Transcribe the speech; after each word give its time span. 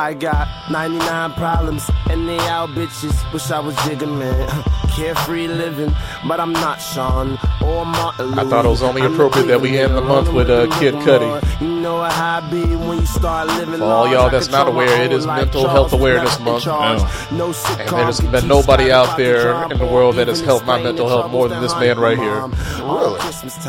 I 0.00 0.14
got 0.14 0.48
99 0.70 1.34
problems, 1.34 1.90
and 2.08 2.26
they 2.26 2.38
all 2.38 2.66
bitches. 2.66 3.30
Wish 3.34 3.50
I 3.50 3.60
was 3.60 3.76
Jigga 3.84 4.08
Man. 4.08 4.48
Carefree 4.96 5.46
living, 5.46 5.94
but 6.26 6.40
I'm 6.40 6.54
not 6.54 6.80
Sean 6.80 7.38
or 7.62 7.84
Martin. 7.84 8.38
I 8.38 8.48
thought 8.48 8.64
it 8.64 8.68
was 8.68 8.82
only 8.82 9.02
appropriate 9.02 9.46
that 9.48 9.60
we 9.60 9.78
end 9.78 9.94
the 9.94 10.00
month 10.00 10.32
with 10.32 10.48
uh, 10.48 10.66
Kid 10.78 10.94
Cudi. 10.94 11.60
You 11.60 11.80
know 11.80 12.02
how 12.02 12.38
I 12.38 12.50
be 12.50 12.64
when 12.76 12.98
you 13.00 13.06
start 13.06 13.48
living 13.48 13.78
For 13.78 13.84
all 13.84 14.10
y'all 14.10 14.30
that's 14.30 14.48
not 14.48 14.68
aware, 14.68 15.04
it 15.04 15.12
is 15.12 15.26
Mental 15.26 15.68
Health 15.68 15.92
Awareness 15.92 16.40
Month. 16.40 16.66
No 16.66 17.52
And 17.78 17.88
there's 17.90 18.20
been 18.20 18.48
nobody 18.48 18.90
out 18.90 19.18
there 19.18 19.70
in 19.70 19.78
the 19.78 19.86
world 19.86 20.16
that 20.16 20.28
has 20.28 20.40
helped 20.40 20.66
my 20.66 20.82
mental 20.82 21.08
health 21.08 21.30
more 21.30 21.46
than 21.46 21.60
this 21.60 21.74
man 21.74 21.98
right 21.98 22.18
here. 22.18 22.46
Really? 22.82 23.20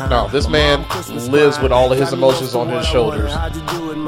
No, 0.08 0.28
this 0.28 0.48
man 0.48 0.86
lives 1.30 1.60
with 1.60 1.72
all 1.72 1.92
of 1.92 1.98
his 1.98 2.12
emotions 2.12 2.54
on 2.54 2.68
his 2.70 2.86
shoulders. 2.86 3.30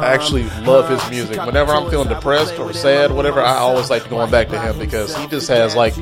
I 0.01 0.13
actually 0.13 0.45
love 0.65 0.89
his 0.89 1.11
music. 1.11 1.45
Whenever 1.45 1.73
I'm 1.73 1.91
feeling 1.91 2.09
depressed 2.09 2.59
or 2.59 2.73
sad, 2.73 3.13
whatever, 3.13 3.41
I 3.41 3.57
always 3.57 3.91
like 3.91 4.09
going 4.09 4.31
back 4.31 4.49
to 4.49 4.61
him 4.61 4.79
because 4.79 5.15
he 5.17 5.27
just 5.29 5.49
has 5.49 5.75
like 5.75 5.95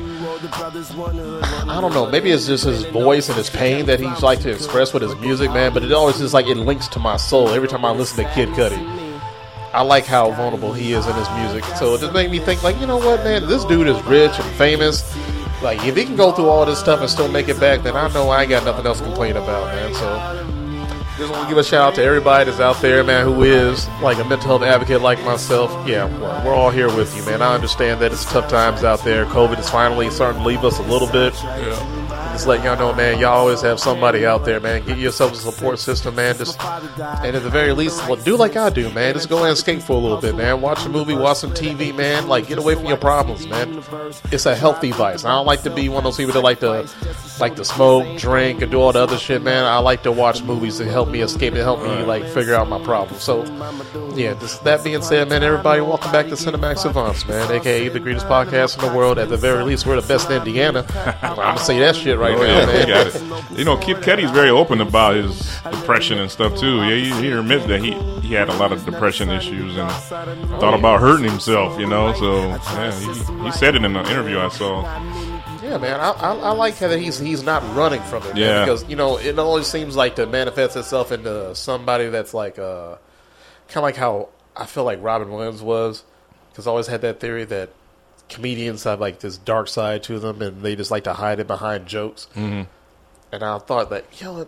I 0.53 1.79
don't 1.81 1.93
know, 1.93 2.09
maybe 2.09 2.31
it's 2.31 2.45
just 2.45 2.65
his 2.65 2.83
voice 2.85 3.29
and 3.29 3.37
his 3.37 3.49
pain 3.49 3.85
that 3.85 3.99
he's 3.99 4.21
like 4.21 4.39
to 4.41 4.51
express 4.51 4.93
with 4.93 5.03
his 5.03 5.15
music, 5.17 5.51
man. 5.51 5.73
But 5.73 5.83
it 5.83 5.91
always 5.91 6.19
is 6.19 6.33
like 6.33 6.47
it 6.47 6.57
links 6.57 6.87
to 6.89 6.99
my 6.99 7.17
soul 7.17 7.49
every 7.49 7.67
time 7.67 7.85
I 7.85 7.91
listen 7.91 8.23
to 8.23 8.31
Kid 8.33 8.49
Cudi. 8.49 9.03
I 9.73 9.81
like 9.81 10.05
how 10.05 10.29
vulnerable 10.31 10.71
he 10.71 10.93
is 10.93 11.07
in 11.07 11.15
his 11.15 11.29
music, 11.31 11.63
so 11.77 11.95
it 11.95 12.01
just 12.01 12.13
made 12.13 12.29
me 12.29 12.37
think, 12.37 12.61
like, 12.61 12.79
you 12.79 12.85
know 12.85 12.97
what, 12.97 13.23
man, 13.23 13.47
this 13.47 13.65
dude 13.65 13.87
is 13.87 13.99
rich 14.03 14.31
and 14.37 14.55
famous. 14.55 15.01
Like, 15.63 15.83
if 15.83 15.95
he 15.95 16.05
can 16.05 16.15
go 16.15 16.31
through 16.31 16.47
all 16.47 16.63
this 16.63 16.79
stuff 16.79 16.99
and 16.99 17.09
still 17.09 17.27
make 17.27 17.47
it 17.47 17.59
back, 17.59 17.81
then 17.81 17.95
I 17.95 18.07
know 18.13 18.29
I 18.29 18.41
ain't 18.41 18.49
got 18.49 18.65
nothing 18.65 18.85
else 18.85 18.99
to 18.99 19.05
complain 19.05 19.35
about, 19.35 19.73
man. 19.73 19.93
So, 19.95 20.52
just 21.17 21.31
want 21.31 21.43
to 21.43 21.49
give 21.49 21.57
a 21.57 21.63
shout 21.63 21.89
out 21.89 21.95
to 21.95 22.03
everybody 22.03 22.45
that's 22.45 22.59
out 22.59 22.81
there, 22.81 23.03
man, 23.03 23.25
who 23.25 23.43
is 23.43 23.87
like 24.01 24.17
a 24.17 24.23
mental 24.23 24.47
health 24.47 24.63
advocate 24.63 25.01
like 25.01 25.23
myself. 25.23 25.71
Yeah, 25.87 26.05
well, 26.19 26.45
we're 26.45 26.53
all 26.53 26.71
here 26.71 26.87
with 26.87 27.15
you, 27.15 27.23
man. 27.23 27.41
I 27.41 27.53
understand 27.53 28.01
that 28.01 28.11
it's 28.11 28.25
tough 28.25 28.49
times 28.49 28.83
out 28.83 29.03
there. 29.03 29.25
COVID 29.25 29.59
is 29.59 29.69
finally 29.69 30.09
starting 30.09 30.41
to 30.41 30.47
leave 30.47 30.63
us 30.63 30.79
a 30.79 30.83
little 30.83 31.07
bit. 31.07 31.33
Just 32.33 32.47
letting 32.47 32.65
y'all 32.65 32.75
know, 32.75 32.91
man, 32.95 33.19
y'all 33.19 33.33
always 33.33 33.61
have 33.61 33.79
somebody 33.79 34.25
out 34.25 34.43
there, 34.43 34.59
man. 34.59 34.83
Get 34.87 34.97
yourself 34.97 35.33
a 35.33 35.35
support 35.35 35.77
system, 35.77 36.15
man. 36.15 36.35
Just 36.35 36.59
and 36.59 37.35
at 37.35 37.43
the 37.43 37.49
very 37.51 37.73
least, 37.73 38.07
well, 38.07 38.15
do 38.15 38.35
like 38.35 38.55
I 38.55 38.71
do, 38.71 38.89
man. 38.89 39.13
Just 39.13 39.29
go 39.29 39.43
and 39.43 39.55
skate 39.55 39.83
for 39.83 39.93
a 39.93 39.99
little 39.99 40.19
bit, 40.19 40.35
man. 40.35 40.59
Watch 40.59 40.83
a 40.83 40.89
movie, 40.89 41.13
watch 41.13 41.37
some 41.37 41.51
TV, 41.51 41.95
man. 41.95 42.27
Like 42.27 42.47
get 42.47 42.57
away 42.57 42.73
from 42.73 42.87
your 42.87 42.97
problems, 42.97 43.45
man. 43.45 43.83
It's 44.31 44.47
a 44.47 44.55
healthy 44.55 44.89
vice. 44.89 45.25
I 45.25 45.29
don't 45.29 45.45
like 45.45 45.61
to 45.61 45.69
be 45.69 45.89
one 45.89 45.99
of 45.99 46.05
those 46.05 46.17
people 46.17 46.33
that 46.33 46.41
like 46.41 46.59
to 46.61 46.89
like 47.39 47.55
to 47.57 47.63
smoke, 47.63 48.17
drink, 48.17 48.63
and 48.63 48.71
do 48.71 48.81
all 48.81 48.91
the 48.91 49.03
other 49.03 49.19
shit, 49.19 49.43
man. 49.43 49.65
I 49.65 49.77
like 49.77 50.01
to 50.01 50.11
watch 50.11 50.41
movies 50.41 50.79
to 50.79 50.85
help 50.85 51.09
me 51.09 51.21
escape 51.21 51.53
and 51.53 51.61
help 51.61 51.83
me 51.83 52.03
like 52.03 52.25
figure 52.25 52.55
out 52.55 52.67
my 52.67 52.83
problems. 52.83 53.21
So, 53.21 53.43
yeah. 54.15 54.33
Just 54.39 54.63
that 54.63 54.83
being 54.83 55.03
said, 55.03 55.29
man, 55.29 55.43
everybody, 55.43 55.81
welcome 55.81 56.11
back 56.11 56.25
to 56.29 56.33
Cinemax 56.33 56.79
Savants, 56.79 57.27
man, 57.27 57.51
aka 57.51 57.89
the 57.89 57.99
greatest 57.99 58.25
podcast 58.25 58.81
in 58.81 58.89
the 58.89 58.97
world. 58.97 59.19
At 59.19 59.29
the 59.29 59.37
very 59.37 59.63
least, 59.63 59.85
we're 59.85 60.01
the 60.01 60.07
best 60.07 60.31
in 60.31 60.37
Indiana. 60.37 60.83
I'm 61.21 61.35
gonna 61.35 61.59
say 61.59 61.77
that 61.77 61.95
shit 61.95 62.17
right 62.17 62.22
Oh, 62.31 62.41
now, 62.41 62.43
yeah, 62.47 62.65
man. 62.65 62.87
got 62.87 63.07
it. 63.07 63.23
You 63.57 63.65
know, 63.65 63.77
Kid 63.77 63.97
Cudi's 63.97 64.31
very 64.31 64.49
open 64.49 64.81
about 64.81 65.13
his 65.15 65.59
depression 65.63 66.17
and 66.17 66.31
stuff 66.31 66.57
too. 66.57 66.77
Yeah, 66.83 66.95
he, 66.95 67.21
he 67.21 67.31
admits 67.31 67.65
that 67.67 67.81
he 67.83 67.91
he 68.21 68.33
had 68.33 68.49
a 68.49 68.53
lot 68.55 68.71
of 68.71 68.83
depression 68.83 69.29
issues 69.29 69.77
and 69.77 69.91
thought 70.59 70.73
about 70.73 71.01
hurting 71.01 71.25
himself. 71.29 71.79
You 71.79 71.85
know, 71.85 72.13
so 72.13 72.47
yeah, 72.47 72.91
he, 72.99 73.43
he 73.43 73.51
said 73.51 73.75
it 73.75 73.83
in 73.85 73.95
an 73.95 74.05
interview 74.07 74.39
I 74.39 74.47
saw. 74.49 74.81
Yeah, 75.61 75.77
man, 75.77 75.99
I, 75.99 76.09
I, 76.11 76.33
I 76.35 76.51
like 76.53 76.77
how 76.77 76.87
that 76.87 76.99
he's 76.99 77.19
he's 77.19 77.43
not 77.43 77.61
running 77.75 78.01
from 78.03 78.23
it. 78.23 78.29
man, 78.29 78.37
Yeah. 78.37 78.65
because 78.65 78.89
you 78.89 78.95
know 78.95 79.17
it 79.19 79.37
always 79.37 79.67
seems 79.67 79.95
like 79.95 80.15
to 80.15 80.25
manifest 80.25 80.75
itself 80.75 81.11
into 81.11 81.53
somebody 81.55 82.09
that's 82.09 82.33
like 82.33 82.57
uh, 82.57 82.95
kind 83.67 83.77
of 83.77 83.83
like 83.83 83.97
how 83.97 84.29
I 84.55 84.65
feel 84.65 84.83
like 84.83 84.97
Robin 85.03 85.29
Williams 85.31 85.61
was, 85.61 86.03
because 86.51 86.65
I 86.65 86.71
always 86.71 86.87
had 86.87 87.01
that 87.01 87.19
theory 87.19 87.45
that 87.45 87.69
comedians 88.29 88.83
have 88.83 88.99
like 88.99 89.19
this 89.19 89.37
dark 89.37 89.67
side 89.67 90.03
to 90.03 90.19
them, 90.19 90.41
and 90.41 90.61
they 90.61 90.75
just 90.75 90.91
like 90.91 91.05
to 91.05 91.13
hide 91.13 91.39
it 91.39 91.47
behind 91.47 91.85
jokes. 91.85 92.27
Mm-hmm. 92.35 92.63
And 93.31 93.43
I 93.43 93.57
thought 93.59 93.89
that 93.89 94.05
yo, 94.21 94.47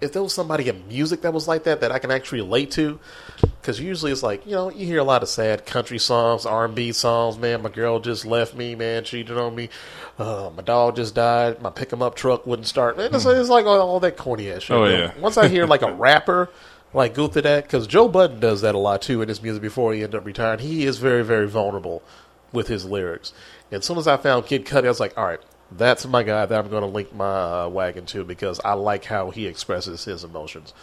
if 0.00 0.12
there 0.12 0.22
was 0.22 0.34
somebody 0.34 0.68
in 0.68 0.86
music 0.88 1.22
that 1.22 1.32
was 1.32 1.46
like 1.46 1.64
that 1.64 1.80
that 1.80 1.92
I 1.92 1.98
can 1.98 2.10
actually 2.10 2.40
relate 2.40 2.72
to, 2.72 2.98
because 3.40 3.80
usually 3.80 4.12
it's 4.12 4.22
like 4.22 4.44
you 4.46 4.52
know 4.52 4.70
you 4.70 4.84
hear 4.86 4.98
a 4.98 5.04
lot 5.04 5.22
of 5.22 5.28
sad 5.28 5.64
country 5.64 5.98
songs, 5.98 6.44
R 6.44 6.64
and 6.64 6.74
B 6.74 6.92
songs. 6.92 7.38
Man, 7.38 7.62
my 7.62 7.70
girl 7.70 8.00
just 8.00 8.26
left 8.26 8.54
me. 8.54 8.74
Man, 8.74 9.04
cheated 9.04 9.38
on 9.38 9.54
me. 9.54 9.68
Uh, 10.18 10.50
my 10.54 10.62
dog 10.62 10.96
just 10.96 11.14
died. 11.14 11.62
My 11.62 11.70
pick 11.70 11.92
'em 11.92 12.02
up 12.02 12.14
truck 12.14 12.46
wouldn't 12.46 12.66
start. 12.66 12.96
Man, 12.96 13.14
it's, 13.14 13.24
it's 13.24 13.48
like 13.48 13.64
all, 13.66 13.80
all 13.80 14.00
that 14.00 14.16
corny 14.16 14.50
ass 14.50 14.64
shit. 14.64 14.76
Oh, 14.76 14.84
yeah. 14.84 15.12
Once 15.18 15.36
I 15.38 15.48
hear 15.48 15.66
like 15.66 15.82
a 15.82 15.92
rapper 15.92 16.50
like 16.94 17.14
go 17.14 17.26
through 17.26 17.42
that, 17.42 17.64
because 17.64 17.86
Joe 17.86 18.08
Budden 18.08 18.40
does 18.40 18.60
that 18.60 18.74
a 18.74 18.78
lot 18.78 19.02
too 19.02 19.22
in 19.22 19.28
his 19.28 19.42
music 19.42 19.62
before 19.62 19.94
he 19.94 20.02
ended 20.02 20.20
up 20.20 20.26
retiring. 20.26 20.58
He 20.58 20.84
is 20.84 20.98
very 20.98 21.24
very 21.24 21.48
vulnerable 21.48 22.02
with 22.52 22.68
his 22.68 22.84
lyrics. 22.84 23.32
And 23.70 23.78
as 23.80 23.86
soon 23.86 23.98
as 23.98 24.06
I 24.06 24.16
found 24.16 24.46
Kid 24.46 24.66
Cudi, 24.66 24.84
I 24.84 24.88
was 24.88 25.00
like, 25.00 25.16
all 25.16 25.24
right. 25.24 25.40
That's 25.74 26.04
my 26.06 26.22
guy 26.22 26.44
that 26.44 26.58
I'm 26.58 26.68
going 26.68 26.82
to 26.82 26.86
link 26.86 27.14
my 27.14 27.62
uh, 27.62 27.68
wagon 27.68 28.04
to 28.06 28.24
because 28.24 28.60
I 28.62 28.74
like 28.74 29.06
how 29.06 29.30
he 29.30 29.46
expresses 29.46 30.04
his 30.04 30.22
emotions. 30.22 30.74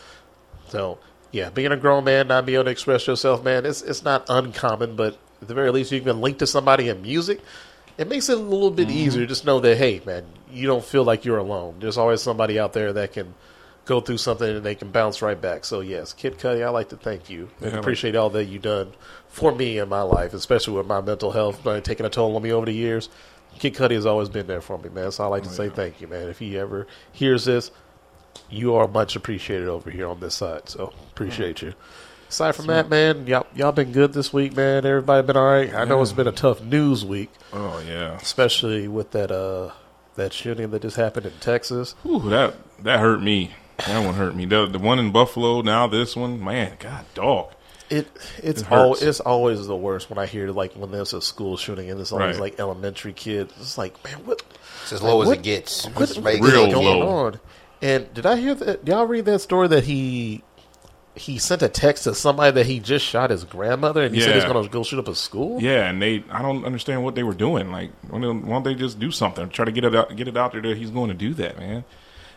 So 0.70 0.98
yeah, 1.32 1.50
being 1.50 1.72
a 1.72 1.78
grown 1.78 2.04
man, 2.04 2.28
not 2.28 2.46
being 2.46 2.56
able 2.56 2.66
to 2.66 2.72
express 2.72 3.06
yourself, 3.06 3.44
man, 3.44 3.66
it's 3.66 3.82
it's 3.84 4.04
not 4.04 4.26
uncommon, 4.30 4.96
but 4.96 5.18
at 5.42 5.48
the 5.48 5.54
very 5.54 5.72
least, 5.72 5.92
you 5.92 6.02
can 6.02 6.22
link 6.22 6.40
to 6.40 6.48
somebody 6.48 6.90
in 6.90 7.02
music. 7.02 7.40
It 7.98 8.08
makes 8.08 8.30
it 8.30 8.38
a 8.38 8.42
little 8.42 8.72
bit 8.72 8.90
easier. 8.90 9.26
Just 9.26 9.46
know 9.46 9.60
that 9.60 9.78
hey, 9.78 10.02
man, 10.06 10.26
you 10.52 10.68
don't 10.68 10.84
feel 10.84 11.04
like 11.04 11.26
you're 11.26 11.38
alone. 11.38 11.76
There's 11.80 11.98
always 11.98 12.22
somebody 12.22 12.58
out 12.60 12.74
there 12.74 12.94
that 12.94 13.14
can 13.14 13.34
go 13.86 14.00
through 14.00 14.18
something 14.18 14.58
and 14.58 14.66
they 14.66 14.76
can 14.76 14.92
bounce 14.92 15.22
right 15.22 15.40
back. 15.40 15.66
So 15.66 15.82
yes, 15.82 16.14
Kid 16.14 16.38
Cudi, 16.38 16.64
I 16.64 16.70
like 16.70 16.90
to 16.90 16.98
thank 16.98 17.30
you 17.30 17.50
and 17.62 17.74
Yeah, 17.74 17.80
appreciate 17.80 18.16
all 18.16 18.30
that 18.32 18.46
you've 18.46 18.62
done 18.62 18.94
for 19.30 19.54
me 19.54 19.78
in 19.78 19.88
my 19.88 20.02
life, 20.02 20.34
especially 20.34 20.74
with 20.76 20.88
my 20.88 21.02
mental 21.02 21.32
health 21.32 21.66
uh, 21.66 21.80
taking 21.82 22.06
a 22.06 22.10
toll 22.10 22.36
on 22.36 22.42
me 22.42 22.52
over 22.52 22.66
the 22.66 22.74
years. 22.74 23.10
Kid 23.58 23.74
Cudi 23.76 23.92
has 23.94 24.06
always 24.06 24.30
been 24.30 24.48
there 24.48 24.62
for 24.62 24.78
me, 24.78 24.90
man. 24.90 25.12
So 25.12 25.24
I 25.24 25.28
like 25.28 25.44
to 25.44 25.50
say 25.50 25.70
thank 25.70 26.02
you, 26.02 26.08
man. 26.08 26.28
If 26.30 26.40
he 26.40 26.58
ever 26.58 26.88
hears 27.12 27.46
this, 27.46 27.72
you 28.50 28.76
are 28.76 28.88
much 28.88 29.16
appreciated 29.16 29.68
over 29.68 29.90
here 29.90 30.08
on 30.08 30.20
this 30.20 30.36
side. 30.36 30.70
So 30.70 30.94
appreciate 31.12 31.62
you. 31.62 31.74
Aside 32.30 32.56
from 32.56 32.68
that, 32.68 32.90
man, 32.90 33.26
y'all 33.26 33.48
y'all 33.56 33.72
been 33.72 33.92
good 33.92 34.14
this 34.14 34.32
week, 34.32 34.56
man. 34.56 34.86
Everybody 34.86 35.26
been 35.26 35.36
all 35.36 35.46
right. 35.46 35.74
I 35.74 35.84
know 35.84 36.00
it's 36.02 36.14
been 36.14 36.28
a 36.28 36.32
tough 36.32 36.62
news 36.62 37.04
week, 37.04 37.32
Oh 37.52 37.84
yeah, 37.88 38.18
especially 38.18 38.88
with 38.88 39.12
that 39.12 39.32
uh 39.32 39.72
that 40.16 40.32
shooting 40.32 40.70
that 40.70 40.84
just 40.84 40.96
happened 40.96 41.26
in 41.26 41.34
Texas. 41.40 41.96
Whew, 42.04 42.30
that 42.30 42.54
that 42.84 43.00
hurt 43.00 43.22
me. 43.22 43.52
That 43.88 44.06
one 44.06 44.14
hurt 44.14 44.36
me. 44.36 44.46
The, 44.46 44.68
the 44.68 44.78
one 44.78 45.00
in 45.00 45.12
Buffalo, 45.12 45.62
now 45.62 45.88
this 45.88 46.16
one, 46.16 46.44
man, 46.44 46.76
God, 46.80 47.06
dog. 47.16 47.54
It 47.90 48.08
it's 48.44 48.62
It 48.62 48.72
al- 48.72 48.90
hurts. 48.90 49.02
it's 49.02 49.20
always 49.20 49.66
the 49.66 49.76
worst 49.76 50.10
when 50.10 50.20
I 50.20 50.26
hear 50.28 50.52
like 50.52 50.74
when 50.74 50.92
there's 50.92 51.14
a 51.14 51.22
school 51.22 51.58
shooting 51.58 51.90
and 51.90 52.00
it's 52.00 52.12
always 52.12 52.36
Right. 52.36 52.52
like 52.54 52.60
elementary 52.60 53.14
kids. 53.14 53.52
It's 53.60 53.78
like 53.78 54.02
man, 54.04 54.16
what 54.26 54.42
It's 54.84 54.94
as 54.94 55.02
low 55.02 55.22
as 55.22 55.28
what- 55.28 55.38
it 55.40 55.44
gets. 55.44 55.86
what, 55.86 55.96
what 55.96 56.10
is 56.10 56.42
Real 56.42 56.72
going 56.72 57.00
low. 57.00 57.08
on? 57.08 57.40
And 57.82 58.14
did 58.14 58.26
I 58.26 58.36
hear 58.36 58.54
that? 58.56 58.86
Did 58.86 58.92
y'all 58.92 59.06
read 59.08 59.26
that 59.26 59.40
story 59.40 59.68
that 59.70 59.86
he 59.86 60.44
he 61.16 61.38
sent 61.38 61.62
a 61.62 61.68
text 61.68 62.04
to 62.06 62.14
somebody 62.16 62.52
that 62.52 62.66
he 62.66 62.80
just 62.80 63.06
shot 63.06 63.30
his 63.30 63.44
grandmother 63.44 64.04
and 64.04 64.16
he 64.16 64.22
said 64.22 64.36
he's 64.36 64.44
Yeah. 64.44 64.54
going 64.54 64.64
to 64.64 64.70
go 64.72 64.84
shoot 64.84 65.00
up 65.00 65.08
a 65.10 65.16
school? 65.16 65.60
Yeah, 65.62 65.90
and 65.90 66.02
they, 66.02 66.24
I 66.32 66.42
don't 66.42 66.64
understand 66.64 67.04
what 67.04 67.16
they 67.16 67.24
were 67.24 67.34
doing. 67.34 67.72
Like, 67.74 67.90
why 68.10 68.22
don't, 68.22 68.46
why 68.46 68.54
don't 68.54 68.64
they 68.64 68.74
just 68.76 69.00
do 69.00 69.12
something? 69.12 69.50
Try 69.50 69.66
to 69.66 69.72
get 69.72 69.84
it 69.84 69.94
out, 69.94 70.16
get 70.16 70.30
it 70.30 70.38
out 70.38 70.54
there 70.54 70.62
that 70.62 70.78
he's 70.78 70.92
going 70.92 71.10
to 71.10 71.14
do 71.14 71.34
that, 71.34 71.58
man. 71.60 71.84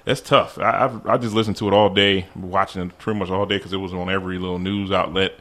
That's 0.04 0.20
tough. 0.20 0.58
I, 0.58 0.84
I've, 0.84 1.06
I 1.06 1.16
just 1.16 1.34
listened 1.34 1.56
to 1.58 1.68
it 1.68 1.74
all 1.74 1.88
day, 1.88 2.26
watching 2.34 2.82
it 2.82 2.98
pretty 2.98 3.18
much 3.18 3.30
all 3.30 3.46
day 3.46 3.58
because 3.58 3.72
it 3.72 3.78
was 3.78 3.94
on 3.94 4.10
every 4.10 4.38
little 4.38 4.58
news 4.58 4.90
outlet. 4.90 5.34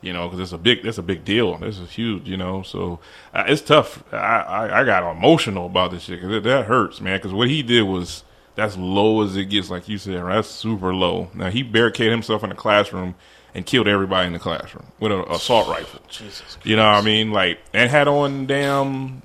You 0.00 0.12
know, 0.12 0.28
because 0.28 0.38
it's 0.38 0.52
a 0.52 0.58
big, 0.58 0.84
that's 0.84 0.98
a 0.98 1.02
big 1.02 1.24
deal. 1.24 1.58
This 1.58 1.78
is 1.78 1.90
huge. 1.90 2.28
You 2.28 2.36
know, 2.36 2.62
so 2.62 3.00
uh, 3.34 3.44
it's 3.48 3.62
tough. 3.62 4.04
I, 4.12 4.16
I, 4.16 4.80
I 4.80 4.84
got 4.84 5.10
emotional 5.10 5.66
about 5.66 5.90
this 5.90 6.04
shit 6.04 6.20
because 6.20 6.42
that 6.44 6.66
hurts, 6.66 7.00
man. 7.00 7.18
Because 7.18 7.32
what 7.32 7.48
he 7.48 7.62
did 7.64 7.82
was 7.82 8.22
that's 8.54 8.76
low 8.76 9.22
as 9.22 9.36
it 9.36 9.46
gets, 9.46 9.70
like 9.70 9.88
you 9.88 9.98
said. 9.98 10.22
Right? 10.22 10.36
That's 10.36 10.48
super 10.48 10.94
low. 10.94 11.30
Now 11.34 11.50
he 11.50 11.64
barricaded 11.64 12.12
himself 12.12 12.44
in 12.44 12.50
the 12.50 12.54
classroom 12.54 13.16
and 13.54 13.66
killed 13.66 13.88
everybody 13.88 14.26
in 14.26 14.32
the 14.32 14.38
classroom 14.38 14.86
with 15.00 15.10
an 15.10 15.20
assault 15.28 15.68
rifle. 15.68 16.00
Jesus 16.08 16.58
You 16.62 16.76
know 16.76 16.84
what 16.84 16.98
I 16.98 17.02
mean? 17.02 17.32
Like, 17.32 17.58
and 17.72 17.90
had 17.90 18.06
on 18.06 18.46
damn 18.46 19.22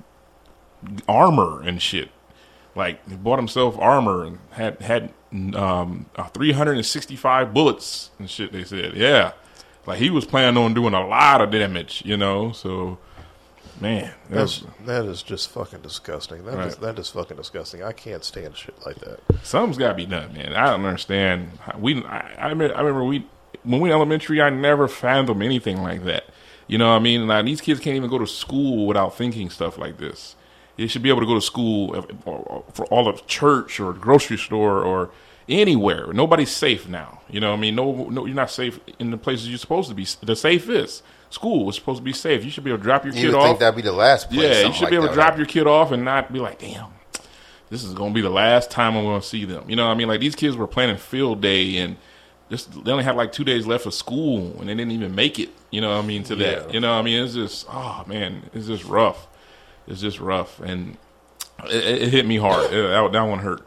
armor 1.08 1.62
and 1.62 1.80
shit. 1.80 2.10
Like, 2.76 3.08
he 3.08 3.14
bought 3.16 3.38
himself 3.38 3.78
armor 3.78 4.24
and 4.24 4.38
had 4.50 4.80
had 4.80 5.12
um, 5.54 6.06
uh, 6.16 6.28
365 6.28 7.54
bullets 7.54 8.10
and 8.18 8.28
shit. 8.28 8.52
They 8.52 8.64
said, 8.64 8.94
yeah, 8.96 9.32
like 9.86 9.98
he 9.98 10.10
was 10.10 10.24
planning 10.24 10.62
on 10.62 10.74
doing 10.74 10.94
a 10.94 11.06
lot 11.06 11.40
of 11.40 11.50
damage. 11.50 12.02
You 12.04 12.16
know, 12.16 12.52
so 12.52 12.98
man, 13.80 14.12
That's 14.30 14.60
that's 14.60 14.86
that 14.86 15.04
is 15.04 15.22
just 15.22 15.50
fucking 15.50 15.80
disgusting. 15.80 16.44
That 16.44 16.54
is 16.66 16.74
Right. 16.74 16.80
that 16.94 16.98
is 16.98 17.10
fucking 17.10 17.36
disgusting. 17.36 17.82
I 17.82 17.92
can't 17.92 18.24
stand 18.24 18.56
shit 18.56 18.74
like 18.84 18.96
that. 19.00 19.20
something's 19.42 19.78
got 19.78 19.88
to 19.88 19.94
be 19.94 20.06
done, 20.06 20.32
man. 20.32 20.54
I 20.54 20.66
don't 20.70 20.84
understand. 20.84 21.50
We, 21.78 22.02
I, 22.04 22.34
I, 22.38 22.48
remember, 22.48 23.04
we 23.04 23.26
when 23.62 23.80
we 23.80 23.88
were 23.88 23.94
elementary, 23.94 24.40
I 24.42 24.50
never 24.50 24.88
fathomed 24.88 25.42
anything 25.42 25.82
like 25.82 26.04
that. 26.04 26.24
You 26.66 26.78
know 26.78 26.88
what 26.90 26.96
I 26.96 27.00
mean? 27.00 27.26
Like 27.26 27.44
these 27.44 27.60
kids 27.60 27.80
can't 27.80 27.96
even 27.96 28.10
go 28.10 28.18
to 28.18 28.26
school 28.26 28.86
without 28.86 29.16
thinking 29.16 29.50
stuff 29.50 29.78
like 29.78 29.98
this. 29.98 30.36
They 30.76 30.86
should 30.88 31.02
be 31.02 31.08
able 31.08 31.20
to 31.20 31.26
go 31.26 31.34
to 31.34 31.40
school 31.40 31.94
uh, 31.96 32.02
or- 32.24 32.38
or 32.38 32.64
for 32.72 32.84
all 32.86 33.06
of 33.08 33.26
church 33.26 33.78
or 33.80 33.92
grocery 33.92 34.36
store 34.38 34.82
or 34.82 35.10
anywhere. 35.48 36.12
Nobody's 36.12 36.50
safe 36.50 36.88
now. 36.88 37.20
You 37.28 37.40
know 37.40 37.50
what 37.50 37.58
I 37.58 37.60
mean? 37.60 37.74
No, 37.74 38.08
no, 38.10 38.26
you're 38.26 38.34
not 38.34 38.50
safe 38.50 38.80
in 38.98 39.10
the 39.10 39.16
places 39.16 39.48
you're 39.48 39.58
supposed 39.58 39.88
to 39.88 39.94
be 39.94 40.06
the 40.22 40.34
safest. 40.36 41.02
school 41.30 41.64
was 41.66 41.74
supposed 41.76 41.98
to 41.98 42.04
be 42.04 42.12
safe. 42.12 42.44
You 42.44 42.50
should 42.50 42.64
be 42.64 42.70
able 42.70 42.78
to 42.78 42.84
drop 42.84 43.04
your 43.04 43.12
You 43.14 43.28
kid 43.28 43.34
off. 43.34 43.44
think 43.44 43.58
that'd 43.58 43.76
be 43.76 43.82
the 43.82 43.92
last 43.92 44.30
place. 44.30 44.40
yeah, 44.40 44.66
you 44.66 44.72
should 44.72 44.82
like 44.82 44.90
be 44.90 44.96
able 44.96 45.04
that 45.06 45.10
to 45.10 45.14
drop 45.14 45.32
would 45.34 45.38
your 45.38 45.46
kid 45.46 45.66
off 45.66 45.90
and 45.92 46.04
not 46.04 46.32
be 46.32 46.38
like, 46.38 46.58
damn, 46.60 46.86
this 47.70 47.82
is 47.84 47.92
going 47.92 48.12
to 48.12 48.14
be 48.14 48.20
the 48.20 48.30
last 48.30 48.70
time 48.70 48.96
I'm 48.96 49.04
going 49.04 49.20
to 49.20 49.26
see 49.26 49.44
them. 49.44 49.68
You 49.68 49.76
know, 49.76 49.86
what 49.86 49.92
I 49.92 49.96
mean, 49.96 50.08
like 50.08 50.20
these 50.20 50.34
kids 50.36 50.56
were 50.56 50.66
planning 50.68 50.96
field 50.96 51.40
day 51.40 51.76
and 51.78 51.96
just 52.50 52.84
they 52.84 52.90
only 52.92 53.04
had 53.04 53.16
like 53.16 53.32
two 53.32 53.42
days 53.44 53.66
left 53.66 53.84
of 53.86 53.94
school 53.94 54.56
and 54.60 54.68
they 54.68 54.74
didn't 54.74 54.92
even 54.92 55.14
make 55.14 55.38
it. 55.38 55.50
You 55.70 55.80
know, 55.80 55.90
what 55.96 56.04
I 56.04 56.06
mean, 56.06 56.22
to 56.24 56.36
Yeah. 56.36 56.50
that. 56.60 56.74
You 56.74 56.80
know, 56.80 56.92
what 56.92 56.98
I 57.00 57.02
mean, 57.02 57.22
it's 57.24 57.34
just 57.34 57.66
oh 57.70 58.04
man, 58.06 58.48
it's 58.54 58.66
just 58.68 58.84
rough. 58.84 59.26
It's 59.86 60.00
just 60.00 60.20
rough, 60.20 60.60
and 60.60 60.96
it, 61.64 61.84
it 61.84 62.02
it 62.02 62.08
hit 62.10 62.26
me 62.26 62.36
hard. 62.36 62.72
It- 62.72 62.88
that, 62.88 63.12
that 63.12 63.22
one 63.22 63.40
hurt. 63.40 63.66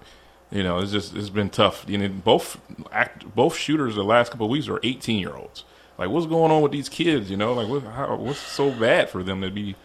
You 0.49 0.63
know, 0.63 0.79
it's 0.79 0.91
just 0.91 1.15
it's 1.15 1.29
been 1.29 1.49
tough. 1.49 1.85
You 1.87 1.97
know, 1.97 2.07
both 2.07 2.57
act, 2.91 3.35
both 3.35 3.55
shooters 3.57 3.95
the 3.95 4.03
last 4.03 4.31
couple 4.31 4.45
of 4.45 4.51
weeks 4.51 4.67
are 4.69 4.79
18 4.81 5.19
year 5.19 5.35
olds. 5.35 5.63
Like, 5.97 6.09
what's 6.09 6.27
going 6.27 6.51
on 6.51 6.61
with 6.61 6.71
these 6.71 6.89
kids? 6.89 7.29
You 7.29 7.37
know, 7.37 7.53
like 7.53 7.67
what, 7.67 7.83
how, 7.83 8.15
what's 8.15 8.39
so 8.39 8.71
bad 8.71 9.09
for 9.09 9.23
them 9.23 9.41
to 9.41 9.49
be 9.49 9.75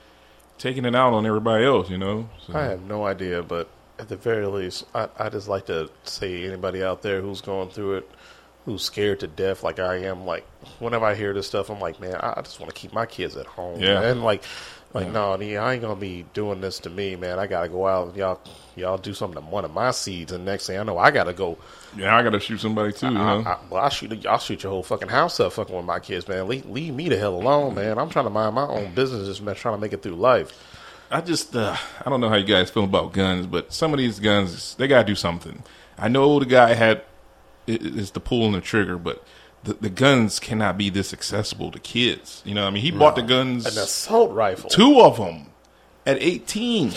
taking 0.58 0.84
it 0.84 0.94
out 0.94 1.14
on 1.14 1.26
everybody 1.26 1.64
else? 1.64 1.90
You 1.90 1.98
know, 1.98 2.28
so, 2.46 2.54
I 2.54 2.64
have 2.64 2.82
no 2.82 3.04
idea, 3.06 3.42
but 3.42 3.68
at 3.98 4.08
the 4.08 4.16
very 4.16 4.46
least, 4.46 4.84
I, 4.94 5.08
I 5.18 5.28
just 5.30 5.48
like 5.48 5.66
to 5.66 5.90
say 6.04 6.44
anybody 6.46 6.82
out 6.82 7.02
there 7.02 7.20
who's 7.20 7.40
going 7.40 7.70
through 7.70 7.96
it, 7.96 8.10
who's 8.64 8.82
scared 8.84 9.20
to 9.20 9.26
death 9.26 9.62
like 9.64 9.80
I 9.80 9.96
am, 10.02 10.24
like 10.26 10.46
whenever 10.78 11.04
I 11.06 11.14
hear 11.14 11.32
this 11.34 11.46
stuff, 11.48 11.70
I'm 11.70 11.80
like, 11.80 11.98
man, 11.98 12.14
I 12.14 12.34
I 12.36 12.42
just 12.42 12.60
want 12.60 12.72
to 12.72 12.78
keep 12.80 12.92
my 12.92 13.06
kids 13.06 13.36
at 13.36 13.46
home. 13.46 13.80
Yeah. 13.80 14.02
And 14.02 14.22
like, 14.22 14.44
like 14.94 15.10
no, 15.10 15.36
nee, 15.36 15.56
I 15.56 15.72
ain't 15.74 15.82
gonna 15.82 15.96
be 15.96 16.24
doing 16.34 16.60
this 16.60 16.78
to 16.80 16.90
me, 16.90 17.16
man. 17.16 17.38
I 17.38 17.46
gotta 17.46 17.68
go 17.68 17.86
out. 17.86 18.14
Y'all, 18.16 18.40
y'all 18.76 18.98
do 18.98 19.14
something 19.14 19.42
to 19.42 19.48
one 19.48 19.64
of 19.64 19.72
my 19.72 19.90
seeds, 19.90 20.32
and 20.32 20.44
next 20.44 20.66
thing 20.66 20.78
I 20.78 20.82
know, 20.82 20.98
I 20.98 21.10
gotta 21.10 21.32
go. 21.32 21.56
yeah, 21.96 22.14
I 22.16 22.22
got 22.22 22.30
to 22.30 22.40
shoot 22.40 22.58
somebody 22.60 22.92
too. 22.92 23.06
You 23.06 23.14
know, 23.14 23.20
I, 23.46 23.52
I, 23.52 23.58
well, 23.70 23.84
I 23.84 23.88
shoot, 23.88 24.26
I'll 24.26 24.38
shoot 24.38 24.62
your 24.62 24.72
whole 24.72 24.82
fucking 24.82 25.08
house 25.08 25.40
up, 25.40 25.52
fucking 25.54 25.74
with 25.74 25.84
my 25.84 25.98
kids, 26.00 26.28
man. 26.28 26.46
Leave, 26.48 26.66
leave 26.66 26.94
me 26.94 27.08
the 27.08 27.16
hell 27.16 27.34
alone, 27.34 27.74
man. 27.74 27.98
I'm 27.98 28.10
trying 28.10 28.26
to 28.26 28.30
mind 28.30 28.54
my 28.54 28.66
own 28.66 28.94
business, 28.94 29.26
just 29.28 29.42
man, 29.42 29.54
trying 29.54 29.74
to 29.76 29.80
make 29.80 29.92
it 29.92 30.02
through 30.02 30.16
life. 30.16 30.52
I 31.10 31.20
just 31.20 31.54
uh, 31.56 31.76
I 32.04 32.08
don't 32.10 32.20
know 32.20 32.28
how 32.30 32.36
you 32.36 32.46
guys 32.46 32.70
feel 32.70 32.84
about 32.84 33.12
guns, 33.12 33.46
but 33.46 33.72
some 33.72 33.92
of 33.92 33.98
these 33.98 34.18
guns 34.20 34.74
they 34.76 34.88
gotta 34.88 35.06
do 35.06 35.14
something. 35.14 35.62
I 35.98 36.08
know 36.08 36.38
the 36.38 36.46
guy 36.46 36.72
had 36.74 36.98
i- 37.68 37.78
is 37.80 38.10
the 38.12 38.20
pull 38.20 38.46
and 38.46 38.54
the 38.54 38.60
trigger, 38.62 38.96
but 38.96 39.22
the, 39.64 39.74
the 39.74 39.90
guns 39.90 40.38
cannot 40.40 40.76
be 40.78 40.90
this 40.90 41.12
accessible 41.12 41.70
to 41.70 41.78
kids. 41.78 42.42
You 42.44 42.54
know, 42.54 42.62
what 42.62 42.68
I 42.68 42.70
mean, 42.72 42.82
he 42.82 42.90
bought 42.90 43.16
the 43.16 43.22
guns, 43.22 43.64
An 43.66 43.82
assault 43.82 44.32
rifle. 44.32 44.70
two 44.70 45.00
of 45.00 45.16
them, 45.18 45.46
at 46.06 46.18
eighteen. 46.20 46.92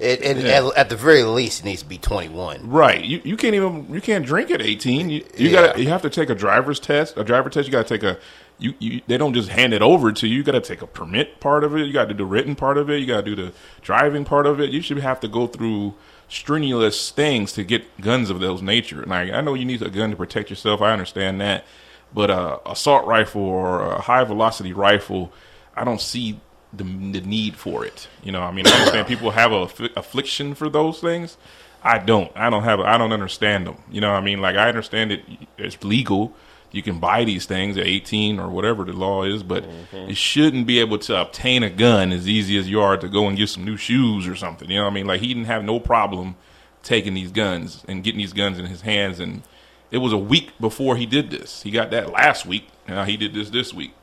It, 0.00 0.22
it, 0.22 0.36
Yeah. 0.38 0.66
at, 0.68 0.76
at 0.76 0.88
the 0.88 0.96
very 0.96 1.22
least, 1.22 1.60
it 1.60 1.66
needs 1.66 1.82
to 1.82 1.88
be 1.88 1.98
21. 1.98 2.68
Right. 2.68 3.02
You 3.04 3.20
you 3.24 3.36
can't 3.36 3.54
even 3.54 3.86
you 3.94 4.00
can't 4.00 4.26
drink 4.26 4.50
at 4.50 4.60
eighteen. 4.60 5.08
You, 5.08 5.24
you 5.36 5.48
Yeah. 5.50 5.66
got 5.68 5.78
you 5.78 5.88
have 5.88 6.02
to 6.02 6.10
take 6.10 6.30
a 6.30 6.34
driver's 6.34 6.80
test. 6.80 7.16
A 7.16 7.22
driver 7.24 7.48
test. 7.48 7.68
You 7.68 7.72
got 7.72 7.86
to 7.86 7.94
take 7.98 8.02
a 8.02 8.18
you, 8.58 8.74
you. 8.80 9.00
They 9.06 9.16
don't 9.18 9.34
just 9.34 9.48
hand 9.48 9.72
it 9.72 9.82
over 9.82 10.12
to 10.12 10.26
you. 10.26 10.36
You 10.38 10.42
got 10.42 10.52
to 10.52 10.60
take 10.60 10.82
a 10.82 10.86
permit 10.86 11.38
part 11.40 11.62
of 11.64 11.76
it. 11.76 11.86
You 11.86 11.92
got 11.92 12.06
to 12.06 12.14
do 12.14 12.18
the 12.18 12.24
written 12.24 12.54
part 12.56 12.76
of 12.76 12.90
it. 12.90 12.98
You 13.00 13.06
got 13.06 13.24
to 13.24 13.34
do 13.34 13.36
the 13.36 13.52
driving 13.82 14.24
part 14.24 14.46
of 14.46 14.60
it. 14.60 14.70
You 14.70 14.80
should 14.82 14.98
have 14.98 15.20
to 15.20 15.28
go 15.28 15.46
through 15.46 15.94
strenuous 16.28 17.10
things 17.10 17.52
to 17.52 17.62
get 17.64 18.00
guns 18.00 18.30
of 18.30 18.40
those 18.40 18.62
nature. 18.62 19.00
And 19.00 19.12
I, 19.14 19.30
I 19.30 19.40
know 19.40 19.54
you 19.54 19.64
need 19.64 19.80
a 19.82 19.90
gun 19.90 20.10
to 20.10 20.16
protect 20.16 20.50
yourself. 20.50 20.82
I 20.82 20.92
understand 20.92 21.40
that, 21.40 21.64
but 22.14 22.30
uh, 22.30 22.58
assault 22.64 23.06
rifle 23.06 23.42
or 23.42 23.82
a 23.82 24.00
high 24.00 24.24
velocity 24.24 24.72
rifle, 24.72 25.32
I 25.74 25.84
don't 25.84 26.00
see 26.00 26.40
the, 26.72 26.84
the 26.84 27.20
need 27.20 27.56
for 27.56 27.84
it. 27.84 28.08
You 28.22 28.32
know, 28.32 28.42
I 28.42 28.52
mean, 28.52 28.66
I 28.66 28.70
understand 28.70 29.06
people 29.06 29.30
have 29.32 29.52
a 29.52 29.66
affi- 29.66 29.96
affliction 29.96 30.54
for 30.54 30.68
those 30.68 31.00
things. 31.00 31.36
I 31.82 31.98
don't. 31.98 32.32
I 32.34 32.48
don't 32.48 32.62
have. 32.62 32.80
I 32.80 32.96
don't 32.96 33.12
understand 33.12 33.66
them. 33.66 33.76
You 33.90 34.00
know, 34.00 34.12
what 34.12 34.18
I 34.18 34.20
mean, 34.22 34.40
like 34.40 34.56
I 34.56 34.68
understand 34.68 35.12
it. 35.12 35.24
It's 35.58 35.82
legal. 35.84 36.34
You 36.72 36.82
can 36.82 36.98
buy 36.98 37.22
these 37.24 37.46
things 37.46 37.76
at 37.76 37.86
18 37.86 38.40
or 38.40 38.48
whatever 38.48 38.84
the 38.84 38.92
law 38.94 39.22
is, 39.22 39.44
but 39.44 39.64
you 40.08 40.14
shouldn't 40.16 40.66
be 40.66 40.80
able 40.80 40.98
to 41.00 41.20
obtain 41.20 41.62
a 41.62 41.70
gun 41.70 42.10
as 42.10 42.28
easy 42.28 42.58
as 42.58 42.68
you 42.68 42.80
are 42.80 42.96
to 42.96 43.08
go 43.08 43.28
and 43.28 43.36
get 43.38 43.48
some 43.50 43.64
new 43.64 43.76
shoes 43.76 44.26
or 44.26 44.34
something. 44.34 44.68
You 44.68 44.78
know 44.78 44.84
what 44.84 44.90
I 44.90 44.94
mean? 44.94 45.06
Like 45.06 45.20
he 45.20 45.28
didn't 45.28 45.44
have 45.44 45.62
no 45.62 45.78
problem 45.78 46.34
taking 46.82 47.14
these 47.14 47.30
guns 47.30 47.84
and 47.86 48.02
getting 48.02 48.18
these 48.18 48.32
guns 48.32 48.58
in 48.58 48.66
his 48.66 48.80
hands. 48.80 49.20
And 49.20 49.42
it 49.90 49.98
was 49.98 50.12
a 50.12 50.18
week 50.18 50.50
before 50.60 50.96
he 50.96 51.06
did 51.06 51.30
this. 51.30 51.62
He 51.62 51.70
got 51.70 51.90
that 51.90 52.10
last 52.10 52.46
week. 52.46 52.68
Now 52.88 53.04
he 53.04 53.16
did 53.16 53.34
this 53.34 53.50
this 53.50 53.72
week. 53.72 53.94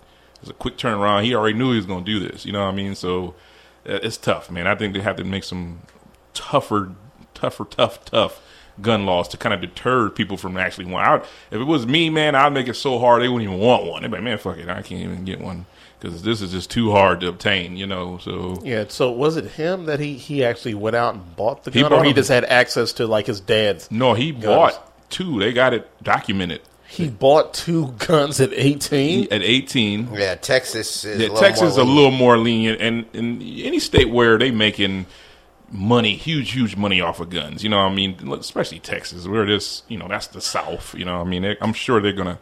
It's 0.41 0.49
a 0.49 0.53
quick 0.53 0.77
turnaround. 0.77 1.23
He 1.23 1.35
already 1.35 1.57
knew 1.57 1.71
he 1.71 1.77
was 1.77 1.85
going 1.85 2.03
to 2.05 2.11
do 2.19 2.25
this. 2.27 2.45
You 2.45 2.51
know 2.51 2.61
what 2.65 2.71
I 2.71 2.75
mean? 2.75 2.95
So 2.95 3.35
uh, 3.87 3.99
it's 4.01 4.17
tough, 4.17 4.49
man. 4.49 4.65
I 4.67 4.75
think 4.75 4.93
they 4.93 5.01
have 5.01 5.17
to 5.17 5.23
make 5.23 5.43
some 5.43 5.81
tougher, 6.33 6.91
tougher, 7.33 7.65
tough, 7.65 8.03
tough 8.05 8.41
gun 8.81 9.05
laws 9.05 9.27
to 9.27 9.37
kind 9.37 9.53
of 9.53 9.61
deter 9.61 10.09
people 10.09 10.37
from 10.37 10.57
actually 10.57 10.85
want. 10.85 11.05
I, 11.07 11.15
if 11.55 11.61
it 11.61 11.65
was 11.65 11.85
me, 11.85 12.09
man, 12.09 12.33
I'd 12.35 12.53
make 12.53 12.67
it 12.67 12.73
so 12.75 12.97
hard 12.99 13.21
they 13.21 13.27
wouldn't 13.27 13.51
even 13.51 13.63
want 13.63 13.85
one. 13.85 14.01
They'd 14.01 14.07
be 14.09 14.15
like, 14.17 14.23
man, 14.23 14.37
fuck 14.37 14.57
it, 14.57 14.67
I 14.69 14.81
can't 14.81 15.01
even 15.03 15.25
get 15.25 15.39
one 15.41 15.65
because 15.99 16.23
this 16.23 16.41
is 16.41 16.51
just 16.51 16.71
too 16.71 16.89
hard 16.89 17.19
to 17.19 17.27
obtain. 17.27 17.77
You 17.77 17.85
know, 17.85 18.17
so 18.17 18.59
Yeah, 18.63 18.85
so 18.87 19.11
was 19.11 19.37
it 19.37 19.45
him 19.45 19.85
that 19.85 19.99
he, 19.99 20.15
he 20.15 20.43
actually 20.43 20.73
went 20.73 20.95
out 20.95 21.13
and 21.13 21.35
bought 21.35 21.63
the 21.65 21.71
He 21.71 21.81
gun, 21.81 21.93
or 21.93 22.03
he 22.03 22.13
just 22.13 22.29
had 22.29 22.45
access 22.45 22.93
to 22.93 23.05
like 23.05 23.27
his 23.27 23.41
dad's? 23.41 23.91
no, 23.91 24.13
he 24.15 24.31
Guns. 24.31 24.45
bought 24.45 24.90
two. 25.11 25.39
They 25.39 25.53
got 25.53 25.73
it 25.73 25.89
documented 26.03 26.61
He 26.87 27.09
bought 27.09 27.53
two 27.53 27.93
guns 27.99 28.39
at 28.41 28.51
eighteen. 28.53 29.27
at 29.31 29.41
18. 29.43 30.09
Yeah, 30.13 30.35
Texas 30.35 31.05
is 31.05 31.21
Yeah, 31.21 31.27
a 31.35 31.39
Texas 31.39 31.61
more 31.61 31.69
is 31.69 31.77
a 31.77 31.83
lenient. 31.83 31.95
little 31.95 32.11
more 32.11 32.37
lenient, 32.37 32.81
and 32.81 33.05
in 33.13 33.41
any 33.41 33.79
state 33.79 34.09
where 34.09 34.37
they 34.37 34.51
making 34.51 35.05
money, 35.69 36.15
huge, 36.17 36.51
huge 36.51 36.75
money 36.75 36.99
off 36.99 37.19
of 37.21 37.29
guns. 37.29 37.63
You 37.63 37.69
know, 37.69 37.77
what 37.77 37.91
I 37.91 37.95
mean, 37.95 38.17
especially 38.33 38.79
Texas, 38.79 39.25
where 39.27 39.45
this, 39.45 39.83
you 39.87 39.97
know, 39.97 40.07
that's 40.09 40.27
the 40.27 40.41
South. 40.41 40.93
You 40.95 41.05
know, 41.05 41.19
what 41.19 41.27
I 41.27 41.29
mean, 41.29 41.55
I'm 41.61 41.73
sure 41.73 42.01
they're 42.01 42.11
gonna 42.11 42.39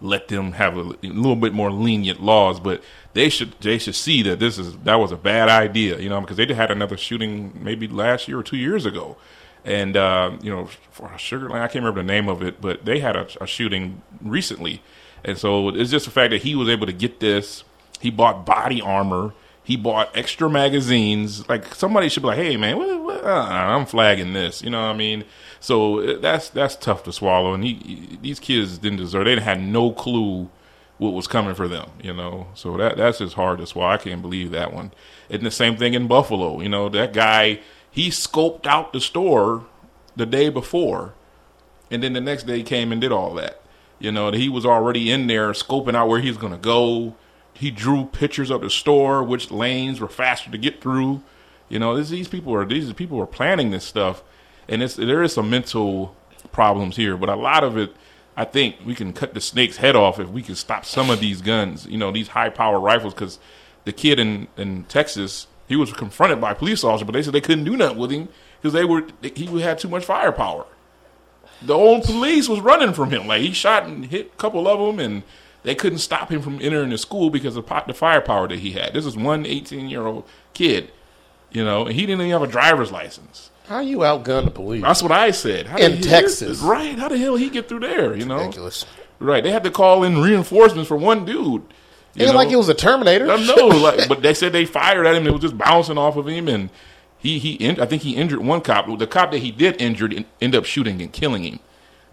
let 0.00 0.28
them 0.28 0.52
have 0.52 0.78
a, 0.78 0.80
a 0.80 0.96
little 1.02 1.36
bit 1.36 1.52
more 1.52 1.70
lenient 1.70 2.22
laws, 2.22 2.58
but 2.58 2.82
they 3.12 3.28
should 3.28 3.52
they 3.60 3.76
should 3.76 3.94
see 3.94 4.22
that 4.22 4.38
this 4.38 4.56
is 4.56 4.76
that 4.78 4.94
was 4.94 5.12
a 5.12 5.16
bad 5.18 5.50
idea. 5.50 5.98
You 5.98 6.08
know, 6.08 6.20
because 6.22 6.38
they 6.38 6.46
had 6.54 6.70
another 6.70 6.96
shooting 6.96 7.52
maybe 7.62 7.86
last 7.86 8.28
year 8.28 8.38
or 8.38 8.42
two 8.42 8.56
years 8.56 8.86
ago. 8.86 9.18
And 9.64 9.96
uh, 9.96 10.32
you 10.42 10.50
know, 10.50 10.68
for 10.90 11.10
Sugar 11.18 11.48
Land, 11.50 11.62
I 11.64 11.66
can't 11.68 11.84
remember 11.84 12.00
the 12.02 12.06
name 12.06 12.28
of 12.28 12.42
it, 12.42 12.60
but 12.60 12.84
they 12.84 13.00
had 13.00 13.14
a, 13.16 13.26
a 13.42 13.46
shooting 13.46 14.00
recently, 14.22 14.82
and 15.24 15.36
so 15.36 15.68
it's 15.68 15.90
just 15.90 16.06
the 16.06 16.10
fact 16.10 16.30
that 16.30 16.42
he 16.42 16.54
was 16.54 16.68
able 16.68 16.86
to 16.86 16.92
get 16.94 17.20
this. 17.20 17.64
He 18.00 18.10
bought 18.10 18.46
body 18.46 18.80
armor. 18.80 19.34
He 19.62 19.76
bought 19.76 20.16
extra 20.16 20.48
magazines. 20.48 21.46
Like 21.48 21.74
somebody 21.74 22.08
should 22.08 22.22
be 22.22 22.28
like, 22.28 22.38
"Hey, 22.38 22.56
man, 22.56 22.78
what, 22.78 23.02
what, 23.02 23.24
uh, 23.24 23.28
I'm 23.50 23.84
flagging 23.84 24.32
this." 24.32 24.62
You 24.62 24.70
know 24.70 24.80
what 24.80 24.94
I 24.94 24.96
mean? 24.96 25.24
So 25.60 26.00
uh, 26.00 26.18
that's 26.18 26.48
that's 26.48 26.74
tough 26.74 27.04
to 27.04 27.12
swallow. 27.12 27.52
And 27.52 27.62
he, 27.62 27.74
he- 27.74 28.18
these 28.22 28.40
kids 28.40 28.78
didn't 28.78 28.98
deserve. 28.98 29.26
They 29.26 29.38
had 29.38 29.60
no 29.60 29.92
clue 29.92 30.48
what 30.96 31.10
was 31.12 31.26
coming 31.26 31.54
for 31.54 31.68
them. 31.68 31.90
You 32.02 32.14
know, 32.14 32.46
so 32.54 32.78
that 32.78 32.96
that's 32.96 33.18
just 33.18 33.34
hard 33.34 33.58
to 33.58 33.66
swallow. 33.66 33.90
I 33.92 33.98
can't 33.98 34.22
believe 34.22 34.50
that 34.52 34.72
one. 34.72 34.92
And 35.28 35.42
the 35.44 35.50
same 35.50 35.76
thing 35.76 35.92
in 35.92 36.06
Buffalo. 36.08 36.60
You 36.62 36.70
know, 36.70 36.88
that 36.88 37.12
guy 37.12 37.60
he 37.90 38.10
scoped 38.10 38.66
out 38.66 38.92
the 38.92 39.00
store 39.00 39.66
the 40.16 40.26
day 40.26 40.48
before 40.48 41.14
and 41.90 42.02
then 42.02 42.12
the 42.12 42.20
next 42.20 42.44
day 42.44 42.62
came 42.62 42.92
and 42.92 43.00
did 43.00 43.12
all 43.12 43.34
that. 43.34 43.60
You 43.98 44.12
know, 44.12 44.30
he 44.30 44.48
was 44.48 44.64
already 44.64 45.10
in 45.10 45.26
there 45.26 45.52
scoping 45.52 45.94
out 45.94 46.08
where 46.08 46.20
he 46.20 46.28
was 46.28 46.38
going 46.38 46.52
to 46.52 46.58
go. 46.58 47.16
He 47.52 47.70
drew 47.70 48.06
pictures 48.06 48.50
of 48.50 48.62
the 48.62 48.70
store, 48.70 49.22
which 49.22 49.50
lanes 49.50 50.00
were 50.00 50.08
faster 50.08 50.50
to 50.50 50.58
get 50.58 50.80
through. 50.80 51.22
You 51.68 51.78
know, 51.78 51.96
this, 51.96 52.08
these 52.08 52.28
people 52.28 52.54
are 52.54 52.64
these 52.64 52.92
people 52.94 53.20
are 53.20 53.26
planning 53.26 53.70
this 53.70 53.84
stuff, 53.84 54.22
and 54.68 54.82
it's 54.82 54.96
there 54.96 55.22
is 55.22 55.34
some 55.34 55.50
mental 55.50 56.16
problems 56.52 56.96
here, 56.96 57.16
but 57.16 57.28
a 57.28 57.36
lot 57.36 57.62
of 57.62 57.76
it, 57.76 57.94
I 58.36 58.44
think 58.44 58.76
we 58.84 58.94
can 58.94 59.12
cut 59.12 59.34
the 59.34 59.40
snake's 59.40 59.76
head 59.76 59.94
off 59.94 60.18
if 60.18 60.28
we 60.30 60.42
can 60.42 60.54
stop 60.54 60.84
some 60.84 61.10
of 61.10 61.20
these 61.20 61.42
guns. 61.42 61.86
You 61.86 61.98
know, 61.98 62.10
these 62.10 62.28
high 62.28 62.48
power 62.48 62.80
rifles, 62.80 63.12
because 63.12 63.38
the 63.84 63.92
kid 63.92 64.18
in 64.18 64.48
in 64.56 64.84
Texas, 64.84 65.46
he 65.70 65.76
was 65.76 65.90
confronted 65.94 66.38
by 66.38 66.50
a 66.50 66.54
police 66.54 66.84
officer, 66.84 67.06
but 67.06 67.12
they 67.12 67.22
said 67.22 67.32
they 67.32 67.40
couldn't 67.40 67.64
do 67.64 67.78
nothing 67.78 67.96
with 67.96 68.10
him 68.10 68.28
because 68.60 68.74
they 68.74 68.84
were 68.84 69.06
he 69.22 69.46
had 69.62 69.78
too 69.78 69.88
much 69.88 70.04
firepower 70.04 70.66
the 71.62 71.74
old 71.74 72.04
police 72.04 72.48
was 72.48 72.60
running 72.60 72.92
from 72.92 73.10
him. 73.10 73.26
Like 73.26 73.42
he 73.42 73.52
shot 73.52 73.84
and 73.84 74.06
hit 74.06 74.32
a 74.32 74.36
couple 74.36 74.66
of 74.66 74.78
them, 74.78 74.98
and 75.04 75.22
they 75.62 75.74
couldn't 75.74 75.98
stop 75.98 76.30
him 76.30 76.42
from 76.42 76.60
entering 76.60 76.90
the 76.90 76.98
school 76.98 77.30
because 77.30 77.56
of 77.56 77.66
the 77.86 77.94
firepower 77.94 78.48
that 78.48 78.58
he 78.58 78.72
had. 78.72 78.94
This 78.94 79.06
is 79.06 79.16
one 79.16 79.46
18 79.46 79.88
year 79.88 80.06
old 80.06 80.26
kid, 80.54 80.90
you 81.50 81.64
know, 81.64 81.86
and 81.86 81.94
he 81.94 82.02
didn't 82.06 82.22
even 82.22 82.32
have 82.32 82.42
a 82.42 82.46
driver's 82.46 82.90
license. 82.90 83.50
How 83.68 83.80
you 83.80 83.98
outgun 83.98 84.46
the 84.46 84.50
police? 84.50 84.82
That's 84.82 85.02
what 85.02 85.12
I 85.12 85.30
said. 85.30 85.66
How 85.68 85.78
In 85.78 86.00
Texas. 86.00 86.58
right? 86.58 86.98
How 86.98 87.08
the 87.08 87.18
hell 87.18 87.36
he 87.36 87.50
get 87.50 87.68
through 87.68 87.80
there? 87.80 88.16
You 88.16 88.24
know, 88.24 88.38
ridiculous. 88.38 88.84
right? 89.20 89.44
They 89.44 89.52
had 89.52 89.62
to 89.64 89.70
call 89.70 90.02
in 90.02 90.20
reinforcements 90.20 90.88
for 90.88 90.96
one 90.96 91.24
dude. 91.24 91.62
You 92.20 92.26
Ain't 92.26 92.34
know? 92.34 92.38
like 92.38 92.50
it 92.52 92.56
was 92.56 92.68
a 92.68 92.74
Terminator. 92.74 93.30
I 93.30 93.36
know, 93.44 93.66
like, 93.68 94.08
but 94.08 94.22
they 94.22 94.34
said 94.34 94.52
they 94.52 94.64
fired 94.64 95.06
at 95.06 95.14
him. 95.14 95.26
It 95.26 95.32
was 95.32 95.40
just 95.42 95.56
bouncing 95.58 95.98
off 95.98 96.16
of 96.16 96.26
him, 96.28 96.48
and 96.48 96.70
he 97.18 97.38
he. 97.38 97.54
In, 97.54 97.80
I 97.80 97.86
think 97.86 98.02
he 98.02 98.14
injured 98.16 98.40
one 98.40 98.60
cop. 98.60 98.86
The 98.98 99.06
cop 99.06 99.30
that 99.32 99.38
he 99.38 99.50
did 99.50 99.80
injure 99.80 100.08
en- 100.12 100.24
ended 100.40 100.58
up 100.58 100.64
shooting 100.64 101.00
and 101.02 101.12
killing 101.12 101.44
him. 101.44 101.58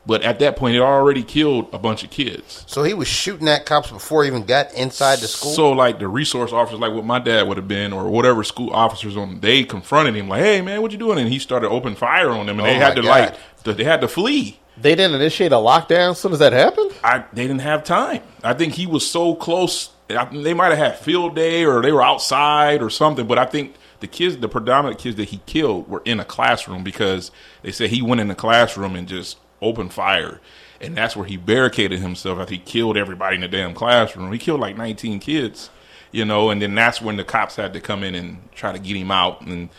But 0.06 0.22
at 0.22 0.40
that 0.40 0.56
point, 0.56 0.74
it 0.78 0.80
already 0.80 1.22
killed 1.22 1.68
a 1.74 1.78
bunch 1.78 2.02
of 2.06 2.10
kids. 2.10 2.64
So 2.66 2.84
he 2.84 2.94
was 2.94 3.10
shooting 3.10 3.46
at 3.50 3.66
cops 3.66 3.92
before 3.92 4.24
he 4.24 4.30
even 4.30 4.46
got 4.46 4.74
inside 4.74 5.18
the 5.20 5.28
school. 5.28 5.52
So, 5.52 5.72
like 5.74 6.00
the 6.00 6.08
resource 6.08 6.54
officers, 6.54 6.80
like 6.80 6.94
what 6.94 7.04
my 7.04 7.20
dad 7.20 7.46
would 7.46 7.58
have 7.58 7.68
been, 7.68 7.92
or 7.92 8.06
whatever 8.10 8.46
school 8.46 8.72
officers 8.72 9.18
on, 9.18 9.42
they 9.42 9.66
confronted 9.66 10.16
him 10.16 10.30
like, 10.30 10.42
"Hey, 10.44 10.62
man, 10.62 10.82
what 10.82 10.94
you 10.94 10.98
doing?" 10.98 11.20
And 11.20 11.28
he 11.28 11.40
started 11.40 11.68
open 11.70 11.96
fire 11.96 12.30
on 12.30 12.46
them, 12.46 12.58
and 12.60 12.68
Oh, 12.68 12.72
they 12.72 12.76
had 12.78 12.96
to 12.96 13.02
like, 13.02 13.36
God. 13.64 13.76
they 13.78 13.84
had 13.84 14.00
to 14.00 14.08
flee. 14.08 14.60
They 14.80 14.96
didn't 14.96 15.16
initiate 15.16 15.52
a 15.52 15.56
lockdown 15.56 16.12
as 16.12 16.20
soon 16.20 16.32
as 16.32 16.40
that 16.40 16.54
happened. 16.54 16.94
I 17.04 17.26
they 17.34 17.42
didn't 17.48 17.62
have 17.62 17.84
time. 17.84 18.22
I 18.46 18.54
think 18.54 18.76
he 18.76 18.86
was 18.88 19.06
so 19.06 19.36
close 19.36 19.90
they 20.08 20.54
might 20.54 20.70
have 20.70 20.78
had 20.78 21.00
field 21.00 21.36
day 21.36 21.66
or 21.66 21.82
they 21.82 21.92
were 21.92 22.04
outside 22.04 22.82
or 22.82 22.90
something. 22.90 23.28
But 23.28 23.38
I 23.38 23.46
think 23.46 23.76
the 24.00 24.08
kids, 24.08 24.38
the 24.38 24.48
predominant 24.48 25.00
kids 25.00 25.18
that 25.18 25.30
he 25.30 25.42
killed, 25.46 25.90
were 25.90 26.02
in 26.06 26.20
a 26.20 26.26
classroom 26.26 26.84
because 26.84 27.32
they 27.62 27.72
said 27.72 27.90
he 27.90 28.02
went 28.02 28.22
in 28.22 28.28
the 28.28 28.36
classroom 28.36 28.96
and 28.96 29.08
just 29.08 29.38
opened 29.62 29.94
fire. 29.94 30.40
And 30.80 30.96
that's 30.96 31.16
where 31.16 31.26
he 31.26 31.38
barricaded 31.38 32.00
himself 32.00 32.40
after 32.40 32.54
he 32.54 32.60
killed 32.60 32.98
everybody 32.98 33.36
in 33.36 33.42
the 33.42 33.48
damn 33.48 33.74
classroom. 33.74 34.32
He 34.32 34.38
killed 34.38 34.60
like 34.60 34.78
19 34.78 35.20
kids, 35.20 35.70
you 36.12 36.24
know, 36.24 36.50
and 36.52 36.62
then 36.62 36.76
that's 36.76 37.02
when 37.02 37.18
the 37.18 37.24
cops 37.24 37.56
had 37.56 37.74
to 37.74 37.82
come 37.82 38.04
in 38.04 38.16
and 38.16 38.52
try 38.54 38.72
to 38.72 38.80
get 38.80 38.96
him 38.96 39.12
out. 39.12 39.42
And 39.42 39.70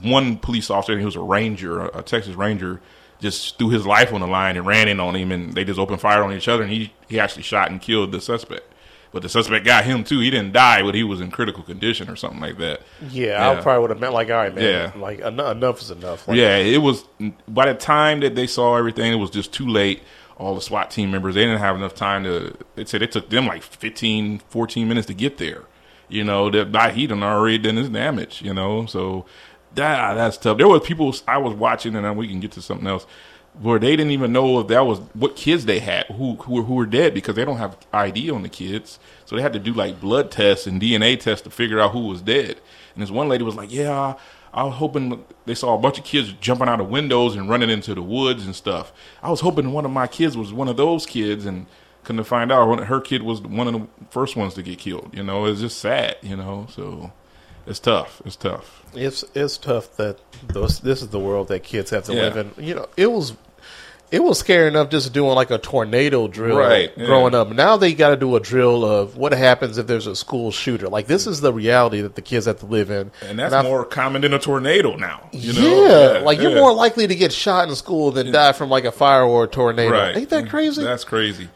one 0.00 0.36
police 0.38 0.70
officer, 0.70 0.98
he 0.98 1.04
was 1.04 1.16
a 1.16 1.20
ranger, 1.20 1.86
a 1.86 2.02
Texas 2.02 2.36
ranger, 2.36 2.80
just 3.20 3.58
threw 3.58 3.70
his 3.70 3.84
life 3.84 4.12
on 4.12 4.20
the 4.20 4.28
line 4.28 4.56
and 4.56 4.64
ran 4.64 4.86
in 4.86 5.00
on 5.00 5.16
him, 5.16 5.32
and 5.32 5.52
they 5.54 5.64
just 5.64 5.80
opened 5.80 6.00
fire 6.00 6.22
on 6.22 6.32
each 6.32 6.46
other, 6.46 6.62
and 6.62 6.72
he, 6.72 6.92
he 7.08 7.18
actually 7.18 7.42
shot 7.42 7.70
and 7.70 7.80
killed 7.80 8.12
the 8.12 8.20
suspect. 8.20 8.72
But 9.10 9.22
the 9.22 9.28
suspect 9.28 9.64
got 9.64 9.84
him 9.84 10.04
too. 10.04 10.20
He 10.20 10.30
didn't 10.30 10.52
die, 10.52 10.82
but 10.82 10.94
he 10.94 11.02
was 11.02 11.20
in 11.20 11.30
critical 11.30 11.62
condition 11.62 12.10
or 12.10 12.16
something 12.16 12.40
like 12.40 12.58
that. 12.58 12.82
Yeah, 13.10 13.50
I 13.50 13.60
probably 13.60 13.80
would 13.82 13.90
have 13.90 14.00
meant 14.00 14.12
like, 14.12 14.28
all 14.28 14.36
right, 14.36 14.54
man. 14.54 14.64
Yeah. 14.64 15.00
Like 15.00 15.20
en- 15.20 15.40
enough 15.40 15.80
is 15.80 15.90
enough. 15.90 16.28
Like, 16.28 16.36
yeah, 16.36 16.56
it 16.56 16.78
was. 16.78 17.04
By 17.46 17.72
the 17.72 17.78
time 17.78 18.20
that 18.20 18.34
they 18.34 18.46
saw 18.46 18.76
everything, 18.76 19.12
it 19.12 19.16
was 19.16 19.30
just 19.30 19.52
too 19.52 19.66
late. 19.66 20.02
All 20.36 20.54
the 20.54 20.60
SWAT 20.60 20.90
team 20.92 21.10
members, 21.10 21.34
they 21.34 21.44
didn't 21.44 21.58
have 21.58 21.74
enough 21.74 21.94
time 21.94 22.22
to. 22.24 22.56
They 22.76 22.84
said 22.84 23.02
it 23.02 23.10
took 23.10 23.28
them 23.28 23.46
like 23.46 23.62
15, 23.62 24.40
14 24.50 24.86
minutes 24.88 25.06
to 25.08 25.14
get 25.14 25.38
there. 25.38 25.64
You 26.08 26.22
know 26.24 26.48
that 26.50 26.70
by 26.70 26.92
he 26.92 27.06
done 27.06 27.22
already 27.22 27.58
done 27.58 27.76
his 27.76 27.88
damage. 27.88 28.40
You 28.42 28.54
know, 28.54 28.86
so 28.86 29.24
that 29.74 30.14
that's 30.14 30.36
tough. 30.36 30.58
There 30.58 30.68
were 30.68 30.80
people 30.80 31.14
I 31.26 31.38
was 31.38 31.54
watching, 31.54 31.96
and 31.96 32.04
then 32.04 32.16
we 32.16 32.28
can 32.28 32.40
get 32.40 32.52
to 32.52 32.62
something 32.62 32.86
else 32.86 33.06
where 33.60 33.78
they 33.78 33.96
didn't 33.96 34.12
even 34.12 34.32
know 34.32 34.60
if 34.60 34.68
that 34.68 34.86
was 34.86 34.98
what 35.14 35.34
kids 35.36 35.64
they 35.66 35.78
had 35.80 36.06
who 36.06 36.36
who 36.36 36.54
were, 36.54 36.62
who 36.62 36.74
were 36.74 36.86
dead 36.86 37.14
because 37.14 37.34
they 37.36 37.44
don't 37.44 37.56
have 37.58 37.76
ID 37.92 38.30
on 38.30 38.42
the 38.42 38.48
kids, 38.48 38.98
so 39.24 39.34
they 39.36 39.42
had 39.42 39.52
to 39.52 39.58
do 39.58 39.72
like 39.72 40.00
blood 40.00 40.30
tests 40.30 40.66
and 40.66 40.80
DNA 40.80 41.18
tests 41.18 41.42
to 41.44 41.50
figure 41.50 41.80
out 41.80 41.92
who 41.92 42.06
was 42.06 42.22
dead. 42.22 42.60
And 42.94 43.02
this 43.02 43.10
one 43.10 43.28
lady 43.28 43.44
was 43.44 43.54
like, 43.56 43.72
"Yeah, 43.72 44.14
I 44.54 44.64
was 44.64 44.74
hoping 44.74 45.24
they 45.46 45.54
saw 45.54 45.74
a 45.74 45.78
bunch 45.78 45.98
of 45.98 46.04
kids 46.04 46.32
jumping 46.40 46.68
out 46.68 46.80
of 46.80 46.88
windows 46.88 47.36
and 47.36 47.48
running 47.48 47.70
into 47.70 47.94
the 47.94 48.02
woods 48.02 48.44
and 48.46 48.54
stuff. 48.54 48.92
I 49.22 49.30
was 49.30 49.40
hoping 49.40 49.72
one 49.72 49.84
of 49.84 49.90
my 49.90 50.06
kids 50.06 50.36
was 50.36 50.52
one 50.52 50.68
of 50.68 50.76
those 50.76 51.04
kids, 51.06 51.44
and 51.46 51.66
couldn't 52.04 52.24
find 52.24 52.50
out 52.52 52.84
her 52.84 53.00
kid 53.00 53.22
was 53.22 53.40
one 53.42 53.66
of 53.66 53.74
the 53.74 53.86
first 54.10 54.34
ones 54.36 54.54
to 54.54 54.62
get 54.62 54.78
killed. 54.78 55.10
You 55.12 55.22
know, 55.22 55.44
it's 55.46 55.60
just 55.60 55.78
sad. 55.78 56.16
You 56.22 56.36
know, 56.36 56.66
so." 56.70 57.12
It's 57.66 57.80
tough. 57.80 58.22
It's 58.24 58.34
tough. 58.36 58.82
It's 58.94 59.24
it's 59.34 59.58
tough 59.58 59.94
that 59.98 60.16
those 60.46 60.80
this 60.80 61.02
is 61.02 61.08
the 61.08 61.18
world 61.18 61.48
that 61.48 61.64
kids 61.64 61.90
have 61.90 62.04
to 62.04 62.14
Yeah. 62.14 62.22
live 62.22 62.36
in. 62.38 62.64
You 62.64 62.74
know, 62.76 62.86
it 62.96 63.12
was 63.12 63.34
it 64.10 64.22
was 64.22 64.38
scary 64.38 64.68
enough 64.68 64.88
just 64.90 65.12
doing 65.12 65.34
like 65.34 65.50
a 65.50 65.58
tornado 65.58 66.28
drill 66.28 66.56
Right, 66.58 66.90
yeah. 66.96 67.06
growing 67.06 67.34
up. 67.34 67.50
Now 67.50 67.76
they 67.76 67.92
got 67.94 68.10
to 68.10 68.16
do 68.16 68.36
a 68.36 68.40
drill 68.40 68.84
of 68.84 69.16
what 69.16 69.32
happens 69.32 69.76
if 69.78 69.86
there's 69.86 70.06
a 70.06 70.16
school 70.16 70.50
shooter. 70.50 70.88
Like 70.88 71.06
this 71.06 71.26
is 71.26 71.40
the 71.40 71.52
reality 71.52 72.00
that 72.00 72.14
the 72.14 72.22
kids 72.22 72.46
have 72.46 72.60
to 72.60 72.66
live 72.66 72.90
in. 72.90 73.10
And 73.22 73.38
that's 73.38 73.52
I- 73.54 73.62
more 73.62 73.84
common 73.84 74.22
than 74.22 74.32
a 74.32 74.38
tornado 74.38 74.96
now. 74.96 75.28
You 75.32 75.52
yeah, 75.52 75.60
know? 75.60 76.22
like 76.24 76.40
you're 76.40 76.52
yeah. 76.52 76.60
more 76.60 76.72
likely 76.72 77.06
to 77.06 77.14
get 77.14 77.32
shot 77.32 77.68
in 77.68 77.74
school 77.74 78.10
than 78.10 78.32
die 78.32 78.52
from 78.52 78.70
like 78.70 78.84
a 78.84 78.92
fire 78.92 79.24
or 79.24 79.44
a 79.44 79.48
tornado. 79.48 79.92
Right. 79.92 80.16
Ain't 80.16 80.30
that 80.30 80.48
crazy? 80.48 80.82
That's 80.82 81.04
crazy. 81.04 81.48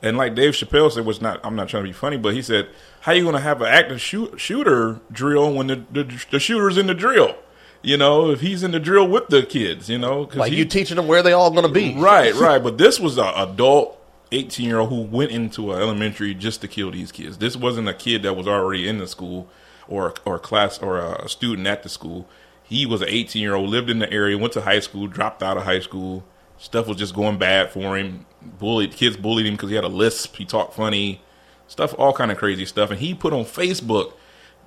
And 0.00 0.16
like 0.16 0.34
Dave 0.34 0.52
Chappelle 0.54 0.90
said, 0.92 1.04
was 1.04 1.20
not. 1.20 1.40
I'm 1.44 1.56
not 1.56 1.68
trying 1.68 1.82
to 1.82 1.88
be 1.88 1.92
funny, 1.92 2.16
but 2.16 2.32
he 2.32 2.40
said, 2.40 2.68
"How 3.00 3.10
you 3.12 3.22
going 3.22 3.34
to 3.34 3.40
have 3.40 3.60
an 3.60 3.66
active 3.66 4.00
shoot, 4.00 4.40
shooter 4.40 5.00
drill 5.10 5.52
when 5.52 5.66
the, 5.66 5.82
the 5.90 6.22
the 6.30 6.38
shooter's 6.38 6.78
in 6.78 6.86
the 6.86 6.94
drill? 6.94 7.34
You 7.82 7.96
know, 7.96 8.30
if 8.30 8.40
he's 8.40 8.62
in 8.62 8.72
the 8.72 8.80
drill 8.80 9.06
with 9.08 9.28
the 9.28 9.42
kids, 9.44 9.88
you 9.88 9.98
know, 9.98 10.26
'cause 10.26 10.36
like 10.36 10.52
he- 10.52 10.58
you 10.58 10.64
teaching 10.64 10.96
them 10.96 11.06
where 11.06 11.22
they 11.22 11.32
all 11.32 11.50
going 11.50 11.66
to 11.66 11.72
be. 11.72 11.94
Right, 11.96 12.34
right. 12.36 12.62
But 12.62 12.76
this 12.78 12.98
was 12.98 13.18
an 13.18 13.32
adult 13.36 13.96
18 14.32 14.66
year 14.66 14.78
old 14.80 14.90
who 14.90 15.02
went 15.02 15.30
into 15.30 15.72
an 15.72 15.80
elementary 15.80 16.34
just 16.34 16.60
to 16.62 16.68
kill 16.68 16.90
these 16.90 17.12
kids. 17.12 17.38
This 17.38 17.56
wasn't 17.56 17.88
a 17.88 17.94
kid 17.94 18.22
that 18.24 18.34
was 18.34 18.46
already 18.48 18.88
in 18.88 18.98
the 18.98 19.06
school 19.06 19.46
or 19.86 20.12
or 20.24 20.36
a 20.36 20.40
class 20.40 20.78
or 20.80 20.98
a 20.98 21.28
student 21.28 21.66
at 21.68 21.82
the 21.82 21.88
school. 21.88 22.28
He 22.62 22.84
was 22.84 23.00
an 23.00 23.08
18 23.10 23.40
year 23.40 23.54
old, 23.54 23.70
lived 23.70 23.88
in 23.88 24.00
the 24.00 24.12
area, 24.12 24.36
went 24.36 24.52
to 24.54 24.62
high 24.62 24.80
school, 24.80 25.06
dropped 25.06 25.42
out 25.42 25.56
of 25.56 25.62
high 25.62 25.80
school. 25.80 26.24
Stuff 26.58 26.88
was 26.88 26.96
just 26.98 27.14
going 27.14 27.38
bad 27.38 27.70
for 27.70 27.96
him. 27.96 28.26
Bullied 28.42 28.92
kids 28.92 29.16
bullied 29.16 29.46
him 29.46 29.54
because 29.54 29.70
he 29.70 29.76
had 29.76 29.84
a 29.84 29.88
lisp. 29.88 30.36
He 30.36 30.44
talked 30.44 30.74
funny, 30.74 31.20
stuff, 31.68 31.94
all 31.96 32.12
kind 32.12 32.30
of 32.32 32.36
crazy 32.38 32.66
stuff. 32.66 32.90
And 32.90 32.98
he 32.98 33.14
put 33.14 33.32
on 33.32 33.44
Facebook, 33.44 34.12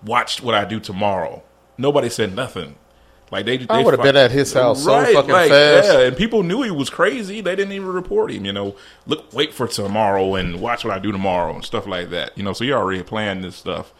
"Watched 0.04 0.42
what 0.42 0.56
I 0.56 0.64
do 0.66 0.80
tomorrow." 0.80 1.44
Nobody 1.78 2.10
said 2.10 2.34
nothing. 2.36 2.76
Like 3.32 3.46
they, 3.46 3.66
I 3.70 3.82
would 3.82 3.94
have 3.94 4.04
been 4.04 4.18
at 4.18 4.30
his 4.30 4.52
house 4.52 4.84
so 4.84 5.06
fucking 5.06 5.30
fast. 5.30 5.88
Yeah, 5.88 6.00
and 6.02 6.18
people 6.18 6.44
knew 6.44 6.64
he 6.64 6.72
was 6.72 6.90
crazy. 6.90 7.40
They 7.40 7.56
didn't 7.56 7.72
even 7.72 7.88
report 7.88 8.30
him. 8.30 8.44
You 8.44 8.52
know, 8.52 8.76
look, 9.08 9.32
wait 9.32 9.54
for 9.54 9.68
tomorrow 9.68 10.36
and 10.36 10.60
watch 10.60 10.84
what 10.84 10.94
I 10.94 11.00
do 11.00 11.14
tomorrow 11.14 11.56
and 11.56 11.64
stuff 11.64 11.88
like 11.88 12.10
that. 12.10 12.38
You 12.38 12.44
know, 12.44 12.52
so 12.52 12.66
you 12.66 12.74
already 12.74 13.02
planned 13.04 13.46
this 13.46 13.56
stuff, 13.56 13.94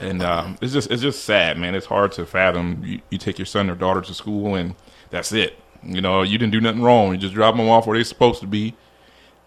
and 0.00 0.22
um, 0.22 0.58
it's 0.60 0.74
just 0.74 0.90
it's 0.90 1.00
just 1.00 1.24
sad, 1.24 1.56
man. 1.56 1.74
It's 1.74 1.86
hard 1.86 2.12
to 2.12 2.26
fathom. 2.26 2.82
You, 2.84 3.00
you 3.08 3.16
take 3.16 3.38
your 3.38 3.46
son 3.46 3.70
or 3.70 3.74
daughter 3.74 4.02
to 4.02 4.12
school 4.12 4.54
and 4.54 4.74
that's 5.08 5.32
it. 5.32 5.58
You 5.82 6.00
know, 6.00 6.22
you 6.22 6.36
didn't 6.36 6.52
do 6.52 6.60
nothing 6.60 6.82
wrong. 6.82 7.12
You 7.12 7.18
just 7.18 7.34
drop 7.34 7.56
them 7.56 7.68
off 7.68 7.86
where 7.86 7.96
they're 7.96 8.04
supposed 8.04 8.40
to 8.40 8.46
be, 8.46 8.74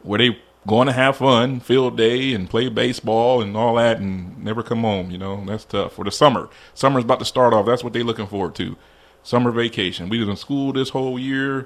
where 0.02 0.18
they 0.18 0.40
going 0.66 0.88
to 0.88 0.94
have 0.94 1.18
fun, 1.18 1.60
field 1.60 1.96
day, 1.98 2.34
and 2.34 2.50
play 2.50 2.70
baseball 2.70 3.42
and 3.42 3.56
all 3.56 3.76
that, 3.76 4.00
and 4.00 4.44
never 4.44 4.64
come 4.64 4.82
home. 4.82 5.12
You 5.12 5.18
know, 5.18 5.44
that's 5.46 5.66
tough. 5.66 5.94
For 5.94 6.04
the 6.04 6.12
summer, 6.12 6.50
summer's 6.74 7.04
about 7.04 7.20
to 7.20 7.26
start 7.26 7.54
off. 7.54 7.66
That's 7.66 7.84
what 7.84 7.94
they're 7.94 8.04
looking 8.04 8.28
forward 8.28 8.56
to. 8.56 8.76
Summer 9.28 9.52
vacation. 9.52 10.08
We 10.08 10.20
was 10.22 10.30
in 10.30 10.38
school 10.38 10.72
this 10.72 10.88
whole 10.88 11.20
year, 11.20 11.66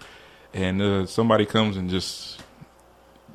and 0.51 0.81
uh, 0.81 1.05
somebody 1.05 1.45
comes 1.45 1.77
and 1.77 1.91
just 1.91 2.41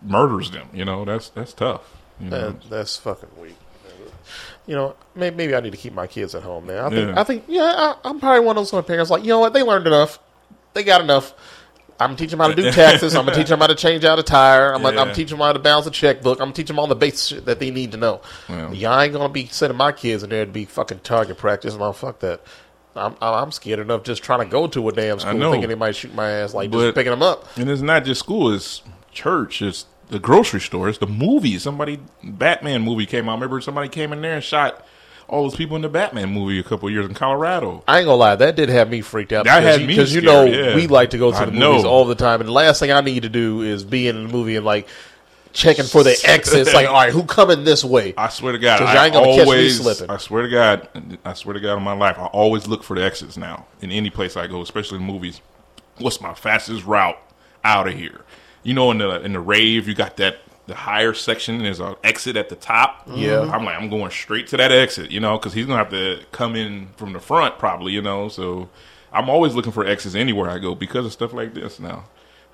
murders 0.03 0.51
them. 0.51 0.69
You 0.75 0.85
know, 0.85 1.05
that's 1.05 1.29
that's 1.29 1.53
tough. 1.53 1.83
You 2.19 2.31
know? 2.31 2.51
That, 2.51 2.69
that's 2.69 2.97
fucking 2.97 3.29
weak. 3.41 3.55
You 4.67 4.75
know, 4.75 4.97
maybe, 5.15 5.37
maybe 5.37 5.55
I 5.55 5.61
need 5.61 5.71
to 5.71 5.77
keep 5.79 5.93
my 5.93 6.09
kids 6.09 6.35
at 6.35 6.43
home, 6.43 6.67
man. 6.67 6.79
I 6.85 6.89
think, 6.91 7.09
Yeah. 7.09 7.21
I 7.21 7.23
think, 7.23 7.45
yeah, 7.47 7.63
I, 7.63 7.95
I'm 8.03 8.19
probably 8.19 8.41
one 8.41 8.57
of 8.57 8.63
those 8.63 8.73
kind 8.73 8.81
of 8.81 8.87
parents. 8.89 9.13
Like, 9.13 9.23
you 9.23 9.29
know 9.29 9.39
what? 9.39 9.53
They 9.53 9.63
learned 9.63 9.87
enough. 9.87 10.19
They 10.75 10.83
got 10.83 11.03
enough. 11.03 11.33
I'm 12.01 12.09
gonna 12.09 12.17
teach 12.19 12.31
them 12.33 12.41
how 12.41 12.49
to 12.49 12.55
do 12.57 12.69
taxes. 12.73 13.15
I'm 13.15 13.27
gonna 13.27 13.37
teach 13.37 13.49
them 13.49 13.61
how 13.61 13.69
to 13.69 13.77
change 13.77 14.05
out 14.05 14.19
a 14.19 14.25
tire. 14.25 14.75
I'm 14.75 14.83
gonna, 14.83 15.01
I'm 15.01 15.15
teaching 15.15 15.39
them 15.39 15.47
how 15.47 15.53
to 15.53 15.61
balance 15.61 15.87
a 15.87 15.93
checkbook. 15.93 16.41
I'm 16.41 16.53
teaching 16.53 16.75
them 16.75 16.81
all 16.81 16.89
the 16.89 16.97
basic 16.97 17.37
shit 17.37 17.45
that 17.45 17.61
they 17.61 17.71
need 17.71 17.93
to 17.93 17.97
know. 17.97 18.23
Well. 18.49 18.75
Yeah, 18.75 18.91
I 18.91 19.05
ain't 19.05 19.13
gonna 19.13 19.29
be 19.29 19.47
sending 19.47 19.79
my 19.79 19.93
kids 19.93 20.25
in 20.25 20.31
there 20.31 20.45
to 20.45 20.51
be 20.51 20.65
fucking 20.65 20.99
target 21.05 21.39
practice. 21.39 21.77
No, 21.77 21.93
fuck 21.93 22.19
that. 22.19 22.41
I'm 22.97 23.17
I'm 23.21 23.53
scared 23.53 23.79
enough 23.79 24.03
just 24.03 24.23
trying 24.23 24.41
to 24.41 24.47
go 24.47 24.67
to 24.69 24.89
a 24.89 24.93
damn 24.93 25.19
school 25.19 25.51
thinking 25.51 25.69
they 25.69 25.75
might 25.75 25.97
shoot 25.97 26.15
my 26.15 26.31
ass. 26.31 26.55
Like 26.55 26.71
But- 26.71 26.81
just 26.81 26.95
picking 26.95 27.11
them 27.11 27.23
up. 27.23 27.47
And 27.57 27.69
it's 27.71 27.83
not 27.83 28.05
just 28.05 28.21
school; 28.21 28.53
it's 28.53 28.83
church, 29.13 29.63
it's 29.63 29.87
the 30.09 30.19
grocery 30.19 30.61
store, 30.61 30.89
it's 30.89 30.99
the 30.99 31.07
movies. 31.07 31.63
Somebody 31.63 32.01
Batman 32.23 32.83
movie 32.83 33.07
came 33.07 33.29
out. 33.29 33.33
I 33.33 33.35
Remember, 33.35 33.61
somebody 33.61 33.89
came 33.89 34.13
in 34.13 34.21
there 34.23 34.35
and 34.35 34.45
shot 34.45 34.85
all 35.29 35.43
those 35.43 35.57
people 35.57 35.75
in 35.77 35.83
the 35.83 35.89
Batman 35.89 36.31
movie 36.33 36.59
a 36.59 36.63
couple 36.63 36.89
of 36.89 36.95
years 36.95 37.07
in 37.07 37.15
Colorado. 37.15 37.83
I 37.89 37.99
ain't 37.99 38.07
gonna 38.07 38.17
lie, 38.17 38.37
that 38.37 38.57
did 38.57 38.69
have 38.69 38.89
me 38.89 39.01
freaked 39.01 39.33
out. 39.33 39.45
That 39.45 39.63
had 39.63 39.81
me 39.81 39.89
because 39.89 40.15
you 40.15 40.21
know 40.21 40.45
yeah. 40.45 40.75
we 40.75 40.87
like 40.87 41.11
to 41.11 41.19
go 41.19 41.33
to 41.33 41.37
I 41.37 41.45
the 41.47 41.53
movies 41.53 41.83
know. 41.83 41.89
all 41.89 42.05
the 42.05 42.15
time, 42.15 42.41
and 42.41 42.49
the 42.49 42.53
last 42.53 42.79
thing 42.79 42.93
I 42.93 43.01
need 43.01 43.25
to 43.25 43.29
do 43.29 43.63
is 43.63 43.85
be 43.85 44.09
in 44.09 44.27
the 44.27 44.33
movie 44.33 44.57
and 44.57 44.65
like 44.65 44.89
checking 45.57 45.85
for 45.87 46.03
the 46.03 46.17
exits. 46.25 46.73
like, 46.75 46.87
all 46.87 46.95
right, 46.95 47.13
who 47.13 47.25
coming 47.25 47.65
this 47.65 47.85
way? 47.85 48.15
I 48.17 48.29
swear 48.29 48.53
to 48.53 48.59
God, 48.59 48.83
I 48.83 49.07
ain't 49.07 49.15
gonna 49.15 49.27
catch 49.27 49.37
me 49.37 49.43
always, 49.43 49.81
slipping. 49.81 50.11
I 50.11 50.19
swear 50.19 50.43
to 50.43 50.49
God, 50.49 51.19
I 51.25 51.33
swear 51.35 51.55
to 51.55 51.61
God, 51.61 51.79
in 51.79 51.83
my 51.83 51.95
life, 51.95 52.19
I 52.19 52.27
always 52.27 52.67
look 52.67 52.83
for 52.83 52.95
the 52.95 53.03
exits 53.03 53.37
now 53.37 53.67
in 53.81 53.91
any 53.91 54.11
place 54.11 54.37
I 54.37 54.47
go, 54.47 54.61
especially 54.61 54.99
in 54.99 55.05
movies. 55.05 55.41
What's 55.99 56.21
my 56.21 56.35
fastest 56.35 56.85
route 56.85 57.19
out 57.65 57.89
of 57.89 57.95
here? 57.95 58.21
You 58.63 58.75
know, 58.75 58.91
in 58.91 58.99
the 58.99 59.21
in 59.23 59.33
the 59.33 59.41
rave, 59.41 59.89
you 59.89 59.95
got 59.95 60.17
that 60.19 60.39
the 60.67 60.75
higher 60.75 61.15
section. 61.15 61.59
There's 61.59 61.81
an 61.81 61.95
exit 62.05 62.37
at 62.37 62.49
the 62.49 62.57
top. 62.57 63.09
Yeah. 63.13 63.41
I'm 63.41 63.65
like, 63.65 63.77
I'm 63.77 63.89
going 63.89 64.11
straight 64.11 64.49
to 64.49 64.57
that 64.59 64.73
exit. 64.73 65.11
You 65.11 65.21
know, 65.21 65.39
because 65.39 65.55
he's 65.55 65.67
gonna 65.67 65.79
have 65.79 65.91
to 65.91 66.21
come 66.33 66.55
in 66.55 66.89
from 66.97 67.13
the 67.13 67.21
front, 67.21 67.59
probably. 67.59 67.93
You 67.93 68.03
know, 68.03 68.29
so 68.29 68.69
I'm 69.13 69.31
always 69.31 69.55
looking 69.55 69.73
for 69.73 69.87
exits 69.87 70.15
anywhere 70.15 70.51
I 70.51 70.59
go 70.59 70.75
because 70.75 71.07
of 71.07 71.13
stuff 71.13 71.33
like 71.33 71.55
this 71.55 71.81
now. 71.81 72.05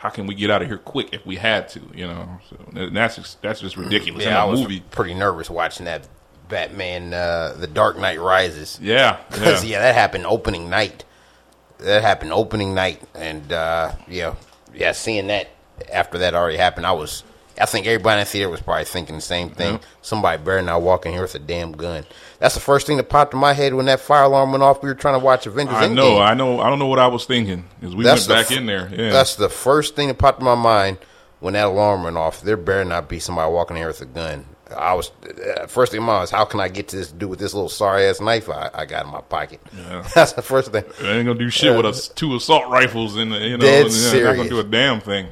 How 0.02 0.08
can 0.08 0.26
we 0.26 0.34
get 0.34 0.50
out 0.50 0.62
of 0.62 0.66
here 0.68 0.78
quick 0.78 1.10
if 1.14 1.24
we 1.24 1.36
had 1.36 1.68
to? 1.70 1.80
You 1.94 2.08
know, 2.08 2.40
so 2.50 2.88
that's 2.90 3.14
just, 3.14 3.40
that's 3.40 3.60
just 3.60 3.76
ridiculous 3.76 4.24
Yeah, 4.24 4.42
I 4.42 4.46
was 4.46 4.60
movie. 4.60 4.82
pretty 4.90 5.14
nervous 5.14 5.48
watching 5.48 5.84
that 5.86 6.08
Batman, 6.48 7.14
uh, 7.14 7.54
The 7.56 7.68
Dark 7.68 7.96
Knight 7.96 8.18
Rises. 8.20 8.80
Yeah, 8.82 9.18
Because, 9.30 9.64
yeah. 9.64 9.70
yeah. 9.76 9.82
that 9.82 9.94
happened 9.94 10.26
opening 10.26 10.68
night. 10.68 11.04
That 11.78 12.02
happened 12.02 12.32
opening 12.32 12.74
night. 12.74 13.00
And, 13.14 13.52
uh, 13.52 13.92
yeah, 14.08 14.34
yeah, 14.74 14.90
seeing 14.90 15.28
that 15.28 15.50
after 15.92 16.18
that 16.18 16.34
already 16.34 16.56
happened, 16.58 16.84
I 16.84 16.92
was, 16.92 17.22
I 17.60 17.66
think 17.66 17.86
everybody 17.86 18.18
in 18.20 18.24
the 18.24 18.28
theater 18.28 18.50
was 18.50 18.60
probably 18.60 18.86
thinking 18.86 19.14
the 19.14 19.22
same 19.22 19.50
thing. 19.50 19.78
Somebody 20.00 20.42
better 20.42 20.62
not 20.62 20.82
walk 20.82 21.06
in 21.06 21.12
here 21.12 21.22
with 21.22 21.36
a 21.36 21.38
damn 21.38 21.70
gun. 21.70 22.04
That's 22.42 22.54
the 22.54 22.60
first 22.60 22.88
thing 22.88 22.96
that 22.96 23.04
popped 23.08 23.34
in 23.34 23.38
my 23.38 23.52
head 23.52 23.72
when 23.72 23.86
that 23.86 24.00
fire 24.00 24.24
alarm 24.24 24.50
went 24.50 24.64
off. 24.64 24.82
We 24.82 24.88
were 24.88 24.96
trying 24.96 25.14
to 25.14 25.24
watch 25.24 25.46
Avengers 25.46 25.76
I 25.76 25.86
Endgame. 25.86 25.94
know, 25.94 26.18
I 26.18 26.34
know, 26.34 26.58
I 26.58 26.68
don't 26.70 26.80
know 26.80 26.88
what 26.88 26.98
I 26.98 27.06
was 27.06 27.24
thinking 27.24 27.66
because 27.78 27.94
we 27.94 28.02
That's 28.02 28.26
went 28.26 28.40
back 28.40 28.50
f- 28.50 28.58
in 28.58 28.66
there. 28.66 28.88
Yeah, 28.92 29.10
That's 29.12 29.36
the 29.36 29.48
first 29.48 29.94
thing 29.94 30.08
that 30.08 30.18
popped 30.18 30.40
in 30.40 30.44
my 30.44 30.56
mind 30.56 30.98
when 31.38 31.54
that 31.54 31.66
alarm 31.66 32.02
went 32.02 32.16
off. 32.16 32.40
There 32.42 32.56
better 32.56 32.84
not 32.84 33.08
be 33.08 33.20
somebody 33.20 33.48
walking 33.52 33.76
here 33.76 33.86
with 33.86 34.00
a 34.00 34.06
gun. 34.06 34.44
I 34.76 34.94
was 34.94 35.12
uh, 35.24 35.68
first 35.68 35.92
thing 35.92 36.00
in 36.00 36.04
my 36.06 36.14
mind 36.14 36.22
was 36.22 36.30
how 36.32 36.44
can 36.44 36.58
I 36.58 36.66
get 36.66 36.88
to 36.88 36.96
this 36.96 37.12
dude 37.12 37.30
with 37.30 37.38
this 37.38 37.54
little 37.54 37.68
sorry 37.68 38.06
ass 38.06 38.20
knife 38.20 38.48
I, 38.48 38.70
I 38.74 38.86
got 38.86 39.06
in 39.06 39.12
my 39.12 39.20
pocket. 39.20 39.60
That's 40.14 40.32
the 40.32 40.42
first 40.42 40.72
thing. 40.72 40.82
they 41.00 41.18
ain't 41.18 41.26
gonna 41.26 41.38
do 41.38 41.48
shit 41.48 41.76
with 41.76 41.86
us 41.86 42.08
two 42.08 42.34
assault 42.34 42.68
rifles 42.72 43.16
in 43.18 43.30
the, 43.30 43.38
you 43.38 43.56
know, 43.56 43.64
Dead 43.64 43.86
and 43.86 43.94
they're 43.94 44.24
not 44.24 44.36
gonna 44.36 44.48
do 44.48 44.58
a 44.58 44.64
damn 44.64 45.00
thing. 45.00 45.28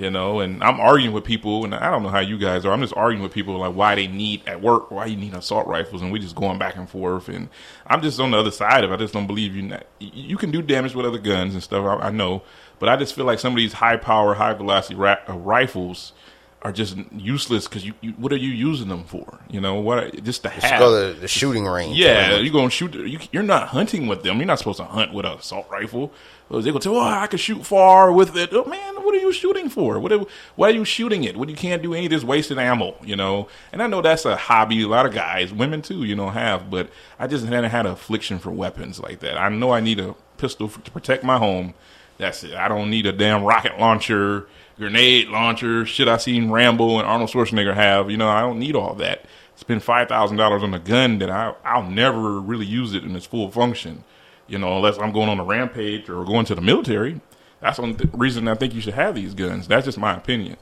You 0.00 0.10
know, 0.10 0.40
and 0.40 0.64
I'm 0.64 0.80
arguing 0.80 1.12
with 1.12 1.24
people, 1.24 1.62
and 1.62 1.74
I 1.74 1.90
don't 1.90 2.02
know 2.02 2.08
how 2.08 2.20
you 2.20 2.38
guys 2.38 2.64
are. 2.64 2.72
I'm 2.72 2.80
just 2.80 2.96
arguing 2.96 3.22
with 3.22 3.34
people 3.34 3.58
like 3.58 3.74
why 3.74 3.94
they 3.94 4.06
need 4.06 4.40
at 4.48 4.62
work, 4.62 4.90
why 4.90 5.04
you 5.04 5.16
need 5.16 5.34
assault 5.34 5.66
rifles, 5.66 6.00
and 6.00 6.10
we're 6.10 6.22
just 6.22 6.34
going 6.34 6.58
back 6.58 6.76
and 6.76 6.88
forth. 6.88 7.28
And 7.28 7.50
I'm 7.86 8.00
just 8.00 8.18
on 8.18 8.30
the 8.30 8.38
other 8.38 8.50
side 8.50 8.82
of 8.82 8.90
it. 8.90 8.94
I 8.94 8.96
just 8.96 9.12
don't 9.12 9.26
believe 9.26 9.54
you. 9.54 9.78
You 9.98 10.38
can 10.38 10.50
do 10.50 10.62
damage 10.62 10.94
with 10.94 11.04
other 11.04 11.18
guns 11.18 11.52
and 11.52 11.62
stuff. 11.62 11.84
I, 11.84 12.06
I 12.06 12.10
know, 12.10 12.42
but 12.78 12.88
I 12.88 12.96
just 12.96 13.14
feel 13.14 13.26
like 13.26 13.40
some 13.40 13.52
of 13.52 13.58
these 13.58 13.74
high 13.74 13.98
power, 13.98 14.32
high 14.32 14.54
velocity 14.54 14.94
ra- 14.94 15.18
uh, 15.28 15.34
rifles 15.34 16.14
are 16.62 16.72
just 16.72 16.96
useless 17.12 17.66
because 17.66 17.86
you, 17.86 17.94
you, 18.02 18.12
what 18.12 18.32
are 18.32 18.36
you 18.36 18.50
using 18.50 18.88
them 18.88 19.04
for? 19.04 19.38
You 19.48 19.60
know 19.60 19.76
what? 19.76 20.22
Just 20.24 20.42
to 20.42 20.50
have. 20.50 20.78
go 20.78 21.12
to 21.12 21.18
the 21.18 21.28
shooting 21.28 21.64
range. 21.66 21.96
Yeah, 21.96 22.36
you're 22.36 22.52
gonna 22.52 22.70
shoot. 22.70 22.94
You, 22.94 23.18
you're 23.32 23.42
not 23.42 23.68
hunting 23.68 24.06
with 24.06 24.22
them. 24.22 24.38
You're 24.38 24.46
not 24.46 24.58
supposed 24.58 24.78
to 24.78 24.84
hunt 24.84 25.14
with 25.14 25.24
an 25.24 25.38
assault 25.38 25.66
rifle. 25.70 26.12
Well, 26.50 26.60
They 26.60 26.72
go 26.72 26.78
tell, 26.78 26.96
oh, 26.96 27.00
I 27.00 27.28
can 27.28 27.38
shoot 27.38 27.64
far 27.64 28.12
with 28.12 28.36
it. 28.36 28.50
Oh 28.52 28.64
man, 28.64 28.96
what 28.96 29.14
are 29.14 29.18
you 29.18 29.32
shooting 29.32 29.68
for? 29.68 29.98
What? 30.00 30.12
Are, 30.12 30.24
why 30.56 30.68
are 30.68 30.72
you 30.72 30.84
shooting 30.84 31.24
it? 31.24 31.36
When 31.36 31.48
you 31.48 31.54
can't 31.54 31.80
do 31.82 31.94
any 31.94 32.06
of 32.06 32.10
this 32.10 32.24
wasted 32.24 32.58
ammo, 32.58 32.96
you 33.02 33.16
know? 33.16 33.48
And 33.72 33.82
I 33.82 33.86
know 33.86 34.02
that's 34.02 34.24
a 34.24 34.36
hobby. 34.36 34.82
A 34.82 34.88
lot 34.88 35.06
of 35.06 35.14
guys, 35.14 35.52
women 35.54 35.80
too, 35.80 36.04
you 36.04 36.16
know, 36.16 36.28
have. 36.28 36.68
But 36.68 36.90
I 37.18 37.26
just 37.26 37.44
haven't 37.44 37.70
had 37.70 37.86
an 37.86 37.92
affliction 37.92 38.38
for 38.38 38.50
weapons 38.50 38.98
like 39.00 39.20
that. 39.20 39.38
I 39.38 39.48
know 39.48 39.70
I 39.70 39.80
need 39.80 40.00
a 40.00 40.14
pistol 40.36 40.66
f 40.66 40.82
to 40.82 40.90
protect 40.90 41.24
my 41.24 41.38
home. 41.38 41.72
That's 42.18 42.44
it. 42.44 42.54
I 42.54 42.68
don't 42.68 42.90
need 42.90 43.06
a 43.06 43.12
damn 43.12 43.44
rocket 43.44 43.78
launcher, 43.78 44.46
grenade 44.80 45.28
launcher, 45.28 45.86
shit 45.86 46.08
I 46.08 46.16
seen 46.16 46.50
Rambo 46.50 46.98
and 46.98 47.06
Arnold 47.06 47.30
Schwarzenegger 47.30 47.74
have. 47.74 48.10
You 48.10 48.16
know, 48.16 48.28
I 48.28 48.40
don't 48.40 48.58
need 48.58 48.74
all 48.74 48.94
that. 48.94 49.26
Spend 49.54 49.82
five 49.82 50.08
thousand 50.08 50.38
dollars 50.38 50.62
on 50.62 50.74
a 50.74 50.78
gun 50.80 51.18
that 51.18 51.30
I 51.30 51.54
I'll 51.64 51.88
never 51.88 52.40
really 52.40 52.66
use 52.66 52.94
it 52.94 53.04
in 53.04 53.14
its 53.14 53.26
full 53.26 53.50
function. 53.50 54.02
You 54.48 54.58
know, 54.58 54.76
unless 54.78 54.98
I'm 54.98 55.12
going 55.12 55.28
on 55.28 55.38
a 55.38 55.44
rampage 55.44 56.08
or 56.08 56.24
going 56.24 56.46
to 56.46 56.54
the 56.56 56.60
military. 56.60 57.20
That's 57.60 57.76
the 57.76 57.92
th- 57.92 58.08
reason 58.14 58.48
I 58.48 58.54
think 58.54 58.74
you 58.74 58.80
should 58.80 58.94
have 58.94 59.14
these 59.14 59.34
guns. 59.34 59.68
That's 59.68 59.84
just 59.84 59.98
my 59.98 60.16
opinion. 60.16 60.56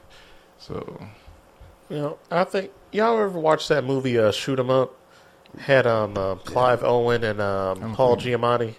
So 0.57 1.07
You 1.89 1.95
know, 1.97 2.19
I 2.29 2.43
think 2.43 2.71
y'all 2.91 3.17
ever 3.17 3.39
watched 3.39 3.69
that 3.69 3.85
movie 3.85 4.19
uh, 4.19 4.31
Shoot 4.31 4.59
'Em 4.59 4.69
Up? 4.69 4.93
Had 5.57 5.87
um 5.87 6.15
uh, 6.17 6.35
Clive 6.35 6.83
Owen 6.83 7.23
and 7.23 7.41
um, 7.41 7.95
Paul 7.95 8.17
Giamatti. 8.17 8.75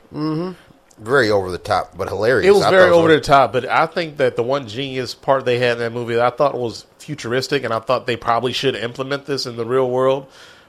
Very 1.00 1.30
over 1.30 1.50
the 1.50 1.58
top, 1.58 1.96
but 1.96 2.08
hilarious. 2.08 2.46
It 2.46 2.52
was 2.52 2.62
I 2.62 2.70
very 2.70 2.90
thought 2.90 2.98
over 2.98 3.08
the 3.08 3.20
top, 3.20 3.52
but 3.52 3.64
I 3.66 3.86
think 3.86 4.18
that 4.18 4.36
the 4.36 4.42
one 4.42 4.68
genius 4.68 5.14
part 5.14 5.44
they 5.46 5.58
had 5.58 5.72
in 5.72 5.78
that 5.78 5.92
movie 5.92 6.14
that 6.14 6.24
I 6.34 6.36
thought 6.36 6.56
was 6.58 6.84
futuristic, 6.98 7.64
and 7.64 7.72
I 7.72 7.78
thought 7.78 8.06
they 8.06 8.16
probably 8.16 8.52
should 8.52 8.76
implement 8.76 9.24
this 9.24 9.46
in 9.46 9.56
the 9.56 9.64
real 9.64 9.88
world, 9.90 10.26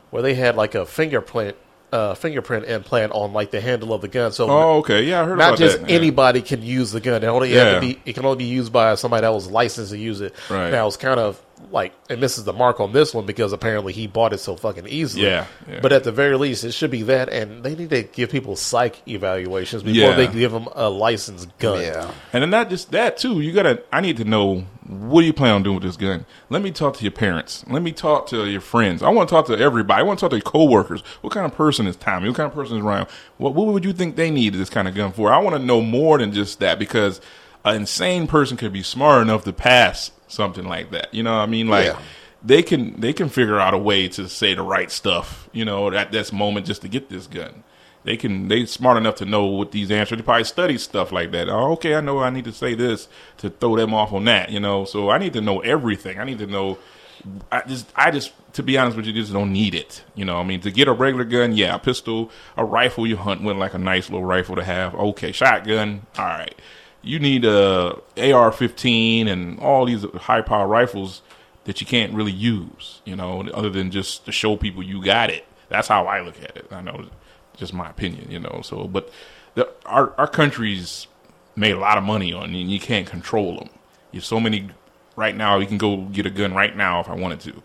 where 0.09 0.23
they 0.23 0.33
had 0.33 0.55
like 0.55 0.73
a 0.73 0.85
fingerprint, 0.85 1.57
uh, 1.91 2.13
fingerprint 2.13 2.63
implant 2.65 3.11
on 3.11 3.33
like 3.33 3.51
the 3.51 3.59
handle 3.59 3.93
of 3.93 3.99
the 3.99 4.07
gun, 4.07 4.31
so 4.31 4.49
Oh, 4.49 4.77
okay. 4.77 5.03
Yeah, 5.03 5.21
I 5.21 5.25
heard 5.25 5.37
not 5.37 5.49
about 5.49 5.59
just 5.59 5.81
that. 5.81 5.89
yeah. 5.89 5.95
anybody 5.97 6.41
can 6.41 6.61
use 6.61 6.91
the 6.93 7.01
gun. 7.01 7.21
It 7.23 7.27
only 7.27 7.51
have 7.51 7.67
Yeah. 7.67 7.73
to 7.75 7.79
be. 7.81 7.99
It 8.05 8.13
can 8.13 8.23
only 8.25 8.37
be 8.37 8.45
used 8.45 8.71
by 8.71 8.95
somebody 8.95 9.21
that 9.21 9.33
was 9.33 9.49
licensed 9.51 9.91
to 9.91 9.97
use 9.97 10.21
it. 10.21 10.33
Right. 10.49 10.69
Now 10.71 10.87
it's 10.87 10.95
kind 10.95 11.19
of 11.19 11.41
like, 11.71 11.93
and 12.09 12.21
this 12.21 12.37
is 12.37 12.43
the 12.43 12.53
mark 12.53 12.79
on 12.79 12.91
this 12.91 13.13
one 13.13 13.25
because 13.25 13.53
apparently 13.53 13.93
he 13.93 14.05
bought 14.07 14.33
it 14.33 14.39
so 14.39 14.55
fucking 14.55 14.87
easily. 14.87 15.25
Yeah, 15.25 15.45
yeah. 15.69 15.79
But 15.81 15.91
at 15.93 16.03
the 16.03 16.11
very 16.11 16.37
least, 16.37 16.63
it 16.63 16.73
should 16.73 16.91
be 16.91 17.03
that, 17.03 17.29
and 17.29 17.63
they 17.63 17.75
need 17.75 17.89
to 17.91 18.03
give 18.03 18.29
people 18.29 18.55
psych 18.55 19.01
evaluations 19.07 19.83
before 19.83 20.09
Yeah. 20.11 20.15
they 20.15 20.27
give 20.27 20.51
them 20.51 20.67
a 20.75 20.89
licensed 20.89 21.57
gun. 21.59 21.81
Yeah. 21.81 22.11
And 22.33 22.41
then 22.43 22.49
not 22.49 22.69
just 22.69 22.91
that 22.91 23.17
too. 23.17 23.41
You 23.41 23.51
gotta. 23.53 23.83
I 23.91 24.01
need 24.01 24.17
to 24.17 24.25
know 24.25 24.65
what 24.87 25.21
do 25.21 25.27
you 25.27 25.33
plan 25.33 25.53
on 25.53 25.63
doing 25.63 25.75
with 25.75 25.83
this 25.83 25.95
gun. 25.95 26.25
Let 26.49 26.61
me 26.61 26.71
talk 26.71 26.95
to 26.97 27.03
your 27.03 27.11
parents. 27.11 27.63
Let 27.69 27.81
me 27.81 27.91
talk 27.93 28.27
to 28.27 28.45
your 28.49 28.59
friends. 28.61 29.01
I 29.01 29.09
want 29.09 29.29
to 29.29 29.33
talk 29.35 29.45
to 29.47 29.57
everybody. 29.57 29.99
I 29.99 30.03
want 30.03 30.19
to 30.19 30.23
talk 30.23 30.31
to 30.31 30.35
your 30.37 30.41
coworkers. 30.43 31.01
What 31.21 31.31
kind 31.31 31.45
of 31.45 31.55
person 31.55 31.87
is 31.87 31.95
Tommy? 31.95 32.27
What 32.27 32.37
kind 32.37 32.47
of 32.49 32.53
person 32.55 32.77
is 32.77 32.83
Ryan? 32.83 33.07
What 33.37 33.53
What 33.55 33.67
would 33.67 33.85
you 33.85 33.93
think 33.93 34.15
they 34.17 34.29
need 34.31 34.53
this 34.53 34.69
kind 34.69 34.87
of 34.87 34.95
gun 34.95 35.11
for? 35.13 35.31
I 35.31 35.37
want 35.39 35.55
to 35.55 35.63
know 35.63 35.81
more 35.81 36.17
than 36.17 36.33
just 36.33 36.59
that 36.59 36.77
because 36.79 37.21
an 37.63 37.75
insane 37.75 38.27
person 38.27 38.57
could 38.57 38.73
be 38.73 38.83
smart 38.83 39.21
enough 39.21 39.43
to 39.45 39.53
pass 39.53 40.11
something 40.31 40.65
like 40.65 40.91
that. 40.91 41.13
You 41.13 41.23
know 41.23 41.33
what 41.33 41.43
I 41.43 41.47
mean? 41.47 41.67
Like. 41.67 41.87
Yeah. 41.87 41.99
They 42.43 42.63
can 42.63 42.99
they 42.99 43.13
can 43.13 43.29
figure 43.29 43.59
out 43.59 43.75
a 43.75 43.77
way 43.77 44.07
to 44.07 44.27
say 44.27 44.55
the 44.55 44.63
right 44.63 44.89
stuff, 44.89 45.47
you 45.51 45.63
know, 45.63 45.91
at 45.91 46.11
this 46.11 46.33
moment 46.33 46.65
just 46.65 46.81
to 46.81 46.87
get 46.87 47.07
this 47.07 47.27
gun 47.27 47.63
they 48.03 48.17
can 48.17 48.47
they 48.47 48.65
smart 48.65 48.97
enough 48.97 49.15
to 49.15 49.25
know 49.25 49.45
what 49.45 49.71
these 49.71 49.91
answers. 49.91 50.17
They 50.17 50.23
probably 50.23 50.43
study 50.43 50.77
stuff 50.77 51.11
like 51.11 51.31
that. 51.31 51.49
Oh, 51.49 51.73
okay, 51.73 51.95
I 51.95 52.01
know 52.01 52.19
I 52.19 52.29
need 52.29 52.45
to 52.45 52.51
say 52.51 52.73
this 52.73 53.07
to 53.37 53.49
throw 53.49 53.75
them 53.75 53.93
off 53.93 54.11
on 54.13 54.25
that. 54.25 54.49
You 54.49 54.59
know, 54.59 54.85
so 54.85 55.09
I 55.09 55.17
need 55.17 55.33
to 55.33 55.41
know 55.41 55.59
everything. 55.59 56.19
I 56.19 56.23
need 56.23 56.39
to 56.39 56.47
know. 56.47 56.77
I 57.51 57.61
just 57.67 57.87
I 57.95 58.09
just 58.09 58.33
to 58.53 58.63
be 58.63 58.77
honest 58.77 58.97
with 58.97 59.05
you, 59.05 59.13
just 59.13 59.31
don't 59.31 59.53
need 59.53 59.75
it. 59.75 60.03
You 60.15 60.25
know, 60.25 60.37
I 60.37 60.43
mean, 60.43 60.61
to 60.61 60.71
get 60.71 60.87
a 60.87 60.93
regular 60.93 61.25
gun, 61.25 61.53
yeah, 61.53 61.75
a 61.75 61.79
pistol, 61.79 62.31
a 62.57 62.65
rifle, 62.65 63.05
you 63.05 63.17
hunt 63.17 63.43
with 63.43 63.57
like 63.57 63.75
a 63.75 63.79
nice 63.79 64.09
little 64.09 64.25
rifle 64.25 64.55
to 64.55 64.63
have. 64.63 64.95
Okay, 64.95 65.31
shotgun, 65.31 66.07
all 66.17 66.25
right. 66.25 66.55
You 67.01 67.19
need 67.19 67.45
a 67.45 67.95
AR-15 68.17 69.27
and 69.27 69.59
all 69.59 69.85
these 69.85 70.03
high 70.15 70.41
power 70.41 70.67
rifles 70.67 71.21
that 71.63 71.81
you 71.81 71.87
can't 71.87 72.13
really 72.13 72.31
use. 72.31 73.01
You 73.05 73.15
know, 73.15 73.41
other 73.53 73.69
than 73.69 73.91
just 73.91 74.25
to 74.25 74.31
show 74.31 74.57
people 74.57 74.83
you 74.83 75.03
got 75.03 75.29
it. 75.29 75.45
That's 75.69 75.87
how 75.87 76.05
I 76.05 76.21
look 76.21 76.41
at 76.43 76.57
it. 76.57 76.67
I 76.71 76.81
know 76.81 77.07
just 77.57 77.73
my 77.73 77.89
opinion, 77.89 78.29
you 78.29 78.39
know. 78.39 78.61
So, 78.63 78.87
but 78.87 79.09
the, 79.55 79.69
our 79.85 80.13
our 80.17 80.27
country's 80.27 81.07
made 81.55 81.73
a 81.73 81.79
lot 81.79 81.97
of 81.97 82.03
money 82.03 82.33
on, 82.33 82.53
and 82.55 82.71
you 82.71 82.79
can't 82.79 83.07
control 83.07 83.57
them. 83.57 83.69
There's 84.11 84.25
so 84.25 84.39
many 84.39 84.69
right 85.15 85.35
now. 85.35 85.57
You 85.59 85.67
can 85.67 85.77
go 85.77 85.97
get 85.97 86.25
a 86.25 86.29
gun 86.29 86.53
right 86.53 86.75
now 86.75 86.99
if 86.99 87.09
I 87.09 87.15
wanted 87.15 87.39
to, 87.41 87.63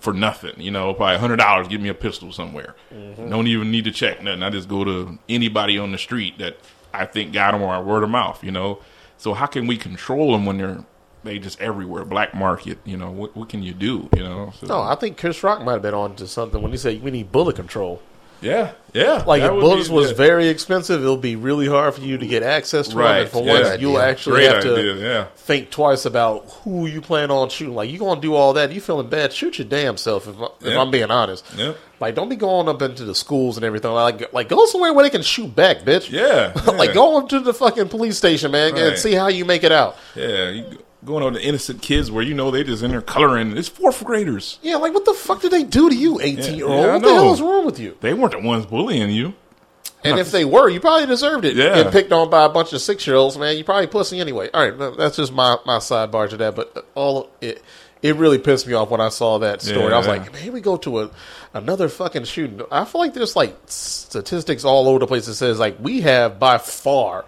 for 0.00 0.12
nothing. 0.12 0.60
You 0.60 0.70
know, 0.70 0.94
probably 0.94 1.18
hundred 1.18 1.36
dollars, 1.36 1.68
give 1.68 1.80
me 1.80 1.88
a 1.88 1.94
pistol 1.94 2.32
somewhere. 2.32 2.74
Mm-hmm. 2.92 3.28
Don't 3.28 3.46
even 3.46 3.70
need 3.70 3.84
to 3.84 3.92
check 3.92 4.22
nothing. 4.22 4.42
I 4.42 4.50
just 4.50 4.68
go 4.68 4.84
to 4.84 5.18
anybody 5.28 5.78
on 5.78 5.92
the 5.92 5.98
street 5.98 6.38
that 6.38 6.58
I 6.98 7.06
think 7.06 7.32
got 7.32 7.52
them 7.52 7.62
or 7.62 7.82
word 7.82 8.02
of 8.02 8.10
mouth. 8.10 8.42
You 8.42 8.50
know, 8.50 8.80
so 9.16 9.34
how 9.34 9.46
can 9.46 9.66
we 9.66 9.76
control 9.76 10.32
them 10.32 10.46
when 10.46 10.58
they're 10.58 10.84
they 11.24 11.38
just 11.38 11.60
everywhere, 11.60 12.04
black 12.04 12.34
market? 12.34 12.78
You 12.84 12.96
know, 12.96 13.10
what 13.10 13.36
what 13.36 13.48
can 13.48 13.62
you 13.62 13.74
do? 13.74 14.08
You 14.16 14.24
know, 14.24 14.52
so, 14.58 14.66
No, 14.66 14.80
I 14.80 14.94
think 14.94 15.18
Chris 15.18 15.42
Rock 15.42 15.62
might 15.62 15.72
have 15.74 15.82
been 15.82 15.94
on 15.94 16.16
to 16.16 16.26
something 16.26 16.60
when 16.62 16.72
he 16.72 16.78
said 16.78 17.02
we 17.02 17.10
need 17.10 17.32
bullet 17.32 17.56
control. 17.56 18.02
Yeah, 18.40 18.72
yeah. 18.92 19.24
Like 19.26 19.42
if 19.42 19.90
was 19.90 20.10
very 20.12 20.48
expensive, 20.48 21.00
it'll 21.02 21.16
be 21.16 21.36
really 21.36 21.66
hard 21.66 21.94
for 21.94 22.00
you 22.00 22.18
to 22.18 22.26
get 22.26 22.42
access 22.42 22.86
to 22.88 22.94
them. 22.94 22.98
Right, 23.04 23.20
And 23.22 23.28
for 23.30 23.42
yeah. 23.44 23.52
once, 23.68 23.80
you'll 23.80 23.98
actually 23.98 24.36
Great 24.40 24.52
have 24.52 24.62
to 24.62 24.72
idea, 24.76 24.94
yeah. 24.96 25.24
think 25.36 25.70
twice 25.70 26.04
about 26.04 26.46
who 26.62 26.86
you 26.86 27.00
plan 27.00 27.30
on 27.30 27.48
shooting. 27.48 27.74
Like 27.74 27.90
you 27.90 27.98
gonna 27.98 28.20
do 28.20 28.34
all 28.34 28.52
that? 28.54 28.70
You 28.72 28.80
feeling 28.80 29.08
bad? 29.08 29.32
Shoot 29.32 29.58
your 29.58 29.68
damn 29.68 29.96
self. 29.96 30.26
If, 30.28 30.36
if 30.38 30.50
Yeah. 30.72 30.80
I'm 30.80 30.90
being 30.90 31.10
honest, 31.10 31.44
Yeah. 31.56 31.72
Like 32.00 32.14
don't 32.14 32.28
be 32.28 32.36
going 32.36 32.68
up 32.68 32.80
into 32.80 33.04
the 33.04 33.14
schools 33.14 33.56
and 33.56 33.64
everything. 33.64 33.90
Like 33.90 34.32
like 34.32 34.48
go 34.48 34.64
somewhere 34.66 34.92
where 34.94 35.02
they 35.02 35.10
can 35.10 35.22
shoot 35.22 35.54
back, 35.54 35.78
bitch. 35.80 36.10
Yeah, 36.10 36.52
like 36.72 36.94
go 36.94 37.18
up 37.18 37.28
to 37.30 37.40
the 37.40 37.52
fucking 37.52 37.88
police 37.88 38.16
station, 38.16 38.52
man, 38.52 38.76
and 38.76 38.96
see 38.96 39.14
how 39.14 39.26
you 39.28 39.44
make 39.44 39.64
it 39.64 39.72
out. 39.72 39.96
Yeah, 40.14 40.50
you 40.50 40.62
go- 40.62 40.76
going 41.08 41.24
on 41.24 41.32
to 41.32 41.42
innocent 41.42 41.82
kids 41.82 42.10
where 42.10 42.22
you 42.22 42.34
know 42.34 42.50
they 42.50 42.62
just 42.62 42.82
in 42.82 42.92
there 42.92 43.02
coloring. 43.02 43.56
It's 43.56 43.68
fourth 43.68 44.04
graders. 44.04 44.58
Yeah, 44.62 44.76
like 44.76 44.94
what 44.94 45.04
the 45.04 45.14
fuck 45.14 45.40
did 45.40 45.50
they 45.50 45.64
do 45.64 45.88
to 45.88 45.96
you, 45.96 46.20
eighteen 46.20 46.54
year 46.56 46.66
old? 46.68 46.84
yeah, 46.84 46.92
what 46.92 47.02
the 47.02 47.12
hell 47.12 47.32
is 47.32 47.40
wrong 47.40 47.66
with 47.66 47.80
you? 47.80 47.96
They 48.00 48.14
weren't 48.14 48.32
the 48.32 48.40
ones 48.40 48.66
bullying 48.66 49.10
you. 49.10 49.34
And 50.04 50.20
if 50.20 50.30
they 50.30 50.44
were, 50.44 50.68
you 50.68 50.78
probably 50.78 51.06
deserved 51.06 51.44
it. 51.44 51.56
Yeah. 51.56 51.74
Getting 51.74 51.92
picked 51.92 52.12
on 52.12 52.30
by 52.30 52.44
a 52.44 52.48
bunch 52.48 52.72
of 52.72 52.80
six 52.80 53.04
year 53.06 53.16
olds, 53.16 53.36
man. 53.36 53.56
You 53.56 53.64
probably 53.64 53.88
pussy 53.88 54.20
anyway. 54.20 54.48
All 54.54 54.70
right, 54.70 54.96
that's 54.96 55.16
just 55.16 55.32
my 55.32 55.56
my 55.66 55.78
sidebar 55.78 56.28
to 56.30 56.36
that. 56.36 56.54
But 56.54 56.86
all 56.94 57.30
it 57.40 57.62
it 58.02 58.16
really 58.16 58.38
pissed 58.38 58.66
me 58.66 58.74
off 58.74 58.90
when 58.90 59.00
I 59.00 59.08
saw 59.08 59.38
that 59.38 59.60
story. 59.60 59.92
I 59.92 59.98
was 59.98 60.06
like, 60.06 60.32
man, 60.32 60.52
we 60.52 60.60
go 60.60 60.76
to 60.78 61.00
a 61.00 61.10
another 61.52 61.88
fucking 61.88 62.24
shooting. 62.24 62.62
I 62.70 62.84
feel 62.84 63.00
like 63.00 63.14
there's 63.14 63.34
like 63.34 63.56
statistics 63.66 64.64
all 64.64 64.88
over 64.88 65.00
the 65.00 65.06
place 65.06 65.26
that 65.26 65.34
says 65.34 65.58
like 65.58 65.76
we 65.80 66.02
have 66.02 66.38
by 66.38 66.58
far 66.58 67.24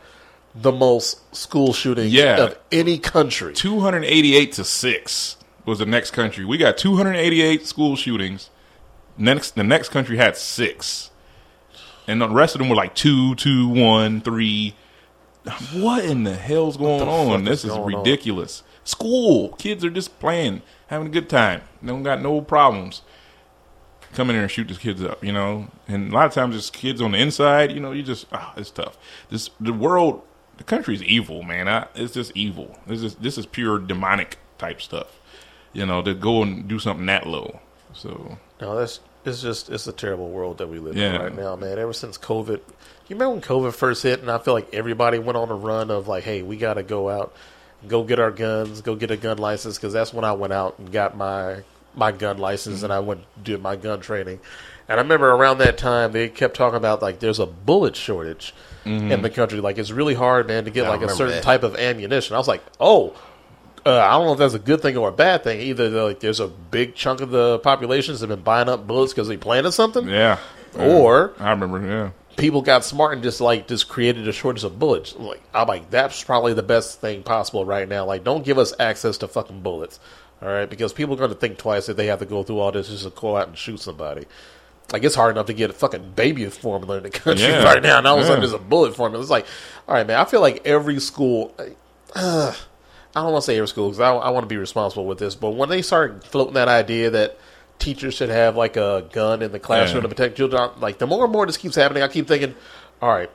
the 0.55 0.73
most 0.73 1.35
school 1.35 1.73
shootings 1.73 2.13
Yeah. 2.13 2.37
of 2.39 2.59
any 2.73 2.99
country. 2.99 3.53
288 3.55 4.53
to 4.55 4.65
6 4.65 5.37
was 5.65 5.79
the 5.79 5.87
next 5.87 6.11
country. 6.13 6.45
We 6.45 6.59
got 6.59 6.77
288 6.79 7.67
school 7.67 7.97
shootings. 7.97 8.51
Next 9.17 9.55
the 9.55 9.65
next 9.65 9.91
country 9.91 10.17
had 10.17 10.37
6. 10.37 11.11
And 12.09 12.21
the 12.21 12.29
rest 12.29 12.55
of 12.55 12.59
them 12.61 12.69
were 12.69 12.75
like 12.77 12.95
two, 12.95 13.35
two, 13.37 13.69
one, 13.69 14.21
three. 14.21 14.75
What 15.73 16.05
in 16.05 16.25
the 16.25 16.35
hell's 16.35 16.77
going 16.77 17.01
fuck 17.01 17.09
on? 17.09 17.45
This 17.45 17.65
is 17.65 17.71
on? 17.73 17.85
ridiculous. 17.85 18.63
School. 18.85 19.51
Kids 19.59 19.85
are 19.85 19.91
just 19.91 20.19
playing, 20.19 20.63
having 20.89 21.07
a 21.07 21.11
good 21.11 21.29
time. 21.29 21.63
They 21.81 21.89
don't 21.89 22.03
got 22.03 22.21
no 22.21 22.41
problems. 22.41 23.03
Come 24.15 24.29
in 24.31 24.35
there 24.37 24.43
and 24.43 24.51
shoot 24.51 24.67
these 24.67 24.79
kids 24.79 25.03
up, 25.05 25.23
you 25.23 25.33
know. 25.33 25.69
And 25.87 26.11
a 26.11 26.15
lot 26.15 26.27
of 26.27 26.33
times, 26.33 26.57
it's 26.57 26.69
kids 26.69 27.01
on 27.01 27.13
the 27.13 27.19
inside. 27.19 27.71
You 27.71 27.79
know, 27.79 27.93
you 27.93 28.03
just 28.03 28.27
ah, 28.33 28.53
it's 28.57 28.71
tough. 28.71 28.99
This 29.31 29.51
the 29.61 29.73
world, 29.73 30.23
the 30.61 30.65
country's 30.65 31.03
evil, 31.03 31.43
man. 31.43 31.69
I, 31.69 31.87
it's 31.95 32.13
just 32.13 32.33
evil. 32.37 32.79
This 32.87 33.03
is 33.03 33.15
this 33.15 33.39
is 33.39 33.47
pure 33.47 33.79
demonic 33.79 34.37
type 34.59 34.83
stuff. 34.83 35.19
You 35.73 35.87
know, 35.87 36.03
to 36.03 36.13
go 36.13 36.43
and 36.43 36.69
do 36.69 36.79
something 36.79 37.07
that 37.07 37.27
low. 37.27 37.61
So 37.95 38.37
No, 38.61 38.77
that's 38.79 39.01
it's 39.25 39.41
just 39.41 39.71
it's 39.71 39.87
a 39.87 39.93
terrible 39.93 40.29
world 40.31 40.59
that 40.59 40.67
we 40.69 40.79
live 40.79 40.97
Yeah. 40.97 41.15
in 41.17 41.23
right 41.23 41.35
now, 41.35 41.57
man. 41.57 41.79
Ever 41.79 41.93
since 41.95 42.19
COVID, 42.19 42.59
you 43.09 43.17
remember 43.17 43.31
when 43.31 43.41
COVID 43.41 43.73
first 43.73 44.03
hit, 44.03 44.21
and 44.21 44.31
I 44.31 44.37
feel 44.39 44.53
like 44.55 44.73
everybody 44.75 45.19
went 45.19 45.37
on 45.39 45.49
a 45.51 45.55
run 45.55 45.91
of 45.91 46.09
like, 46.09 46.25
hey, 46.25 46.43
we 46.43 46.57
got 46.59 46.75
to 46.75 46.83
go 46.83 47.09
out, 47.09 47.35
go 47.89 48.03
get 48.05 48.19
our 48.21 48.31
guns, 48.31 48.83
go 48.83 48.95
get 48.97 49.11
a 49.11 49.17
gun 49.17 49.39
license, 49.39 49.77
because 49.79 49.93
that's 49.95 50.13
when 50.13 50.25
I 50.25 50.33
went 50.33 50.53
out 50.53 50.79
and 50.79 50.93
got 50.93 51.17
my 51.17 51.63
my 51.95 52.13
gun 52.13 52.39
license, 52.39 52.83
and 52.83 52.93
I 52.93 53.01
went 53.01 53.23
did 53.43 53.61
my 53.63 53.77
gun 53.77 54.01
training. 54.01 54.41
And 54.89 54.99
I 54.99 55.03
remember 55.03 55.31
around 55.31 55.59
that 55.59 55.79
time 55.79 56.13
they 56.13 56.29
kept 56.29 56.57
talking 56.57 56.77
about 56.77 57.01
like 57.03 57.21
there's 57.21 57.39
a 57.39 57.47
bullet 57.47 57.95
shortage 57.97 58.53
in 58.85 59.23
the 59.23 59.31
country. 59.31 59.61
Like 59.61 59.79
it's 59.79 59.91
really 59.93 60.15
hard, 60.15 60.49
man, 60.49 60.65
to 60.65 60.71
get 60.71 60.87
I 60.87 60.91
like 60.91 61.03
a 61.03 61.09
certain 61.09 61.35
that. 61.37 61.43
type 61.45 61.63
of 61.63 61.77
ammunition. 61.77 62.35
I 62.35 62.39
was 62.39 62.49
like, 62.49 62.63
oh. 62.81 63.15
uh, 63.87 63.99
I 64.01 64.11
don't 64.13 64.27
know 64.27 64.33
if 64.33 64.39
that's 64.39 64.55
a 64.55 64.59
good 64.59 64.83
thing 64.83 64.97
or 64.97 65.09
a 65.11 65.13
bad 65.13 65.45
thing. 65.45 65.61
Either 65.61 65.89
like 65.91 66.19
there's 66.21 66.41
a 66.41 66.49
big 66.49 66.95
chunk 66.97 67.21
of 67.21 67.31
the 67.31 67.61
population 67.61 68.15
that's 68.15 68.25
been 68.27 68.43
buying 68.43 68.69
up 68.69 68.87
bullets 68.87 69.13
because 69.13 69.29
they 69.29 69.37
planted 69.37 69.73
something, 69.73 70.09
Yeah. 70.09 70.39
or 70.77 71.35
I 71.39 71.51
remember. 71.51 71.87
Yeah. 71.87 72.11
people 72.37 72.63
got 72.63 72.85
smart 72.85 73.13
and 73.15 73.23
just 73.23 73.41
like 73.41 73.69
just 73.69 73.89
created 73.89 74.27
a 74.27 74.33
shortage 74.33 74.65
of 74.65 74.79
bullets. 74.79 75.15
Like 75.15 75.43
I'm 75.55 75.69
like 75.69 75.89
that's 75.91 76.25
probably 76.25 76.55
the 76.55 76.63
best 76.65 77.01
thing 77.01 77.23
possible 77.23 77.65
right 77.65 77.89
now. 77.89 78.07
Like 78.07 78.25
don't 78.25 78.45
give 78.45 78.59
us 78.59 78.73
access 78.81 79.19
to 79.19 79.29
fucking 79.29 79.61
bullets, 79.63 80.01
all 80.43 80.49
right? 80.49 80.69
Because 80.69 80.93
people 80.93 81.15
are 81.15 81.19
going 81.19 81.31
to 81.31 81.37
think 81.37 81.59
twice 81.59 81.89
if 81.89 81.97
they 81.97 82.07
have 82.07 82.19
to 82.21 82.27
go 82.27 82.43
through 82.43 82.59
all 82.61 82.73
this 82.73 82.89
just 82.89 83.05
to 83.05 83.11
go 83.11 83.37
out 83.37 83.49
and 83.49 83.59
shoot 83.59 83.81
somebody. 83.81 84.27
Like 84.93 85.05
it's 85.05 85.15
hard 85.15 85.31
enough 85.37 85.47
to 85.47 85.53
get 85.53 85.71
a 85.71 85.73
fucking 85.73 86.13
baby 86.17 86.47
formula 86.47 86.97
in 86.97 87.03
the 87.05 87.11
country 87.11 87.47
Yeah. 87.47 87.63
right 87.73 87.83
now, 87.83 87.99
and 87.99 88.07
all 88.07 88.19
of 88.19 88.25
a 88.25 88.27
sudden 88.27 88.41
there's 88.41 88.53
a 88.53 88.59
bullet 88.59 88.97
formula. 88.97 89.23
It's 89.23 89.31
like, 89.31 89.47
all 89.87 89.95
right, 89.95 90.07
man. 90.07 90.19
I 90.19 90.25
feel 90.25 90.41
like 90.41 90.67
every 90.67 90.99
school. 91.01 91.55
Uh, 92.15 92.53
I 93.15 93.23
don't 93.23 93.33
want 93.33 93.43
to 93.43 93.47
say 93.47 93.57
every 93.57 93.69
school 93.69 93.89
because 93.89 94.01
I, 94.01 94.13
I 94.15 94.31
want 94.31 94.45
to 94.45 94.49
be 94.49 94.57
responsible 94.57 95.05
with 95.07 95.19
this, 95.19 95.35
but 95.35 95.51
when 95.51 95.69
they 95.69 95.83
start 95.83 96.25
floating 96.25 96.55
that 96.55 96.69
idea 96.69 97.11
that 97.11 97.39
teachers 97.79 98.15
should 98.15 98.29
have 98.29 98.57
like 98.57 98.77
a 98.77 99.07
gun 99.13 99.43
in 99.43 99.53
the 99.53 99.59
classroom 99.59 99.99
Yeah. 99.99 100.03
to 100.03 100.09
protect 100.15 100.37
children, 100.37 100.71
like 100.81 100.99
the 100.99 101.07
more 101.07 101.25
and 101.25 101.33
more 101.33 101.47
this 101.47 101.57
keeps 101.57 101.75
happening, 101.77 102.03
I 102.03 102.09
keep 102.09 102.29
thinking, 102.29 102.55
all 103.03 103.11
right, 103.11 103.31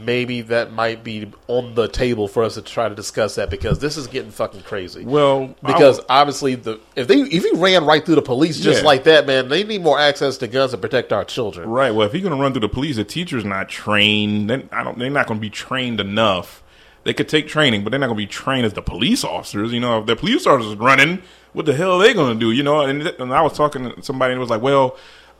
maybe 0.00 0.40
that 0.40 0.72
might 0.72 1.04
be 1.04 1.30
on 1.48 1.74
the 1.74 1.86
table 1.88 2.28
for 2.28 2.42
us 2.42 2.54
to 2.54 2.62
try 2.62 2.88
to 2.88 2.94
discuss 2.94 3.34
that 3.34 3.50
because 3.50 3.78
this 3.78 3.96
is 3.96 4.06
getting 4.06 4.30
fucking 4.30 4.62
crazy. 4.62 5.04
Well, 5.04 5.54
because 5.64 6.00
I- 6.08 6.20
obviously 6.20 6.54
the 6.54 6.80
if 6.94 7.08
they 7.08 7.16
if 7.20 7.42
he 7.44 7.50
ran 7.56 7.84
right 7.84 8.04
through 8.04 8.14
the 8.14 8.22
police 8.22 8.58
just 8.58 8.80
Yeah. 8.80 8.86
like 8.86 9.04
that, 9.04 9.26
man, 9.26 9.48
they 9.48 9.64
need 9.64 9.82
more 9.82 9.98
access 9.98 10.38
to 10.38 10.46
guns 10.48 10.70
to 10.70 10.78
protect 10.78 11.12
our 11.12 11.24
children. 11.24 11.68
Right. 11.68 11.94
Well, 11.94 12.06
if 12.06 12.14
you're 12.14 12.22
going 12.22 12.34
to 12.36 12.40
run 12.42 12.52
through 12.52 12.60
the 12.62 12.68
police, 12.70 12.96
the 12.96 13.04
teacher's 13.04 13.44
not 13.44 13.68
trained. 13.68 14.48
Then 14.48 14.68
I 14.72 14.82
don't. 14.82 14.98
They're 14.98 15.10
not 15.10 15.26
going 15.26 15.38
to 15.40 15.42
be 15.42 15.50
trained 15.50 16.00
enough. 16.00 16.62
They 17.04 17.12
could 17.14 17.28
take 17.28 17.46
training, 17.46 17.84
but 17.84 17.90
they're 17.90 18.00
not 18.00 18.06
going 18.08 18.16
to 18.18 18.22
be 18.22 18.26
trained 18.26 18.66
as 18.66 18.72
the 18.72 18.82
police 18.82 19.22
officers. 19.24 19.72
You 19.72 19.78
know, 19.80 20.00
if 20.00 20.06
the 20.06 20.16
police 20.16 20.44
officers 20.46 20.74
running, 20.74 21.22
what 21.52 21.64
the 21.66 21.74
hell 21.74 21.92
are 21.92 22.02
they 22.02 22.12
going 22.14 22.32
to 22.34 22.40
do? 22.40 22.50
You 22.50 22.64
know, 22.64 22.80
and, 22.80 23.06
and 23.06 23.32
I 23.32 23.42
was 23.42 23.52
talking 23.52 23.92
to 23.92 24.02
somebody 24.02 24.32
and 24.32 24.38
it 24.38 24.40
was 24.40 24.50
like, 24.50 24.60
well, 24.62 24.96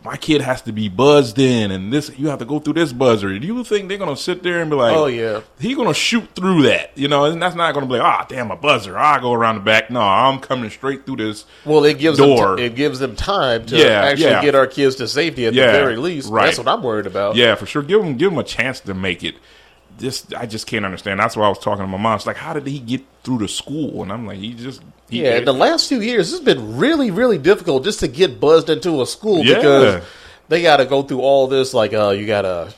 my 0.07 0.16
kid 0.16 0.40
has 0.40 0.62
to 0.62 0.73
be 0.73 0.88
buzzed 0.88 1.38
in, 1.38 1.71
and 1.71 1.92
this 1.92 2.11
you 2.19 2.29
have 2.29 2.38
to 2.38 2.45
go 2.47 2.59
through 2.61 2.73
this 2.75 2.92
buzzer. 2.92 3.38
Do 3.38 3.47
you 3.47 3.62
think 3.64 3.88
they're 3.88 3.99
going 3.99 4.14
to 4.14 4.21
sit 4.21 4.42
there 4.42 4.61
and 4.62 4.71
be 4.71 4.77
like, 4.77 4.97
Oh, 4.97 5.07
yeah. 5.07 5.40
he 5.59 5.75
going 5.75 5.88
to 5.88 5.95
shoot 5.95 6.27
through 6.35 6.62
that? 6.62 6.97
You 6.97 7.09
know, 7.09 7.25
and 7.27 7.42
that's 7.42 7.55
not 7.57 7.75
going 7.75 7.87
to 7.87 7.92
be 7.92 7.99
like, 7.99 8.07
ah, 8.07 8.25
damn, 8.29 8.51
a 8.51 8.57
buzzer. 8.57 8.97
I 8.97 9.21
go 9.21 9.33
around 9.35 9.57
the 9.57 9.61
back. 9.62 9.90
No, 9.90 10.01
I'm 10.01 10.38
coming 10.40 10.71
straight 10.71 11.05
through 11.05 11.16
this. 11.16 11.45
Well, 11.64 11.85
it 11.85 11.99
gives 11.99 12.19
Door. 12.19 12.47
them 12.47 12.57
t- 12.59 12.64
it 12.64 12.75
gives 12.77 12.99
them 13.01 13.16
time 13.16 13.66
to 13.66 13.77
Yeah, 13.77 14.03
actually 14.05 14.31
yeah. 14.31 14.42
get 14.42 14.55
our 14.55 14.66
kids 14.66 14.97
to 14.97 15.09
safety 15.09 15.45
at 15.47 15.53
Yeah, 15.55 15.66
the 15.66 15.73
very 15.79 15.97
least. 15.97 16.31
right. 16.31 16.47
That's 16.47 16.59
what 16.59 16.69
I'm 16.69 16.83
worried 16.83 17.07
about. 17.07 17.37
Yeah, 17.37 17.55
for 17.57 17.66
sure. 17.66 17.83
Give 17.83 18.01
them 18.01 18.16
give 18.16 18.31
them 18.31 18.38
a 18.38 18.45
chance 18.45 18.81
to 18.81 18.95
make 18.95 19.23
it. 19.25 19.35
Just 19.99 20.35
I 20.35 20.47
just 20.47 20.67
can't 20.67 20.85
understand. 20.85 21.19
That's 21.21 21.37
why 21.37 21.47
I 21.47 21.49
was 21.49 21.59
talking 21.59 21.83
to 21.85 21.87
my 21.87 21.97
mom. 21.99 22.17
It's 22.17 22.27
like, 22.27 22.37
how 22.37 22.53
did 22.53 22.67
he 22.67 22.79
get 22.81 23.03
through 23.25 23.39
the 23.39 23.49
school? 23.49 24.03
And 24.03 24.13
I'm 24.13 24.27
like, 24.27 24.39
he 24.39 24.53
just 24.55 24.83
he, 25.09 25.23
Yeah, 25.23 25.37
in 25.37 25.45
the 25.45 25.55
last 25.55 25.89
few 25.89 26.01
years, 26.01 26.33
it's 26.33 26.45
been 26.45 26.77
really, 26.77 27.11
really 27.11 27.39
difficult 27.39 27.85
just 27.85 28.01
to 28.01 28.09
get 28.09 28.39
buzzed 28.41 28.69
into 28.69 29.01
a 29.01 29.07
school 29.07 29.45
Yeah. 29.45 29.55
because 29.57 30.05
they 30.49 30.63
got 30.63 30.77
to 30.77 30.85
go 30.85 31.03
through 31.03 31.21
all 31.21 31.47
this. 31.49 31.73
Like, 31.75 31.93
uh, 31.95 32.11
you 32.11 32.27
gotta 32.27 32.73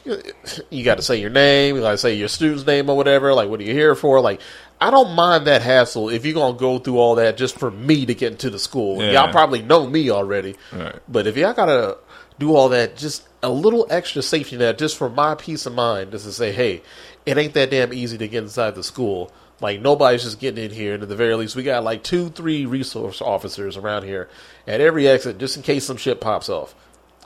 you 0.71 0.85
got 0.85 0.97
to 0.97 1.03
say 1.03 1.21
your 1.21 1.31
name, 1.31 1.75
you 1.77 1.83
got 1.83 1.91
to 1.93 1.99
say 1.99 2.15
your 2.15 2.29
student's 2.29 2.67
name 2.67 2.89
or 2.89 2.97
whatever. 2.97 3.35
Like, 3.35 3.49
what 3.51 3.61
are 3.61 3.65
you 3.65 3.73
here 3.75 3.95
for? 3.95 4.21
Like, 4.21 4.41
I 4.81 4.91
don't 4.93 5.15
mind 5.17 5.49
that 5.49 5.61
hassle 5.61 6.09
if 6.11 6.25
you're 6.25 6.35
gonna 6.35 6.57
go 6.57 6.79
through 6.79 6.99
all 6.99 7.17
that 7.17 7.37
just 7.37 7.59
for 7.59 7.69
me 7.71 8.07
to 8.07 8.15
get 8.15 8.31
into 8.33 8.49
the 8.49 8.61
school. 8.61 9.03
Yeah. 9.03 9.11
Y'all 9.11 9.33
probably 9.33 9.61
know 9.61 9.87
me 9.89 10.09
already, 10.11 10.55
Right. 10.73 10.95
but 11.09 11.27
if 11.27 11.37
y'all 11.37 11.53
gotta 11.53 11.99
do 12.39 12.55
all 12.55 12.69
that, 12.71 12.97
just 12.97 13.27
a 13.43 13.51
little 13.51 13.87
extra 13.91 14.23
safety 14.23 14.57
net, 14.57 14.79
just 14.79 14.97
for 14.97 15.09
my 15.09 15.35
peace 15.35 15.67
of 15.67 15.75
mind, 15.75 16.13
just 16.13 16.25
to 16.25 16.33
say, 16.33 16.53
hey, 16.53 16.83
it 17.27 17.37
ain't 17.39 17.55
that 17.55 17.71
damn 17.71 17.93
easy 17.93 18.19
to 18.19 18.29
get 18.29 18.43
inside 18.43 18.75
the 18.75 18.83
school. 18.83 19.33
Like 19.61 19.81
nobody's 19.81 20.23
just 20.23 20.39
getting 20.39 20.65
in 20.65 20.71
here, 20.71 20.95
and 20.95 21.03
at 21.03 21.09
the 21.09 21.17
very 21.17 21.35
least, 21.35 21.57
we 21.57 21.65
got 21.65 21.83
like 21.83 22.03
two, 22.05 22.29
three 22.31 22.65
resource 22.65 23.21
officers 23.21 23.77
around 23.77 24.05
here 24.05 24.29
at 24.69 24.81
every 24.81 25.09
exit, 25.09 25.39
just 25.39 25.57
in 25.57 25.63
case 25.65 25.85
some 25.85 25.97
shit 25.97 26.21
pops 26.21 26.49
off. 26.49 26.77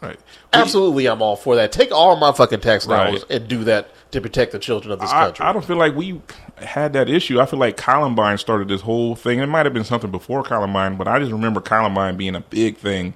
right. 0.00 0.18
Absolutely, 0.52 1.06
I'm 1.06 1.20
all 1.20 1.36
for 1.36 1.56
that. 1.56 1.72
Take 1.72 1.92
all 1.92 2.16
my 2.16 2.32
fucking 2.32 2.60
tax 2.60 2.86
dollars 2.86 3.22
Right. 3.28 3.30
and 3.40 3.48
do 3.48 3.64
that 3.64 3.88
to 4.12 4.20
protect 4.22 4.52
the 4.52 4.58
children 4.58 4.92
of 4.92 5.00
this 5.00 5.10
I, 5.10 5.24
country. 5.26 5.44
I 5.44 5.52
don't 5.52 5.64
feel 5.64 5.76
like 5.76 5.94
we 5.94 6.22
had 6.56 6.94
that 6.94 7.08
issue. 7.10 7.38
I 7.40 7.44
feel 7.46 7.58
like 7.58 7.76
Columbine 7.76 8.38
started 8.38 8.68
this 8.68 8.80
whole 8.80 9.14
thing. 9.14 9.38
It 9.40 9.46
might 9.46 9.66
have 9.66 9.74
been 9.74 9.84
something 9.84 10.10
before 10.10 10.42
Columbine, 10.42 10.96
but 10.96 11.06
I 11.08 11.18
just 11.18 11.32
remember 11.32 11.60
Columbine 11.60 12.16
being 12.16 12.34
a 12.34 12.40
big 12.40 12.78
thing, 12.78 13.12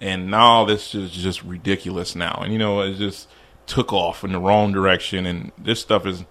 and 0.00 0.30
now 0.30 0.64
this 0.64 0.94
is 0.94 1.10
just 1.10 1.42
ridiculous 1.42 2.14
now. 2.14 2.40
And 2.42 2.52
you 2.52 2.58
know, 2.58 2.80
it 2.80 2.94
just 2.96 3.28
took 3.66 3.92
off 3.92 4.24
in 4.24 4.32
the 4.32 4.38
wrong 4.38 4.72
direction, 4.72 5.26
and 5.26 5.52
this 5.58 5.80
stuff 5.80 6.06
is. 6.06 6.24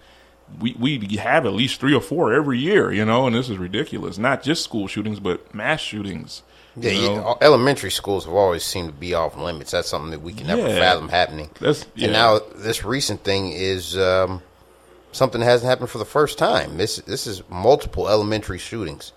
We 0.60 0.74
we 0.74 1.18
have 1.18 1.46
at 1.46 1.54
least 1.54 1.80
three 1.80 1.94
or 1.94 2.02
four 2.02 2.34
every 2.34 2.58
year, 2.58 2.92
you 2.92 3.06
know, 3.06 3.28
and 3.28 3.36
this 3.36 3.50
is 3.50 3.58
ridiculous. 3.60 4.18
Not 4.18 4.42
just 4.42 4.64
school 4.64 4.88
shootings, 4.88 5.20
but 5.20 5.54
mass 5.54 5.80
shootings. 5.80 6.42
Yeah, 6.76 6.92
you 6.92 7.08
know? 7.10 7.38
elementary 7.40 7.92
schools 7.92 8.26
have 8.26 8.34
always 8.34 8.64
seemed 8.64 8.88
to 8.90 8.94
be 8.96 9.14
off 9.14 9.38
limits. 9.38 9.70
That's 9.72 9.88
something 9.90 10.10
that 10.10 10.22
we 10.22 10.34
can 10.34 10.48
never 10.48 10.68
Yeah. 10.68 10.80
fathom 10.80 11.10
happening. 11.10 11.52
That's- 11.60 11.86
yeah. 11.94 12.06
And 12.06 12.14
now 12.14 12.40
this 12.56 12.84
recent 12.84 13.24
thing 13.24 13.52
is 13.52 13.96
um, 13.96 14.42
something 15.12 15.40
that 15.40 15.46
hasn't 15.46 15.70
happened 15.70 15.92
for 15.92 16.00
the 16.00 16.06
first 16.06 16.40
time. 16.40 16.78
This 16.78 16.96
this 16.98 17.28
is 17.28 17.44
multiple 17.48 18.10
elementary 18.10 18.58
shootings, 18.58 19.12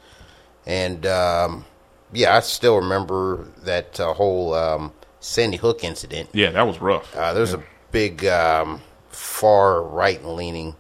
and 0.66 1.06
um, 1.06 1.64
yeah, 2.12 2.36
I 2.36 2.40
still 2.40 2.76
remember 2.76 3.48
that 3.64 3.98
uh, 3.98 4.12
whole 4.12 4.54
um, 4.54 4.92
Sandy 5.20 5.56
Hook 5.56 5.84
incident. 5.84 6.30
Yeah, 6.32 6.50
that 6.50 6.66
was 6.66 6.80
rough. 6.80 7.14
Uh, 7.16 7.32
there's 7.32 7.54
a 7.54 7.62
big 7.90 8.24
um, 8.26 8.80
far 9.08 9.82
right 9.82 10.24
leaning 10.24 10.76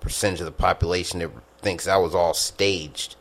percentage 0.00 0.40
of 0.40 0.46
the 0.46 0.52
population 0.52 1.20
that 1.20 1.30
thinks 1.60 1.86
that 1.86 1.96
was 1.96 2.14
all 2.14 2.34
staged. 2.34 3.16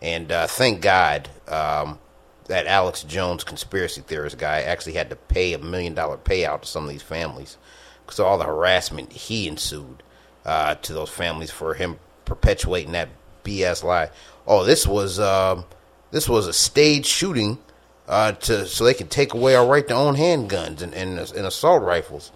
And 0.00 0.32
uh, 0.32 0.46
thank 0.46 0.80
God 0.80 1.28
um, 1.48 1.98
that 2.46 2.66
Alex 2.66 3.02
Jones, 3.02 3.44
conspiracy 3.44 4.00
theorist 4.00 4.38
guy, 4.38 4.62
actually 4.62 4.94
had 4.94 5.10
to 5.10 5.16
pay 5.16 5.52
a 5.52 5.58
million 5.58 5.94
dollar 5.94 6.16
payout 6.16 6.62
to 6.62 6.68
some 6.68 6.84
of 6.84 6.90
these 6.90 7.02
families 7.02 7.56
because 8.04 8.18
of 8.18 8.26
all 8.26 8.38
the 8.38 8.44
harassment 8.44 9.12
he 9.12 9.46
ensued 9.46 10.02
uh, 10.44 10.74
to 10.76 10.92
those 10.92 11.10
families 11.10 11.50
for 11.50 11.74
him 11.74 11.98
perpetuating 12.24 12.92
that 12.92 13.10
BS 13.44 13.84
lie. 13.84 14.10
Oh, 14.46 14.64
this 14.64 14.86
was 14.86 15.20
um, 15.20 15.64
this 16.12 16.28
was 16.28 16.46
a 16.46 16.52
staged 16.52 17.06
shooting 17.06 17.58
uh, 18.06 18.32
to 18.32 18.66
so 18.66 18.84
they 18.84 18.94
could 18.94 19.10
take 19.10 19.34
away 19.34 19.56
our 19.56 19.66
right 19.66 19.86
to 19.88 19.94
own 19.94 20.14
handguns 20.14 20.82
and, 20.82 20.94
and, 20.94 21.18
and 21.18 21.46
assault 21.46 21.82
rifles. 21.82 22.30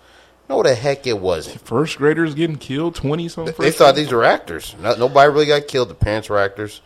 No, 0.48 0.62
the 0.62 0.74
heck 0.74 1.06
it 1.06 1.20
wasn't. 1.20 1.60
First 1.60 1.98
graders 1.98 2.34
getting 2.34 2.56
killed, 2.56 2.96
twenty 2.96 3.28
something. 3.28 3.54
They 3.58 3.70
thought 3.70 3.94
these 3.94 4.12
were 4.12 4.24
actors. 4.24 4.74
No, 4.80 4.94
nobody 4.94 5.30
really 5.32 5.46
got 5.46 5.68
killed. 5.68 5.88
The 5.88 5.94
parents 5.94 6.28
were 6.28 6.38
actors, 6.38 6.80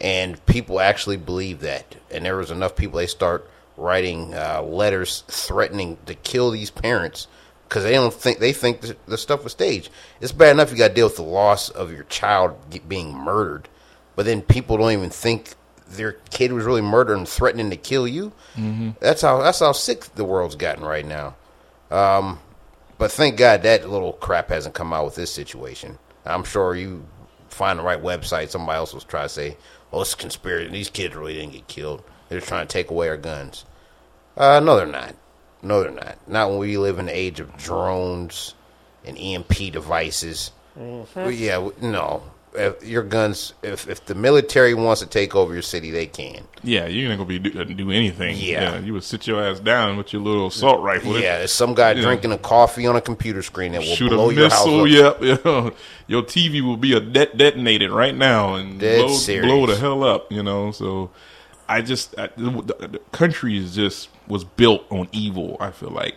and 0.00 0.44
people 0.46 0.80
actually 0.80 1.16
believed 1.16 1.60
that. 1.62 1.96
And 2.10 2.24
there 2.24 2.36
was 2.36 2.50
enough 2.50 2.76
people. 2.76 2.98
They 2.98 3.06
start 3.06 3.48
writing 3.76 4.34
uh, 4.34 4.62
letters 4.62 5.24
threatening 5.26 5.98
to 6.06 6.14
kill 6.14 6.50
these 6.50 6.70
parents 6.70 7.26
because 7.68 7.82
they 7.82 7.92
don't 7.92 8.12
think 8.14 8.38
they 8.38 8.52
think 8.52 8.80
the, 8.80 8.96
the 9.06 9.18
stuff 9.18 9.42
was 9.42 9.52
staged. 9.52 9.90
It's 10.20 10.32
bad 10.32 10.52
enough 10.52 10.70
you 10.70 10.76
got 10.76 10.88
to 10.88 10.94
deal 10.94 11.06
with 11.06 11.16
the 11.16 11.22
loss 11.22 11.68
of 11.68 11.92
your 11.92 12.04
child 12.04 12.56
get, 12.70 12.88
being 12.88 13.14
murdered, 13.14 13.68
but 14.16 14.24
then 14.26 14.42
people 14.42 14.76
don't 14.76 14.92
even 14.92 15.10
think 15.10 15.54
their 15.90 16.12
kid 16.30 16.52
was 16.52 16.64
really 16.64 16.80
murdered 16.80 17.16
and 17.18 17.28
threatening 17.28 17.70
to 17.70 17.76
kill 17.76 18.06
you. 18.06 18.32
Mm-hmm. 18.56 18.90
That's 19.00 19.22
how 19.22 19.42
that's 19.42 19.60
how 19.60 19.72
sick 19.72 20.04
the 20.14 20.24
world's 20.24 20.56
gotten 20.56 20.84
right 20.84 21.04
now. 21.06 21.36
Um, 21.90 22.40
but 22.98 23.10
thank 23.10 23.36
God 23.36 23.62
that 23.62 23.88
little 23.88 24.12
crap 24.14 24.50
hasn't 24.50 24.74
come 24.74 24.92
out 24.92 25.04
with 25.04 25.14
this 25.14 25.32
situation. 25.32 25.98
I'm 26.24 26.44
sure 26.44 26.74
you 26.74 27.06
find 27.48 27.78
the 27.78 27.82
right 27.82 28.02
website, 28.02 28.50
somebody 28.50 28.76
else 28.76 28.92
will 28.92 29.00
try 29.00 29.22
to 29.22 29.28
say, 29.28 29.56
"Oh, 29.92 30.02
it's 30.02 30.14
a 30.14 30.16
conspiracy. 30.16 30.70
These 30.70 30.90
kids 30.90 31.14
really 31.14 31.34
didn't 31.34 31.52
get 31.52 31.68
killed. 31.68 32.02
They're 32.28 32.40
trying 32.40 32.66
to 32.66 32.72
take 32.72 32.90
away 32.90 33.08
our 33.08 33.16
guns." 33.16 33.64
Uh, 34.36 34.60
no, 34.60 34.76
they're 34.76 34.86
not. 34.86 35.14
No, 35.62 35.82
they're 35.82 35.90
not. 35.90 36.16
Not 36.28 36.50
when 36.50 36.58
we 36.58 36.78
live 36.78 36.98
in 36.98 37.06
the 37.06 37.16
age 37.16 37.40
of 37.40 37.56
drones 37.56 38.54
and 39.04 39.18
EMP 39.18 39.72
devices. 39.72 40.52
Well, 40.76 41.30
yeah, 41.30 41.68
no. 41.80 42.22
If 42.52 42.84
your 42.84 43.04
guns, 43.04 43.54
if 43.62 43.88
if 43.88 44.04
the 44.06 44.14
military 44.16 44.74
wants 44.74 45.00
to 45.02 45.06
take 45.06 45.36
over 45.36 45.52
your 45.52 45.62
city, 45.62 45.92
they 45.92 46.06
can. 46.06 46.42
Yeah, 46.64 46.86
you 46.86 47.08
ain't 47.08 47.18
gonna 47.18 47.28
be 47.28 47.38
do, 47.38 47.60
uh, 47.60 47.62
do 47.64 47.92
anything. 47.92 48.36
Yeah. 48.38 48.80
you 48.80 48.92
would 48.92 49.04
sit 49.04 49.26
your 49.28 49.40
ass 49.40 49.60
down 49.60 49.96
with 49.96 50.12
your 50.12 50.20
little 50.20 50.48
assault 50.48 50.82
rifle. 50.82 51.12
Yeah, 51.20 51.38
there's 51.38 51.52
some 51.52 51.74
guy 51.74 51.92
Yeah. 51.92 52.02
drinking 52.02 52.32
a 52.32 52.38
coffee 52.38 52.88
on 52.88 52.96
a 52.96 53.00
computer 53.00 53.42
screen 53.42 53.70
that 53.72 53.82
will 53.82 53.94
shoot 53.94 54.08
blow 54.08 54.30
a 54.30 54.34
your 54.34 54.50
house 54.50 54.66
up. 54.66 54.88
Yep, 54.88 55.18
yeah. 55.44 55.70
your 56.08 56.22
TV 56.24 56.60
will 56.60 56.76
be 56.76 56.92
a 56.92 57.00
det- 57.00 57.36
detonated 57.36 57.92
right 57.92 58.16
now 58.16 58.54
and 58.54 58.80
Dead 58.80 58.98
blow, 59.06 59.14
serious. 59.14 59.46
blow 59.46 59.66
the 59.66 59.76
hell 59.76 60.02
up. 60.02 60.32
You 60.32 60.42
know, 60.42 60.72
so 60.72 61.10
I 61.68 61.82
just 61.82 62.18
I, 62.18 62.30
the, 62.36 62.50
the- 62.50 62.88
the 62.88 62.98
country 63.12 63.58
is 63.58 63.76
just 63.76 64.08
was 64.26 64.42
built 64.42 64.84
on 64.90 65.08
evil. 65.12 65.56
I 65.60 65.70
feel 65.70 65.90
like, 65.90 66.16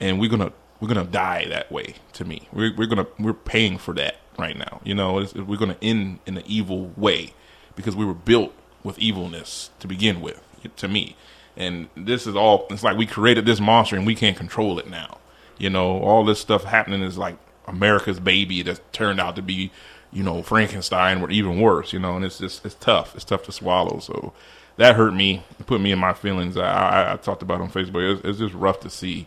and 0.00 0.18
we're 0.18 0.28
gonna 0.28 0.52
we're 0.80 0.88
gonna 0.88 1.04
die 1.04 1.46
that 1.48 1.70
way. 1.70 1.94
To 2.14 2.24
me, 2.24 2.48
we're 2.52 2.74
we're 2.76 2.86
gonna 2.86 3.06
we're 3.18 3.34
paying 3.34 3.78
for 3.78 3.94
that 3.94 4.16
right 4.38 4.56
now. 4.56 4.80
You 4.84 4.94
know, 4.94 5.18
it's, 5.18 5.34
we're 5.34 5.58
gonna 5.58 5.76
end 5.82 6.20
in 6.26 6.36
an 6.36 6.44
evil 6.46 6.92
way 6.96 7.34
because 7.76 7.96
we 7.96 8.04
were 8.04 8.14
built 8.14 8.52
with 8.82 8.98
evilness 8.98 9.70
to 9.80 9.86
begin 9.86 10.20
with. 10.20 10.42
To 10.76 10.88
me, 10.88 11.16
and 11.56 11.88
this 11.96 12.26
is 12.26 12.34
all. 12.34 12.66
It's 12.70 12.82
like 12.82 12.96
we 12.96 13.06
created 13.06 13.46
this 13.46 13.60
monster 13.60 13.96
and 13.96 14.06
we 14.06 14.14
can't 14.14 14.36
control 14.36 14.78
it 14.78 14.90
now. 14.90 15.18
You 15.56 15.70
know, 15.70 16.00
all 16.00 16.24
this 16.24 16.40
stuff 16.40 16.64
happening 16.64 17.02
is 17.02 17.16
like 17.16 17.36
America's 17.66 18.18
baby 18.18 18.62
that 18.62 18.92
turned 18.92 19.20
out 19.20 19.36
to 19.36 19.42
be 19.42 19.70
you 20.12 20.22
know, 20.22 20.42
Frankenstein 20.42 21.20
or 21.20 21.30
even 21.30 21.60
worse, 21.60 21.92
you 21.92 21.98
know, 21.98 22.16
and 22.16 22.24
it's 22.24 22.38
just 22.38 22.64
it's 22.64 22.74
tough. 22.76 23.14
It's 23.14 23.24
tough 23.24 23.44
to 23.44 23.52
swallow. 23.52 24.00
So 24.00 24.32
that 24.76 24.96
hurt 24.96 25.14
me, 25.14 25.42
it 25.58 25.66
put 25.66 25.80
me 25.80 25.92
in 25.92 25.98
my 25.98 26.14
feelings. 26.14 26.56
I, 26.56 26.62
I, 26.62 27.12
I 27.12 27.16
talked 27.16 27.42
about 27.42 27.60
on 27.60 27.70
Facebook. 27.70 28.16
It's, 28.16 28.24
it's, 28.24 28.38
just 28.38 28.54
rough 28.54 28.80
to 28.80 28.90
see, 28.90 29.26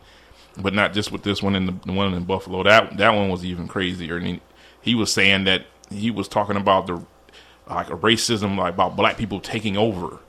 but 0.58 0.74
not 0.74 0.94
just 0.94 1.12
with 1.12 1.24
this 1.24 1.42
one 1.42 1.56
and 1.56 1.68
the, 1.68 1.86
the, 1.86 1.94
one 1.94 2.14
in 2.14 2.24
Buffalo. 2.24 2.64
That 2.64 2.98
that 2.98 3.12
one 3.12 3.30
was 3.30 3.46
even 3.46 3.68
crazier. 3.68 4.18
And 4.18 4.28
he, 4.28 4.42
he 4.82 4.96
was 4.96 5.12
saying 5.12 5.46
that 5.46 5.66
he 5.90 6.12
was 6.12 6.28
talking 6.28 6.58
about 6.58 6.88
the 6.88 7.02
like 7.70 7.88
racism, 7.88 8.58
like 8.58 8.74
about 8.74 8.96
black 8.96 9.18
people 9.18 9.40
taking 9.40 9.78
over, 9.78 10.20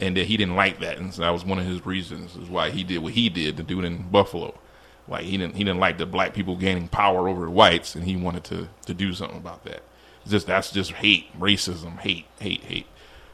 and 0.00 0.16
that 0.16 0.26
he 0.26 0.36
didn't 0.36 0.56
like 0.56 0.80
that, 0.80 0.98
and 0.98 1.12
so 1.12 1.22
that 1.22 1.30
was 1.30 1.44
one 1.44 1.58
of 1.58 1.66
his 1.66 1.84
reasons 1.84 2.36
is 2.36 2.48
why 2.48 2.70
he 2.70 2.84
did 2.84 2.98
what 2.98 3.14
he 3.14 3.28
did 3.28 3.56
to 3.56 3.62
do 3.62 3.80
it 3.80 3.84
in 3.84 4.08
Buffalo. 4.10 4.54
Like 5.08 5.24
he 5.24 5.36
didn't 5.36 5.56
he 5.56 5.64
didn't 5.64 5.80
like 5.80 5.98
the 5.98 6.06
black 6.06 6.34
people 6.34 6.56
gaining 6.56 6.88
power 6.88 7.28
over 7.28 7.44
the 7.44 7.50
whites, 7.50 7.94
and 7.94 8.04
he 8.04 8.16
wanted 8.16 8.44
to 8.44 8.68
to 8.86 8.94
do 8.94 9.12
something 9.12 9.38
about 9.38 9.64
that. 9.64 9.82
It's 10.22 10.30
just 10.30 10.46
that's 10.46 10.70
just 10.70 10.92
hate, 10.92 11.38
racism, 11.38 11.98
hate, 11.98 12.26
hate, 12.38 12.62
hate. 12.62 12.86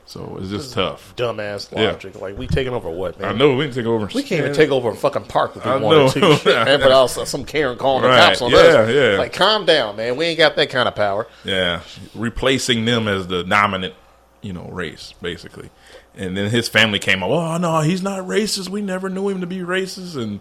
So 0.06 0.38
it's 0.40 0.50
just 0.50 0.72
tough. 0.72 1.14
Dumbass 1.16 1.72
logic. 1.72 2.14
Yeah. 2.14 2.20
Like 2.20 2.38
we 2.38 2.46
taking 2.46 2.72
over 2.72 2.88
what, 2.88 3.18
man? 3.18 3.34
I 3.34 3.36
know 3.36 3.56
we 3.56 3.64
can 3.64 3.74
take 3.74 3.86
over. 3.86 4.06
We 4.14 4.22
can't 4.22 4.40
even 4.40 4.54
take 4.54 4.70
over 4.70 4.90
a 4.90 4.94
fucking 4.94 5.24
park 5.24 5.56
if 5.56 5.64
we 5.64 5.70
I 5.70 5.76
wanted 5.76 6.20
know. 6.20 6.36
to. 6.36 6.44
Man, 6.64 6.78
but 6.78 6.92
also 6.92 7.24
some 7.24 7.44
Karen 7.44 7.76
calling 7.76 8.04
right. 8.04 8.16
the 8.16 8.26
cops 8.26 8.42
on 8.42 8.52
yeah, 8.52 8.56
us. 8.58 8.94
Yeah. 8.94 9.18
Like 9.18 9.32
calm 9.32 9.66
down, 9.66 9.96
man. 9.96 10.16
We 10.16 10.26
ain't 10.26 10.38
got 10.38 10.54
that 10.56 10.70
kind 10.70 10.86
of 10.86 10.94
power. 10.94 11.26
Yeah. 11.44 11.80
Replacing 12.14 12.84
them 12.84 13.08
as 13.08 13.26
the 13.26 13.42
dominant, 13.42 13.94
you 14.42 14.52
know, 14.52 14.68
race, 14.70 15.12
basically. 15.20 15.70
And 16.14 16.36
then 16.36 16.50
his 16.50 16.68
family 16.68 17.00
came 17.00 17.24
up, 17.24 17.30
Oh 17.30 17.56
no, 17.56 17.80
he's 17.80 18.00
not 18.00 18.20
racist. 18.20 18.68
We 18.68 18.82
never 18.82 19.08
knew 19.08 19.28
him 19.28 19.40
to 19.40 19.46
be 19.46 19.58
racist 19.58 20.16
and 20.16 20.38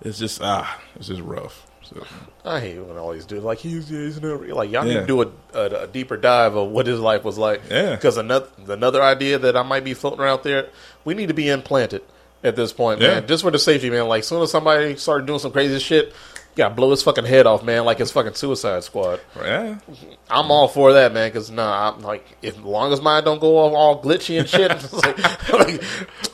it's 0.00 0.20
just 0.20 0.40
ah, 0.40 0.80
it's 0.94 1.08
just 1.08 1.22
rough. 1.22 1.67
So. 1.88 2.06
I 2.44 2.60
hate 2.60 2.78
when 2.78 2.96
all 2.96 3.12
these 3.12 3.24
dudes 3.24 3.44
like 3.44 3.58
he's, 3.58 3.88
he's 3.88 4.20
no, 4.20 4.36
like 4.36 4.70
y'all 4.70 4.86
yeah. 4.86 4.94
need 4.94 5.00
to 5.00 5.06
do 5.06 5.22
a, 5.22 5.28
a, 5.54 5.84
a, 5.84 5.86
deeper 5.86 6.16
dive 6.16 6.54
of 6.54 6.70
what 6.70 6.86
his 6.86 7.00
life 7.00 7.24
was 7.24 7.38
like. 7.38 7.62
Yeah. 7.70 7.94
Because 7.94 8.16
another 8.16 8.48
another 8.68 9.02
idea 9.02 9.38
that 9.38 9.56
I 9.56 9.62
might 9.62 9.84
be 9.84 9.94
floating 9.94 10.20
around 10.20 10.42
there, 10.44 10.68
we 11.04 11.14
need 11.14 11.28
to 11.28 11.34
be 11.34 11.48
implanted 11.48 12.02
at 12.42 12.56
this 12.56 12.72
point, 12.72 13.00
man. 13.00 13.26
Just 13.26 13.42
for 13.42 13.50
the 13.50 13.58
safety, 13.58 13.90
man. 13.90 14.06
Like, 14.06 14.24
soon 14.24 14.42
as 14.42 14.50
somebody 14.50 14.96
started 14.96 15.26
doing 15.26 15.38
some 15.38 15.52
crazy 15.52 15.78
shit, 15.78 16.12
got 16.56 16.74
blow 16.76 16.90
his 16.90 17.02
fucking 17.02 17.24
head 17.24 17.46
off, 17.46 17.62
man, 17.62 17.84
like 17.84 17.98
his 17.98 18.10
fucking 18.10 18.34
Suicide 18.34 18.84
Squad. 18.84 19.20
Yeah, 19.36 19.78
I'm 20.28 20.50
all 20.50 20.68
for 20.68 20.92
that, 20.94 21.12
man. 21.12 21.28
Because 21.28 21.50
nah, 21.50 21.92
I'm 21.92 22.02
like, 22.02 22.26
if, 22.42 22.56
as 22.56 22.62
long 22.62 22.92
as 22.92 23.00
mine 23.00 23.24
don't 23.24 23.40
go 23.40 23.58
off 23.58 23.72
all 23.72 24.02
glitchy 24.02 24.38
and 24.38 24.48
shit, 24.48 24.70
like, 24.92 25.52
like, 25.52 25.82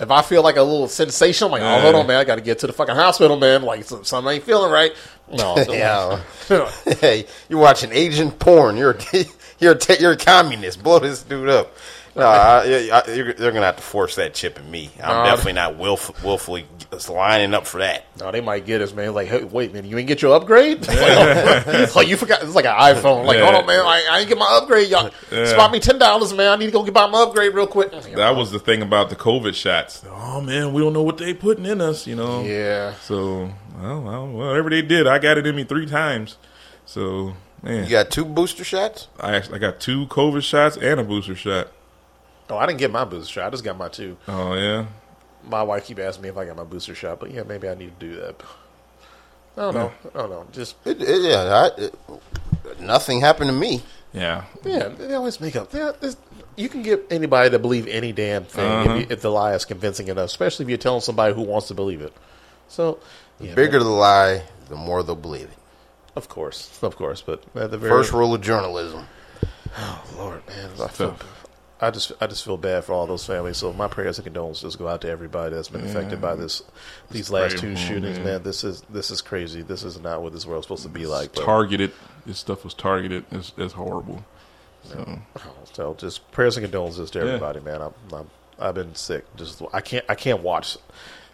if 0.00 0.10
I 0.10 0.22
feel 0.22 0.42
like 0.42 0.56
a 0.56 0.62
little 0.62 0.88
sensation, 0.88 1.46
I'm 1.46 1.52
like, 1.52 1.62
oh, 1.62 1.80
hold 1.80 1.94
on, 1.94 2.06
man, 2.06 2.16
I 2.16 2.24
got 2.24 2.36
to 2.36 2.40
get 2.40 2.58
to 2.60 2.66
the 2.66 2.72
fucking 2.72 2.94
hospital, 2.94 3.36
man. 3.36 3.62
Like 3.62 3.84
something 3.84 4.26
ain't 4.26 4.44
feeling 4.44 4.70
right. 4.70 4.92
No, 5.32 5.56
yeah. 5.68 6.22
hey, 7.00 7.26
you're 7.48 7.60
watching 7.60 7.92
Asian 7.92 8.30
porn. 8.30 8.76
You're 8.76 8.92
a, 8.92 9.24
you're 9.58 9.72
a, 9.72 10.00
you're 10.00 10.12
a 10.12 10.16
communist. 10.16 10.82
Blow 10.82 10.98
this 10.98 11.22
dude 11.22 11.48
up. 11.48 11.74
No, 12.16 12.26
I, 12.26 12.90
I, 12.92 13.00
they're 13.06 13.32
gonna 13.34 13.62
have 13.62 13.76
to 13.76 13.82
force 13.82 14.14
that 14.16 14.34
chip 14.34 14.58
in 14.58 14.70
me. 14.70 14.90
I'm 15.02 15.26
definitely 15.26 15.54
not 15.54 15.74
willf- 15.74 16.22
willfully 16.22 16.64
lining 17.08 17.54
up 17.54 17.66
for 17.66 17.78
that. 17.78 18.04
No, 18.20 18.30
they 18.30 18.40
might 18.40 18.64
get 18.66 18.80
us, 18.80 18.92
man. 18.94 19.14
Like, 19.14 19.26
hey, 19.26 19.42
wait, 19.42 19.72
man, 19.72 19.84
you 19.84 19.98
ain't 19.98 20.06
get 20.06 20.22
your 20.22 20.36
upgrade? 20.36 20.86
like, 20.86 21.94
like, 21.96 22.08
you 22.08 22.16
forgot? 22.16 22.42
It's 22.44 22.54
like 22.54 22.66
an 22.66 22.74
iPhone. 22.74 23.24
Like, 23.24 23.38
yeah. 23.38 23.44
hold 23.44 23.56
on, 23.56 23.66
man, 23.66 23.80
I, 23.80 24.06
I 24.10 24.20
ain't 24.20 24.28
get 24.28 24.38
my 24.38 24.58
upgrade. 24.62 24.88
Y'all 24.88 25.10
yeah. 25.32 25.46
spot 25.46 25.72
me 25.72 25.80
ten 25.80 25.98
dollars, 25.98 26.32
man. 26.32 26.52
I 26.52 26.56
need 26.56 26.66
to 26.66 26.72
go 26.72 26.84
get 26.84 26.94
my 26.94 27.08
upgrade 27.22 27.52
real 27.52 27.66
quick. 27.66 27.90
That 27.90 28.36
was 28.36 28.52
the 28.52 28.60
thing 28.60 28.82
about 28.82 29.10
the 29.10 29.16
COVID 29.16 29.54
shots. 29.54 30.04
Oh 30.08 30.40
man, 30.40 30.72
we 30.72 30.82
don't 30.82 30.92
know 30.92 31.02
what 31.02 31.18
they 31.18 31.34
putting 31.34 31.66
in 31.66 31.80
us, 31.80 32.06
you 32.06 32.14
know. 32.14 32.44
Yeah. 32.44 32.94
So, 33.02 33.50
well, 33.80 34.02
well, 34.02 34.28
whatever 34.28 34.70
they 34.70 34.82
did, 34.82 35.08
I 35.08 35.18
got 35.18 35.36
it 35.36 35.46
in 35.46 35.56
me 35.56 35.64
three 35.64 35.86
times. 35.86 36.36
So, 36.86 37.34
man, 37.62 37.84
you 37.84 37.90
got 37.90 38.10
two 38.10 38.24
booster 38.24 38.62
shots. 38.62 39.08
I 39.18 39.34
actually 39.34 39.56
I 39.56 39.58
got 39.58 39.80
two 39.80 40.06
COVID 40.06 40.44
shots 40.44 40.76
and 40.76 41.00
a 41.00 41.04
booster 41.04 41.34
shot. 41.34 41.72
Oh, 42.50 42.56
I 42.56 42.66
didn't 42.66 42.78
get 42.78 42.90
my 42.90 43.04
booster 43.04 43.32
shot. 43.32 43.46
I 43.46 43.50
just 43.50 43.64
got 43.64 43.76
my 43.76 43.88
two. 43.88 44.16
Oh 44.28 44.54
yeah. 44.54 44.86
My 45.44 45.62
wife 45.62 45.86
keep 45.86 45.98
asking 45.98 46.22
me 46.22 46.28
if 46.30 46.36
I 46.36 46.44
got 46.44 46.56
my 46.56 46.64
booster 46.64 46.94
shot, 46.94 47.20
but 47.20 47.30
yeah, 47.30 47.42
maybe 47.42 47.68
I 47.68 47.74
need 47.74 47.98
to 47.98 48.06
do 48.06 48.16
that. 48.16 48.42
I 49.56 49.60
don't 49.60 49.74
know. 49.74 49.92
I 50.14 50.18
don't 50.18 50.30
know. 50.30 50.46
Just 50.52 50.76
it, 50.84 51.00
it, 51.00 51.22
yeah, 51.22 51.70
I, 51.76 51.80
it, 51.80 51.94
nothing 52.80 53.20
happened 53.20 53.50
to 53.50 53.56
me. 53.56 53.82
Yeah. 54.12 54.44
Yeah, 54.64 54.88
they 54.88 55.14
always 55.14 55.40
make 55.40 55.56
up. 55.56 55.72
you 56.56 56.68
can 56.68 56.82
get 56.82 57.06
anybody 57.10 57.50
to 57.50 57.58
believe 57.58 57.86
any 57.88 58.12
damn 58.12 58.44
thing 58.44 58.64
uh-huh. 58.64 58.94
if, 58.94 59.00
you, 59.00 59.06
if, 59.14 59.20
the 59.20 59.30
lie 59.30 59.54
is 59.54 59.64
convincing 59.64 60.08
enough, 60.08 60.26
especially 60.26 60.64
if 60.64 60.68
you're 60.68 60.78
telling 60.78 61.00
somebody 61.00 61.34
who 61.34 61.42
wants 61.42 61.68
to 61.68 61.74
believe 61.74 62.00
it. 62.00 62.12
So, 62.68 63.00
yeah, 63.40 63.50
the 63.50 63.56
bigger 63.56 63.78
man. 63.78 63.86
the 63.86 63.92
lie, 63.92 64.42
the 64.68 64.76
more 64.76 65.02
they'll 65.02 65.16
believe 65.16 65.44
it. 65.46 65.58
Of 66.16 66.28
course, 66.28 66.78
of 66.82 66.94
course, 66.96 67.22
but 67.22 67.42
at 67.56 67.72
the 67.72 67.78
very 67.78 67.90
first 67.90 68.12
rule 68.12 68.34
of 68.34 68.40
journalism. 68.40 69.04
Oh 69.76 70.04
Lord, 70.16 70.46
man, 70.46 70.70
I 70.80 70.86
feel, 70.86 71.16
I 71.84 71.90
just 71.90 72.12
I 72.20 72.26
just 72.26 72.44
feel 72.44 72.56
bad 72.56 72.84
for 72.84 72.92
all 72.92 73.06
those 73.06 73.24
families. 73.26 73.58
So 73.58 73.72
my 73.72 73.88
prayers 73.88 74.18
and 74.18 74.24
condolences 74.24 74.62
just 74.62 74.78
go 74.78 74.88
out 74.88 75.02
to 75.02 75.08
everybody 75.08 75.54
that's 75.54 75.68
been 75.68 75.84
yeah. 75.84 75.90
affected 75.90 76.20
by 76.20 76.34
this 76.34 76.62
these 77.10 77.30
last 77.30 77.58
two 77.58 77.76
shootings. 77.76 78.18
Man. 78.18 78.24
man. 78.24 78.42
this 78.42 78.64
is 78.64 78.82
this 78.90 79.10
is 79.10 79.20
crazy. 79.20 79.62
This 79.62 79.84
is 79.84 80.00
not 80.00 80.22
what 80.22 80.32
this 80.32 80.46
world's 80.46 80.66
supposed 80.66 80.84
to 80.84 80.88
be 80.88 81.06
like. 81.06 81.34
But. 81.34 81.44
Targeted. 81.44 81.92
This 82.26 82.38
stuff 82.38 82.64
was 82.64 82.72
targeted. 82.72 83.24
It's, 83.30 83.52
it's 83.58 83.74
horrible. 83.74 84.24
So. 84.84 85.18
so 85.72 85.94
just 85.94 86.30
prayers 86.32 86.56
and 86.56 86.64
condolences 86.64 87.10
to 87.12 87.20
everybody, 87.20 87.60
yeah. 87.60 87.64
man. 87.64 87.82
I'm, 87.82 87.94
I'm 88.12 88.30
I've 88.58 88.74
been 88.74 88.94
sick. 88.94 89.24
Just 89.36 89.62
I 89.72 89.80
can't 89.80 90.04
I 90.08 90.14
can't 90.14 90.42
watch 90.42 90.78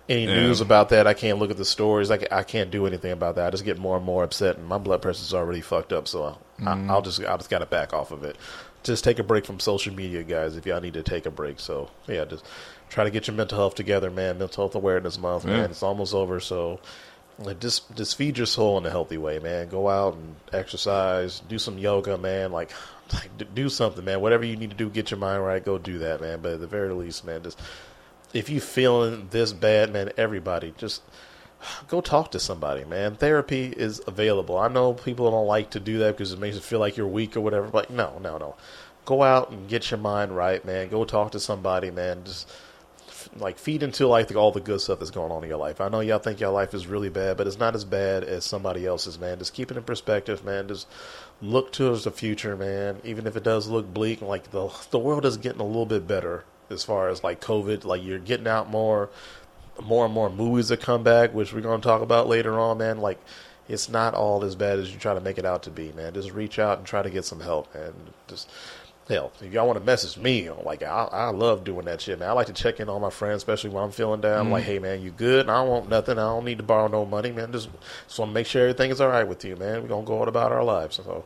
any 0.08 0.26
yeah. 0.26 0.34
news 0.34 0.60
about 0.60 0.88
that. 0.88 1.06
I 1.06 1.14
can't 1.14 1.38
look 1.38 1.52
at 1.52 1.56
the 1.56 1.64
stories. 1.64 2.10
I, 2.10 2.18
I 2.32 2.42
can't 2.42 2.70
do 2.70 2.86
anything 2.86 3.12
about 3.12 3.36
that. 3.36 3.46
I 3.46 3.50
just 3.50 3.64
get 3.64 3.78
more 3.78 3.96
and 3.96 4.04
more 4.04 4.24
upset, 4.24 4.56
and 4.56 4.66
my 4.66 4.78
blood 4.78 5.02
pressure's 5.02 5.32
already 5.32 5.60
fucked 5.60 5.92
up. 5.92 6.08
So 6.08 6.36
I, 6.58 6.62
mm. 6.62 6.90
I'll 6.90 7.02
just 7.02 7.20
I 7.20 7.36
just 7.36 7.50
got 7.50 7.60
to 7.60 7.66
back 7.66 7.92
off 7.92 8.10
of 8.10 8.24
it 8.24 8.36
just 8.82 9.04
take 9.04 9.18
a 9.18 9.22
break 9.22 9.44
from 9.44 9.60
social 9.60 9.94
media, 9.94 10.22
guys. 10.22 10.56
If 10.56 10.66
y'all 10.66 10.80
need 10.80 10.94
to 10.94 11.02
take 11.02 11.26
a 11.26 11.30
break, 11.30 11.60
so 11.60 11.90
yeah, 12.06 12.24
just 12.24 12.44
try 12.88 13.04
to 13.04 13.10
get 13.10 13.26
your 13.26 13.36
mental 13.36 13.58
health 13.58 13.74
together, 13.74 14.10
man. 14.10 14.38
Mental 14.38 14.64
Health 14.64 14.74
Awareness 14.74 15.18
Month, 15.18 15.44
yeah. 15.44 15.58
man. 15.58 15.70
It's 15.70 15.82
almost 15.82 16.14
over, 16.14 16.40
so 16.40 16.80
just 17.58 17.94
just 17.96 18.16
feed 18.16 18.36
your 18.36 18.46
soul 18.46 18.78
in 18.78 18.86
a 18.86 18.90
healthy 18.90 19.18
way, 19.18 19.38
man. 19.38 19.68
Go 19.68 19.88
out 19.88 20.14
and 20.14 20.36
exercise, 20.52 21.40
do 21.48 21.58
some 21.58 21.78
yoga, 21.78 22.18
man. 22.18 22.52
Like, 22.52 22.70
like 23.12 23.54
do 23.54 23.68
something, 23.68 24.04
man. 24.04 24.20
Whatever 24.20 24.44
you 24.44 24.56
need 24.56 24.70
to 24.70 24.76
do, 24.76 24.88
get 24.88 25.10
your 25.10 25.18
mind 25.18 25.44
right. 25.44 25.64
Go 25.64 25.78
do 25.78 25.98
that, 25.98 26.20
man. 26.20 26.40
But 26.40 26.54
at 26.54 26.60
the 26.60 26.66
very 26.66 26.92
least, 26.92 27.24
man, 27.24 27.42
just 27.42 27.60
if 28.32 28.48
you 28.48 28.60
feeling 28.60 29.28
this 29.30 29.52
bad, 29.52 29.92
man, 29.92 30.12
everybody 30.16 30.74
just 30.76 31.02
go 31.88 32.00
talk 32.00 32.30
to 32.32 32.40
somebody, 32.40 32.84
man. 32.84 33.16
Therapy 33.16 33.66
is 33.66 34.00
available. 34.06 34.58
I 34.58 34.68
know 34.68 34.92
people 34.92 35.30
don't 35.30 35.46
like 35.46 35.70
to 35.70 35.80
do 35.80 35.98
that 35.98 36.16
because 36.16 36.32
it 36.32 36.38
makes 36.38 36.56
you 36.56 36.62
feel 36.62 36.80
like 36.80 36.96
you're 36.96 37.06
weak 37.06 37.36
or 37.36 37.40
whatever. 37.40 37.68
But 37.68 37.90
no, 37.90 38.18
no, 38.22 38.38
no. 38.38 38.56
Go 39.04 39.22
out 39.22 39.50
and 39.50 39.68
get 39.68 39.90
your 39.90 39.98
mind 39.98 40.36
right, 40.36 40.64
man. 40.64 40.88
Go 40.88 41.04
talk 41.04 41.32
to 41.32 41.40
somebody, 41.40 41.90
man. 41.90 42.24
Just 42.24 42.50
like 43.36 43.58
feed 43.58 43.82
into 43.82 44.06
like 44.06 44.34
all 44.34 44.52
the 44.52 44.60
good 44.60 44.80
stuff 44.80 44.98
that's 44.98 45.10
going 45.10 45.32
on 45.32 45.42
in 45.42 45.48
your 45.48 45.58
life. 45.58 45.80
I 45.80 45.88
know 45.88 46.00
y'all 46.00 46.18
think 46.18 46.40
your 46.40 46.50
life 46.50 46.74
is 46.74 46.86
really 46.86 47.08
bad, 47.08 47.36
but 47.36 47.46
it's 47.46 47.58
not 47.58 47.74
as 47.74 47.84
bad 47.84 48.24
as 48.24 48.44
somebody 48.44 48.86
else's, 48.86 49.18
man. 49.18 49.38
Just 49.38 49.54
keep 49.54 49.70
it 49.70 49.76
in 49.76 49.82
perspective, 49.82 50.44
man. 50.44 50.68
Just 50.68 50.86
look 51.40 51.72
towards 51.72 52.04
the 52.04 52.10
future, 52.10 52.56
man. 52.56 53.00
Even 53.04 53.26
if 53.26 53.36
it 53.36 53.42
does 53.42 53.68
look 53.68 53.92
bleak, 53.92 54.22
like 54.22 54.50
the 54.50 54.70
the 54.90 54.98
world 54.98 55.24
is 55.26 55.36
getting 55.36 55.60
a 55.60 55.66
little 55.66 55.86
bit 55.86 56.06
better 56.06 56.44
as 56.70 56.84
far 56.84 57.08
as 57.08 57.22
like 57.22 57.40
COVID. 57.40 57.84
Like 57.84 58.02
you're 58.02 58.18
getting 58.18 58.48
out 58.48 58.70
more 58.70 59.10
more 59.82 60.04
and 60.04 60.14
more 60.14 60.30
movies 60.30 60.68
that 60.68 60.80
come 60.80 61.02
back, 61.02 61.34
which 61.34 61.52
we're 61.52 61.60
going 61.60 61.80
to 61.80 61.86
talk 61.86 62.02
about 62.02 62.28
later 62.28 62.58
on, 62.58 62.78
man. 62.78 62.98
Like, 62.98 63.20
it's 63.68 63.88
not 63.88 64.14
all 64.14 64.44
as 64.44 64.56
bad 64.56 64.78
as 64.78 64.92
you 64.92 64.98
try 64.98 65.14
to 65.14 65.20
make 65.20 65.38
it 65.38 65.44
out 65.44 65.62
to 65.64 65.70
be, 65.70 65.92
man. 65.92 66.12
Just 66.12 66.32
reach 66.32 66.58
out 66.58 66.78
and 66.78 66.86
try 66.86 67.02
to 67.02 67.10
get 67.10 67.24
some 67.24 67.40
help, 67.40 67.72
man. 67.74 67.92
Just 68.26 68.50
hell, 69.08 69.32
if 69.40 69.52
y'all 69.52 69.66
want 69.66 69.78
to 69.78 69.84
message 69.84 70.20
me, 70.22 70.48
like 70.50 70.82
I, 70.82 71.08
I 71.10 71.30
love 71.30 71.64
doing 71.64 71.84
that 71.86 72.00
shit, 72.00 72.18
man. 72.18 72.28
I 72.28 72.32
like 72.32 72.46
to 72.46 72.52
check 72.52 72.80
in 72.80 72.88
on 72.88 73.00
my 73.00 73.10
friends, 73.10 73.38
especially 73.38 73.70
when 73.70 73.82
I'm 73.84 73.90
feeling 73.90 74.20
down. 74.20 74.36
Mm. 74.36 74.40
I'm 74.46 74.50
like, 74.52 74.64
hey, 74.64 74.78
man, 74.78 75.02
you 75.02 75.10
good? 75.10 75.42
And 75.42 75.50
I 75.50 75.60
don't 75.60 75.68
want 75.68 75.88
nothing. 75.88 76.18
I 76.18 76.22
don't 76.22 76.44
need 76.44 76.58
to 76.58 76.64
borrow 76.64 76.88
no 76.88 77.04
money, 77.04 77.32
man. 77.32 77.52
Just, 77.52 77.68
just 78.06 78.18
want 78.18 78.30
to 78.30 78.34
make 78.34 78.46
sure 78.46 78.62
everything 78.62 78.90
is 78.90 79.00
all 79.00 79.08
right 79.08 79.26
with 79.26 79.44
you, 79.44 79.56
man. 79.56 79.82
We're 79.82 79.88
gonna 79.88 80.06
go 80.06 80.22
on 80.22 80.28
about 80.28 80.52
our 80.52 80.64
lives. 80.64 80.96
So, 80.96 81.24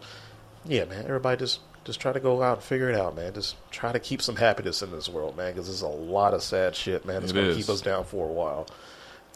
yeah, 0.64 0.84
man. 0.84 1.04
Everybody 1.04 1.38
just 1.38 1.60
just 1.84 2.00
try 2.00 2.12
to 2.12 2.20
go 2.20 2.42
out 2.42 2.58
and 2.58 2.62
figure 2.64 2.90
it 2.90 2.98
out, 2.98 3.14
man. 3.14 3.32
Just 3.34 3.56
try 3.70 3.92
to 3.92 3.98
keep 3.98 4.22
some 4.22 4.36
happiness 4.36 4.82
in 4.82 4.90
this 4.90 5.08
world, 5.08 5.36
man, 5.36 5.52
because 5.52 5.66
there's 5.66 5.82
a 5.82 5.88
lot 5.88 6.34
of 6.34 6.42
sad 6.42 6.74
shit, 6.74 7.04
man. 7.04 7.22
It's 7.22 7.32
it 7.32 7.34
going 7.34 7.48
to 7.48 7.54
keep 7.54 7.68
us 7.68 7.80
down 7.80 8.04
for 8.04 8.28
a 8.28 8.32
while. 8.32 8.66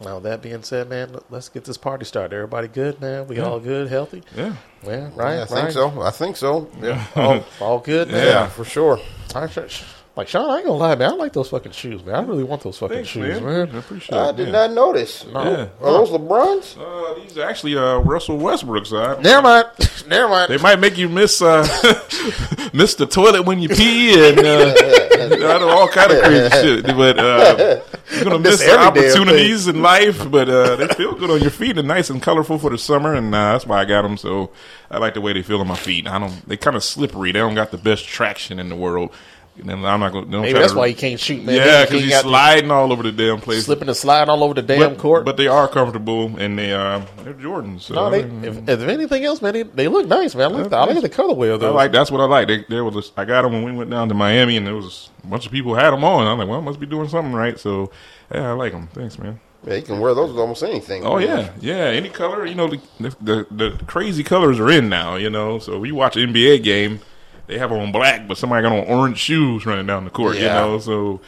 Now 0.00 0.20
that 0.20 0.42
being 0.42 0.62
said, 0.62 0.88
man, 0.88 1.16
let's 1.28 1.48
get 1.48 1.64
this 1.64 1.76
party 1.76 2.04
started. 2.04 2.34
Everybody 2.34 2.68
good, 2.68 3.00
man? 3.00 3.26
We 3.26 3.36
yeah. 3.36 3.44
all 3.44 3.58
good, 3.58 3.88
healthy? 3.88 4.22
Yeah. 4.36 4.54
Yeah, 4.84 5.10
right. 5.14 5.34
Yeah, 5.36 5.42
I 5.42 5.46
think 5.46 5.70
so. 5.72 6.00
I 6.00 6.10
think 6.10 6.36
so. 6.36 6.70
Yeah. 6.80 7.04
all, 7.16 7.44
all 7.60 7.78
good. 7.80 8.08
Yeah, 8.08 8.48
for 8.48 8.64
sure. 8.64 8.98
All 9.34 9.42
right, 9.42 9.84
Like 10.18 10.26
Sean, 10.26 10.50
I 10.50 10.56
ain't 10.56 10.66
gonna 10.66 10.78
lie, 10.78 10.96
man. 10.96 11.12
I 11.12 11.14
like 11.14 11.32
those 11.32 11.48
fucking 11.48 11.70
shoes, 11.70 12.04
man. 12.04 12.16
I 12.16 12.22
really 12.22 12.42
want 12.42 12.64
those 12.64 12.76
fucking 12.76 12.96
Thanks, 12.96 13.10
shoes, 13.10 13.40
man. 13.40 13.44
man. 13.44 13.70
I 13.72 13.78
appreciate 13.78 14.18
I 14.18 14.30
it. 14.30 14.36
did 14.36 14.46
yeah. 14.48 14.52
not 14.52 14.72
notice. 14.72 15.24
Yeah. 15.24 15.36
Are 15.36 15.68
those 15.80 16.10
LeBrons? 16.10 16.76
Uh, 16.76 17.14
these 17.20 17.38
are 17.38 17.48
actually 17.48 17.76
uh, 17.76 17.98
Russell 17.98 18.36
Westbrook's. 18.36 18.92
Uh, 18.92 19.20
Never 19.20 19.42
mind. 19.42 19.68
Never 20.08 20.28
mind. 20.28 20.50
They 20.50 20.58
might 20.58 20.80
make 20.80 20.98
you 20.98 21.08
miss 21.08 21.40
uh, 21.40 21.62
miss 22.72 22.96
the 22.96 23.06
toilet 23.08 23.42
when 23.42 23.60
you 23.60 23.68
pee 23.68 24.12
and 24.12 24.40
uh, 24.40 24.74
I 25.20 25.58
know 25.60 25.68
all 25.68 25.86
kind 25.86 26.10
of 26.10 26.20
crazy 26.24 26.50
shit. 26.62 26.86
But 26.86 27.16
uh, 27.20 27.80
you're 28.10 28.24
gonna 28.24 28.40
miss, 28.40 28.58
Miss 28.58 28.68
the 28.68 28.76
opportunities 28.76 29.68
in 29.68 29.82
life. 29.82 30.28
But 30.28 30.48
uh, 30.48 30.74
they 30.74 30.88
feel 30.88 31.14
good 31.14 31.30
on 31.30 31.40
your 31.42 31.52
feet 31.52 31.78
and 31.78 31.86
nice 31.86 32.10
and 32.10 32.20
colorful 32.20 32.58
for 32.58 32.70
the 32.70 32.78
summer, 32.78 33.14
and 33.14 33.32
uh, 33.32 33.52
that's 33.52 33.66
why 33.66 33.80
I 33.80 33.84
got 33.84 34.02
them. 34.02 34.16
So 34.16 34.50
I 34.90 34.98
like 34.98 35.14
the 35.14 35.20
way 35.20 35.32
they 35.32 35.42
feel 35.42 35.60
on 35.60 35.68
my 35.68 35.76
feet. 35.76 36.08
I 36.08 36.18
don't. 36.18 36.48
They 36.48 36.56
kind 36.56 36.74
of 36.74 36.82
slippery. 36.82 37.30
They 37.30 37.38
don't 37.38 37.54
got 37.54 37.70
the 37.70 37.78
best 37.78 38.04
traction 38.04 38.58
in 38.58 38.68
the 38.68 38.76
world. 38.76 39.12
And 39.58 39.68
then 39.68 39.84
I'm 39.84 40.00
not 40.00 40.12
going. 40.12 40.30
To. 40.30 40.40
Maybe 40.40 40.58
that's 40.58 40.74
why 40.74 40.86
you 40.86 40.94
can't 40.94 41.18
shoot, 41.18 41.44
man. 41.44 41.56
Yeah, 41.56 41.84
because 41.84 42.02
he's 42.02 42.10
got 42.10 42.22
sliding 42.22 42.70
all 42.70 42.92
over 42.92 43.02
the 43.02 43.12
damn 43.12 43.40
place. 43.40 43.64
slipping 43.64 43.88
and 43.88 43.96
sliding 43.96 44.30
all 44.30 44.42
over 44.44 44.54
the 44.54 44.62
damn 44.62 44.90
but, 44.90 44.98
court. 44.98 45.24
but 45.24 45.36
they 45.36 45.46
are 45.46 45.68
comfortable 45.68 46.36
and 46.38 46.58
they 46.58 46.72
uh, 46.72 47.02
they're 47.24 47.34
Jordans. 47.34 47.82
So 47.82 47.94
no, 47.94 48.10
they, 48.10 48.20
if, 48.46 48.68
if 48.68 48.80
anything 48.80 49.24
else, 49.24 49.42
man, 49.42 49.54
they, 49.54 49.62
they 49.62 49.88
look 49.88 50.06
nice, 50.06 50.34
man. 50.34 50.52
I 50.52 50.54
like, 50.58 50.70
the, 50.70 50.76
I 50.76 50.84
like 50.84 51.02
the 51.02 51.08
colorway 51.08 51.52
of 51.54 51.62
I 51.62 51.68
like 51.68 51.92
that's 51.92 52.10
what 52.10 52.20
I 52.20 52.24
like. 52.24 52.48
They, 52.48 52.64
there 52.68 52.84
was 52.84 52.96
a, 52.96 53.20
I 53.20 53.24
got 53.24 53.42
them 53.42 53.52
when 53.52 53.64
we 53.64 53.72
went 53.72 53.90
down 53.90 54.08
to 54.08 54.14
Miami, 54.14 54.56
and 54.56 54.66
there 54.66 54.76
was 54.76 55.10
a 55.24 55.26
bunch 55.26 55.46
of 55.46 55.52
people 55.52 55.74
had 55.74 55.90
them 55.90 56.04
on. 56.04 56.26
I'm 56.26 56.38
like, 56.38 56.48
well, 56.48 56.60
I 56.60 56.64
must 56.64 56.80
be 56.80 56.86
doing 56.86 57.08
something 57.08 57.32
right. 57.32 57.58
So, 57.58 57.90
yeah, 58.32 58.50
I 58.50 58.52
like 58.52 58.72
them. 58.72 58.88
Thanks, 58.88 59.18
man. 59.18 59.40
Yeah, 59.66 59.74
you 59.74 59.82
can 59.82 59.98
wear 59.98 60.14
those 60.14 60.30
with 60.30 60.38
almost 60.38 60.62
anything. 60.62 61.04
Oh 61.04 61.18
yeah, 61.18 61.52
yeah. 61.60 61.76
Any 61.76 62.08
color, 62.08 62.46
you 62.46 62.54
know, 62.54 62.68
the, 62.68 62.80
the 63.00 63.46
the 63.50 63.70
the 63.70 63.84
crazy 63.86 64.22
colors 64.22 64.60
are 64.60 64.70
in 64.70 64.88
now. 64.88 65.16
You 65.16 65.30
know, 65.30 65.58
so 65.58 65.78
we 65.78 65.90
watch 65.90 66.16
an 66.16 66.32
NBA 66.32 66.62
game, 66.62 67.00
they 67.48 67.58
have 67.58 67.72
on 67.72 67.90
black, 67.90 68.28
but 68.28 68.38
somebody 68.38 68.62
got 68.62 68.72
on 68.72 68.84
orange 68.86 69.18
shoes 69.18 69.66
running 69.66 69.86
down 69.86 70.04
the 70.04 70.10
court. 70.10 70.36
You 70.36 70.42
know, 70.44 70.78
so 70.78 71.20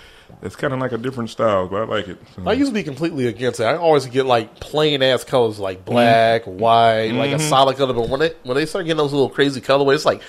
it's 0.42 0.54
kind 0.54 0.72
of 0.72 0.78
like 0.78 0.92
a 0.92 0.98
different 0.98 1.28
style, 1.30 1.66
but 1.66 1.82
I 1.82 1.84
like 1.86 2.08
it. 2.08 2.18
So, 2.36 2.42
I 2.48 2.52
used 2.52 2.70
to 2.70 2.74
be 2.74 2.82
completely 2.84 3.26
against 3.26 3.58
it. 3.60 3.64
I 3.64 3.76
always 3.76 4.06
get 4.06 4.24
like 4.26 4.60
plain 4.60 5.02
ass 5.02 5.24
colors 5.24 5.58
like 5.58 5.84
black, 5.84 6.44
Mm-hmm. 6.44 6.58
white, 6.58 7.12
like 7.12 7.32
a 7.32 7.38
solid 7.40 7.76
color. 7.76 7.92
But 7.94 8.08
when 8.08 8.20
they 8.20 8.34
when 8.44 8.56
they 8.56 8.66
start 8.66 8.84
getting 8.84 8.98
those 8.98 9.12
little 9.12 9.28
crazy 9.28 9.60
colorways, 9.60 9.96
it's 9.96 10.04
like 10.04 10.22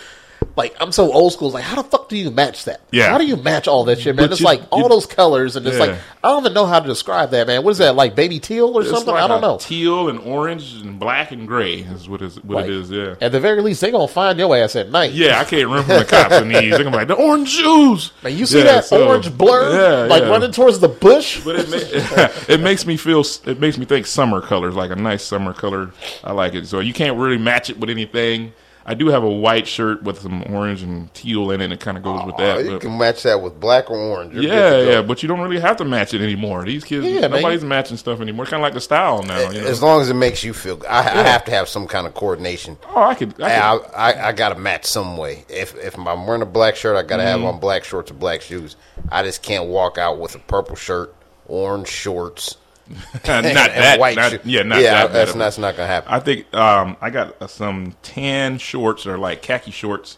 like 0.58 0.76
I'm 0.82 0.92
so 0.92 1.12
old 1.14 1.32
school. 1.34 1.48
It's 1.48 1.54
like 1.56 1.64
how 1.64 1.82
the 1.82 1.88
fuck 1.88 2.10
do 2.10 2.18
you 2.18 2.30
match 2.30 2.66
that? 2.66 2.82
Yeah. 2.92 3.10
How 3.10 3.18
do 3.18 3.26
you 3.26 3.38
match 3.38 3.68
all 3.68 3.86
that 3.86 4.00
shit, 4.00 4.16
man? 4.16 4.26
But 4.26 4.32
it's 4.34 4.42
you- 4.42 4.46
like 4.46 4.62
all 4.70 4.84
you- 4.84 4.90
those 4.90 5.06
colors, 5.06 5.56
and 5.56 5.66
it's 5.66 5.78
Yeah. 5.78 5.86
like 5.86 5.96
I 6.24 6.30
don't 6.30 6.44
even 6.44 6.54
know 6.54 6.66
how 6.66 6.80
to 6.80 6.88
describe 6.88 7.32
that, 7.32 7.48
man. 7.48 7.64
What 7.64 7.72
is 7.72 7.78
that 7.80 7.96
like, 7.96 8.16
baby 8.16 8.40
teal 8.40 8.68
or 8.78 8.82
it's 8.82 8.90
something? 8.92 9.14
like 9.14 9.24
I 9.24 9.28
don't 9.28 9.40
a 9.40 9.42
know. 9.42 9.58
Teal 9.60 10.10
and 10.10 10.20
orange 10.20 10.74
and 10.82 11.00
black 11.00 11.32
and 11.32 11.48
gray 11.48 11.76
is 11.80 12.08
what 12.10 12.22
is 12.22 12.36
what 12.44 12.58
Like, 12.58 12.66
it 12.66 12.72
is. 12.72 12.92
Yeah. 12.92 13.16
At 13.22 13.32
the 13.32 13.40
very 13.40 13.62
least, 13.62 13.82
they 13.82 13.92
gonna 13.92 14.08
find 14.08 14.38
your 14.38 14.56
ass 14.56 14.76
at 14.76 14.92
night. 14.92 15.12
Yeah, 15.14 15.40
I 15.40 15.46
can't 15.46 15.68
run 15.70 15.84
from 15.86 16.00
the 16.00 16.06
cops 16.06 16.36
in 16.36 16.50
these. 16.50 16.72
They're 16.72 16.80
gonna 16.84 16.92
be 16.92 16.98
like 16.98 17.08
the 17.08 17.16
orange 17.16 17.50
shoes. 17.50 18.12
Man, 18.24 18.38
you 18.38 18.46
see 18.46 18.60
Yeah, 18.60 18.64
that 18.66 18.86
so- 18.86 19.08
orange 19.08 19.36
blur, 19.38 20.04
Yeah, 20.04 20.08
like 20.08 20.24
yeah. 20.24 20.30
running 20.30 20.52
towards 20.52 20.80
the 20.80 20.90
bush. 20.90 21.40
But 21.46 21.56
it 21.60 21.70
ma- 21.70 22.28
it 22.54 22.60
makes 22.60 22.86
me 22.86 22.98
feel 22.98 23.26
it 23.46 23.60
makes 23.60 23.78
me 23.78 23.86
think 23.86 24.06
summer 24.06 24.42
colors, 24.42 24.76
like 24.76 24.92
a 24.92 24.96
nice 24.96 25.24
summer 25.24 25.54
color. 25.54 25.92
I 26.24 26.34
like 26.34 26.54
it. 26.56 26.68
So 26.68 26.80
you 26.82 26.94
can't 26.94 27.18
really 27.18 27.38
match 27.38 27.70
it 27.70 27.80
with 27.80 27.90
anything. 27.90 28.54
I 28.86 28.94
do 28.96 29.08
have 29.10 29.24
a 29.24 29.30
white 29.30 29.68
shirt 29.68 30.02
with 30.04 30.20
some 30.22 30.44
orange 30.54 30.82
and 30.82 31.14
teal 31.14 31.52
in 31.52 31.62
it. 31.62 31.66
and 31.66 31.74
It 31.74 31.80
kind 31.80 31.98
of 31.98 32.04
goes 32.04 32.26
with 32.26 32.36
Oh, 32.40 32.44
that. 32.44 32.66
you 32.66 32.72
but- 32.72 32.82
can 32.82 32.98
match 32.98 33.24
that 33.24 33.42
with 33.42 33.60
black 33.60 33.92
or 33.92 33.98
orange. 33.98 34.34
You're 34.34 34.44
yeah, 34.44 34.50
good 34.50 34.80
to 34.80 34.86
go. 34.86 34.92
yeah, 34.92 35.02
but 35.04 35.22
you 35.22 35.28
don't 35.30 35.40
really 35.40 35.60
have 35.60 35.78
to 35.78 35.86
match 35.86 36.14
it 36.14 36.22
anymore. 36.22 36.66
These 36.66 36.84
kids, 36.84 37.06
Yeah, 37.06 37.22
man. 37.22 37.32
nobody's 37.32 37.64
matching 37.64 37.98
stuff 37.98 38.20
anymore. 38.22 38.46
Kind 38.46 38.62
of 38.62 38.64
like 38.64 38.74
the 38.74 38.82
style 38.82 39.22
now. 39.24 39.50
You 39.52 39.62
know? 39.62 39.68
As 39.68 39.82
long 39.84 40.02
as 40.02 40.10
it 40.10 40.16
makes 40.16 40.44
you 40.44 40.54
feel, 40.54 40.82
I, 40.90 41.00
I 41.00 41.24
have 41.24 41.46
to 41.46 41.52
have 41.52 41.68
some 41.70 41.86
kind 41.88 42.08
of 42.08 42.14
coordination. 42.16 42.78
oh, 42.96 43.04
I 43.04 43.14
could. 43.14 43.40
I 43.42 43.52
I, 43.60 43.76
I, 43.96 44.28
I 44.30 44.32
got 44.32 44.50
to 44.50 44.60
match 44.60 44.86
some 44.86 45.16
way. 45.18 45.46
If 45.48 45.76
if 45.78 45.98
I'm 45.98 46.26
wearing 46.26 46.42
a 46.42 46.46
black 46.48 46.76
shirt, 46.76 46.96
I 46.98 47.04
got 47.04 47.18
to 47.18 47.24
Mm-hmm. 47.24 47.44
have 47.44 47.54
on 47.56 47.60
black 47.60 47.84
shorts 47.84 48.10
or 48.10 48.16
black 48.16 48.42
shoes. 48.42 48.76
I 49.10 49.22
just 49.24 49.44
can't 49.44 49.66
walk 49.68 49.98
out 50.00 50.20
with 50.20 50.34
a 50.36 50.40
purple 50.40 50.76
shirt, 50.76 51.14
orange 51.48 51.88
shorts, 51.88 52.58
not 53.26 53.46
and 53.46 53.46
that. 53.58 54.00
white 54.00 54.16
not, 54.16 54.32
shoes. 54.32 54.40
yeah, 54.44 54.64
not 54.64 54.82
yeah, 54.82 55.04
that. 55.08 55.14
that's 55.14 55.32
bad. 55.34 55.42
that's 55.42 55.58
not 55.58 55.76
gonna 55.76 55.88
happen. 55.88 56.12
I 56.14 56.20
think 56.20 56.54
um, 56.56 56.98
I 57.02 57.10
got 57.10 57.42
uh, 57.42 57.48
some 57.48 57.96
tan 58.04 58.58
shorts 58.58 59.06
or 59.06 59.18
like 59.18 59.42
khaki 59.42 59.72
shorts, 59.72 60.18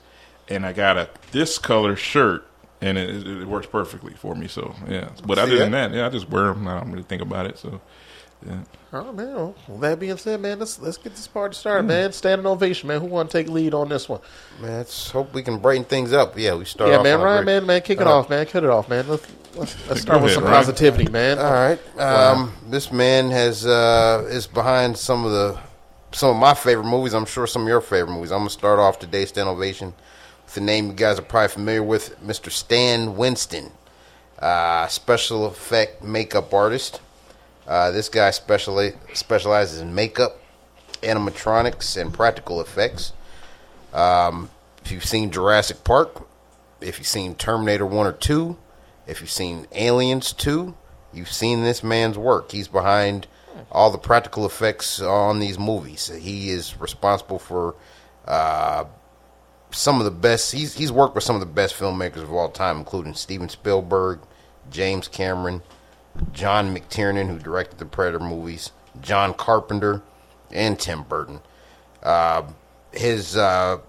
and 0.49 0.65
I 0.65 0.73
got 0.73 0.97
a 0.97 1.09
this 1.31 1.57
color 1.57 1.95
shirt, 1.95 2.45
and 2.81 2.97
it, 2.97 3.25
it 3.27 3.47
works 3.47 3.67
perfectly 3.67 4.13
for 4.13 4.36
me. 4.36 4.47
So 4.47 4.75
yeah, 4.88 5.09
but 5.25 5.38
other 5.38 5.51
See 5.53 5.57
than 5.59 5.71
that? 5.71 5.91
that, 5.91 5.97
yeah, 5.97 6.05
I 6.07 6.09
just 6.09 6.29
wear 6.29 6.45
them. 6.53 6.67
I 6.67 6.79
don't 6.79 6.91
really 6.91 7.03
think 7.03 7.21
about 7.21 7.45
it. 7.45 7.57
So 7.57 7.81
yeah, 8.45 8.59
Oh 8.91 9.12
man. 9.13 9.33
Well, 9.33 9.55
with 9.67 9.81
that 9.81 9.99
being 9.99 10.17
said, 10.17 10.39
man, 10.41 10.59
let's 10.59 10.77
let's 10.79 10.97
get 10.97 11.15
this 11.15 11.27
party 11.27 11.55
started, 11.55 11.83
man. 11.88 12.12
Standing 12.12 12.45
ovation, 12.45 12.88
man. 12.89 12.99
Who 13.01 13.07
want 13.07 13.31
to 13.31 13.38
take 13.38 13.49
lead 13.49 13.73
on 13.73 13.89
this 13.89 14.07
one? 14.09 14.19
Man, 14.62 14.77
let's 14.77 15.09
hope 15.09 15.33
we 15.33 15.41
can 15.43 15.57
brighten 15.59 15.86
things 15.86 16.13
up. 16.13 16.38
Yeah, 16.38 16.55
we 16.55 16.65
start. 16.65 16.89
yeah, 16.91 16.97
off 16.97 17.03
man. 17.03 17.19
on 17.19 17.25
Ryan, 17.25 17.43
great- 17.45 17.55
man, 17.55 17.65
man, 17.65 17.81
kick 17.81 18.01
it 18.01 18.07
Uh, 18.07 18.17
off, 18.19 18.29
man. 18.29 18.45
Cut 18.45 18.63
it 18.63 18.69
off, 18.69 18.89
man. 18.89 19.07
Let's 19.07 19.25
let's, 19.55 19.87
let's 19.87 20.01
start 20.01 20.21
with 20.21 20.31
ahead, 20.31 20.35
some 20.35 20.43
Ryan. 20.45 20.55
positivity, 20.55 21.09
man. 21.11 21.39
All 21.39 21.51
right. 21.51 21.99
Um, 21.99 22.53
This 22.69 22.91
man 22.91 23.29
has 23.31 23.65
uh, 23.65 24.27
is 24.29 24.47
behind 24.47 24.97
some 24.97 25.25
of 25.25 25.31
the 25.31 25.59
some 26.11 26.29
of 26.31 26.37
my 26.37 26.53
favorite 26.53 26.85
movies. 26.85 27.13
I'm 27.13 27.25
sure 27.25 27.47
some 27.47 27.63
of 27.63 27.67
your 27.67 27.81
favorite 27.81 28.13
movies. 28.13 28.31
I'm 28.31 28.39
gonna 28.39 28.49
start 28.49 28.79
off 28.79 28.99
today's 28.99 29.29
Stan 29.29 29.47
Ovation 29.47 29.93
with 30.45 30.53
the 30.55 30.61
name 30.61 30.87
you 30.87 30.93
guys 30.93 31.17
are 31.19 31.23
probably 31.23 31.47
familiar 31.49 31.83
with, 31.83 32.19
Mr. 32.21 32.51
Stan 32.51 33.15
Winston, 33.15 33.71
uh, 34.39 34.87
special 34.87 35.45
effect 35.45 36.03
makeup 36.03 36.53
artist. 36.53 37.01
Uh, 37.67 37.91
this 37.91 38.09
guy 38.09 38.29
specially 38.31 38.93
specializes 39.13 39.79
in 39.79 39.95
makeup, 39.95 40.39
animatronics, 41.01 41.99
and 41.99 42.13
practical 42.13 42.59
effects. 42.61 43.13
Um, 43.93 44.49
if 44.83 44.91
you've 44.91 45.05
seen 45.05 45.31
Jurassic 45.31 45.83
Park, 45.83 46.27
if 46.81 46.97
you've 46.99 47.07
seen 47.07 47.35
Terminator 47.35 47.85
1 47.85 48.05
or 48.05 48.11
2, 48.11 48.57
if 49.07 49.21
you've 49.21 49.29
seen 49.29 49.67
Aliens 49.73 50.33
2, 50.33 50.73
you've 51.13 51.31
seen 51.31 51.63
this 51.63 51.83
man's 51.83 52.17
work. 52.17 52.51
He's 52.51 52.67
behind 52.67 53.27
all 53.71 53.91
the 53.91 53.97
practical 53.97 54.45
effects 54.45 55.01
on 55.01 55.39
these 55.39 55.59
movies. 55.59 56.07
He 56.07 56.49
is 56.49 56.79
responsible 56.79 57.39
for 57.39 57.75
uh, 58.25 58.85
some 59.71 59.99
of 59.99 60.05
the 60.05 60.11
best. 60.11 60.51
He's, 60.51 60.75
he's 60.75 60.91
worked 60.91 61.15
with 61.15 61.23
some 61.23 61.35
of 61.35 61.39
the 61.39 61.45
best 61.45 61.75
filmmakers 61.75 62.23
of 62.23 62.31
all 62.31 62.49
time, 62.49 62.77
including 62.77 63.13
Steven 63.13 63.49
Spielberg, 63.49 64.19
James 64.71 65.07
Cameron, 65.07 65.61
John 66.31 66.75
McTiernan, 66.75 67.27
who 67.27 67.39
directed 67.39 67.79
the 67.79 67.85
Predator 67.85 68.19
movies, 68.19 68.71
John 69.01 69.33
Carpenter, 69.33 70.01
and 70.51 70.79
Tim 70.79 71.03
Burton. 71.03 71.41
Uh, 72.01 72.43
his 72.91 73.35
uh, 73.35 73.79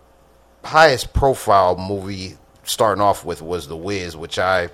highest 0.65 1.13
profile 1.13 1.77
movie, 1.77 2.39
starting 2.63 3.03
off 3.03 3.25
with, 3.25 3.43
was 3.43 3.69
The 3.69 3.77
Wiz, 3.77 4.17
which 4.17 4.39
I 4.39 4.71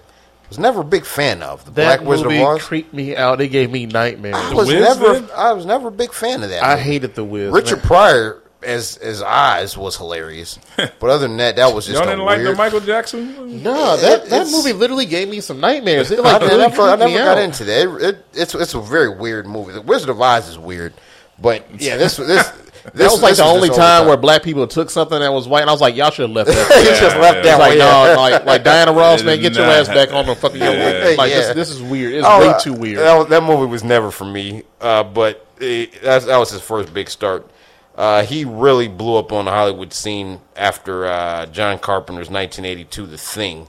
was 0.51 0.59
never 0.59 0.83
a 0.83 0.85
big 0.85 1.07
fan 1.07 1.43
of. 1.43 1.65
The 1.65 1.71
that 1.73 1.99
Black 2.01 2.09
Wizard 2.09 2.27
movie 2.27 2.43
of 2.43 2.49
Oz. 2.49 2.63
creeped 2.63 2.93
me 2.93 3.17
out. 3.17 3.41
It 3.41 3.49
gave 3.49 3.71
me 3.71 3.87
nightmares. 3.87 4.35
I 4.37 4.53
was 4.53 4.69
Wiz, 4.69 4.81
never, 4.81 5.13
man? 5.21 5.29
I 5.35 5.53
was 5.55 5.65
never 5.65 5.89
a 5.89 5.93
big 5.93 6.13
fan 6.13 6.43
of 6.43 6.51
that. 6.51 6.63
I 6.63 6.75
movie. 6.75 6.83
hated 6.83 7.15
the 7.15 7.25
Wiz. 7.25 7.51
Richard 7.53 7.77
man. 7.77 7.87
Pryor 7.87 8.43
as 8.63 8.99
as 8.99 9.23
Oz 9.23 9.75
was 9.79 9.97
hilarious, 9.97 10.59
but 10.77 11.03
other 11.09 11.27
than 11.27 11.39
that, 11.39 11.57
that 11.57 11.73
was 11.75 11.87
just 11.87 11.95
y'all 11.99 12.07
a 12.07 12.11
didn't 12.11 12.27
like 12.27 12.39
weird. 12.41 12.51
the 12.53 12.57
Michael 12.59 12.81
Jackson. 12.81 13.63
No, 13.63 13.97
that, 13.97 14.25
It- 14.25 14.29
that 14.31 14.49
movie 14.51 14.75
literally 14.75 15.07
gave 15.07 15.29
me 15.31 15.41
some 15.41 15.61
nightmares. 15.61 16.11
It 16.11 16.19
I, 16.19 16.23
like 16.23 16.43
really 16.43 16.59
never, 16.59 16.83
I 16.83 16.97
creeped 16.97 17.05
me 17.09 17.15
never 17.15 17.25
got 17.25 17.39
out. 17.39 17.45
into 17.45 17.65
that. 17.65 17.89
It, 17.89 18.03
it, 18.03 18.25
it's 18.35 18.55
it's 18.55 18.75
a 18.75 18.81
very 18.83 19.09
weird 19.17 19.47
movie. 19.47 19.73
The 19.73 19.81
Wizard 19.81 20.11
of 20.11 20.21
Oz 20.21 20.47
is 20.49 20.59
weird, 20.59 20.93
but 21.39 21.65
yeah, 21.81 21.97
this 21.97 22.17
this. 22.19 22.53
That 22.95 23.11
was 23.11 23.23
like 23.23 23.37
the 23.37 23.45
only 23.45 23.69
time 23.69 24.07
where 24.07 24.17
black 24.17 24.43
people 24.43 24.67
took 24.67 24.91
something 24.91 25.19
that 25.19 25.33
was 25.33 25.47
white, 25.49 25.61
and 25.63 25.71
I 25.71 25.73
was 25.73 25.81
like, 25.81 25.95
y'all 25.97 26.11
should 26.11 26.29
have 26.29 26.37
left 26.37 26.49
that. 26.51 26.79
he 26.79 27.01
just 27.01 27.17
left 27.17 27.37
yeah. 27.39 27.43
that 27.43 27.47
It's 27.55 27.59
like, 27.59 27.71
way. 27.71 27.79
no, 27.79 28.15
like, 28.21 28.45
like 28.45 28.65
Diana 28.65 28.93
Ross, 28.93 29.23
man, 29.23 29.41
get 29.41 29.55
your 29.55 29.67
Nah. 29.67 29.73
ass 29.73 29.89
back 29.89 30.13
on 30.13 30.27
the 30.27 30.35
fucking. 30.35 30.61
Yeah. 30.61 31.15
Like 31.17 31.31
Yeah. 31.31 31.53
this, 31.53 31.55
this 31.55 31.71
is 31.71 31.83
weird. 31.83 32.13
It's 32.15 32.27
Oh, 32.29 32.41
way 32.41 32.55
too 32.61 32.73
weird. 32.75 32.99
That, 32.99 33.17
was- 33.17 33.29
that 33.29 33.43
movie 33.43 33.67
was 33.67 33.85
never 33.85 34.11
for 34.11 34.25
me, 34.25 34.63
uh, 34.81 35.03
but 35.05 35.47
it, 35.61 36.01
that's, 36.03 36.25
that 36.27 36.37
was 36.39 36.51
his 36.51 36.61
first 36.63 36.93
big 36.95 37.09
start. 37.11 37.49
Uh, 37.97 38.23
he 38.25 38.45
really 38.45 38.89
blew 38.89 39.17
up 39.17 39.31
on 39.33 39.45
the 39.45 39.51
Hollywood 39.51 39.93
scene 39.93 40.41
after 40.57 41.07
uh, 41.07 41.47
John 41.47 41.79
Carpenter's 41.79 42.31
1982 42.31 43.07
The 43.07 43.19
Thing. 43.19 43.69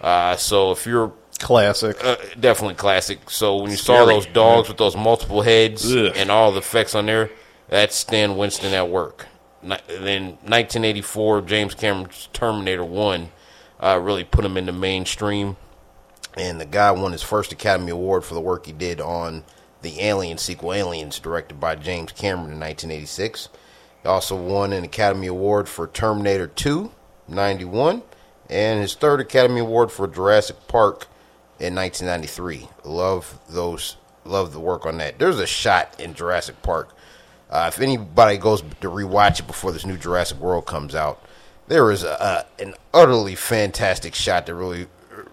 Uh, 0.00 0.36
so 0.36 0.72
if 0.72 0.86
you're 0.86 1.12
Classic. 1.38 1.96
uh, 2.04 2.16
definitely 2.38 2.74
classic. 2.76 3.28
So 3.30 3.56
when 3.56 3.70
you 3.70 3.76
saw 3.76 4.04
those 4.04 4.26
dogs 4.26 4.68
with 4.68 4.76
those 4.76 4.96
multiple 4.96 5.42
heads 5.42 5.90
Ugh. 5.94 6.12
and 6.14 6.30
all 6.30 6.52
the 6.52 6.58
effects 6.58 6.94
on 6.94 7.06
there, 7.06 7.30
that's 7.68 7.96
Stan 7.96 8.36
Winston 8.36 8.72
at 8.72 8.88
work. 8.88 9.26
Then 9.62 10.36
1984, 10.42 11.42
James 11.42 11.74
Cameron's 11.74 12.28
Terminator 12.32 12.84
1 12.84 13.30
uh, 13.80 13.98
really 14.02 14.24
put 14.24 14.44
him 14.44 14.56
in 14.56 14.66
the 14.66 14.72
mainstream. 14.72 15.56
And 16.36 16.60
the 16.60 16.66
guy 16.66 16.90
won 16.90 17.12
his 17.12 17.22
first 17.22 17.52
Academy 17.52 17.90
Award 17.90 18.24
for 18.24 18.34
the 18.34 18.40
work 18.40 18.66
he 18.66 18.72
did 18.72 19.00
on 19.00 19.44
the 19.82 20.00
Alien 20.00 20.38
sequel, 20.38 20.72
Aliens, 20.72 21.20
directed 21.20 21.60
by 21.60 21.76
James 21.76 22.10
Cameron 22.10 22.52
in 22.52 22.60
1986. 22.60 23.48
He 24.02 24.08
also 24.08 24.34
won 24.34 24.72
an 24.72 24.82
Academy 24.82 25.28
Award 25.28 25.68
for 25.68 25.86
Terminator 25.86 26.48
2, 26.48 26.90
91, 27.28 28.02
and 28.50 28.80
his 28.80 28.94
third 28.94 29.20
Academy 29.20 29.60
Award 29.60 29.92
for 29.92 30.08
Jurassic 30.08 30.56
Park 30.66 31.06
in 31.60 31.74
1993. 31.74 32.68
Love 32.84 33.38
those, 33.48 33.96
love 34.24 34.52
the 34.52 34.60
work 34.60 34.84
on 34.86 34.98
that. 34.98 35.18
There's 35.18 35.38
a 35.38 35.46
shot 35.46 35.98
in 36.00 36.14
Jurassic 36.14 36.60
Park. 36.62 36.94
Uh, 37.54 37.68
if 37.68 37.80
anybody 37.80 38.36
goes 38.36 38.62
to 38.62 38.90
rewatch 38.90 39.38
it 39.38 39.46
before 39.46 39.70
this 39.70 39.86
new 39.86 39.96
Jurassic 39.96 40.40
World 40.40 40.66
comes 40.66 40.92
out, 40.92 41.22
there 41.68 41.92
is 41.92 42.02
a, 42.02 42.44
a 42.58 42.62
an 42.62 42.74
utterly 42.92 43.36
fantastic 43.36 44.12
shot 44.12 44.46
that 44.46 44.54
really 44.56 44.88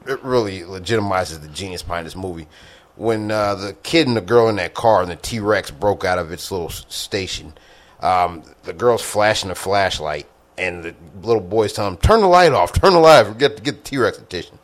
it 0.06 0.24
really 0.24 0.60
legitimizes 0.60 1.42
the 1.42 1.48
genius 1.48 1.82
behind 1.82 2.06
this 2.06 2.16
movie. 2.16 2.48
When 2.96 3.32
uh, 3.32 3.56
the 3.56 3.74
kid 3.82 4.08
and 4.08 4.16
the 4.16 4.22
girl 4.22 4.50
in 4.50 4.58
that 4.58 4.76
car 4.76 5.02
and 5.02 5.10
the 5.10 5.16
T 5.16 5.40
Rex 5.40 5.72
broke 5.72 6.06
out 6.06 6.20
of 6.20 6.32
its 6.32 6.52
little 6.52 6.70
station, 6.70 7.54
um, 8.02 8.44
the 8.66 8.74
girl's 8.74 9.02
flashing 9.02 9.50
a 9.50 9.56
flashlight, 9.56 10.28
and 10.60 10.84
the 10.84 10.96
little 11.24 11.42
boy's 11.42 11.74
telling 11.74 11.94
him, 11.94 12.00
"Turn 12.02 12.22
the 12.22 12.28
light 12.28 12.52
off, 12.52 12.72
turn 12.72 12.94
the 12.94 13.00
light 13.00 13.26
off, 13.26 13.40
get 13.40 13.64
get 13.64 13.84
the 13.84 13.90
T 13.90 13.98
Rex 13.98 14.20
attention." 14.20 14.60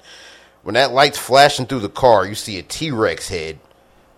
When 0.61 0.75
that 0.75 0.91
light's 0.91 1.17
flashing 1.17 1.65
through 1.65 1.79
the 1.79 1.89
car, 1.89 2.23
you 2.27 2.35
see 2.35 2.59
a 2.59 2.63
T 2.63 2.91
Rex 2.91 3.29
head, 3.29 3.57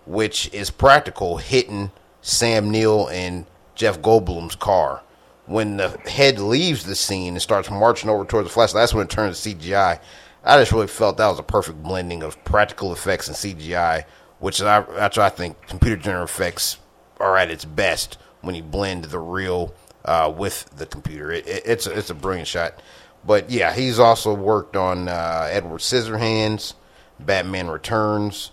which 0.04 0.52
is 0.52 0.68
practical, 0.68 1.38
hitting 1.38 1.90
Sam 2.22 2.70
Neill 2.70 3.08
and 3.08 3.46
Jeff 3.74 4.00
Goldblum's 4.00 4.56
car. 4.56 5.02
When 5.46 5.78
the 5.78 5.88
head 6.08 6.38
leaves 6.38 6.84
the 6.84 6.94
scene 6.94 7.34
and 7.34 7.42
starts 7.42 7.70
marching 7.70 8.08
over 8.08 8.24
towards 8.24 8.46
the 8.48 8.52
flashlight, 8.52 8.82
that's 8.82 8.94
when 8.94 9.06
it 9.06 9.10
turns 9.10 9.40
to 9.42 9.54
CGI. 9.54 10.00
I 10.44 10.58
just 10.58 10.72
really 10.72 10.86
felt 10.86 11.16
that 11.16 11.28
was 11.28 11.38
a 11.38 11.44
perfect 11.44 11.82
blending 11.82 12.22
of 12.22 12.42
practical 12.44 12.92
effects 12.92 13.28
and 13.28 13.36
CGI, 13.36 14.04
which 14.38 14.62
I, 14.62 14.80
that's 14.80 15.18
I 15.18 15.28
think 15.28 15.66
computer 15.66 15.96
generated 15.96 16.30
effects 16.30 16.78
are 17.18 17.36
at 17.36 17.50
its 17.50 17.64
best 17.64 18.16
when 18.40 18.54
you 18.54 18.62
blend 18.62 19.04
the 19.04 19.18
real 19.18 19.74
uh, 20.04 20.32
with 20.34 20.70
the 20.76 20.86
computer. 20.86 21.30
It, 21.30 21.46
it, 21.46 21.62
it's 21.66 21.86
a, 21.86 21.98
it's 21.98 22.10
a 22.10 22.14
brilliant 22.14 22.48
shot. 22.48 22.80
But 23.24 23.50
yeah, 23.50 23.74
he's 23.74 23.98
also 23.98 24.32
worked 24.34 24.76
on 24.76 25.08
uh, 25.08 25.48
Edward 25.50 25.80
Scissorhands, 25.80 26.74
Batman 27.18 27.68
Returns, 27.68 28.50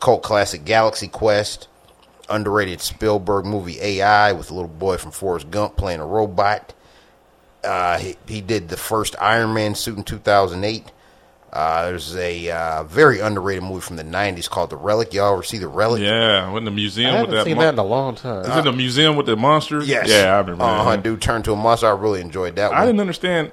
cult 0.00 0.22
classic 0.22 0.64
Galaxy 0.64 1.06
Quest, 1.06 1.68
underrated 2.32 2.80
Spielberg 2.80 3.44
movie 3.44 3.80
AI 3.80 4.32
with 4.32 4.50
a 4.50 4.54
little 4.54 4.68
boy 4.68 4.96
from 4.96 5.10
Forrest 5.12 5.50
Gump 5.50 5.76
playing 5.76 6.00
a 6.00 6.06
robot. 6.06 6.74
Uh, 7.62 7.98
he, 7.98 8.16
he 8.26 8.40
did 8.40 8.68
the 8.68 8.76
first 8.76 9.14
Iron 9.20 9.54
Man 9.54 9.74
suit 9.74 9.96
in 9.96 10.04
2008. 10.04 10.90
Uh, 11.52 11.84
there's 11.84 12.16
a 12.16 12.50
uh, 12.50 12.82
very 12.84 13.20
underrated 13.20 13.62
movie 13.62 13.82
from 13.82 13.96
the 13.96 14.02
90s 14.04 14.48
called 14.48 14.70
The 14.70 14.76
Relic. 14.76 15.12
Y'all 15.12 15.34
ever 15.34 15.42
see 15.42 15.58
The 15.58 15.68
Relic? 15.68 16.00
Yeah, 16.00 16.46
went 16.46 16.58
in 16.58 16.64
the 16.64 16.70
I 16.70 16.74
museum 16.74 17.10
with 17.12 17.20
haven't 17.20 17.34
that. 17.34 17.44
seen 17.44 17.56
mon- 17.56 17.64
that 17.66 17.74
in 17.74 17.78
a 17.78 17.84
long 17.84 18.14
time. 18.14 18.46
Is 18.46 18.56
it 18.56 18.64
the 18.64 18.72
museum 18.72 19.16
with 19.16 19.26
the 19.26 19.36
monster? 19.36 19.82
Yes. 19.84 20.08
Yeah, 20.08 20.34
I 20.34 20.38
remember. 20.38 20.64
Uh-huh, 20.64 20.90
that. 20.92 21.02
dude 21.02 21.20
turned 21.20 21.44
to 21.44 21.52
a 21.52 21.56
monster. 21.56 21.86
I 21.86 21.90
really 21.90 22.22
enjoyed 22.22 22.56
that 22.56 22.70
one. 22.70 22.76
I 22.76 22.80
one. 22.80 22.86
didn't 22.88 23.00
understand. 23.00 23.50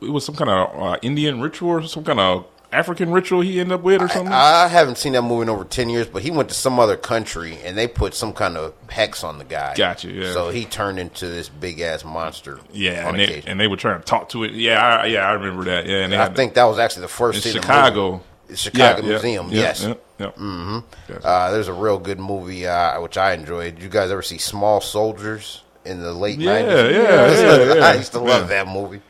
It 0.00 0.10
was 0.10 0.24
some 0.24 0.36
kind 0.36 0.48
of 0.48 0.80
uh, 0.80 0.96
Indian 1.02 1.40
ritual 1.40 1.70
or 1.70 1.82
some 1.82 2.04
kind 2.04 2.20
of 2.20 2.46
African 2.72 3.12
ritual 3.12 3.42
he 3.42 3.60
ended 3.60 3.74
up 3.74 3.82
with 3.82 4.00
or 4.00 4.08
something. 4.08 4.32
I 4.32 4.66
haven't 4.68 4.96
seen 4.98 5.12
that 5.12 5.22
movie 5.22 5.42
in 5.42 5.48
over 5.50 5.64
10 5.64 5.90
years, 5.90 6.06
but 6.06 6.22
he 6.22 6.30
went 6.30 6.48
to 6.48 6.54
some 6.54 6.78
other 6.80 6.96
country 6.96 7.58
and 7.64 7.76
they 7.76 7.86
put 7.86 8.14
some 8.14 8.32
kind 8.32 8.56
of 8.56 8.72
hex 8.88 9.22
on 9.22 9.38
the 9.38 9.44
guy. 9.44 9.74
Gotcha, 9.76 10.10
yeah. 10.10 10.32
So 10.32 10.48
he 10.50 10.64
turned 10.64 10.98
into 10.98 11.28
this 11.28 11.48
big 11.48 11.80
ass 11.80 12.04
monster. 12.04 12.58
yeah, 12.72 13.08
and 13.08 13.18
they, 13.18 13.42
and 13.46 13.60
they 13.60 13.66
were 13.68 13.76
trying 13.76 14.00
to 14.00 14.04
talk 14.04 14.30
to 14.30 14.44
it. 14.44 14.52
Yeah, 14.52 14.80
I, 14.82 15.06
yeah, 15.06 15.28
I 15.28 15.32
remember 15.32 15.64
that. 15.64 15.86
Yeah, 15.86 15.98
and 16.04 16.12
they 16.12 16.18
I 16.18 16.28
think 16.32 16.54
that 16.54 16.64
was 16.64 16.78
actually 16.78 17.02
the 17.02 17.08
first 17.08 17.44
in 17.46 17.52
Chicago. 17.52 18.22
The 18.48 18.56
Chicago 18.56 19.02
Yeah, 19.02 19.08
Museum, 19.08 19.48
yeah, 19.50 19.60
yes. 19.60 19.82
yeah. 20.18 20.30
Mm-hmm. 20.30 20.78
Uh, 21.22 21.50
there's 21.52 21.68
a 21.68 21.72
real 21.72 21.98
good 21.98 22.18
movie 22.20 22.66
uh, 22.66 23.00
which 23.00 23.16
I 23.16 23.32
enjoyed. 23.34 23.74
Did 23.76 23.82
you 23.84 23.88
guys 23.90 24.10
ever 24.10 24.22
see 24.22 24.38
Small 24.38 24.80
Soldiers 24.80 25.62
in 25.84 26.00
the 26.00 26.12
late 26.12 26.38
Yeah, 26.38 26.62
90s? 26.62 26.92
yeah, 26.92 27.30
yeah, 27.68 27.74
yeah. 27.74 27.84
I 27.86 27.94
used 27.94 28.12
to 28.12 28.20
love 28.20 28.48
that 28.48 28.68
movie. 28.68 29.00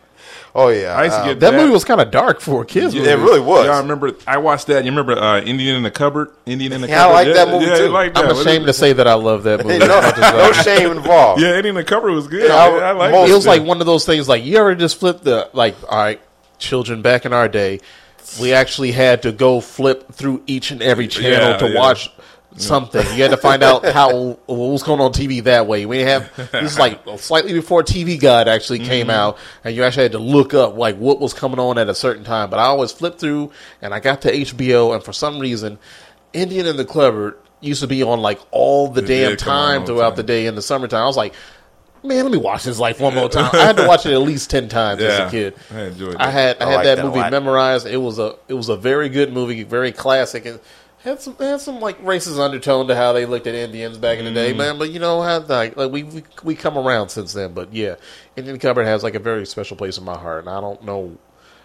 Oh 0.55 0.69
yeah, 0.69 0.95
I 0.95 1.05
used 1.05 1.17
to 1.17 1.23
Uh, 1.23 1.27
get 1.29 1.41
that 1.41 1.55
movie 1.55 1.73
was 1.73 1.83
kind 1.85 1.99
of 2.01 2.11
dark 2.11 2.41
for 2.43 2.61
a 2.61 2.67
kids. 2.67 2.95
Yeah, 2.95 3.05
it 3.05 3.19
really 3.19 3.41
was. 3.41 3.65
Yeah, 3.65 3.73
I 3.73 3.79
remember. 3.79 4.13
I 4.27 4.37
watched 4.37 4.67
that. 4.67 4.85
You 4.85 4.91
remember 4.91 5.13
uh, 5.19 5.41
Indian 5.41 5.77
in 5.77 5.83
the 5.83 5.91
cupboard? 5.91 6.31
Indian 6.45 6.73
in 6.75 6.81
the 6.83 6.89
Yeah, 6.89 7.07
I 7.07 7.09
cupboard. 7.09 7.15
like 7.15 7.35
that 7.37 7.49
movie, 7.49 7.65
yeah, 7.67 7.77
too. 7.79 7.85
I 7.85 7.89
like 7.89 8.19
I'm 8.19 8.31
ashamed 8.37 8.67
to 8.67 8.73
say 8.75 8.93
that 8.93 9.07
I 9.09 9.15
love 9.15 9.45
that 9.45 9.65
movie. 9.65 9.79
no, 9.87 9.99
as 9.99 10.05
much 10.15 10.19
as 10.19 10.33
no 10.57 10.63
shame 10.63 10.91
involved. 10.91 11.41
Yeah, 11.41 11.57
Indian 11.57 11.69
in 11.69 11.75
the 11.77 11.85
cupboard 11.85 12.13
was 12.13 12.29
good. 12.29 12.49
Yeah, 12.49 12.55
I, 12.55 12.67
I- 12.69 12.89
I 12.89 12.93
like 12.93 13.31
it 13.31 13.33
was 13.33 13.47
like 13.47 13.63
one 13.63 13.81
of 13.81 13.87
those 13.87 14.05
things 14.05 14.29
like 14.29 14.45
you 14.45 14.59
ever 14.59 14.75
just 14.75 15.01
flip 15.01 15.23
the 15.23 15.49
like 15.55 15.75
all 15.89 15.97
right 15.99 16.21
children 16.59 17.01
back 17.03 17.25
in 17.25 17.33
our 17.33 17.49
day 17.49 17.81
we 18.41 18.53
actually 18.53 18.93
had 18.93 19.23
to 19.23 19.33
go 19.33 19.61
flip 19.61 20.13
through 20.13 20.43
each 20.47 20.71
and 20.71 20.81
every 20.81 21.09
channel 21.09 21.51
Yeah, 21.51 21.57
to 21.57 21.69
yeah. 21.71 21.79
watch 21.79 22.11
something. 22.57 23.05
You 23.17 23.23
had 23.23 23.31
to 23.31 23.37
find 23.37 23.63
out 23.63 23.85
how 23.85 24.39
what 24.47 24.57
was 24.57 24.83
going 24.83 25.01
on 25.01 25.13
tv 25.13 25.43
that 25.45 25.67
way. 25.67 25.87
We 25.87 26.01
have 26.01 26.35
this 26.53 26.73
is 26.73 26.79
like 26.79 27.01
slightly 27.19 27.53
before 27.53 27.83
tv 27.83 28.21
guide 28.21 28.49
actually 28.49 28.81
mm-hmm. 28.81 28.89
came 28.89 29.11
out 29.11 29.39
and 29.65 29.75
you 29.75 29.85
actually 29.85 30.05
had 30.05 30.13
to 30.13 30.19
look 30.19 30.55
up 30.55 30.77
like 30.77 30.97
what 30.97 31.21
was 31.21 31.35
coming 31.35 31.59
on 31.59 31.79
at 31.79 31.89
a 31.89 31.95
certain 31.95 32.25
time. 32.25 32.51
But 32.51 32.59
i 32.59 32.65
always 32.65 32.93
flipped 32.93 33.21
through 33.21 33.53
and 33.81 33.95
i 33.95 34.01
got 34.01 34.23
to 34.23 34.33
hbo 34.33 34.95
and 34.95 35.03
for 35.03 35.13
some 35.13 35.39
reason 35.39 35.79
indian 36.33 36.67
in 36.67 36.77
the 36.77 36.85
cupboard 36.85 37.39
used 37.61 37.81
to 37.81 37.87
be 37.87 38.03
on 38.03 38.21
like 38.21 38.41
all 38.51 38.89
the 38.89 39.03
It 39.03 39.07
damn 39.07 39.37
time 39.37 39.87
throughout 39.87 40.11
time. 40.11 40.17
the 40.17 40.23
day 40.25 40.47
in 40.47 40.55
the 40.55 40.63
summertime. 40.63 41.03
I 41.03 41.07
was 41.07 41.17
like 41.17 41.35
man, 42.05 42.25
let 42.25 42.33
me 42.33 42.39
watch 42.39 42.65
this 42.65 42.79
life 42.79 43.01
one 43.01 43.15
more 43.15 43.29
time. 43.29 43.51
I 43.53 43.65
had 43.65 43.77
to 43.77 43.87
watch 43.87 44.07
it 44.07 44.13
at 44.13 44.21
least 44.21 44.51
ten 44.51 44.69
times 44.69 45.01
as 45.03 45.21
a 45.21 45.31
kid. 45.31 45.55
I 45.73 45.83
enjoyed 45.85 46.17
I 46.17 46.31
had 46.31 46.61
I 46.61 46.67
I 46.67 46.73
had 46.73 46.87
that, 46.87 46.97
that 46.97 47.05
movie 47.05 47.31
memorized. 47.31 47.87
It 47.87 47.99
was 47.99 48.19
a 48.19 48.37
it 48.49 48.55
was 48.55 48.69
a 48.69 48.77
very 48.77 49.09
good 49.09 49.33
movie, 49.33 49.63
very 49.63 49.93
classic, 49.93 50.47
and 50.47 50.61
had 51.05 51.21
some 51.21 51.37
had 51.37 51.61
some 51.61 51.81
like 51.81 52.01
racist 52.03 52.39
undertone 52.39 52.89
to 52.89 52.95
how 52.97 53.13
they 53.13 53.27
looked 53.27 53.47
at 53.47 53.55
Indians 53.55 53.99
back 53.99 54.19
in 54.19 54.25
the 54.25 54.31
Mm. 54.31 54.35
day, 54.35 54.53
man. 54.53 54.79
But 54.79 54.91
you 54.91 54.99
know 55.01 55.21
how 55.23 55.39
like, 55.41 55.77
like 55.77 55.91
we, 55.91 56.03
we 56.05 56.25
we 56.43 56.55
come 56.55 56.79
around 56.79 57.09
since 57.09 57.33
then. 57.33 57.53
But 57.55 57.73
yeah, 57.75 57.97
Indian 58.37 58.59
Cupboard 58.59 58.85
has 58.87 59.03
like 59.03 59.15
a 59.15 59.19
very 59.21 59.47
special 59.47 59.77
place 59.77 59.99
in 59.99 60.05
my 60.05 60.17
heart, 60.17 60.41
and 60.41 60.49
I 60.51 60.61
don't 60.61 60.83
know. 60.85 61.17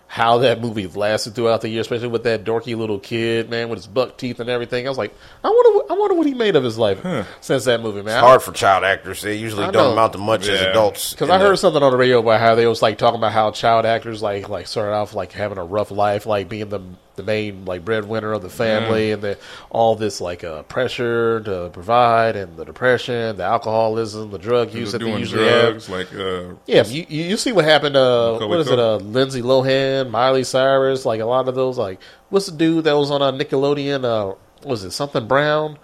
How 0.09 0.37
that 0.39 0.61
movie 0.61 0.87
lasted 0.87 1.35
throughout 1.35 1.59
the 1.61 1.67
year, 1.69 1.81
especially 1.81 2.07
with 2.07 2.23
that 2.23 2.45
dorky 2.45 2.77
little 2.77 2.97
kid, 2.97 3.49
man, 3.49 3.67
with 3.67 3.77
his 3.79 3.87
buck 3.87 4.17
teeth 4.17 4.39
and 4.39 4.49
everything. 4.49 4.85
I 4.85 4.89
was 4.89 4.97
like, 4.97 5.13
I 5.43 5.49
wonder, 5.49 5.71
what, 5.77 5.91
I 5.91 5.93
wonder 5.95 6.15
what 6.15 6.25
he 6.25 6.33
made 6.33 6.55
of 6.55 6.63
his 6.63 6.77
life 6.77 7.05
since 7.41 7.65
that 7.65 7.81
movie, 7.81 8.01
man. 8.01 8.17
It's 8.17 8.25
hard 8.25 8.41
for 8.41 8.53
child 8.53 8.85
actors. 8.85 9.21
They 9.21 9.35
usually 9.35 9.65
I 9.65 9.71
don't 9.71 9.83
know. 9.83 9.91
amount 9.91 10.13
to 10.13 10.19
much 10.19 10.47
as 10.47 10.61
adults. 10.61 11.11
Because 11.11 11.29
I 11.29 11.37
heard 11.39 11.51
the- 11.53 11.57
something 11.57 11.83
on 11.83 11.91
the 11.91 11.97
radio 11.97 12.19
about 12.19 12.39
how 12.39 12.55
they 12.55 12.67
was 12.67 12.81
like 12.81 12.97
talking 12.97 13.17
about 13.19 13.33
how 13.33 13.51
child 13.51 13.85
actors 13.85 14.21
like 14.21 14.47
like 14.47 14.67
started 14.67 14.93
off 14.93 15.13
like 15.13 15.33
having 15.33 15.57
a 15.57 15.63
rough 15.65 15.91
life, 15.91 16.25
like 16.25 16.47
being 16.47 16.69
the 16.69 16.79
the 17.17 17.23
main 17.23 17.65
like 17.65 17.83
breadwinner 17.83 18.31
of 18.31 18.43
the 18.43 18.49
family, 18.49 19.11
and 19.11 19.23
the, 19.23 19.39
all 19.71 19.95
this 19.95 20.21
like 20.21 20.43
uh, 20.43 20.61
pressure 20.63 21.39
to 21.41 21.71
provide, 21.73 22.35
and 22.35 22.55
the 22.57 22.63
depression, 22.63 23.35
the 23.37 23.43
alcoholism, 23.43 24.29
the 24.29 24.37
drug 24.37 24.71
use 24.71 24.91
that 24.91 24.99
they 24.99 25.05
doing 25.05 25.17
usually 25.21 25.45
have. 25.47 25.61
drugs, 25.83 25.89
like 25.89 26.13
uh, 26.13 26.53
Yeah, 26.67 26.85
you, 26.85 27.07
you 27.09 27.23
you 27.23 27.37
see 27.37 27.51
what 27.51 27.65
happened. 27.65 27.95
Uh, 27.95 28.33
Macaulay 28.33 28.47
what 28.49 28.59
is 28.59 28.69
it? 28.69 28.77
Uh, 28.77 28.97
Lindsay 28.97 29.41
Lohan, 29.41 29.96
Miley 30.05 30.43
Cyrus, 30.43 31.05
like 31.05 31.21
a 31.21 31.25
lot 31.25 31.47
of 31.47 31.55
those. 31.55 31.77
Like, 31.77 31.99
what's 32.29 32.47
the 32.47 32.57
dude 32.57 32.85
that 32.85 32.93
was 32.93 33.11
on 33.11 33.21
a 33.21 33.31
Nickelodeon? 33.31 34.03
Uh, 34.03 34.35
was 34.67 34.83
it 34.83 34.91
something 34.91 35.27
Brown? 35.27 35.77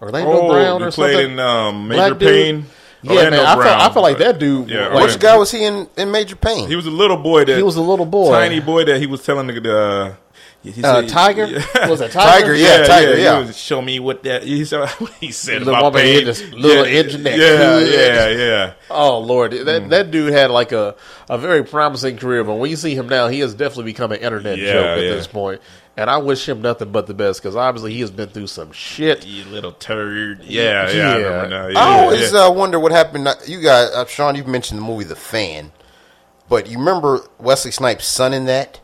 Orlando 0.00 0.32
oh, 0.32 0.48
Brown 0.50 0.82
or 0.82 0.90
played 0.90 1.14
something? 1.14 1.32
in 1.32 1.40
um, 1.40 1.88
Major 1.88 2.14
Black 2.14 2.18
dude? 2.18 2.64
Yeah, 3.02 3.10
Orlando 3.10 3.30
man. 3.30 3.46
I 3.46 3.54
feel, 3.54 3.62
Brown. 3.62 3.80
I 3.80 3.92
feel 3.92 4.02
like 4.02 4.18
that 4.18 4.38
dude. 4.38 4.70
Yeah, 4.70 4.88
like, 4.88 5.06
Which 5.06 5.18
guy 5.18 5.36
was 5.36 5.50
he 5.50 5.64
in, 5.64 5.88
in 5.96 6.10
Major 6.10 6.36
Payne? 6.36 6.68
He 6.68 6.76
was 6.76 6.86
a 6.86 6.90
little 6.90 7.16
boy 7.16 7.44
that 7.44 7.56
He 7.56 7.62
was 7.62 7.76
a 7.76 7.82
little 7.82 8.06
boy. 8.06 8.32
tiny 8.32 8.60
boy 8.60 8.84
that 8.84 9.00
he 9.00 9.06
was 9.06 9.24
telling 9.24 9.46
the. 9.46 9.78
Uh, 9.78 10.14
he 10.66 10.72
he 10.72 10.84
uh, 10.84 11.02
Tiger 11.02 11.46
Yeah. 11.46 11.88
was 11.88 12.00
it 12.00 12.10
Tiger? 12.12 12.40
Tiger, 12.40 12.54
yeah, 12.54 12.84
Tiger, 12.84 13.16
yeah. 13.16 13.40
He 13.40 13.46
was, 13.46 13.56
show 13.56 13.80
me 13.80 13.98
what 14.00 14.22
that. 14.24 14.42
He 14.42 14.64
said, 14.64 14.88
he 15.20 15.32
said 15.32 15.64
The 15.64 15.70
about 15.70 15.94
pain. 15.94 16.24
this 16.24 16.42
little 16.52 16.84
engine 16.84 17.22
that 17.24 17.38
Yeah, 17.38 17.78
yeah, 17.80 18.28
yeah. 18.36 18.72
Oh 18.90 19.18
Lord, 19.20 19.52
that 19.52 19.82
Mm. 19.82 19.88
that 19.90 20.10
dude 20.10 20.32
had 20.32 20.50
like 20.50 20.72
a, 20.72 20.94
a 21.28 21.38
very 21.38 21.64
promising 21.64 22.16
career, 22.18 22.44
but 22.44 22.54
when 22.54 22.70
you 22.70 22.76
see 22.76 22.94
him 22.94 23.08
now, 23.08 23.28
he 23.28 23.40
has 23.40 23.54
definitely 23.54 23.84
become 23.92 24.12
an 24.12 24.20
internet 24.20 24.58
Yeah, 24.58 24.72
joke 24.72 24.86
at 24.98 25.02
yeah. 25.04 25.10
this 25.10 25.26
point. 25.26 25.60
And 25.98 26.10
I 26.10 26.18
wish 26.18 26.46
him 26.46 26.60
nothing 26.60 26.92
but 26.92 27.06
the 27.06 27.14
best 27.14 27.40
because 27.42 27.56
obviously 27.56 27.94
he 27.94 28.00
has 28.00 28.10
been 28.10 28.28
through 28.28 28.48
some 28.48 28.70
shit. 28.72 29.24
You 29.26 29.44
little 29.46 29.72
turd. 29.72 30.42
Yeah, 30.44 30.90
yeah. 30.90 31.16
Yeah. 31.18 31.26
I 31.42 31.48
now. 31.48 31.66
Yeah, 31.68 31.78
I 31.78 32.00
always 32.02 32.32
yeah. 32.34 32.40
uh, 32.46 32.50
wonder 32.52 32.78
what 32.78 32.92
happened. 32.92 33.26
You 33.46 33.62
guys, 33.62 33.88
uh, 33.94 34.04
Sean, 34.04 34.34
you've 34.34 34.46
mentioned 34.46 34.78
the 34.78 34.84
movie 34.84 35.04
The 35.04 35.16
Fan, 35.16 35.72
but 36.50 36.66
you 36.68 36.78
remember 36.78 37.20
Wesley 37.38 37.70
Snipes' 37.70 38.06
son 38.06 38.34
in 38.34 38.44
that? 38.44 38.78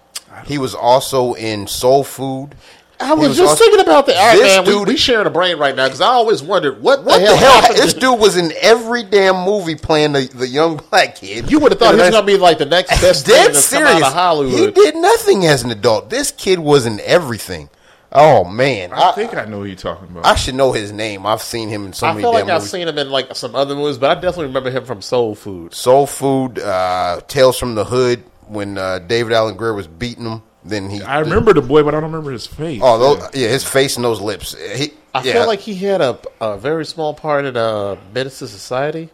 He 0.46 0.58
was 0.58 0.74
also 0.74 1.34
in 1.34 1.66
Soul 1.66 2.04
Food. 2.04 2.54
I 3.00 3.14
was, 3.14 3.30
was 3.30 3.36
just 3.38 3.50
also- 3.50 3.64
thinking 3.64 3.80
about 3.80 4.06
that. 4.06 4.16
All 4.16 4.26
right, 4.28 4.40
man, 4.40 4.64
dude- 4.64 4.86
we, 4.86 4.92
we 4.92 4.96
sharing 4.96 5.26
a 5.26 5.30
brain 5.30 5.58
right 5.58 5.74
now 5.74 5.86
because 5.86 6.00
I 6.00 6.06
always 6.06 6.40
wondered 6.42 6.80
what, 6.80 7.02
What 7.02 7.18
the 7.18 7.24
hell, 7.24 7.32
the 7.34 7.36
hell? 7.38 7.60
happened. 7.62 7.78
This 7.80 7.94
to- 7.94 8.00
dude 8.00 8.20
was 8.20 8.36
in 8.36 8.52
every 8.60 9.02
damn 9.02 9.44
movie 9.44 9.74
playing 9.74 10.12
the, 10.12 10.28
the 10.32 10.46
young 10.46 10.76
black 10.90 11.16
kid. 11.16 11.50
you 11.50 11.58
would 11.58 11.72
have 11.72 11.78
thought 11.80 11.94
And 11.94 12.00
he 12.00 12.02
was 12.06 12.10
going 12.12 12.26
to 12.26 12.32
be 12.32 12.38
like 12.38 12.58
the 12.58 12.66
next 12.66 12.90
best 13.00 13.26
thing 13.26 13.34
dead 13.34 13.54
that's 13.54 13.68
come 13.70 13.84
serious. 13.84 14.02
out 14.04 14.08
of 14.08 14.12
Hollywood. 14.12 14.56
He 14.58 14.70
did 14.70 14.94
nothing 14.96 15.46
as 15.46 15.64
an 15.64 15.70
adult. 15.72 16.10
This 16.10 16.30
kid 16.30 16.60
was 16.60 16.86
in 16.86 17.00
everything. 17.00 17.70
Oh 18.14 18.44
man, 18.44 18.92
I 18.92 19.08
I, 19.08 19.12
think 19.12 19.34
I 19.34 19.46
know 19.46 19.60
who 19.60 19.64
you're 19.64 19.74
talking 19.74 20.06
about. 20.08 20.26
I 20.26 20.34
should 20.34 20.54
know 20.54 20.72
his 20.72 20.92
name. 20.92 21.24
I've 21.24 21.40
seen 21.40 21.70
him 21.70 21.86
in 21.86 21.94
so 21.94 22.06
I 22.06 22.10
many 22.12 22.20
I 22.20 22.22
feel 22.24 22.32
like 22.34 22.44
I've 22.44 22.60
movies. 22.60 22.70
seen 22.70 22.86
him 22.86 22.98
in 22.98 23.08
like 23.10 23.34
some 23.34 23.54
other 23.54 23.74
movies, 23.74 23.96
but 23.96 24.10
I 24.10 24.14
definitely 24.20 24.46
remember 24.48 24.70
him 24.70 24.84
from 24.84 25.00
Soul 25.00 25.34
Food. 25.34 25.72
Soul 25.72 26.06
Food, 26.06 26.58
uh, 26.58 27.22
Tales 27.26 27.58
from 27.58 27.74
the 27.74 27.86
Hood, 27.86 28.22
when 28.52 28.78
uh, 28.78 28.98
David 29.00 29.32
Alan 29.32 29.56
Grier 29.56 29.74
was 29.74 29.86
beating 29.86 30.26
him. 30.26 30.42
Then 30.64 30.88
he, 30.88 31.02
I 31.02 31.18
remember 31.18 31.52
the 31.52 31.60
boy, 31.60 31.82
but 31.82 31.88
I 31.92 32.00
don't 32.00 32.12
remember 32.12 32.30
his 32.30 32.46
face. 32.46 32.80
Oh, 32.84 33.16
those, 33.16 33.34
yeah, 33.34 33.48
his 33.48 33.64
face 33.64 33.96
and 33.96 34.04
those 34.04 34.20
lips. 34.20 34.54
He, 34.76 34.92
I 35.12 35.24
yeah, 35.24 35.32
feel 35.32 35.46
like 35.46 35.58
he 35.58 35.74
had 35.74 36.00
a, 36.00 36.18
a 36.40 36.56
very 36.56 36.86
small 36.86 37.14
part 37.14 37.44
in 37.46 37.56
uh, 37.56 37.96
Menace 38.14 38.38
to 38.38 38.46
Society 38.46 39.10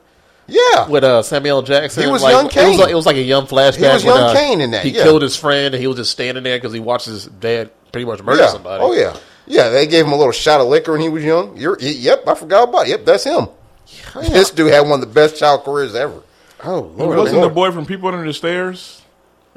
yeah, 0.48 0.88
with 0.88 1.04
uh, 1.04 1.22
Samuel 1.22 1.62
Jackson. 1.62 2.02
He 2.02 2.08
was 2.08 2.22
like, 2.22 2.32
young 2.32 2.46
It 2.46 2.68
was, 2.70 2.78
like, 2.78 2.90
it 2.90 2.94
was 2.94 3.06
like 3.06 3.16
a 3.16 3.22
young 3.22 3.46
flashback. 3.46 3.76
He 3.76 3.82
was 3.82 4.04
when, 4.04 4.16
young 4.16 4.30
uh, 4.30 4.34
Caine 4.34 4.60
in 4.62 4.70
that, 4.70 4.84
He 4.84 4.90
yeah. 4.90 5.02
killed 5.02 5.20
his 5.20 5.36
friend, 5.36 5.74
and 5.74 5.80
he 5.80 5.86
was 5.86 5.98
just 5.98 6.10
standing 6.10 6.42
there 6.42 6.56
because 6.56 6.72
he 6.72 6.80
watched 6.80 7.06
his 7.06 7.26
dad 7.26 7.70
pretty 7.92 8.06
much 8.06 8.22
murder 8.22 8.42
yeah. 8.42 8.48
somebody. 8.48 8.82
Oh 8.82 8.92
yeah, 8.94 9.16
yeah. 9.46 9.68
They 9.68 9.86
gave 9.86 10.06
him 10.06 10.12
a 10.12 10.16
little 10.16 10.32
shot 10.32 10.60
of 10.60 10.68
liquor 10.68 10.92
when 10.92 11.02
he 11.02 11.10
was 11.10 11.22
young. 11.22 11.56
You're, 11.58 11.76
y- 11.80 11.88
yep, 11.88 12.26
I 12.26 12.34
forgot 12.34 12.68
about 12.68 12.86
it. 12.86 12.90
Yep, 12.90 13.04
that's 13.04 13.24
him. 13.24 13.48
This 14.14 14.50
dude 14.50 14.72
had 14.72 14.82
one 14.82 15.00
of 15.00 15.00
the 15.00 15.14
best 15.14 15.38
child 15.38 15.64
careers 15.64 15.94
ever. 15.94 16.22
Oh 16.64 16.80
Lord, 16.80 17.16
wasn't 17.16 17.40
man. 17.40 17.48
the 17.48 17.54
boy 17.54 17.70
from 17.70 17.86
People 17.86 18.08
Under 18.08 18.26
the 18.26 18.34
Stairs. 18.34 19.02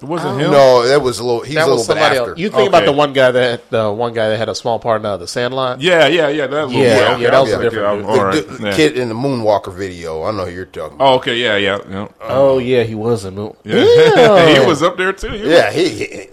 It 0.02 0.08
wasn't 0.08 0.41
him. 0.41 0.49
No, 0.52 0.88
that 0.88 0.99
was 1.02 1.20
a 1.20 1.24
little. 1.24 1.41
He's 1.41 1.54
That 1.56 1.68
a 1.68 1.72
was 1.72 1.88
little 1.88 1.95
bit 1.95 2.02
somebody 2.02 2.18
after. 2.18 2.30
else. 2.32 2.39
You 2.39 2.49
think 2.49 2.70
about 2.70 2.84
Okay. 2.84 2.91
the 2.91 2.97
one 2.97 3.14
guy 3.14 3.30
that 3.32 3.70
the 3.70 3.91
one 3.91 4.14
guy 4.14 4.30
that 4.30 4.38
had 4.38 4.49
a 4.49 4.56
small 4.56 4.80
part 4.80 5.02
in 5.02 5.06
uh, 5.06 5.18
the 5.18 5.28
Sandlot? 5.28 5.80
Yeah, 5.80 6.08
yeah, 6.08 6.28
yeah. 6.30 6.47
That 6.47 6.68
little 6.70 6.82
Yeah, 6.82 7.08
boy. 7.10 7.14
Okay, 7.14 7.22
yeah, 7.24 7.30
that 7.30 7.39
was 7.39 7.49
I 7.49 7.54
a 7.54 7.58
like 7.60 7.70
different 7.70 7.86
yeah, 7.88 7.95
dude. 8.10 8.20
All 8.20 8.26
right. 8.26 8.47
the 8.47 8.64
yeah. 8.70 8.76
kid 8.76 8.97
in 8.97 9.10
the 9.10 9.14
Moonwalker 9.16 9.72
video. 9.74 10.24
I 10.24 10.32
know 10.32 10.45
who 10.45 10.52
you're 10.52 10.66
talking 10.66 10.95
about. 10.95 11.06
Oh, 11.08 11.16
okay. 11.18 11.36
Yeah, 11.38 11.56
yeah, 11.58 11.78
yeah. 11.88 12.08
Oh 12.22 12.58
yeah, 12.58 12.82
he 12.84 12.95
was 12.95 13.26
in. 13.26 13.36
Mo- 13.36 13.56
Yeah. 13.64 14.60
he 14.60 14.66
was 14.66 14.82
up 14.82 14.97
there 14.97 15.14
too. 15.14 15.30
He 15.30 15.41
was- 15.43 15.49
Yeah, 15.52 15.72
he, 15.72 15.89
he- 15.89 16.30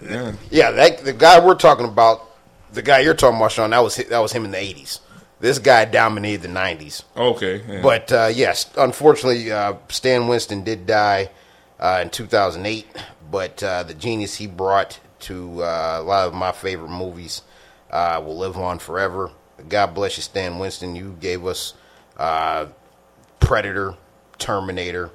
yeah. 0.49 0.71
That 0.71 1.03
the 1.05 1.13
guy 1.13 1.39
we're 1.45 1.53
talking 1.55 1.85
about, 1.85 2.25
the 2.73 2.81
guy 2.81 2.99
you're 3.01 3.13
talking 3.13 3.37
about, 3.37 3.51
Sean. 3.51 3.69
That 3.69 3.83
was 3.83 3.97
hi- 3.97 4.05
that 4.09 4.19
was 4.19 4.31
him 4.31 4.45
in 4.45 4.51
the 4.51 4.57
'80s. 4.57 4.99
This 5.41 5.59
guy 5.59 5.85
dominated 5.85 6.41
the 6.41 6.47
'90s. 6.47 7.03
Okay. 7.15 7.61
yeah. 7.69 7.81
But 7.83 8.11
uh, 8.11 8.31
yes, 8.33 8.67
unfortunately, 8.77 9.51
uh, 9.51 9.75
Stan 9.89 10.27
Winston 10.27 10.63
did 10.63 10.87
die 10.87 11.29
uh, 11.79 11.99
in 12.01 12.09
2008. 12.09 12.87
But 13.31 13.61
uh, 13.63 13.83
the 13.83 13.93
genius 13.93 14.35
he 14.35 14.47
brought 14.47 14.99
to 15.21 15.63
uh, 15.63 15.97
a 15.99 16.03
lot 16.03 16.27
of 16.27 16.33
my 16.33 16.51
favorite 16.51 16.89
movies 16.89 17.41
uh, 17.91 18.21
will 18.23 18.37
live 18.37 18.57
on 18.57 18.79
forever. 18.79 19.31
God 19.67 19.93
bless 19.93 20.17
you, 20.17 20.23
Stan 20.23 20.57
Winston. 20.57 20.95
You 20.95 21.17
gave 21.19 21.45
us 21.45 21.73
uh, 22.17 22.67
Predator, 23.39 23.95
Terminator, 24.37 25.11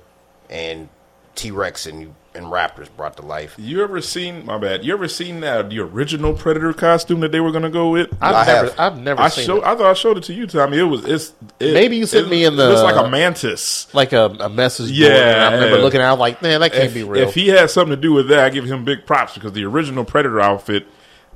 and 0.50 0.88
T 1.34 1.50
Rex 1.50 1.86
and 1.86 2.00
you 2.00 2.14
and 2.34 2.46
Raptors 2.46 2.88
brought 2.96 3.16
to 3.18 3.22
life. 3.24 3.54
You 3.58 3.82
ever 3.82 4.00
seen 4.00 4.44
my 4.44 4.58
bad? 4.58 4.84
You 4.84 4.92
ever 4.92 5.06
seen 5.08 5.40
that 5.40 5.70
the 5.70 5.78
original 5.80 6.32
Predator 6.34 6.72
costume 6.72 7.20
that 7.20 7.30
they 7.32 7.40
were 7.40 7.52
gonna 7.52 7.70
go 7.70 7.90
with? 7.90 8.08
I've 8.20 8.34
I 8.34 8.44
never, 8.46 8.68
have. 8.70 8.80
I've 8.80 8.98
never 8.98 9.22
I 9.22 9.28
seen 9.28 9.46
showed. 9.46 9.58
it. 9.58 9.64
I 9.64 9.74
thought 9.76 9.90
I 9.90 9.94
showed 9.94 10.18
it 10.18 10.24
to 10.24 10.34
you, 10.34 10.46
Tommy. 10.46 10.78
It 10.78 10.82
was. 10.82 11.04
It's. 11.04 11.32
It, 11.60 11.72
Maybe 11.74 11.96
you 11.96 12.06
sent 12.06 12.26
it- 12.26 12.30
me 12.30 12.44
in 12.44 12.56
the. 12.56 12.72
It's 12.72 12.82
like 12.82 12.96
a 12.96 13.08
mantis. 13.08 13.92
like 13.94 14.12
a, 14.12 14.26
a 14.40 14.48
message. 14.48 14.86
board, 14.88 14.96
Yeah, 14.98 15.34
and 15.34 15.40
I 15.42 15.54
remember 15.54 15.76
yeah. 15.78 15.82
looking 15.82 16.00
at. 16.00 16.10
I'm 16.12 16.18
like, 16.18 16.42
man, 16.42 16.60
that 16.60 16.72
can't 16.72 16.84
If, 16.84 16.94
be 16.94 17.04
real. 17.04 17.26
if 17.28 17.34
he 17.34 17.48
had 17.48 17.70
something 17.70 17.94
to 17.94 18.00
do 18.00 18.12
with 18.12 18.28
that, 18.28 18.40
I 18.44 18.50
give 18.50 18.64
him 18.64 18.84
big 18.84 19.06
props 19.06 19.34
because 19.34 19.52
the 19.52 19.64
original 19.64 20.04
Predator 20.04 20.40
outfit 20.40 20.86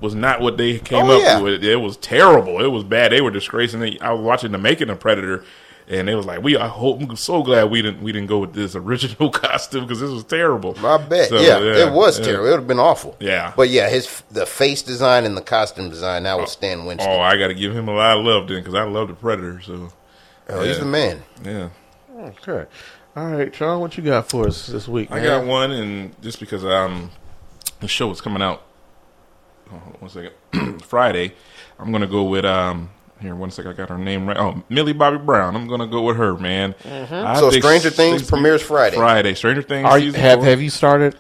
was 0.01 0.15
not 0.15 0.41
what 0.41 0.57
they 0.57 0.79
came 0.79 1.07
Oh, 1.07 1.17
up 1.17 1.23
yeah. 1.23 1.41
with. 1.41 1.65
It 1.65 1.77
was 1.77 1.97
terrible. 1.97 2.63
It 2.65 2.69
was 2.69 2.85
bad. 2.85 3.13
They 3.13 3.21
were 3.21 3.31
disgracing 3.33 3.83
it. 3.83 4.01
I 4.03 4.13
was 4.13 4.21
watching 4.23 4.53
the 4.53 4.59
making 4.59 4.91
of 4.91 5.01
Predator. 5.01 5.45
And 5.91 6.11
it 6.11 6.15
was 6.15 6.27
like, 6.27 6.43
we. 6.43 6.57
I 6.57 6.69
hope. 6.69 7.01
I'm 7.01 7.17
so 7.17 7.43
glad 7.43 7.71
we 7.71 7.81
didn't. 7.81 8.03
We 8.03 8.13
didn't 8.13 8.29
go 8.29 8.41
with 8.41 8.53
this 8.53 8.77
original 8.77 9.31
costume 9.31 9.85
because 9.85 10.01
this 10.01 10.11
was 10.11 10.25
terrible. 10.25 10.77
I 10.85 10.99
bet. 10.99 11.31
So, 11.31 11.41
yeah, 11.41 11.59
it 11.61 11.93
was 11.93 12.19
yeah. 12.19 12.25
terrible. 12.27 12.47
It 12.47 12.51
would 12.51 12.59
have 12.59 12.69
been 12.69 12.79
awful. 12.79 13.17
Yeah. 13.21 13.55
But 13.57 13.71
yeah, 13.71 13.89
his 13.89 14.23
the 14.31 14.45
face 14.45 14.83
design 14.83 15.25
and 15.25 15.35
the 15.35 15.41
costume 15.41 15.89
design 15.89 16.25
that 16.25 16.39
was 16.39 16.53
Stan 16.53 16.85
Winston. 16.85 17.11
Oh, 17.11 17.21
I 17.21 17.39
got 17.39 17.49
to 17.49 17.55
give 17.55 17.75
him 17.75 17.89
a 17.89 17.95
lot 17.95 18.19
of 18.19 18.25
love 18.25 18.49
then 18.49 18.59
because 18.59 18.75
I 18.75 18.83
love 18.83 19.09
the 19.09 19.15
Predator. 19.15 19.63
So 19.63 19.91
Oh, 20.51 20.63
he's 20.63 20.79
the 20.79 20.87
man. 20.87 21.23
yeah. 21.45 21.69
okay, 22.17 22.67
all 23.15 23.27
right, 23.27 23.55
Sean, 23.55 23.81
what 23.81 23.97
you 23.99 24.05
got 24.05 24.31
for 24.31 24.47
us 24.47 24.67
this 24.67 24.89
week? 24.89 25.11
I 25.11 25.23
got 25.23 25.45
one, 25.45 25.71
and 25.73 26.23
just 26.23 26.41
because 26.41 26.65
um 26.65 27.11
the 27.81 27.89
show 27.89 28.11
is 28.11 28.21
coming 28.21 28.43
out, 28.43 28.63
oh, 29.71 29.77
one 29.99 30.11
second, 30.11 30.81
Friday, 30.83 31.35
I'm 31.79 31.93
gonna 31.93 32.07
go 32.07 32.25
with 32.25 32.45
um 32.45 32.91
here 33.21 33.35
one 33.35 33.51
second. 33.51 33.73
I 33.73 33.75
got 33.75 33.89
her 33.89 33.99
name 33.99 34.27
right. 34.27 34.37
Oh, 34.37 34.63
Millie 34.69 34.93
Bobby 34.93 35.19
Brown. 35.19 35.55
I'm 35.57 35.67
gonna 35.69 35.87
go 35.87 36.03
with 36.03 36.17
her, 36.17 36.37
man. 36.37 36.75
Mm-hmm. 36.85 37.39
So 37.39 37.51
Stranger 37.51 37.91
Things 37.91 38.23
premieres 38.29 38.63
Friday. 38.63 38.97
Friday. 38.97 39.35
Stranger 39.35 39.63
Things. 39.63 39.87
Are 39.87 39.99
you 39.99 40.11
season 40.11 40.21
have 40.21 40.39
four. 40.41 40.45
have 40.47 40.63
you 40.63 40.71
started? 40.71 41.19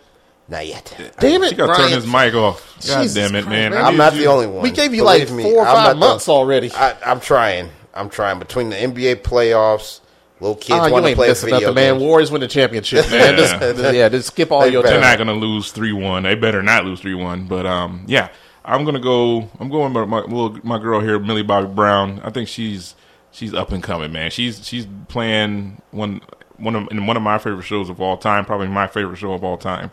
Not 0.50 0.66
yet. 0.66 1.14
Damn 1.20 1.42
it, 1.42 1.50
She 1.50 1.54
got 1.56 1.66
to 1.66 1.72
turn 1.74 1.76
Brian. 1.76 1.92
his 1.92 2.06
mic 2.06 2.32
off. 2.34 2.74
God 2.86 3.02
Jesus 3.02 3.14
damn 3.14 3.34
it, 3.34 3.46
man! 3.46 3.72
man. 3.72 3.74
I 3.84 3.88
I'm 3.88 3.96
not 3.98 4.14
you- 4.14 4.20
the 4.20 4.26
only 4.26 4.46
one. 4.46 4.62
We 4.62 4.70
gave 4.70 4.94
you 4.94 5.02
Believe 5.02 5.28
like 5.28 5.36
me, 5.36 5.42
four 5.42 5.62
or 5.62 5.66
five 5.66 5.74
not 5.74 5.88
the- 5.94 5.98
months 5.98 6.28
already. 6.28 6.72
I, 6.72 6.96
I'm 7.04 7.20
trying. 7.20 7.68
I'm 7.92 8.08
trying. 8.08 8.38
Between 8.38 8.70
the 8.70 8.76
NBA 8.76 9.16
playoffs, 9.16 10.00
little 10.40 10.54
kids 10.56 10.70
Ah, 10.70 10.88
want 10.88 10.94
you 10.94 11.00
to 11.02 11.08
ain't 11.08 11.16
play 11.16 11.28
missing 11.28 11.46
video 11.50 11.60
nothing, 11.68 11.74
man. 11.74 11.94
games. 11.94 12.02
Warriors 12.02 12.30
win 12.30 12.40
the 12.40 12.48
championship, 12.48 13.10
man. 13.10 13.36
Yeah. 13.36 13.58
Just, 13.58 13.94
yeah, 13.94 14.08
just 14.08 14.28
skip 14.28 14.50
all 14.50 14.60
They 14.62 14.70
your 14.70 14.82
better 14.82 14.94
They're 14.94 15.02
not 15.02 15.18
going 15.18 15.28
to 15.28 15.34
lose 15.46 15.70
three 15.72 15.92
one. 15.92 16.22
They 16.22 16.34
better 16.34 16.62
not 16.62 16.84
lose 16.86 17.00
three 17.00 17.14
one. 17.14 17.46
But 17.46 17.66
um, 17.66 18.04
yeah, 18.06 18.28
I'm 18.68 18.84
gonna 18.84 19.00
go. 19.00 19.48
I'm 19.58 19.70
going 19.70 19.94
with 19.94 20.08
my 20.08 20.20
little 20.20 20.58
my 20.62 20.78
girl 20.78 21.00
here, 21.00 21.18
Millie 21.18 21.42
Bobby 21.42 21.68
Brown. 21.68 22.20
I 22.22 22.28
think 22.28 22.48
she's 22.48 22.94
she's 23.30 23.54
up 23.54 23.72
and 23.72 23.82
coming, 23.82 24.12
man. 24.12 24.30
She's 24.30 24.66
she's 24.66 24.86
playing 25.08 25.80
one 25.90 26.20
one 26.58 26.76
of 26.76 26.88
in 26.90 27.06
one 27.06 27.16
of 27.16 27.22
my 27.22 27.38
favorite 27.38 27.62
shows 27.62 27.88
of 27.88 27.98
all 27.98 28.18
time, 28.18 28.44
probably 28.44 28.68
my 28.68 28.86
favorite 28.86 29.16
show 29.16 29.32
of 29.32 29.42
all 29.42 29.56
time. 29.56 29.90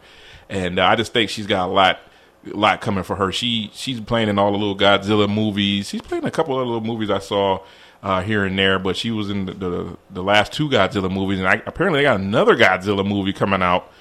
And 0.49 0.77
uh, 0.77 0.85
I 0.85 0.95
just 0.97 1.13
think 1.13 1.29
she's 1.29 1.47
got 1.47 1.69
a 1.69 1.71
lot 1.71 1.99
lot 2.43 2.81
coming 2.81 3.05
for 3.05 3.15
her. 3.15 3.31
She 3.31 3.71
she's 3.73 4.01
playing 4.01 4.27
in 4.27 4.37
all 4.37 4.51
the 4.51 4.57
little 4.57 4.77
Godzilla 4.77 5.33
movies. 5.33 5.87
She's 5.87 6.01
playing 6.01 6.25
a 6.25 6.31
couple 6.31 6.59
of 6.59 6.67
little 6.67 6.81
movies 6.81 7.09
I 7.09 7.19
saw. 7.19 7.63
Uh, 8.03 8.21
here 8.21 8.45
and 8.45 8.59
there, 8.59 8.77
but 8.77 8.95
she 8.95 9.09
was 9.09 9.31
in 9.31 9.47
the, 9.47 9.53
the 9.53 9.97
the 10.11 10.21
last 10.21 10.53
two 10.53 10.69
Godzilla 10.69 11.09
movies, 11.09 11.39
and 11.39 11.47
I, 11.47 11.63
apparently 11.65 12.01
they 12.01 12.03
got 12.03 12.19
another 12.19 12.55
Godzilla 12.55 13.03
movie 13.03 13.33
coming 13.33 13.63
out. 13.63 13.91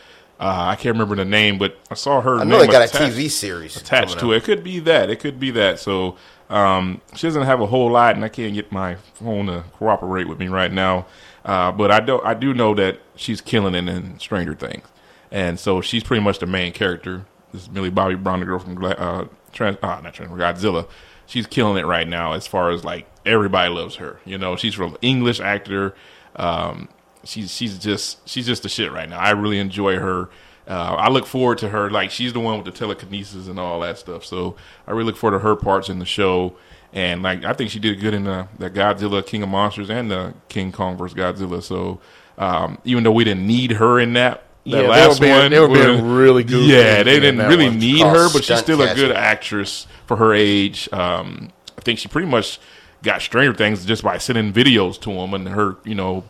Uh, 0.41 0.66
I 0.70 0.74
can't 0.76 0.95
remember 0.95 1.14
the 1.16 1.24
name, 1.24 1.59
but 1.59 1.78
I 1.91 1.95
saw 1.95 2.20
her. 2.20 2.37
I 2.37 2.45
know 2.45 2.59
name 2.59 2.66
they 2.66 2.72
got 2.72 2.82
a 2.82 2.85
attached- 2.87 3.16
TV 3.16 3.30
series 3.30 3.76
attached 3.76 4.18
to 4.18 4.32
it. 4.32 4.39
It 4.39 4.45
could 4.45 4.64
be 4.64 4.80
that. 4.80 5.09
It 5.11 5.20
could 5.20 5.39
be 5.39 5.51
that. 5.53 5.78
So 5.78 6.16
um, 6.51 7.01
she 7.14 7.26
doesn't 7.26 7.45
have 7.45 7.61
a 7.61 7.66
whole 7.66 7.91
lot, 7.91 8.16
and 8.16 8.24
I 8.24 8.28
can't 8.28 8.53
get 8.55 8.72
my 8.72 8.97
phone 9.14 9.47
to 9.47 9.64
cooperate 9.74 10.28
with 10.28 10.39
me 10.39 10.49
right 10.49 10.72
now. 10.72 11.07
Uh, 11.45 11.70
but 11.72 11.91
I 11.91 12.01
do 12.01 12.20
I 12.22 12.35
do 12.35 12.53
know 12.55 12.74
that 12.74 13.01
she's 13.16 13.41
killing 13.41 13.74
it 13.74 13.89
in 13.89 14.18
Stranger 14.18 14.55
Things, 14.55 14.87
and 15.30 15.59
so 15.61 15.80
she's 15.80 16.03
pretty 16.03 16.22
much 16.22 16.39
the 16.41 16.47
main 16.47 16.72
character. 16.72 17.24
This 17.53 17.62
is 17.62 17.70
Millie 17.70 17.91
Bobby 17.91 18.16
Brown, 18.16 18.41
the 18.41 18.47
girl 18.47 18.59
from 18.59 18.82
uh, 18.85 19.26
Trans- 19.53 19.78
uh, 19.82 20.01
not 20.01 20.14
Trans- 20.14 20.32
Godzilla. 20.32 20.89
She's 21.26 21.47
killing 21.47 21.78
it 21.78 21.87
right 21.87 22.09
now 22.09 22.32
as 22.32 22.47
far 22.47 22.70
as 22.70 22.82
like 22.85 23.07
everybody 23.24 23.72
loves 23.72 23.97
her. 23.97 24.18
You 24.24 24.37
know, 24.37 24.57
she's 24.57 24.74
from 24.74 24.97
English 25.01 25.39
actor. 25.39 25.95
Um, 26.37 26.89
she's 27.24 27.50
she's 27.54 27.78
just 27.78 28.26
she's 28.28 28.46
just 28.46 28.62
the 28.62 28.68
shit 28.68 28.92
right 28.92 29.08
now. 29.08 29.18
I 29.18 29.30
really 29.30 29.58
enjoy 29.58 29.96
her. 29.98 30.28
Uh, 30.66 30.94
I 30.98 31.08
look 31.10 31.26
forward 31.26 31.58
to 31.58 31.68
her. 31.68 31.90
Like 31.90 32.10
she's 32.10 32.32
the 32.32 32.40
one 32.40 32.56
with 32.56 32.64
the 32.64 32.72
telekinesis 32.78 33.48
and 33.48 33.58
all 33.58 33.80
that 33.80 33.98
stuff. 33.98 34.24
So 34.24 34.56
I 34.86 34.92
really 34.92 35.04
look 35.04 35.16
forward 35.16 35.38
to 35.38 35.42
her 35.44 35.56
parts 35.56 35.88
in 35.88 35.98
the 35.98 36.06
show. 36.06 36.56
And 36.92 37.22
like 37.22 37.44
I 37.44 37.52
think 37.52 37.70
she 37.70 37.78
did 37.80 38.00
good 38.00 38.14
in 38.14 38.24
the, 38.24 38.48
the 38.58 38.70
Godzilla 38.70 39.24
King 39.26 39.42
of 39.42 39.48
Monsters 39.48 39.90
and 39.90 40.10
the 40.10 40.32
King 40.48 40.72
Kong 40.72 40.96
vs 40.96 41.16
Godzilla. 41.18 41.62
So 41.62 42.00
um, 42.38 42.78
even 42.84 43.04
though 43.04 43.12
we 43.12 43.24
didn't 43.24 43.46
need 43.46 43.72
her 43.72 43.98
in 44.00 44.14
that. 44.14 44.42
That 44.66 44.70
Yeah, 44.70 44.82
they 44.82 44.88
last 44.88 45.20
were 45.20 45.26
being- 45.26 45.36
one, 45.38 45.50
they 45.50 45.60
were 45.60 45.68
being 45.68 46.10
really 46.14 46.42
good. 46.44 46.64
Yeah, 46.66 47.02
they 47.02 47.20
didn't 47.20 47.46
really 47.46 47.68
one. 47.68 47.78
need 47.78 48.00
her, 48.00 48.28
but 48.32 48.36
she's 48.44 48.44
stunt 48.44 48.60
still 48.62 48.80
a 48.80 48.94
good 48.94 49.12
actress 49.12 49.86
for 50.06 50.16
her 50.16 50.32
age. 50.32 50.88
Um, 50.90 51.50
I 51.76 51.82
think 51.82 51.98
she 51.98 52.08
pretty 52.08 52.28
much 52.28 52.58
got 53.02 53.20
Stranger 53.20 53.52
Things 53.52 53.84
just 53.84 54.02
by 54.02 54.16
sending 54.16 54.54
videos 54.54 54.98
to 55.02 55.12
them 55.12 55.34
and 55.34 55.46
her, 55.48 55.76
you 55.84 55.94
know, 55.94 56.24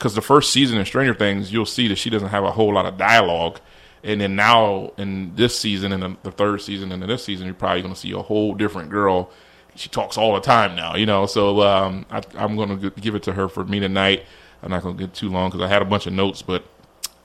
because 0.00 0.14
the 0.14 0.22
first 0.22 0.50
season 0.50 0.78
of 0.78 0.86
Stranger 0.86 1.12
Things, 1.12 1.52
you'll 1.52 1.66
see 1.66 1.86
that 1.88 1.96
she 1.96 2.08
doesn't 2.08 2.30
have 2.30 2.42
a 2.42 2.50
whole 2.50 2.72
lot 2.72 2.86
of 2.86 2.96
dialogue. 2.96 3.60
And 4.02 4.18
then 4.22 4.34
now 4.34 4.94
in 4.96 5.36
this 5.36 5.58
season 5.58 5.92
and 5.92 6.16
the, 6.22 6.32
third 6.32 6.62
season 6.62 6.90
and 6.90 7.02
in 7.02 7.08
this 7.10 7.22
season, 7.22 7.44
you're 7.44 7.54
probably 7.54 7.82
going 7.82 7.92
to 7.92 8.00
see 8.00 8.12
a 8.12 8.22
whole 8.22 8.54
different 8.54 8.88
girl. 8.88 9.30
She 9.74 9.90
talks 9.90 10.16
all 10.16 10.32
the 10.32 10.40
time 10.40 10.74
now, 10.74 10.96
you 10.96 11.04
know. 11.04 11.26
So 11.26 11.60
um, 11.60 12.06
I, 12.10 12.22
I'm 12.34 12.56
going 12.56 12.80
to 12.80 12.90
give 12.92 13.14
it 13.14 13.24
to 13.24 13.34
her 13.34 13.46
for 13.46 13.62
me 13.66 13.78
tonight. 13.78 14.24
I'm 14.62 14.70
not 14.70 14.82
going 14.82 14.96
to 14.96 15.06
get 15.06 15.12
too 15.12 15.28
long 15.28 15.50
because 15.50 15.62
I 15.62 15.68
had 15.68 15.82
a 15.82 15.84
bunch 15.84 16.06
of 16.06 16.14
notes, 16.14 16.40
but 16.40 16.64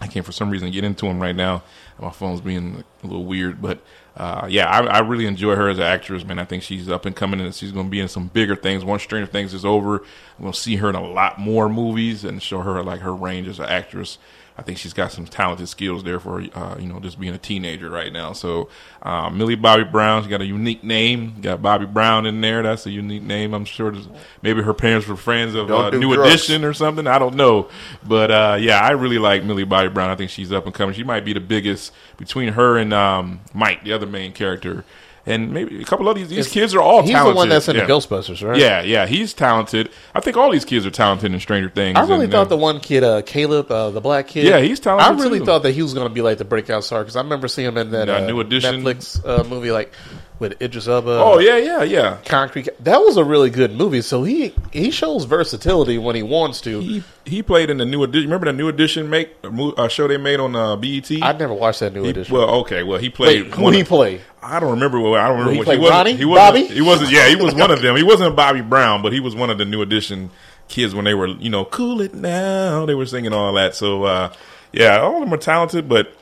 I 0.01 0.07
can't 0.07 0.25
for 0.25 0.33
some 0.33 0.49
reason 0.49 0.69
get 0.71 0.83
into 0.83 1.05
them 1.05 1.21
right 1.21 1.35
now. 1.35 1.63
My 1.97 2.11
phone's 2.11 2.41
being 2.41 2.83
a 3.03 3.07
little 3.07 3.23
weird, 3.23 3.61
but 3.61 3.79
uh, 4.17 4.47
yeah, 4.49 4.69
I, 4.69 4.85
I 4.85 4.99
really 4.99 5.25
enjoy 5.25 5.55
her 5.55 5.67
as 5.67 5.77
an 5.77 5.83
actress, 5.83 6.23
man. 6.23 6.39
I 6.39 6.45
think 6.45 6.63
she's 6.63 6.89
up 6.89 7.05
and 7.05 7.15
coming, 7.15 7.41
and 7.41 7.53
she's 7.53 7.71
going 7.71 7.87
to 7.87 7.91
be 7.91 7.99
in 7.99 8.07
some 8.07 8.27
bigger 8.27 8.55
things. 8.55 8.85
Once 8.85 9.03
Stranger 9.03 9.29
Things 9.29 9.53
is 9.53 9.65
over, 9.65 10.03
to 10.41 10.53
see 10.53 10.77
her 10.77 10.89
in 10.89 10.95
a 10.95 11.05
lot 11.05 11.37
more 11.37 11.67
movies 11.67 12.23
and 12.23 12.41
show 12.41 12.61
her 12.61 12.81
like 12.81 13.01
her 13.01 13.13
range 13.13 13.47
as 13.47 13.59
an 13.59 13.65
actress. 13.65 14.17
I 14.57 14.61
think 14.61 14.77
she's 14.77 14.93
got 14.93 15.11
some 15.11 15.25
talented 15.25 15.67
skills 15.67 16.03
there 16.03 16.19
for 16.19 16.41
uh, 16.53 16.77
you 16.79 16.87
know 16.87 16.99
just 17.01 17.19
being 17.19 17.33
a 17.33 17.37
teenager 17.37 17.89
right 17.89 18.11
now. 18.11 18.31
So 18.31 18.69
uh, 19.01 19.29
Millie 19.29 19.55
Bobby 19.55 19.83
Brown, 19.83 20.23
she 20.23 20.29
got 20.29 20.39
a 20.39 20.45
unique 20.45 20.83
name. 20.83 21.41
Got 21.41 21.61
Bobby 21.61 21.85
Brown 21.85 22.25
in 22.25 22.39
there. 22.39 22.63
That's 22.63 22.85
a 22.85 22.91
unique 22.91 23.23
name. 23.23 23.53
I'm 23.53 23.65
sure 23.65 23.93
maybe 24.41 24.61
her 24.61 24.73
parents 24.73 25.07
were 25.07 25.17
friends 25.17 25.55
of 25.55 25.69
uh, 25.69 25.89
New 25.89 26.13
drugs. 26.13 26.29
Edition 26.29 26.63
or 26.63 26.73
something. 26.73 27.05
I 27.05 27.19
don't 27.19 27.35
know, 27.35 27.69
but 28.07 28.31
uh, 28.31 28.57
yeah, 28.59 28.79
I 28.79 28.91
really 28.91 29.19
like 29.19 29.43
Millie 29.43 29.65
Bobby 29.65 29.89
Brown. 29.89 30.09
I 30.09 30.15
think 30.15 30.31
she's 30.31 30.53
up 30.53 30.65
and 30.65 30.73
coming. 30.73 30.95
She 30.95 31.03
might 31.03 31.25
be 31.25 31.33
the 31.33 31.41
biggest 31.41 31.91
between 32.17 32.53
her 32.53 32.77
and 32.77 32.93
um, 32.93 33.41
Mike, 33.53 33.83
the 33.83 33.91
other 33.91 34.05
main 34.05 34.31
character, 34.31 34.85
and 35.25 35.51
maybe 35.51 35.81
a 35.81 35.85
couple 35.85 36.07
of 36.07 36.15
these. 36.15 36.29
These 36.29 36.49
kids 36.49 36.75
are 36.75 36.81
all 36.81 37.01
He's 37.01 37.11
talented. 37.11 37.33
the 37.33 37.37
one 37.37 37.49
that's 37.49 37.67
in 37.67 37.75
yeah. 37.75 37.85
the 37.85 37.93
Ghostbusters, 37.93 38.47
right? 38.47 38.59
Yeah, 38.59 38.81
yeah, 38.81 39.05
he's 39.07 39.33
talented. 39.33 39.89
I 40.13 40.19
think 40.19 40.37
all 40.37 40.51
these 40.51 40.65
kids 40.65 40.85
are 40.85 40.91
talented 40.91 41.33
in 41.33 41.39
Stranger 41.39 41.69
Things. 41.69 41.97
I 41.97 42.01
really 42.03 42.25
and, 42.25 42.31
thought 42.31 42.47
uh, 42.47 42.49
the 42.49 42.57
one 42.57 42.79
kid, 42.79 43.03
uh, 43.03 43.21
Caleb, 43.23 43.71
uh, 43.71 43.89
the 43.89 44.01
black 44.01 44.27
kid. 44.27 44.45
Yeah, 44.45 44.59
he's 44.59 44.79
talented 44.79 45.19
I 45.19 45.23
really 45.23 45.39
too. 45.39 45.45
thought 45.45 45.63
that 45.63 45.71
he 45.71 45.81
was 45.81 45.93
going 45.93 46.07
to 46.07 46.13
be 46.13 46.21
like 46.21 46.37
the 46.37 46.45
breakout 46.45 46.83
star 46.83 47.01
because 47.01 47.15
I 47.15 47.21
remember 47.21 47.47
seeing 47.47 47.67
him 47.67 47.77
in 47.77 47.91
that 47.91 48.09
uh, 48.09 48.25
New 48.27 48.39
Edition. 48.39 48.83
Netflix 48.83 49.25
uh, 49.27 49.43
movie, 49.43 49.71
like 49.71 49.93
with 50.39 50.61
Idris 50.61 50.87
Elba. 50.87 51.11
Oh 51.11 51.39
yeah, 51.39 51.57
yeah, 51.57 51.83
yeah. 51.83 52.17
Concrete. 52.25 52.67
That 52.83 52.99
was 52.99 53.17
a 53.17 53.23
really 53.23 53.49
good 53.49 53.71
movie. 53.75 54.01
So 54.01 54.23
he 54.23 54.53
he 54.71 54.91
shows 54.91 55.25
versatility 55.25 55.97
when 55.97 56.15
he 56.15 56.23
wants 56.23 56.61
to. 56.61 56.79
He 56.79 57.03
he 57.25 57.41
played 57.41 57.69
in 57.69 57.77
the 57.77 57.85
new 57.85 58.03
edition. 58.03 58.29
Remember 58.29 58.45
the 58.45 58.53
new 58.53 58.67
edition 58.67 59.09
make 59.09 59.35
a 59.43 59.47
uh, 59.49 59.87
show 59.87 60.07
they 60.07 60.17
made 60.17 60.39
on 60.39 60.55
uh, 60.55 60.75
BET. 60.75 61.09
I 61.21 61.31
never 61.33 61.53
watched 61.53 61.79
that 61.79 61.93
new 61.93 62.03
He- 62.03 62.09
edition. 62.09 62.35
well, 62.35 62.49
okay, 62.61 62.83
well 62.83 62.99
he 62.99 63.09
played. 63.09 63.45
Wait, 63.45 63.53
who 63.53 63.69
he 63.71 63.81
of- 63.81 63.87
play? 63.87 64.21
I 64.43 64.59
don't 64.59 64.71
remember. 64.71 64.99
What, 64.99 65.19
I 65.19 65.27
don't 65.27 65.39
remember. 65.39 65.53
he 65.53 65.57
what 65.59 65.65
play 65.65 65.77
wasn't- 65.77 65.95
Ronnie? 65.97 66.15
He 66.15 66.25
wasn't. 66.25 66.45
Bobby? 66.67 66.73
He 66.75 66.81
wasn't. 66.81 67.11
Yeah, 67.11 67.27
he 67.29 67.35
was 67.35 67.55
one 67.55 67.71
of 67.71 67.81
them. 67.81 67.95
He 67.95 68.03
wasn't 68.03 68.35
Bobby 68.35 68.61
Brown, 68.61 69.01
but 69.01 69.11
he 69.13 69.19
was 69.19 69.35
one 69.35 69.49
of 69.49 69.57
the 69.57 69.65
new 69.65 69.81
edition 69.81 70.29
kids 70.67 70.93
when 70.95 71.05
they 71.05 71.13
were, 71.13 71.27
you 71.27 71.49
know, 71.49 71.63
cool 71.65 72.01
it 72.01 72.13
now. 72.13 72.85
They 72.85 72.95
were 72.95 73.05
singing 73.05 73.33
all 73.33 73.53
that. 73.53 73.75
So 73.75 74.03
uh, 74.03 74.33
yeah, 74.73 74.99
all 74.99 75.15
of 75.15 75.21
them 75.21 75.33
are 75.33 75.37
talented, 75.37 75.87
but 75.87 76.13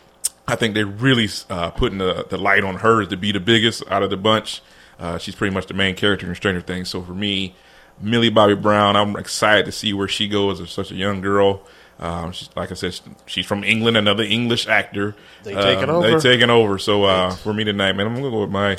I 0.47 0.55
think 0.55 0.73
they're 0.73 0.85
really 0.85 1.29
uh, 1.49 1.71
putting 1.71 1.99
the, 1.99 2.25
the 2.29 2.37
light 2.37 2.63
on 2.63 2.75
her 2.75 3.05
to 3.05 3.17
be 3.17 3.31
the 3.31 3.39
biggest 3.39 3.83
out 3.89 4.03
of 4.03 4.09
the 4.09 4.17
bunch. 4.17 4.61
Uh, 4.99 5.17
she's 5.17 5.35
pretty 5.35 5.53
much 5.53 5.67
the 5.67 5.73
main 5.73 5.95
character 5.95 6.27
in 6.27 6.35
Stranger 6.35 6.61
Things. 6.61 6.89
So 6.89 7.01
for 7.01 7.13
me, 7.13 7.55
Millie 8.01 8.29
Bobby 8.29 8.55
Brown, 8.55 8.95
I'm 8.95 9.15
excited 9.15 9.65
to 9.65 9.71
see 9.71 9.93
where 9.93 10.07
she 10.07 10.27
goes 10.27 10.59
as 10.59 10.69
such 10.71 10.91
a 10.91 10.95
young 10.95 11.21
girl. 11.21 11.63
Um, 11.99 12.31
she's, 12.33 12.49
like 12.55 12.71
I 12.71 12.75
said, 12.75 12.99
she's 13.25 13.45
from 13.45 13.63
England, 13.63 13.95
another 13.97 14.23
English 14.23 14.67
actor. 14.67 15.15
They 15.43 15.53
taking 15.55 15.85
Um, 15.89 15.89
over? 15.97 16.11
They 16.11 16.19
taking 16.19 16.49
over. 16.49 16.77
So 16.77 17.05
uh, 17.05 17.31
for 17.35 17.53
me 17.53 17.63
tonight, 17.63 17.93
man, 17.93 18.07
I'm 18.07 18.15
gonna 18.15 18.29
go 18.29 18.41
with 18.41 18.49
my 18.49 18.77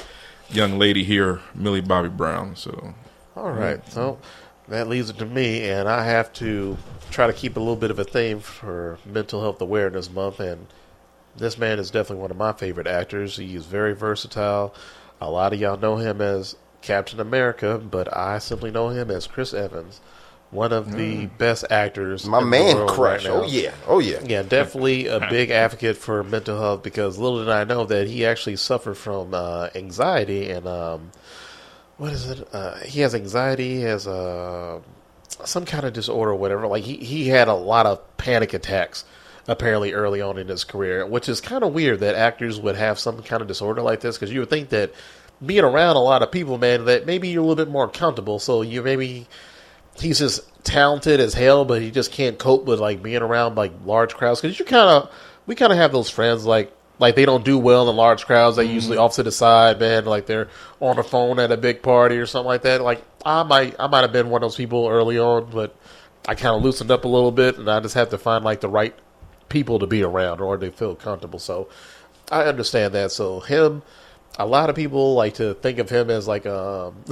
young 0.51 0.79
lady 0.79 1.05
here, 1.05 1.41
Millie 1.55 1.81
Bobby 1.81 2.09
Brown. 2.11 2.57
So 2.57 2.95
All 3.37 3.51
right, 3.51 3.81
so 3.91 4.19
that 4.69 4.89
leaves 4.89 5.11
it 5.11 5.19
to 5.19 5.27
me, 5.27 5.69
and 5.69 5.89
I 5.89 6.05
have 6.05 6.33
to 6.35 6.77
try 7.11 7.27
to 7.27 7.33
keep 7.33 7.57
a 7.57 7.61
little 7.61 7.77
bit 7.77 7.91
of 7.91 7.99
a 7.99 8.05
theme 8.05 8.41
for 8.41 8.99
Mental 9.07 9.41
Health 9.41 9.61
Awareness 9.63 10.11
Month. 10.11 10.41
And 10.41 10.67
this 11.37 11.59
man 11.59 11.79
is 11.79 11.91
definitely 11.91 12.23
one 12.23 12.31
of 12.31 12.37
my 12.37 12.53
favorite 12.53 12.87
actors. 12.87 13.37
He 13.37 13.55
is 13.55 13.67
very 13.67 13.95
versatile. 13.95 14.75
A 15.21 15.31
lot 15.31 15.53
of 15.53 15.61
y'all 15.61 15.79
know 15.79 15.97
him 15.97 16.21
as 16.21 16.57
Captain 16.83 17.19
America, 17.19 17.79
but 17.79 18.15
I 18.15 18.39
simply 18.39 18.71
know 18.71 18.89
him 18.91 19.11
as 19.11 19.27
Chris 19.27 19.55
Evans, 19.55 20.01
one 20.51 20.73
of 20.73 20.93
the 20.93 21.27
best 21.27 21.65
actors. 21.71 22.27
My 22.27 22.39
in 22.39 22.45
the 22.45 22.51
man 22.51 22.77
world 22.77 22.91
crush. 22.91 23.25
right 23.25 23.33
oh 23.33 23.47
yeah. 23.47 23.73
Oh 23.87 23.99
yeah. 24.01 24.21
Yeah, 24.25 24.43
definitely 24.43 25.07
a 25.07 25.21
big 25.31 25.51
advocate 25.51 25.97
for 25.97 26.23
mental 26.23 26.59
health 26.59 26.83
because 26.83 27.19
little 27.19 27.39
did 27.39 27.49
I 27.49 27.65
know 27.65 27.87
that 27.87 28.07
he 28.07 28.27
actually 28.27 28.57
suffered 28.57 28.97
from 28.97 29.35
uh, 29.35 29.71
anxiety 29.75 30.51
and 30.51 30.67
um, 30.67 31.11
what 31.97 32.13
is 32.13 32.29
it? 32.29 32.47
Uh, 32.53 32.77
he 32.81 33.01
has 33.01 33.15
anxiety, 33.15 33.77
he 33.77 33.81
has 33.83 34.07
uh, 34.07 34.81
some 35.45 35.65
kind 35.65 35.85
of 35.85 35.93
disorder 35.93 36.33
or 36.33 36.37
whatever. 36.37 36.67
Like 36.67 36.85
he, 36.85 36.97
he 36.97 37.29
had 37.29 37.49
a 37.49 37.55
lot 37.55 37.87
of 37.87 38.17
panic 38.19 38.53
attacks 38.53 39.05
apparently 39.47 39.93
early 39.93 40.21
on 40.21 40.39
in 40.39 40.49
his 40.49 40.65
career, 40.65 41.07
which 41.07 41.29
is 41.29 41.41
kind 41.41 41.63
of 41.63 41.73
weird 41.73 42.01
that 42.01 42.15
actors 42.15 42.61
would 42.61 42.77
have 42.77 42.99
some 42.99 43.23
kind 43.23 43.43
of 43.43 43.49
disorder 43.49 43.83
like 43.83 44.01
this 44.01 44.17
because 44.17 44.33
you 44.33 44.41
would 44.41 44.51
think 44.51 44.71
that 44.71 44.93
being 45.45 45.65
around 45.65 45.97
a 45.97 46.01
lot 46.01 46.23
of 46.23 46.31
people, 46.31 46.59
man, 46.59 46.87
that 46.87 47.07
maybe 47.07 47.29
you're 47.29 47.43
a 47.43 47.47
little 47.47 47.63
bit 47.65 47.71
more 47.71 47.85
accountable. 47.85 48.39
So 48.39 48.63
you 48.63 48.83
maybe 48.83 49.27
he's 49.99 50.19
just 50.19 50.41
talented 50.65 51.21
as 51.21 51.35
hell, 51.35 51.65
but 51.65 51.83
he 51.83 51.91
just 51.91 52.13
can't 52.13 52.39
cope 52.39 52.65
with 52.65 52.81
like 52.81 53.03
being 53.03 53.23
around 53.23 53.57
like 53.57 53.73
large 53.85 54.15
crowds. 54.15 54.41
Because 54.41 54.59
you 54.59 54.65
kind 54.65 54.89
of, 54.89 55.13
we 55.47 55.55
kind 55.55 55.73
of 55.73 55.79
have 55.79 55.93
those 55.93 56.11
friends 56.11 56.47
like 56.47 56.73
like 56.99 57.17
they 57.17 57.25
don't 57.25 57.45
do 57.45 57.59
well 57.59 57.91
in 57.91 57.97
large 57.97 58.25
crowds. 58.25 58.57
They 58.57 58.65
usually 58.65 58.97
mm-hmm. 58.97 59.05
off 59.05 59.17
to 59.17 59.23
the 59.23 59.33
side, 59.33 59.81
man. 59.81 60.05
Like 60.05 60.27
they're 60.27 60.49
on 60.81 60.97
the 60.97 61.03
phone 61.03 61.39
at 61.39 61.51
a 61.51 61.57
big 61.57 61.83
party 61.83 62.17
or 62.17 62.27
something 62.27 62.47
like 62.47 62.63
that. 62.63 62.81
Like 62.81 63.03
I 63.25 63.43
might, 63.43 63.75
I 63.79 63.89
might 63.89 64.03
have 64.03 64.13
been 64.13 64.31
one 64.31 64.43
of 64.43 64.47
those 64.47 64.57
people 64.57 64.89
early 64.89 65.19
on, 65.19 65.51
but 65.51 65.77
I 66.27 66.35
kind 66.35 66.57
of 66.57 66.63
loosened 66.63 66.91
up 66.91 67.05
a 67.05 67.09
little 67.09 67.33
bit, 67.33 67.59
and 67.59 67.69
I 67.69 67.81
just 67.81 67.95
have 67.95 68.11
to 68.11 68.19
find 68.19 68.45
like 68.45 68.61
the 68.61 68.69
right 68.69 68.95
people 69.49 69.79
to 69.81 69.87
be 69.87 70.03
around 70.03 70.41
or 70.41 70.57
they 70.57 70.71
feel 70.71 70.95
comfortable. 70.95 71.39
So 71.39 71.69
I 72.31 72.45
understand 72.45 72.95
that. 72.95 73.13
So 73.13 73.41
him, 73.41 73.83
a 74.39 74.47
lot 74.47 74.69
of 74.71 74.77
people 74.77 75.15
like 75.15 75.35
to 75.35 75.55
think 75.55 75.79
of 75.79 75.89
him 75.91 76.11
as 76.11 76.27
like 76.27 76.47
um. 76.47 76.97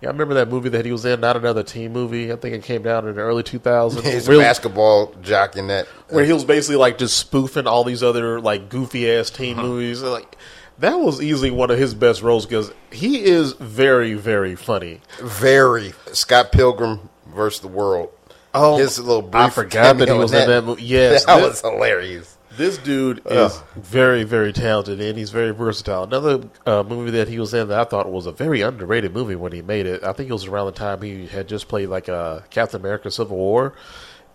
yeah, 0.00 0.08
I 0.08 0.12
remember 0.12 0.34
that 0.34 0.48
movie 0.48 0.68
that 0.70 0.84
he 0.84 0.92
was 0.92 1.04
in, 1.04 1.20
not 1.20 1.36
another 1.36 1.62
teen 1.64 1.92
movie. 1.92 2.30
I 2.32 2.36
think 2.36 2.54
it 2.54 2.62
came 2.62 2.82
down 2.82 3.08
in 3.08 3.14
the 3.16 3.20
early 3.20 3.42
2000s. 3.42 4.02
He's 4.04 4.28
Real- 4.28 4.40
a 4.40 4.42
basketball 4.44 5.12
jock 5.22 5.56
in 5.56 5.66
that. 5.68 5.86
where 6.08 6.24
he 6.24 6.32
was 6.32 6.44
basically 6.44 6.76
like 6.76 6.98
just 6.98 7.18
spoofing 7.18 7.66
all 7.66 7.82
these 7.82 8.02
other 8.02 8.40
like 8.40 8.68
goofy 8.68 9.10
ass 9.10 9.30
teen 9.30 9.58
Uh-huh. 9.58 9.66
movies. 9.66 10.02
Like 10.02 10.36
that 10.78 10.96
was 11.00 11.20
easily 11.22 11.50
one 11.50 11.70
of 11.70 11.78
his 11.78 11.94
best 11.94 12.22
roles 12.22 12.46
because 12.46 12.70
he 12.92 13.24
is 13.24 13.54
very 13.54 14.14
very 14.14 14.54
funny. 14.54 15.00
Very 15.20 15.94
Scott 16.12 16.52
Pilgrim 16.52 17.08
versus 17.34 17.60
the 17.60 17.68
World. 17.68 18.10
Oh, 18.54 18.78
his 18.78 18.98
little 18.98 19.22
brief 19.22 19.44
I 19.44 19.50
forgot 19.50 19.98
that 19.98 20.08
he 20.08 20.14
was 20.14 20.32
in 20.32 20.48
that 20.48 20.64
movie. 20.64 20.82
Yes, 20.84 21.24
that 21.26 21.36
this- 21.36 21.62
was 21.62 21.72
hilarious. 21.72 22.32
This 22.56 22.78
dude 22.78 23.20
is 23.26 23.62
very, 23.74 24.24
very 24.24 24.50
talented 24.50 24.98
and 24.98 25.18
he's 25.18 25.28
very 25.28 25.50
versatile. 25.50 26.04
Another 26.04 26.48
uh, 26.64 26.82
movie 26.82 27.10
that 27.10 27.28
he 27.28 27.38
was 27.38 27.52
in 27.52 27.68
that 27.68 27.78
I 27.78 27.84
thought 27.84 28.10
was 28.10 28.24
a 28.24 28.32
very 28.32 28.62
underrated 28.62 29.12
movie 29.12 29.34
when 29.34 29.52
he 29.52 29.60
made 29.60 29.84
it. 29.84 30.02
I 30.02 30.14
think 30.14 30.30
it 30.30 30.32
was 30.32 30.46
around 30.46 30.64
the 30.64 30.72
time 30.72 31.02
he 31.02 31.26
had 31.26 31.48
just 31.48 31.68
played 31.68 31.90
like 31.90 32.08
uh, 32.08 32.40
Captain 32.48 32.80
America: 32.80 33.10
Civil 33.10 33.36
War. 33.36 33.74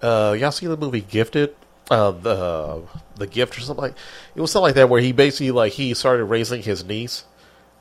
Uh, 0.04 0.36
y'all 0.40 0.52
see 0.52 0.68
the 0.68 0.78
movie 0.78 1.02
Gifted? 1.02 1.56
Uh, 1.90 2.12
the 2.12 2.84
the 3.16 3.26
gift 3.26 3.58
or 3.58 3.62
something 3.62 3.82
like 3.84 3.96
it 4.36 4.40
was 4.40 4.52
something 4.52 4.68
like 4.68 4.76
that 4.76 4.88
where 4.88 5.02
he 5.02 5.12
basically 5.12 5.50
like 5.52 5.74
he 5.74 5.94
started 5.96 6.24
raising 6.26 6.62
his 6.62 6.86
niece 6.86 7.26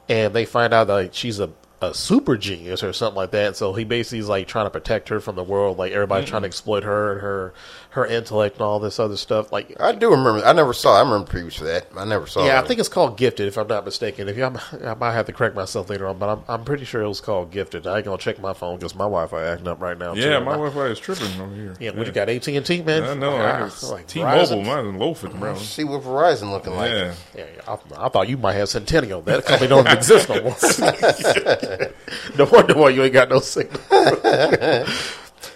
and 0.09 0.35
they 0.35 0.45
find 0.45 0.73
out 0.75 0.89
that 0.89 0.95
like, 0.95 1.15
she's 1.15 1.39
a, 1.39 1.51
a 1.81 1.95
super 1.95 2.37
genius 2.37 2.83
or 2.83 2.93
something 2.93 3.17
like 3.17 3.31
that. 3.31 3.57
So 3.57 3.73
he 3.73 3.85
basically 3.85 4.19
is 4.19 4.29
like 4.29 4.47
trying 4.47 4.67
to 4.67 4.71
protect 4.71 5.09
her 5.09 5.21
from 5.21 5.37
the 5.37 5.45
world, 5.45 5.79
like 5.79 5.93
everybody 5.93 6.27
trying 6.27 6.43
to 6.43 6.47
mm-hmm. 6.47 6.51
exploit 6.51 6.85
her 6.85 7.13
and 7.13 7.21
her 7.21 7.55
her 7.91 8.07
intellect 8.07 8.57
and 8.57 8.63
all 8.63 8.79
this 8.79 9.01
other 9.01 9.17
stuff. 9.17 9.51
Like 9.51 9.75
I 9.81 9.93
do 9.93 10.11
remember. 10.11 10.45
I 10.45 10.53
never 10.53 10.73
saw. 10.73 10.97
I 10.97 11.03
remember 11.03 11.31
previews 11.31 11.59
for 11.59 11.65
that. 11.65 11.89
I 11.97 12.05
never 12.05 12.27
saw. 12.27 12.47
yeah, 12.47 12.61
I 12.61 12.67
think 12.67 12.79
it's 12.79 12.89
called 12.89 13.17
Gifted, 13.17 13.49
if 13.49 13.59
I'm 13.59 13.67
not 13.67 13.85
mistaken. 13.85 14.29
If 14.29 14.37
you, 14.37 14.45
I 14.45 14.95
might 14.95 15.13
have 15.13 15.27
to 15.27 15.33
correct 15.33 15.57
myself 15.57 15.91
later 15.91 16.07
on, 16.07 16.19
but 16.19 16.29
I'm, 16.29 16.45
I'm 16.49 16.65
pretty 16.65 16.85
sure 16.85 17.03
it 17.03 17.09
was 17.09 17.21
called 17.21 17.51
Gifted. 17.51 17.87
I 17.87 17.97
ain't 17.97 18.05
gonna 18.05 18.19
check 18.19 18.41
my 18.41 18.53
phone 18.53 18.77
because 18.77 18.95
my 18.95 19.05
Wi-Fi 19.05 19.43
acting 19.43 19.69
up 19.69 19.81
right 19.81 19.99
now. 19.99 20.15
yeah, 20.15 20.39
too. 20.39 20.45
my 20.45 20.53
Wi-Fi 20.53 20.87
is 20.87 21.01
tripping 21.01 21.41
over 21.41 21.55
here. 21.55 21.75
Yeah, 21.81 21.91
what 21.91 22.07
you 22.07 22.13
got? 22.13 22.29
AT 22.29 22.47
and 22.47 22.65
T, 22.65 22.83
man. 22.83 23.03
I 23.03 23.15
know. 23.15 23.37
Ah, 23.37 23.57
I 23.57 23.59
got 23.61 23.83
like 23.91 24.07
T-Mobile. 24.07 24.39
Verizon? 24.39 24.67
Mine 24.67 24.87
is 24.87 24.95
loafing, 24.95 25.39
bro. 25.39 25.55
See 25.57 25.85
what 25.85 26.03
Verizon 26.03 26.51
looking 26.53 26.75
like. 26.75 26.91
Yeah. 26.91 27.15
Yeah, 27.37 27.47
yeah, 27.57 27.77
I, 27.97 28.07
I 28.07 28.09
thought 28.09 28.29
you 28.29 28.37
might 28.37 28.55
have 28.55 28.69
Centennial. 28.69 29.21
That 29.23 29.45
company 29.45 29.69
don't 29.69 29.89
exist 29.89 30.29
no 30.29 30.43
more. 30.43 30.57
no 32.39 32.45
wonder 32.51 32.75
why 32.75 32.91
you 32.91 33.03
ain't 33.03 33.13
got 33.13 33.29
no 33.29 33.41
signal. 33.41 33.81